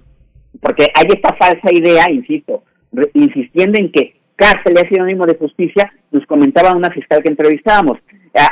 porque 0.61 0.87
hay 0.95 1.07
esta 1.09 1.35
falsa 1.35 1.73
idea, 1.73 2.09
insisto, 2.09 2.63
insistiendo 3.13 3.77
en 3.79 3.91
que 3.91 4.19
cárcel 4.35 4.75
es 4.77 4.89
sinónimo 4.89 5.25
de 5.25 5.37
justicia, 5.37 5.91
nos 6.11 6.25
comentaba 6.25 6.75
una 6.75 6.89
fiscal 6.91 7.21
que 7.21 7.29
entrevistábamos. 7.29 7.99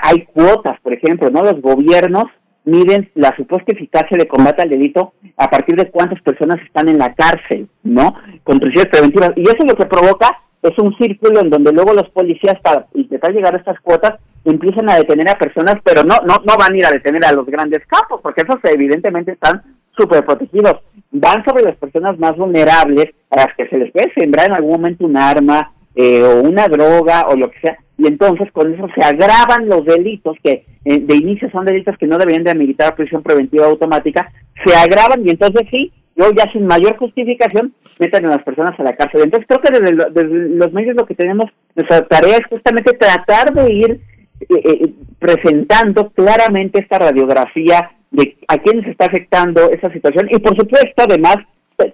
Hay 0.03 0.25
cuotas, 0.33 0.79
por 0.81 0.93
ejemplo, 0.93 1.29
¿no? 1.29 1.43
Los 1.43 1.61
gobiernos 1.61 2.25
miden 2.65 3.11
la 3.15 3.35
supuesta 3.35 3.73
eficacia 3.73 4.17
de 4.17 4.27
combate 4.27 4.61
al 4.61 4.69
delito 4.69 5.13
a 5.35 5.49
partir 5.49 5.75
de 5.75 5.89
cuántas 5.91 6.21
personas 6.21 6.61
están 6.65 6.87
en 6.87 6.97
la 6.97 7.13
cárcel, 7.13 7.67
¿no? 7.83 8.15
Con 8.43 8.59
prisiones 8.59 8.89
preventivas. 8.89 9.31
Y 9.35 9.43
eso 9.43 9.65
lo 9.67 9.75
que 9.75 9.85
provoca 9.85 10.39
es 10.61 10.77
un 10.79 10.95
círculo 10.97 11.41
en 11.41 11.49
donde 11.49 11.73
luego 11.73 11.93
los 11.93 12.09
policías, 12.11 12.59
para 12.61 12.87
intentar 12.93 13.33
llegar 13.33 13.53
a 13.53 13.57
estas 13.57 13.79
cuotas, 13.81 14.13
empiezan 14.45 14.89
a 14.89 14.95
detener 14.95 15.29
a 15.29 15.37
personas, 15.37 15.75
pero 15.83 16.03
no, 16.03 16.15
no, 16.25 16.35
no 16.45 16.57
van 16.57 16.73
a 16.73 16.77
ir 16.77 16.85
a 16.85 16.91
detener 16.91 17.25
a 17.25 17.33
los 17.33 17.45
grandes 17.45 17.85
campos, 17.87 18.21
porque 18.21 18.41
esos 18.41 18.59
evidentemente 18.63 19.33
están 19.33 19.61
súper 19.97 20.25
protegidos. 20.25 20.75
Van 21.11 21.43
sobre 21.45 21.63
las 21.63 21.75
personas 21.75 22.17
más 22.17 22.35
vulnerables, 22.35 23.13
a 23.29 23.37
las 23.37 23.55
que 23.55 23.67
se 23.67 23.77
les 23.77 23.91
puede 23.91 24.11
sembrar 24.13 24.47
en 24.47 24.55
algún 24.55 24.71
momento 24.71 25.05
un 25.05 25.17
arma 25.17 25.71
eh, 25.95 26.23
o 26.23 26.41
una 26.41 26.67
droga 26.67 27.27
o 27.29 27.35
lo 27.35 27.51
que 27.51 27.59
sea, 27.59 27.77
y 27.97 28.07
entonces 28.07 28.51
con 28.51 28.73
eso 28.73 28.87
se 28.95 29.05
agravan 29.05 29.67
los 29.67 29.85
delitos 29.85 30.35
que 30.43 30.65
eh, 30.85 30.99
de 30.99 31.15
inicio 31.15 31.49
son 31.51 31.65
delitos 31.65 31.97
que 31.97 32.07
no 32.07 32.17
deberían 32.17 32.43
de 32.43 32.51
ameritar 32.51 32.95
prisión 32.95 33.21
preventiva 33.21 33.67
automática, 33.67 34.31
se 34.65 34.75
agravan 34.75 35.25
y 35.25 35.29
entonces 35.29 35.67
sí, 35.69 35.91
luego 36.15 36.33
ya 36.35 36.51
sin 36.51 36.65
mayor 36.65 36.97
justificación 36.97 37.73
meten 37.99 38.25
a 38.25 38.29
las 38.29 38.43
personas 38.43 38.79
a 38.79 38.83
la 38.83 38.95
cárcel. 38.95 39.21
Entonces 39.23 39.47
creo 39.47 39.61
que 39.61 39.79
desde, 39.79 40.09
desde 40.11 40.49
los 40.55 40.73
medios 40.73 40.95
lo 40.95 41.05
que 41.05 41.15
tenemos, 41.15 41.45
nuestra 41.75 42.01
tarea 42.07 42.37
es 42.37 42.47
justamente 42.47 42.97
tratar 42.97 43.53
de 43.53 43.71
ir 43.71 44.01
eh, 44.49 44.93
presentando 45.19 46.09
claramente 46.09 46.79
esta 46.79 46.97
radiografía 46.97 47.91
de 48.13 48.37
a 48.47 48.57
quiénes 48.59 48.87
está 48.87 49.05
afectando 49.05 49.69
esa 49.71 49.91
situación 49.91 50.27
y 50.31 50.39
por 50.39 50.55
supuesto 50.55 51.03
además 51.03 51.37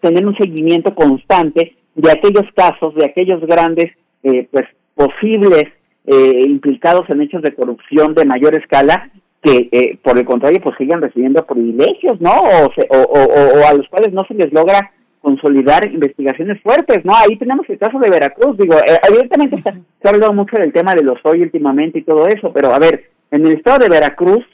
tener 0.01 0.27
un 0.27 0.35
seguimiento 0.37 0.93
constante 0.93 1.75
de 1.95 2.11
aquellos 2.11 2.45
casos, 2.53 2.93
de 2.95 3.05
aquellos 3.05 3.41
grandes 3.41 3.91
eh, 4.23 4.47
pues 4.51 4.65
posibles 4.95 5.63
eh, 6.05 6.43
implicados 6.45 7.09
en 7.09 7.21
hechos 7.21 7.41
de 7.41 7.55
corrupción 7.55 8.13
de 8.13 8.25
mayor 8.25 8.53
escala 8.55 9.09
que 9.41 9.69
eh, 9.71 9.97
por 10.03 10.17
el 10.17 10.25
contrario 10.25 10.59
pues 10.61 10.75
sigan 10.77 11.01
recibiendo 11.01 11.45
privilegios, 11.45 12.19
¿no? 12.19 12.31
O, 12.31 12.65
o, 12.65 13.23
o, 13.23 13.67
a 13.67 13.73
los 13.73 13.87
cuales 13.87 14.11
no 14.11 14.25
se 14.27 14.33
les 14.33 14.51
logra 14.51 14.91
consolidar 15.21 15.85
investigaciones 15.89 16.61
fuertes, 16.61 17.05
¿no? 17.05 17.13
Ahí 17.15 17.37
tenemos 17.37 17.69
el 17.69 17.77
caso 17.77 17.99
de 17.99 18.09
Veracruz, 18.09 18.57
digo, 18.57 18.75
evidentemente 19.09 19.61
se 19.63 20.07
ha 20.07 20.11
hablado 20.11 20.33
mucho 20.33 20.57
del 20.57 20.73
tema 20.73 20.93
de 20.93 21.03
los 21.03 21.19
hoy 21.23 21.41
últimamente 21.41 21.99
y 21.99 22.03
todo 22.03 22.27
eso, 22.27 22.51
pero 22.53 22.73
a 22.73 22.79
ver, 22.79 23.09
en 23.31 23.45
el 23.45 23.53
estado 23.53 23.79
de 23.79 23.89
Veracruz 23.89 24.45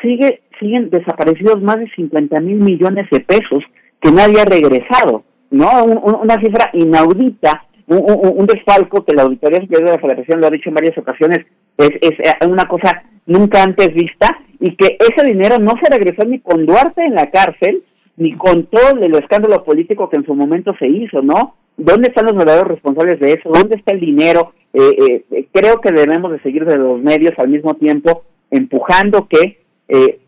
sigue 0.00 0.42
siguen 0.58 0.90
desaparecidos 0.90 1.60
más 1.62 1.78
de 1.78 1.90
50 1.90 2.40
mil 2.40 2.56
millones 2.56 3.08
de 3.10 3.20
pesos 3.20 3.62
que 4.00 4.10
nadie 4.10 4.40
ha 4.40 4.44
regresado, 4.44 5.24
¿no? 5.50 5.84
una 5.84 6.38
cifra 6.40 6.70
inaudita, 6.72 7.64
un, 7.86 8.46
desfalco 8.46 9.04
que 9.04 9.14
la 9.14 9.22
Auditoría 9.22 9.60
Superior 9.60 9.90
de 9.90 9.96
la 9.96 10.02
Federación 10.02 10.40
lo 10.40 10.46
ha 10.46 10.50
dicho 10.50 10.68
en 10.68 10.74
varias 10.74 10.96
ocasiones, 10.96 11.38
es, 11.78 11.90
es 12.00 12.46
una 12.46 12.66
cosa 12.66 13.02
nunca 13.26 13.62
antes 13.62 13.92
vista 13.94 14.38
y 14.60 14.76
que 14.76 14.96
ese 14.98 15.26
dinero 15.26 15.58
no 15.58 15.72
se 15.82 15.90
regresó 15.90 16.24
ni 16.24 16.40
con 16.40 16.64
Duarte 16.66 17.04
en 17.04 17.14
la 17.14 17.30
cárcel, 17.30 17.82
ni 18.16 18.36
con 18.36 18.66
todo 18.66 18.98
el 19.00 19.14
escándalo 19.14 19.64
político 19.64 20.08
que 20.08 20.16
en 20.16 20.24
su 20.24 20.34
momento 20.34 20.74
se 20.78 20.86
hizo, 20.86 21.22
¿no? 21.22 21.56
¿Dónde 21.76 22.08
están 22.08 22.26
los 22.26 22.36
verdaderos 22.36 22.68
responsables 22.68 23.18
de 23.18 23.32
eso? 23.32 23.50
¿Dónde 23.52 23.76
está 23.76 23.92
el 23.92 24.00
dinero? 24.00 24.52
Eh, 24.72 25.24
eh, 25.30 25.48
creo 25.52 25.80
que 25.80 25.90
debemos 25.90 26.30
de 26.32 26.40
seguir 26.40 26.64
de 26.64 26.76
los 26.76 27.00
medios 27.00 27.32
al 27.38 27.48
mismo 27.48 27.74
tiempo 27.74 28.24
empujando 28.50 29.26
que 29.28 29.58
eh, 29.88 30.20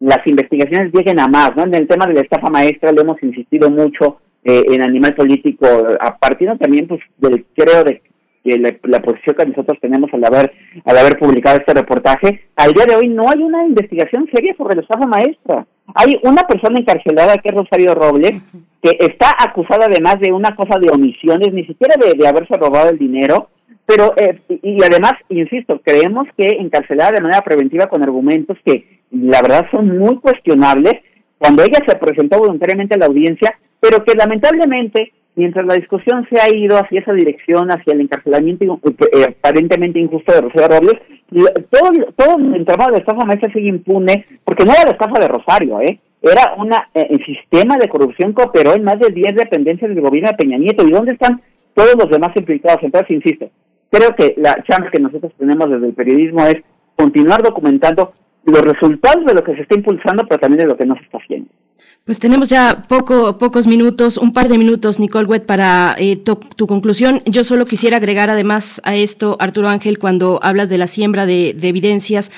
las 0.00 0.26
investigaciones 0.26 0.92
lleguen 0.92 1.18
a 1.20 1.28
más, 1.28 1.56
¿no? 1.56 1.64
En 1.64 1.74
el 1.74 1.88
tema 1.88 2.06
de 2.06 2.14
la 2.14 2.20
estafa 2.20 2.50
maestra 2.50 2.92
lo 2.92 3.02
hemos 3.02 3.22
insistido 3.22 3.70
mucho 3.70 4.18
eh, 4.44 4.64
en 4.68 4.82
Animal 4.82 5.14
Político, 5.14 5.66
a 6.00 6.16
partir 6.16 6.48
también, 6.58 6.86
pues, 6.86 7.00
del, 7.18 7.44
creo, 7.56 7.82
de 7.82 8.02
que 8.44 8.58
la, 8.84 9.02
posición 9.02 9.34
que 9.34 9.46
nosotros 9.46 9.78
tenemos 9.80 10.08
al 10.12 10.24
haber, 10.24 10.52
al 10.84 10.98
haber 10.98 11.18
publicado 11.18 11.58
este 11.58 11.74
reportaje, 11.74 12.42
al 12.54 12.72
día 12.72 12.84
de 12.86 12.94
hoy 12.94 13.08
no 13.08 13.28
hay 13.28 13.42
una 13.42 13.66
investigación 13.66 14.28
seria 14.32 14.54
sobre 14.56 14.76
la 14.76 14.82
estafa 14.82 15.06
maestra. 15.06 15.66
Hay 15.94 16.20
una 16.22 16.42
persona 16.42 16.78
encarcelada 16.78 17.38
que 17.38 17.48
es 17.48 17.54
Rosario 17.54 17.94
Robles, 17.94 18.40
que 18.82 18.96
está 19.00 19.30
acusada 19.38 19.86
además 19.86 20.20
de 20.20 20.30
una 20.30 20.54
cosa 20.54 20.78
de 20.78 20.90
omisiones, 20.90 21.52
ni 21.52 21.64
siquiera 21.66 21.96
de, 22.00 22.14
de 22.16 22.28
haberse 22.28 22.56
robado 22.56 22.90
el 22.90 22.98
dinero, 22.98 23.48
pero, 23.86 24.14
eh, 24.16 24.40
y 24.48 24.82
además, 24.82 25.12
insisto, 25.28 25.80
creemos 25.82 26.26
que 26.36 26.46
encarcelada 26.58 27.12
de 27.12 27.20
manera 27.20 27.42
preventiva 27.42 27.86
con 27.86 28.02
argumentos 28.02 28.58
que 28.64 28.95
la 29.10 29.40
verdad 29.42 29.66
son 29.70 29.98
muy 29.98 30.16
cuestionables, 30.16 30.94
cuando 31.38 31.62
ella 31.62 31.78
se 31.86 31.96
presentó 31.96 32.38
voluntariamente 32.38 32.94
a 32.94 32.98
la 32.98 33.06
audiencia, 33.06 33.58
pero 33.80 34.04
que 34.04 34.14
lamentablemente, 34.14 35.12
mientras 35.34 35.66
la 35.66 35.74
discusión 35.74 36.26
se 36.30 36.40
ha 36.40 36.48
ido 36.48 36.76
hacia 36.76 37.00
esa 37.00 37.12
dirección, 37.12 37.70
hacia 37.70 37.92
el 37.92 38.00
encarcelamiento 38.00 38.80
eh, 39.12 39.36
aparentemente 39.38 39.98
injusto 39.98 40.32
de 40.32 40.40
Rosario 40.40 40.80
Robles, 40.80 41.00
todo, 41.70 41.90
todo 42.16 42.38
el 42.38 42.54
entramado 42.54 42.90
de 42.90 42.98
la 42.98 42.98
estafa 42.98 43.24
maestra 43.24 43.52
sigue 43.52 43.68
impune, 43.68 44.24
porque 44.44 44.64
no 44.64 44.72
era 44.72 44.84
la 44.84 44.92
estafa 44.92 45.20
de 45.20 45.28
Rosario, 45.28 45.80
¿eh? 45.80 46.00
Era 46.22 46.54
una, 46.56 46.88
eh, 46.94 47.18
sistema 47.24 47.76
de 47.76 47.88
corrupción 47.88 48.34
que 48.34 48.42
operó 48.42 48.74
en 48.74 48.82
más 48.82 48.98
de 48.98 49.10
10 49.10 49.36
dependencias 49.36 49.88
del 49.90 50.00
gobierno 50.00 50.30
de 50.30 50.36
Peña 50.36 50.58
Nieto. 50.58 50.84
¿Y 50.84 50.90
dónde 50.90 51.12
están 51.12 51.40
todos 51.74 51.94
los 51.94 52.10
demás 52.10 52.30
implicados? 52.34 52.82
Entonces, 52.82 53.10
insisto, 53.10 53.48
creo 53.90 54.14
que 54.16 54.34
la 54.38 54.54
chance 54.64 54.90
que 54.90 55.00
nosotros 55.00 55.32
tenemos 55.38 55.70
desde 55.70 55.86
el 55.86 55.94
periodismo 55.94 56.44
es 56.46 56.56
continuar 56.96 57.42
documentando 57.42 58.12
los 58.46 58.62
resultados 58.62 59.24
de 59.26 59.34
lo 59.34 59.44
que 59.44 59.54
se 59.54 59.62
está 59.62 59.76
impulsando, 59.76 60.24
pero 60.28 60.40
también 60.40 60.60
de 60.60 60.66
lo 60.66 60.76
que 60.76 60.86
no 60.86 60.94
se 60.96 61.02
está 61.02 61.18
haciendo. 61.18 61.48
Pues 62.04 62.20
tenemos 62.20 62.46
ya 62.46 62.86
poco, 62.88 63.36
pocos 63.36 63.66
minutos, 63.66 64.16
un 64.16 64.32
par 64.32 64.48
de 64.48 64.58
minutos, 64.58 65.00
Nicole 65.00 65.26
Wett, 65.26 65.44
para 65.44 65.96
eh, 65.98 66.16
tu, 66.16 66.66
conclusión. 66.68 67.20
Yo 67.26 67.42
solo 67.42 67.66
quisiera 67.66 67.96
agregar 67.96 68.30
además 68.30 68.80
a 68.84 68.94
esto, 68.94 69.36
Arturo 69.40 69.68
Ángel, 69.68 69.98
cuando 69.98 70.38
hablas 70.40 70.68
de 70.68 70.78
la 70.78 70.86
siembra 70.86 71.26
de, 71.26 71.56
evidencias, 71.60 72.30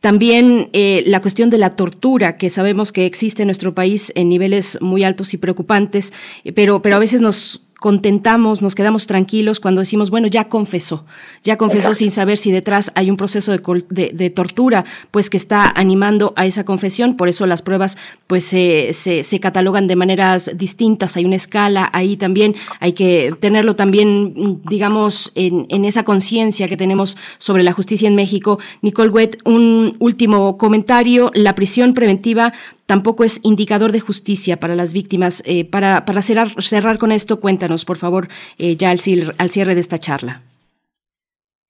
también 0.00 0.68
eh, 0.74 1.02
la 1.06 1.22
cuestión 1.22 1.48
de 1.48 1.56
la 1.56 1.70
tortura, 1.70 2.36
que 2.36 2.50
sabemos 2.50 2.92
que 2.92 3.06
existe 3.06 3.44
en 3.44 3.46
nuestro 3.46 3.74
país 3.74 4.12
en 4.14 4.28
niveles 4.28 4.78
muy 4.82 5.04
altos 5.04 5.32
y 5.32 5.38
preocupantes, 5.38 6.12
eh, 6.44 6.52
pero, 6.52 6.82
pero 6.82 6.96
a 6.96 6.98
veces 6.98 7.22
nos 7.22 7.62
contentamos, 7.84 8.62
nos 8.62 8.74
quedamos 8.74 9.06
tranquilos 9.06 9.60
cuando 9.60 9.82
decimos, 9.82 10.08
bueno, 10.08 10.26
ya 10.26 10.48
confesó, 10.48 11.04
ya 11.42 11.58
confesó 11.58 11.92
sin 11.92 12.10
saber 12.10 12.38
si 12.38 12.50
detrás 12.50 12.90
hay 12.94 13.10
un 13.10 13.18
proceso 13.18 13.52
de, 13.52 14.30
tortura, 14.30 14.86
pues 15.10 15.28
que 15.28 15.36
está 15.36 15.68
animando 15.68 16.32
a 16.34 16.46
esa 16.46 16.64
confesión, 16.64 17.14
por 17.14 17.28
eso 17.28 17.44
las 17.44 17.60
pruebas 17.60 17.98
pues 18.26 18.44
se, 18.44 18.94
se, 18.94 19.38
catalogan 19.38 19.86
de 19.86 19.96
maneras 19.96 20.52
distintas, 20.54 21.18
hay 21.18 21.26
una 21.26 21.36
escala, 21.36 21.90
ahí 21.92 22.16
también. 22.16 22.54
Hay 22.80 22.94
que 22.94 23.34
tenerlo 23.38 23.74
también, 23.74 24.62
digamos, 24.64 25.30
en, 25.34 25.66
en 25.68 25.84
esa 25.84 26.04
conciencia 26.04 26.68
que 26.68 26.78
tenemos 26.78 27.18
sobre 27.36 27.64
la 27.64 27.72
justicia 27.72 28.08
en 28.08 28.14
México. 28.14 28.60
Nicole 28.80 29.10
Wett, 29.10 29.42
un 29.44 29.96
último 29.98 30.56
comentario, 30.56 31.30
la 31.34 31.54
prisión 31.54 31.92
preventiva 31.92 32.54
tampoco 32.86 33.24
es 33.24 33.40
indicador 33.42 33.92
de 33.92 34.00
justicia 34.00 34.58
para 34.58 34.74
las 34.74 34.92
víctimas. 34.92 35.42
Eh, 35.46 35.64
para 35.64 36.04
para 36.04 36.22
cerrar, 36.22 36.48
cerrar 36.62 36.98
con 36.98 37.12
esto, 37.12 37.40
cuéntanos, 37.40 37.84
por 37.84 37.96
favor, 37.96 38.28
eh, 38.58 38.76
ya 38.76 38.90
al, 38.90 38.98
al 39.38 39.50
cierre 39.50 39.74
de 39.74 39.80
esta 39.80 39.98
charla. 39.98 40.42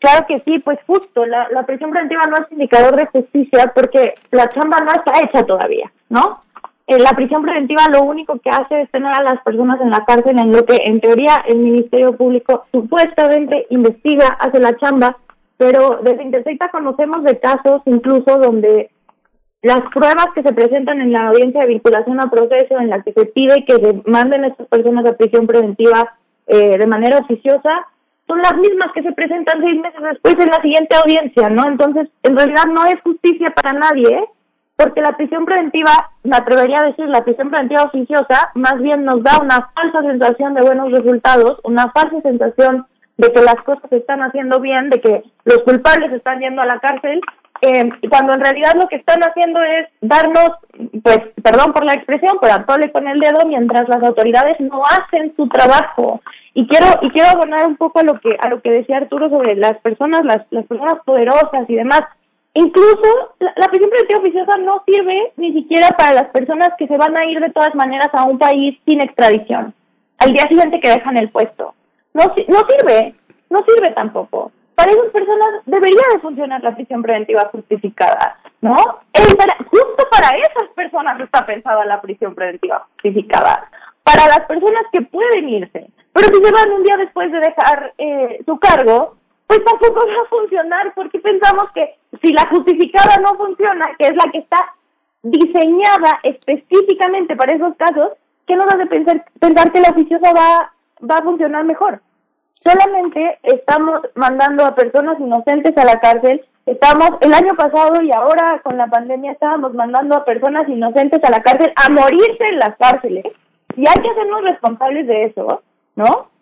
Claro 0.05 0.27
que 0.27 0.39
sí, 0.41 0.59
pues 0.59 0.79
justo, 0.87 1.25
la, 1.25 1.49
prisión 1.67 1.91
preventiva 1.91 2.21
no 2.29 2.37
es 2.37 2.53
indicador 2.53 2.95
de 2.95 3.07
justicia 3.07 3.73
porque 3.75 4.13
la 4.33 4.51
chamba 4.51 4.77
no 4.81 4.93
está 4.93 5.19
hecha 5.25 5.47
todavía, 5.47 5.91
¿no? 6.11 6.43
Eh, 6.87 6.99
la 6.99 7.13
prisión 7.13 7.41
preventiva 7.41 7.89
lo 7.91 8.03
único 8.03 8.39
que 8.39 8.51
hace 8.51 8.83
es 8.83 8.91
tener 8.91 9.11
a 9.19 9.23
las 9.23 9.41
personas 9.43 9.81
en 9.81 9.89
la 9.89 10.05
cárcel 10.05 10.39
en 10.39 10.53
lo 10.53 10.67
que 10.67 10.77
en 10.85 11.01
teoría 11.01 11.43
el 11.49 11.57
Ministerio 11.57 12.15
Público 12.15 12.67
supuestamente 12.71 13.67
investiga, 13.71 14.37
hace 14.41 14.61
la 14.61 14.77
chamba, 14.77 15.17
pero 15.57 16.01
desde 16.03 16.25
Intersecta 16.25 16.69
conocemos 16.69 17.25
de 17.25 17.39
casos 17.39 17.81
incluso 17.87 18.37
donde 18.37 18.91
las 19.65 19.81
pruebas 19.95 20.27
que 20.35 20.43
se 20.43 20.53
presentan 20.53 21.01
en 21.01 21.11
la 21.11 21.29
audiencia 21.29 21.63
de 21.63 21.69
vinculación 21.69 22.21
a 22.21 22.31
proceso, 22.31 22.79
en 22.79 22.91
la 22.91 23.03
que 23.03 23.15
se 23.15 23.25
pide 23.25 23.65
que 23.65 23.77
se 23.77 24.03
manden 24.05 24.45
a 24.45 24.49
estas 24.49 24.69
personas 24.69 25.07
a 25.07 25.17
prisión 25.17 25.47
preventiva 25.47 26.17
eh, 26.47 26.77
de 26.77 26.87
manera 26.87 27.19
oficiosa, 27.19 27.71
son 28.27 28.43
las 28.43 28.55
mismas 28.59 28.93
que 28.93 29.03
se 29.03 29.13
presentan 29.13 29.63
seis 29.63 29.81
meses 29.81 30.03
después 30.03 30.35
en 30.35 30.51
la 30.51 30.61
siguiente 30.61 30.95
audiencia, 30.97 31.49
¿no? 31.49 31.67
Entonces, 31.67 32.09
en 32.23 32.37
realidad 32.37 32.65
no 32.75 32.85
es 32.85 33.01
justicia 33.01 33.55
para 33.57 33.73
nadie, 33.73 34.15
¿eh? 34.15 34.29
porque 34.77 35.01
la 35.01 35.17
prisión 35.17 35.47
preventiva, 35.47 36.11
me 36.25 36.37
atrevería 36.37 36.81
a 36.83 36.87
decir, 36.89 37.07
la 37.07 37.25
prisión 37.25 37.49
preventiva 37.49 37.85
oficiosa, 37.85 38.51
más 38.55 38.79
bien 38.83 39.07
nos 39.07 39.23
da 39.23 39.39
una 39.41 39.71
falsa 39.75 40.03
sensación 40.03 40.53
de 40.53 40.61
buenos 40.61 40.93
resultados, 40.93 41.59
una 41.65 41.91
falsa 41.93 42.21
sensación 42.21 42.87
de 43.17 43.33
que 43.33 43.41
las 43.41 43.57
cosas 43.65 43.89
se 43.89 43.97
están 43.97 44.21
haciendo 44.21 44.61
bien, 44.61 44.91
de 44.91 45.01
que 45.01 45.23
los 45.45 45.59
culpables 45.61 46.13
están 46.13 46.41
yendo 46.41 46.61
a 46.61 46.67
la 46.67 46.81
cárcel, 46.81 47.23
eh, 47.65 47.91
cuando 48.09 48.35
en 48.35 48.41
realidad 48.41 48.73
lo 48.75 48.89
que 48.89 48.97
están 48.97 49.23
haciendo 49.23 49.63
es 49.63 49.89
darnos, 50.01 50.51
pues, 51.03 51.19
perdón 51.43 51.73
por 51.73 51.85
la 51.85 51.95
expresión, 51.95 52.39
pero 52.41 52.55
atole 52.55 52.93
con 52.93 53.09
el 53.09 53.21
dedo 53.21 53.47
mientras 53.47 53.89
las 53.89 54.03
autoridades 54.03 54.59
no 54.61 54.83
hacen 54.85 55.35
su 55.37 55.49
trabajo. 55.49 56.21
Y 56.55 56.67
quiero 56.69 56.87
y 57.03 57.11
quiero 57.11 57.31
abonar 57.31 57.67
un 57.67 57.77
poco 57.77 58.01
a 58.01 58.05
lo 58.05 58.21
que 58.21 58.37
a 58.39 58.49
lo 58.49 58.61
que 58.61 58.71
decía 58.71 58.99
Arturo 58.99 59.29
sobre 59.29 59.57
las 59.57 59.79
personas, 59.79 60.25
las, 60.25 60.47
las 60.51 60.67
personas 60.67 60.99
poderosas 61.05 61.69
y 61.69 61.75
demás. 61.75 62.03
Incluso 62.55 63.35
la, 63.41 63.53
la 63.57 63.67
prisión 63.67 63.91
preventiva 63.91 64.21
oficiosa 64.21 64.59
no 64.59 64.83
sirve 64.87 65.33
ni 65.37 65.53
siquiera 65.53 65.89
para 65.99 66.15
las 66.15 66.29
personas 66.31 66.71
que 66.79 66.87
se 66.87 66.97
van 66.97 67.17
a 67.17 67.25
ir 67.25 67.41
de 67.41 67.51
todas 67.51 67.75
maneras 67.75 68.09
a 68.13 68.25
un 68.25 68.39
país 68.39 68.79
sin 68.87 69.01
extradición, 69.01 69.75
al 70.19 70.31
día 70.31 70.47
siguiente 70.49 70.79
que 70.81 70.91
dejan 70.91 71.19
el 71.19 71.31
puesto. 71.31 71.75
No, 72.13 72.27
no 72.27 72.61
sirve, 72.69 73.15
no 73.51 73.65
sirve 73.67 73.91
tampoco. 73.91 74.53
Para 74.75 74.91
esas 74.91 75.11
personas 75.11 75.49
debería 75.67 76.03
de 76.13 76.21
funcionar 76.21 76.63
la 76.63 76.75
prisión 76.75 77.03
preventiva 77.03 77.49
justificada, 77.53 78.39
¿no? 78.61 78.77
justo 79.71 80.09
para 80.11 80.37
esas 80.37 80.69
personas 80.75 81.21
está 81.21 81.47
pensada 81.47 81.85
la 81.85 82.01
prisión 82.01 82.35
preventiva 82.35 82.87
justificada. 82.95 83.69
Para 84.03 84.27
las 84.27 84.41
personas 84.47 84.85
que 84.93 85.01
pueden 85.03 85.49
irse, 85.49 85.87
pero 86.13 86.29
si 86.29 86.45
se 86.45 86.53
van 86.53 86.73
un 86.73 86.83
día 86.83 86.97
después 86.97 87.31
de 87.33 87.39
dejar 87.41 87.93
eh, 87.99 88.43
su 88.45 88.59
cargo, 88.59 89.17
pues 89.47 89.65
tampoco 89.65 90.07
va 90.07 90.23
a 90.23 90.29
funcionar 90.29 90.93
porque 90.95 91.19
pensamos 91.19 91.71
que 91.75 91.97
si 92.23 92.33
la 92.33 92.47
justificada 92.49 93.17
no 93.23 93.35
funciona, 93.37 93.85
que 93.99 94.07
es 94.07 94.17
la 94.17 94.31
que 94.31 94.39
está 94.39 94.75
diseñada 95.23 96.21
específicamente 96.23 97.35
para 97.37 97.55
esos 97.55 97.75
casos, 97.77 98.13
¿qué 98.47 98.57
nos 98.57 98.67
hace 98.67 98.87
pensar, 98.87 99.25
pensar 99.41 99.73
que 99.73 99.81
la 99.81 99.91
oficiosa 99.91 100.33
va, 100.33 100.73
va 101.09 101.19
a 101.19 101.23
funcionar 101.23 101.65
mejor? 101.65 102.01
Solamente 102.65 103.39
estamos 103.43 104.01
mandando 104.15 104.65
a 104.65 104.75
personas 104.75 105.21
inocentes 105.21 105.77
a 105.77 105.85
la 105.85 106.01
cárcel. 106.01 106.45
Estamos, 106.67 107.11
el 107.21 107.35
año 107.35 107.55
pasado 107.57 108.03
y 108.03 108.11
ahora 108.11 108.61
con 108.65 108.79
la 108.79 108.87
pandemia 108.87 109.33
estábamos 109.33 109.75
mandando 109.75 110.17
a 110.17 110.25
personas 110.25 110.69
inocentes 110.69 111.23
a 111.23 111.31
la 111.31 111.43
cárcel 111.43 111.73
a 111.77 111.91
morirse 111.91 112.45
en 112.51 112.59
las 112.59 112.77
cárceles. 112.79 113.25
Y 113.77 113.87
hay 113.87 114.03
que 114.03 114.11
hacernos 114.11 114.43
responsables 114.43 115.07
de 115.07 115.25
eso, 115.25 115.63
¿no? 115.97 116.35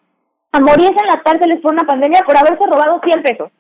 a 0.53 0.61
morirse 0.61 1.01
en 1.01 1.07
las 1.07 1.23
cárceles 1.23 1.61
por 1.61 1.73
una 1.73 1.85
pandemia 1.85 2.23
por 2.27 2.37
haberse 2.37 2.65
robado 2.67 3.01
100 3.03 3.23
pesos. 3.23 3.51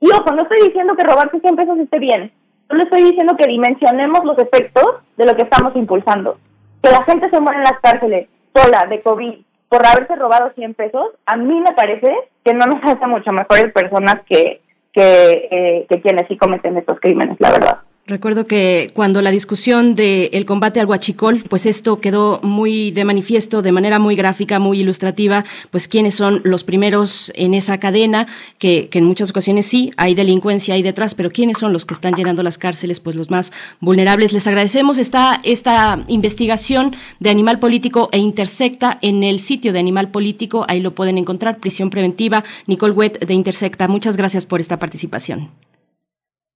Y 0.00 0.10
ojo, 0.10 0.32
no 0.34 0.42
estoy 0.42 0.66
diciendo 0.66 0.96
que 0.96 1.04
robarse 1.04 1.40
100 1.40 1.56
pesos 1.56 1.78
esté 1.78 1.98
bien, 1.98 2.32
solo 2.68 2.82
estoy 2.82 3.04
diciendo 3.04 3.36
que 3.36 3.46
dimensionemos 3.46 4.24
los 4.24 4.38
efectos 4.38 4.96
de 5.16 5.26
lo 5.26 5.36
que 5.36 5.42
estamos 5.42 5.74
impulsando. 5.76 6.38
Que 6.82 6.90
la 6.90 7.04
gente 7.04 7.30
se 7.30 7.40
muera 7.40 7.58
en 7.58 7.64
las 7.64 7.80
cárceles 7.80 8.28
sola, 8.54 8.86
de 8.86 9.00
COVID, 9.02 9.38
por 9.70 9.86
haberse 9.86 10.16
robado 10.16 10.50
100 10.56 10.74
pesos, 10.74 11.10
a 11.24 11.36
mí 11.36 11.60
me 11.60 11.72
parece 11.72 12.12
que 12.44 12.52
no 12.52 12.66
nos 12.66 12.82
hace 12.82 13.06
mucho 13.06 13.30
mejores 13.30 13.72
personas 13.72 14.16
que, 14.28 14.60
que, 14.92 15.48
eh, 15.50 15.86
que 15.88 16.02
quienes 16.02 16.26
sí 16.26 16.36
cometen 16.36 16.76
estos 16.76 16.98
crímenes, 16.98 17.36
la 17.38 17.52
verdad. 17.52 17.78
Recuerdo 18.06 18.44
que 18.44 18.90
cuando 18.92 19.22
la 19.22 19.30
discusión 19.30 19.94
del 19.94 20.44
combate 20.44 20.80
al 20.80 20.86
huachicol, 20.86 21.44
pues 21.48 21.64
esto 21.64 22.00
quedó 22.00 22.40
muy 22.42 22.90
de 22.90 23.04
manifiesto, 23.04 23.62
de 23.62 23.70
manera 23.70 24.00
muy 24.00 24.16
gráfica, 24.16 24.58
muy 24.58 24.80
ilustrativa, 24.80 25.44
pues 25.70 25.86
quiénes 25.86 26.16
son 26.16 26.40
los 26.42 26.64
primeros 26.64 27.30
en 27.36 27.54
esa 27.54 27.78
cadena, 27.78 28.26
que, 28.58 28.88
que, 28.88 28.98
en 28.98 29.04
muchas 29.04 29.30
ocasiones 29.30 29.66
sí, 29.66 29.92
hay 29.96 30.16
delincuencia 30.16 30.74
ahí 30.74 30.82
detrás, 30.82 31.14
pero 31.14 31.30
quiénes 31.30 31.58
son 31.58 31.72
los 31.72 31.86
que 31.86 31.94
están 31.94 32.14
llenando 32.14 32.42
las 32.42 32.58
cárceles, 32.58 32.98
pues 32.98 33.14
los 33.14 33.30
más 33.30 33.52
vulnerables. 33.78 34.32
Les 34.32 34.46
agradecemos 34.48 34.98
esta, 34.98 35.38
esta 35.44 36.02
investigación 36.08 36.96
de 37.20 37.30
Animal 37.30 37.60
Político 37.60 38.08
e 38.10 38.18
Intersecta 38.18 38.98
en 39.02 39.22
el 39.22 39.38
sitio 39.38 39.72
de 39.72 39.78
Animal 39.78 40.10
Político, 40.10 40.64
ahí 40.68 40.80
lo 40.80 40.96
pueden 40.96 41.16
encontrar, 41.16 41.58
prisión 41.58 41.90
preventiva, 41.90 42.42
Nicole 42.66 42.92
Wett 42.92 43.24
de 43.24 43.34
Intersecta. 43.34 43.86
Muchas 43.86 44.16
gracias 44.16 44.46
por 44.46 44.60
esta 44.60 44.80
participación. 44.80 45.50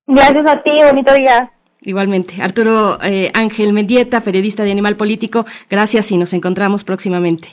Gracias 0.07 0.51
a 0.51 0.63
ti, 0.63 0.73
bonito 0.85 1.13
día. 1.15 1.51
Igualmente. 1.83 2.43
Arturo 2.43 2.99
eh, 3.03 3.31
Ángel 3.35 3.73
Mendieta, 3.73 4.23
periodista 4.23 4.65
de 4.65 4.73
Animal 4.73 4.97
Político, 4.97 5.45
gracias 5.69 6.11
y 6.13 6.17
nos 6.17 6.33
encontramos 6.33 6.83
próximamente. 6.85 7.49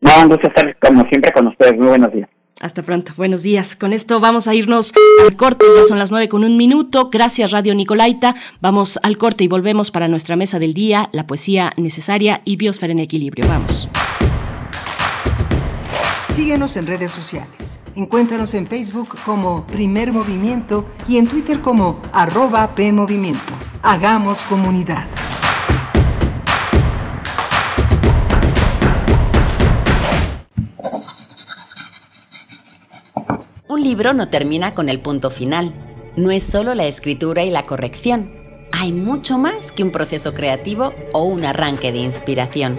No, 0.00 0.10
un 0.22 0.28
gusto 0.28 0.48
estar 0.48 0.76
como 0.78 1.06
siempre 1.08 1.32
con 1.32 1.48
ustedes. 1.48 1.76
Muy 1.76 1.88
buenos 1.88 2.12
días. 2.12 2.28
Hasta 2.60 2.82
pronto, 2.82 3.12
buenos 3.16 3.42
días. 3.42 3.76
Con 3.76 3.92
esto 3.92 4.18
vamos 4.18 4.48
a 4.48 4.54
irnos 4.54 4.92
al 5.24 5.36
corte, 5.36 5.64
ya 5.76 5.84
son 5.84 5.98
las 5.98 6.10
nueve 6.10 6.28
con 6.28 6.44
un 6.44 6.56
minuto. 6.56 7.08
Gracias 7.10 7.52
Radio 7.52 7.74
Nicolaita. 7.74 8.34
Vamos 8.60 8.98
al 9.02 9.16
corte 9.16 9.44
y 9.44 9.48
volvemos 9.48 9.90
para 9.90 10.08
nuestra 10.08 10.34
mesa 10.34 10.58
del 10.58 10.74
día, 10.74 11.08
la 11.12 11.26
poesía 11.26 11.72
necesaria 11.76 12.40
y 12.44 12.56
biosfera 12.56 12.92
en 12.92 12.98
equilibrio. 12.98 13.46
Vamos. 13.48 13.88
Síguenos 16.38 16.76
en 16.76 16.86
redes 16.86 17.10
sociales. 17.10 17.80
Encuéntranos 17.96 18.54
en 18.54 18.68
Facebook 18.68 19.08
como 19.24 19.66
Primer 19.66 20.12
Movimiento 20.12 20.84
y 21.08 21.16
en 21.16 21.26
Twitter 21.26 21.60
como 21.60 22.00
arroba 22.12 22.76
PMovimiento. 22.76 23.54
Hagamos 23.82 24.44
comunidad. 24.44 25.04
Un 33.68 33.82
libro 33.82 34.14
no 34.14 34.28
termina 34.28 34.76
con 34.76 34.88
el 34.88 35.00
punto 35.00 35.32
final. 35.32 35.74
No 36.16 36.30
es 36.30 36.44
solo 36.44 36.76
la 36.76 36.86
escritura 36.86 37.42
y 37.42 37.50
la 37.50 37.66
corrección. 37.66 38.30
Hay 38.70 38.92
mucho 38.92 39.38
más 39.38 39.72
que 39.72 39.82
un 39.82 39.90
proceso 39.90 40.34
creativo 40.34 40.94
o 41.12 41.24
un 41.24 41.44
arranque 41.44 41.90
de 41.90 41.98
inspiración. 41.98 42.78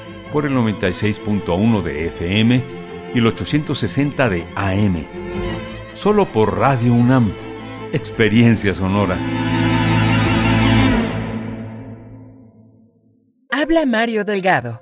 por 0.31 0.45
el 0.45 0.53
96.1 0.53 1.81
de 1.81 2.07
FM 2.07 2.63
y 3.13 3.17
el 3.19 3.27
860 3.27 4.29
de 4.29 4.45
AM. 4.55 5.05
Solo 5.93 6.25
por 6.25 6.57
Radio 6.57 6.93
UNAM. 6.93 7.33
Experiencia 7.93 8.73
sonora. 8.73 9.17
Habla 13.51 13.85
Mario 13.85 14.23
Delgado. 14.23 14.81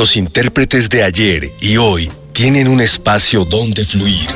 Los 0.00 0.16
intérpretes 0.16 0.88
de 0.88 1.02
ayer 1.02 1.52
y 1.60 1.76
hoy 1.76 2.10
tienen 2.32 2.68
un 2.68 2.80
espacio 2.80 3.44
donde 3.44 3.84
fluir. 3.84 4.30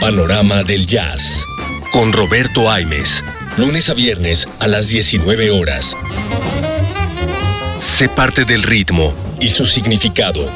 Panorama 0.00 0.62
del 0.62 0.86
Jazz. 0.86 1.44
Con 1.90 2.12
Roberto 2.12 2.70
Aimes. 2.70 3.24
Lunes 3.56 3.90
a 3.90 3.94
viernes 3.94 4.48
a 4.60 4.68
las 4.68 4.86
19 4.86 5.50
horas. 5.50 5.96
Sé 7.80 8.08
parte 8.08 8.44
del 8.44 8.62
ritmo 8.62 9.12
y 9.40 9.48
su 9.48 9.66
significado. 9.66 10.48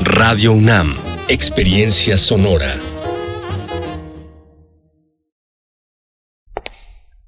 Radio 0.00 0.50
UNAM. 0.50 0.96
Experiencia 1.28 2.16
sonora. 2.16 2.74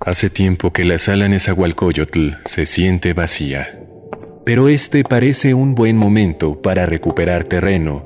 Hace 0.01 0.31
tiempo 0.31 0.73
que 0.73 0.83
la 0.83 0.99
sala 0.99 1.29
Nezahualcóyotl 1.29 2.39
se 2.45 2.67
siente 2.67 3.13
vacía. 3.13 3.79
Pero 4.45 4.69
este 4.69 5.03
parece 5.05 5.55
un 5.55 5.75
buen 5.75 5.97
momento 5.97 6.61
para 6.61 6.85
recuperar 6.85 7.45
terreno 7.45 8.05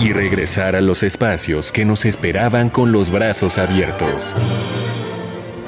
y 0.00 0.12
regresar 0.12 0.74
a 0.74 0.80
los 0.80 1.04
espacios 1.04 1.70
que 1.70 1.84
nos 1.84 2.04
esperaban 2.04 2.68
con 2.68 2.90
los 2.90 3.12
brazos 3.12 3.58
abiertos. 3.58 4.34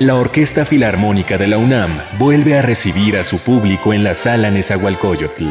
La 0.01 0.17
Orquesta 0.17 0.65
Filarmónica 0.65 1.39
de 1.39 1.47
la 1.47 1.59
UNAM 1.59 1.97
vuelve 2.19 2.59
a 2.59 2.63
recibir 2.63 3.17
a 3.17 3.23
su 3.23 3.39
público 3.39 3.93
en 3.93 4.03
la 4.03 4.15
sala 4.15 4.51
Nezahualcóyotl. 4.51 5.47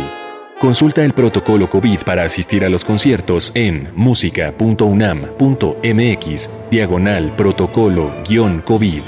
Consulta 0.59 1.05
el 1.05 1.13
protocolo 1.13 1.69
COVID 1.69 2.01
para 2.01 2.23
asistir 2.23 2.65
a 2.65 2.69
los 2.69 2.83
conciertos 2.83 3.53
en 3.55 3.91
música.unam.mx 3.95 6.49
diagonal 6.69 7.33
protocolo-COVID 7.37 9.01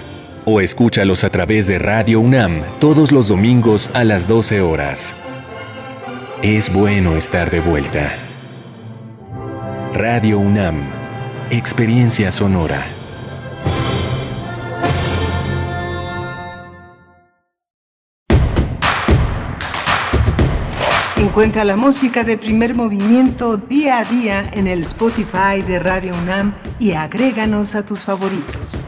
o 0.45 0.61
escúchalos 0.61 1.25
a 1.25 1.29
través 1.29 1.67
de 1.67 1.79
Radio 1.79 2.21
UNAM 2.21 2.61
todos 2.79 3.11
los 3.11 3.27
domingos 3.27 3.89
a 3.93 4.05
las 4.05 4.29
12 4.29 4.61
horas. 4.61 5.17
Es 6.47 6.71
bueno 6.71 7.17
estar 7.17 7.49
de 7.49 7.59
vuelta. 7.59 8.13
Radio 9.95 10.37
UNAM, 10.37 10.75
Experiencia 11.49 12.31
Sonora. 12.31 12.85
Encuentra 21.17 21.63
la 21.63 21.77
música 21.77 22.23
de 22.23 22.37
primer 22.37 22.75
movimiento 22.75 23.57
día 23.57 23.97
a 23.97 24.05
día 24.05 24.47
en 24.53 24.67
el 24.67 24.81
Spotify 24.81 25.63
de 25.67 25.79
Radio 25.79 26.13
UNAM 26.13 26.53
y 26.77 26.91
agréganos 26.91 27.73
a 27.73 27.83
tus 27.83 28.05
favoritos. 28.05 28.83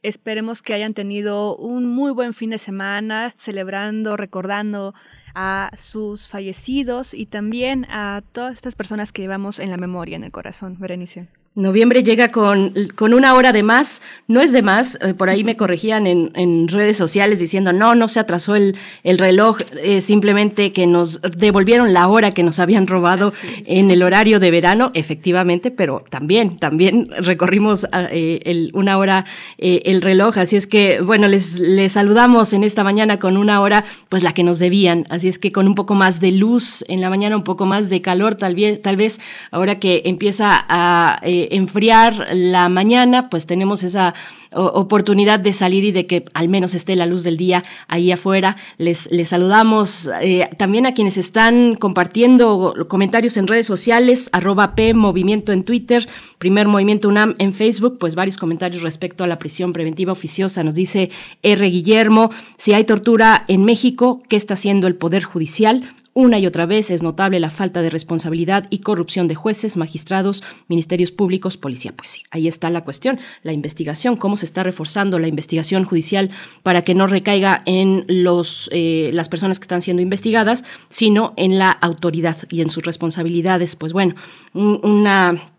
Esperemos 0.03 0.61
que 0.61 0.73
hayan 0.73 0.93
tenido 0.93 1.55
un 1.55 1.87
muy 1.87 2.11
buen 2.11 2.33
fin 2.33 2.51
de 2.51 2.57
semana, 2.57 3.33
celebrando, 3.37 4.17
recordando 4.17 4.93
a 5.33 5.71
sus 5.75 6.27
fallecidos 6.27 7.13
y 7.13 7.25
también 7.25 7.85
a 7.89 8.21
todas 8.33 8.53
estas 8.53 8.75
personas 8.75 9.11
que 9.11 9.23
llevamos 9.23 9.57
en 9.59 9.71
la 9.71 9.77
memoria, 9.77 10.15
en 10.15 10.23
el 10.23 10.31
corazón, 10.31 10.77
Berenice. 10.79 11.27
Noviembre 11.53 12.01
llega 12.01 12.29
con, 12.29 12.73
con, 12.95 13.13
una 13.13 13.33
hora 13.33 13.51
de 13.51 13.61
más, 13.61 14.01
no 14.29 14.39
es 14.39 14.53
de 14.53 14.61
más, 14.61 14.97
eh, 15.01 15.13
por 15.13 15.29
ahí 15.29 15.43
me 15.43 15.57
corregían 15.57 16.07
en, 16.07 16.31
en, 16.35 16.69
redes 16.69 16.95
sociales 16.95 17.39
diciendo, 17.39 17.73
no, 17.73 17.93
no 17.93 18.07
se 18.07 18.21
atrasó 18.21 18.55
el, 18.55 18.77
el 19.03 19.17
reloj, 19.17 19.57
eh, 19.83 19.99
simplemente 19.99 20.71
que 20.71 20.87
nos 20.87 21.19
devolvieron 21.21 21.91
la 21.91 22.07
hora 22.07 22.31
que 22.31 22.43
nos 22.43 22.59
habían 22.59 22.87
robado 22.87 23.33
en 23.65 23.91
el 23.91 24.01
horario 24.01 24.39
de 24.39 24.49
verano, 24.49 24.91
efectivamente, 24.93 25.71
pero 25.71 26.05
también, 26.09 26.55
también 26.55 27.09
recorrimos 27.17 27.85
eh, 28.11 28.39
el, 28.45 28.71
una 28.73 28.97
hora 28.97 29.25
el 29.57 30.01
reloj, 30.01 30.37
así 30.37 30.55
es 30.55 30.67
que, 30.67 31.01
bueno, 31.01 31.27
les, 31.27 31.59
les 31.59 31.91
saludamos 31.91 32.53
en 32.53 32.63
esta 32.63 32.85
mañana 32.85 33.19
con 33.19 33.35
una 33.35 33.59
hora, 33.59 33.83
pues 34.07 34.23
la 34.23 34.33
que 34.33 34.43
nos 34.43 34.57
debían, 34.59 35.05
así 35.09 35.27
es 35.27 35.37
que 35.37 35.51
con 35.51 35.67
un 35.67 35.75
poco 35.75 35.95
más 35.95 36.21
de 36.21 36.31
luz 36.31 36.85
en 36.87 37.01
la 37.01 37.09
mañana, 37.09 37.35
un 37.35 37.43
poco 37.43 37.65
más 37.65 37.89
de 37.89 38.01
calor, 38.01 38.35
tal 38.35 38.55
vez, 38.55 38.81
tal 38.81 38.95
vez 38.95 39.19
ahora 39.51 39.79
que 39.79 40.03
empieza 40.05 40.57
a 40.69 41.19
enfriar 41.51 42.27
la 42.33 42.69
mañana, 42.69 43.29
pues 43.29 43.45
tenemos 43.45 43.83
esa 43.83 44.13
oportunidad 44.53 45.39
de 45.39 45.53
salir 45.53 45.85
y 45.85 45.91
de 45.91 46.05
que 46.07 46.25
al 46.33 46.49
menos 46.49 46.73
esté 46.73 46.95
la 46.97 47.05
luz 47.05 47.23
del 47.23 47.37
día 47.37 47.63
ahí 47.87 48.11
afuera. 48.11 48.57
Les, 48.77 49.09
les 49.09 49.29
saludamos 49.29 50.09
eh, 50.21 50.49
también 50.57 50.85
a 50.85 50.93
quienes 50.93 51.17
están 51.17 51.75
compartiendo 51.75 52.75
comentarios 52.89 53.37
en 53.37 53.47
redes 53.47 53.65
sociales, 53.65 54.29
arroba 54.33 54.75
P 54.75 54.93
Movimiento 54.93 55.53
en 55.53 55.63
Twitter, 55.63 56.07
Primer 56.37 56.67
Movimiento 56.67 57.07
UNAM 57.07 57.35
en 57.37 57.53
Facebook, 57.53 57.97
pues 57.97 58.15
varios 58.15 58.37
comentarios 58.37 58.81
respecto 58.83 59.23
a 59.23 59.27
la 59.27 59.39
prisión 59.39 59.71
preventiva 59.71 60.11
oficiosa. 60.11 60.63
Nos 60.63 60.75
dice 60.75 61.11
R. 61.43 61.69
Guillermo, 61.69 62.31
si 62.57 62.73
hay 62.73 62.83
tortura 62.83 63.45
en 63.47 63.63
México, 63.63 64.21
¿qué 64.27 64.35
está 64.35 64.55
haciendo 64.55 64.87
el 64.87 64.95
Poder 64.95 65.23
Judicial? 65.23 65.83
Una 66.13 66.39
y 66.39 66.45
otra 66.45 66.65
vez 66.65 66.91
es 66.91 67.01
notable 67.01 67.39
la 67.39 67.49
falta 67.49 67.81
de 67.81 67.89
responsabilidad 67.89 68.67
y 68.69 68.79
corrupción 68.79 69.29
de 69.29 69.35
jueces, 69.35 69.77
magistrados, 69.77 70.43
ministerios 70.67 71.11
públicos, 71.11 71.55
policía. 71.55 71.93
Pues 71.95 72.09
sí, 72.09 72.23
ahí 72.31 72.49
está 72.49 72.69
la 72.69 72.83
cuestión, 72.83 73.19
la 73.43 73.53
investigación, 73.53 74.17
cómo 74.17 74.35
se 74.35 74.45
está 74.45 74.63
reforzando 74.63 75.19
la 75.19 75.29
investigación 75.29 75.85
judicial 75.85 76.29
para 76.63 76.83
que 76.83 76.95
no 76.95 77.07
recaiga 77.07 77.63
en 77.65 78.03
los, 78.09 78.69
eh, 78.73 79.11
las 79.13 79.29
personas 79.29 79.57
que 79.59 79.63
están 79.63 79.81
siendo 79.81 80.01
investigadas, 80.01 80.65
sino 80.89 81.33
en 81.37 81.57
la 81.57 81.71
autoridad 81.71 82.35
y 82.49 82.61
en 82.61 82.69
sus 82.69 82.83
responsabilidades. 82.83 83.77
Pues 83.77 83.93
bueno, 83.93 84.15
una 84.53 85.50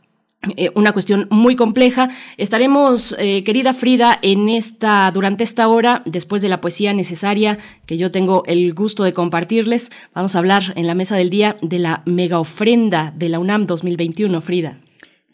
eh, 0.57 0.71
una 0.75 0.93
cuestión 0.93 1.29
muy 1.31 1.55
compleja. 1.55 2.11
Estaremos, 2.37 3.15
eh, 3.19 3.45
querida 3.45 3.75
Frida, 3.75 4.19
en 4.23 4.49
esta, 4.49 5.11
durante 5.13 5.45
esta 5.45 5.69
hora, 5.69 6.03
después 6.05 6.43
de 6.43 6.49
la 6.49 6.61
poesía 6.61 6.93
necesaria 6.93 7.59
que 7.87 7.97
yo 7.97 8.11
tengo 8.11 8.43
el 8.47 8.75
gusto 8.75 9.05
de 9.05 9.13
compartirles, 9.13 9.93
vamos 10.15 10.35
a 10.35 10.41
hablar 10.41 10.73
en 10.75 10.89
la 10.89 10.95
mesa 10.95 11.17
del 11.17 11.31
día 11.31 11.57
de 11.63 11.79
la 11.79 12.03
mega 12.07 12.41
ofrenda 12.41 13.13
de 13.17 13.29
la 13.29 13.39
UNAM 13.39 13.67
2021, 13.67 14.41
Frida. 14.41 14.82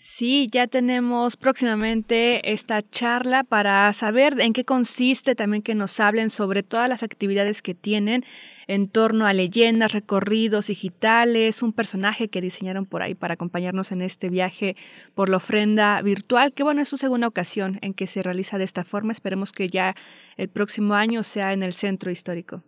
Sí, 0.00 0.48
ya 0.52 0.68
tenemos 0.68 1.36
próximamente 1.36 2.52
esta 2.52 2.88
charla 2.88 3.42
para 3.42 3.92
saber 3.92 4.40
en 4.40 4.52
qué 4.52 4.64
consiste, 4.64 5.34
también 5.34 5.60
que 5.60 5.74
nos 5.74 5.98
hablen 5.98 6.30
sobre 6.30 6.62
todas 6.62 6.88
las 6.88 7.02
actividades 7.02 7.62
que 7.62 7.74
tienen 7.74 8.24
en 8.68 8.86
torno 8.86 9.26
a 9.26 9.32
leyendas, 9.32 9.90
recorridos 9.90 10.68
digitales, 10.68 11.64
un 11.64 11.72
personaje 11.72 12.28
que 12.28 12.40
diseñaron 12.40 12.86
por 12.86 13.02
ahí 13.02 13.16
para 13.16 13.34
acompañarnos 13.34 13.90
en 13.90 14.02
este 14.02 14.28
viaje 14.28 14.76
por 15.16 15.28
la 15.28 15.38
ofrenda 15.38 16.00
virtual, 16.00 16.52
que 16.52 16.62
bueno, 16.62 16.80
es 16.80 16.88
su 16.88 16.96
segunda 16.96 17.26
ocasión 17.26 17.80
en 17.82 17.92
que 17.92 18.06
se 18.06 18.22
realiza 18.22 18.56
de 18.56 18.64
esta 18.64 18.84
forma. 18.84 19.10
Esperemos 19.10 19.50
que 19.50 19.66
ya 19.66 19.96
el 20.36 20.48
próximo 20.48 20.94
año 20.94 21.24
sea 21.24 21.52
en 21.52 21.64
el 21.64 21.72
centro 21.72 22.12
histórico. 22.12 22.62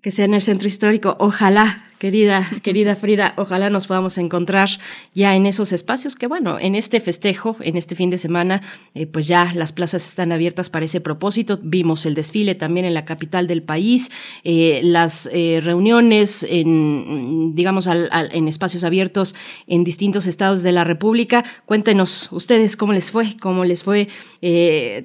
Que 0.00 0.10
sea 0.10 0.24
en 0.24 0.32
el 0.32 0.40
centro 0.40 0.68
histórico, 0.68 1.16
ojalá, 1.20 1.89
Querida, 2.00 2.48
querida 2.62 2.96
Frida, 2.96 3.34
ojalá 3.36 3.68
nos 3.68 3.86
podamos 3.86 4.16
encontrar 4.16 4.70
ya 5.14 5.36
en 5.36 5.44
esos 5.44 5.70
espacios 5.70 6.16
que, 6.16 6.26
bueno, 6.26 6.58
en 6.58 6.74
este 6.74 6.98
festejo, 6.98 7.58
en 7.60 7.76
este 7.76 7.94
fin 7.94 8.08
de 8.08 8.16
semana, 8.16 8.62
eh, 8.94 9.04
pues 9.04 9.26
ya 9.26 9.52
las 9.54 9.74
plazas 9.74 10.08
están 10.08 10.32
abiertas 10.32 10.70
para 10.70 10.86
ese 10.86 11.02
propósito. 11.02 11.58
Vimos 11.62 12.06
el 12.06 12.14
desfile 12.14 12.54
también 12.54 12.86
en 12.86 12.94
la 12.94 13.04
capital 13.04 13.46
del 13.46 13.62
país, 13.62 14.10
eh, 14.44 14.80
las 14.82 15.28
eh, 15.30 15.60
reuniones 15.62 16.42
en, 16.48 17.54
digamos, 17.54 17.86
en 17.86 18.48
espacios 18.48 18.82
abiertos 18.82 19.34
en 19.66 19.84
distintos 19.84 20.26
estados 20.26 20.62
de 20.62 20.72
la 20.72 20.84
República. 20.84 21.44
Cuéntenos 21.66 22.32
ustedes 22.32 22.78
cómo 22.78 22.94
les 22.94 23.10
fue, 23.10 23.36
cómo 23.38 23.66
les 23.66 23.84
fue. 23.84 24.08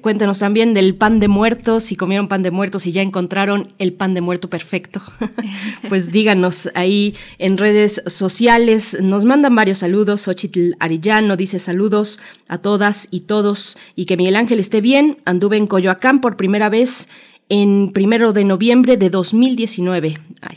cuéntenos 0.00 0.38
también 0.38 0.72
del 0.72 0.94
pan 0.94 1.20
de 1.20 1.28
muertos, 1.28 1.84
si 1.84 1.94
comieron 1.94 2.26
pan 2.26 2.42
de 2.42 2.50
muertos 2.50 2.86
y 2.86 2.92
ya 2.92 3.02
encontraron 3.02 3.74
el 3.78 3.92
pan 3.92 4.14
de 4.14 4.22
muerto 4.22 4.48
perfecto. 4.48 5.02
pues 5.90 6.10
díganos 6.10 6.70
ahí 6.74 6.85
ahí 6.86 7.14
en 7.38 7.58
redes 7.58 8.02
sociales. 8.06 8.96
Nos 9.00 9.24
mandan 9.24 9.54
varios 9.54 9.78
saludos. 9.78 10.22
Xochitl 10.22 10.72
Arillano 10.78 11.36
dice 11.36 11.58
saludos 11.58 12.20
a 12.48 12.58
todas 12.58 13.08
y 13.10 13.20
todos 13.20 13.76
y 13.94 14.06
que 14.06 14.16
Miguel 14.16 14.36
Ángel 14.36 14.60
esté 14.60 14.80
bien. 14.80 15.18
Anduve 15.24 15.56
en 15.56 15.66
Coyoacán 15.66 16.20
por 16.20 16.36
primera 16.36 16.68
vez 16.68 17.08
en 17.48 17.92
primero 17.92 18.32
de 18.32 18.44
noviembre 18.44 18.96
de 18.96 19.08
2019. 19.08 20.14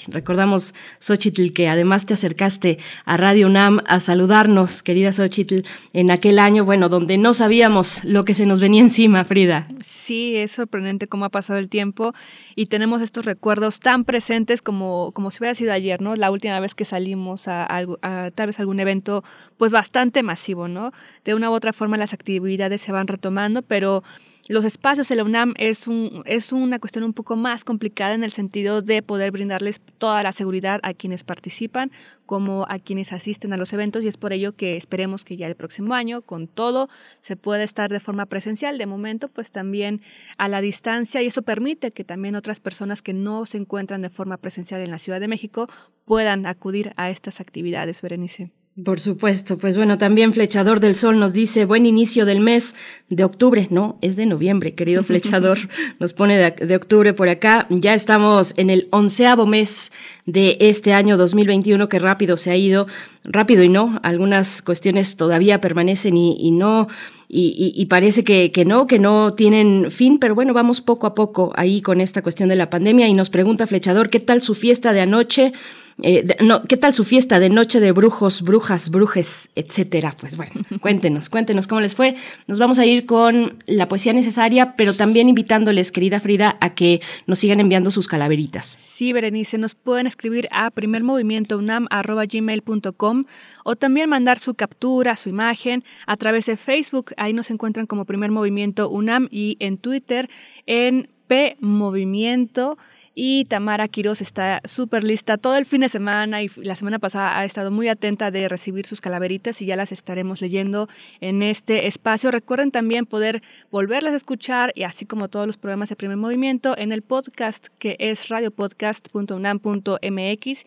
recordamos, 0.07 0.73
Xochitl, 0.99 1.53
que 1.53 1.69
además 1.69 2.05
te 2.05 2.13
acercaste 2.13 2.79
a 3.05 3.15
Radio 3.15 3.47
UNAM 3.47 3.81
a 3.85 3.99
saludarnos, 3.99 4.81
querida 4.81 5.13
Xochitl, 5.13 5.61
en 5.93 6.09
aquel 6.09 6.39
año, 6.39 6.65
bueno, 6.65 6.89
donde 6.89 7.17
no 7.17 7.33
sabíamos 7.33 8.03
lo 8.05 8.25
que 8.25 8.33
se 8.33 8.47
nos 8.47 8.59
venía 8.59 8.81
encima, 8.81 9.23
Frida. 9.23 9.67
Sí, 9.81 10.35
es 10.35 10.51
sorprendente 10.51 11.07
cómo 11.07 11.25
ha 11.25 11.29
pasado 11.29 11.59
el 11.59 11.69
tiempo 11.69 12.13
y 12.55 12.65
tenemos 12.65 13.03
estos 13.03 13.25
recuerdos 13.25 13.79
tan 13.79 14.03
presentes 14.03 14.63
como, 14.63 15.11
como 15.11 15.29
si 15.29 15.39
hubiera 15.39 15.55
sido 15.55 15.73
ayer, 15.73 16.01
¿no? 16.01 16.15
La 16.15 16.31
última 16.31 16.59
vez 16.59 16.73
que 16.73 16.85
salimos 16.85 17.47
a, 17.47 17.67
a 17.69 18.31
tal 18.31 18.47
vez 18.47 18.59
algún 18.59 18.79
evento, 18.79 19.23
pues 19.57 19.71
bastante 19.71 20.23
masivo, 20.23 20.67
¿no? 20.67 20.91
De 21.23 21.35
una 21.35 21.51
u 21.51 21.53
otra 21.53 21.71
forma 21.71 21.97
las 21.97 22.13
actividades 22.13 22.81
se 22.81 22.91
van 22.91 23.07
retomando, 23.07 23.61
pero 23.61 24.03
los 24.49 24.65
espacios 24.65 25.07
de 25.07 25.15
la 25.15 25.23
UNAM 25.23 25.53
es, 25.57 25.87
un, 25.87 26.23
es 26.25 26.51
una 26.51 26.79
cuestión 26.79 27.03
un 27.03 27.13
poco 27.13 27.35
más 27.35 27.63
complicada 27.63 28.15
en 28.15 28.23
el 28.23 28.31
sentido 28.31 28.81
de 28.81 29.03
poder 29.03 29.29
brindarles 29.29 29.79
toda 29.99 30.23
la 30.23 30.31
seguridad 30.31 30.79
a 30.81 30.95
quienes 30.95 31.23
participan 31.23 31.91
como 32.25 32.65
a 32.67 32.79
quienes 32.79 33.13
asisten 33.13 33.53
a 33.53 33.57
los 33.57 33.73
eventos 33.73 34.03
y 34.03 34.07
es 34.07 34.17
por 34.17 34.33
ello 34.33 34.55
que 34.55 34.75
esperemos 34.75 35.23
que 35.23 35.37
ya 35.37 35.45
el 35.45 35.55
próximo 35.55 35.93
año 35.93 36.23
con 36.23 36.47
todo 36.47 36.89
se 37.21 37.35
pueda 37.35 37.61
estar 37.61 37.91
de 37.91 37.99
forma 37.99 38.25
presencial. 38.25 38.79
De 38.79 38.87
momento 38.87 39.27
pues 39.27 39.51
también 39.51 40.01
a 40.39 40.47
la 40.47 40.61
distancia 40.61 41.21
y 41.21 41.27
eso 41.27 41.43
permite 41.43 41.91
que 41.91 42.03
también 42.03 42.35
otras 42.35 42.59
personas 42.59 43.03
que 43.03 43.13
no 43.13 43.45
se 43.45 43.57
encuentran 43.57 44.01
de 44.01 44.09
forma 44.09 44.37
presencial 44.37 44.81
en 44.81 44.89
la 44.89 44.97
Ciudad 44.97 45.19
de 45.19 45.27
México 45.27 45.67
puedan 46.05 46.47
acudir 46.47 46.91
a 46.97 47.11
estas 47.11 47.39
actividades, 47.39 48.01
Berenice. 48.01 48.49
Por 48.85 48.99
supuesto, 48.99 49.57
pues 49.57 49.75
bueno, 49.77 49.97
también 49.97 50.31
Flechador 50.31 50.79
del 50.79 50.93
Sol 50.93 51.19
nos 51.19 51.33
dice 51.33 51.65
buen 51.65 51.85
inicio 51.87 52.25
del 52.25 52.39
mes 52.39 52.75
de 53.09 53.23
octubre, 53.23 53.67
no, 53.71 53.97
es 54.01 54.15
de 54.15 54.27
noviembre, 54.27 54.75
querido 54.75 55.03
Flechador, 55.03 55.57
nos 55.99 56.13
pone 56.13 56.37
de, 56.37 56.75
octubre 56.75 57.13
por 57.13 57.29
acá, 57.29 57.65
ya 57.71 57.95
estamos 57.95 58.53
en 58.57 58.69
el 58.69 58.87
onceavo 58.91 59.47
mes 59.47 59.91
de 60.27 60.57
este 60.61 60.93
año 60.93 61.17
2021, 61.17 61.89
que 61.89 61.99
rápido 61.99 62.37
se 62.37 62.51
ha 62.51 62.55
ido, 62.55 62.85
rápido 63.23 63.63
y 63.63 63.69
no, 63.69 63.99
algunas 64.03 64.61
cuestiones 64.61 65.17
todavía 65.17 65.59
permanecen 65.59 66.15
y, 66.15 66.51
no, 66.51 66.87
y, 67.27 67.85
parece 67.87 68.23
que, 68.23 68.51
que, 68.51 68.65
no, 68.65 68.85
que 68.85 68.99
no 68.99 69.33
tienen 69.33 69.89
fin, 69.89 70.19
pero 70.19 70.35
bueno, 70.35 70.53
vamos 70.53 70.79
poco 70.79 71.07
a 71.07 71.15
poco 71.15 71.51
ahí 71.55 71.81
con 71.81 72.01
esta 72.01 72.21
cuestión 72.21 72.49
de 72.49 72.55
la 72.55 72.69
pandemia 72.69 73.07
y 73.07 73.13
nos 73.15 73.31
pregunta 73.31 73.67
Flechador, 73.67 74.09
¿qué 74.09 74.19
tal 74.19 74.41
su 74.41 74.53
fiesta 74.53 74.93
de 74.93 75.01
anoche? 75.01 75.53
Eh, 76.01 76.37
no, 76.41 76.63
¿Qué 76.63 76.77
tal 76.77 76.93
su 76.93 77.03
fiesta 77.03 77.39
de 77.39 77.49
noche 77.49 77.79
de 77.79 77.91
brujos, 77.91 78.41
brujas, 78.41 78.89
brujes, 78.89 79.49
etcétera? 79.55 80.15
Pues 80.19 80.37
bueno, 80.37 80.53
cuéntenos, 80.81 81.29
cuéntenos 81.29 81.67
cómo 81.67 81.81
les 81.81 81.95
fue. 81.95 82.15
Nos 82.47 82.59
vamos 82.59 82.79
a 82.79 82.85
ir 82.85 83.05
con 83.05 83.57
la 83.65 83.87
poesía 83.87 84.13
necesaria, 84.13 84.75
pero 84.77 84.93
también 84.93 85.29
invitándoles, 85.29 85.91
querida 85.91 86.19
Frida, 86.19 86.57
a 86.61 86.73
que 86.73 87.01
nos 87.27 87.39
sigan 87.39 87.59
enviando 87.59 87.91
sus 87.91 88.07
calaveritas. 88.07 88.65
Sí, 88.65 89.13
Berenice, 89.13 89.57
nos 89.57 89.75
pueden 89.75 90.07
escribir 90.07 90.47
a 90.51 90.71
primermovimientounam.gmail.com 90.71 93.25
o 93.65 93.75
también 93.75 94.09
mandar 94.09 94.39
su 94.39 94.53
captura, 94.53 95.15
su 95.15 95.29
imagen 95.29 95.83
a 96.07 96.17
través 96.17 96.45
de 96.45 96.57
Facebook. 96.57 97.13
Ahí 97.17 97.33
nos 97.33 97.51
encuentran 97.51 97.87
como 97.87 98.05
Primer 98.05 98.31
Movimiento 98.31 98.89
UNAM 98.89 99.27
y 99.31 99.57
en 99.59 99.77
Twitter 99.77 100.29
en 100.65 101.09
P 101.27 101.57
Movimiento 101.59 102.77
y 103.21 103.43
Tamara 103.43 103.89
Quiroz 103.89 104.21
está 104.21 104.61
súper 104.63 105.03
lista 105.03 105.37
todo 105.37 105.57
el 105.57 105.65
fin 105.65 105.81
de 105.81 105.89
semana 105.89 106.41
y 106.41 106.49
la 106.55 106.75
semana 106.75 106.99
pasada 106.99 107.37
ha 107.37 107.43
estado 107.43 107.69
muy 107.69 107.89
atenta 107.89 108.31
de 108.31 108.47
recibir 108.47 108.85
sus 108.85 109.01
calaveritas 109.01 109.61
y 109.61 109.65
ya 109.65 109.75
las 109.75 109.91
estaremos 109.91 110.39
leyendo 110.39 110.87
en 111.19 111.43
este 111.43 111.87
espacio. 111.87 112.31
Recuerden 112.31 112.71
también 112.71 113.05
poder 113.05 113.43
volverlas 113.71 114.13
a 114.13 114.15
escuchar 114.15 114.71
y 114.73 114.83
así 114.83 115.05
como 115.05 115.27
todos 115.27 115.47
los 115.47 115.57
programas 115.57 115.89
de 115.89 115.97
primer 115.97 116.15
movimiento 116.15 116.77
en 116.77 116.93
el 116.93 117.01
podcast 117.01 117.67
que 117.77 117.97
es 117.99 118.29
radiopodcast.unam.mx. 118.29 120.65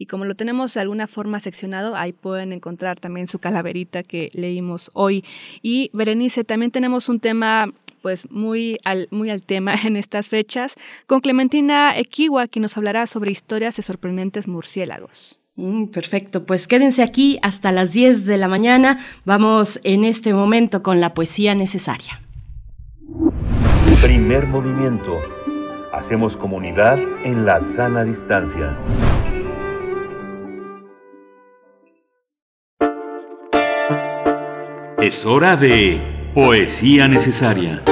Y 0.00 0.06
como 0.06 0.24
lo 0.24 0.36
tenemos 0.36 0.74
de 0.74 0.80
alguna 0.80 1.08
forma 1.08 1.40
seccionado, 1.40 1.96
ahí 1.96 2.12
pueden 2.12 2.52
encontrar 2.52 3.00
también 3.00 3.26
su 3.26 3.40
calaverita 3.40 4.04
que 4.04 4.30
leímos 4.34 4.92
hoy. 4.94 5.24
Y 5.62 5.90
Berenice, 5.92 6.44
también 6.44 6.70
tenemos 6.70 7.08
un 7.08 7.18
tema 7.18 7.72
pues 8.00 8.30
muy 8.30 8.78
al, 8.84 9.08
muy 9.10 9.30
al 9.30 9.42
tema 9.42 9.74
en 9.84 9.96
estas 9.96 10.28
fechas, 10.28 10.74
con 11.06 11.20
Clementina 11.20 11.96
Equiwa, 11.98 12.48
quien 12.48 12.62
nos 12.62 12.76
hablará 12.76 13.06
sobre 13.06 13.30
historias 13.30 13.76
de 13.76 13.82
sorprendentes 13.82 14.48
murciélagos. 14.48 15.40
Mm, 15.56 15.86
perfecto, 15.86 16.46
pues 16.46 16.68
quédense 16.68 17.02
aquí 17.02 17.40
hasta 17.42 17.72
las 17.72 17.92
10 17.92 18.26
de 18.26 18.36
la 18.36 18.46
mañana. 18.46 19.04
Vamos 19.24 19.80
en 19.82 20.04
este 20.04 20.32
momento 20.32 20.84
con 20.84 21.00
la 21.00 21.14
poesía 21.14 21.56
necesaria. 21.56 22.22
Primer 24.00 24.46
movimiento. 24.46 25.18
Hacemos 25.92 26.36
comunidad 26.36 27.00
en 27.24 27.44
la 27.44 27.58
sana 27.58 28.04
distancia. 28.04 28.76
Es 35.00 35.26
hora 35.26 35.56
de 35.56 36.17
Poesía 36.38 37.08
necesaria. 37.08 37.82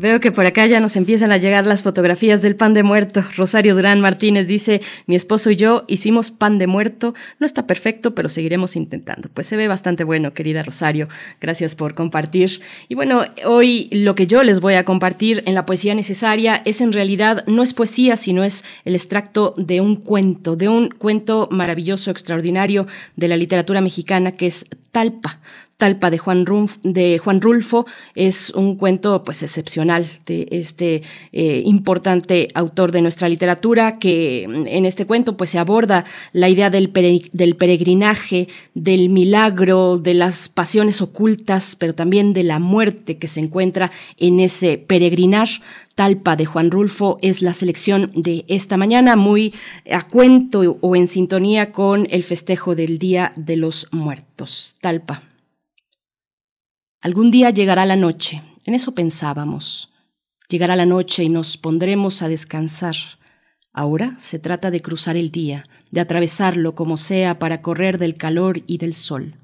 Veo 0.00 0.18
que 0.18 0.32
por 0.32 0.46
acá 0.46 0.64
ya 0.64 0.80
nos 0.80 0.96
empiezan 0.96 1.30
a 1.30 1.36
llegar 1.36 1.66
las 1.66 1.82
fotografías 1.82 2.40
del 2.40 2.56
pan 2.56 2.72
de 2.72 2.82
muerto. 2.82 3.22
Rosario 3.36 3.74
Durán 3.74 4.00
Martínez 4.00 4.46
dice, 4.46 4.80
mi 5.04 5.14
esposo 5.14 5.50
y 5.50 5.56
yo 5.56 5.84
hicimos 5.88 6.30
pan 6.30 6.56
de 6.56 6.66
muerto. 6.66 7.12
No 7.38 7.44
está 7.44 7.66
perfecto, 7.66 8.14
pero 8.14 8.30
seguiremos 8.30 8.76
intentando. 8.76 9.28
Pues 9.28 9.46
se 9.46 9.58
ve 9.58 9.68
bastante 9.68 10.02
bueno, 10.02 10.32
querida 10.32 10.62
Rosario. 10.62 11.06
Gracias 11.38 11.74
por 11.74 11.92
compartir. 11.92 12.62
Y 12.88 12.94
bueno, 12.94 13.24
hoy 13.44 13.90
lo 13.92 14.14
que 14.14 14.26
yo 14.26 14.42
les 14.42 14.60
voy 14.60 14.72
a 14.72 14.86
compartir 14.86 15.42
en 15.44 15.54
la 15.54 15.66
poesía 15.66 15.94
necesaria 15.94 16.62
es 16.64 16.80
en 16.80 16.94
realidad, 16.94 17.44
no 17.46 17.62
es 17.62 17.74
poesía, 17.74 18.16
sino 18.16 18.42
es 18.42 18.64
el 18.86 18.94
extracto 18.94 19.54
de 19.58 19.82
un 19.82 19.96
cuento, 19.96 20.56
de 20.56 20.70
un 20.70 20.88
cuento 20.88 21.46
maravilloso, 21.50 22.10
extraordinario 22.10 22.86
de 23.16 23.28
la 23.28 23.36
literatura 23.36 23.82
mexicana 23.82 24.32
que 24.32 24.46
es 24.46 24.64
Talpa. 24.92 25.40
Talpa 25.80 26.10
de 26.10 26.18
Juan, 26.18 26.44
de 26.82 27.18
Juan 27.18 27.40
Rulfo 27.40 27.86
es 28.14 28.50
un 28.50 28.76
cuento 28.76 29.24
pues 29.24 29.42
excepcional 29.42 30.06
de 30.26 30.46
este 30.50 31.02
eh, 31.32 31.62
importante 31.64 32.48
autor 32.54 32.92
de 32.92 33.00
nuestra 33.00 33.30
literatura 33.30 33.98
que 33.98 34.46
mm, 34.46 34.66
en 34.66 34.84
este 34.84 35.06
cuento 35.06 35.38
pues 35.38 35.48
se 35.48 35.58
aborda 35.58 36.04
la 36.34 36.50
idea 36.50 36.68
del, 36.68 36.92
del 37.32 37.56
peregrinaje, 37.56 38.48
del 38.74 39.08
milagro, 39.08 39.96
de 39.96 40.12
las 40.12 40.50
pasiones 40.50 41.00
ocultas, 41.00 41.76
pero 41.76 41.94
también 41.94 42.34
de 42.34 42.42
la 42.42 42.58
muerte 42.58 43.16
que 43.16 43.26
se 43.26 43.40
encuentra 43.40 43.90
en 44.18 44.38
ese 44.38 44.76
peregrinar. 44.76 45.48
Talpa 45.94 46.36
de 46.36 46.44
Juan 46.44 46.70
Rulfo 46.70 47.16
es 47.22 47.40
la 47.40 47.54
selección 47.54 48.12
de 48.14 48.44
esta 48.48 48.76
mañana, 48.76 49.16
muy 49.16 49.54
a 49.90 50.06
cuento 50.06 50.78
o 50.80 50.96
en 50.96 51.06
sintonía 51.06 51.72
con 51.72 52.06
el 52.10 52.22
festejo 52.22 52.74
del 52.74 52.98
Día 52.98 53.32
de 53.36 53.56
los 53.56 53.88
Muertos. 53.92 54.76
Talpa. 54.80 55.29
Algún 57.02 57.30
día 57.30 57.48
llegará 57.48 57.86
la 57.86 57.96
noche, 57.96 58.42
en 58.66 58.74
eso 58.74 58.94
pensábamos. 58.94 59.90
Llegará 60.50 60.76
la 60.76 60.84
noche 60.84 61.24
y 61.24 61.30
nos 61.30 61.56
pondremos 61.56 62.20
a 62.20 62.28
descansar. 62.28 62.96
Ahora 63.72 64.16
se 64.18 64.38
trata 64.38 64.70
de 64.70 64.82
cruzar 64.82 65.16
el 65.16 65.30
día, 65.30 65.64
de 65.90 66.00
atravesarlo 66.00 66.74
como 66.74 66.98
sea 66.98 67.38
para 67.38 67.62
correr 67.62 67.96
del 67.96 68.16
calor 68.16 68.62
y 68.66 68.76
del 68.76 68.92
sol. 68.92 69.36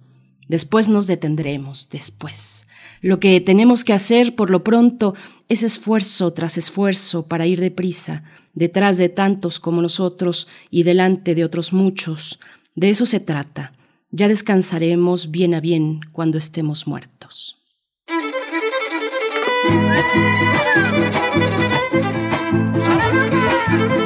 Después 0.49 0.91
nos 0.91 1.07
detendremos, 1.07 1.89
después. 1.89 2.67
Lo 3.01 3.21
que 3.21 3.41
tenemos 3.41 3.85
que 3.85 3.95
hacer 3.95 4.35
por 4.35 4.51
lo 4.51 4.63
pronto 4.63 5.15
es 5.49 5.63
esfuerzo 5.63 6.35
tras 6.35 6.59
esfuerzo 6.59 7.27
para 7.27 7.47
ir 7.47 7.61
deprisa, 7.61 8.23
detrás 8.53 8.99
de 8.99 9.09
tantos 9.09 9.61
como 9.61 9.81
nosotros 9.81 10.47
y 10.71 10.83
delante 10.83 11.35
de 11.35 11.45
otros 11.45 11.73
muchos. 11.73 12.39
De 12.75 12.91
eso 12.91 13.07
se 13.07 13.19
trata, 13.19 13.73
ya 14.11 14.29
descansaremos 14.29 15.31
bien 15.31 15.55
a 15.55 15.61
bien 15.61 16.01
cuando 16.13 16.39
estemos 16.39 16.87
muertos. 16.87 17.63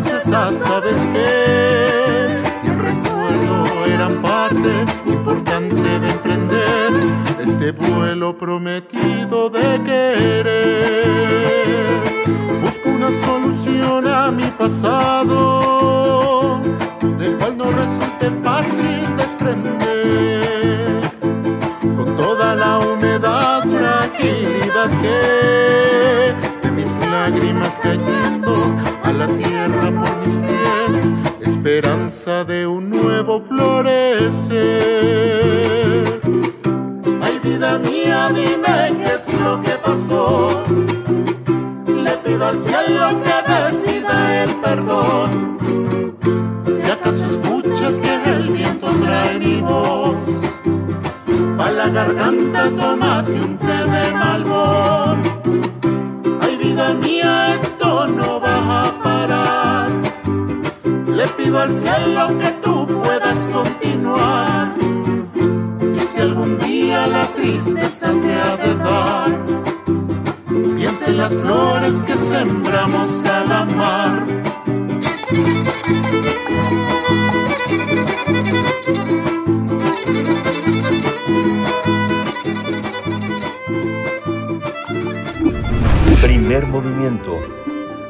¿sabes 0.00 1.06
qué? 1.12 2.40
Y 2.64 2.68
el 2.68 2.78
recuerdo 2.78 3.84
eran 3.86 4.22
parte 4.22 4.84
importante 5.06 6.00
de 6.00 6.10
emprender 6.10 6.92
este 7.40 7.72
vuelo 7.72 8.36
prometido 8.36 9.50
de 9.50 9.82
querer. 9.84 10.94
Busco 12.62 12.88
una 12.90 13.10
solución 13.24 14.06
a 14.08 14.30
mi 14.30 14.44
pasado, 14.44 15.40
del 17.18 17.36
cual 17.36 17.58
no 17.58 17.64
resulte 17.64 18.30
fácil 18.42 19.16
desprender. 19.16 21.00
Con 21.96 22.16
toda 22.16 22.54
la 22.54 22.78
humedad, 22.78 23.62
fragilidad 23.64 24.90
que 25.02 26.34
de 26.62 26.70
mis 26.70 26.96
lágrimas 27.06 27.78
cayendo 27.82 28.74
a 29.04 29.12
la 29.12 29.26
tierra 29.26 29.59
de 32.10 32.66
un 32.66 32.90
nuevo 32.90 33.40
florecer 33.40 34.50
vida 37.40 37.78
mía, 37.78 38.30
dime 38.34 38.98
qué 38.98 39.14
es 39.14 39.32
lo 39.40 39.60
que 39.62 39.70
pasó. 39.76 40.48
Le 41.86 42.10
pido 42.24 42.46
al 42.46 42.58
cielo 42.58 43.10
que 43.22 43.36
decida 43.52 44.42
el 44.42 44.50
perdón. 44.56 45.56
Si 46.72 46.90
acaso 46.90 47.26
escuchas 47.26 48.00
que 48.00 48.12
el 48.24 48.48
viento 48.48 48.88
trae 49.04 49.38
mi 49.38 49.60
voz, 49.60 50.18
pa' 51.56 51.70
la 51.70 51.90
garganta 51.90 52.70
tómate 52.76 53.32
un 53.32 53.56
té 53.56 53.84
de 53.94 54.12
malbón. 54.14 55.22
Ay, 56.40 56.56
vida 56.56 56.92
mía, 56.94 57.54
esto 57.54 58.08
no 58.08 58.40
va 58.40 58.80
a. 58.80 58.99
Le 61.20 61.28
pido 61.36 61.58
al 61.58 61.70
cielo 61.70 62.38
que 62.38 62.50
tú 62.62 62.86
puedas 62.86 63.46
continuar 63.52 64.80
algún 66.20 66.58
día 66.58 67.06
la 67.06 67.26
tristeza 67.32 68.12
te 68.20 68.34
ha 68.34 68.56
de 68.56 68.74
dar. 68.76 69.44
Piensa 70.76 71.06
en 71.08 71.16
las 71.16 71.34
flores 71.34 72.02
que 72.02 72.14
sembramos 72.16 73.24
al 73.24 73.52
amar. 73.52 74.26
Primer 86.22 86.66
movimiento. 86.66 87.59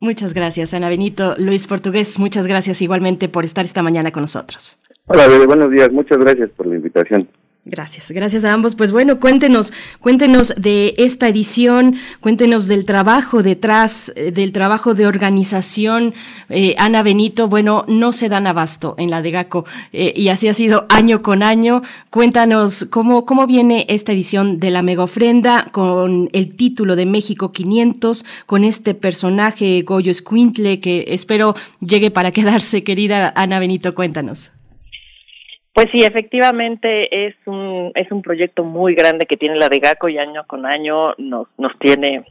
Muchas 0.00 0.34
gracias 0.34 0.74
Ana 0.74 0.88
Benito. 0.88 1.36
Luis 1.38 1.68
Portugués, 1.68 2.18
muchas 2.18 2.48
gracias 2.48 2.82
igualmente 2.82 3.28
por 3.28 3.44
estar 3.44 3.64
esta 3.64 3.84
mañana 3.84 4.10
con 4.10 4.24
nosotros. 4.24 4.80
Hola 5.06 5.28
Bere, 5.28 5.46
buenos 5.46 5.70
días, 5.70 5.92
muchas 5.92 6.18
gracias 6.18 6.50
por 6.50 6.66
la 6.66 6.74
invitación. 6.74 7.28
Gracias, 7.64 8.10
gracias 8.10 8.44
a 8.44 8.52
ambos. 8.52 8.74
Pues 8.74 8.90
bueno, 8.90 9.20
cuéntenos, 9.20 9.72
cuéntenos 10.00 10.52
de 10.56 10.96
esta 10.98 11.28
edición, 11.28 11.94
cuéntenos 12.20 12.66
del 12.66 12.84
trabajo 12.84 13.44
detrás, 13.44 14.12
eh, 14.16 14.32
del 14.32 14.50
trabajo 14.50 14.94
de 14.94 15.06
organización. 15.06 16.12
Eh, 16.48 16.74
Ana 16.76 17.04
Benito, 17.04 17.46
bueno, 17.46 17.84
no 17.86 18.10
se 18.10 18.28
dan 18.28 18.48
abasto 18.48 18.96
en 18.98 19.10
la 19.10 19.22
de 19.22 19.30
GACO 19.30 19.64
eh, 19.92 20.12
y 20.16 20.26
así 20.28 20.48
ha 20.48 20.54
sido 20.54 20.86
año 20.88 21.22
con 21.22 21.44
año. 21.44 21.82
Cuéntanos 22.10 22.88
cómo, 22.90 23.26
cómo 23.26 23.46
viene 23.46 23.86
esta 23.88 24.10
edición 24.10 24.58
de 24.58 24.70
la 24.72 24.82
mega 24.82 25.04
ofrenda 25.04 25.68
con 25.70 26.30
el 26.32 26.56
título 26.56 26.96
de 26.96 27.06
México 27.06 27.52
500, 27.52 28.24
con 28.46 28.64
este 28.64 28.94
personaje 28.94 29.82
Goyo 29.82 30.12
Squintle 30.12 30.80
que 30.80 31.04
espero 31.10 31.54
llegue 31.78 32.10
para 32.10 32.30
quedarse. 32.32 32.82
Querida 32.82 33.32
Ana 33.36 33.60
Benito, 33.60 33.94
cuéntanos. 33.94 34.50
Pues 35.74 35.86
sí, 35.90 36.04
efectivamente 36.04 37.26
es 37.26 37.34
un 37.46 37.92
es 37.94 38.12
un 38.12 38.20
proyecto 38.20 38.62
muy 38.62 38.94
grande 38.94 39.26
que 39.26 39.38
tiene 39.38 39.56
la 39.56 39.68
de 39.68 39.78
GACO 39.78 40.08
y 40.08 40.18
año 40.18 40.44
con 40.46 40.66
año 40.66 41.14
nos 41.16 41.48
nos 41.58 41.78
tiene 41.78 42.24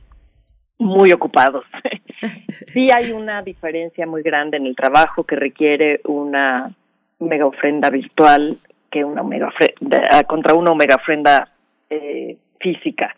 muy 0.78 1.12
ocupados. 1.12 1.66
sí 2.68 2.92
hay 2.92 3.12
una 3.12 3.42
diferencia 3.42 4.06
muy 4.06 4.22
grande 4.22 4.58
en 4.58 4.68
el 4.68 4.76
trabajo 4.76 5.24
que 5.24 5.36
requiere 5.36 6.02
una 6.06 6.72
mega 7.20 7.46
ofrenda 7.46 7.90
virtual 7.90 8.60
que 8.92 9.04
una 9.06 9.24
mega 9.24 9.48
ofrenda, 9.48 10.24
contra 10.28 10.54
una 10.54 10.76
mega 10.76 10.96
ofrenda 10.96 11.50
eh, 11.90 12.38
física. 12.60 13.16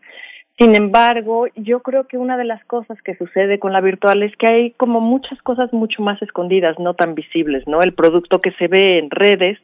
Sin 0.59 0.75
embargo, 0.75 1.47
yo 1.55 1.79
creo 1.79 2.07
que 2.07 2.19
una 2.19 2.37
de 2.37 2.43
las 2.43 2.63
cosas 2.65 3.01
que 3.01 3.15
sucede 3.15 3.57
con 3.57 3.73
la 3.73 3.81
virtual 3.81 4.21
es 4.21 4.35
que 4.37 4.45
hay 4.45 4.71
como 4.71 5.01
muchas 5.01 5.41
cosas 5.41 5.73
mucho 5.73 6.03
más 6.03 6.21
escondidas, 6.21 6.77
no 6.77 6.93
tan 6.93 7.15
visibles, 7.15 7.67
¿no? 7.67 7.81
El 7.81 7.93
producto 7.93 8.39
que 8.39 8.51
se 8.51 8.67
ve 8.67 8.99
en 8.99 9.09
redes 9.09 9.57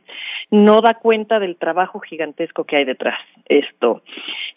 no 0.50 0.82
da 0.82 0.96
cuenta 0.96 1.40
del 1.40 1.58
trabajo 1.58 2.00
gigantesco 2.00 2.64
que 2.64 2.78
hay 2.78 2.86
detrás 2.86 3.20
esto. 3.46 4.02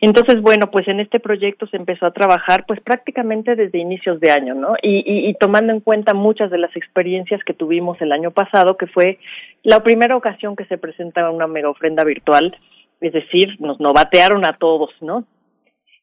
Entonces, 0.01 0.41
bueno, 0.41 0.71
pues 0.71 0.89
en 0.89 1.01
este 1.01 1.21
proyecto 1.21 1.67
se 1.67 1.77
empezó 1.77 2.07
a 2.07 2.13
trabajar 2.13 2.65
pues 2.67 2.81
prácticamente 2.81 3.55
desde 3.55 3.79
inicios 3.79 4.19
de 4.19 4.31
año, 4.31 4.55
¿no? 4.55 4.75
Y, 4.83 5.05
y, 5.05 5.29
y 5.29 5.35
tomando 5.35 5.75
en 5.75 5.81
cuenta 5.81 6.15
muchas 6.15 6.51
de 6.51 6.57
las 6.57 6.75
experiencias 6.75 7.45
que 7.45 7.53
tuvimos 7.53 8.01
el 8.01 8.11
año 8.11 8.31
pasado, 8.31 8.79
que 8.79 8.87
fue 8.87 9.19
la 9.65 9.81
primera 9.81 10.17
ocasión 10.17 10.57
que 10.57 10.65
se 10.65 10.79
presenta 10.79 11.31
una 11.31 11.47
mega 11.47 11.69
ofrenda 11.69 12.05
virtual, 12.05 12.57
es 13.03 13.13
decir, 13.13 13.57
nos 13.61 13.81
novatearon 13.81 14.47
a 14.47 14.57
todos, 14.57 14.91
¿no? 15.03 15.27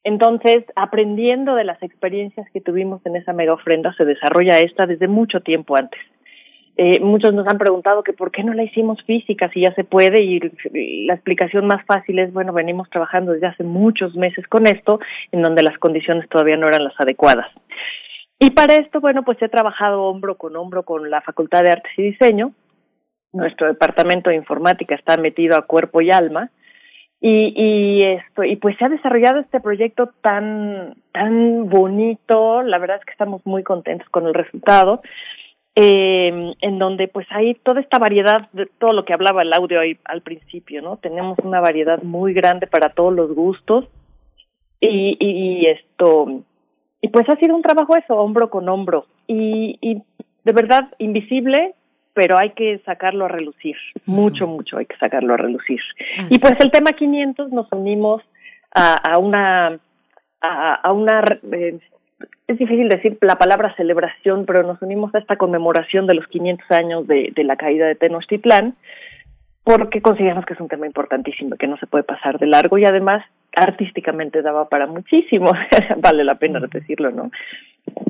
Entonces, 0.04 0.64
aprendiendo 0.76 1.56
de 1.56 1.66
las 1.66 1.82
experiencias 1.84 2.48
que 2.52 2.62
tuvimos 2.62 3.06
en 3.06 3.16
esa 3.16 3.34
mega 3.34 3.54
ofrenda, 3.54 3.94
se 3.96 4.06
desarrolla 4.06 4.60
esta 4.60 4.86
desde 4.86 5.08
mucho 5.08 5.42
tiempo 5.42 5.76
antes. 5.78 6.00
Eh, 6.78 7.02
muchos 7.02 7.34
nos 7.34 7.46
han 7.46 7.58
preguntado 7.58 8.04
que 8.04 8.14
por 8.14 8.32
qué 8.32 8.42
no 8.42 8.54
la 8.54 8.64
hicimos 8.64 9.04
física 9.04 9.50
si 9.50 9.62
ya 9.62 9.74
se 9.76 9.84
puede 9.84 10.22
y, 10.24 10.40
y 10.74 11.06
la 11.06 11.16
explicación 11.16 11.68
más 11.68 11.86
fácil 11.86 12.20
es, 12.20 12.32
bueno, 12.32 12.54
venimos 12.54 12.90
trabajando 12.90 13.34
desde 13.34 13.48
hace 13.48 13.66
muchos 13.66 14.16
meses 14.16 14.48
con 14.48 14.66
esto, 14.66 15.02
en 15.34 15.42
donde 15.42 15.62
las 15.62 15.78
condiciones 15.78 16.30
todavía 16.30 16.56
no 16.56 16.68
eran 16.68 16.86
las 16.86 16.98
adecuadas. 16.98 17.48
Y 18.40 18.52
para 18.52 18.76
esto, 18.76 19.02
bueno, 19.02 19.24
pues 19.24 19.42
he 19.42 19.50
trabajado 19.50 20.04
hombro 20.04 20.38
con 20.38 20.56
hombro 20.56 20.84
con 20.84 21.10
la 21.10 21.20
Facultad 21.20 21.64
de 21.64 21.72
Artes 21.72 21.92
y 21.98 22.04
Diseño. 22.04 22.54
Nuestro 23.34 23.68
departamento 23.68 24.30
de 24.30 24.38
informática 24.38 24.96
está 24.96 25.18
metido 25.18 25.58
a 25.58 25.64
cuerpo 25.64 26.00
y 26.00 26.12
alma 26.12 26.50
y, 27.22 27.54
y 27.56 28.04
esto 28.04 28.44
y 28.44 28.56
pues 28.56 28.78
se 28.78 28.86
ha 28.86 28.90
desarrollado 28.90 29.40
este 29.40 29.60
proyecto 29.60 30.12
tan 30.22 30.96
tan 31.12 31.70
bonito. 31.70 32.62
La 32.64 32.78
verdad 32.78 32.98
es 33.00 33.06
que 33.06 33.12
estamos 33.12 33.46
muy 33.46 33.64
contentos 33.64 34.08
con 34.10 34.26
el 34.28 34.34
resultado 34.34 35.02
eh, 35.76 36.54
en 36.60 36.80
donde 36.80 37.08
pues 37.08 37.28
hay 37.30 37.56
toda 37.56 37.82
esta 37.82 38.00
variedad 38.00 38.50
de 38.52 38.66
todo 38.66 38.94
lo 38.94 39.06
que 39.06 39.14
hablaba 39.14 39.44
el 39.44 39.54
audio 39.54 39.80
ahí 39.80 39.98
al 40.04 40.22
principio 40.22 40.82
no 40.82 40.98
tenemos 40.98 41.38
una 41.44 41.62
variedad 41.62 42.02
muy 42.04 42.34
grande 42.34 42.68
para 42.68 42.90
todos 42.90 43.14
los 43.14 43.34
gustos. 43.34 43.86
Y, 44.82 45.18
y, 45.20 45.30
y 45.30 45.66
esto 45.66 46.44
y 47.02 47.10
pues 47.10 47.28
ha 47.30 47.36
sido 47.36 47.56
un 47.56 47.62
trabajo 47.62 47.96
eso 47.96 48.16
hombro 48.16 48.50
con 48.50 48.68
hombro. 48.68 49.06
Y, 49.28 49.78
y 49.82 50.02
de 50.44 50.52
verdad 50.52 50.90
invisible 50.98 51.76
pero 52.14 52.38
hay 52.38 52.52
que 52.52 52.80
sacarlo 52.86 53.26
a 53.26 53.30
relucir, 53.30 53.76
mucho, 54.06 54.48
mucho 54.48 54.78
hay 54.78 54.86
que 54.86 54.98
sacarlo 54.98 55.34
a 55.34 55.38
relucir. 55.38 55.80
Así. 56.18 56.36
Y 56.36 56.40
pues 56.40 56.60
el 56.60 56.72
tema 56.72 56.92
500 56.92 57.52
nos 57.52 57.72
unimos 57.72 58.22
a, 58.74 58.96
a 58.96 59.18
una, 59.18 59.80
a, 60.42 60.74
a 60.76 60.92
una, 60.92 61.24
eh, 61.52 61.80
es 62.48 62.58
difícil 62.58 62.90
decir 62.90 63.18
la 63.22 63.36
palabra 63.36 63.76
celebración, 63.76 64.46
pero 64.46 64.64
nos 64.64 64.82
unimos 64.82 65.14
a 65.14 65.20
esta 65.20 65.38
conmemoración 65.38 66.08
de 66.08 66.16
los 66.16 66.28
500 66.28 66.72
años 66.72 67.08
de, 67.08 67.32
de 67.36 67.44
la 67.44 67.56
caída 67.56 67.88
de 67.88 67.96
Tenochtitlán, 67.96 68.76
porque 69.64 70.02
consideramos 70.02 70.46
que 70.46 70.54
es 70.54 70.60
un 70.60 70.68
tema 70.68 70.88
importantísimo, 70.88 71.56
que 71.56 71.68
no 71.68 71.78
se 71.78 71.88
puede 71.88 72.04
pasar 72.04 72.40
de 72.40 72.48
largo 72.48 72.78
y 72.78 72.86
además 72.86 73.24
artísticamente 73.56 74.42
daba 74.42 74.68
para 74.68 74.88
muchísimo, 74.88 75.52
vale 75.98 76.24
la 76.24 76.36
pena 76.36 76.60
decirlo, 76.60 77.12
¿no? 77.12 77.32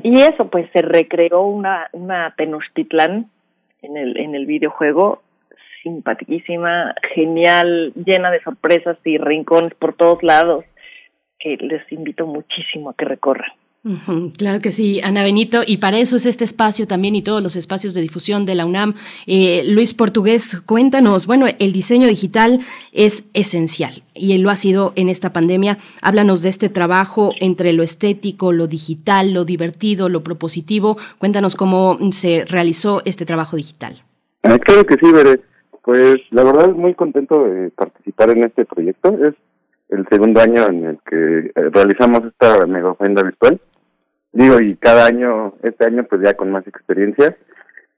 Y 0.02 0.20
eso, 0.20 0.50
pues 0.50 0.70
se 0.72 0.82
recreó 0.82 1.42
una, 1.42 1.88
una 1.92 2.34
Tenochtitlán 2.36 3.26
en 3.82 3.96
el, 3.96 4.18
en 4.18 4.34
el 4.34 4.46
videojuego, 4.46 5.22
simpaticísima, 5.82 6.94
genial, 7.14 7.92
llena 7.94 8.30
de 8.30 8.42
sorpresas 8.42 8.98
y 9.04 9.18
rincones 9.18 9.74
por 9.74 9.94
todos 9.94 10.22
lados, 10.22 10.64
que 11.38 11.56
les 11.56 11.90
invito 11.90 12.26
muchísimo 12.26 12.90
a 12.90 12.94
que 12.94 13.04
recorran. 13.04 13.50
Claro 14.36 14.60
que 14.60 14.72
sí, 14.72 15.00
Ana 15.02 15.22
Benito, 15.22 15.62
y 15.66 15.78
para 15.78 15.98
eso 15.98 16.16
es 16.16 16.26
este 16.26 16.44
espacio 16.44 16.86
también 16.86 17.16
y 17.16 17.22
todos 17.22 17.42
los 17.42 17.56
espacios 17.56 17.94
de 17.94 18.02
difusión 18.02 18.44
de 18.44 18.54
la 18.54 18.66
UNAM. 18.66 18.94
Eh, 19.26 19.62
Luis 19.64 19.94
Portugués, 19.94 20.60
cuéntanos, 20.66 21.26
bueno, 21.26 21.46
el 21.58 21.72
diseño 21.72 22.06
digital 22.06 22.60
es 22.92 23.30
esencial 23.32 24.02
y 24.12 24.36
lo 24.36 24.50
ha 24.50 24.56
sido 24.56 24.92
en 24.96 25.08
esta 25.08 25.32
pandemia. 25.32 25.78
Háblanos 26.02 26.42
de 26.42 26.50
este 26.50 26.68
trabajo 26.68 27.32
entre 27.40 27.72
lo 27.72 27.82
estético, 27.82 28.52
lo 28.52 28.66
digital, 28.66 29.32
lo 29.32 29.46
divertido, 29.46 30.10
lo 30.10 30.22
propositivo. 30.22 30.98
Cuéntanos 31.16 31.56
cómo 31.56 31.96
se 32.10 32.44
realizó 32.44 33.00
este 33.06 33.24
trabajo 33.24 33.56
digital. 33.56 34.02
Ah, 34.42 34.58
claro 34.58 34.84
que 34.84 34.96
sí, 34.96 35.10
Bere. 35.10 35.40
Pues 35.82 36.16
la 36.32 36.44
verdad 36.44 36.68
muy 36.74 36.94
contento 36.94 37.44
de 37.44 37.70
participar 37.70 38.28
en 38.28 38.44
este 38.44 38.66
proyecto. 38.66 39.08
Es 39.24 39.34
el 39.88 40.06
segundo 40.10 40.42
año 40.42 40.66
en 40.66 40.84
el 40.84 40.98
que 41.08 41.50
realizamos 41.70 42.26
esta 42.26 42.66
mega 42.66 42.90
ofrenda 42.90 43.22
virtual 43.22 43.58
digo, 44.32 44.60
y 44.60 44.76
cada 44.76 45.06
año, 45.06 45.54
este 45.62 45.84
año 45.84 46.04
pues 46.04 46.22
ya 46.22 46.34
con 46.34 46.50
más 46.50 46.66
experiencia, 46.66 47.36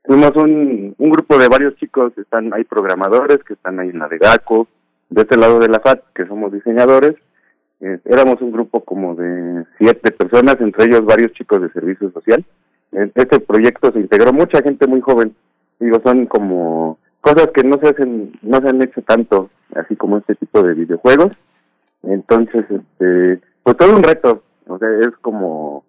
fuimos 0.04 0.34
un, 0.36 0.94
un 0.98 1.10
grupo 1.10 1.38
de 1.38 1.48
varios 1.48 1.76
chicos, 1.76 2.12
están 2.16 2.52
hay 2.54 2.64
programadores 2.64 3.38
que 3.44 3.54
están 3.54 3.78
ahí 3.80 3.90
en 3.90 3.98
la 3.98 4.08
de 4.08 4.18
GACO, 4.18 4.68
de 5.10 5.22
este 5.22 5.36
lado 5.36 5.58
de 5.58 5.68
la 5.68 5.80
FAT, 5.80 6.00
que 6.14 6.26
somos 6.26 6.52
diseñadores, 6.52 7.14
eh, 7.80 7.98
éramos 8.04 8.40
un 8.40 8.52
grupo 8.52 8.84
como 8.84 9.14
de 9.14 9.64
siete 9.78 10.12
personas, 10.12 10.56
entre 10.60 10.84
ellos 10.84 11.04
varios 11.04 11.32
chicos 11.32 11.60
de 11.60 11.70
servicio 11.70 12.10
social. 12.12 12.44
En 12.92 13.10
este 13.14 13.40
proyecto 13.40 13.90
se 13.90 13.98
integró 13.98 14.32
mucha 14.32 14.62
gente 14.62 14.86
muy 14.86 15.00
joven, 15.00 15.34
digo, 15.80 16.00
son 16.04 16.26
como 16.26 16.98
cosas 17.20 17.48
que 17.52 17.64
no 17.64 17.78
se 17.82 17.88
hacen, 17.88 18.38
no 18.42 18.60
se 18.60 18.68
han 18.68 18.82
hecho 18.82 19.02
tanto, 19.02 19.50
así 19.74 19.96
como 19.96 20.18
este 20.18 20.36
tipo 20.36 20.62
de 20.62 20.74
videojuegos. 20.74 21.32
Entonces, 22.04 22.64
este, 22.70 23.40
pues 23.62 23.76
todo 23.76 23.96
un 23.96 24.02
reto, 24.02 24.42
o 24.68 24.78
sea, 24.78 24.88
es 25.00 25.16
como 25.20 25.84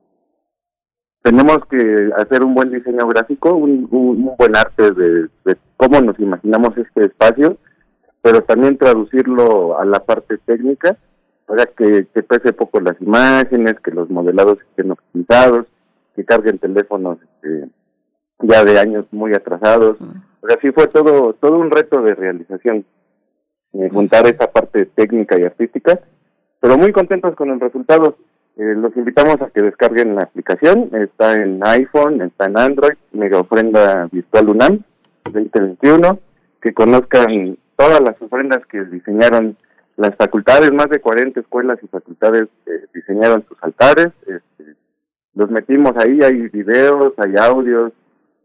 tenemos 1.24 1.60
que 1.69 2.11
hacer 2.18 2.43
un 2.43 2.53
buen 2.53 2.69
diseño 2.69 3.08
gráfico, 3.08 3.56
un, 3.56 3.88
un, 3.90 4.27
un 4.27 4.35
buen 4.38 4.56
arte 4.56 4.92
de, 4.92 5.30
de, 5.45 5.58
cómo 5.77 6.02
nos 6.02 6.19
imaginamos 6.19 6.77
este 6.77 7.06
espacio, 7.06 7.58
pero 8.22 8.43
también 8.43 8.77
traducirlo 8.77 9.80
a 9.80 9.85
la 9.85 10.03
parte 10.03 10.38
técnica, 10.40 10.98
para 11.45 11.66
que, 11.66 12.08
que 12.14 12.24
pese 12.24 12.53
poco 12.53 12.80
las 12.82 13.00
imágenes, 13.02 13.80
que 13.80 13.92
los 13.92 14.10
modelados 14.10 14.60
estén 14.69 14.92
optimizados, 14.92 15.66
que 16.16 16.26
carguen 16.26 16.60
teléfonos 16.60 17.18
este, 17.22 17.69
ya 18.40 18.64
de 18.64 18.80
años 18.80 19.06
muy 19.11 19.34
atrasados. 19.34 19.98
O 20.42 20.48
sea, 20.48 20.58
sí 20.61 20.72
fue 20.72 20.88
todo, 20.88 21.34
todo 21.34 21.58
un 21.58 21.72
reto 21.72 22.02
de 22.02 22.16
realización, 22.16 22.85
eh, 23.74 23.90
juntar 23.90 24.27
esa 24.27 24.52
parte 24.52 24.85
técnica 24.88 25.40
y 25.40 25.43
artística, 25.43 26.00
pero 26.60 26.77
muy 26.77 26.92
contentos 26.92 27.35
con 27.35 27.50
el 27.50 27.60
resultado. 27.60 28.18
Eh, 28.56 28.75
los 28.75 28.95
invitamos 28.95 29.41
a 29.41 29.49
que 29.49 29.64
descarguen 29.64 30.15
la 30.15 30.23
aplicación, 30.23 30.90
está 30.93 31.35
en 31.35 31.59
iPhone, 31.65 32.22
está 32.22 32.45
en 32.45 32.59
Android, 32.59 32.93
Mega 33.11 33.40
Ofrenda 33.40 34.07
Virtual 34.11 34.49
UNAM 34.49 34.83
2021, 35.25 36.19
que 36.61 36.73
conozcan 36.73 37.57
todas 37.75 37.99
las 38.01 38.22
ofrendas 38.22 38.65
que 38.67 38.83
diseñaron 38.85 39.57
las 39.95 40.15
facultades, 40.15 40.72
más 40.72 40.90
de 40.90 40.99
40 40.99 41.40
escuelas 41.40 41.80
y 41.82 41.88
facultades 41.88 42.48
eh, 42.65 42.85
diseñaron 42.93 43.43
sus 43.48 43.57
altares, 43.61 44.09
este, 44.22 44.75
los 45.35 45.49
metimos 45.49 45.93
ahí, 45.98 46.19
hay 46.22 46.48
videos, 46.49 47.14
hay 47.17 47.35
audios, 47.38 47.91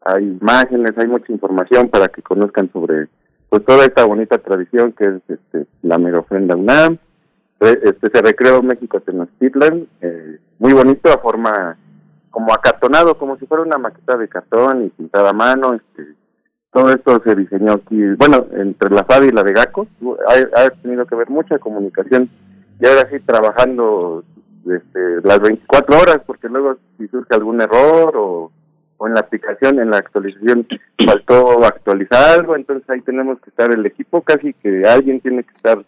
hay 0.02 0.24
imágenes, 0.40 0.92
hay 0.96 1.06
mucha 1.06 1.32
información 1.32 1.88
para 1.88 2.08
que 2.08 2.22
conozcan 2.22 2.70
sobre 2.72 3.08
pues 3.50 3.64
toda 3.64 3.84
esta 3.84 4.04
bonita 4.04 4.38
tradición 4.38 4.92
que 4.92 5.06
es 5.06 5.22
este, 5.28 5.66
la 5.82 5.98
Mega 5.98 6.20
Ofrenda 6.20 6.54
UNAM, 6.56 6.98
este 7.60 8.10
se 8.10 8.22
recreó 8.22 8.62
México 8.62 9.00
Tenochtitlan, 9.00 9.88
eh, 10.00 10.38
muy 10.58 10.72
bonito 10.72 11.10
a 11.10 11.18
forma 11.18 11.76
como 12.30 12.52
acartonado, 12.52 13.18
como 13.18 13.36
si 13.36 13.46
fuera 13.46 13.64
una 13.64 13.78
maqueta 13.78 14.16
de 14.16 14.28
cartón 14.28 14.84
y 14.84 14.90
pintada 14.90 15.30
a 15.30 15.32
mano, 15.32 15.74
este, 15.74 16.14
todo 16.70 16.90
esto 16.90 17.20
se 17.24 17.34
diseñó 17.34 17.72
aquí, 17.72 18.00
bueno, 18.18 18.46
entre 18.52 18.90
la 18.90 19.04
FAD 19.04 19.24
y 19.24 19.30
la 19.32 19.42
de 19.42 19.52
GACO, 19.52 19.88
ha, 20.54 20.70
tenido 20.82 21.06
que 21.06 21.16
ver 21.16 21.30
mucha 21.30 21.58
comunicación 21.58 22.30
y 22.80 22.86
ahora 22.86 23.08
sí 23.10 23.18
trabajando 23.20 24.22
este, 24.64 25.20
las 25.24 25.40
24 25.40 25.98
horas, 25.98 26.20
porque 26.26 26.48
luego 26.48 26.76
si 26.96 27.08
surge 27.08 27.34
algún 27.34 27.60
error 27.60 28.12
o 28.16 28.52
en 29.06 29.14
la 29.14 29.20
aplicación, 29.20 29.78
en 29.78 29.90
la 29.90 29.98
actualización 29.98 30.66
faltó 31.04 31.64
actualizar 31.64 32.38
algo, 32.38 32.56
entonces 32.56 32.88
ahí 32.90 33.00
tenemos 33.02 33.40
que 33.40 33.50
estar 33.50 33.70
el 33.70 33.86
equipo, 33.86 34.22
casi 34.22 34.52
que 34.54 34.82
alguien 34.86 35.20
tiene 35.20 35.44
que 35.44 35.52
estar 35.52 35.84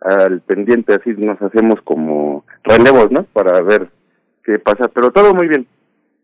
al 0.00 0.40
pendiente, 0.40 0.94
así 0.94 1.10
nos 1.10 1.40
hacemos 1.42 1.80
como 1.82 2.44
relevos, 2.64 3.10
¿no? 3.10 3.24
Para 3.24 3.60
ver 3.60 3.88
qué 4.44 4.58
pasa, 4.58 4.88
pero 4.88 5.10
todo 5.10 5.34
muy 5.34 5.48
bien. 5.48 5.66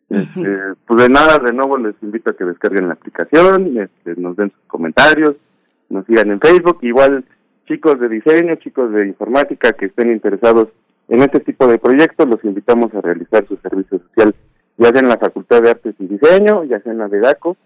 Este, 0.08 0.58
pues 0.86 1.02
de 1.02 1.08
nada, 1.08 1.38
de 1.38 1.52
nuevo 1.52 1.76
les 1.78 1.94
invito 2.00 2.30
a 2.30 2.36
que 2.36 2.44
descarguen 2.44 2.88
la 2.88 2.94
aplicación, 2.94 3.76
este, 3.76 4.20
nos 4.20 4.36
den 4.36 4.50
sus 4.52 4.64
comentarios, 4.68 5.34
nos 5.88 6.06
sigan 6.06 6.30
en 6.30 6.40
Facebook, 6.40 6.78
igual 6.82 7.24
chicos 7.66 7.98
de 7.98 8.08
diseño, 8.08 8.54
chicos 8.56 8.92
de 8.92 9.08
informática 9.08 9.72
que 9.72 9.86
estén 9.86 10.12
interesados 10.12 10.68
en 11.08 11.22
este 11.22 11.40
tipo 11.40 11.66
de 11.66 11.78
proyectos, 11.78 12.28
los 12.28 12.42
invitamos 12.44 12.94
a 12.94 13.00
realizar 13.00 13.46
su 13.46 13.56
servicio 13.56 13.98
social, 13.98 14.34
ya 14.76 14.90
sea 14.90 15.00
en 15.00 15.08
la 15.08 15.18
Facultad 15.18 15.62
de 15.62 15.70
Artes 15.70 15.94
y 15.98 16.06
Diseño, 16.06 16.64
ya 16.64 16.80
sea 16.80 16.92
en 16.92 16.98
la 16.98 17.08
de 17.08 17.18
DACO, 17.18 17.56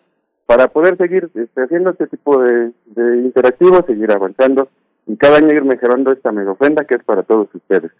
para 0.46 0.68
poder 0.68 0.96
seguir 0.96 1.30
este, 1.34 1.62
haciendo 1.62 1.90
este 1.90 2.06
tipo 2.06 2.42
de, 2.42 2.72
de 2.86 3.16
interactivos, 3.18 3.84
seguir 3.86 4.10
avanzando 4.12 4.68
y 5.06 5.16
cada 5.16 5.38
año 5.38 5.52
ir 5.52 5.64
mejorando 5.64 6.12
esta 6.12 6.32
mega 6.32 6.52
ofrenda 6.52 6.84
que 6.84 6.94
es 6.94 7.04
para 7.04 7.22
todos 7.22 7.48
ustedes. 7.54 7.90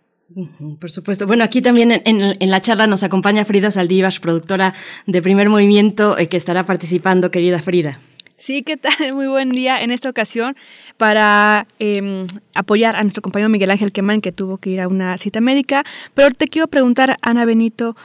Por 0.81 0.91
supuesto. 0.91 1.27
Bueno, 1.27 1.43
aquí 1.43 1.61
también 1.61 1.91
en, 2.05 2.51
la 2.51 2.61
charla 2.61 2.87
nos 2.87 3.03
acompaña 3.03 3.45
Frida 3.45 3.71
Saldívar, 3.71 4.13
productora 4.23 4.75
de 5.07 5.23
Primer 5.23 5.49
Movimiento, 5.49 6.17
eh, 6.19 6.29
que 6.29 6.37
estará 6.37 6.65
participando, 6.65 7.33
querida 7.33 7.59
Frida. 7.59 7.99
Sí, 8.37 8.63
¿qué 8.63 8.77
tal? 8.77 8.93
Muy 9.15 9.27
buen 9.27 9.51
día 9.51 9.83
en 9.83 9.91
esta 9.91 10.09
ocasión 10.09 10.57
para 10.97 11.67
em, 11.79 12.27
apoyar 12.55 12.95
a 12.95 13.03
nuestro 13.03 13.23
compañero 13.23 13.49
Miguel 13.49 13.71
Ángel 13.71 13.93
Quemán, 13.93 14.21
que 14.21 14.31
tuvo 14.31 14.59
que 14.59 14.71
ir 14.71 14.81
a 14.81 14.89
una 14.89 15.19
cita 15.19 15.41
médica. 15.41 15.85
Pero 16.15 16.31
te 16.31 16.47
quiero 16.47 16.69
preguntar, 16.69 17.17
Ana 17.23 17.45
Benito, 17.45 17.97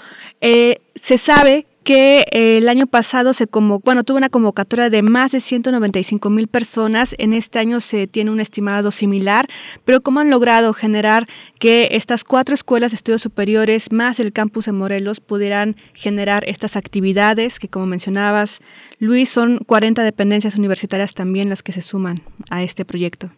eh, 0.41 0.79
se 0.95 1.19
sabe 1.19 1.67
que 1.85 2.25
eh, 2.31 2.57
el 2.57 2.67
año 2.67 2.87
pasado 2.87 3.33
se 3.33 3.45
como, 3.47 3.79
bueno, 3.79 4.03
tuvo 4.03 4.17
una 4.17 4.29
convocatoria 4.29 4.89
de 4.89 5.03
más 5.03 5.31
de 5.31 5.39
195 5.39 6.31
mil 6.31 6.47
personas. 6.47 7.13
En 7.19 7.31
este 7.31 7.59
año 7.59 7.79
se 7.79 8.07
tiene 8.07 8.31
un 8.31 8.39
estimado 8.39 8.89
similar, 8.89 9.47
pero 9.85 10.01
¿cómo 10.01 10.19
han 10.19 10.31
logrado 10.31 10.73
generar 10.73 11.27
que 11.59 11.89
estas 11.91 12.23
cuatro 12.23 12.55
escuelas 12.55 12.91
de 12.91 12.95
estudios 12.95 13.21
superiores 13.21 13.91
más 13.91 14.19
el 14.19 14.33
campus 14.33 14.65
de 14.65 14.71
Morelos 14.71 15.19
pudieran 15.19 15.75
generar 15.93 16.43
estas 16.49 16.75
actividades 16.75 17.59
que, 17.59 17.69
como 17.69 17.85
mencionabas, 17.85 18.61
Luis, 18.97 19.29
son 19.29 19.59
40 19.59 20.01
dependencias 20.01 20.57
universitarias 20.57 21.13
también 21.13 21.49
las 21.49 21.61
que 21.61 21.71
se 21.71 21.83
suman 21.83 22.19
a 22.49 22.63
este 22.63 22.83
proyecto? 22.83 23.29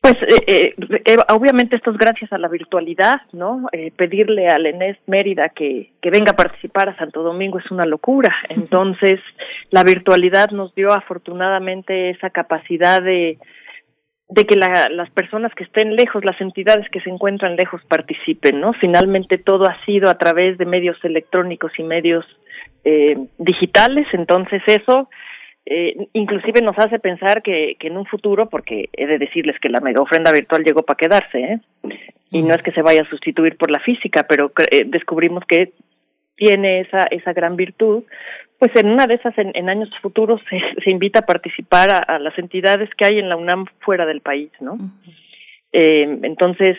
Pues 0.00 0.14
eh, 0.22 0.44
eh, 0.46 0.74
eh, 1.04 1.16
obviamente 1.28 1.76
esto 1.76 1.90
es 1.90 1.98
gracias 1.98 2.32
a 2.32 2.38
la 2.38 2.48
virtualidad, 2.48 3.20
¿no? 3.32 3.66
Eh, 3.72 3.92
pedirle 3.94 4.48
al 4.48 4.64
Enes 4.64 4.96
Mérida 5.06 5.50
que, 5.50 5.90
que 6.00 6.10
venga 6.10 6.32
a 6.32 6.36
participar 6.36 6.88
a 6.88 6.96
Santo 6.96 7.22
Domingo 7.22 7.58
es 7.58 7.70
una 7.70 7.84
locura. 7.84 8.34
Entonces, 8.48 9.20
la 9.70 9.82
virtualidad 9.82 10.52
nos 10.52 10.74
dio 10.74 10.90
afortunadamente 10.92 12.08
esa 12.08 12.30
capacidad 12.30 13.02
de, 13.02 13.38
de 14.30 14.46
que 14.46 14.56
la, 14.56 14.88
las 14.88 15.10
personas 15.10 15.52
que 15.54 15.64
estén 15.64 15.94
lejos, 15.96 16.24
las 16.24 16.40
entidades 16.40 16.88
que 16.90 17.00
se 17.00 17.10
encuentran 17.10 17.56
lejos 17.56 17.82
participen, 17.86 18.58
¿no? 18.58 18.72
Finalmente 18.80 19.36
todo 19.36 19.68
ha 19.68 19.84
sido 19.84 20.08
a 20.08 20.16
través 20.16 20.56
de 20.56 20.64
medios 20.64 20.96
electrónicos 21.04 21.72
y 21.78 21.82
medios 21.82 22.24
eh, 22.84 23.18
digitales, 23.36 24.06
entonces 24.12 24.62
eso 24.66 25.10
eh, 25.72 26.08
inclusive 26.14 26.62
nos 26.62 26.76
hace 26.78 26.98
pensar 26.98 27.42
que, 27.42 27.76
que 27.78 27.86
en 27.86 27.96
un 27.96 28.04
futuro, 28.04 28.48
porque 28.48 28.88
he 28.92 29.06
de 29.06 29.18
decirles 29.18 29.56
que 29.60 29.68
la 29.68 29.80
mega 29.80 30.02
ofrenda 30.02 30.32
virtual 30.32 30.64
llegó 30.64 30.82
para 30.82 30.96
quedarse, 30.96 31.38
¿eh? 31.38 31.60
y 32.32 32.42
no 32.42 32.56
es 32.56 32.62
que 32.62 32.72
se 32.72 32.82
vaya 32.82 33.02
a 33.02 33.08
sustituir 33.08 33.56
por 33.56 33.70
la 33.70 33.78
física, 33.78 34.24
pero 34.28 34.50
eh, 34.68 34.82
descubrimos 34.86 35.44
que 35.46 35.72
tiene 36.34 36.80
esa, 36.80 37.04
esa 37.12 37.32
gran 37.32 37.54
virtud, 37.54 38.02
pues 38.58 38.72
en 38.74 38.88
una 38.88 39.06
de 39.06 39.14
esas, 39.14 39.32
en, 39.38 39.68
años 39.68 39.88
futuros, 40.02 40.40
se, 40.50 40.58
se, 40.82 40.90
invita 40.90 41.20
a 41.20 41.26
participar 41.26 41.88
a, 42.08 42.18
las 42.18 42.36
entidades 42.36 42.90
que 42.96 43.04
hay 43.04 43.20
en 43.20 43.28
la 43.28 43.36
UNAM 43.36 43.66
fuera 43.78 44.06
del 44.06 44.22
país, 44.22 44.50
¿no? 44.58 44.76
eh, 45.72 46.18
entonces, 46.24 46.78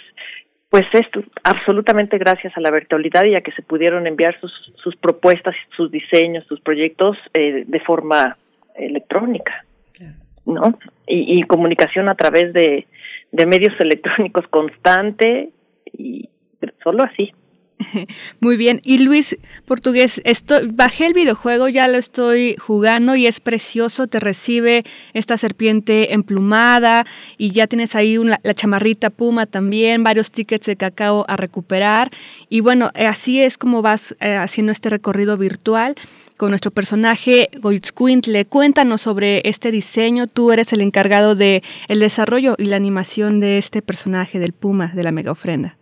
pues 0.69 0.83
esto, 0.91 1.21
absolutamente 1.45 2.17
gracias 2.17 2.57
a 2.57 2.61
la 2.61 2.71
virtualidad 2.71 3.23
y 3.23 3.35
a 3.35 3.41
que 3.41 3.53
se 3.53 3.61
pudieron 3.61 4.05
enviar 4.05 4.37
sus, 4.41 4.51
sus 4.83 4.97
propuestas, 4.97 5.55
sus 5.77 5.89
diseños, 5.89 6.45
sus 6.47 6.59
proyectos 6.59 7.17
eh, 7.33 7.63
de 7.65 7.79
forma 7.79 8.35
electrónica, 8.75 9.66
¿no? 10.45 10.77
Y, 11.08 11.40
y, 11.40 11.43
comunicación 11.43 12.09
a 12.09 12.16
través 12.16 12.53
de, 12.53 12.88
de 13.32 13.45
medios 13.45 13.74
electrónicos 13.80 14.48
constante 14.48 15.50
y 15.93 16.30
solo 16.83 17.03
así. 17.03 17.33
Muy 18.40 18.58
bien. 18.58 18.82
Y 18.83 19.00
Luis, 19.00 19.38
portugués, 19.66 20.22
esto, 20.24 20.59
bajé 20.74 21.08
el 21.08 21.14
videojuego, 21.14 21.67
ya 21.67 21.88
lo 21.88 21.98
estoy 21.98 22.56
jugando 22.58 23.16
y 23.16 23.27
es 23.27 23.40
precioso. 23.40 24.08
Te 24.08 24.19
recibe 24.19 24.83
esta 25.14 25.38
serpiente 25.38 26.14
emplumada 26.14 27.06
y 27.38 27.51
ya 27.51 27.67
tienes 27.67 27.95
ahí 27.95 28.17
una, 28.17 28.40
la 28.43 28.53
chamarrita 28.53 29.09
puma 29.09 29.45
también, 29.45 30.03
varios 30.03 30.32
tickets 30.32 30.67
de 30.67 30.75
cacao 30.75 31.25
a 31.27 31.38
recuperar. 31.38 32.11
Y 32.50 32.61
bueno, 32.61 32.91
así 32.93 33.41
es 33.41 33.58
como 33.58 33.82
vas 33.82 34.16
eh, 34.19 34.35
haciendo 34.35 34.72
este 34.72 34.90
recorrido 34.90 35.38
virtual 35.38 35.95
con 36.41 36.49
nuestro 36.49 36.71
personaje 36.71 37.49
Goitzquintle. 37.61 38.45
Cuéntanos 38.45 39.01
sobre 39.01 39.47
este 39.47 39.69
diseño. 39.69 40.25
Tú 40.25 40.51
eres 40.51 40.73
el 40.73 40.81
encargado 40.81 41.35
de 41.35 41.61
el 41.87 41.99
desarrollo 41.99 42.55
y 42.57 42.65
la 42.65 42.77
animación 42.77 43.39
de 43.39 43.59
este 43.59 43.83
personaje 43.83 44.39
del 44.39 44.51
Puma 44.51 44.91
de 44.95 45.03
la 45.03 45.11
mega 45.11 45.31
ofrenda. 45.31 45.77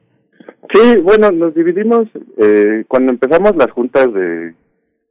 Sí, 0.73 0.97
bueno, 1.01 1.31
nos 1.31 1.55
dividimos 1.55 2.09
eh, 2.35 2.83
cuando 2.89 3.13
empezamos 3.13 3.55
las 3.55 3.71
juntas 3.71 4.13
de 4.13 4.53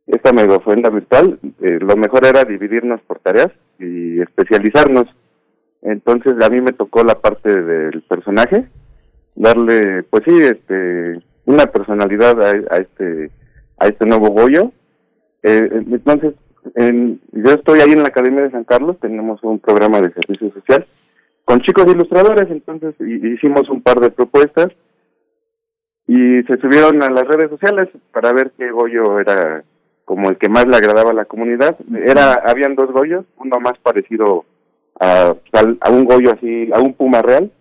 esta 0.09 0.35
mega 0.35 0.55
ofrenda 0.55 0.91
virtual. 0.91 1.39
Eh, 1.62 1.78
lo 1.81 1.97
mejor 1.97 2.27
era 2.27 2.44
dividirnos 2.44 3.01
por 3.07 3.18
tareas 3.20 3.51
y 3.78 4.20
especializarnos. 4.20 5.07
Entonces 5.81 6.35
a 6.43 6.51
mí 6.51 6.60
me 6.60 6.73
tocó 6.73 7.02
la 7.05 7.23
parte 7.23 7.49
del 7.49 8.02
personaje, 8.02 8.68
darle, 9.35 10.02
pues 10.02 10.25
sí, 10.27 10.35
este, 10.43 11.23
una 11.47 11.65
personalidad 11.68 12.39
a, 12.43 12.51
a 12.51 12.77
este 12.81 13.31
a 13.81 13.86
este 13.86 14.05
nuevo 14.07 14.31
Goyo 14.31 14.73
eh, 15.42 15.68
entonces, 15.73 16.34
en, 16.75 17.20
yo 17.33 17.52
estoy 17.52 17.81
ahí 17.81 17.92
en 17.92 18.02
la 18.02 18.08
Academia 18.08 18.42
de 18.42 18.50
San 18.50 18.65
Carlos, 18.65 18.97
tenemos 19.00 19.42
un 19.42 19.58
programa 19.58 20.00
de 20.00 20.12
servicio 20.12 20.52
social 20.52 20.86
con 21.44 21.60
chicos 21.60 21.86
ilustradores, 21.86 22.50
entonces 22.50 22.94
hicimos 23.00 23.70
un 23.70 23.81
par 23.81 24.00
de 24.00 24.10
propuestas 24.10 24.68
y 26.07 26.42
se 26.42 26.58
subieron 26.58 27.02
a 27.02 27.10
las 27.10 27.25
redes 27.26 27.49
sociales 27.50 27.89
para 28.12 28.33
ver 28.33 28.52
qué 28.58 28.70
Goyo 28.70 29.18
era 29.18 29.65
como 30.05 30.31
el 30.31 30.39
que 30.39 30.49
más 30.49 30.67
le 30.67 30.76
agradaba 30.76 31.10
a 31.10 31.15
la 31.15 31.26
comunidad. 31.26 31.76
Era, 32.07 32.33
habían 32.47 32.75
dos 32.75 32.91
Goyos, 32.92 33.26
uno 33.36 33.60
más 33.60 33.78
parecido 33.83 34.47
a, 34.99 35.34
a, 35.81 35.91
un 35.91 36.05
Goyo 36.07 36.33
así, 36.33 36.70
a 36.73 36.81
un 36.81 36.94
Puma 36.94 37.20
real, 37.20 37.52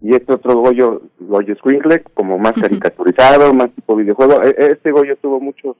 y 0.00 0.14
este 0.14 0.32
otro 0.32 0.54
Goyo, 0.54 1.02
Goyo 1.18 1.56
Squinkle, 1.56 2.04
como 2.14 2.38
más 2.38 2.52
caricaturizado, 2.52 3.52
más 3.54 3.72
tipo 3.72 3.96
videojuego. 3.96 4.40
E, 4.42 4.54
este 4.72 4.92
Goyo 4.92 5.16
tuvo 5.16 5.40
mucho, 5.40 5.76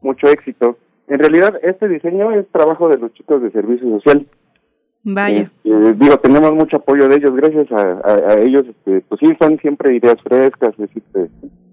mucho 0.00 0.28
éxito. 0.28 0.78
En 1.06 1.18
realidad, 1.18 1.58
este 1.62 1.88
diseño 1.88 2.32
es 2.32 2.46
trabajo 2.48 2.88
de 2.88 2.98
los 2.98 3.12
chicos 3.12 3.42
de 3.42 3.50
servicio 3.50 3.88
social. 3.98 4.26
Vaya. 5.02 5.50
Eh, 5.64 5.94
digo, 5.96 6.16
tenemos 6.16 6.52
mucho 6.54 6.78
apoyo 6.78 7.08
de 7.08 7.16
ellos, 7.16 7.36
gracias 7.36 7.70
a, 7.70 8.40
ellos, 8.40 8.66
este, 8.66 9.02
pues 9.02 9.20
sí, 9.20 9.36
son 9.38 9.58
siempre 9.58 9.94
ideas 9.94 10.16
frescas, 10.22 10.74
este, 10.78 11.28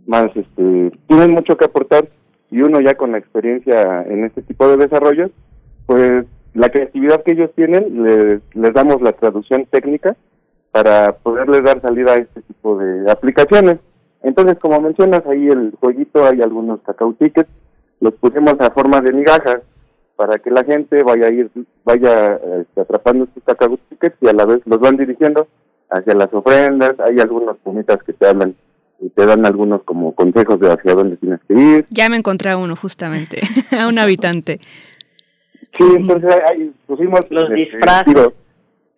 más, 0.06 0.28
este, 0.36 0.92
tienen 1.08 1.32
mucho 1.32 1.56
que 1.56 1.66
aportar 1.66 2.10
y 2.50 2.62
uno 2.62 2.82
ya 2.82 2.96
con 2.96 3.14
la 3.14 3.20
experiencia 3.20 4.04
en 4.04 4.26
este 4.26 4.42
tipo 4.42 4.68
de 4.68 4.76
desarrollos, 4.76 5.32
pues 5.86 6.26
la 6.54 6.68
creatividad 6.68 7.24
que 7.24 7.32
ellos 7.32 7.52
tienen, 7.56 8.04
les, 8.04 8.42
les 8.54 8.74
damos 8.74 9.02
la 9.02 9.14
traducción 9.14 9.66
técnica 9.66 10.18
para 10.72 11.14
poderles 11.14 11.64
dar 11.64 11.82
salida 11.82 12.14
a 12.14 12.18
este 12.18 12.42
tipo 12.42 12.78
de 12.78 13.10
aplicaciones. 13.10 13.78
Entonces, 14.24 14.60
como 14.60 14.82
mencionas, 14.82 15.26
ahí 15.26 15.48
el 15.48 15.74
jueguito 15.80 16.26
hay 16.26 16.42
algunos 16.42 16.82
cacao 16.82 17.14
tickets 17.14 17.50
los 18.02 18.14
pusimos 18.16 18.56
a 18.60 18.72
forma 18.72 19.00
de 19.00 19.14
migajas 19.14 19.60
para 20.16 20.38
que 20.40 20.52
la 20.52 20.64
gente 20.64 21.02
vaya 21.04 21.28
a 21.28 21.32
ir, 21.32 21.50
vaya 21.86 22.36
este, 22.60 22.82
atrapando 22.82 23.28
sus 23.34 23.44
cacao 23.44 23.80
tickets 23.90 24.18
y 24.22 24.28
a 24.28 24.34
la 24.34 24.46
vez 24.46 24.62
los 24.66 24.80
van 24.80 24.98
dirigiendo 24.98 25.48
hacia 25.90 26.14
las 26.14 26.34
ofrendas. 26.34 26.94
Hay 27.00 27.20
algunos 27.20 27.58
pumitas 27.58 28.04
que 28.04 28.14
te 28.14 28.28
hablan 28.28 28.56
y 29.00 29.10
te 29.10 29.26
dan 29.26 29.46
algunos 29.46 29.84
como 29.84 30.14
consejos 30.14 30.60
de 30.60 30.72
hacia 30.72 30.94
dónde 30.94 31.18
tienes 31.18 31.40
que 31.48 31.54
ir. 31.54 31.86
Ya 31.90 32.10
me 32.10 32.18
encontré 32.18 32.52
a 32.52 32.58
uno 32.58 32.76
justamente, 32.76 33.42
a 33.80 33.88
un 33.88 33.98
habitante. 33.98 34.60
Sí, 35.78 35.86
entonces 35.96 36.36
ahí 36.50 36.72
pusimos 36.86 37.22
los 37.30 37.46
este, 37.46 37.56
disfraces. 37.56 38.30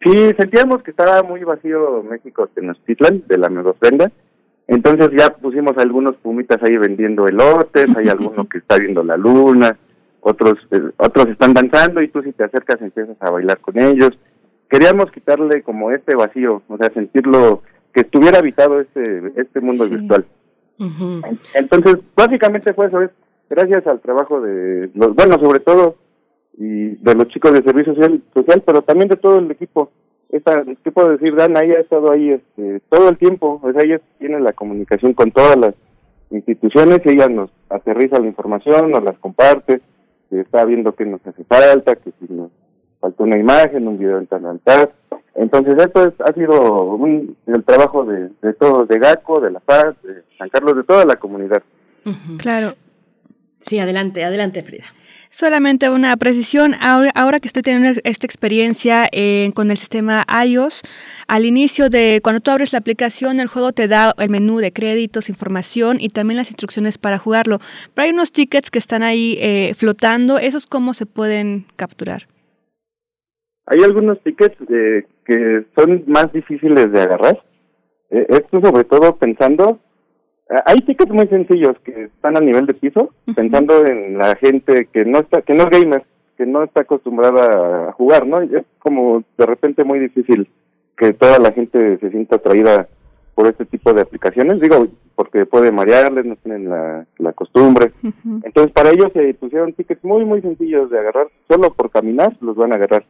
sí, 0.01 0.31
sentíamos 0.37 0.81
que 0.81 0.91
estaba 0.91 1.23
muy 1.23 1.43
vacío 1.43 2.03
México 2.03 2.47
Tenochtitlan 2.47 3.23
de 3.27 3.37
la 3.37 3.49
nueva 3.49 3.71
ofrenda 3.71 4.11
entonces 4.67 5.09
ya 5.17 5.29
pusimos 5.29 5.77
algunos 5.77 6.15
pumitas 6.17 6.61
ahí 6.63 6.77
vendiendo 6.77 7.27
elotes, 7.27 7.95
hay 7.95 8.07
alguno 8.07 8.47
que 8.49 8.59
está 8.59 8.77
viendo 8.77 9.03
la 9.03 9.17
luna, 9.17 9.77
otros 10.21 10.55
eh, 10.71 10.81
otros 10.97 11.27
están 11.27 11.53
danzando 11.53 12.01
y 12.01 12.07
tú 12.07 12.21
si 12.21 12.31
te 12.31 12.43
acercas 12.43 12.81
empiezas 12.81 13.17
a 13.19 13.31
bailar 13.31 13.59
con 13.59 13.77
ellos. 13.77 14.11
Queríamos 14.69 15.11
quitarle 15.11 15.61
como 15.61 15.91
este 15.91 16.15
vacío, 16.15 16.63
o 16.67 16.77
sea, 16.77 16.91
sentirlo 16.93 17.61
que 17.93 18.01
estuviera 18.01 18.39
habitado 18.39 18.79
este 18.79 19.33
este 19.35 19.59
mundo 19.61 19.87
virtual. 19.87 20.25
Entonces, 21.53 21.97
básicamente 22.15 22.73
fue 22.73 22.87
eso, 22.87 23.01
es 23.01 23.11
gracias 23.49 23.85
al 23.85 24.01
trabajo 24.01 24.41
de 24.41 24.89
los, 24.95 25.13
bueno, 25.15 25.37
sobre 25.39 25.59
todo 25.59 25.97
y 26.57 26.95
de 26.95 27.15
los 27.15 27.27
chicos 27.27 27.53
de 27.53 27.63
servicio 27.63 27.93
social, 27.93 28.21
social 28.33 28.63
pero 28.65 28.81
también 28.81 29.09
de 29.09 29.17
todo 29.17 29.39
el 29.39 29.49
equipo 29.51 29.91
esta, 30.33 30.63
¿qué 30.83 30.91
puedo 30.91 31.09
decir? 31.09 31.35
Dan 31.35 31.55
ahí 31.55 31.71
ha 31.71 31.79
estado 31.79 32.11
ahí 32.11 32.31
este, 32.31 32.81
todo 32.89 33.09
el 33.09 33.17
tiempo, 33.17 33.59
o 33.61 33.71
sea, 33.71 33.83
ella 33.83 34.01
tiene 34.17 34.39
la 34.39 34.53
comunicación 34.53 35.13
con 35.13 35.31
todas 35.31 35.55
las 35.57 35.75
instituciones 36.31 37.01
y 37.05 37.09
ella 37.09 37.27
nos 37.27 37.51
aterriza 37.69 38.19
la 38.19 38.27
información, 38.27 38.89
nos 38.89 39.03
las 39.03 39.17
comparte, 39.19 39.81
está 40.31 40.65
viendo 40.65 40.95
qué 40.95 41.05
nos 41.05 41.25
hace 41.27 41.43
falta, 41.43 41.95
que 41.95 42.11
si 42.19 42.33
nos 42.33 42.49
falta 42.99 43.23
una 43.23 43.37
imagen, 43.37 43.87
un 43.87 43.99
video 43.99 44.17
en 44.17 44.25
tal 44.25 44.89
Entonces, 45.35 45.75
esto 45.77 46.07
es, 46.07 46.13
ha 46.21 46.33
sido 46.33 46.83
un, 46.95 47.37
el 47.45 47.63
trabajo 47.63 48.03
de, 48.03 48.29
de 48.41 48.53
todos, 48.53 48.87
de 48.87 48.97
GACO, 48.97 49.39
de 49.39 49.51
La 49.51 49.59
Paz, 49.59 49.95
de 50.01 50.23
San 50.39 50.49
Carlos, 50.49 50.75
de 50.75 50.83
toda 50.83 51.05
la 51.05 51.17
comunidad. 51.17 51.61
Claro. 52.37 52.73
Sí, 53.59 53.79
adelante, 53.79 54.23
adelante, 54.23 54.63
Frida. 54.63 54.85
Solamente 55.35 55.89
una 55.89 56.15
precisión, 56.15 56.75
ahora, 56.79 57.39
que 57.39 57.47
estoy 57.47 57.63
teniendo 57.63 57.99
esta 58.03 58.27
experiencia 58.27 59.07
eh, 59.11 59.49
con 59.55 59.71
el 59.71 59.77
sistema 59.77 60.23
iOS, 60.45 60.83
al 61.27 61.45
inicio 61.47 61.89
de 61.89 62.21
cuando 62.23 62.39
tú 62.39 62.51
abres 62.51 62.71
la 62.71 62.77
aplicación, 62.77 63.39
el 63.39 63.47
juego 63.47 63.71
te 63.71 63.87
da 63.87 64.13
el 64.19 64.29
menú 64.29 64.59
de 64.59 64.71
créditos, 64.71 65.29
información 65.29 65.97
y 65.99 66.09
también 66.09 66.37
las 66.37 66.51
instrucciones 66.51 66.99
para 66.99 67.17
jugarlo. 67.17 67.57
Pero 67.95 68.05
hay 68.05 68.11
unos 68.11 68.31
tickets 68.31 68.69
que 68.69 68.77
están 68.77 69.01
ahí 69.01 69.39
eh, 69.41 69.73
flotando, 69.75 70.37
¿esos 70.37 70.67
cómo 70.67 70.93
se 70.93 71.07
pueden 71.07 71.65
capturar? 71.77 72.27
Hay 73.65 73.81
algunos 73.81 74.21
tickets 74.21 74.55
eh, 74.69 75.07
que 75.25 75.65
son 75.75 76.03
más 76.05 76.31
difíciles 76.31 76.91
de 76.91 77.01
agarrar. 77.01 77.43
esto 78.11 78.61
sobre 78.61 78.83
todo 78.83 79.15
pensando 79.15 79.79
hay 80.65 80.77
tickets 80.79 81.11
muy 81.11 81.27
sencillos 81.27 81.77
que 81.83 82.05
están 82.05 82.37
a 82.37 82.41
nivel 82.41 82.65
de 82.65 82.73
piso, 82.73 83.13
pensando 83.35 83.85
en 83.85 84.17
la 84.17 84.35
gente 84.35 84.87
que 84.91 85.05
no 85.05 85.19
está, 85.19 85.41
que 85.41 85.53
no 85.53 85.63
es 85.63 85.69
gamer, 85.69 86.03
que 86.37 86.45
no 86.45 86.63
está 86.63 86.81
acostumbrada 86.81 87.89
a 87.89 87.91
jugar, 87.93 88.27
¿no? 88.27 88.41
Es 88.41 88.65
como 88.79 89.23
de 89.37 89.45
repente 89.45 89.83
muy 89.83 89.99
difícil 89.99 90.49
que 90.97 91.13
toda 91.13 91.39
la 91.39 91.51
gente 91.51 91.97
se 91.97 92.09
sienta 92.09 92.35
atraída 92.35 92.87
por 93.35 93.47
este 93.47 93.65
tipo 93.65 93.93
de 93.93 94.01
aplicaciones, 94.01 94.59
digo, 94.59 94.87
porque 95.15 95.45
puede 95.45 95.71
marearles, 95.71 96.25
no 96.25 96.35
tienen 96.35 96.69
la, 96.69 97.05
la 97.17 97.33
costumbre. 97.33 97.91
Entonces, 98.43 98.71
para 98.71 98.91
ellos 98.91 99.11
se 99.13 99.33
pusieron 99.33 99.73
tickets 99.73 100.03
muy, 100.03 100.23
muy 100.23 100.41
sencillos 100.41 100.89
de 100.91 100.99
agarrar, 100.99 101.27
solo 101.49 101.73
por 101.73 101.89
caminar 101.89 102.35
los 102.41 102.55
van 102.55 102.73
a 102.73 102.75
agarrar. 102.75 103.05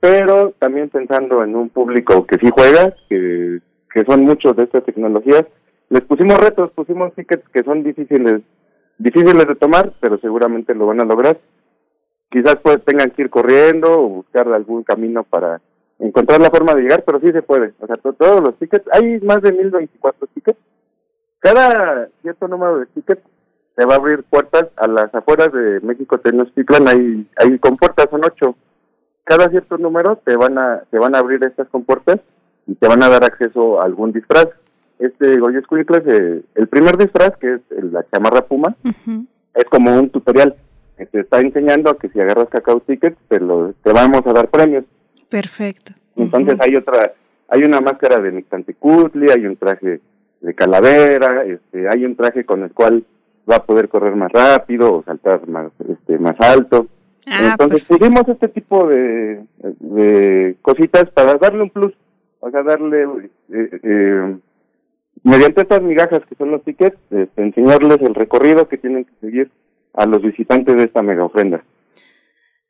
Pero 0.00 0.52
también 0.58 0.90
pensando 0.90 1.42
en 1.42 1.56
un 1.56 1.70
público 1.70 2.26
que 2.26 2.36
sí 2.36 2.50
juega, 2.50 2.94
que, 3.08 3.60
que 3.92 4.04
son 4.04 4.24
muchos 4.24 4.54
de 4.56 4.64
estas 4.64 4.84
tecnologías, 4.84 5.46
les 5.88 6.02
pusimos 6.02 6.38
retos, 6.38 6.70
pusimos 6.72 7.14
tickets 7.14 7.48
que 7.50 7.62
son 7.62 7.82
difíciles, 7.82 8.42
difíciles 8.98 9.46
de 9.46 9.54
tomar, 9.54 9.92
pero 10.00 10.18
seguramente 10.18 10.74
lo 10.74 10.86
van 10.86 11.00
a 11.00 11.04
lograr. 11.04 11.38
Quizás 12.30 12.56
pues 12.62 12.84
tengan 12.84 13.10
que 13.10 13.22
ir 13.22 13.30
corriendo 13.30 14.00
o 14.00 14.08
buscar 14.08 14.48
algún 14.52 14.82
camino 14.82 15.22
para 15.22 15.60
encontrar 15.98 16.40
la 16.40 16.50
forma 16.50 16.74
de 16.74 16.82
llegar, 16.82 17.04
pero 17.04 17.20
sí 17.20 17.30
se 17.30 17.42
puede. 17.42 17.72
O 17.80 17.86
sea, 17.86 17.96
todos 17.96 18.40
los 18.42 18.58
tickets, 18.58 18.86
hay 18.92 19.20
más 19.20 19.40
de 19.42 19.52
1024 19.52 20.26
tickets. 20.34 20.58
Cada 21.38 22.08
cierto 22.22 22.48
número 22.48 22.80
de 22.80 22.86
tickets 22.86 23.22
se 23.76 23.84
va 23.84 23.94
a 23.94 23.98
abrir 23.98 24.24
puertas 24.24 24.66
a 24.76 24.88
las 24.88 25.14
afueras 25.14 25.52
de 25.52 25.80
México 25.80 26.18
Tenochtitlan, 26.18 26.88
hay, 26.88 27.28
hay 27.36 27.58
compuertas, 27.58 28.08
son 28.10 28.22
ocho. 28.24 28.56
Cada 29.22 29.48
cierto 29.50 29.78
número 29.78 30.16
te 30.16 30.36
van 30.36 30.58
a, 30.58 30.82
te 30.90 30.98
van 30.98 31.14
a 31.14 31.18
abrir 31.18 31.44
estas 31.44 31.68
compuertas 31.68 32.18
y 32.66 32.74
te 32.74 32.88
van 32.88 33.02
a 33.02 33.08
dar 33.08 33.22
acceso 33.24 33.80
a 33.80 33.84
algún 33.84 34.12
disfraz 34.12 34.48
este 34.98 35.38
Goyo 35.38 35.58
Escuintla 35.58 36.02
eh, 36.06 36.42
el 36.54 36.68
primer 36.68 36.96
disfraz, 36.96 37.36
que 37.36 37.54
es 37.54 37.60
la 37.70 38.04
chamarra 38.10 38.42
puma, 38.42 38.74
es 39.54 39.64
como 39.64 39.98
un 39.98 40.10
tutorial. 40.10 40.54
Te 40.96 41.20
está 41.20 41.40
enseñando 41.40 41.90
a 41.90 41.98
que 41.98 42.08
si 42.08 42.20
agarras 42.20 42.48
cacao 42.48 42.80
tickets, 42.80 43.18
te, 43.28 43.38
lo, 43.38 43.74
te 43.82 43.92
vamos 43.92 44.22
a 44.26 44.32
dar 44.32 44.48
premios. 44.48 44.84
Perfecto. 45.28 45.92
Entonces 46.16 46.56
hay 46.60 46.76
otra, 46.76 47.12
hay 47.48 47.62
una 47.64 47.80
máscara 47.80 48.20
de 48.20 48.32
Mictantecutli, 48.32 49.30
hay 49.30 49.46
un 49.46 49.56
traje 49.56 50.00
de 50.40 50.54
calavera, 50.54 51.44
este, 51.44 51.88
hay 51.88 52.04
un 52.04 52.16
traje 52.16 52.44
con 52.44 52.62
el 52.62 52.72
cual 52.72 53.04
va 53.50 53.56
a 53.56 53.64
poder 53.64 53.88
correr 53.88 54.16
más 54.16 54.32
rápido 54.32 54.94
o 54.94 55.02
saltar 55.02 55.46
más, 55.48 55.70
este, 55.88 56.18
más 56.18 56.40
alto. 56.40 56.86
Ah, 57.26 57.50
Entonces 57.52 57.84
pusimos 57.84 58.26
este 58.28 58.48
tipo 58.48 58.86
de, 58.88 59.44
de 59.80 60.56
cositas 60.62 61.10
para 61.10 61.34
darle 61.34 61.62
un 61.62 61.70
plus, 61.70 61.92
o 62.40 62.50
sea, 62.50 62.62
darle 62.62 63.02
eh, 63.52 63.80
eh, 63.82 64.36
mediante 65.22 65.62
estas 65.62 65.82
migajas 65.82 66.20
que 66.28 66.34
son 66.34 66.50
los 66.50 66.62
tickets, 66.62 66.98
este, 67.10 67.42
enseñarles 67.42 68.00
el 68.00 68.14
recorrido 68.14 68.68
que 68.68 68.78
tienen 68.78 69.04
que 69.04 69.12
seguir 69.20 69.50
a 69.94 70.06
los 70.06 70.22
visitantes 70.22 70.76
de 70.76 70.84
esta 70.84 71.02
mega 71.02 71.24
ofrenda. 71.24 71.64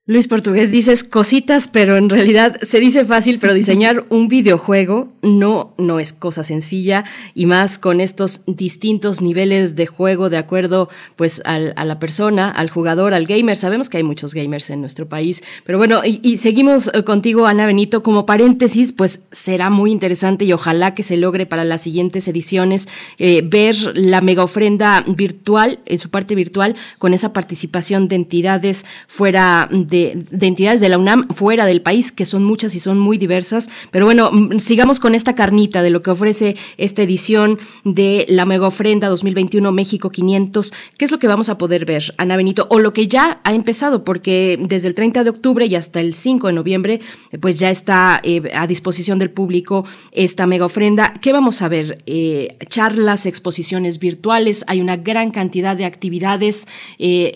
Luis 0.09 0.28
Portugués, 0.28 0.70
dices 0.70 1.02
cositas, 1.02 1.67
pero 1.67 1.97
en 1.97 2.09
realidad 2.09 2.59
se 2.62 2.78
dice 2.78 3.05
fácil, 3.05 3.41
pero 3.41 3.55
diseñar 3.55 4.05
un 4.09 4.28
videojuego 4.28 5.09
no, 5.23 5.75
no 5.78 5.99
es 5.99 6.12
cosa 6.12 6.44
sencilla 6.44 7.02
y 7.35 7.47
más 7.47 7.81
con 7.81 8.01
estos 8.01 8.43
distintos 8.47 9.20
niveles 9.20 9.75
de 9.75 9.86
juego 9.89 10.31
de 10.31 10.36
acuerdo 10.36 10.89
pues 11.17 11.43
al, 11.44 11.73
a 11.75 11.85
la 11.85 11.99
persona, 11.99 12.52
al 12.52 12.70
jugador, 12.70 13.15
al 13.15 13.26
gamer. 13.26 13.57
Sabemos 13.57 13.91
que 13.91 13.97
hay 13.97 14.05
muchos 14.05 14.33
gamers 14.33 14.70
en 14.70 14.81
nuestro 14.81 15.09
país, 15.09 15.43
pero 15.65 15.76
bueno, 15.76 16.02
y, 16.05 16.39
seguimos 16.39 16.89
eh, 16.94 17.02
contigo, 17.02 17.47
Ana 17.47 17.67
Benito, 17.67 18.05
como 18.05 18.26
paréntesis, 18.26 18.93
pues 18.93 19.23
será 19.33 19.70
muy 19.70 19.91
interesante 19.91 20.44
y 20.44 20.52
ojalá 20.52 20.94
que 20.94 21.02
se 21.02 21.17
logre 21.17 21.47
para 21.47 21.65
las 21.65 21.83
siguientes 21.83 22.28
ediciones 22.28 22.86
eh, 23.18 23.43
ver 23.44 23.75
la 23.97 24.20
mega 24.20 24.44
ofrenda 24.44 25.05
virtual, 25.09 25.81
en 25.85 25.99
su 25.99 26.10
parte 26.10 26.36
virtual, 26.36 26.76
con 27.01 27.12
esa 27.12 27.33
participación 27.33 28.07
de 28.07 28.15
entidades 28.15 28.86
fuera 29.09 29.68
de 29.73 29.95
de, 29.97 30.47
entidades 30.47 30.81
de 30.81 30.89
la 30.89 30.99
UNAM 30.99 31.28
fuera 31.28 31.66
del 31.66 31.83
país, 31.83 32.12
que 32.12 32.26
son 32.26 32.44
muchas 32.44 32.75
y 32.75 32.81
son 32.81 32.99
muy 32.99 33.18
diversas. 33.18 33.68
Pero 33.91 34.05
bueno, 34.05 34.31
mm, 34.33 34.58
sigamos 34.58 35.00
con 35.00 35.15
esta 35.15 35.34
carnita 35.34 35.83
de 35.83 35.91
lo 35.91 36.02
que 36.02 36.10
ofrece 36.10 36.57
esta 36.76 37.02
edición 37.02 37.58
de 37.84 38.26
la 38.28 38.44
Mega 38.44 38.66
Ofrenda 38.66 39.08
2021 39.08 39.73
México 39.73 40.10
500. 40.10 40.73
¿Qué 40.99 41.05
es 41.05 41.10
lo 41.10 41.18
que 41.18 41.28
vamos 41.28 41.49
a 41.49 41.58
poder 41.58 41.84
ver, 41.84 42.15
Ana 42.18 42.36
Benito? 42.36 42.66
O 42.70 42.78
lo 42.78 42.92
que 42.92 43.07
ya 43.07 43.41
ha 43.44 43.55
empezado, 43.55 44.05
porque 44.05 44.58
desde 44.60 44.89
el 44.89 44.94
30 44.94 45.25
de 45.25 45.31
octubre 45.31 45.66
y 45.66 45.75
hasta 45.75 46.00
el 46.00 46.15
5 46.15 46.49
de 46.49 46.52
noviembre, 46.52 47.00
eh, 47.31 47.39
pues 47.39 47.58
ya 47.58 47.70
está 47.70 48.20
eh, 48.23 48.42
a 48.55 48.66
disposición 48.66 49.18
del 49.18 49.31
público 49.31 49.84
esta 50.12 50.47
Mega 50.47 50.66
Ofrenda. 50.66 51.15
¿Qué 51.20 51.33
vamos 51.33 51.62
a 51.62 51.68
ver? 51.68 52.02
Eh, 52.07 52.57
charlas, 52.68 53.26
exposiciones 53.26 53.99
virtuales, 53.99 54.65
hay 54.66 54.81
una 54.81 54.97
gran 54.97 55.31
cantidad 55.31 55.76
de 55.76 55.84
actividades, 55.84 56.66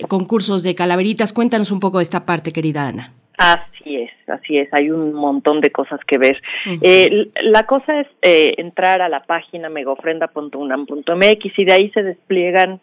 concursos 0.07 0.63
de 0.63 0.75
calaveritas. 0.75 1.33
Cuéntanos 1.33 1.71
un 1.71 1.79
poco 1.79 1.97
de 1.99 2.03
esta 2.03 2.25
parte 2.25 2.50
querida 2.51 2.87
Ana. 2.87 3.13
Así 3.37 3.95
es, 3.95 4.11
así 4.29 4.57
es, 4.59 4.69
hay 4.71 4.91
un 4.91 5.13
montón 5.13 5.61
de 5.61 5.71
cosas 5.71 5.99
que 6.05 6.17
ver. 6.17 6.39
eh, 6.81 7.31
la 7.41 7.63
cosa 7.63 8.01
es 8.01 8.07
eh, 8.21 8.53
entrar 8.57 9.01
a 9.01 9.09
la 9.09 9.21
página 9.21 9.69
megofrenda.unam.mx 9.69 11.59
y 11.59 11.65
de 11.65 11.73
ahí 11.73 11.89
se 11.89 12.03
despliegan 12.03 12.79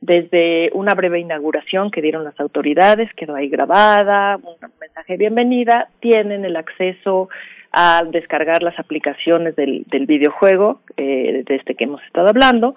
desde 0.00 0.70
una 0.72 0.94
breve 0.94 1.20
inauguración 1.20 1.90
que 1.90 2.02
dieron 2.02 2.24
las 2.24 2.38
autoridades, 2.40 3.12
quedó 3.14 3.36
ahí 3.36 3.48
grabada, 3.48 4.36
un 4.36 4.56
mensaje 4.80 5.12
de 5.12 5.18
bienvenida, 5.18 5.88
tienen 6.00 6.44
el 6.44 6.56
acceso 6.56 7.28
a 7.72 8.02
descargar 8.10 8.62
las 8.62 8.78
aplicaciones 8.78 9.54
del, 9.56 9.84
del 9.88 10.06
videojuego 10.06 10.80
eh, 10.96 11.44
de 11.46 11.54
este 11.54 11.74
que 11.74 11.84
hemos 11.84 12.02
estado 12.02 12.28
hablando 12.28 12.74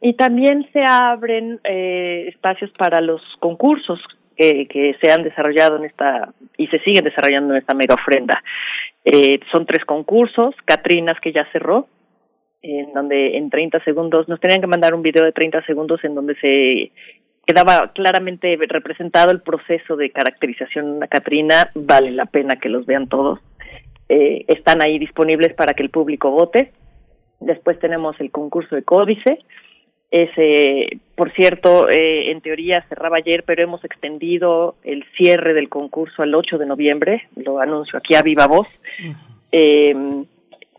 y 0.00 0.12
también 0.14 0.68
se 0.72 0.84
abren 0.86 1.58
eh, 1.64 2.26
espacios 2.28 2.70
para 2.78 3.00
los 3.00 3.20
concursos 3.40 4.00
que, 4.36 4.96
se 5.00 5.10
han 5.10 5.22
desarrollado 5.22 5.76
en 5.76 5.84
esta 5.84 6.32
y 6.56 6.66
se 6.68 6.78
siguen 6.80 7.04
desarrollando 7.04 7.54
en 7.54 7.60
esta 7.60 7.74
mega 7.74 7.94
ofrenda. 7.94 8.42
Eh, 9.04 9.40
son 9.52 9.66
tres 9.66 9.84
concursos, 9.84 10.54
Catrinas 10.64 11.18
que 11.20 11.32
ya 11.32 11.46
cerró, 11.52 11.88
en 12.62 12.92
donde 12.92 13.36
en 13.36 13.50
30 13.50 13.82
segundos 13.84 14.28
nos 14.28 14.40
tenían 14.40 14.60
que 14.60 14.66
mandar 14.66 14.94
un 14.94 15.02
video 15.02 15.24
de 15.24 15.32
30 15.32 15.64
segundos 15.64 16.02
en 16.04 16.14
donde 16.14 16.34
se 16.36 16.92
quedaba 17.46 17.92
claramente 17.92 18.58
representado 18.68 19.30
el 19.30 19.40
proceso 19.40 19.96
de 19.96 20.10
caracterización 20.10 20.86
de 20.86 20.92
una 20.92 21.06
Catrina, 21.06 21.70
vale 21.74 22.10
la 22.10 22.26
pena 22.26 22.56
que 22.56 22.68
los 22.68 22.86
vean 22.86 23.08
todos. 23.08 23.38
Eh, 24.08 24.44
están 24.48 24.84
ahí 24.84 24.98
disponibles 24.98 25.54
para 25.54 25.74
que 25.74 25.82
el 25.82 25.90
público 25.90 26.30
vote. 26.30 26.72
Después 27.40 27.78
tenemos 27.78 28.18
el 28.20 28.30
concurso 28.30 28.74
de 28.74 28.82
códice, 28.82 29.38
ese, 30.22 30.98
por 31.14 31.32
cierto, 31.32 31.88
eh, 31.88 32.30
en 32.30 32.40
teoría 32.40 32.84
cerraba 32.88 33.18
ayer, 33.18 33.42
pero 33.44 33.62
hemos 33.62 33.84
extendido 33.84 34.74
el 34.84 35.04
cierre 35.16 35.54
del 35.54 35.68
concurso 35.68 36.22
al 36.22 36.34
8 36.34 36.58
de 36.58 36.66
noviembre, 36.66 37.28
lo 37.36 37.60
anuncio 37.60 37.98
aquí 37.98 38.14
a 38.14 38.22
viva 38.22 38.46
voz. 38.46 38.68
eh, 39.52 39.94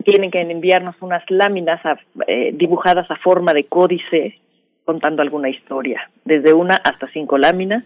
tienen 0.03 0.31
que 0.31 0.41
enviarnos 0.41 0.95
unas 1.01 1.23
láminas 1.29 1.81
eh, 2.27 2.51
dibujadas 2.53 3.09
a 3.11 3.15
forma 3.17 3.53
de 3.53 3.65
códice 3.65 4.37
contando 4.85 5.21
alguna 5.21 5.49
historia, 5.49 6.09
desde 6.23 6.53
una 6.53 6.75
hasta 6.75 7.07
cinco 7.09 7.37
láminas. 7.37 7.83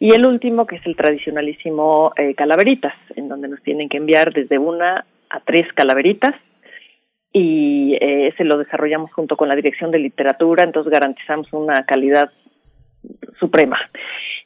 Y 0.00 0.12
el 0.12 0.26
último, 0.26 0.66
que 0.66 0.76
es 0.76 0.86
el 0.86 0.96
tradicionalísimo 0.96 2.12
eh, 2.16 2.34
calaveritas, 2.34 2.94
en 3.14 3.28
donde 3.28 3.48
nos 3.48 3.62
tienen 3.62 3.88
que 3.88 3.98
enviar 3.98 4.32
desde 4.32 4.58
una 4.58 5.04
a 5.30 5.40
tres 5.40 5.72
calaveritas 5.74 6.34
y 7.36 7.94
eh, 7.94 8.28
ese 8.28 8.44
lo 8.44 8.56
desarrollamos 8.56 9.12
junto 9.12 9.36
con 9.36 9.48
la 9.48 9.56
Dirección 9.56 9.90
de 9.90 9.98
Literatura, 9.98 10.62
entonces 10.62 10.90
garantizamos 10.90 11.52
una 11.52 11.84
calidad 11.84 12.30
suprema. 13.40 13.76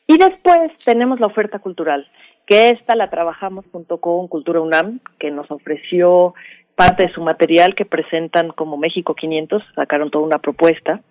Y 0.07 0.17
después 0.17 0.73
tenemos 0.86 1.20
la 1.20 1.26
oferta 1.26 1.58
cultural, 1.58 2.08
que 2.47 2.70
esta 2.70 2.97
la 2.97 3.10
trabajamos 3.10 3.67
junto 3.70 3.99
con 3.99 4.26
Cultura 4.26 4.62
UNAM, 4.62 5.00
que 5.18 5.31
nos 5.31 5.50
ofreció 5.50 6.33
parte 6.75 7.07
de 7.07 7.12
su 7.12 7.20
material 7.20 7.75
que 7.75 7.84
presentan 7.84 8.49
como 8.52 8.78
México 8.78 9.15
500, 9.15 9.62
sacaron 9.75 10.10
toda 10.10 10.25
una 10.25 10.39
propuesta 10.39 11.02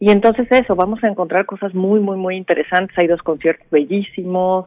y 0.00 0.10
entonces 0.10 0.46
eso, 0.50 0.74
vamos 0.74 1.02
a 1.02 1.08
encontrar 1.08 1.46
cosas 1.46 1.72
muy, 1.72 2.00
muy, 2.00 2.16
muy 2.16 2.36
interesantes. 2.36 2.98
Hay 2.98 3.06
dos 3.06 3.22
conciertos 3.22 3.68
bellísimos, 3.70 4.66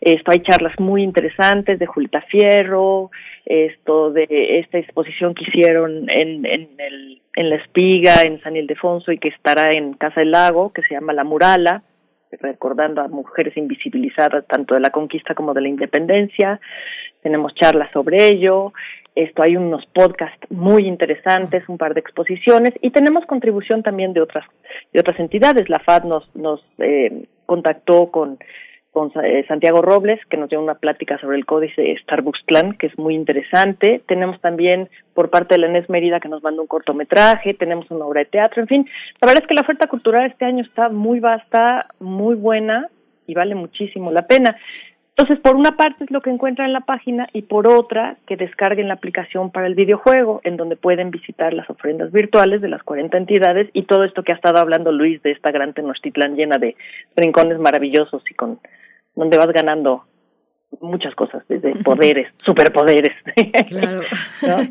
esto 0.00 0.30
hay 0.30 0.40
charlas 0.40 0.78
muy 0.78 1.02
interesantes 1.02 1.78
de 1.78 1.86
Julita 1.86 2.22
Fierro, 2.22 3.10
esto 3.44 4.12
de 4.12 4.26
esta 4.60 4.78
exposición 4.78 5.34
que 5.34 5.44
hicieron 5.44 6.08
en, 6.10 6.46
en, 6.46 6.68
el, 6.78 7.20
en 7.34 7.50
La 7.50 7.56
Espiga, 7.56 8.22
en 8.24 8.40
San 8.40 8.56
Ildefonso 8.56 9.10
y 9.10 9.18
que 9.18 9.28
estará 9.28 9.74
en 9.74 9.94
Casa 9.94 10.20
del 10.20 10.30
Lago, 10.30 10.72
que 10.72 10.82
se 10.82 10.94
llama 10.94 11.12
La 11.12 11.24
Murala. 11.24 11.82
recordando 12.40 13.00
a 13.00 13.08
mujeres 13.08 13.56
invisibilizadas 13.56 14.46
tanto 14.46 14.74
de 14.74 14.80
la 14.80 14.90
conquista 14.90 15.34
como 15.34 15.54
de 15.54 15.62
la 15.62 15.68
independencia. 15.68 16.60
Tenemos 17.22 17.54
charlas 17.54 17.90
sobre 17.92 18.28
ello. 18.28 18.72
Esto 19.18 19.42
hay 19.42 19.56
unos 19.56 19.84
podcasts 19.86 20.48
muy 20.48 20.86
interesantes, 20.86 21.68
un 21.68 21.76
par 21.76 21.92
de 21.92 21.98
exposiciones 21.98 22.72
y 22.80 22.90
tenemos 22.90 23.26
contribución 23.26 23.82
también 23.82 24.12
de 24.12 24.20
otras 24.20 24.44
de 24.92 25.00
otras 25.00 25.18
entidades. 25.18 25.68
La 25.68 25.80
FAD 25.80 26.04
nos 26.04 26.36
nos 26.36 26.60
eh, 26.78 27.24
contactó 27.44 28.12
con 28.12 28.38
con 28.92 29.10
eh, 29.24 29.44
Santiago 29.48 29.82
Robles, 29.82 30.20
que 30.30 30.36
nos 30.36 30.48
dio 30.48 30.62
una 30.62 30.76
plática 30.76 31.18
sobre 31.18 31.36
el 31.36 31.46
códice 31.46 31.96
Starbucks 32.02 32.42
Clan, 32.46 32.74
que 32.78 32.86
es 32.86 32.96
muy 32.96 33.16
interesante. 33.16 34.02
Tenemos 34.06 34.40
también 34.40 34.88
por 35.14 35.30
parte 35.30 35.56
de 35.56 35.62
la 35.62 35.66
ENES 35.66 35.90
Mérida, 35.90 36.20
que 36.20 36.28
nos 36.28 36.44
mandó 36.44 36.62
un 36.62 36.68
cortometraje, 36.68 37.54
tenemos 37.54 37.90
una 37.90 38.04
obra 38.06 38.20
de 38.20 38.26
teatro, 38.26 38.62
en 38.62 38.68
fin. 38.68 38.88
La 39.20 39.26
verdad 39.26 39.42
es 39.42 39.48
que 39.48 39.54
la 39.54 39.62
oferta 39.62 39.88
cultural 39.88 40.26
este 40.26 40.44
año 40.44 40.62
está 40.62 40.90
muy 40.90 41.18
vasta, 41.18 41.88
muy 41.98 42.36
buena 42.36 42.88
y 43.26 43.34
vale 43.34 43.56
muchísimo 43.56 44.12
la 44.12 44.28
pena. 44.28 44.56
Entonces, 45.18 45.42
por 45.42 45.56
una 45.56 45.72
parte 45.72 46.04
es 46.04 46.12
lo 46.12 46.20
que 46.20 46.30
encuentran 46.30 46.68
en 46.68 46.72
la 46.72 46.82
página 46.82 47.26
y 47.32 47.42
por 47.42 47.66
otra 47.66 48.18
que 48.24 48.36
descarguen 48.36 48.86
la 48.86 48.94
aplicación 48.94 49.50
para 49.50 49.66
el 49.66 49.74
videojuego, 49.74 50.40
en 50.44 50.56
donde 50.56 50.76
pueden 50.76 51.10
visitar 51.10 51.52
las 51.52 51.68
ofrendas 51.68 52.12
virtuales 52.12 52.62
de 52.62 52.68
las 52.68 52.84
40 52.84 53.18
entidades 53.18 53.68
y 53.72 53.82
todo 53.82 54.04
esto 54.04 54.22
que 54.22 54.30
ha 54.30 54.36
estado 54.36 54.58
hablando 54.58 54.92
Luis 54.92 55.20
de 55.24 55.32
esta 55.32 55.50
gran 55.50 55.74
Tenochtitlán 55.74 56.36
llena 56.36 56.58
de 56.58 56.76
rincones 57.16 57.58
maravillosos 57.58 58.22
y 58.30 58.34
con 58.34 58.60
donde 59.16 59.36
vas 59.38 59.48
ganando 59.48 60.04
muchas 60.80 61.16
cosas, 61.16 61.42
desde 61.48 61.74
poderes, 61.82 62.28
superpoderes. 62.46 63.12
Claro. 63.66 64.02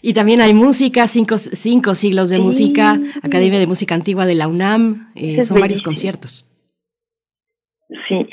Y 0.00 0.12
también 0.12 0.40
hay 0.40 0.54
música, 0.54 1.08
cinco, 1.08 1.38
cinco 1.38 1.96
siglos 1.96 2.30
de 2.30 2.38
música, 2.38 3.00
Academia 3.20 3.58
de 3.58 3.66
Música 3.66 3.96
Antigua 3.96 4.26
de 4.26 4.36
la 4.36 4.46
UNAM, 4.46 5.10
eh, 5.16 5.42
son 5.42 5.58
varios 5.58 5.82
conciertos. 5.82 6.48
Sí, 8.06 8.28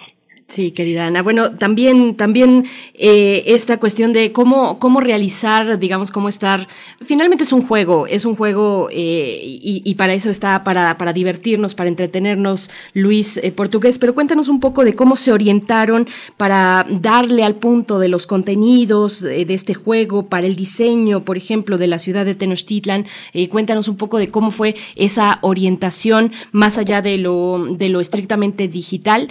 Sí, 0.48 0.72
querida 0.72 1.08
Ana. 1.08 1.24
Bueno, 1.24 1.56
también, 1.56 2.16
también 2.16 2.66
eh, 2.94 3.44
esta 3.48 3.80
cuestión 3.80 4.14
de 4.14 4.32
cómo, 4.32 4.78
cómo 4.78 5.02
realizar, 5.02 5.80
digamos, 5.80 6.12
cómo 6.12 6.30
estar. 6.30 6.68
Finalmente 7.04 7.44
es 7.44 7.52
un 7.52 7.66
juego, 7.66 8.06
es 8.06 8.26
un 8.26 8.36
juego 8.36 8.90
eh, 8.92 9.40
y, 9.44 9.96
para 9.96 10.14
eso 10.14 10.30
está, 10.30 10.64
para, 10.64 11.00
para 11.00 11.14
divertirnos, 11.14 11.74
para 11.74 11.90
entretenernos, 11.90 12.70
Luis 12.94 13.38
eh, 13.38 13.52
Portugués. 13.52 13.98
Pero 13.98 14.14
cuéntanos 14.14 14.48
un 14.48 14.60
poco 14.60 14.84
de 14.86 14.96
cómo 14.96 15.16
se 15.16 15.32
orientaron 15.32 16.08
para 16.38 16.86
darle 16.92 17.44
al 17.44 17.56
punto 17.56 17.98
de 17.98 18.08
los 18.08 18.28
contenidos 18.28 19.22
de 19.22 19.46
este 19.50 19.74
juego, 19.74 20.28
para 20.28 20.46
el 20.46 20.56
diseño, 20.56 21.26
por 21.26 21.38
ejemplo, 21.38 21.80
de 21.80 21.88
la 21.88 21.98
ciudad 21.98 22.24
de 22.24 22.36
Tenochtitlan. 22.36 23.08
cuéntanos 23.50 23.88
un 23.88 23.98
poco 23.98 24.20
de 24.20 24.30
cómo 24.30 24.52
fue 24.52 24.76
esa 24.96 25.40
orientación, 25.42 26.32
más 26.52 26.78
allá 26.78 27.02
de 27.02 27.18
lo, 27.18 27.66
de 27.72 27.90
lo 27.90 28.00
estrictamente 28.00 28.68
digital, 28.68 29.30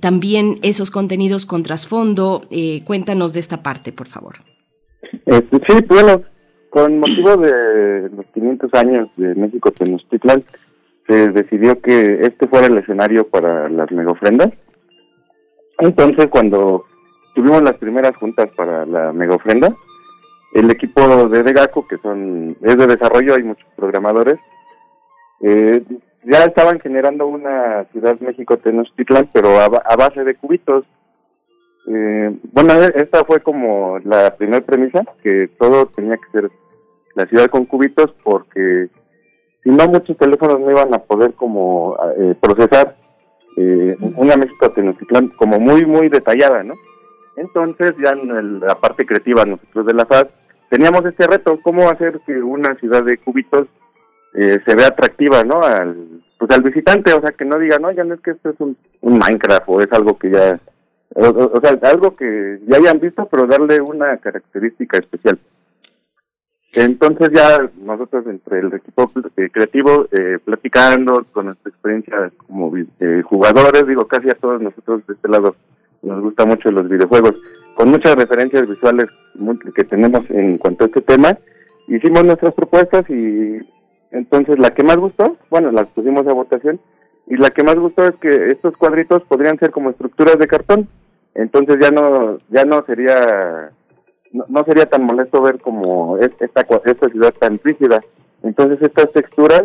también 0.00 0.47
esos 0.62 0.90
contenidos 0.90 1.46
con 1.46 1.62
trasfondo. 1.62 2.42
Eh, 2.50 2.82
cuéntanos 2.84 3.32
de 3.32 3.40
esta 3.40 3.62
parte, 3.62 3.92
por 3.92 4.06
favor. 4.06 4.36
Este, 5.26 5.58
sí, 5.68 5.84
bueno, 5.88 6.22
con 6.70 6.98
motivo 6.98 7.36
de 7.36 8.10
los 8.10 8.26
500 8.34 8.74
años 8.74 9.08
de 9.16 9.34
México 9.34 9.70
Tenochtitlan, 9.70 10.44
se 11.06 11.28
decidió 11.30 11.80
que 11.80 12.20
este 12.22 12.46
fuera 12.48 12.66
el 12.66 12.78
escenario 12.78 13.26
para 13.28 13.68
las 13.68 13.90
megofrendas. 13.90 14.50
Entonces, 15.78 16.26
cuando 16.26 16.84
tuvimos 17.34 17.62
las 17.62 17.76
primeras 17.76 18.16
juntas 18.16 18.48
para 18.56 18.84
la 18.84 19.12
megofrenda, 19.12 19.74
el 20.54 20.70
equipo 20.70 21.28
de 21.28 21.42
Degaco, 21.42 21.86
que 21.86 21.98
son 21.98 22.56
es 22.62 22.76
de 22.76 22.86
desarrollo, 22.86 23.34
hay 23.34 23.42
muchos 23.42 23.66
programadores, 23.76 24.38
eh, 25.40 25.82
ya 26.24 26.44
estaban 26.44 26.80
generando 26.80 27.26
una 27.26 27.84
ciudad 27.92 28.18
México 28.20 28.56
Tenochtitlan, 28.56 29.28
pero 29.32 29.60
a, 29.60 29.68
base 29.68 30.24
de 30.24 30.34
cubitos. 30.34 30.84
Eh, 31.86 32.36
bueno, 32.52 32.74
e, 32.74 32.92
esta 32.96 33.24
fue 33.24 33.40
como 33.40 33.98
la 34.00 34.34
primera 34.36 34.64
premisa, 34.64 35.04
que 35.22 35.48
todo 35.58 35.86
tenía 35.86 36.16
que 36.16 36.30
ser 36.32 36.50
la 37.14 37.26
ciudad 37.26 37.46
con 37.48 37.64
cubitos, 37.64 38.12
porque 38.22 38.88
si 39.62 39.70
no 39.70 39.86
muchos 39.88 40.16
teléfonos 40.16 40.60
no 40.60 40.70
iban 40.70 40.92
a 40.92 40.98
poder 40.98 41.34
como 41.34 41.96
eh, 42.16 42.34
procesar 42.40 42.94
eh, 43.56 43.96
una 44.16 44.36
México 44.36 44.70
Tenochtitlan 44.70 45.28
como 45.30 45.58
muy, 45.58 45.84
muy 45.84 46.08
detallada, 46.08 46.62
¿no? 46.62 46.74
Entonces 47.36 47.94
ya 48.02 48.10
en 48.10 48.60
la 48.60 48.74
parte 48.74 49.06
creativa 49.06 49.44
nosotros 49.44 49.86
de 49.86 49.94
la 49.94 50.06
FAD 50.06 50.28
teníamos 50.70 51.04
este 51.04 51.26
reto, 51.26 51.58
cómo 51.62 51.88
hacer 51.88 52.20
que 52.26 52.42
una 52.42 52.74
ciudad 52.76 53.04
de 53.04 53.18
cubitos 53.18 53.68
eh, 54.34 54.58
se 54.66 54.74
ve 54.74 54.84
atractiva, 54.84 55.42
¿no? 55.44 55.62
Al, 55.62 56.22
pues 56.38 56.50
al 56.52 56.62
visitante, 56.62 57.12
o 57.12 57.20
sea, 57.20 57.32
que 57.32 57.44
no 57.44 57.58
diga, 57.58 57.78
no, 57.78 57.90
ya 57.90 58.04
no 58.04 58.14
es 58.14 58.20
que 58.20 58.30
esto 58.30 58.50
es 58.50 58.60
un, 58.60 58.76
Minecraft 59.02 59.64
o 59.66 59.80
es 59.80 59.92
algo 59.92 60.18
que 60.18 60.30
ya, 60.30 60.60
o, 61.14 61.60
sea, 61.60 61.90
algo 61.90 62.14
que 62.14 62.60
ya 62.66 62.76
hayan 62.76 63.00
visto, 63.00 63.26
pero 63.26 63.46
darle 63.46 63.80
una 63.80 64.16
característica 64.18 64.98
especial. 64.98 65.38
Entonces 66.74 67.30
ya 67.34 67.70
nosotros 67.80 68.26
entre 68.26 68.60
el 68.60 68.72
equipo 68.74 69.10
eh, 69.36 69.48
creativo, 69.50 70.06
eh, 70.12 70.38
platicando 70.44 71.24
con 71.32 71.46
nuestra 71.46 71.70
experiencia 71.70 72.30
como 72.46 72.76
eh, 72.76 73.22
jugadores, 73.24 73.86
digo, 73.86 74.06
casi 74.06 74.28
a 74.28 74.34
todos 74.34 74.60
nosotros 74.60 75.06
de 75.06 75.14
este 75.14 75.28
lado 75.28 75.56
nos 76.02 76.20
gusta 76.20 76.44
mucho 76.44 76.70
los 76.70 76.88
videojuegos, 76.88 77.34
con 77.74 77.90
muchas 77.90 78.14
referencias 78.14 78.68
visuales 78.68 79.06
que 79.74 79.84
tenemos 79.84 80.28
en 80.30 80.58
cuanto 80.58 80.84
a 80.84 80.86
este 80.86 81.00
tema, 81.00 81.36
hicimos 81.88 82.24
nuestras 82.24 82.54
propuestas 82.54 83.08
y 83.08 83.58
entonces, 84.10 84.58
la 84.58 84.70
que 84.70 84.82
más 84.82 84.96
gustó, 84.96 85.36
bueno, 85.50 85.70
las 85.70 85.86
pusimos 85.88 86.26
a 86.26 86.32
votación, 86.32 86.80
y 87.26 87.36
la 87.36 87.50
que 87.50 87.62
más 87.62 87.78
gustó 87.78 88.06
es 88.08 88.16
que 88.16 88.50
estos 88.50 88.76
cuadritos 88.76 89.22
podrían 89.24 89.58
ser 89.58 89.70
como 89.70 89.90
estructuras 89.90 90.38
de 90.38 90.46
cartón. 90.46 90.88
Entonces 91.34 91.78
ya 91.80 91.90
no 91.90 92.38
ya 92.48 92.64
no 92.64 92.82
sería 92.86 93.70
no, 94.32 94.64
sería 94.64 94.86
tan 94.86 95.04
molesto 95.04 95.42
ver 95.42 95.60
como 95.60 96.18
esta 96.18 96.44
esta 96.46 97.08
ciudad 97.10 97.34
tan 97.38 97.60
rígida. 97.62 98.02
Entonces 98.42 98.80
estas 98.80 99.12
texturas 99.12 99.64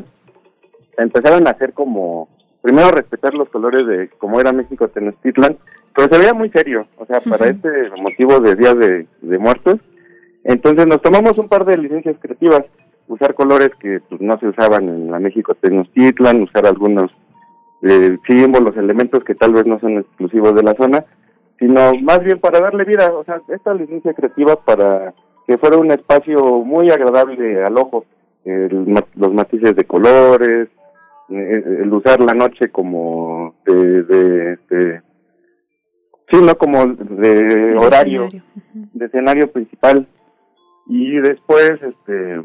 empezaron 0.98 1.48
a 1.48 1.52
hacer 1.52 1.74
como 1.74 2.28
primero 2.62 2.92
respetar 2.92 3.34
los 3.34 3.50
colores 3.50 3.88
de 3.88 4.10
como 4.18 4.42
era 4.42 4.52
México 4.52 4.90
Tenochtitlan, 4.90 5.58
pero 5.96 6.10
se 6.10 6.20
veía 6.20 6.34
muy 6.34 6.50
serio, 6.50 6.86
o 6.98 7.06
sea, 7.06 7.22
para 7.22 7.48
este 7.48 7.70
motivo 7.98 8.40
de 8.40 8.56
Día 8.56 8.74
de, 8.74 9.08
de 9.22 9.38
Muertos. 9.38 9.80
Entonces 10.44 10.86
nos 10.86 11.02
tomamos 11.02 11.38
un 11.38 11.48
par 11.48 11.64
de 11.64 11.78
licencias 11.78 12.18
creativas 12.20 12.66
usar 13.08 13.34
colores 13.34 13.72
que 13.80 14.00
pues, 14.10 14.22
no 14.22 14.38
se 14.40 14.48
usaban 14.48 14.88
en 14.88 15.12
la 15.12 15.20
México 15.20 15.56
Tenochtitlan, 15.56 16.44
usar 16.44 16.66
algunos 16.66 17.12
eh, 17.82 18.18
símbolos, 18.28 18.78
elementos 18.78 19.24
que 19.24 19.36
tal 19.36 19.54
vez 19.54 19.66
no 19.66 19.80
son 19.80 19.98
exclusivos 19.98 20.56
de 20.56 20.64
la 20.64 20.74
zona, 20.74 21.06
sino 21.60 21.94
más 22.02 22.24
bien 22.24 22.40
para 22.40 22.60
darle 22.60 22.86
vida, 22.86 23.12
o 23.14 23.24
sea, 23.24 23.42
esta 23.50 23.74
licencia 23.74 24.14
creativa 24.14 24.56
para 24.56 25.14
que 25.46 25.58
fuera 25.58 25.78
un 25.78 25.92
espacio 25.92 26.42
muy 26.64 26.90
agradable 26.90 27.64
al 27.64 27.78
ojo, 27.78 28.06
los 28.46 29.34
matices 29.34 29.76
de 29.76 29.86
colores, 29.86 30.70
eh, 31.30 31.64
el 31.82 31.94
usar 31.94 32.20
la 32.20 32.34
noche 32.34 32.70
como 32.70 33.56
de, 33.66 34.04
de, 34.04 34.58
de 34.70 35.02
sí, 36.32 36.42
no 36.42 36.56
como 36.56 36.86
de 36.86 37.76
horario, 37.78 38.28
de 38.74 39.06
escenario 39.06 39.52
principal. 39.52 40.08
Y 40.88 41.16
después, 41.20 41.72
este, 41.82 42.42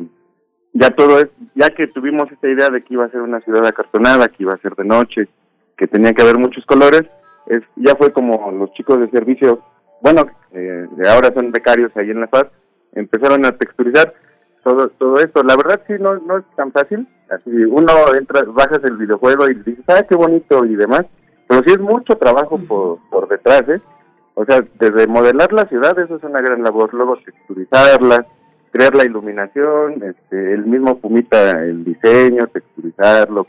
ya 0.79 0.91
todo 0.91 1.19
es, 1.19 1.29
ya 1.55 1.71
que 1.71 1.89
tuvimos 1.89 2.31
esta 2.31 2.49
idea 2.49 2.69
de 2.69 2.83
que 2.83 2.95
iba 2.95 3.05
a 3.05 3.11
ser 3.11 3.21
una 3.21 3.41
ciudad 3.41 3.67
acartonada, 3.67 4.29
que 4.29 4.43
iba 4.45 4.53
a 4.53 4.59
ser 4.59 4.75
de 4.75 4.85
noche, 4.85 5.29
que 5.77 5.87
tenía 5.87 6.13
que 6.13 6.23
haber 6.23 6.39
muchos 6.39 6.65
colores, 6.67 7.03
es, 7.47 7.63
ya 7.77 7.95
fue 7.97 8.13
como 8.13 8.51
los 8.53 8.73
chicos 8.75 9.01
de 9.01 9.11
servicio, 9.11 9.63
bueno, 10.01 10.23
eh, 10.53 10.87
ahora 11.09 11.33
son 11.35 11.51
becarios 11.51 11.91
ahí 11.97 12.11
en 12.11 12.21
La 12.21 12.27
Paz, 12.29 12.47
empezaron 12.93 13.45
a 13.45 13.53
texturizar 13.53 14.15
todo 14.63 14.89
todo 14.91 15.17
esto. 15.17 15.43
La 15.43 15.57
verdad 15.57 15.83
sí 15.87 15.95
no, 15.99 16.17
no 16.17 16.39
es 16.39 16.45
tan 16.57 16.73
fácil, 16.73 17.09
así 17.31 17.51
uno 17.51 17.93
entra, 18.19 18.43
bajas 18.45 18.81
el 18.85 18.97
videojuego 18.97 19.49
y 19.49 19.55
dices, 19.55 19.85
ah, 19.89 20.03
qué 20.09 20.15
bonito 20.15 20.65
y 20.65 20.77
demás, 20.77 21.07
pero 21.49 21.63
sí 21.67 21.73
es 21.73 21.81
mucho 21.81 22.17
trabajo 22.17 22.59
por, 22.59 22.99
por 23.11 23.29
detrás, 23.29 23.63
¿eh? 23.69 23.81
O 24.35 24.45
sea, 24.45 24.65
desde 24.79 25.09
modelar 25.09 25.53
la 25.53 25.67
ciudad, 25.67 25.99
eso 25.99 26.17
es 26.17 26.23
una 26.23 26.41
gran 26.41 26.63
labor, 26.63 26.95
luego 26.95 27.17
texturizarla, 27.25 28.25
crear 28.71 28.95
la 28.95 29.05
iluminación, 29.05 30.03
este, 30.03 30.55
el 30.55 30.65
mismo 30.67 30.99
Pumita, 30.99 31.63
el 31.63 31.85
diseño, 31.85 32.47
texturizarlo, 32.49 33.47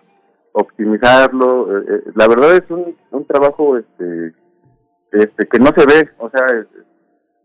optimizarlo. 0.53 1.77
Eh, 1.77 1.85
eh, 1.89 2.11
la 2.15 2.27
verdad 2.27 2.55
es 2.55 2.69
un, 2.69 3.25
trabajo 3.25 3.77
este, 3.77 4.33
este, 5.11 5.47
que 5.47 5.59
no 5.59 5.67
se 5.75 5.85
ve, 5.85 6.09
o 6.17 6.29
sea, 6.29 6.41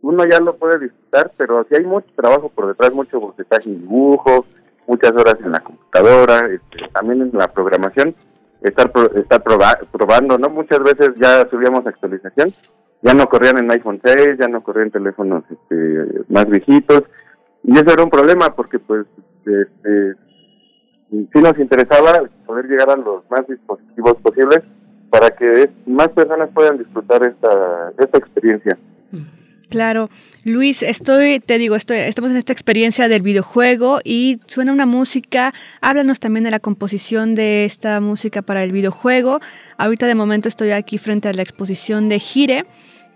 uno 0.01 0.25
ya 0.25 0.41
lo 0.41 0.57
puede 0.57 0.79
disfrutar, 0.79 1.33
pero 1.37 1.67
si 1.69 1.75
hay 1.77 1.85
mucho 1.85 2.09
trabajo 2.15 2.49
por 2.49 2.69
detrás, 2.69 2.93
mucho 2.93 3.21
bocetaje 3.21 3.71
y 3.71 3.77
dibujo, 3.77 4.47
muchas 4.87 5.13
horas 5.13 5.37
en 5.45 5.53
la 5.53 5.61
computadora, 5.61 6.41
este, 6.41 6.89
también 6.93 7.23
en 7.23 7.31
la 7.33 7.49
programación, 7.49 8.15
estar, 8.63 8.91
estar 9.17 9.43
probando, 9.43 10.39
¿no? 10.39 10.49
Muchas 10.49 10.81
veces 10.81 11.11
ya 11.17 11.47
subíamos 11.51 11.87
actualización, 11.87 12.53
ya 13.03 13.13
no 13.13 13.29
corrían 13.29 13.59
en 13.59 13.71
iPhone 13.71 14.01
6, 14.03 14.39
ya 14.39 14.49
no 14.49 14.63
corrían 14.63 14.91
teléfonos 14.91 15.45
este, 15.51 16.25
más 16.29 16.49
viejitos, 16.49 17.03
y 17.65 17.73
eso 17.73 17.93
era 17.93 18.05
un 18.05 18.11
problema 18.11 18.55
porque 18.55 18.79
pues 18.79 19.07
este, 19.39 20.15
sí 21.11 21.41
nos 21.41 21.59
interesaba 21.59 22.23
poder 22.47 22.67
llegar 22.67 22.91
a 22.91 22.97
los 22.97 23.29
más 23.31 23.47
dispositivos 23.49 24.15
posibles 24.23 24.61
para 25.11 25.31
que 25.31 25.71
más 25.87 26.09
personas 26.09 26.51
puedan 26.53 26.79
disfrutar 26.79 27.23
esta, 27.23 27.93
esta 27.99 28.19
experiencia. 28.19 28.77
Claro, 29.71 30.09
Luis, 30.45 30.83
estoy, 30.83 31.41
te 31.41 31.59
digo, 31.59 31.75
estoy, 31.75 31.99
estamos 31.99 32.31
en 32.31 32.37
esta 32.37 32.53
experiencia 32.53 33.09
del 33.09 33.23
videojuego 33.23 34.01
y 34.05 34.41
suena 34.47 34.73
una 34.73 34.87
música. 34.87 35.53
Háblanos 35.81 36.21
también 36.21 36.45
de 36.45 36.51
la 36.51 36.61
composición 36.61 37.35
de 37.35 37.65
esta 37.65 38.01
música 38.01 38.43
para 38.43 38.63
el 38.63 38.73
videojuego. 38.73 39.41
Ahorita 39.77 40.07
de 40.07 40.15
momento 40.15 40.49
estoy 40.49 40.71
aquí 40.71 40.99
frente 40.99 41.29
a 41.29 41.33
la 41.33 41.43
exposición 41.43 42.09
de 42.09 42.19
Gire, 42.19 42.65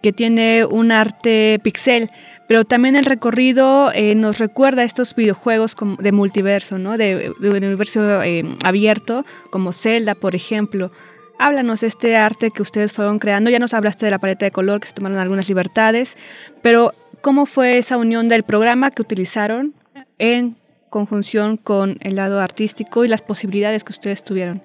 que 0.02 0.12
tiene 0.12 0.65
un 0.65 0.93
arte 0.93 1.60
pixel, 1.62 2.10
pero 2.47 2.65
también 2.65 2.97
el 2.97 3.05
recorrido 3.05 3.93
eh, 3.93 4.15
nos 4.15 4.39
recuerda 4.39 4.83
a 4.83 4.85
estos 4.85 5.15
videojuegos 5.15 5.77
de 5.99 6.12
multiverso, 6.12 6.78
¿no? 6.78 6.97
De, 6.97 7.33
de 7.39 7.49
universo 7.51 8.23
eh, 8.23 8.57
abierto, 8.65 9.25
como 9.51 9.73
Zelda, 9.73 10.15
por 10.15 10.35
ejemplo. 10.35 10.91
Háblanos 11.39 11.83
de 11.83 11.86
este 11.86 12.17
arte 12.17 12.51
que 12.51 12.62
ustedes 12.62 12.93
fueron 12.93 13.18
creando. 13.18 13.51
Ya 13.51 13.59
nos 13.59 13.75
hablaste 13.75 14.07
de 14.07 14.10
la 14.10 14.18
paleta 14.18 14.47
de 14.47 14.51
color, 14.51 14.81
que 14.81 14.89
se 14.89 14.94
tomaron 14.94 15.18
algunas 15.18 15.49
libertades, 15.49 16.17
pero 16.62 16.93
¿cómo 17.20 17.47
fue 17.47 17.78
esa 17.78 17.97
unión 17.97 18.28
del 18.28 18.43
programa 18.43 18.91
que 18.91 19.02
utilizaron 19.02 19.75
en 20.18 20.57
conjunción 20.91 21.57
con 21.57 21.99
el 22.01 22.17
lado 22.17 22.41
artístico 22.41 23.05
y 23.05 23.09
las 23.09 23.23
posibilidades 23.23 23.85
que 23.85 23.93
ustedes 23.93 24.25
tuvieron? 24.25 24.62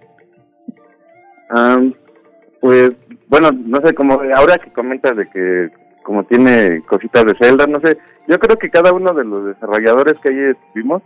Pues, 2.63 2.95
bueno, 3.27 3.49
no 3.51 3.81
sé, 3.81 3.93
como 3.93 4.21
ahora 4.33 4.57
que 4.57 4.71
comentas 4.71 5.17
de 5.17 5.25
que 5.25 5.69
como 6.01 6.23
tiene 6.23 6.79
cositas 6.87 7.25
de 7.25 7.35
Zelda, 7.35 7.67
no 7.67 7.81
sé, 7.81 7.97
yo 8.25 8.39
creo 8.39 8.57
que 8.57 8.69
cada 8.69 8.93
uno 8.93 9.11
de 9.11 9.25
los 9.25 9.47
desarrolladores 9.47 10.13
que 10.21 10.29
ahí 10.29 10.39
estuvimos, 10.39 11.01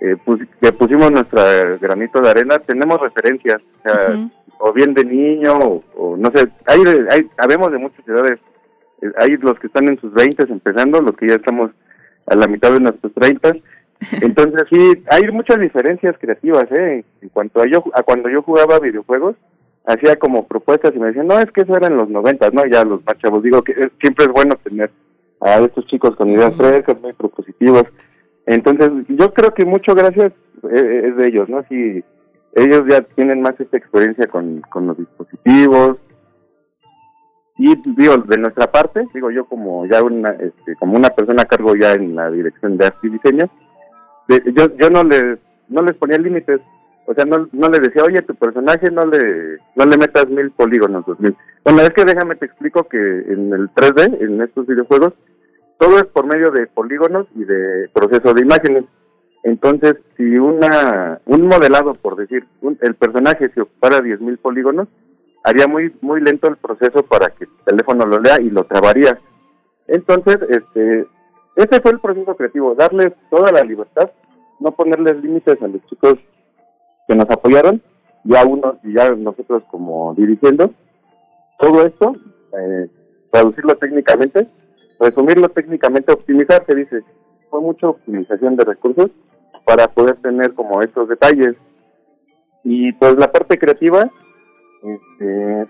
eh, 0.00 0.14
que 0.60 0.72
pusimos 0.72 1.10
nuestra 1.10 1.76
granito 1.80 2.20
de 2.20 2.30
arena, 2.30 2.60
tenemos 2.60 3.00
referencias. 3.00 3.60
O 3.80 3.82
sea, 3.82 4.30
o 4.60 4.72
bien 4.72 4.94
de 4.94 5.04
niño, 5.04 5.82
o, 5.96 6.16
no 6.16 6.30
sé, 6.30 6.48
hay, 6.66 6.80
hay, 7.10 7.28
habemos 7.36 7.72
de 7.72 7.78
muchas 7.78 8.06
edades, 8.06 8.38
eh, 9.00 9.10
hay 9.16 9.36
los 9.38 9.58
que 9.58 9.66
están 9.66 9.88
en 9.88 9.98
sus 9.98 10.14
20 10.14 10.44
empezando, 10.44 11.00
los 11.00 11.16
que 11.16 11.26
ya 11.26 11.34
estamos 11.34 11.72
a 12.28 12.36
la 12.36 12.46
mitad 12.46 12.70
de 12.70 12.78
nuestros 12.78 13.12
30, 13.12 13.56
entonces 14.22 14.62
sí, 14.70 15.02
hay 15.10 15.22
muchas 15.32 15.58
diferencias 15.58 16.16
creativas, 16.16 16.70
¿eh? 16.70 17.04
En 17.22 17.28
cuanto 17.30 17.60
a 17.60 17.66
yo, 17.66 17.82
a 17.92 18.04
cuando 18.04 18.28
yo 18.28 18.40
jugaba 18.42 18.78
videojuegos, 18.78 19.42
hacía 19.86 20.16
como 20.16 20.46
propuestas 20.46 20.94
y 20.94 20.98
me 20.98 21.08
decían, 21.08 21.26
no, 21.26 21.38
es 21.38 21.50
que 21.50 21.62
eso 21.62 21.76
era 21.76 21.88
en 21.88 21.96
los 21.96 22.08
90, 22.08 22.50
¿no? 22.50 22.66
Ya 22.66 22.84
los 22.84 23.04
más 23.04 23.18
chavos, 23.18 23.42
digo 23.42 23.62
que 23.62 23.90
siempre 24.00 24.26
es 24.26 24.32
bueno 24.32 24.54
tener 24.62 24.90
a 25.40 25.58
estos 25.58 25.86
chicos 25.86 26.14
con 26.16 26.30
ideas 26.30 26.54
frescas, 26.54 27.00
muy 27.00 27.12
propositivas. 27.12 27.84
Entonces, 28.46 28.90
yo 29.08 29.32
creo 29.32 29.52
que 29.52 29.64
mucho 29.64 29.94
gracias 29.94 30.32
eh, 30.70 31.02
es 31.06 31.16
de 31.16 31.26
ellos, 31.26 31.48
¿no? 31.48 31.64
Sí, 31.68 32.02
ellos 32.54 32.86
ya 32.86 33.02
tienen 33.02 33.42
más 33.42 33.58
esta 33.58 33.76
experiencia 33.76 34.26
con, 34.26 34.60
con 34.70 34.86
los 34.86 34.98
dispositivos. 34.98 35.98
Y 37.58 37.74
digo, 37.96 38.16
de 38.18 38.38
nuestra 38.38 38.70
parte, 38.70 39.06
digo 39.14 39.30
yo 39.30 39.44
como 39.44 39.86
ya 39.86 40.02
una, 40.02 40.30
este, 40.30 40.74
como 40.76 40.96
una 40.96 41.10
persona 41.10 41.42
a 41.42 41.46
cargo 41.46 41.76
ya 41.76 41.92
en 41.92 42.14
la 42.14 42.30
dirección 42.30 42.76
de 42.76 42.86
arte 42.86 43.06
y 43.06 43.10
diseño, 43.10 43.48
yo, 44.28 44.76
yo 44.76 44.90
no 44.90 45.04
les, 45.04 45.38
no 45.68 45.82
les 45.82 45.96
ponía 45.96 46.18
límites, 46.18 46.60
o 47.06 47.14
sea, 47.14 47.24
no, 47.24 47.48
no 47.52 47.68
le 47.68 47.80
decía, 47.80 48.04
oye, 48.04 48.22
tu 48.22 48.34
personaje 48.34 48.90
no 48.90 49.04
le, 49.06 49.58
no 49.74 49.84
le 49.84 49.96
metas 49.96 50.28
mil 50.28 50.50
polígonos, 50.52 51.04
dos 51.04 51.18
mil. 51.20 51.36
Bueno, 51.64 51.82
es 51.82 51.90
que 51.90 52.04
déjame 52.04 52.36
te 52.36 52.46
explico 52.46 52.84
que 52.84 52.96
en 52.96 53.52
el 53.52 53.68
3D, 53.70 54.20
en 54.20 54.40
estos 54.40 54.66
videojuegos, 54.66 55.14
todo 55.78 55.98
es 55.98 56.04
por 56.04 56.26
medio 56.26 56.50
de 56.50 56.66
polígonos 56.68 57.26
y 57.34 57.44
de 57.44 57.88
proceso 57.92 58.32
de 58.32 58.42
imágenes. 58.42 58.84
Entonces, 59.42 59.96
si 60.16 60.36
una 60.38 61.20
un 61.26 61.48
modelado, 61.48 61.94
por 61.94 62.16
decir, 62.16 62.46
el 62.80 62.94
personaje 62.94 63.50
se 63.52 63.62
ocupara 63.62 63.98
10.000 63.98 64.38
polígonos, 64.38 64.88
haría 65.42 65.66
muy 65.66 65.92
muy 66.00 66.20
lento 66.20 66.48
el 66.48 66.56
proceso 66.56 67.02
para 67.02 67.30
que 67.30 67.44
el 67.44 67.50
teléfono 67.64 68.06
lo 68.06 68.20
lea 68.20 68.40
y 68.40 68.50
lo 68.50 68.64
trabaría. 68.64 69.18
Entonces, 69.88 70.38
este 70.48 71.06
ese 71.56 71.80
fue 71.80 71.90
el 71.90 72.00
proceso 72.00 72.36
creativo, 72.36 72.74
darles 72.76 73.12
toda 73.28 73.50
la 73.50 73.62
libertad, 73.62 74.10
no 74.60 74.70
ponerles 74.72 75.22
límites 75.22 75.60
a 75.60 75.66
los 75.66 75.84
chicos 75.86 76.18
que 77.06 77.14
nos 77.14 77.28
apoyaron, 77.30 77.82
ya 78.24 78.44
uno 78.44 78.78
y 78.82 78.94
ya 78.94 79.10
nosotros 79.12 79.62
como 79.70 80.14
dirigiendo, 80.14 80.72
todo 81.58 81.86
esto, 81.86 82.16
eh, 82.58 82.88
traducirlo 83.30 83.76
técnicamente, 83.76 84.46
resumirlo 84.98 85.48
técnicamente, 85.48 86.12
optimizar, 86.12 86.64
se 86.66 86.74
dice, 86.74 87.00
fue 87.50 87.60
mucha 87.60 87.88
optimización 87.88 88.56
de 88.56 88.64
recursos 88.64 89.10
para 89.64 89.88
poder 89.88 90.16
tener 90.16 90.54
como 90.54 90.82
estos 90.82 91.08
detalles. 91.08 91.56
Y 92.64 92.92
pues 92.92 93.16
la 93.16 93.30
parte 93.30 93.58
creativa, 93.58 94.10
este, 94.82 95.66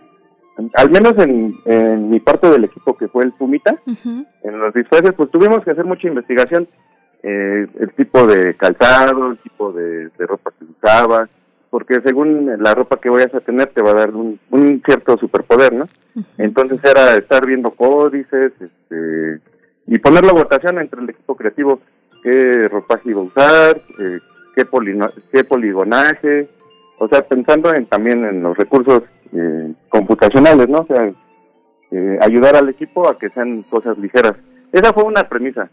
al 0.74 0.90
menos 0.90 1.14
en, 1.18 2.10
mi 2.10 2.20
parte 2.20 2.48
del 2.48 2.64
equipo 2.64 2.96
que 2.96 3.08
fue 3.08 3.24
el 3.24 3.32
Pumita, 3.32 3.76
en 3.86 4.58
los 4.58 4.74
disfraces, 4.74 5.12
pues 5.14 5.30
tuvimos 5.30 5.64
que 5.64 5.70
hacer 5.70 5.84
mucha 5.84 6.08
investigación. 6.08 6.66
Eh, 7.22 7.66
el 7.78 7.92
tipo 7.92 8.26
de 8.26 8.54
calzado, 8.54 9.30
el 9.30 9.38
tipo 9.38 9.72
de, 9.72 10.10
ropa 10.18 10.52
que 10.58 10.64
usaba, 10.64 11.28
porque 11.70 12.00
según 12.00 12.50
la 12.58 12.74
ropa 12.74 12.98
que 13.00 13.10
vayas 13.10 13.34
a 13.34 13.40
tener 13.40 13.68
te 13.68 13.80
va 13.80 13.90
a 13.90 13.94
dar 13.94 14.10
un, 14.10 14.38
cierto 14.84 15.16
superpoder, 15.16 15.72
¿no? 15.72 15.88
Entonces 16.36 16.80
era 16.84 17.16
estar 17.16 17.46
viendo 17.46 17.70
códices 17.70 18.52
este, 18.60 19.40
y 19.86 19.98
poner 19.98 20.24
la 20.24 20.32
votación 20.32 20.78
entre 20.78 21.00
el 21.00 21.10
equipo 21.10 21.36
creativo 21.36 21.80
qué 22.22 22.68
ropaje 22.68 23.10
iba 23.10 23.20
a 23.20 23.24
usar, 23.24 23.80
eh, 23.98 24.20
qué, 24.54 24.66
qué 25.32 25.44
poligonaje, 25.44 26.48
o 26.98 27.08
sea, 27.08 27.22
pensando 27.22 27.74
en, 27.74 27.86
también 27.86 28.24
en 28.24 28.42
los 28.42 28.56
recursos 28.56 29.02
eh, 29.32 29.72
computacionales, 29.88 30.68
¿no? 30.68 30.80
O 30.80 30.86
sea, 30.86 31.12
eh, 31.90 32.18
ayudar 32.20 32.56
al 32.56 32.68
equipo 32.68 33.08
a 33.08 33.18
que 33.18 33.28
sean 33.30 33.62
cosas 33.64 33.98
ligeras. 33.98 34.34
Esa 34.70 34.92
fue 34.92 35.04
una 35.04 35.28
premisa, 35.28 35.68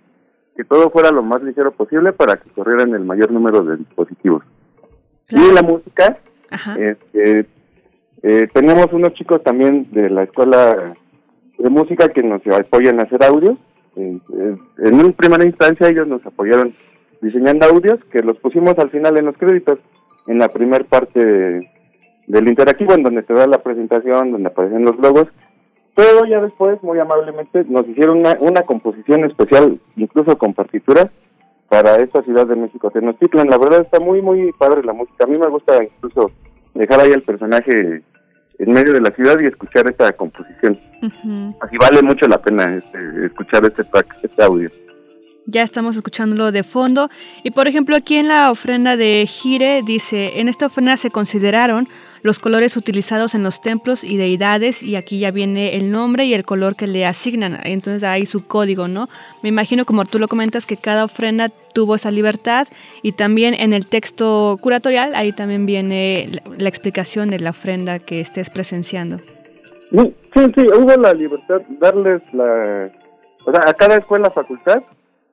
que 0.59 0.65
todo 0.65 0.89
fuera 0.89 1.09
lo 1.09 1.23
más 1.23 1.41
ligero 1.41 1.71
posible 1.71 2.11
para 2.11 2.35
que 2.35 2.49
corrieran 2.49 2.93
el 2.93 3.05
mayor 3.05 3.31
número 3.31 3.63
de 3.63 3.77
dispositivos. 3.77 4.43
Y 5.29 5.53
la 5.53 5.61
música, 5.61 6.17
este, 6.77 7.45
tenemos 8.51 8.91
unos 8.91 9.13
chicos 9.13 9.41
también 9.41 9.89
de 9.91 10.09
la 10.09 10.23
escuela 10.23 10.93
de 11.57 11.69
música 11.69 12.09
que 12.09 12.23
nos 12.23 12.45
apoyan 12.45 12.99
a 12.99 13.03
hacer 13.03 13.23
audios 13.23 13.57
en 13.95 14.93
una 14.93 15.11
primera 15.11 15.45
instancia 15.45 15.87
ellos 15.87 16.07
nos 16.07 16.25
apoyaron 16.25 16.73
diseñando 17.21 17.65
audios 17.65 18.03
que 18.11 18.21
los 18.21 18.37
pusimos 18.37 18.77
al 18.79 18.89
final 18.89 19.15
en 19.15 19.27
los 19.27 19.37
créditos, 19.37 19.79
en 20.27 20.39
la 20.39 20.49
primera 20.49 20.83
parte 20.83 21.71
del 22.27 22.47
interactivo, 22.49 22.93
en 22.93 23.03
donde 23.03 23.23
te 23.23 23.33
da 23.33 23.47
la 23.47 23.61
presentación, 23.61 24.33
donde 24.33 24.49
aparecen 24.49 24.83
los 24.83 24.97
logos. 24.99 25.29
Pero 25.95 26.25
ya 26.25 26.39
después, 26.41 26.81
muy 26.83 26.99
amablemente, 26.99 27.65
nos 27.67 27.87
hicieron 27.87 28.19
una, 28.19 28.37
una 28.39 28.61
composición 28.63 29.25
especial, 29.25 29.79
incluso 29.95 30.37
con 30.37 30.53
partituras, 30.53 31.09
para 31.69 31.97
esta 31.97 32.21
ciudad 32.23 32.47
de 32.47 32.55
México, 32.55 32.89
Tenochtitlan. 32.89 33.49
La 33.49 33.57
verdad 33.57 33.81
está 33.81 33.99
muy, 33.99 34.21
muy 34.21 34.51
padre 34.53 34.83
la 34.83 34.93
música. 34.93 35.23
A 35.23 35.27
mí 35.27 35.37
me 35.37 35.47
gusta 35.47 35.83
incluso 35.83 36.31
dejar 36.73 37.01
ahí 37.01 37.11
el 37.11 37.21
personaje 37.21 38.01
en 38.59 38.71
medio 38.73 38.93
de 38.93 39.01
la 39.01 39.11
ciudad 39.11 39.39
y 39.39 39.45
escuchar 39.45 39.87
esta 39.89 40.11
composición. 40.13 40.77
Así 41.61 41.77
vale 41.77 42.01
mucho 42.01 42.27
la 42.27 42.41
pena 42.41 42.75
este, 42.75 43.25
escuchar 43.25 43.65
este 43.65 43.83
track, 43.83 44.17
este 44.23 44.43
audio. 44.43 44.69
Ya 45.45 45.63
estamos 45.63 45.95
escuchándolo 45.95 46.51
de 46.51 46.63
fondo. 46.63 47.09
Y 47.43 47.51
por 47.51 47.67
ejemplo, 47.67 47.95
aquí 47.95 48.17
en 48.17 48.27
la 48.27 48.51
ofrenda 48.51 48.97
de 48.97 49.25
Gire 49.25 49.81
dice, 49.83 50.39
en 50.39 50.49
esta 50.49 50.65
ofrenda 50.65 50.97
se 50.97 51.09
consideraron 51.09 51.87
los 52.21 52.39
colores 52.39 52.75
utilizados 52.77 53.35
en 53.35 53.43
los 53.43 53.61
templos 53.61 54.03
y 54.03 54.17
deidades 54.17 54.83
y 54.83 54.95
aquí 54.95 55.19
ya 55.19 55.31
viene 55.31 55.75
el 55.75 55.91
nombre 55.91 56.25
y 56.25 56.33
el 56.33 56.43
color 56.43 56.75
que 56.75 56.87
le 56.87 57.05
asignan. 57.05 57.59
Entonces 57.63 58.03
hay 58.03 58.25
su 58.25 58.45
código, 58.45 58.87
¿no? 58.87 59.07
Me 59.43 59.49
imagino 59.49 59.85
como 59.85 60.05
tú 60.05 60.19
lo 60.19 60.27
comentas 60.27 60.65
que 60.65 60.77
cada 60.77 61.03
ofrenda 61.03 61.49
tuvo 61.73 61.95
esa 61.95 62.11
libertad 62.11 62.67
y 63.01 63.13
también 63.13 63.53
en 63.53 63.73
el 63.73 63.85
texto 63.87 64.57
curatorial 64.61 65.15
ahí 65.15 65.31
también 65.31 65.65
viene 65.65 66.29
la, 66.57 66.69
explicación 66.69 67.29
de 67.29 67.39
la 67.39 67.51
ofrenda 67.51 67.99
que 67.99 68.19
estés 68.19 68.49
presenciando. 68.49 69.17
Sí, 69.91 70.13
sí, 70.33 70.67
hubo 70.77 70.95
la 70.97 71.13
libertad, 71.13 71.61
darles 71.79 72.21
la... 72.33 72.91
O 73.45 73.51
sea, 73.51 73.63
a 73.67 73.73
cada 73.73 73.97
escuela, 73.97 74.29
facultad, 74.29 74.83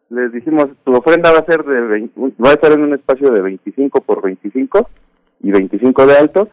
les 0.08 0.32
dijimos, 0.32 0.68
tu 0.84 0.94
ofrenda 0.94 1.32
va 1.32 1.40
a 1.40 1.44
ser 1.44 1.64
de 1.64 2.08
va 2.42 2.50
a 2.50 2.52
estar 2.52 2.72
en 2.72 2.80
un 2.80 2.94
espacio 2.94 3.30
de 3.30 3.42
25 3.42 4.00
por 4.00 4.22
25 4.22 4.88
y 5.42 5.50
25 5.50 6.06
de 6.06 6.16
alto 6.16 6.48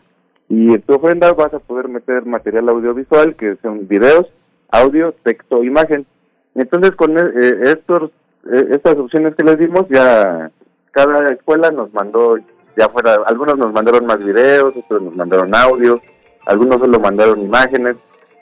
y 0.54 0.72
en 0.72 0.82
tu 0.84 0.94
ofrenda 0.94 1.34
vas 1.34 1.52
a 1.52 1.60
poder 1.60 1.88
meter 1.88 2.28
material 2.28 2.70
audiovisual, 2.70 3.36
que 3.36 3.56
son 3.64 3.88
videos, 3.88 4.28
audio, 4.70 5.16
texto, 5.24 5.64
imagen. 5.64 6.06
Entonces, 6.54 6.92
con 6.92 7.18
eh, 7.18 7.32
estos, 7.64 8.12
eh, 8.52 8.68
estas 8.70 8.96
opciones 8.98 9.34
que 9.36 9.44
les 9.44 9.58
dimos, 9.58 9.88
ya 9.90 10.52
cada 10.92 11.30
escuela 11.30 11.72
nos 11.72 11.92
mandó, 11.92 12.38
ya 12.78 12.88
fuera, 12.90 13.16
algunos 13.26 13.58
nos 13.58 13.74
mandaron 13.74 14.06
más 14.06 14.24
videos, 14.24 14.76
otros 14.78 15.02
nos 15.02 15.16
mandaron 15.16 15.56
audio, 15.56 16.00
algunos 16.46 16.80
solo 16.80 17.00
mandaron 17.00 17.42
imágenes, 17.42 17.96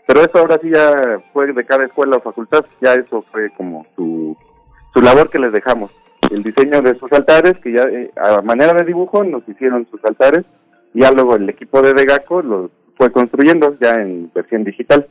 pero 0.05 0.19
eso 0.19 0.39
ahora 0.39 0.59
sí 0.61 0.69
ya 0.69 1.21
fue 1.31 1.53
de 1.53 1.63
cada 1.63 1.85
escuela 1.85 2.17
o 2.17 2.21
facultad, 2.21 2.65
ya 2.81 2.95
eso 2.95 3.23
fue 3.31 3.51
como 3.51 3.85
su, 3.95 4.35
su 4.93 5.01
labor 5.01 5.29
que 5.29 5.39
les 5.39 5.53
dejamos. 5.53 5.91
El 6.29 6.43
diseño 6.43 6.81
de 6.81 6.95
sus 6.95 7.09
altares, 7.13 7.57
que 7.63 7.71
ya 7.71 7.83
eh, 7.83 8.11
a 8.17 8.41
manera 8.41 8.73
de 8.73 8.83
dibujo 8.83 9.23
nos 9.23 9.47
hicieron 9.47 9.87
sus 9.89 10.03
altares, 10.03 10.43
ya 10.93 11.11
luego 11.11 11.35
el 11.35 11.49
equipo 11.49 11.81
de 11.81 11.93
Degaco 11.93 12.41
los 12.41 12.71
fue 12.97 13.11
construyendo 13.11 13.77
ya 13.79 13.95
en 13.95 14.31
versión 14.33 14.63
digital. 14.63 15.07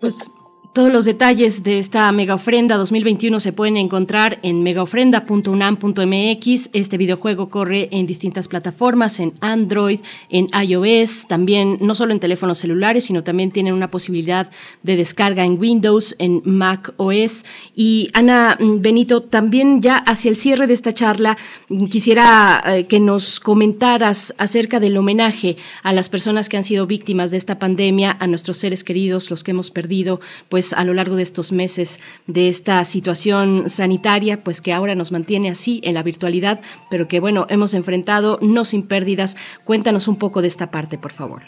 Pues 0.00 0.30
todos 0.72 0.90
los 0.90 1.04
detalles 1.04 1.62
de 1.64 1.78
esta 1.78 2.10
mega 2.12 2.34
ofrenda 2.34 2.78
2021 2.78 3.40
se 3.40 3.52
pueden 3.52 3.76
encontrar 3.76 4.38
en 4.42 4.62
megaofrenda.unam.mx. 4.62 6.70
Este 6.72 6.96
videojuego 6.96 7.50
corre 7.50 7.90
en 7.92 8.06
distintas 8.06 8.48
plataformas, 8.48 9.20
en 9.20 9.34
Android, 9.42 10.00
en 10.30 10.48
iOS, 10.66 11.26
también 11.28 11.76
no 11.82 11.94
solo 11.94 12.14
en 12.14 12.20
teléfonos 12.20 12.56
celulares, 12.56 13.04
sino 13.04 13.22
también 13.22 13.50
tienen 13.50 13.74
una 13.74 13.90
posibilidad 13.90 14.48
de 14.82 14.96
descarga 14.96 15.44
en 15.44 15.60
Windows, 15.60 16.16
en 16.18 16.40
Mac 16.46 16.94
OS. 16.96 17.44
Y 17.76 18.08
Ana 18.14 18.56
mm, 18.58 18.80
Benito, 18.80 19.24
también 19.24 19.82
ya 19.82 19.98
hacia 19.98 20.30
el 20.30 20.36
cierre 20.36 20.66
de 20.66 20.72
esta 20.72 20.94
charla, 20.94 21.36
mm, 21.68 21.84
quisiera 21.86 22.64
eh, 22.66 22.86
que 22.86 22.98
nos 22.98 23.40
comentaras 23.40 24.34
acerca 24.38 24.80
del 24.80 24.96
homenaje 24.96 25.58
a 25.82 25.92
las 25.92 26.08
personas 26.08 26.48
que 26.48 26.56
han 26.56 26.64
sido 26.64 26.86
víctimas 26.86 27.30
de 27.30 27.36
esta 27.36 27.58
pandemia, 27.58 28.16
a 28.18 28.26
nuestros 28.26 28.56
seres 28.56 28.84
queridos, 28.84 29.30
los 29.30 29.44
que 29.44 29.50
hemos 29.50 29.70
perdido, 29.70 30.18
pues 30.48 30.61
pues, 30.62 30.74
a 30.74 30.84
lo 30.84 30.94
largo 30.94 31.16
de 31.16 31.24
estos 31.24 31.50
meses 31.50 31.98
de 32.28 32.46
esta 32.46 32.84
situación 32.84 33.68
sanitaria, 33.68 34.44
pues 34.44 34.60
que 34.60 34.72
ahora 34.72 34.94
nos 34.94 35.10
mantiene 35.10 35.50
así 35.50 35.80
en 35.82 35.94
la 35.94 36.04
virtualidad, 36.04 36.60
pero 36.88 37.08
que 37.08 37.18
bueno, 37.18 37.46
hemos 37.48 37.74
enfrentado 37.74 38.38
no 38.40 38.64
sin 38.64 38.86
pérdidas. 38.86 39.36
Cuéntanos 39.64 40.06
un 40.06 40.20
poco 40.20 40.40
de 40.40 40.46
esta 40.46 40.70
parte, 40.70 40.98
por 40.98 41.10
favor. 41.10 41.42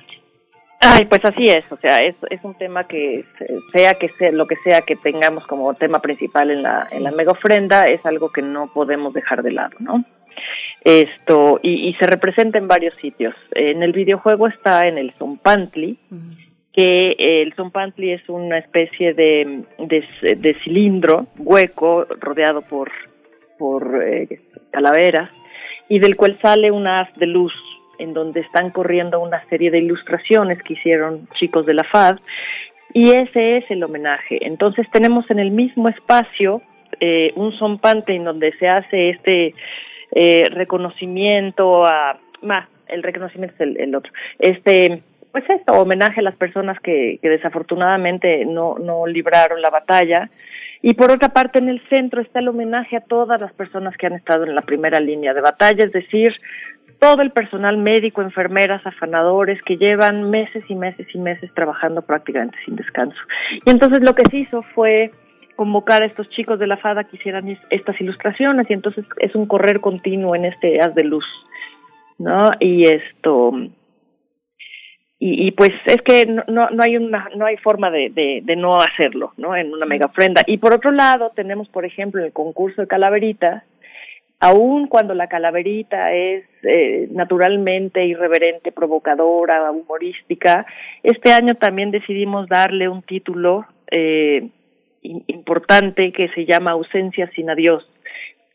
Ay, 0.81 1.05
pues 1.05 1.25
así 1.25 1.45
es, 1.45 1.71
o 1.71 1.77
sea, 1.77 2.03
es, 2.03 2.17
es 2.29 2.43
un 2.43 2.55
tema 2.55 2.89
que 2.89 3.25
sea 3.73 3.95
que 3.95 4.09
sea 4.19 4.33
lo 4.33 4.49
que 4.49 4.57
sea 4.57 4.81
que 4.81 4.97
tengamos 4.97 5.47
como 5.47 5.73
tema 5.75 6.01
principal 6.01 6.51
en 6.51 6.65
la, 6.65 6.89
en 6.91 7.05
la 7.05 7.13
mega 7.13 7.31
ofrenda, 7.31 7.85
es 7.85 8.05
algo 8.05 8.33
que 8.33 8.43
no 8.43 8.67
podemos 8.75 9.15
dejar 9.15 9.45
de 9.45 9.53
lado, 9.53 9.77
¿no? 9.79 10.05
Esto, 10.83 11.61
y, 11.63 11.93
se 11.95 12.07
representa 12.07 12.59
en 12.59 12.67
varios 12.67 12.95
sitios. 12.97 13.33
En 13.53 13.85
el 13.85 13.93
videojuego 13.93 14.49
está 14.49 14.89
en 14.89 14.99
el 14.99 15.13
Zompantli, 15.13 15.99
que 16.75 17.15
el 17.19 17.55
zompantli 17.55 18.13
es 18.13 18.29
una 18.29 18.59
especie 18.59 19.15
de, 19.15 19.63
de, 19.79 20.57
cilindro 20.65 21.27
hueco 21.39 22.05
rodeado 22.21 22.63
por, 22.63 22.91
por 23.59 24.03
eh, 24.05 24.41
calaveras 24.73 25.31
y 25.89 26.01
del 26.01 26.17
cual 26.17 26.37
sale 26.39 26.73
un 26.73 26.89
haz 26.89 27.15
de 27.15 27.27
luz 27.27 27.53
en 28.01 28.13
donde 28.13 28.41
están 28.41 28.71
corriendo 28.71 29.21
una 29.21 29.41
serie 29.45 29.71
de 29.71 29.79
ilustraciones 29.79 30.61
que 30.65 30.73
hicieron 30.73 31.29
chicos 31.39 31.65
de 31.65 31.75
la 31.75 31.85
FAD 31.85 32.19
y 32.93 33.11
ese 33.11 33.59
es 33.59 33.71
el 33.71 33.85
homenaje. 33.85 34.45
Entonces 34.45 34.89
tenemos 34.91 35.31
en 35.31 35.39
el 35.39 35.53
mismo 35.53 35.89
espacio 35.89 36.61
eh, 36.99 37.33
un 37.37 37.53
zompante 37.53 38.17
en 38.17 38.25
donde 38.25 38.53
se 38.59 38.67
hace 38.67 39.11
este 39.11 39.55
eh, 40.11 40.45
reconocimiento 40.51 41.85
a 41.85 42.19
más 42.43 42.69
el 42.89 43.03
reconocimiento 43.03 43.55
es 43.65 43.77
el 43.79 43.95
otro 43.95 44.13
este 44.39 45.03
pues 45.35 45.51
esto, 45.51 45.73
homenaje 45.73 46.21
a 46.21 46.23
las 46.23 46.37
personas 46.37 46.79
que, 46.79 47.19
que 47.21 47.29
desafortunadamente 47.29 48.45
no, 48.45 48.77
no 48.79 49.05
libraron 49.05 49.61
la 49.61 49.69
batalla. 49.69 50.31
Y 50.81 50.95
por 50.95 51.11
otra 51.11 51.31
parte, 51.31 51.59
en 51.59 51.69
el 51.69 51.85
centro 51.89 52.23
está 52.23 52.39
el 52.39 52.47
homenaje 52.47 52.97
a 52.97 53.01
todas 53.01 53.41
las 53.41 53.53
personas 53.53 53.97
que 53.97 54.07
han 54.07 54.13
estado 54.13 54.45
en 54.45 54.55
la 54.55 54.63
primera 54.63 55.01
línea 55.01 55.35
de 55.35 55.41
batalla, 55.41 55.85
es 55.85 55.91
decir, 55.91 56.37
todo 57.01 57.21
el 57.23 57.33
personal 57.33 57.79
médico, 57.79 58.23
enfermeras, 58.23 58.87
afanadores 58.87 59.61
que 59.63 59.77
llevan 59.77 60.31
meses 60.31 60.63
y 60.69 60.77
meses 60.77 61.13
y 61.13 61.19
meses 61.19 61.53
trabajando 61.53 62.03
prácticamente 62.03 62.57
sin 62.65 62.77
descanso. 62.77 63.19
Y 63.67 63.71
entonces 63.71 64.03
lo 64.03 64.15
que 64.15 64.23
se 64.31 64.37
hizo 64.37 64.63
fue 64.63 65.11
convocar 65.57 66.03
a 66.03 66.07
estos 66.07 66.29
chicos 66.31 66.61
de 66.61 66.69
la 66.69 66.77
FADA 66.77 67.03
que 67.03 67.17
hicieran 67.17 67.59
estas 67.71 68.01
ilustraciones 68.01 68.71
y 68.71 68.73
entonces 68.73 69.05
es 69.19 69.35
un 69.35 69.47
correr 69.47 69.81
continuo 69.81 70.37
en 70.37 70.45
este 70.45 70.81
haz 70.81 70.95
de 70.95 71.03
luz, 71.03 71.27
¿no? 72.19 72.53
Y 72.61 72.85
esto 72.85 73.53
y, 75.27 75.53
pues 75.53 75.71
es 75.87 76.03
que 76.03 76.27
no, 76.27 76.69
no 76.69 76.83
hay 76.83 76.99
una 76.99 77.31
no 77.35 77.47
hay 77.47 77.57
forma 77.57 77.91
de, 77.91 78.11
de, 78.45 78.57
no 78.57 78.77
hacerlo 78.77 79.33
no 79.39 79.57
en 79.57 79.73
una 79.73 79.87
mega 79.87 80.05
ofrenda. 80.05 80.43
Y 80.47 80.59
por 80.59 80.75
otro 80.75 80.91
lado 80.91 81.33
tenemos 81.35 81.67
por 81.71 81.87
ejemplo 81.87 82.23
el 82.23 82.33
concurso 82.33 82.83
de 82.83 82.89
calaveritas. 82.89 83.63
Aun 84.41 84.87
cuando 84.87 85.15
la 85.15 85.29
calaverita 85.29 86.13
es 86.13 86.45
eh, 86.65 87.09
naturalmente 87.11 88.05
irreverente 88.05 88.71
provocadora 88.71 89.71
humorística 89.71 90.67
este 91.03 91.33
año 91.33 91.55
también 91.55 91.91
decidimos 91.91 92.47
darle 92.47 92.91
un 92.91 93.01
título 93.01 93.65
eh, 93.91 94.49
importante 95.01 96.13
que 96.13 96.29
se 96.35 96.45
llama 96.45 96.73
ausencia 96.73 97.31
sin 97.35 97.49
adiós 97.49 97.89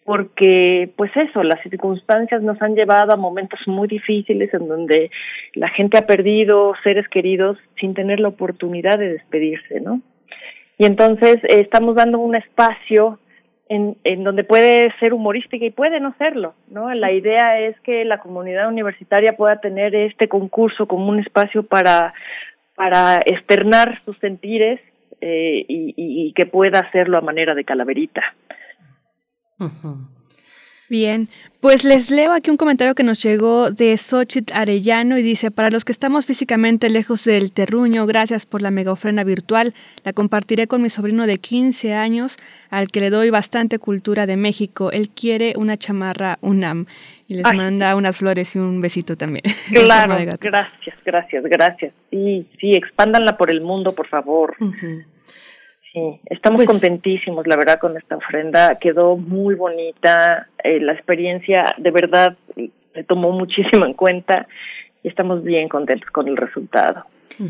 porque 0.05 0.91
pues 0.95 1.11
eso, 1.15 1.43
las 1.43 1.61
circunstancias 1.61 2.41
nos 2.41 2.61
han 2.61 2.75
llevado 2.75 3.13
a 3.13 3.17
momentos 3.17 3.59
muy 3.67 3.87
difíciles 3.87 4.53
en 4.53 4.67
donde 4.67 5.11
la 5.53 5.69
gente 5.69 5.97
ha 5.97 6.07
perdido 6.07 6.73
seres 6.83 7.07
queridos 7.09 7.57
sin 7.79 7.93
tener 7.93 8.19
la 8.19 8.29
oportunidad 8.29 8.97
de 8.97 9.13
despedirse, 9.13 9.81
¿no? 9.81 10.01
Y 10.77 10.85
entonces 10.85 11.35
eh, 11.43 11.59
estamos 11.59 11.95
dando 11.95 12.19
un 12.19 12.35
espacio 12.35 13.19
en, 13.67 13.97
en 14.03 14.23
donde 14.23 14.43
puede 14.43 14.91
ser 14.99 15.13
humorística 15.13 15.63
y 15.63 15.69
puede 15.69 15.99
no 15.99 16.15
serlo, 16.17 16.55
¿no? 16.69 16.91
La 16.93 17.11
idea 17.11 17.59
es 17.59 17.79
que 17.81 18.03
la 18.03 18.17
comunidad 18.17 18.67
universitaria 18.67 19.37
pueda 19.37 19.61
tener 19.61 19.93
este 19.93 20.27
concurso 20.27 20.87
como 20.87 21.09
un 21.09 21.19
espacio 21.19 21.63
para, 21.63 22.13
para 22.75 23.17
externar 23.25 24.01
sus 24.05 24.17
sentires 24.17 24.79
eh, 25.21 25.65
y, 25.67 25.93
y 25.95 26.33
que 26.33 26.45
pueda 26.45 26.79
hacerlo 26.79 27.17
a 27.17 27.21
manera 27.21 27.53
de 27.53 27.65
calaverita. 27.65 28.23
Bien, 30.89 31.29
pues 31.61 31.83
les 31.83 32.09
leo 32.09 32.31
aquí 32.31 32.49
un 32.49 32.57
comentario 32.57 32.95
que 32.95 33.03
nos 33.03 33.21
llegó 33.21 33.69
de 33.69 33.95
Xochitl 33.95 34.51
Arellano 34.55 35.19
y 35.19 35.21
dice, 35.21 35.51
para 35.51 35.69
los 35.69 35.85
que 35.85 35.91
estamos 35.91 36.25
físicamente 36.25 36.89
lejos 36.89 37.25
del 37.25 37.51
terruño, 37.51 38.07
gracias 38.07 38.47
por 38.47 38.63
la 38.63 38.71
megafrena 38.71 39.23
virtual, 39.23 39.75
la 40.03 40.13
compartiré 40.13 40.65
con 40.65 40.81
mi 40.81 40.89
sobrino 40.89 41.27
de 41.27 41.37
15 41.37 41.93
años, 41.93 42.37
al 42.71 42.87
que 42.87 43.01
le 43.01 43.11
doy 43.11 43.29
bastante 43.29 43.77
cultura 43.77 44.25
de 44.25 44.35
México. 44.35 44.91
Él 44.91 45.09
quiere 45.09 45.53
una 45.57 45.77
chamarra 45.77 46.39
UNAM 46.41 46.87
y 47.27 47.35
les 47.35 47.53
manda 47.53 47.95
unas 47.95 48.17
flores 48.17 48.55
y 48.55 48.59
un 48.59 48.81
besito 48.81 49.15
también. 49.15 49.43
Claro, 49.71 50.15
gracias, 50.41 50.95
gracias, 51.05 51.43
gracias. 51.43 51.93
Sí, 52.09 52.47
sí, 52.59 52.71
expándanla 52.71 53.37
por 53.37 53.51
el 53.51 53.61
mundo, 53.61 53.93
por 53.93 54.07
favor. 54.07 54.55
Sí, 55.99 56.19
estamos 56.25 56.59
pues 56.59 56.69
contentísimos, 56.69 57.45
la 57.47 57.55
verdad, 57.55 57.79
con 57.79 57.97
esta 57.97 58.15
ofrenda. 58.15 58.77
Quedó 58.79 59.17
muy 59.17 59.55
bonita. 59.55 60.47
Eh, 60.63 60.79
la 60.79 60.93
experiencia, 60.93 61.63
de 61.77 61.91
verdad, 61.91 62.35
se 62.93 63.03
tomó 63.03 63.31
muchísimo 63.31 63.85
en 63.85 63.93
cuenta 63.93 64.47
y 65.03 65.07
estamos 65.07 65.43
bien 65.43 65.69
contentos 65.69 66.09
con 66.11 66.27
el 66.27 66.37
resultado. 66.37 67.05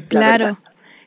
Claro. 0.07 0.57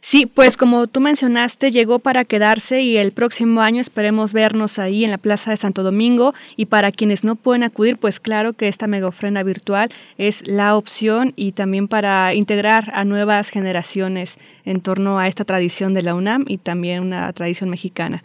Sí, 0.05 0.27
pues 0.27 0.57
como 0.57 0.89
tú 0.89 1.01
mencionaste, 1.01 1.71
llegó 1.71 2.01
para 2.01 2.25
quedarse 2.25 2.81
y 2.81 2.97
el 2.97 3.13
próximo 3.13 3.61
año 3.61 3.81
esperemos 3.81 4.33
vernos 4.33 4.81
ahí 4.81 5.05
en 5.05 5.13
la 5.13 5.17
Plaza 5.17 5.53
de 5.53 5.57
Santo 5.57 5.85
Domingo. 5.85 6.35
Y 6.57 6.67
para 6.67 6.91
quienes 6.91 7.23
no 7.23 7.37
pueden 7.37 7.63
acudir, 7.63 7.99
pues 7.99 8.19
claro 8.19 8.53
que 8.53 8.67
esta 8.67 8.89
megofrena 8.89 9.45
virtual 9.45 9.91
es 10.19 10.45
la 10.49 10.77
opción 10.77 11.33
y 11.37 11.53
también 11.53 11.87
para 11.87 12.35
integrar 12.35 12.91
a 12.95 13.05
nuevas 13.05 13.51
generaciones 13.51 14.39
en 14.65 14.83
torno 14.83 15.21
a 15.21 15.29
esta 15.29 15.45
tradición 15.45 15.95
de 15.95 16.03
la 16.03 16.17
UNAM 16.17 16.47
y 16.49 16.59
también 16.59 17.05
una 17.07 17.33
tradición 17.33 17.71
mexicana. 17.71 18.25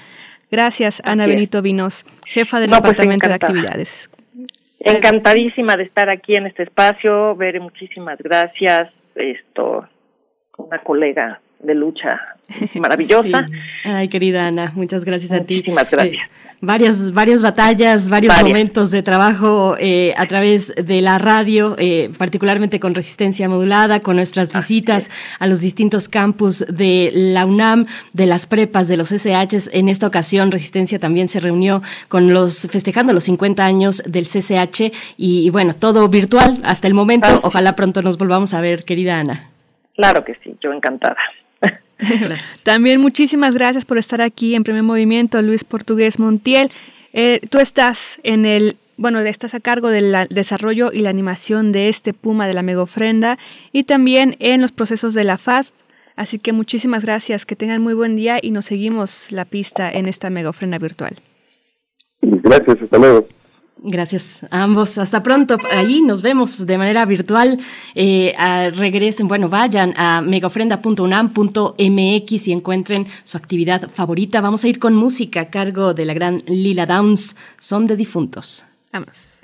Gracias, 0.50 1.00
Ana 1.06 1.28
Benito 1.28 1.62
Vinos, 1.62 2.08
jefa 2.26 2.60
del 2.60 2.70
pues, 2.70 2.82
Departamento 2.82 3.28
de 3.28 3.36
Actividades. 3.36 4.10
Encantadísima 4.80 5.76
de 5.76 5.84
estar 5.84 6.10
aquí 6.10 6.34
en 6.34 6.48
este 6.48 6.64
espacio, 6.64 7.36
Ver, 7.36 7.62
muchísimas 7.62 8.18
gracias. 8.18 8.92
Esto, 9.14 9.88
una 10.58 10.80
colega 10.80 11.40
de 11.60 11.76
lucha 11.76 12.20
maravillosa. 12.76 13.46
Ay, 13.84 14.08
querida 14.08 14.48
Ana, 14.48 14.72
muchas 14.76 15.06
gracias 15.06 15.34
a 15.34 15.44
ti. 15.44 15.58
Muchísimas 15.58 15.90
gracias. 15.90 16.28
Eh, 16.28 16.30
varias, 16.62 17.12
varias 17.12 17.42
batallas, 17.42 18.10
varios 18.10 18.42
momentos 18.42 18.92
de 18.92 19.04
trabajo 19.04 19.76
eh, 19.80 20.14
a 20.18 20.26
través 20.26 20.74
de 20.76 21.02
la 21.02 21.18
radio, 21.18 21.76
eh, 21.78 22.12
particularmente 22.18 22.80
con 22.80 22.96
resistencia 22.96 23.48
modulada, 23.50 24.00
con 24.00 24.16
nuestras 24.16 24.54
visitas 24.54 25.10
a 25.40 25.48
los 25.48 25.62
distintos 25.62 26.10
campus 26.10 26.66
de 26.68 27.12
la 27.14 27.46
UNAM, 27.46 27.86
de 28.14 28.26
las 28.26 28.46
prepas, 28.46 28.88
de 28.88 28.98
los 28.98 29.10
SHs. 29.12 29.70
En 29.74 29.90
esta 29.90 30.08
ocasión, 30.08 30.52
Resistencia 30.52 31.00
también 31.00 31.28
se 31.28 31.40
reunió 31.40 31.82
con 32.08 32.34
los, 32.34 32.68
festejando 32.72 33.14
los 33.14 33.26
50 33.26 33.66
años 33.66 34.02
del 34.06 34.26
CCH 34.26 34.92
y, 35.18 35.50
bueno, 35.50 35.76
todo 35.76 36.08
virtual 36.08 36.60
hasta 36.64 36.88
el 36.88 36.94
momento. 36.94 37.40
Ojalá 37.44 37.76
pronto 37.76 38.02
nos 38.02 38.18
volvamos 38.18 38.54
a 38.54 38.62
ver, 38.62 38.84
querida 38.84 39.20
Ana. 39.20 39.50
Claro 39.96 40.24
que 40.24 40.36
sí, 40.44 40.56
yo 40.62 40.72
encantada. 40.72 41.18
También 42.64 43.02
muchísimas 43.02 43.56
gracias 43.56 43.86
por 43.86 43.98
estar 43.98 44.22
aquí 44.22 44.56
en 44.56 44.64
Primer 44.64 44.84
Movimiento, 44.84 45.42
Luis 45.42 45.64
Portugués 45.64 46.20
Montiel. 46.20 46.72
Eh, 47.14 47.42
tú 47.50 47.60
estás 47.60 48.20
en 48.24 48.46
el, 48.46 48.78
bueno, 48.98 49.20
estás 49.20 49.54
a 49.54 49.60
cargo 49.60 49.90
del 49.90 50.16
desarrollo 50.30 50.92
y 50.92 51.00
la 51.00 51.10
animación 51.10 51.72
de 51.72 51.90
este 51.90 52.14
Puma 52.14 52.48
de 52.48 52.54
la 52.54 52.62
Mega 52.62 52.82
Ofrenda 52.82 53.38
y 53.72 53.84
también 53.84 54.36
en 54.40 54.62
los 54.62 54.72
procesos 54.72 55.14
de 55.14 55.24
la 55.24 55.38
FAST. 55.38 55.76
Así 56.16 56.40
que 56.40 56.52
muchísimas 56.52 57.06
gracias, 57.06 57.46
que 57.46 57.56
tengan 57.56 57.82
muy 57.82 57.94
buen 57.94 58.16
día 58.16 58.40
y 58.42 58.50
nos 58.50 58.66
seguimos 58.66 59.32
la 59.32 59.46
pista 59.46 59.92
en 59.92 60.08
esta 60.08 60.30
Mega 60.30 60.50
Ofrenda 60.50 60.80
virtual. 60.80 61.18
Gracias, 62.22 62.82
hasta 62.82 62.98
luego. 62.98 63.28
Gracias 63.84 64.46
a 64.50 64.64
ambos. 64.64 64.98
Hasta 64.98 65.22
pronto. 65.24 65.58
Ahí 65.72 66.02
nos 66.02 66.22
vemos 66.22 66.66
de 66.66 66.78
manera 66.78 67.06
virtual. 67.06 67.60
Eh, 67.96 68.34
regresen, 68.76 69.28
bueno, 69.28 69.50
vayan 69.50 69.94
a 69.98 70.22
megafrenda.unam.mx 70.22 72.48
y 72.48 72.52
encuentren 72.52 73.08
su 73.24 73.38
actividad 73.38 73.90
favorita. 73.94 74.42
Vamos 74.42 74.64
a 74.64 74.68
ir 74.68 74.80
con 74.80 74.96
música 74.96 75.42
a 75.42 75.50
cargo 75.50 75.94
de 75.94 76.06
la 76.06 76.14
gran 76.14 76.44
Lila 76.48 76.86
Downs. 76.86 77.36
Son 77.60 77.88
de 77.88 77.96
difuntos. 77.96 78.66
Vamos. 78.92 79.37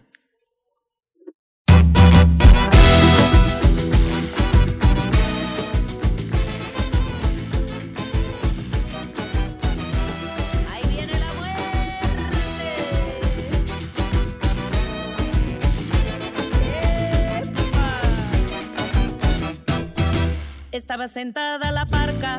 Estaba 20.94 21.08
sentada 21.08 21.72
la 21.72 21.88
parca, 21.88 22.36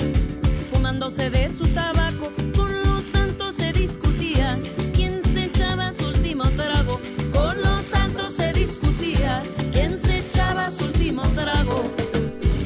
fumándose 0.73 1.29
de 1.29 1.49
su 1.53 1.67
tabaco. 1.75 2.31
Con 2.57 2.73
los 2.85 3.03
santos 3.03 3.57
se 3.57 3.73
discutía 3.73 4.57
quién 4.95 5.21
se 5.25 5.47
echaba 5.47 5.93
su 5.93 6.07
último 6.07 6.45
trago. 6.51 7.01
Con 7.33 7.61
los 7.61 7.83
santos 7.83 8.33
se 8.33 8.53
discutía 8.53 9.43
quién 9.73 9.99
se 9.99 10.19
echaba 10.19 10.71
su 10.71 10.85
último 10.85 11.23
trago. 11.35 11.83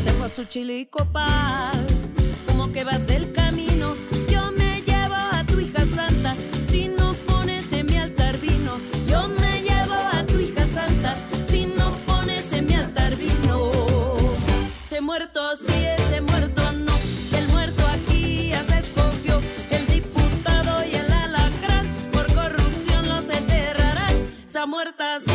Se 0.05 0.11
fue 0.11 0.27
a 0.27 0.29
su 0.29 0.45
chilico 0.45 1.07
pal, 1.07 1.87
como 2.47 2.71
que 2.71 2.85
vas 2.85 3.07
del 3.07 3.33
camino. 3.33 3.95
Yo 4.31 4.53
me 4.59 4.83
llevo 4.83 5.15
a 5.15 5.43
tu 5.45 5.59
hija 5.59 5.87
santa, 5.97 6.35
si 6.69 6.89
no 6.89 7.15
pones 7.27 7.73
en 7.73 7.87
mi 7.87 7.97
altar 7.97 8.37
vino. 8.41 8.75
Yo 9.09 9.27
me 9.41 9.63
llevo 9.63 9.95
a 9.95 10.23
tu 10.27 10.39
hija 10.39 10.67
santa, 10.67 11.17
si 11.49 11.65
no 11.65 11.93
pones 12.07 12.53
en 12.53 12.67
mi 12.67 12.75
altar 12.75 13.17
vino. 13.17 13.71
Se 14.87 15.01
muerto 15.01 15.41
enterrarán. 24.59 24.59
Esa 24.59 24.67
muerta 24.67 25.28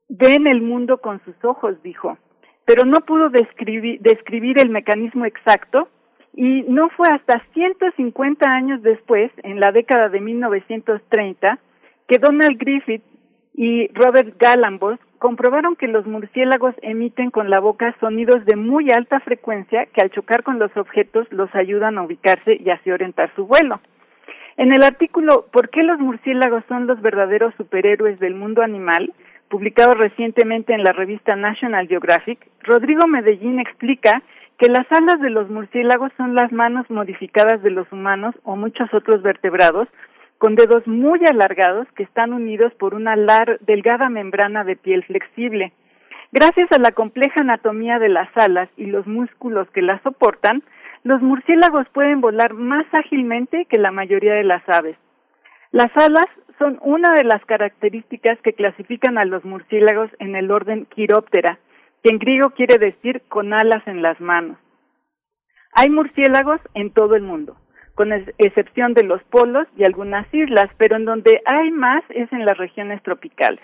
Ven 0.09 0.45
el 0.45 0.61
mundo 0.61 0.99
con 0.99 1.23
sus 1.23 1.35
ojos, 1.43 1.81
dijo, 1.81 2.17
pero 2.65 2.85
no 2.85 2.97
pudo 2.99 3.29
describir, 3.29 4.59
el 4.59 4.69
mecanismo 4.69 5.25
exacto 5.25 5.87
y 6.35 6.63
no 6.63 6.89
fue 6.89 7.07
hasta 7.09 7.41
150 7.53 8.49
años 8.49 8.81
después, 8.83 9.31
en 9.43 9.59
la 9.59 9.71
década 9.71 10.09
de 10.09 10.21
1930, 10.21 11.59
que 12.07 12.17
Donald 12.19 12.57
Griffith 12.57 13.03
y 13.53 13.89
Robert 13.93 14.35
Galambos 14.39 14.99
comprobaron 15.19 15.75
que 15.75 15.87
los 15.87 16.05
murciélagos 16.07 16.73
emiten 16.81 17.31
con 17.31 17.49
la 17.49 17.59
boca 17.59 17.95
sonidos 17.99 18.45
de 18.45 18.55
muy 18.55 18.89
alta 18.91 19.19
frecuencia 19.19 19.85
que 19.87 20.01
al 20.01 20.11
chocar 20.11 20.43
con 20.43 20.57
los 20.57 20.75
objetos 20.75 21.27
los 21.31 21.53
ayudan 21.53 21.97
a 21.97 22.03
ubicarse 22.03 22.57
y 22.59 22.69
así 22.69 22.91
orientar 22.91 23.31
su 23.35 23.45
vuelo. 23.45 23.81
En 24.57 24.73
el 24.73 24.83
artículo 24.83 25.47
¿Por 25.51 25.69
qué 25.69 25.83
los 25.83 25.99
murciélagos 25.99 26.63
son 26.67 26.87
los 26.87 27.01
verdaderos 27.01 27.53
superhéroes 27.55 28.19
del 28.19 28.35
mundo 28.35 28.61
animal? 28.61 29.13
publicado 29.51 29.91
recientemente 29.91 30.73
en 30.73 30.81
la 30.81 30.93
revista 30.93 31.35
National 31.35 31.87
Geographic, 31.87 32.39
Rodrigo 32.63 33.05
Medellín 33.05 33.59
explica 33.59 34.23
que 34.57 34.69
las 34.69 34.89
alas 34.91 35.19
de 35.19 35.29
los 35.29 35.49
murciélagos 35.49 36.11
son 36.15 36.35
las 36.35 36.51
manos 36.53 36.89
modificadas 36.89 37.61
de 37.61 37.71
los 37.71 37.91
humanos 37.91 38.33
o 38.43 38.55
muchos 38.55 38.91
otros 38.93 39.21
vertebrados 39.21 39.89
con 40.41 40.55
dedos 40.55 40.87
muy 40.87 41.19
alargados 41.29 41.87
que 41.95 42.01
están 42.01 42.33
unidos 42.33 42.73
por 42.79 42.95
una 42.95 43.15
delgada 43.59 44.09
membrana 44.09 44.63
de 44.63 44.75
piel 44.75 45.03
flexible. 45.03 45.71
Gracias 46.31 46.67
a 46.71 46.79
la 46.79 46.93
compleja 46.93 47.41
anatomía 47.41 47.99
de 47.99 48.09
las 48.09 48.27
alas 48.35 48.67
y 48.75 48.87
los 48.87 49.05
músculos 49.05 49.69
que 49.69 49.83
las 49.83 50.01
soportan, 50.01 50.63
los 51.03 51.21
murciélagos 51.21 51.87
pueden 51.89 52.21
volar 52.21 52.55
más 52.55 52.87
ágilmente 52.91 53.65
que 53.65 53.77
la 53.77 53.91
mayoría 53.91 54.33
de 54.33 54.43
las 54.43 54.67
aves. 54.67 54.97
Las 55.69 55.95
alas 55.95 56.25
son 56.57 56.79
una 56.81 57.13
de 57.13 57.23
las 57.23 57.45
características 57.45 58.39
que 58.41 58.53
clasifican 58.53 59.19
a 59.19 59.25
los 59.25 59.45
murciélagos 59.45 60.09
en 60.17 60.35
el 60.35 60.49
orden 60.49 60.87
Chiroptera, 60.95 61.59
que 62.03 62.09
en 62.09 62.17
griego 62.17 62.49
quiere 62.55 62.79
decir 62.79 63.21
con 63.29 63.53
alas 63.53 63.85
en 63.85 64.01
las 64.01 64.19
manos. 64.19 64.57
Hay 65.73 65.91
murciélagos 65.91 66.61
en 66.73 66.89
todo 66.89 67.13
el 67.13 67.21
mundo, 67.21 67.57
con 67.95 68.13
ex- 68.13 68.33
excepción 68.37 68.93
de 68.93 69.03
los 69.03 69.21
polos 69.23 69.67
y 69.77 69.83
algunas 69.83 70.25
islas, 70.33 70.67
pero 70.77 70.95
en 70.95 71.05
donde 71.05 71.41
hay 71.45 71.71
más 71.71 72.03
es 72.09 72.31
en 72.33 72.45
las 72.45 72.57
regiones 72.57 73.01
tropicales. 73.03 73.61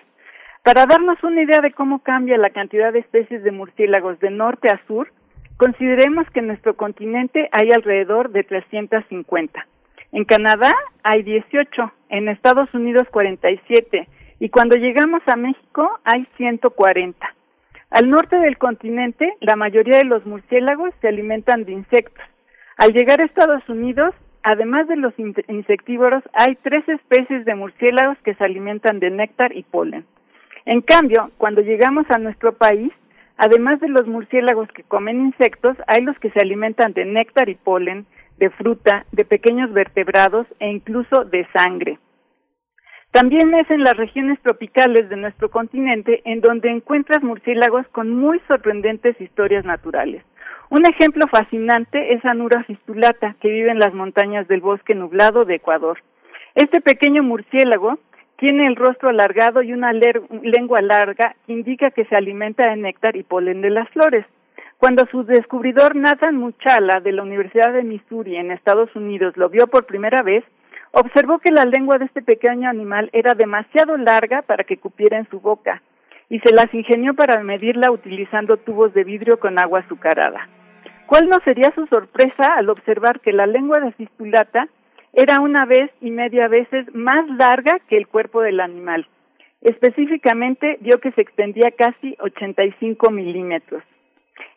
Para 0.64 0.86
darnos 0.86 1.24
una 1.24 1.42
idea 1.42 1.62
de 1.62 1.72
cómo 1.72 2.00
cambia 2.00 2.38
la 2.38 2.50
cantidad 2.50 2.92
de 2.92 3.00
especies 3.00 3.44
de 3.44 3.52
murciélagos 3.52 4.20
de 4.20 4.32
norte 4.32 4.68
a 4.70 4.82
sur, 4.88 5.10
consideremos 5.58 6.30
que 6.32 6.40
en 6.40 6.48
nuestro 6.48 6.76
continente 6.76 7.50
hay 7.52 7.72
alrededor 7.72 8.32
de 8.32 8.44
350. 8.44 9.66
En 10.12 10.26
Canadá 10.26 10.74
hay 11.04 11.24
18, 11.24 11.92
en 12.10 12.28
Estados 12.30 12.74
Unidos 12.74 13.08
47 13.12 14.08
y 14.40 14.50
cuando 14.50 14.76
llegamos 14.78 15.22
a 15.28 15.36
México 15.36 16.00
hay 16.04 16.28
140. 16.38 17.34
Al 17.90 18.10
norte 18.10 18.36
del 18.38 18.58
continente, 18.58 19.34
la 19.40 19.56
mayoría 19.56 19.98
de 20.00 20.04
los 20.06 20.26
murciélagos 20.26 20.94
se 21.02 21.08
alimentan 21.08 21.64
de 21.64 21.72
insectos. 21.72 22.24
Al 22.78 22.94
llegar 22.94 23.20
a 23.20 23.26
Estados 23.26 23.68
Unidos, 23.68 24.14
además 24.44 24.88
de 24.88 24.98
los 24.98 25.12
insectívoros, 25.18 26.24
hay 26.34 26.56
tres 26.62 26.88
especies 26.88 27.44
de 27.44 27.56
murciélagos 27.56 28.20
que 28.24 28.36
se 28.36 28.44
alimentan 28.44 29.00
de 29.00 29.10
néctar 29.10 29.52
y 29.56 29.64
polen. 29.64 30.06
En 30.66 30.82
cambio, 30.82 31.32
cuando 31.40 31.62
llegamos 31.62 32.06
a 32.12 32.20
nuestro 32.20 32.54
país, 32.54 32.94
además 33.38 33.80
de 33.80 33.88
los 33.88 34.06
murciélagos 34.06 34.70
que 34.74 34.84
comen 34.84 35.26
insectos, 35.26 35.76
hay 35.88 36.04
los 36.04 36.20
que 36.20 36.30
se 36.30 36.40
alimentan 36.40 36.94
de 36.94 37.06
néctar 37.06 37.50
y 37.50 37.56
polen, 37.56 38.06
de 38.38 38.52
fruta, 38.52 39.08
de 39.12 39.26
pequeños 39.26 39.74
vertebrados 39.74 40.46
e 40.60 40.70
incluso 40.70 41.26
de 41.26 41.48
sangre. 41.52 41.98
También 43.12 43.56
es 43.56 43.68
en 43.72 43.82
las 43.82 43.98
regiones 43.98 44.40
tropicales 44.44 45.10
de 45.10 45.16
nuestro 45.16 45.50
continente 45.50 46.22
en 46.26 46.42
donde 46.42 46.70
encuentras 46.70 47.24
murciélagos 47.24 47.88
con 47.88 48.16
muy 48.16 48.40
sorprendentes 48.48 49.20
historias 49.20 49.66
naturales. 49.66 50.24
Un 50.70 50.86
ejemplo 50.86 51.26
fascinante 51.32 52.14
es 52.14 52.26
Anura 52.26 52.62
fistulata, 52.66 53.38
que 53.40 53.50
vive 53.50 53.72
en 53.72 53.80
las 53.80 53.94
montañas 53.94 54.50
del 54.50 54.60
bosque 54.60 54.96
nublado 54.96 55.46
de 55.46 55.56
Ecuador. 55.56 56.00
Este 56.56 56.82
pequeño 56.82 57.24
murciélago 57.24 58.00
tiene 58.36 58.68
el 58.68 58.76
rostro 58.76 59.08
alargado 59.08 59.62
y 59.62 59.72
una 59.72 59.94
lengua 59.94 60.82
larga 60.82 61.36
que 61.46 61.54
indica 61.54 61.92
que 61.92 62.04
se 62.04 62.18
alimenta 62.18 62.70
de 62.70 62.76
néctar 62.76 63.16
y 63.16 63.24
polen 63.24 63.62
de 63.62 63.70
las 63.70 63.88
flores. 63.92 64.26
Cuando 64.78 65.06
su 65.10 65.24
descubridor 65.24 65.96
Nathan 65.96 66.36
Muchala 66.36 67.00
de 67.00 67.14
la 67.14 67.24
Universidad 67.24 67.72
de 67.72 67.84
Missouri 67.84 68.36
en 68.36 68.52
Estados 68.52 68.94
Unidos 68.94 69.38
lo 69.38 69.48
vio 69.48 69.68
por 69.68 69.86
primera 69.86 70.22
vez, 70.22 70.44
observó 70.92 71.40
que 71.40 71.52
la 71.52 71.64
lengua 71.64 71.98
de 71.98 72.06
este 72.06 72.22
pequeño 72.22 72.70
animal 72.70 73.10
era 73.14 73.36
demasiado 73.36 73.96
larga 73.96 74.42
para 74.42 74.66
que 74.66 74.76
cupiera 74.76 75.18
en 75.18 75.30
su 75.30 75.40
boca 75.40 75.82
y 76.30 76.40
se 76.40 76.54
las 76.54 76.74
ingenió 76.74 77.14
para 77.14 77.42
medirla 77.42 77.90
utilizando 77.90 78.58
tubos 78.58 78.94
de 78.94 79.06
vidrio 79.06 79.40
con 79.40 79.58
agua 79.60 79.80
azucarada. 79.80 80.50
¿Cuál 81.08 81.30
no 81.30 81.40
sería 81.46 81.72
su 81.74 81.88
sorpresa 81.88 82.56
al 82.58 82.70
observar 82.70 83.22
que 83.22 83.32
la 83.32 83.48
lengua 83.48 83.80
de 83.80 83.94
fistulata 83.94 84.68
era 85.14 85.40
una 85.40 85.66
vez 85.66 85.90
y 86.02 86.12
media 86.12 86.50
veces 86.50 86.94
más 86.94 87.22
larga 87.30 87.80
que 87.88 87.96
el 87.96 88.08
cuerpo 88.08 88.42
del 88.42 88.60
animal? 88.60 89.08
Específicamente 89.62 90.78
vio 90.82 91.00
que 91.00 91.14
se 91.14 91.22
extendía 91.22 91.72
casi 91.72 92.18
85 92.20 93.10
milímetros. 93.10 93.84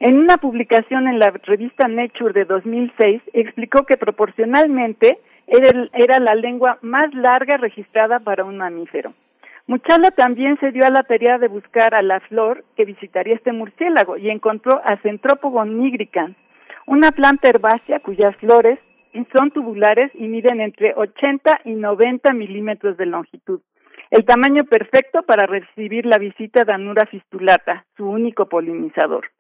En 0.01 0.19
una 0.19 0.39
publicación 0.39 1.07
en 1.07 1.21
la 1.21 1.31
revista 1.31 1.87
Nature 1.87 2.33
de 2.33 2.45
2006 2.47 3.23
explicó 3.33 3.87
que 3.87 3.97
proporcionalmente 3.97 5.19
era, 5.47 5.89
era 5.93 6.19
la 6.19 6.35
lengua 6.35 6.79
más 6.83 7.15
larga 7.15 7.59
registrada 7.59 8.19
para 8.19 8.45
un 8.45 8.57
mamífero. 8.57 9.15
Muchala 9.71 10.11
también 10.11 10.59
se 10.59 10.73
dio 10.73 10.85
a 10.85 10.91
la 10.91 11.05
tarea 11.05 11.39
de 11.39 11.47
buscar 11.47 11.95
a 11.95 12.03
la 12.03 12.19
flor 12.19 12.65
que 12.77 12.85
visitaría 12.85 13.37
este 13.37 13.53
murciélago 13.53 14.17
y 14.17 14.29
encontró 14.29 14.81
a 14.85 14.97
Centropogon 14.97 15.79
nigricans, 15.79 16.37
una 16.89 17.13
planta 17.13 17.51
herbácea 17.51 18.01
cuyas 18.01 18.35
flores 18.39 18.81
son 19.33 19.53
tubulares 19.53 20.11
y 20.15 20.27
miden 20.27 20.61
entre 20.61 20.93
80 20.97 21.61
y 21.67 21.75
90 21.75 22.33
milímetros 22.33 22.97
de 22.97 23.07
longitud, 23.07 23.61
el 24.11 24.25
tamaño 24.25 24.65
perfecto 24.65 25.23
para 25.23 25.47
recibir 25.47 26.05
la 26.05 26.19
visita 26.19 26.65
de 26.65 26.73
Anura 26.73 27.07
fistulata, 27.07 27.85
su 27.97 28.11
único 28.11 28.49
polinizador. 28.49 29.31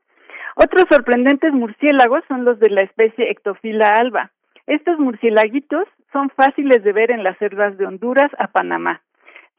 Otros 0.55 0.84
sorprendentes 0.89 1.52
murciélagos 1.52 2.23
son 2.28 2.44
los 2.44 2.60
de 2.60 2.70
la 2.70 2.83
especie 2.83 3.33
Ectofila 3.33 3.94
alba. 3.99 4.31
Estos 4.68 4.97
murciélaguitos 5.00 5.89
son 6.12 6.31
fáciles 6.31 6.84
de 6.84 6.92
ver 6.92 7.10
en 7.10 7.25
las 7.25 7.36
selvas 7.39 7.76
de 7.78 7.86
Honduras 7.86 8.31
a 8.39 8.47
Panamá. 8.47 9.02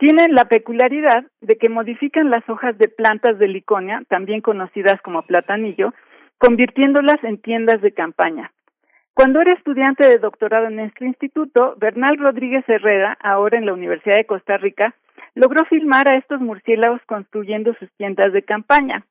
Tienen 0.02 0.34
la 0.34 0.46
peculiaridad 0.46 1.26
de 1.42 1.60
que 1.60 1.70
modifican 1.70 2.32
las 2.32 2.50
hojas 2.50 2.76
de 2.80 2.88
plantas 2.88 3.38
de 3.38 3.48
liconia, 3.48 4.02
también 4.10 4.42
conocidas 4.42 5.00
como 5.04 5.22
platanillo, 5.22 5.94
convirtiéndolas 6.40 7.24
en 7.24 7.40
tiendas 7.40 7.82
de 7.82 7.92
campaña. 7.92 8.52
Cuando 9.14 9.42
era 9.42 9.54
estudiante 9.54 10.10
de 10.10 10.18
doctorado 10.18 10.66
en 10.66 10.80
este 10.80 11.06
instituto, 11.06 11.76
Bernal 11.78 12.18
Rodríguez 12.18 12.68
Herrera, 12.68 13.16
ahora 13.22 13.60
en 13.60 13.68
la 13.68 13.74
Universidad 13.74 14.16
de 14.16 14.26
Costa 14.26 14.58
Rica, 14.58 14.96
logró 15.36 15.66
filmar 15.66 16.10
a 16.10 16.18
estos 16.18 16.42
murciélagos 16.42 17.02
construyendo 17.06 17.76
sus 17.76 17.92
tiendas 17.92 18.34
de 18.34 18.42
campaña. 18.42 19.06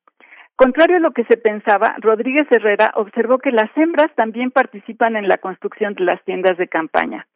Contrario 0.56 0.96
a 0.96 1.00
lo 1.00 1.12
que 1.12 1.22
se 1.26 1.36
pensaba, 1.36 1.94
Rodríguez 1.98 2.48
Herrera 2.50 2.90
observó 2.96 3.38
que 3.38 3.52
las 3.52 3.70
hembras 3.76 4.12
también 4.16 4.50
participan 4.50 5.14
en 5.14 5.28
la 5.28 5.36
construcción 5.36 5.94
de 5.94 6.02
las 6.02 6.20
tiendas 6.24 6.58
de 6.58 6.66
campaña. 6.66 7.28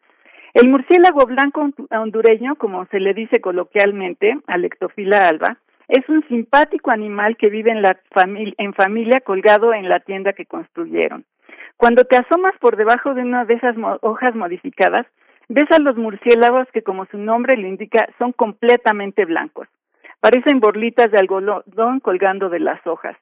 El 0.55 0.69
murciélago 0.69 1.27
blanco 1.27 1.69
hondureño, 1.91 2.55
como 2.55 2.87
se 2.87 3.01
le 3.01 3.13
dice 3.13 3.41
coloquialmente, 3.41 4.39
Alectofila 4.47 5.27
alba, 5.27 5.59
es 5.89 6.09
un 6.09 6.27
simpático 6.29 6.93
animal 6.93 7.37
que 7.37 7.51
vive 7.51 7.73
en, 7.73 7.83
la 7.83 7.99
en 8.15 8.73
familia 8.73 9.21
colgado 9.21 9.75
en 9.75 9.89
la 9.89 9.99
tienda 9.99 10.33
que 10.33 10.47
construyeron. 10.47 11.25
Cuando 11.77 12.05
te 12.05 12.17
asomas 12.17 12.55
por 12.61 12.77
debajo 12.77 13.15
de 13.15 13.23
una 13.23 13.45
de 13.45 13.55
esas 13.55 13.75
hojas 14.03 14.37
modificadas, 14.37 15.07
ves 15.49 15.69
a 15.73 15.81
los 15.81 15.97
murciélagos 15.97 16.69
que, 16.73 16.83
como 16.83 17.05
su 17.07 17.19
nombre 17.19 17.57
le 17.57 17.69
indica, 17.69 18.09
son 18.19 18.31
completamente 18.31 19.25
blancos. 19.25 19.67
Parecen 20.21 20.61
borlitas 20.61 21.11
de 21.11 21.19
algodón 21.19 21.99
colgando 21.99 22.49
de 22.49 22.61
las 22.61 22.87
hojas. 22.87 23.17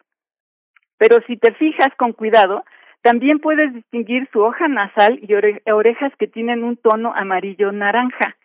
Pero 0.99 1.17
si 1.27 1.39
te 1.39 1.53
fijas 1.55 1.89
con 1.97 2.13
cuidado, 2.13 2.63
también 3.03 3.41
puedes 3.41 3.75
distinguir 3.75 4.29
su 4.33 4.41
hoja 4.41 4.69
nasal 4.69 5.21
y 5.23 5.35
orejas 5.71 6.13
que 6.19 6.29
tienen 6.29 6.65
un 6.65 6.77
tono 6.77 7.13
amarillo 7.15 7.73
naranja. 7.73 8.37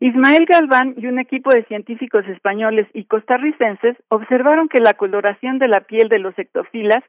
Ismael 0.00 0.46
Galván 0.46 0.94
y 0.96 1.06
un 1.06 1.18
equipo 1.18 1.50
de 1.50 1.64
científicos 1.64 2.26
españoles 2.26 2.86
y 2.92 3.04
costarricenses 3.04 3.96
observaron 4.08 4.68
que 4.68 4.80
la 4.80 4.94
coloración 4.94 5.58
de 5.58 5.68
la 5.68 5.80
piel 5.80 6.08
de 6.08 6.18
los 6.18 6.38
ectofilas 6.38 7.02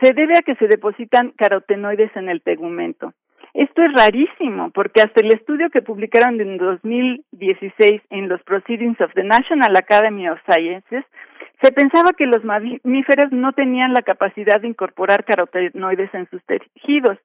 se 0.00 0.12
debe 0.12 0.34
a 0.36 0.42
que 0.42 0.56
se 0.56 0.66
depositan 0.66 1.30
carotenoides 1.36 2.14
en 2.16 2.28
el 2.28 2.42
tegumento. 2.42 3.12
Esto 3.54 3.82
es 3.82 3.92
rarísimo 3.94 4.70
porque 4.70 5.02
hasta 5.02 5.20
el 5.20 5.32
estudio 5.32 5.70
que 5.70 5.82
publicaron 5.82 6.40
en 6.40 6.56
2016 6.58 8.02
en 8.10 8.28
los 8.28 8.42
Proceedings 8.42 9.00
of 9.00 9.12
the 9.14 9.24
National 9.24 9.76
Academy 9.76 10.28
of 10.28 10.38
Sciences 10.50 11.04
se 11.62 11.72
pensaba 11.72 12.12
que 12.12 12.26
los 12.26 12.42
mamíferos 12.44 13.30
no 13.30 13.52
tenían 13.52 13.92
la 13.92 14.02
capacidad 14.02 14.60
de 14.60 14.68
incorporar 14.68 15.24
carotenoides 15.24 16.12
en 16.12 16.28
sus 16.28 16.42
tejidos. 16.44 17.18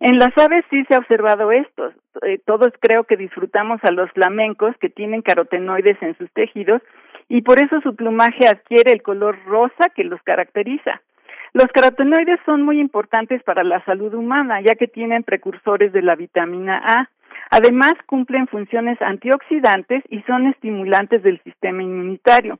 En 0.00 0.18
las 0.18 0.36
aves 0.36 0.64
sí 0.70 0.84
se 0.84 0.94
ha 0.94 0.98
observado 0.98 1.52
esto. 1.52 1.92
Eh, 2.22 2.38
todos 2.44 2.72
creo 2.80 3.04
que 3.04 3.16
disfrutamos 3.16 3.80
a 3.84 3.92
los 3.92 4.10
flamencos 4.12 4.76
que 4.80 4.88
tienen 4.88 5.22
carotenoides 5.22 6.00
en 6.02 6.16
sus 6.18 6.30
tejidos 6.32 6.82
y 7.28 7.42
por 7.42 7.62
eso 7.62 7.80
su 7.80 7.94
plumaje 7.94 8.48
adquiere 8.48 8.92
el 8.92 9.02
color 9.02 9.38
rosa 9.46 9.90
que 9.94 10.04
los 10.04 10.20
caracteriza. 10.22 11.00
Los 11.52 11.66
carotenoides 11.72 12.40
son 12.46 12.62
muy 12.62 12.80
importantes 12.80 13.42
para 13.42 13.64
la 13.64 13.84
salud 13.84 14.12
humana 14.14 14.60
ya 14.60 14.74
que 14.74 14.88
tienen 14.88 15.22
precursores 15.22 15.92
de 15.92 16.02
la 16.02 16.16
vitamina 16.16 16.82
A. 16.84 17.10
Además, 17.50 17.94
cumplen 18.06 18.46
funciones 18.48 19.00
antioxidantes 19.00 20.02
y 20.10 20.20
son 20.22 20.46
estimulantes 20.46 21.22
del 21.22 21.40
sistema 21.42 21.82
inmunitario. 21.82 22.58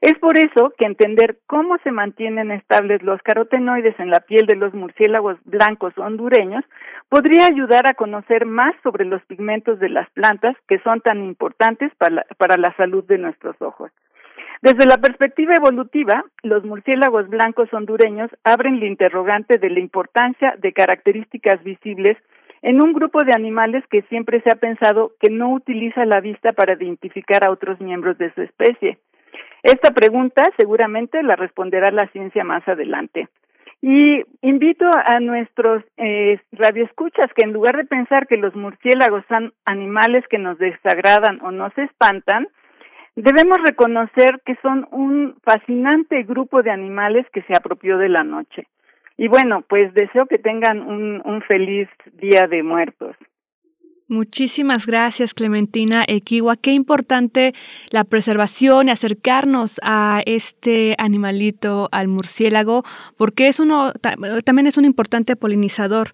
Es 0.00 0.18
por 0.18 0.38
eso 0.38 0.72
que 0.78 0.86
entender 0.86 1.36
cómo 1.46 1.76
se 1.84 1.92
mantienen 1.92 2.50
estables 2.52 3.02
los 3.02 3.20
carotenoides 3.20 4.00
en 4.00 4.08
la 4.08 4.20
piel 4.20 4.46
de 4.46 4.56
los 4.56 4.72
murciélagos 4.72 5.36
blancos 5.44 5.92
hondureños 5.98 6.64
podría 7.10 7.44
ayudar 7.44 7.86
a 7.86 7.92
conocer 7.92 8.46
más 8.46 8.74
sobre 8.82 9.04
los 9.04 9.22
pigmentos 9.26 9.78
de 9.78 9.90
las 9.90 10.08
plantas 10.10 10.56
que 10.68 10.78
son 10.78 11.02
tan 11.02 11.22
importantes 11.22 11.92
para 11.98 12.14
la, 12.14 12.26
para 12.38 12.56
la 12.56 12.74
salud 12.76 13.04
de 13.04 13.18
nuestros 13.18 13.60
ojos. 13.60 13.90
Desde 14.62 14.86
la 14.86 14.96
perspectiva 14.96 15.54
evolutiva, 15.54 16.24
los 16.42 16.64
murciélagos 16.64 17.28
blancos 17.28 17.72
hondureños 17.72 18.30
abren 18.42 18.76
el 18.76 18.84
interrogante 18.84 19.58
de 19.58 19.68
la 19.68 19.80
importancia 19.80 20.54
de 20.58 20.72
características 20.72 21.62
visibles 21.62 22.16
en 22.62 22.80
un 22.80 22.94
grupo 22.94 23.22
de 23.24 23.32
animales 23.34 23.84
que 23.90 24.02
siempre 24.02 24.40
se 24.42 24.50
ha 24.50 24.56
pensado 24.56 25.12
que 25.20 25.30
no 25.30 25.52
utiliza 25.52 26.06
la 26.06 26.20
vista 26.20 26.52
para 26.52 26.74
identificar 26.74 27.44
a 27.44 27.50
otros 27.50 27.80
miembros 27.80 28.16
de 28.16 28.32
su 28.32 28.42
especie. 28.42 28.98
Esta 29.62 29.90
pregunta 29.90 30.42
seguramente 30.56 31.22
la 31.22 31.36
responderá 31.36 31.90
la 31.90 32.08
ciencia 32.08 32.44
más 32.44 32.66
adelante. 32.66 33.28
Y 33.82 34.24
invito 34.42 34.84
a 34.92 35.20
nuestros 35.20 35.82
eh, 35.96 36.38
radioescuchas 36.52 37.32
que 37.34 37.42
en 37.42 37.52
lugar 37.52 37.76
de 37.76 37.86
pensar 37.86 38.26
que 38.26 38.36
los 38.36 38.54
murciélagos 38.54 39.24
son 39.28 39.54
animales 39.64 40.24
que 40.28 40.38
nos 40.38 40.58
desagradan 40.58 41.40
o 41.42 41.50
nos 41.50 41.76
espantan, 41.78 42.48
debemos 43.16 43.58
reconocer 43.64 44.42
que 44.44 44.56
son 44.60 44.86
un 44.90 45.36
fascinante 45.42 46.22
grupo 46.24 46.62
de 46.62 46.70
animales 46.70 47.26
que 47.32 47.42
se 47.42 47.56
apropió 47.56 47.96
de 47.96 48.10
la 48.10 48.22
noche. 48.22 48.66
Y 49.16 49.28
bueno, 49.28 49.62
pues 49.66 49.92
deseo 49.94 50.26
que 50.26 50.38
tengan 50.38 50.80
un 50.80 51.42
feliz 51.42 51.88
Día 52.14 52.46
de 52.48 52.62
Muertos. 52.62 53.16
Muchísimas 54.10 54.86
gracias, 54.86 55.34
Clementina 55.34 56.04
Equiwa. 56.04 56.56
Qué 56.56 56.72
importante 56.72 57.54
la 57.90 58.02
preservación 58.02 58.88
y 58.88 58.90
acercarnos 58.90 59.78
a 59.84 60.22
este 60.26 60.96
animalito, 60.98 61.88
al 61.92 62.08
murciélago, 62.08 62.82
porque 63.16 63.46
es 63.46 63.60
uno, 63.60 63.92
también 64.44 64.66
es 64.66 64.76
un 64.78 64.84
importante 64.84 65.36
polinizador. 65.36 66.10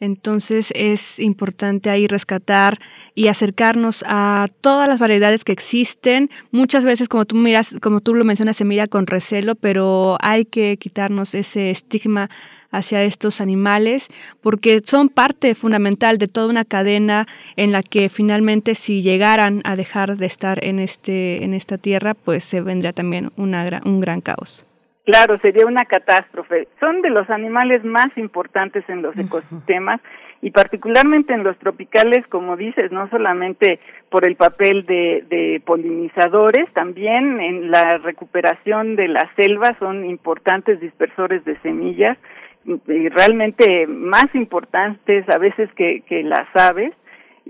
Entonces 0.00 0.72
es 0.74 1.18
importante 1.18 1.90
ahí 1.90 2.06
rescatar 2.06 2.80
y 3.14 3.28
acercarnos 3.28 4.02
a 4.06 4.48
todas 4.62 4.88
las 4.88 4.98
variedades 4.98 5.44
que 5.44 5.52
existen. 5.52 6.30
Muchas 6.50 6.86
veces, 6.86 7.08
como 7.08 7.26
tú 7.26 7.36
miras, 7.36 7.76
como 7.82 8.00
tú 8.00 8.14
lo 8.14 8.24
mencionas, 8.24 8.56
se 8.56 8.64
mira 8.64 8.88
con 8.88 9.06
recelo, 9.06 9.54
pero 9.54 10.16
hay 10.20 10.46
que 10.46 10.78
quitarnos 10.78 11.34
ese 11.34 11.70
estigma 11.70 12.30
hacia 12.70 13.02
estos 13.02 13.40
animales 13.40 14.08
porque 14.40 14.80
son 14.84 15.08
parte 15.08 15.54
fundamental 15.54 16.18
de 16.18 16.28
toda 16.28 16.46
una 16.46 16.64
cadena 16.64 17.26
en 17.56 17.72
la 17.72 17.82
que 17.82 18.08
finalmente 18.08 18.74
si 18.74 19.02
llegaran 19.02 19.60
a 19.64 19.76
dejar 19.76 20.16
de 20.16 20.26
estar 20.26 20.64
en 20.64 20.78
este 20.78 21.42
en 21.42 21.52
esta 21.52 21.78
tierra 21.78 22.14
pues 22.14 22.44
se 22.44 22.60
vendría 22.60 22.92
también 22.92 23.32
una, 23.36 23.82
un 23.84 24.00
gran 24.00 24.20
caos. 24.20 24.64
Claro, 25.10 25.38
sería 25.40 25.66
una 25.66 25.84
catástrofe. 25.86 26.68
Son 26.78 27.02
de 27.02 27.10
los 27.10 27.28
animales 27.30 27.84
más 27.84 28.16
importantes 28.16 28.84
en 28.88 29.02
los 29.02 29.16
ecosistemas 29.18 30.00
y 30.40 30.52
particularmente 30.52 31.34
en 31.34 31.42
los 31.42 31.58
tropicales, 31.58 32.24
como 32.28 32.56
dices, 32.56 32.92
no 32.92 33.10
solamente 33.10 33.80
por 34.08 34.24
el 34.24 34.36
papel 34.36 34.86
de, 34.86 35.24
de 35.28 35.60
polinizadores, 35.66 36.72
también 36.74 37.40
en 37.40 37.72
la 37.72 37.98
recuperación 37.98 38.94
de 38.94 39.08
las 39.08 39.26
selvas 39.34 39.72
son 39.80 40.04
importantes 40.04 40.78
dispersores 40.80 41.44
de 41.44 41.58
semillas 41.58 42.16
y 42.64 43.08
realmente 43.08 43.88
más 43.88 44.32
importantes 44.34 45.28
a 45.28 45.38
veces 45.38 45.68
que, 45.74 46.02
que 46.06 46.22
las 46.22 46.46
aves 46.54 46.92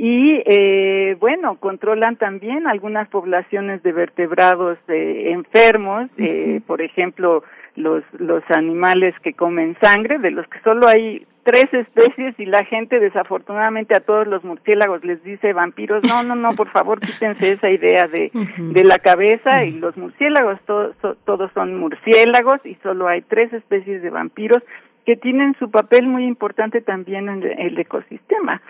y 0.02 0.42
eh, 0.46 1.14
bueno 1.20 1.56
controlan 1.56 2.16
también 2.16 2.66
algunas 2.66 3.06
poblaciones 3.08 3.82
de 3.82 3.92
vertebrados 3.92 4.78
eh, 4.88 5.32
enfermos 5.32 6.08
eh, 6.16 6.62
por 6.66 6.80
ejemplo 6.80 7.44
los 7.76 8.02
los 8.18 8.42
animales 8.48 9.14
que 9.22 9.34
comen 9.34 9.76
sangre 9.82 10.18
de 10.18 10.30
los 10.30 10.48
que 10.48 10.58
solo 10.60 10.88
hay 10.88 11.26
tres 11.42 11.66
especies 11.74 12.34
y 12.38 12.46
la 12.46 12.64
gente 12.64 12.98
desafortunadamente 12.98 13.94
a 13.94 14.00
todos 14.00 14.26
los 14.26 14.42
murciélagos 14.42 15.04
les 15.04 15.22
dice 15.22 15.52
vampiros 15.52 16.02
no 16.04 16.22
no 16.22 16.34
no 16.34 16.54
por 16.54 16.70
favor 16.70 16.98
quítense 17.00 17.52
esa 17.52 17.68
idea 17.68 18.06
de 18.06 18.30
de 18.56 18.84
la 18.84 18.96
cabeza 18.96 19.66
y 19.66 19.72
los 19.72 19.98
murciélagos 19.98 20.58
todos 20.64 20.96
todos 21.26 21.52
son 21.52 21.76
murciélagos 21.76 22.64
y 22.64 22.74
solo 22.76 23.06
hay 23.06 23.20
tres 23.20 23.52
especies 23.52 24.00
de 24.00 24.08
vampiros 24.08 24.62
que 25.04 25.16
tienen 25.16 25.54
su 25.58 25.70
papel 25.70 26.06
muy 26.06 26.24
importante 26.24 26.80
también 26.80 27.28
en 27.28 27.42
el 27.42 27.78
ecosistema. 27.78 28.62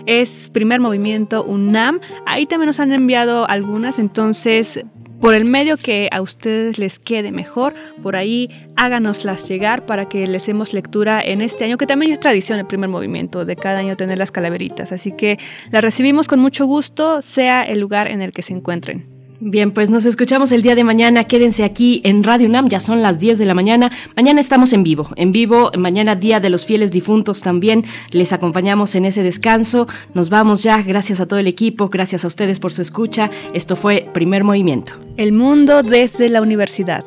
es 0.06 0.48
Primer 0.52 0.80
Movimiento 0.80 1.44
UNAM. 1.44 2.00
Ahí 2.26 2.46
también 2.46 2.66
nos 2.66 2.80
han 2.80 2.92
enviado 2.92 3.48
algunas, 3.48 3.98
entonces 3.98 4.84
por 5.20 5.34
el 5.34 5.44
medio 5.44 5.76
que 5.76 6.08
a 6.12 6.22
ustedes 6.22 6.78
les 6.78 6.98
quede 6.98 7.30
mejor, 7.30 7.74
por 8.02 8.16
ahí 8.16 8.48
háganoslas 8.76 9.46
llegar 9.48 9.84
para 9.84 10.08
que 10.08 10.26
les 10.26 10.46
demos 10.46 10.72
lectura 10.72 11.20
en 11.20 11.42
este 11.42 11.66
año, 11.66 11.76
que 11.76 11.86
también 11.86 12.12
es 12.12 12.20
tradición 12.20 12.58
el 12.58 12.66
primer 12.66 12.88
movimiento 12.88 13.44
de 13.44 13.54
cada 13.54 13.80
año 13.80 13.96
tener 13.96 14.16
las 14.16 14.32
calaveritas. 14.32 14.92
Así 14.92 15.12
que 15.12 15.38
las 15.70 15.82
recibimos 15.82 16.26
con 16.26 16.40
mucho 16.40 16.64
gusto, 16.64 17.20
sea 17.20 17.62
el 17.62 17.80
lugar 17.80 18.08
en 18.08 18.22
el 18.22 18.32
que 18.32 18.42
se 18.42 18.54
encuentren. 18.54 19.19
Bien, 19.42 19.70
pues 19.70 19.88
nos 19.88 20.04
escuchamos 20.04 20.52
el 20.52 20.60
día 20.60 20.74
de 20.74 20.84
mañana. 20.84 21.24
Quédense 21.24 21.64
aquí 21.64 22.02
en 22.04 22.22
Radio 22.22 22.46
UNAM, 22.46 22.68
ya 22.68 22.78
son 22.78 23.00
las 23.00 23.18
10 23.18 23.38
de 23.38 23.46
la 23.46 23.54
mañana. 23.54 23.90
Mañana 24.14 24.38
estamos 24.38 24.74
en 24.74 24.82
vivo, 24.82 25.08
en 25.16 25.32
vivo, 25.32 25.70
mañana 25.78 26.14
Día 26.14 26.40
de 26.40 26.50
los 26.50 26.66
Fieles 26.66 26.90
Difuntos 26.90 27.40
también. 27.40 27.86
Les 28.10 28.34
acompañamos 28.34 28.94
en 28.96 29.06
ese 29.06 29.22
descanso. 29.22 29.88
Nos 30.12 30.28
vamos 30.28 30.62
ya, 30.62 30.82
gracias 30.82 31.20
a 31.20 31.26
todo 31.26 31.38
el 31.38 31.46
equipo, 31.46 31.88
gracias 31.88 32.24
a 32.24 32.28
ustedes 32.28 32.60
por 32.60 32.74
su 32.74 32.82
escucha. 32.82 33.30
Esto 33.54 33.76
fue 33.76 34.06
Primer 34.12 34.44
Movimiento. 34.44 34.92
El 35.16 35.32
mundo 35.32 35.82
desde 35.82 36.28
la 36.28 36.42
universidad. 36.42 37.06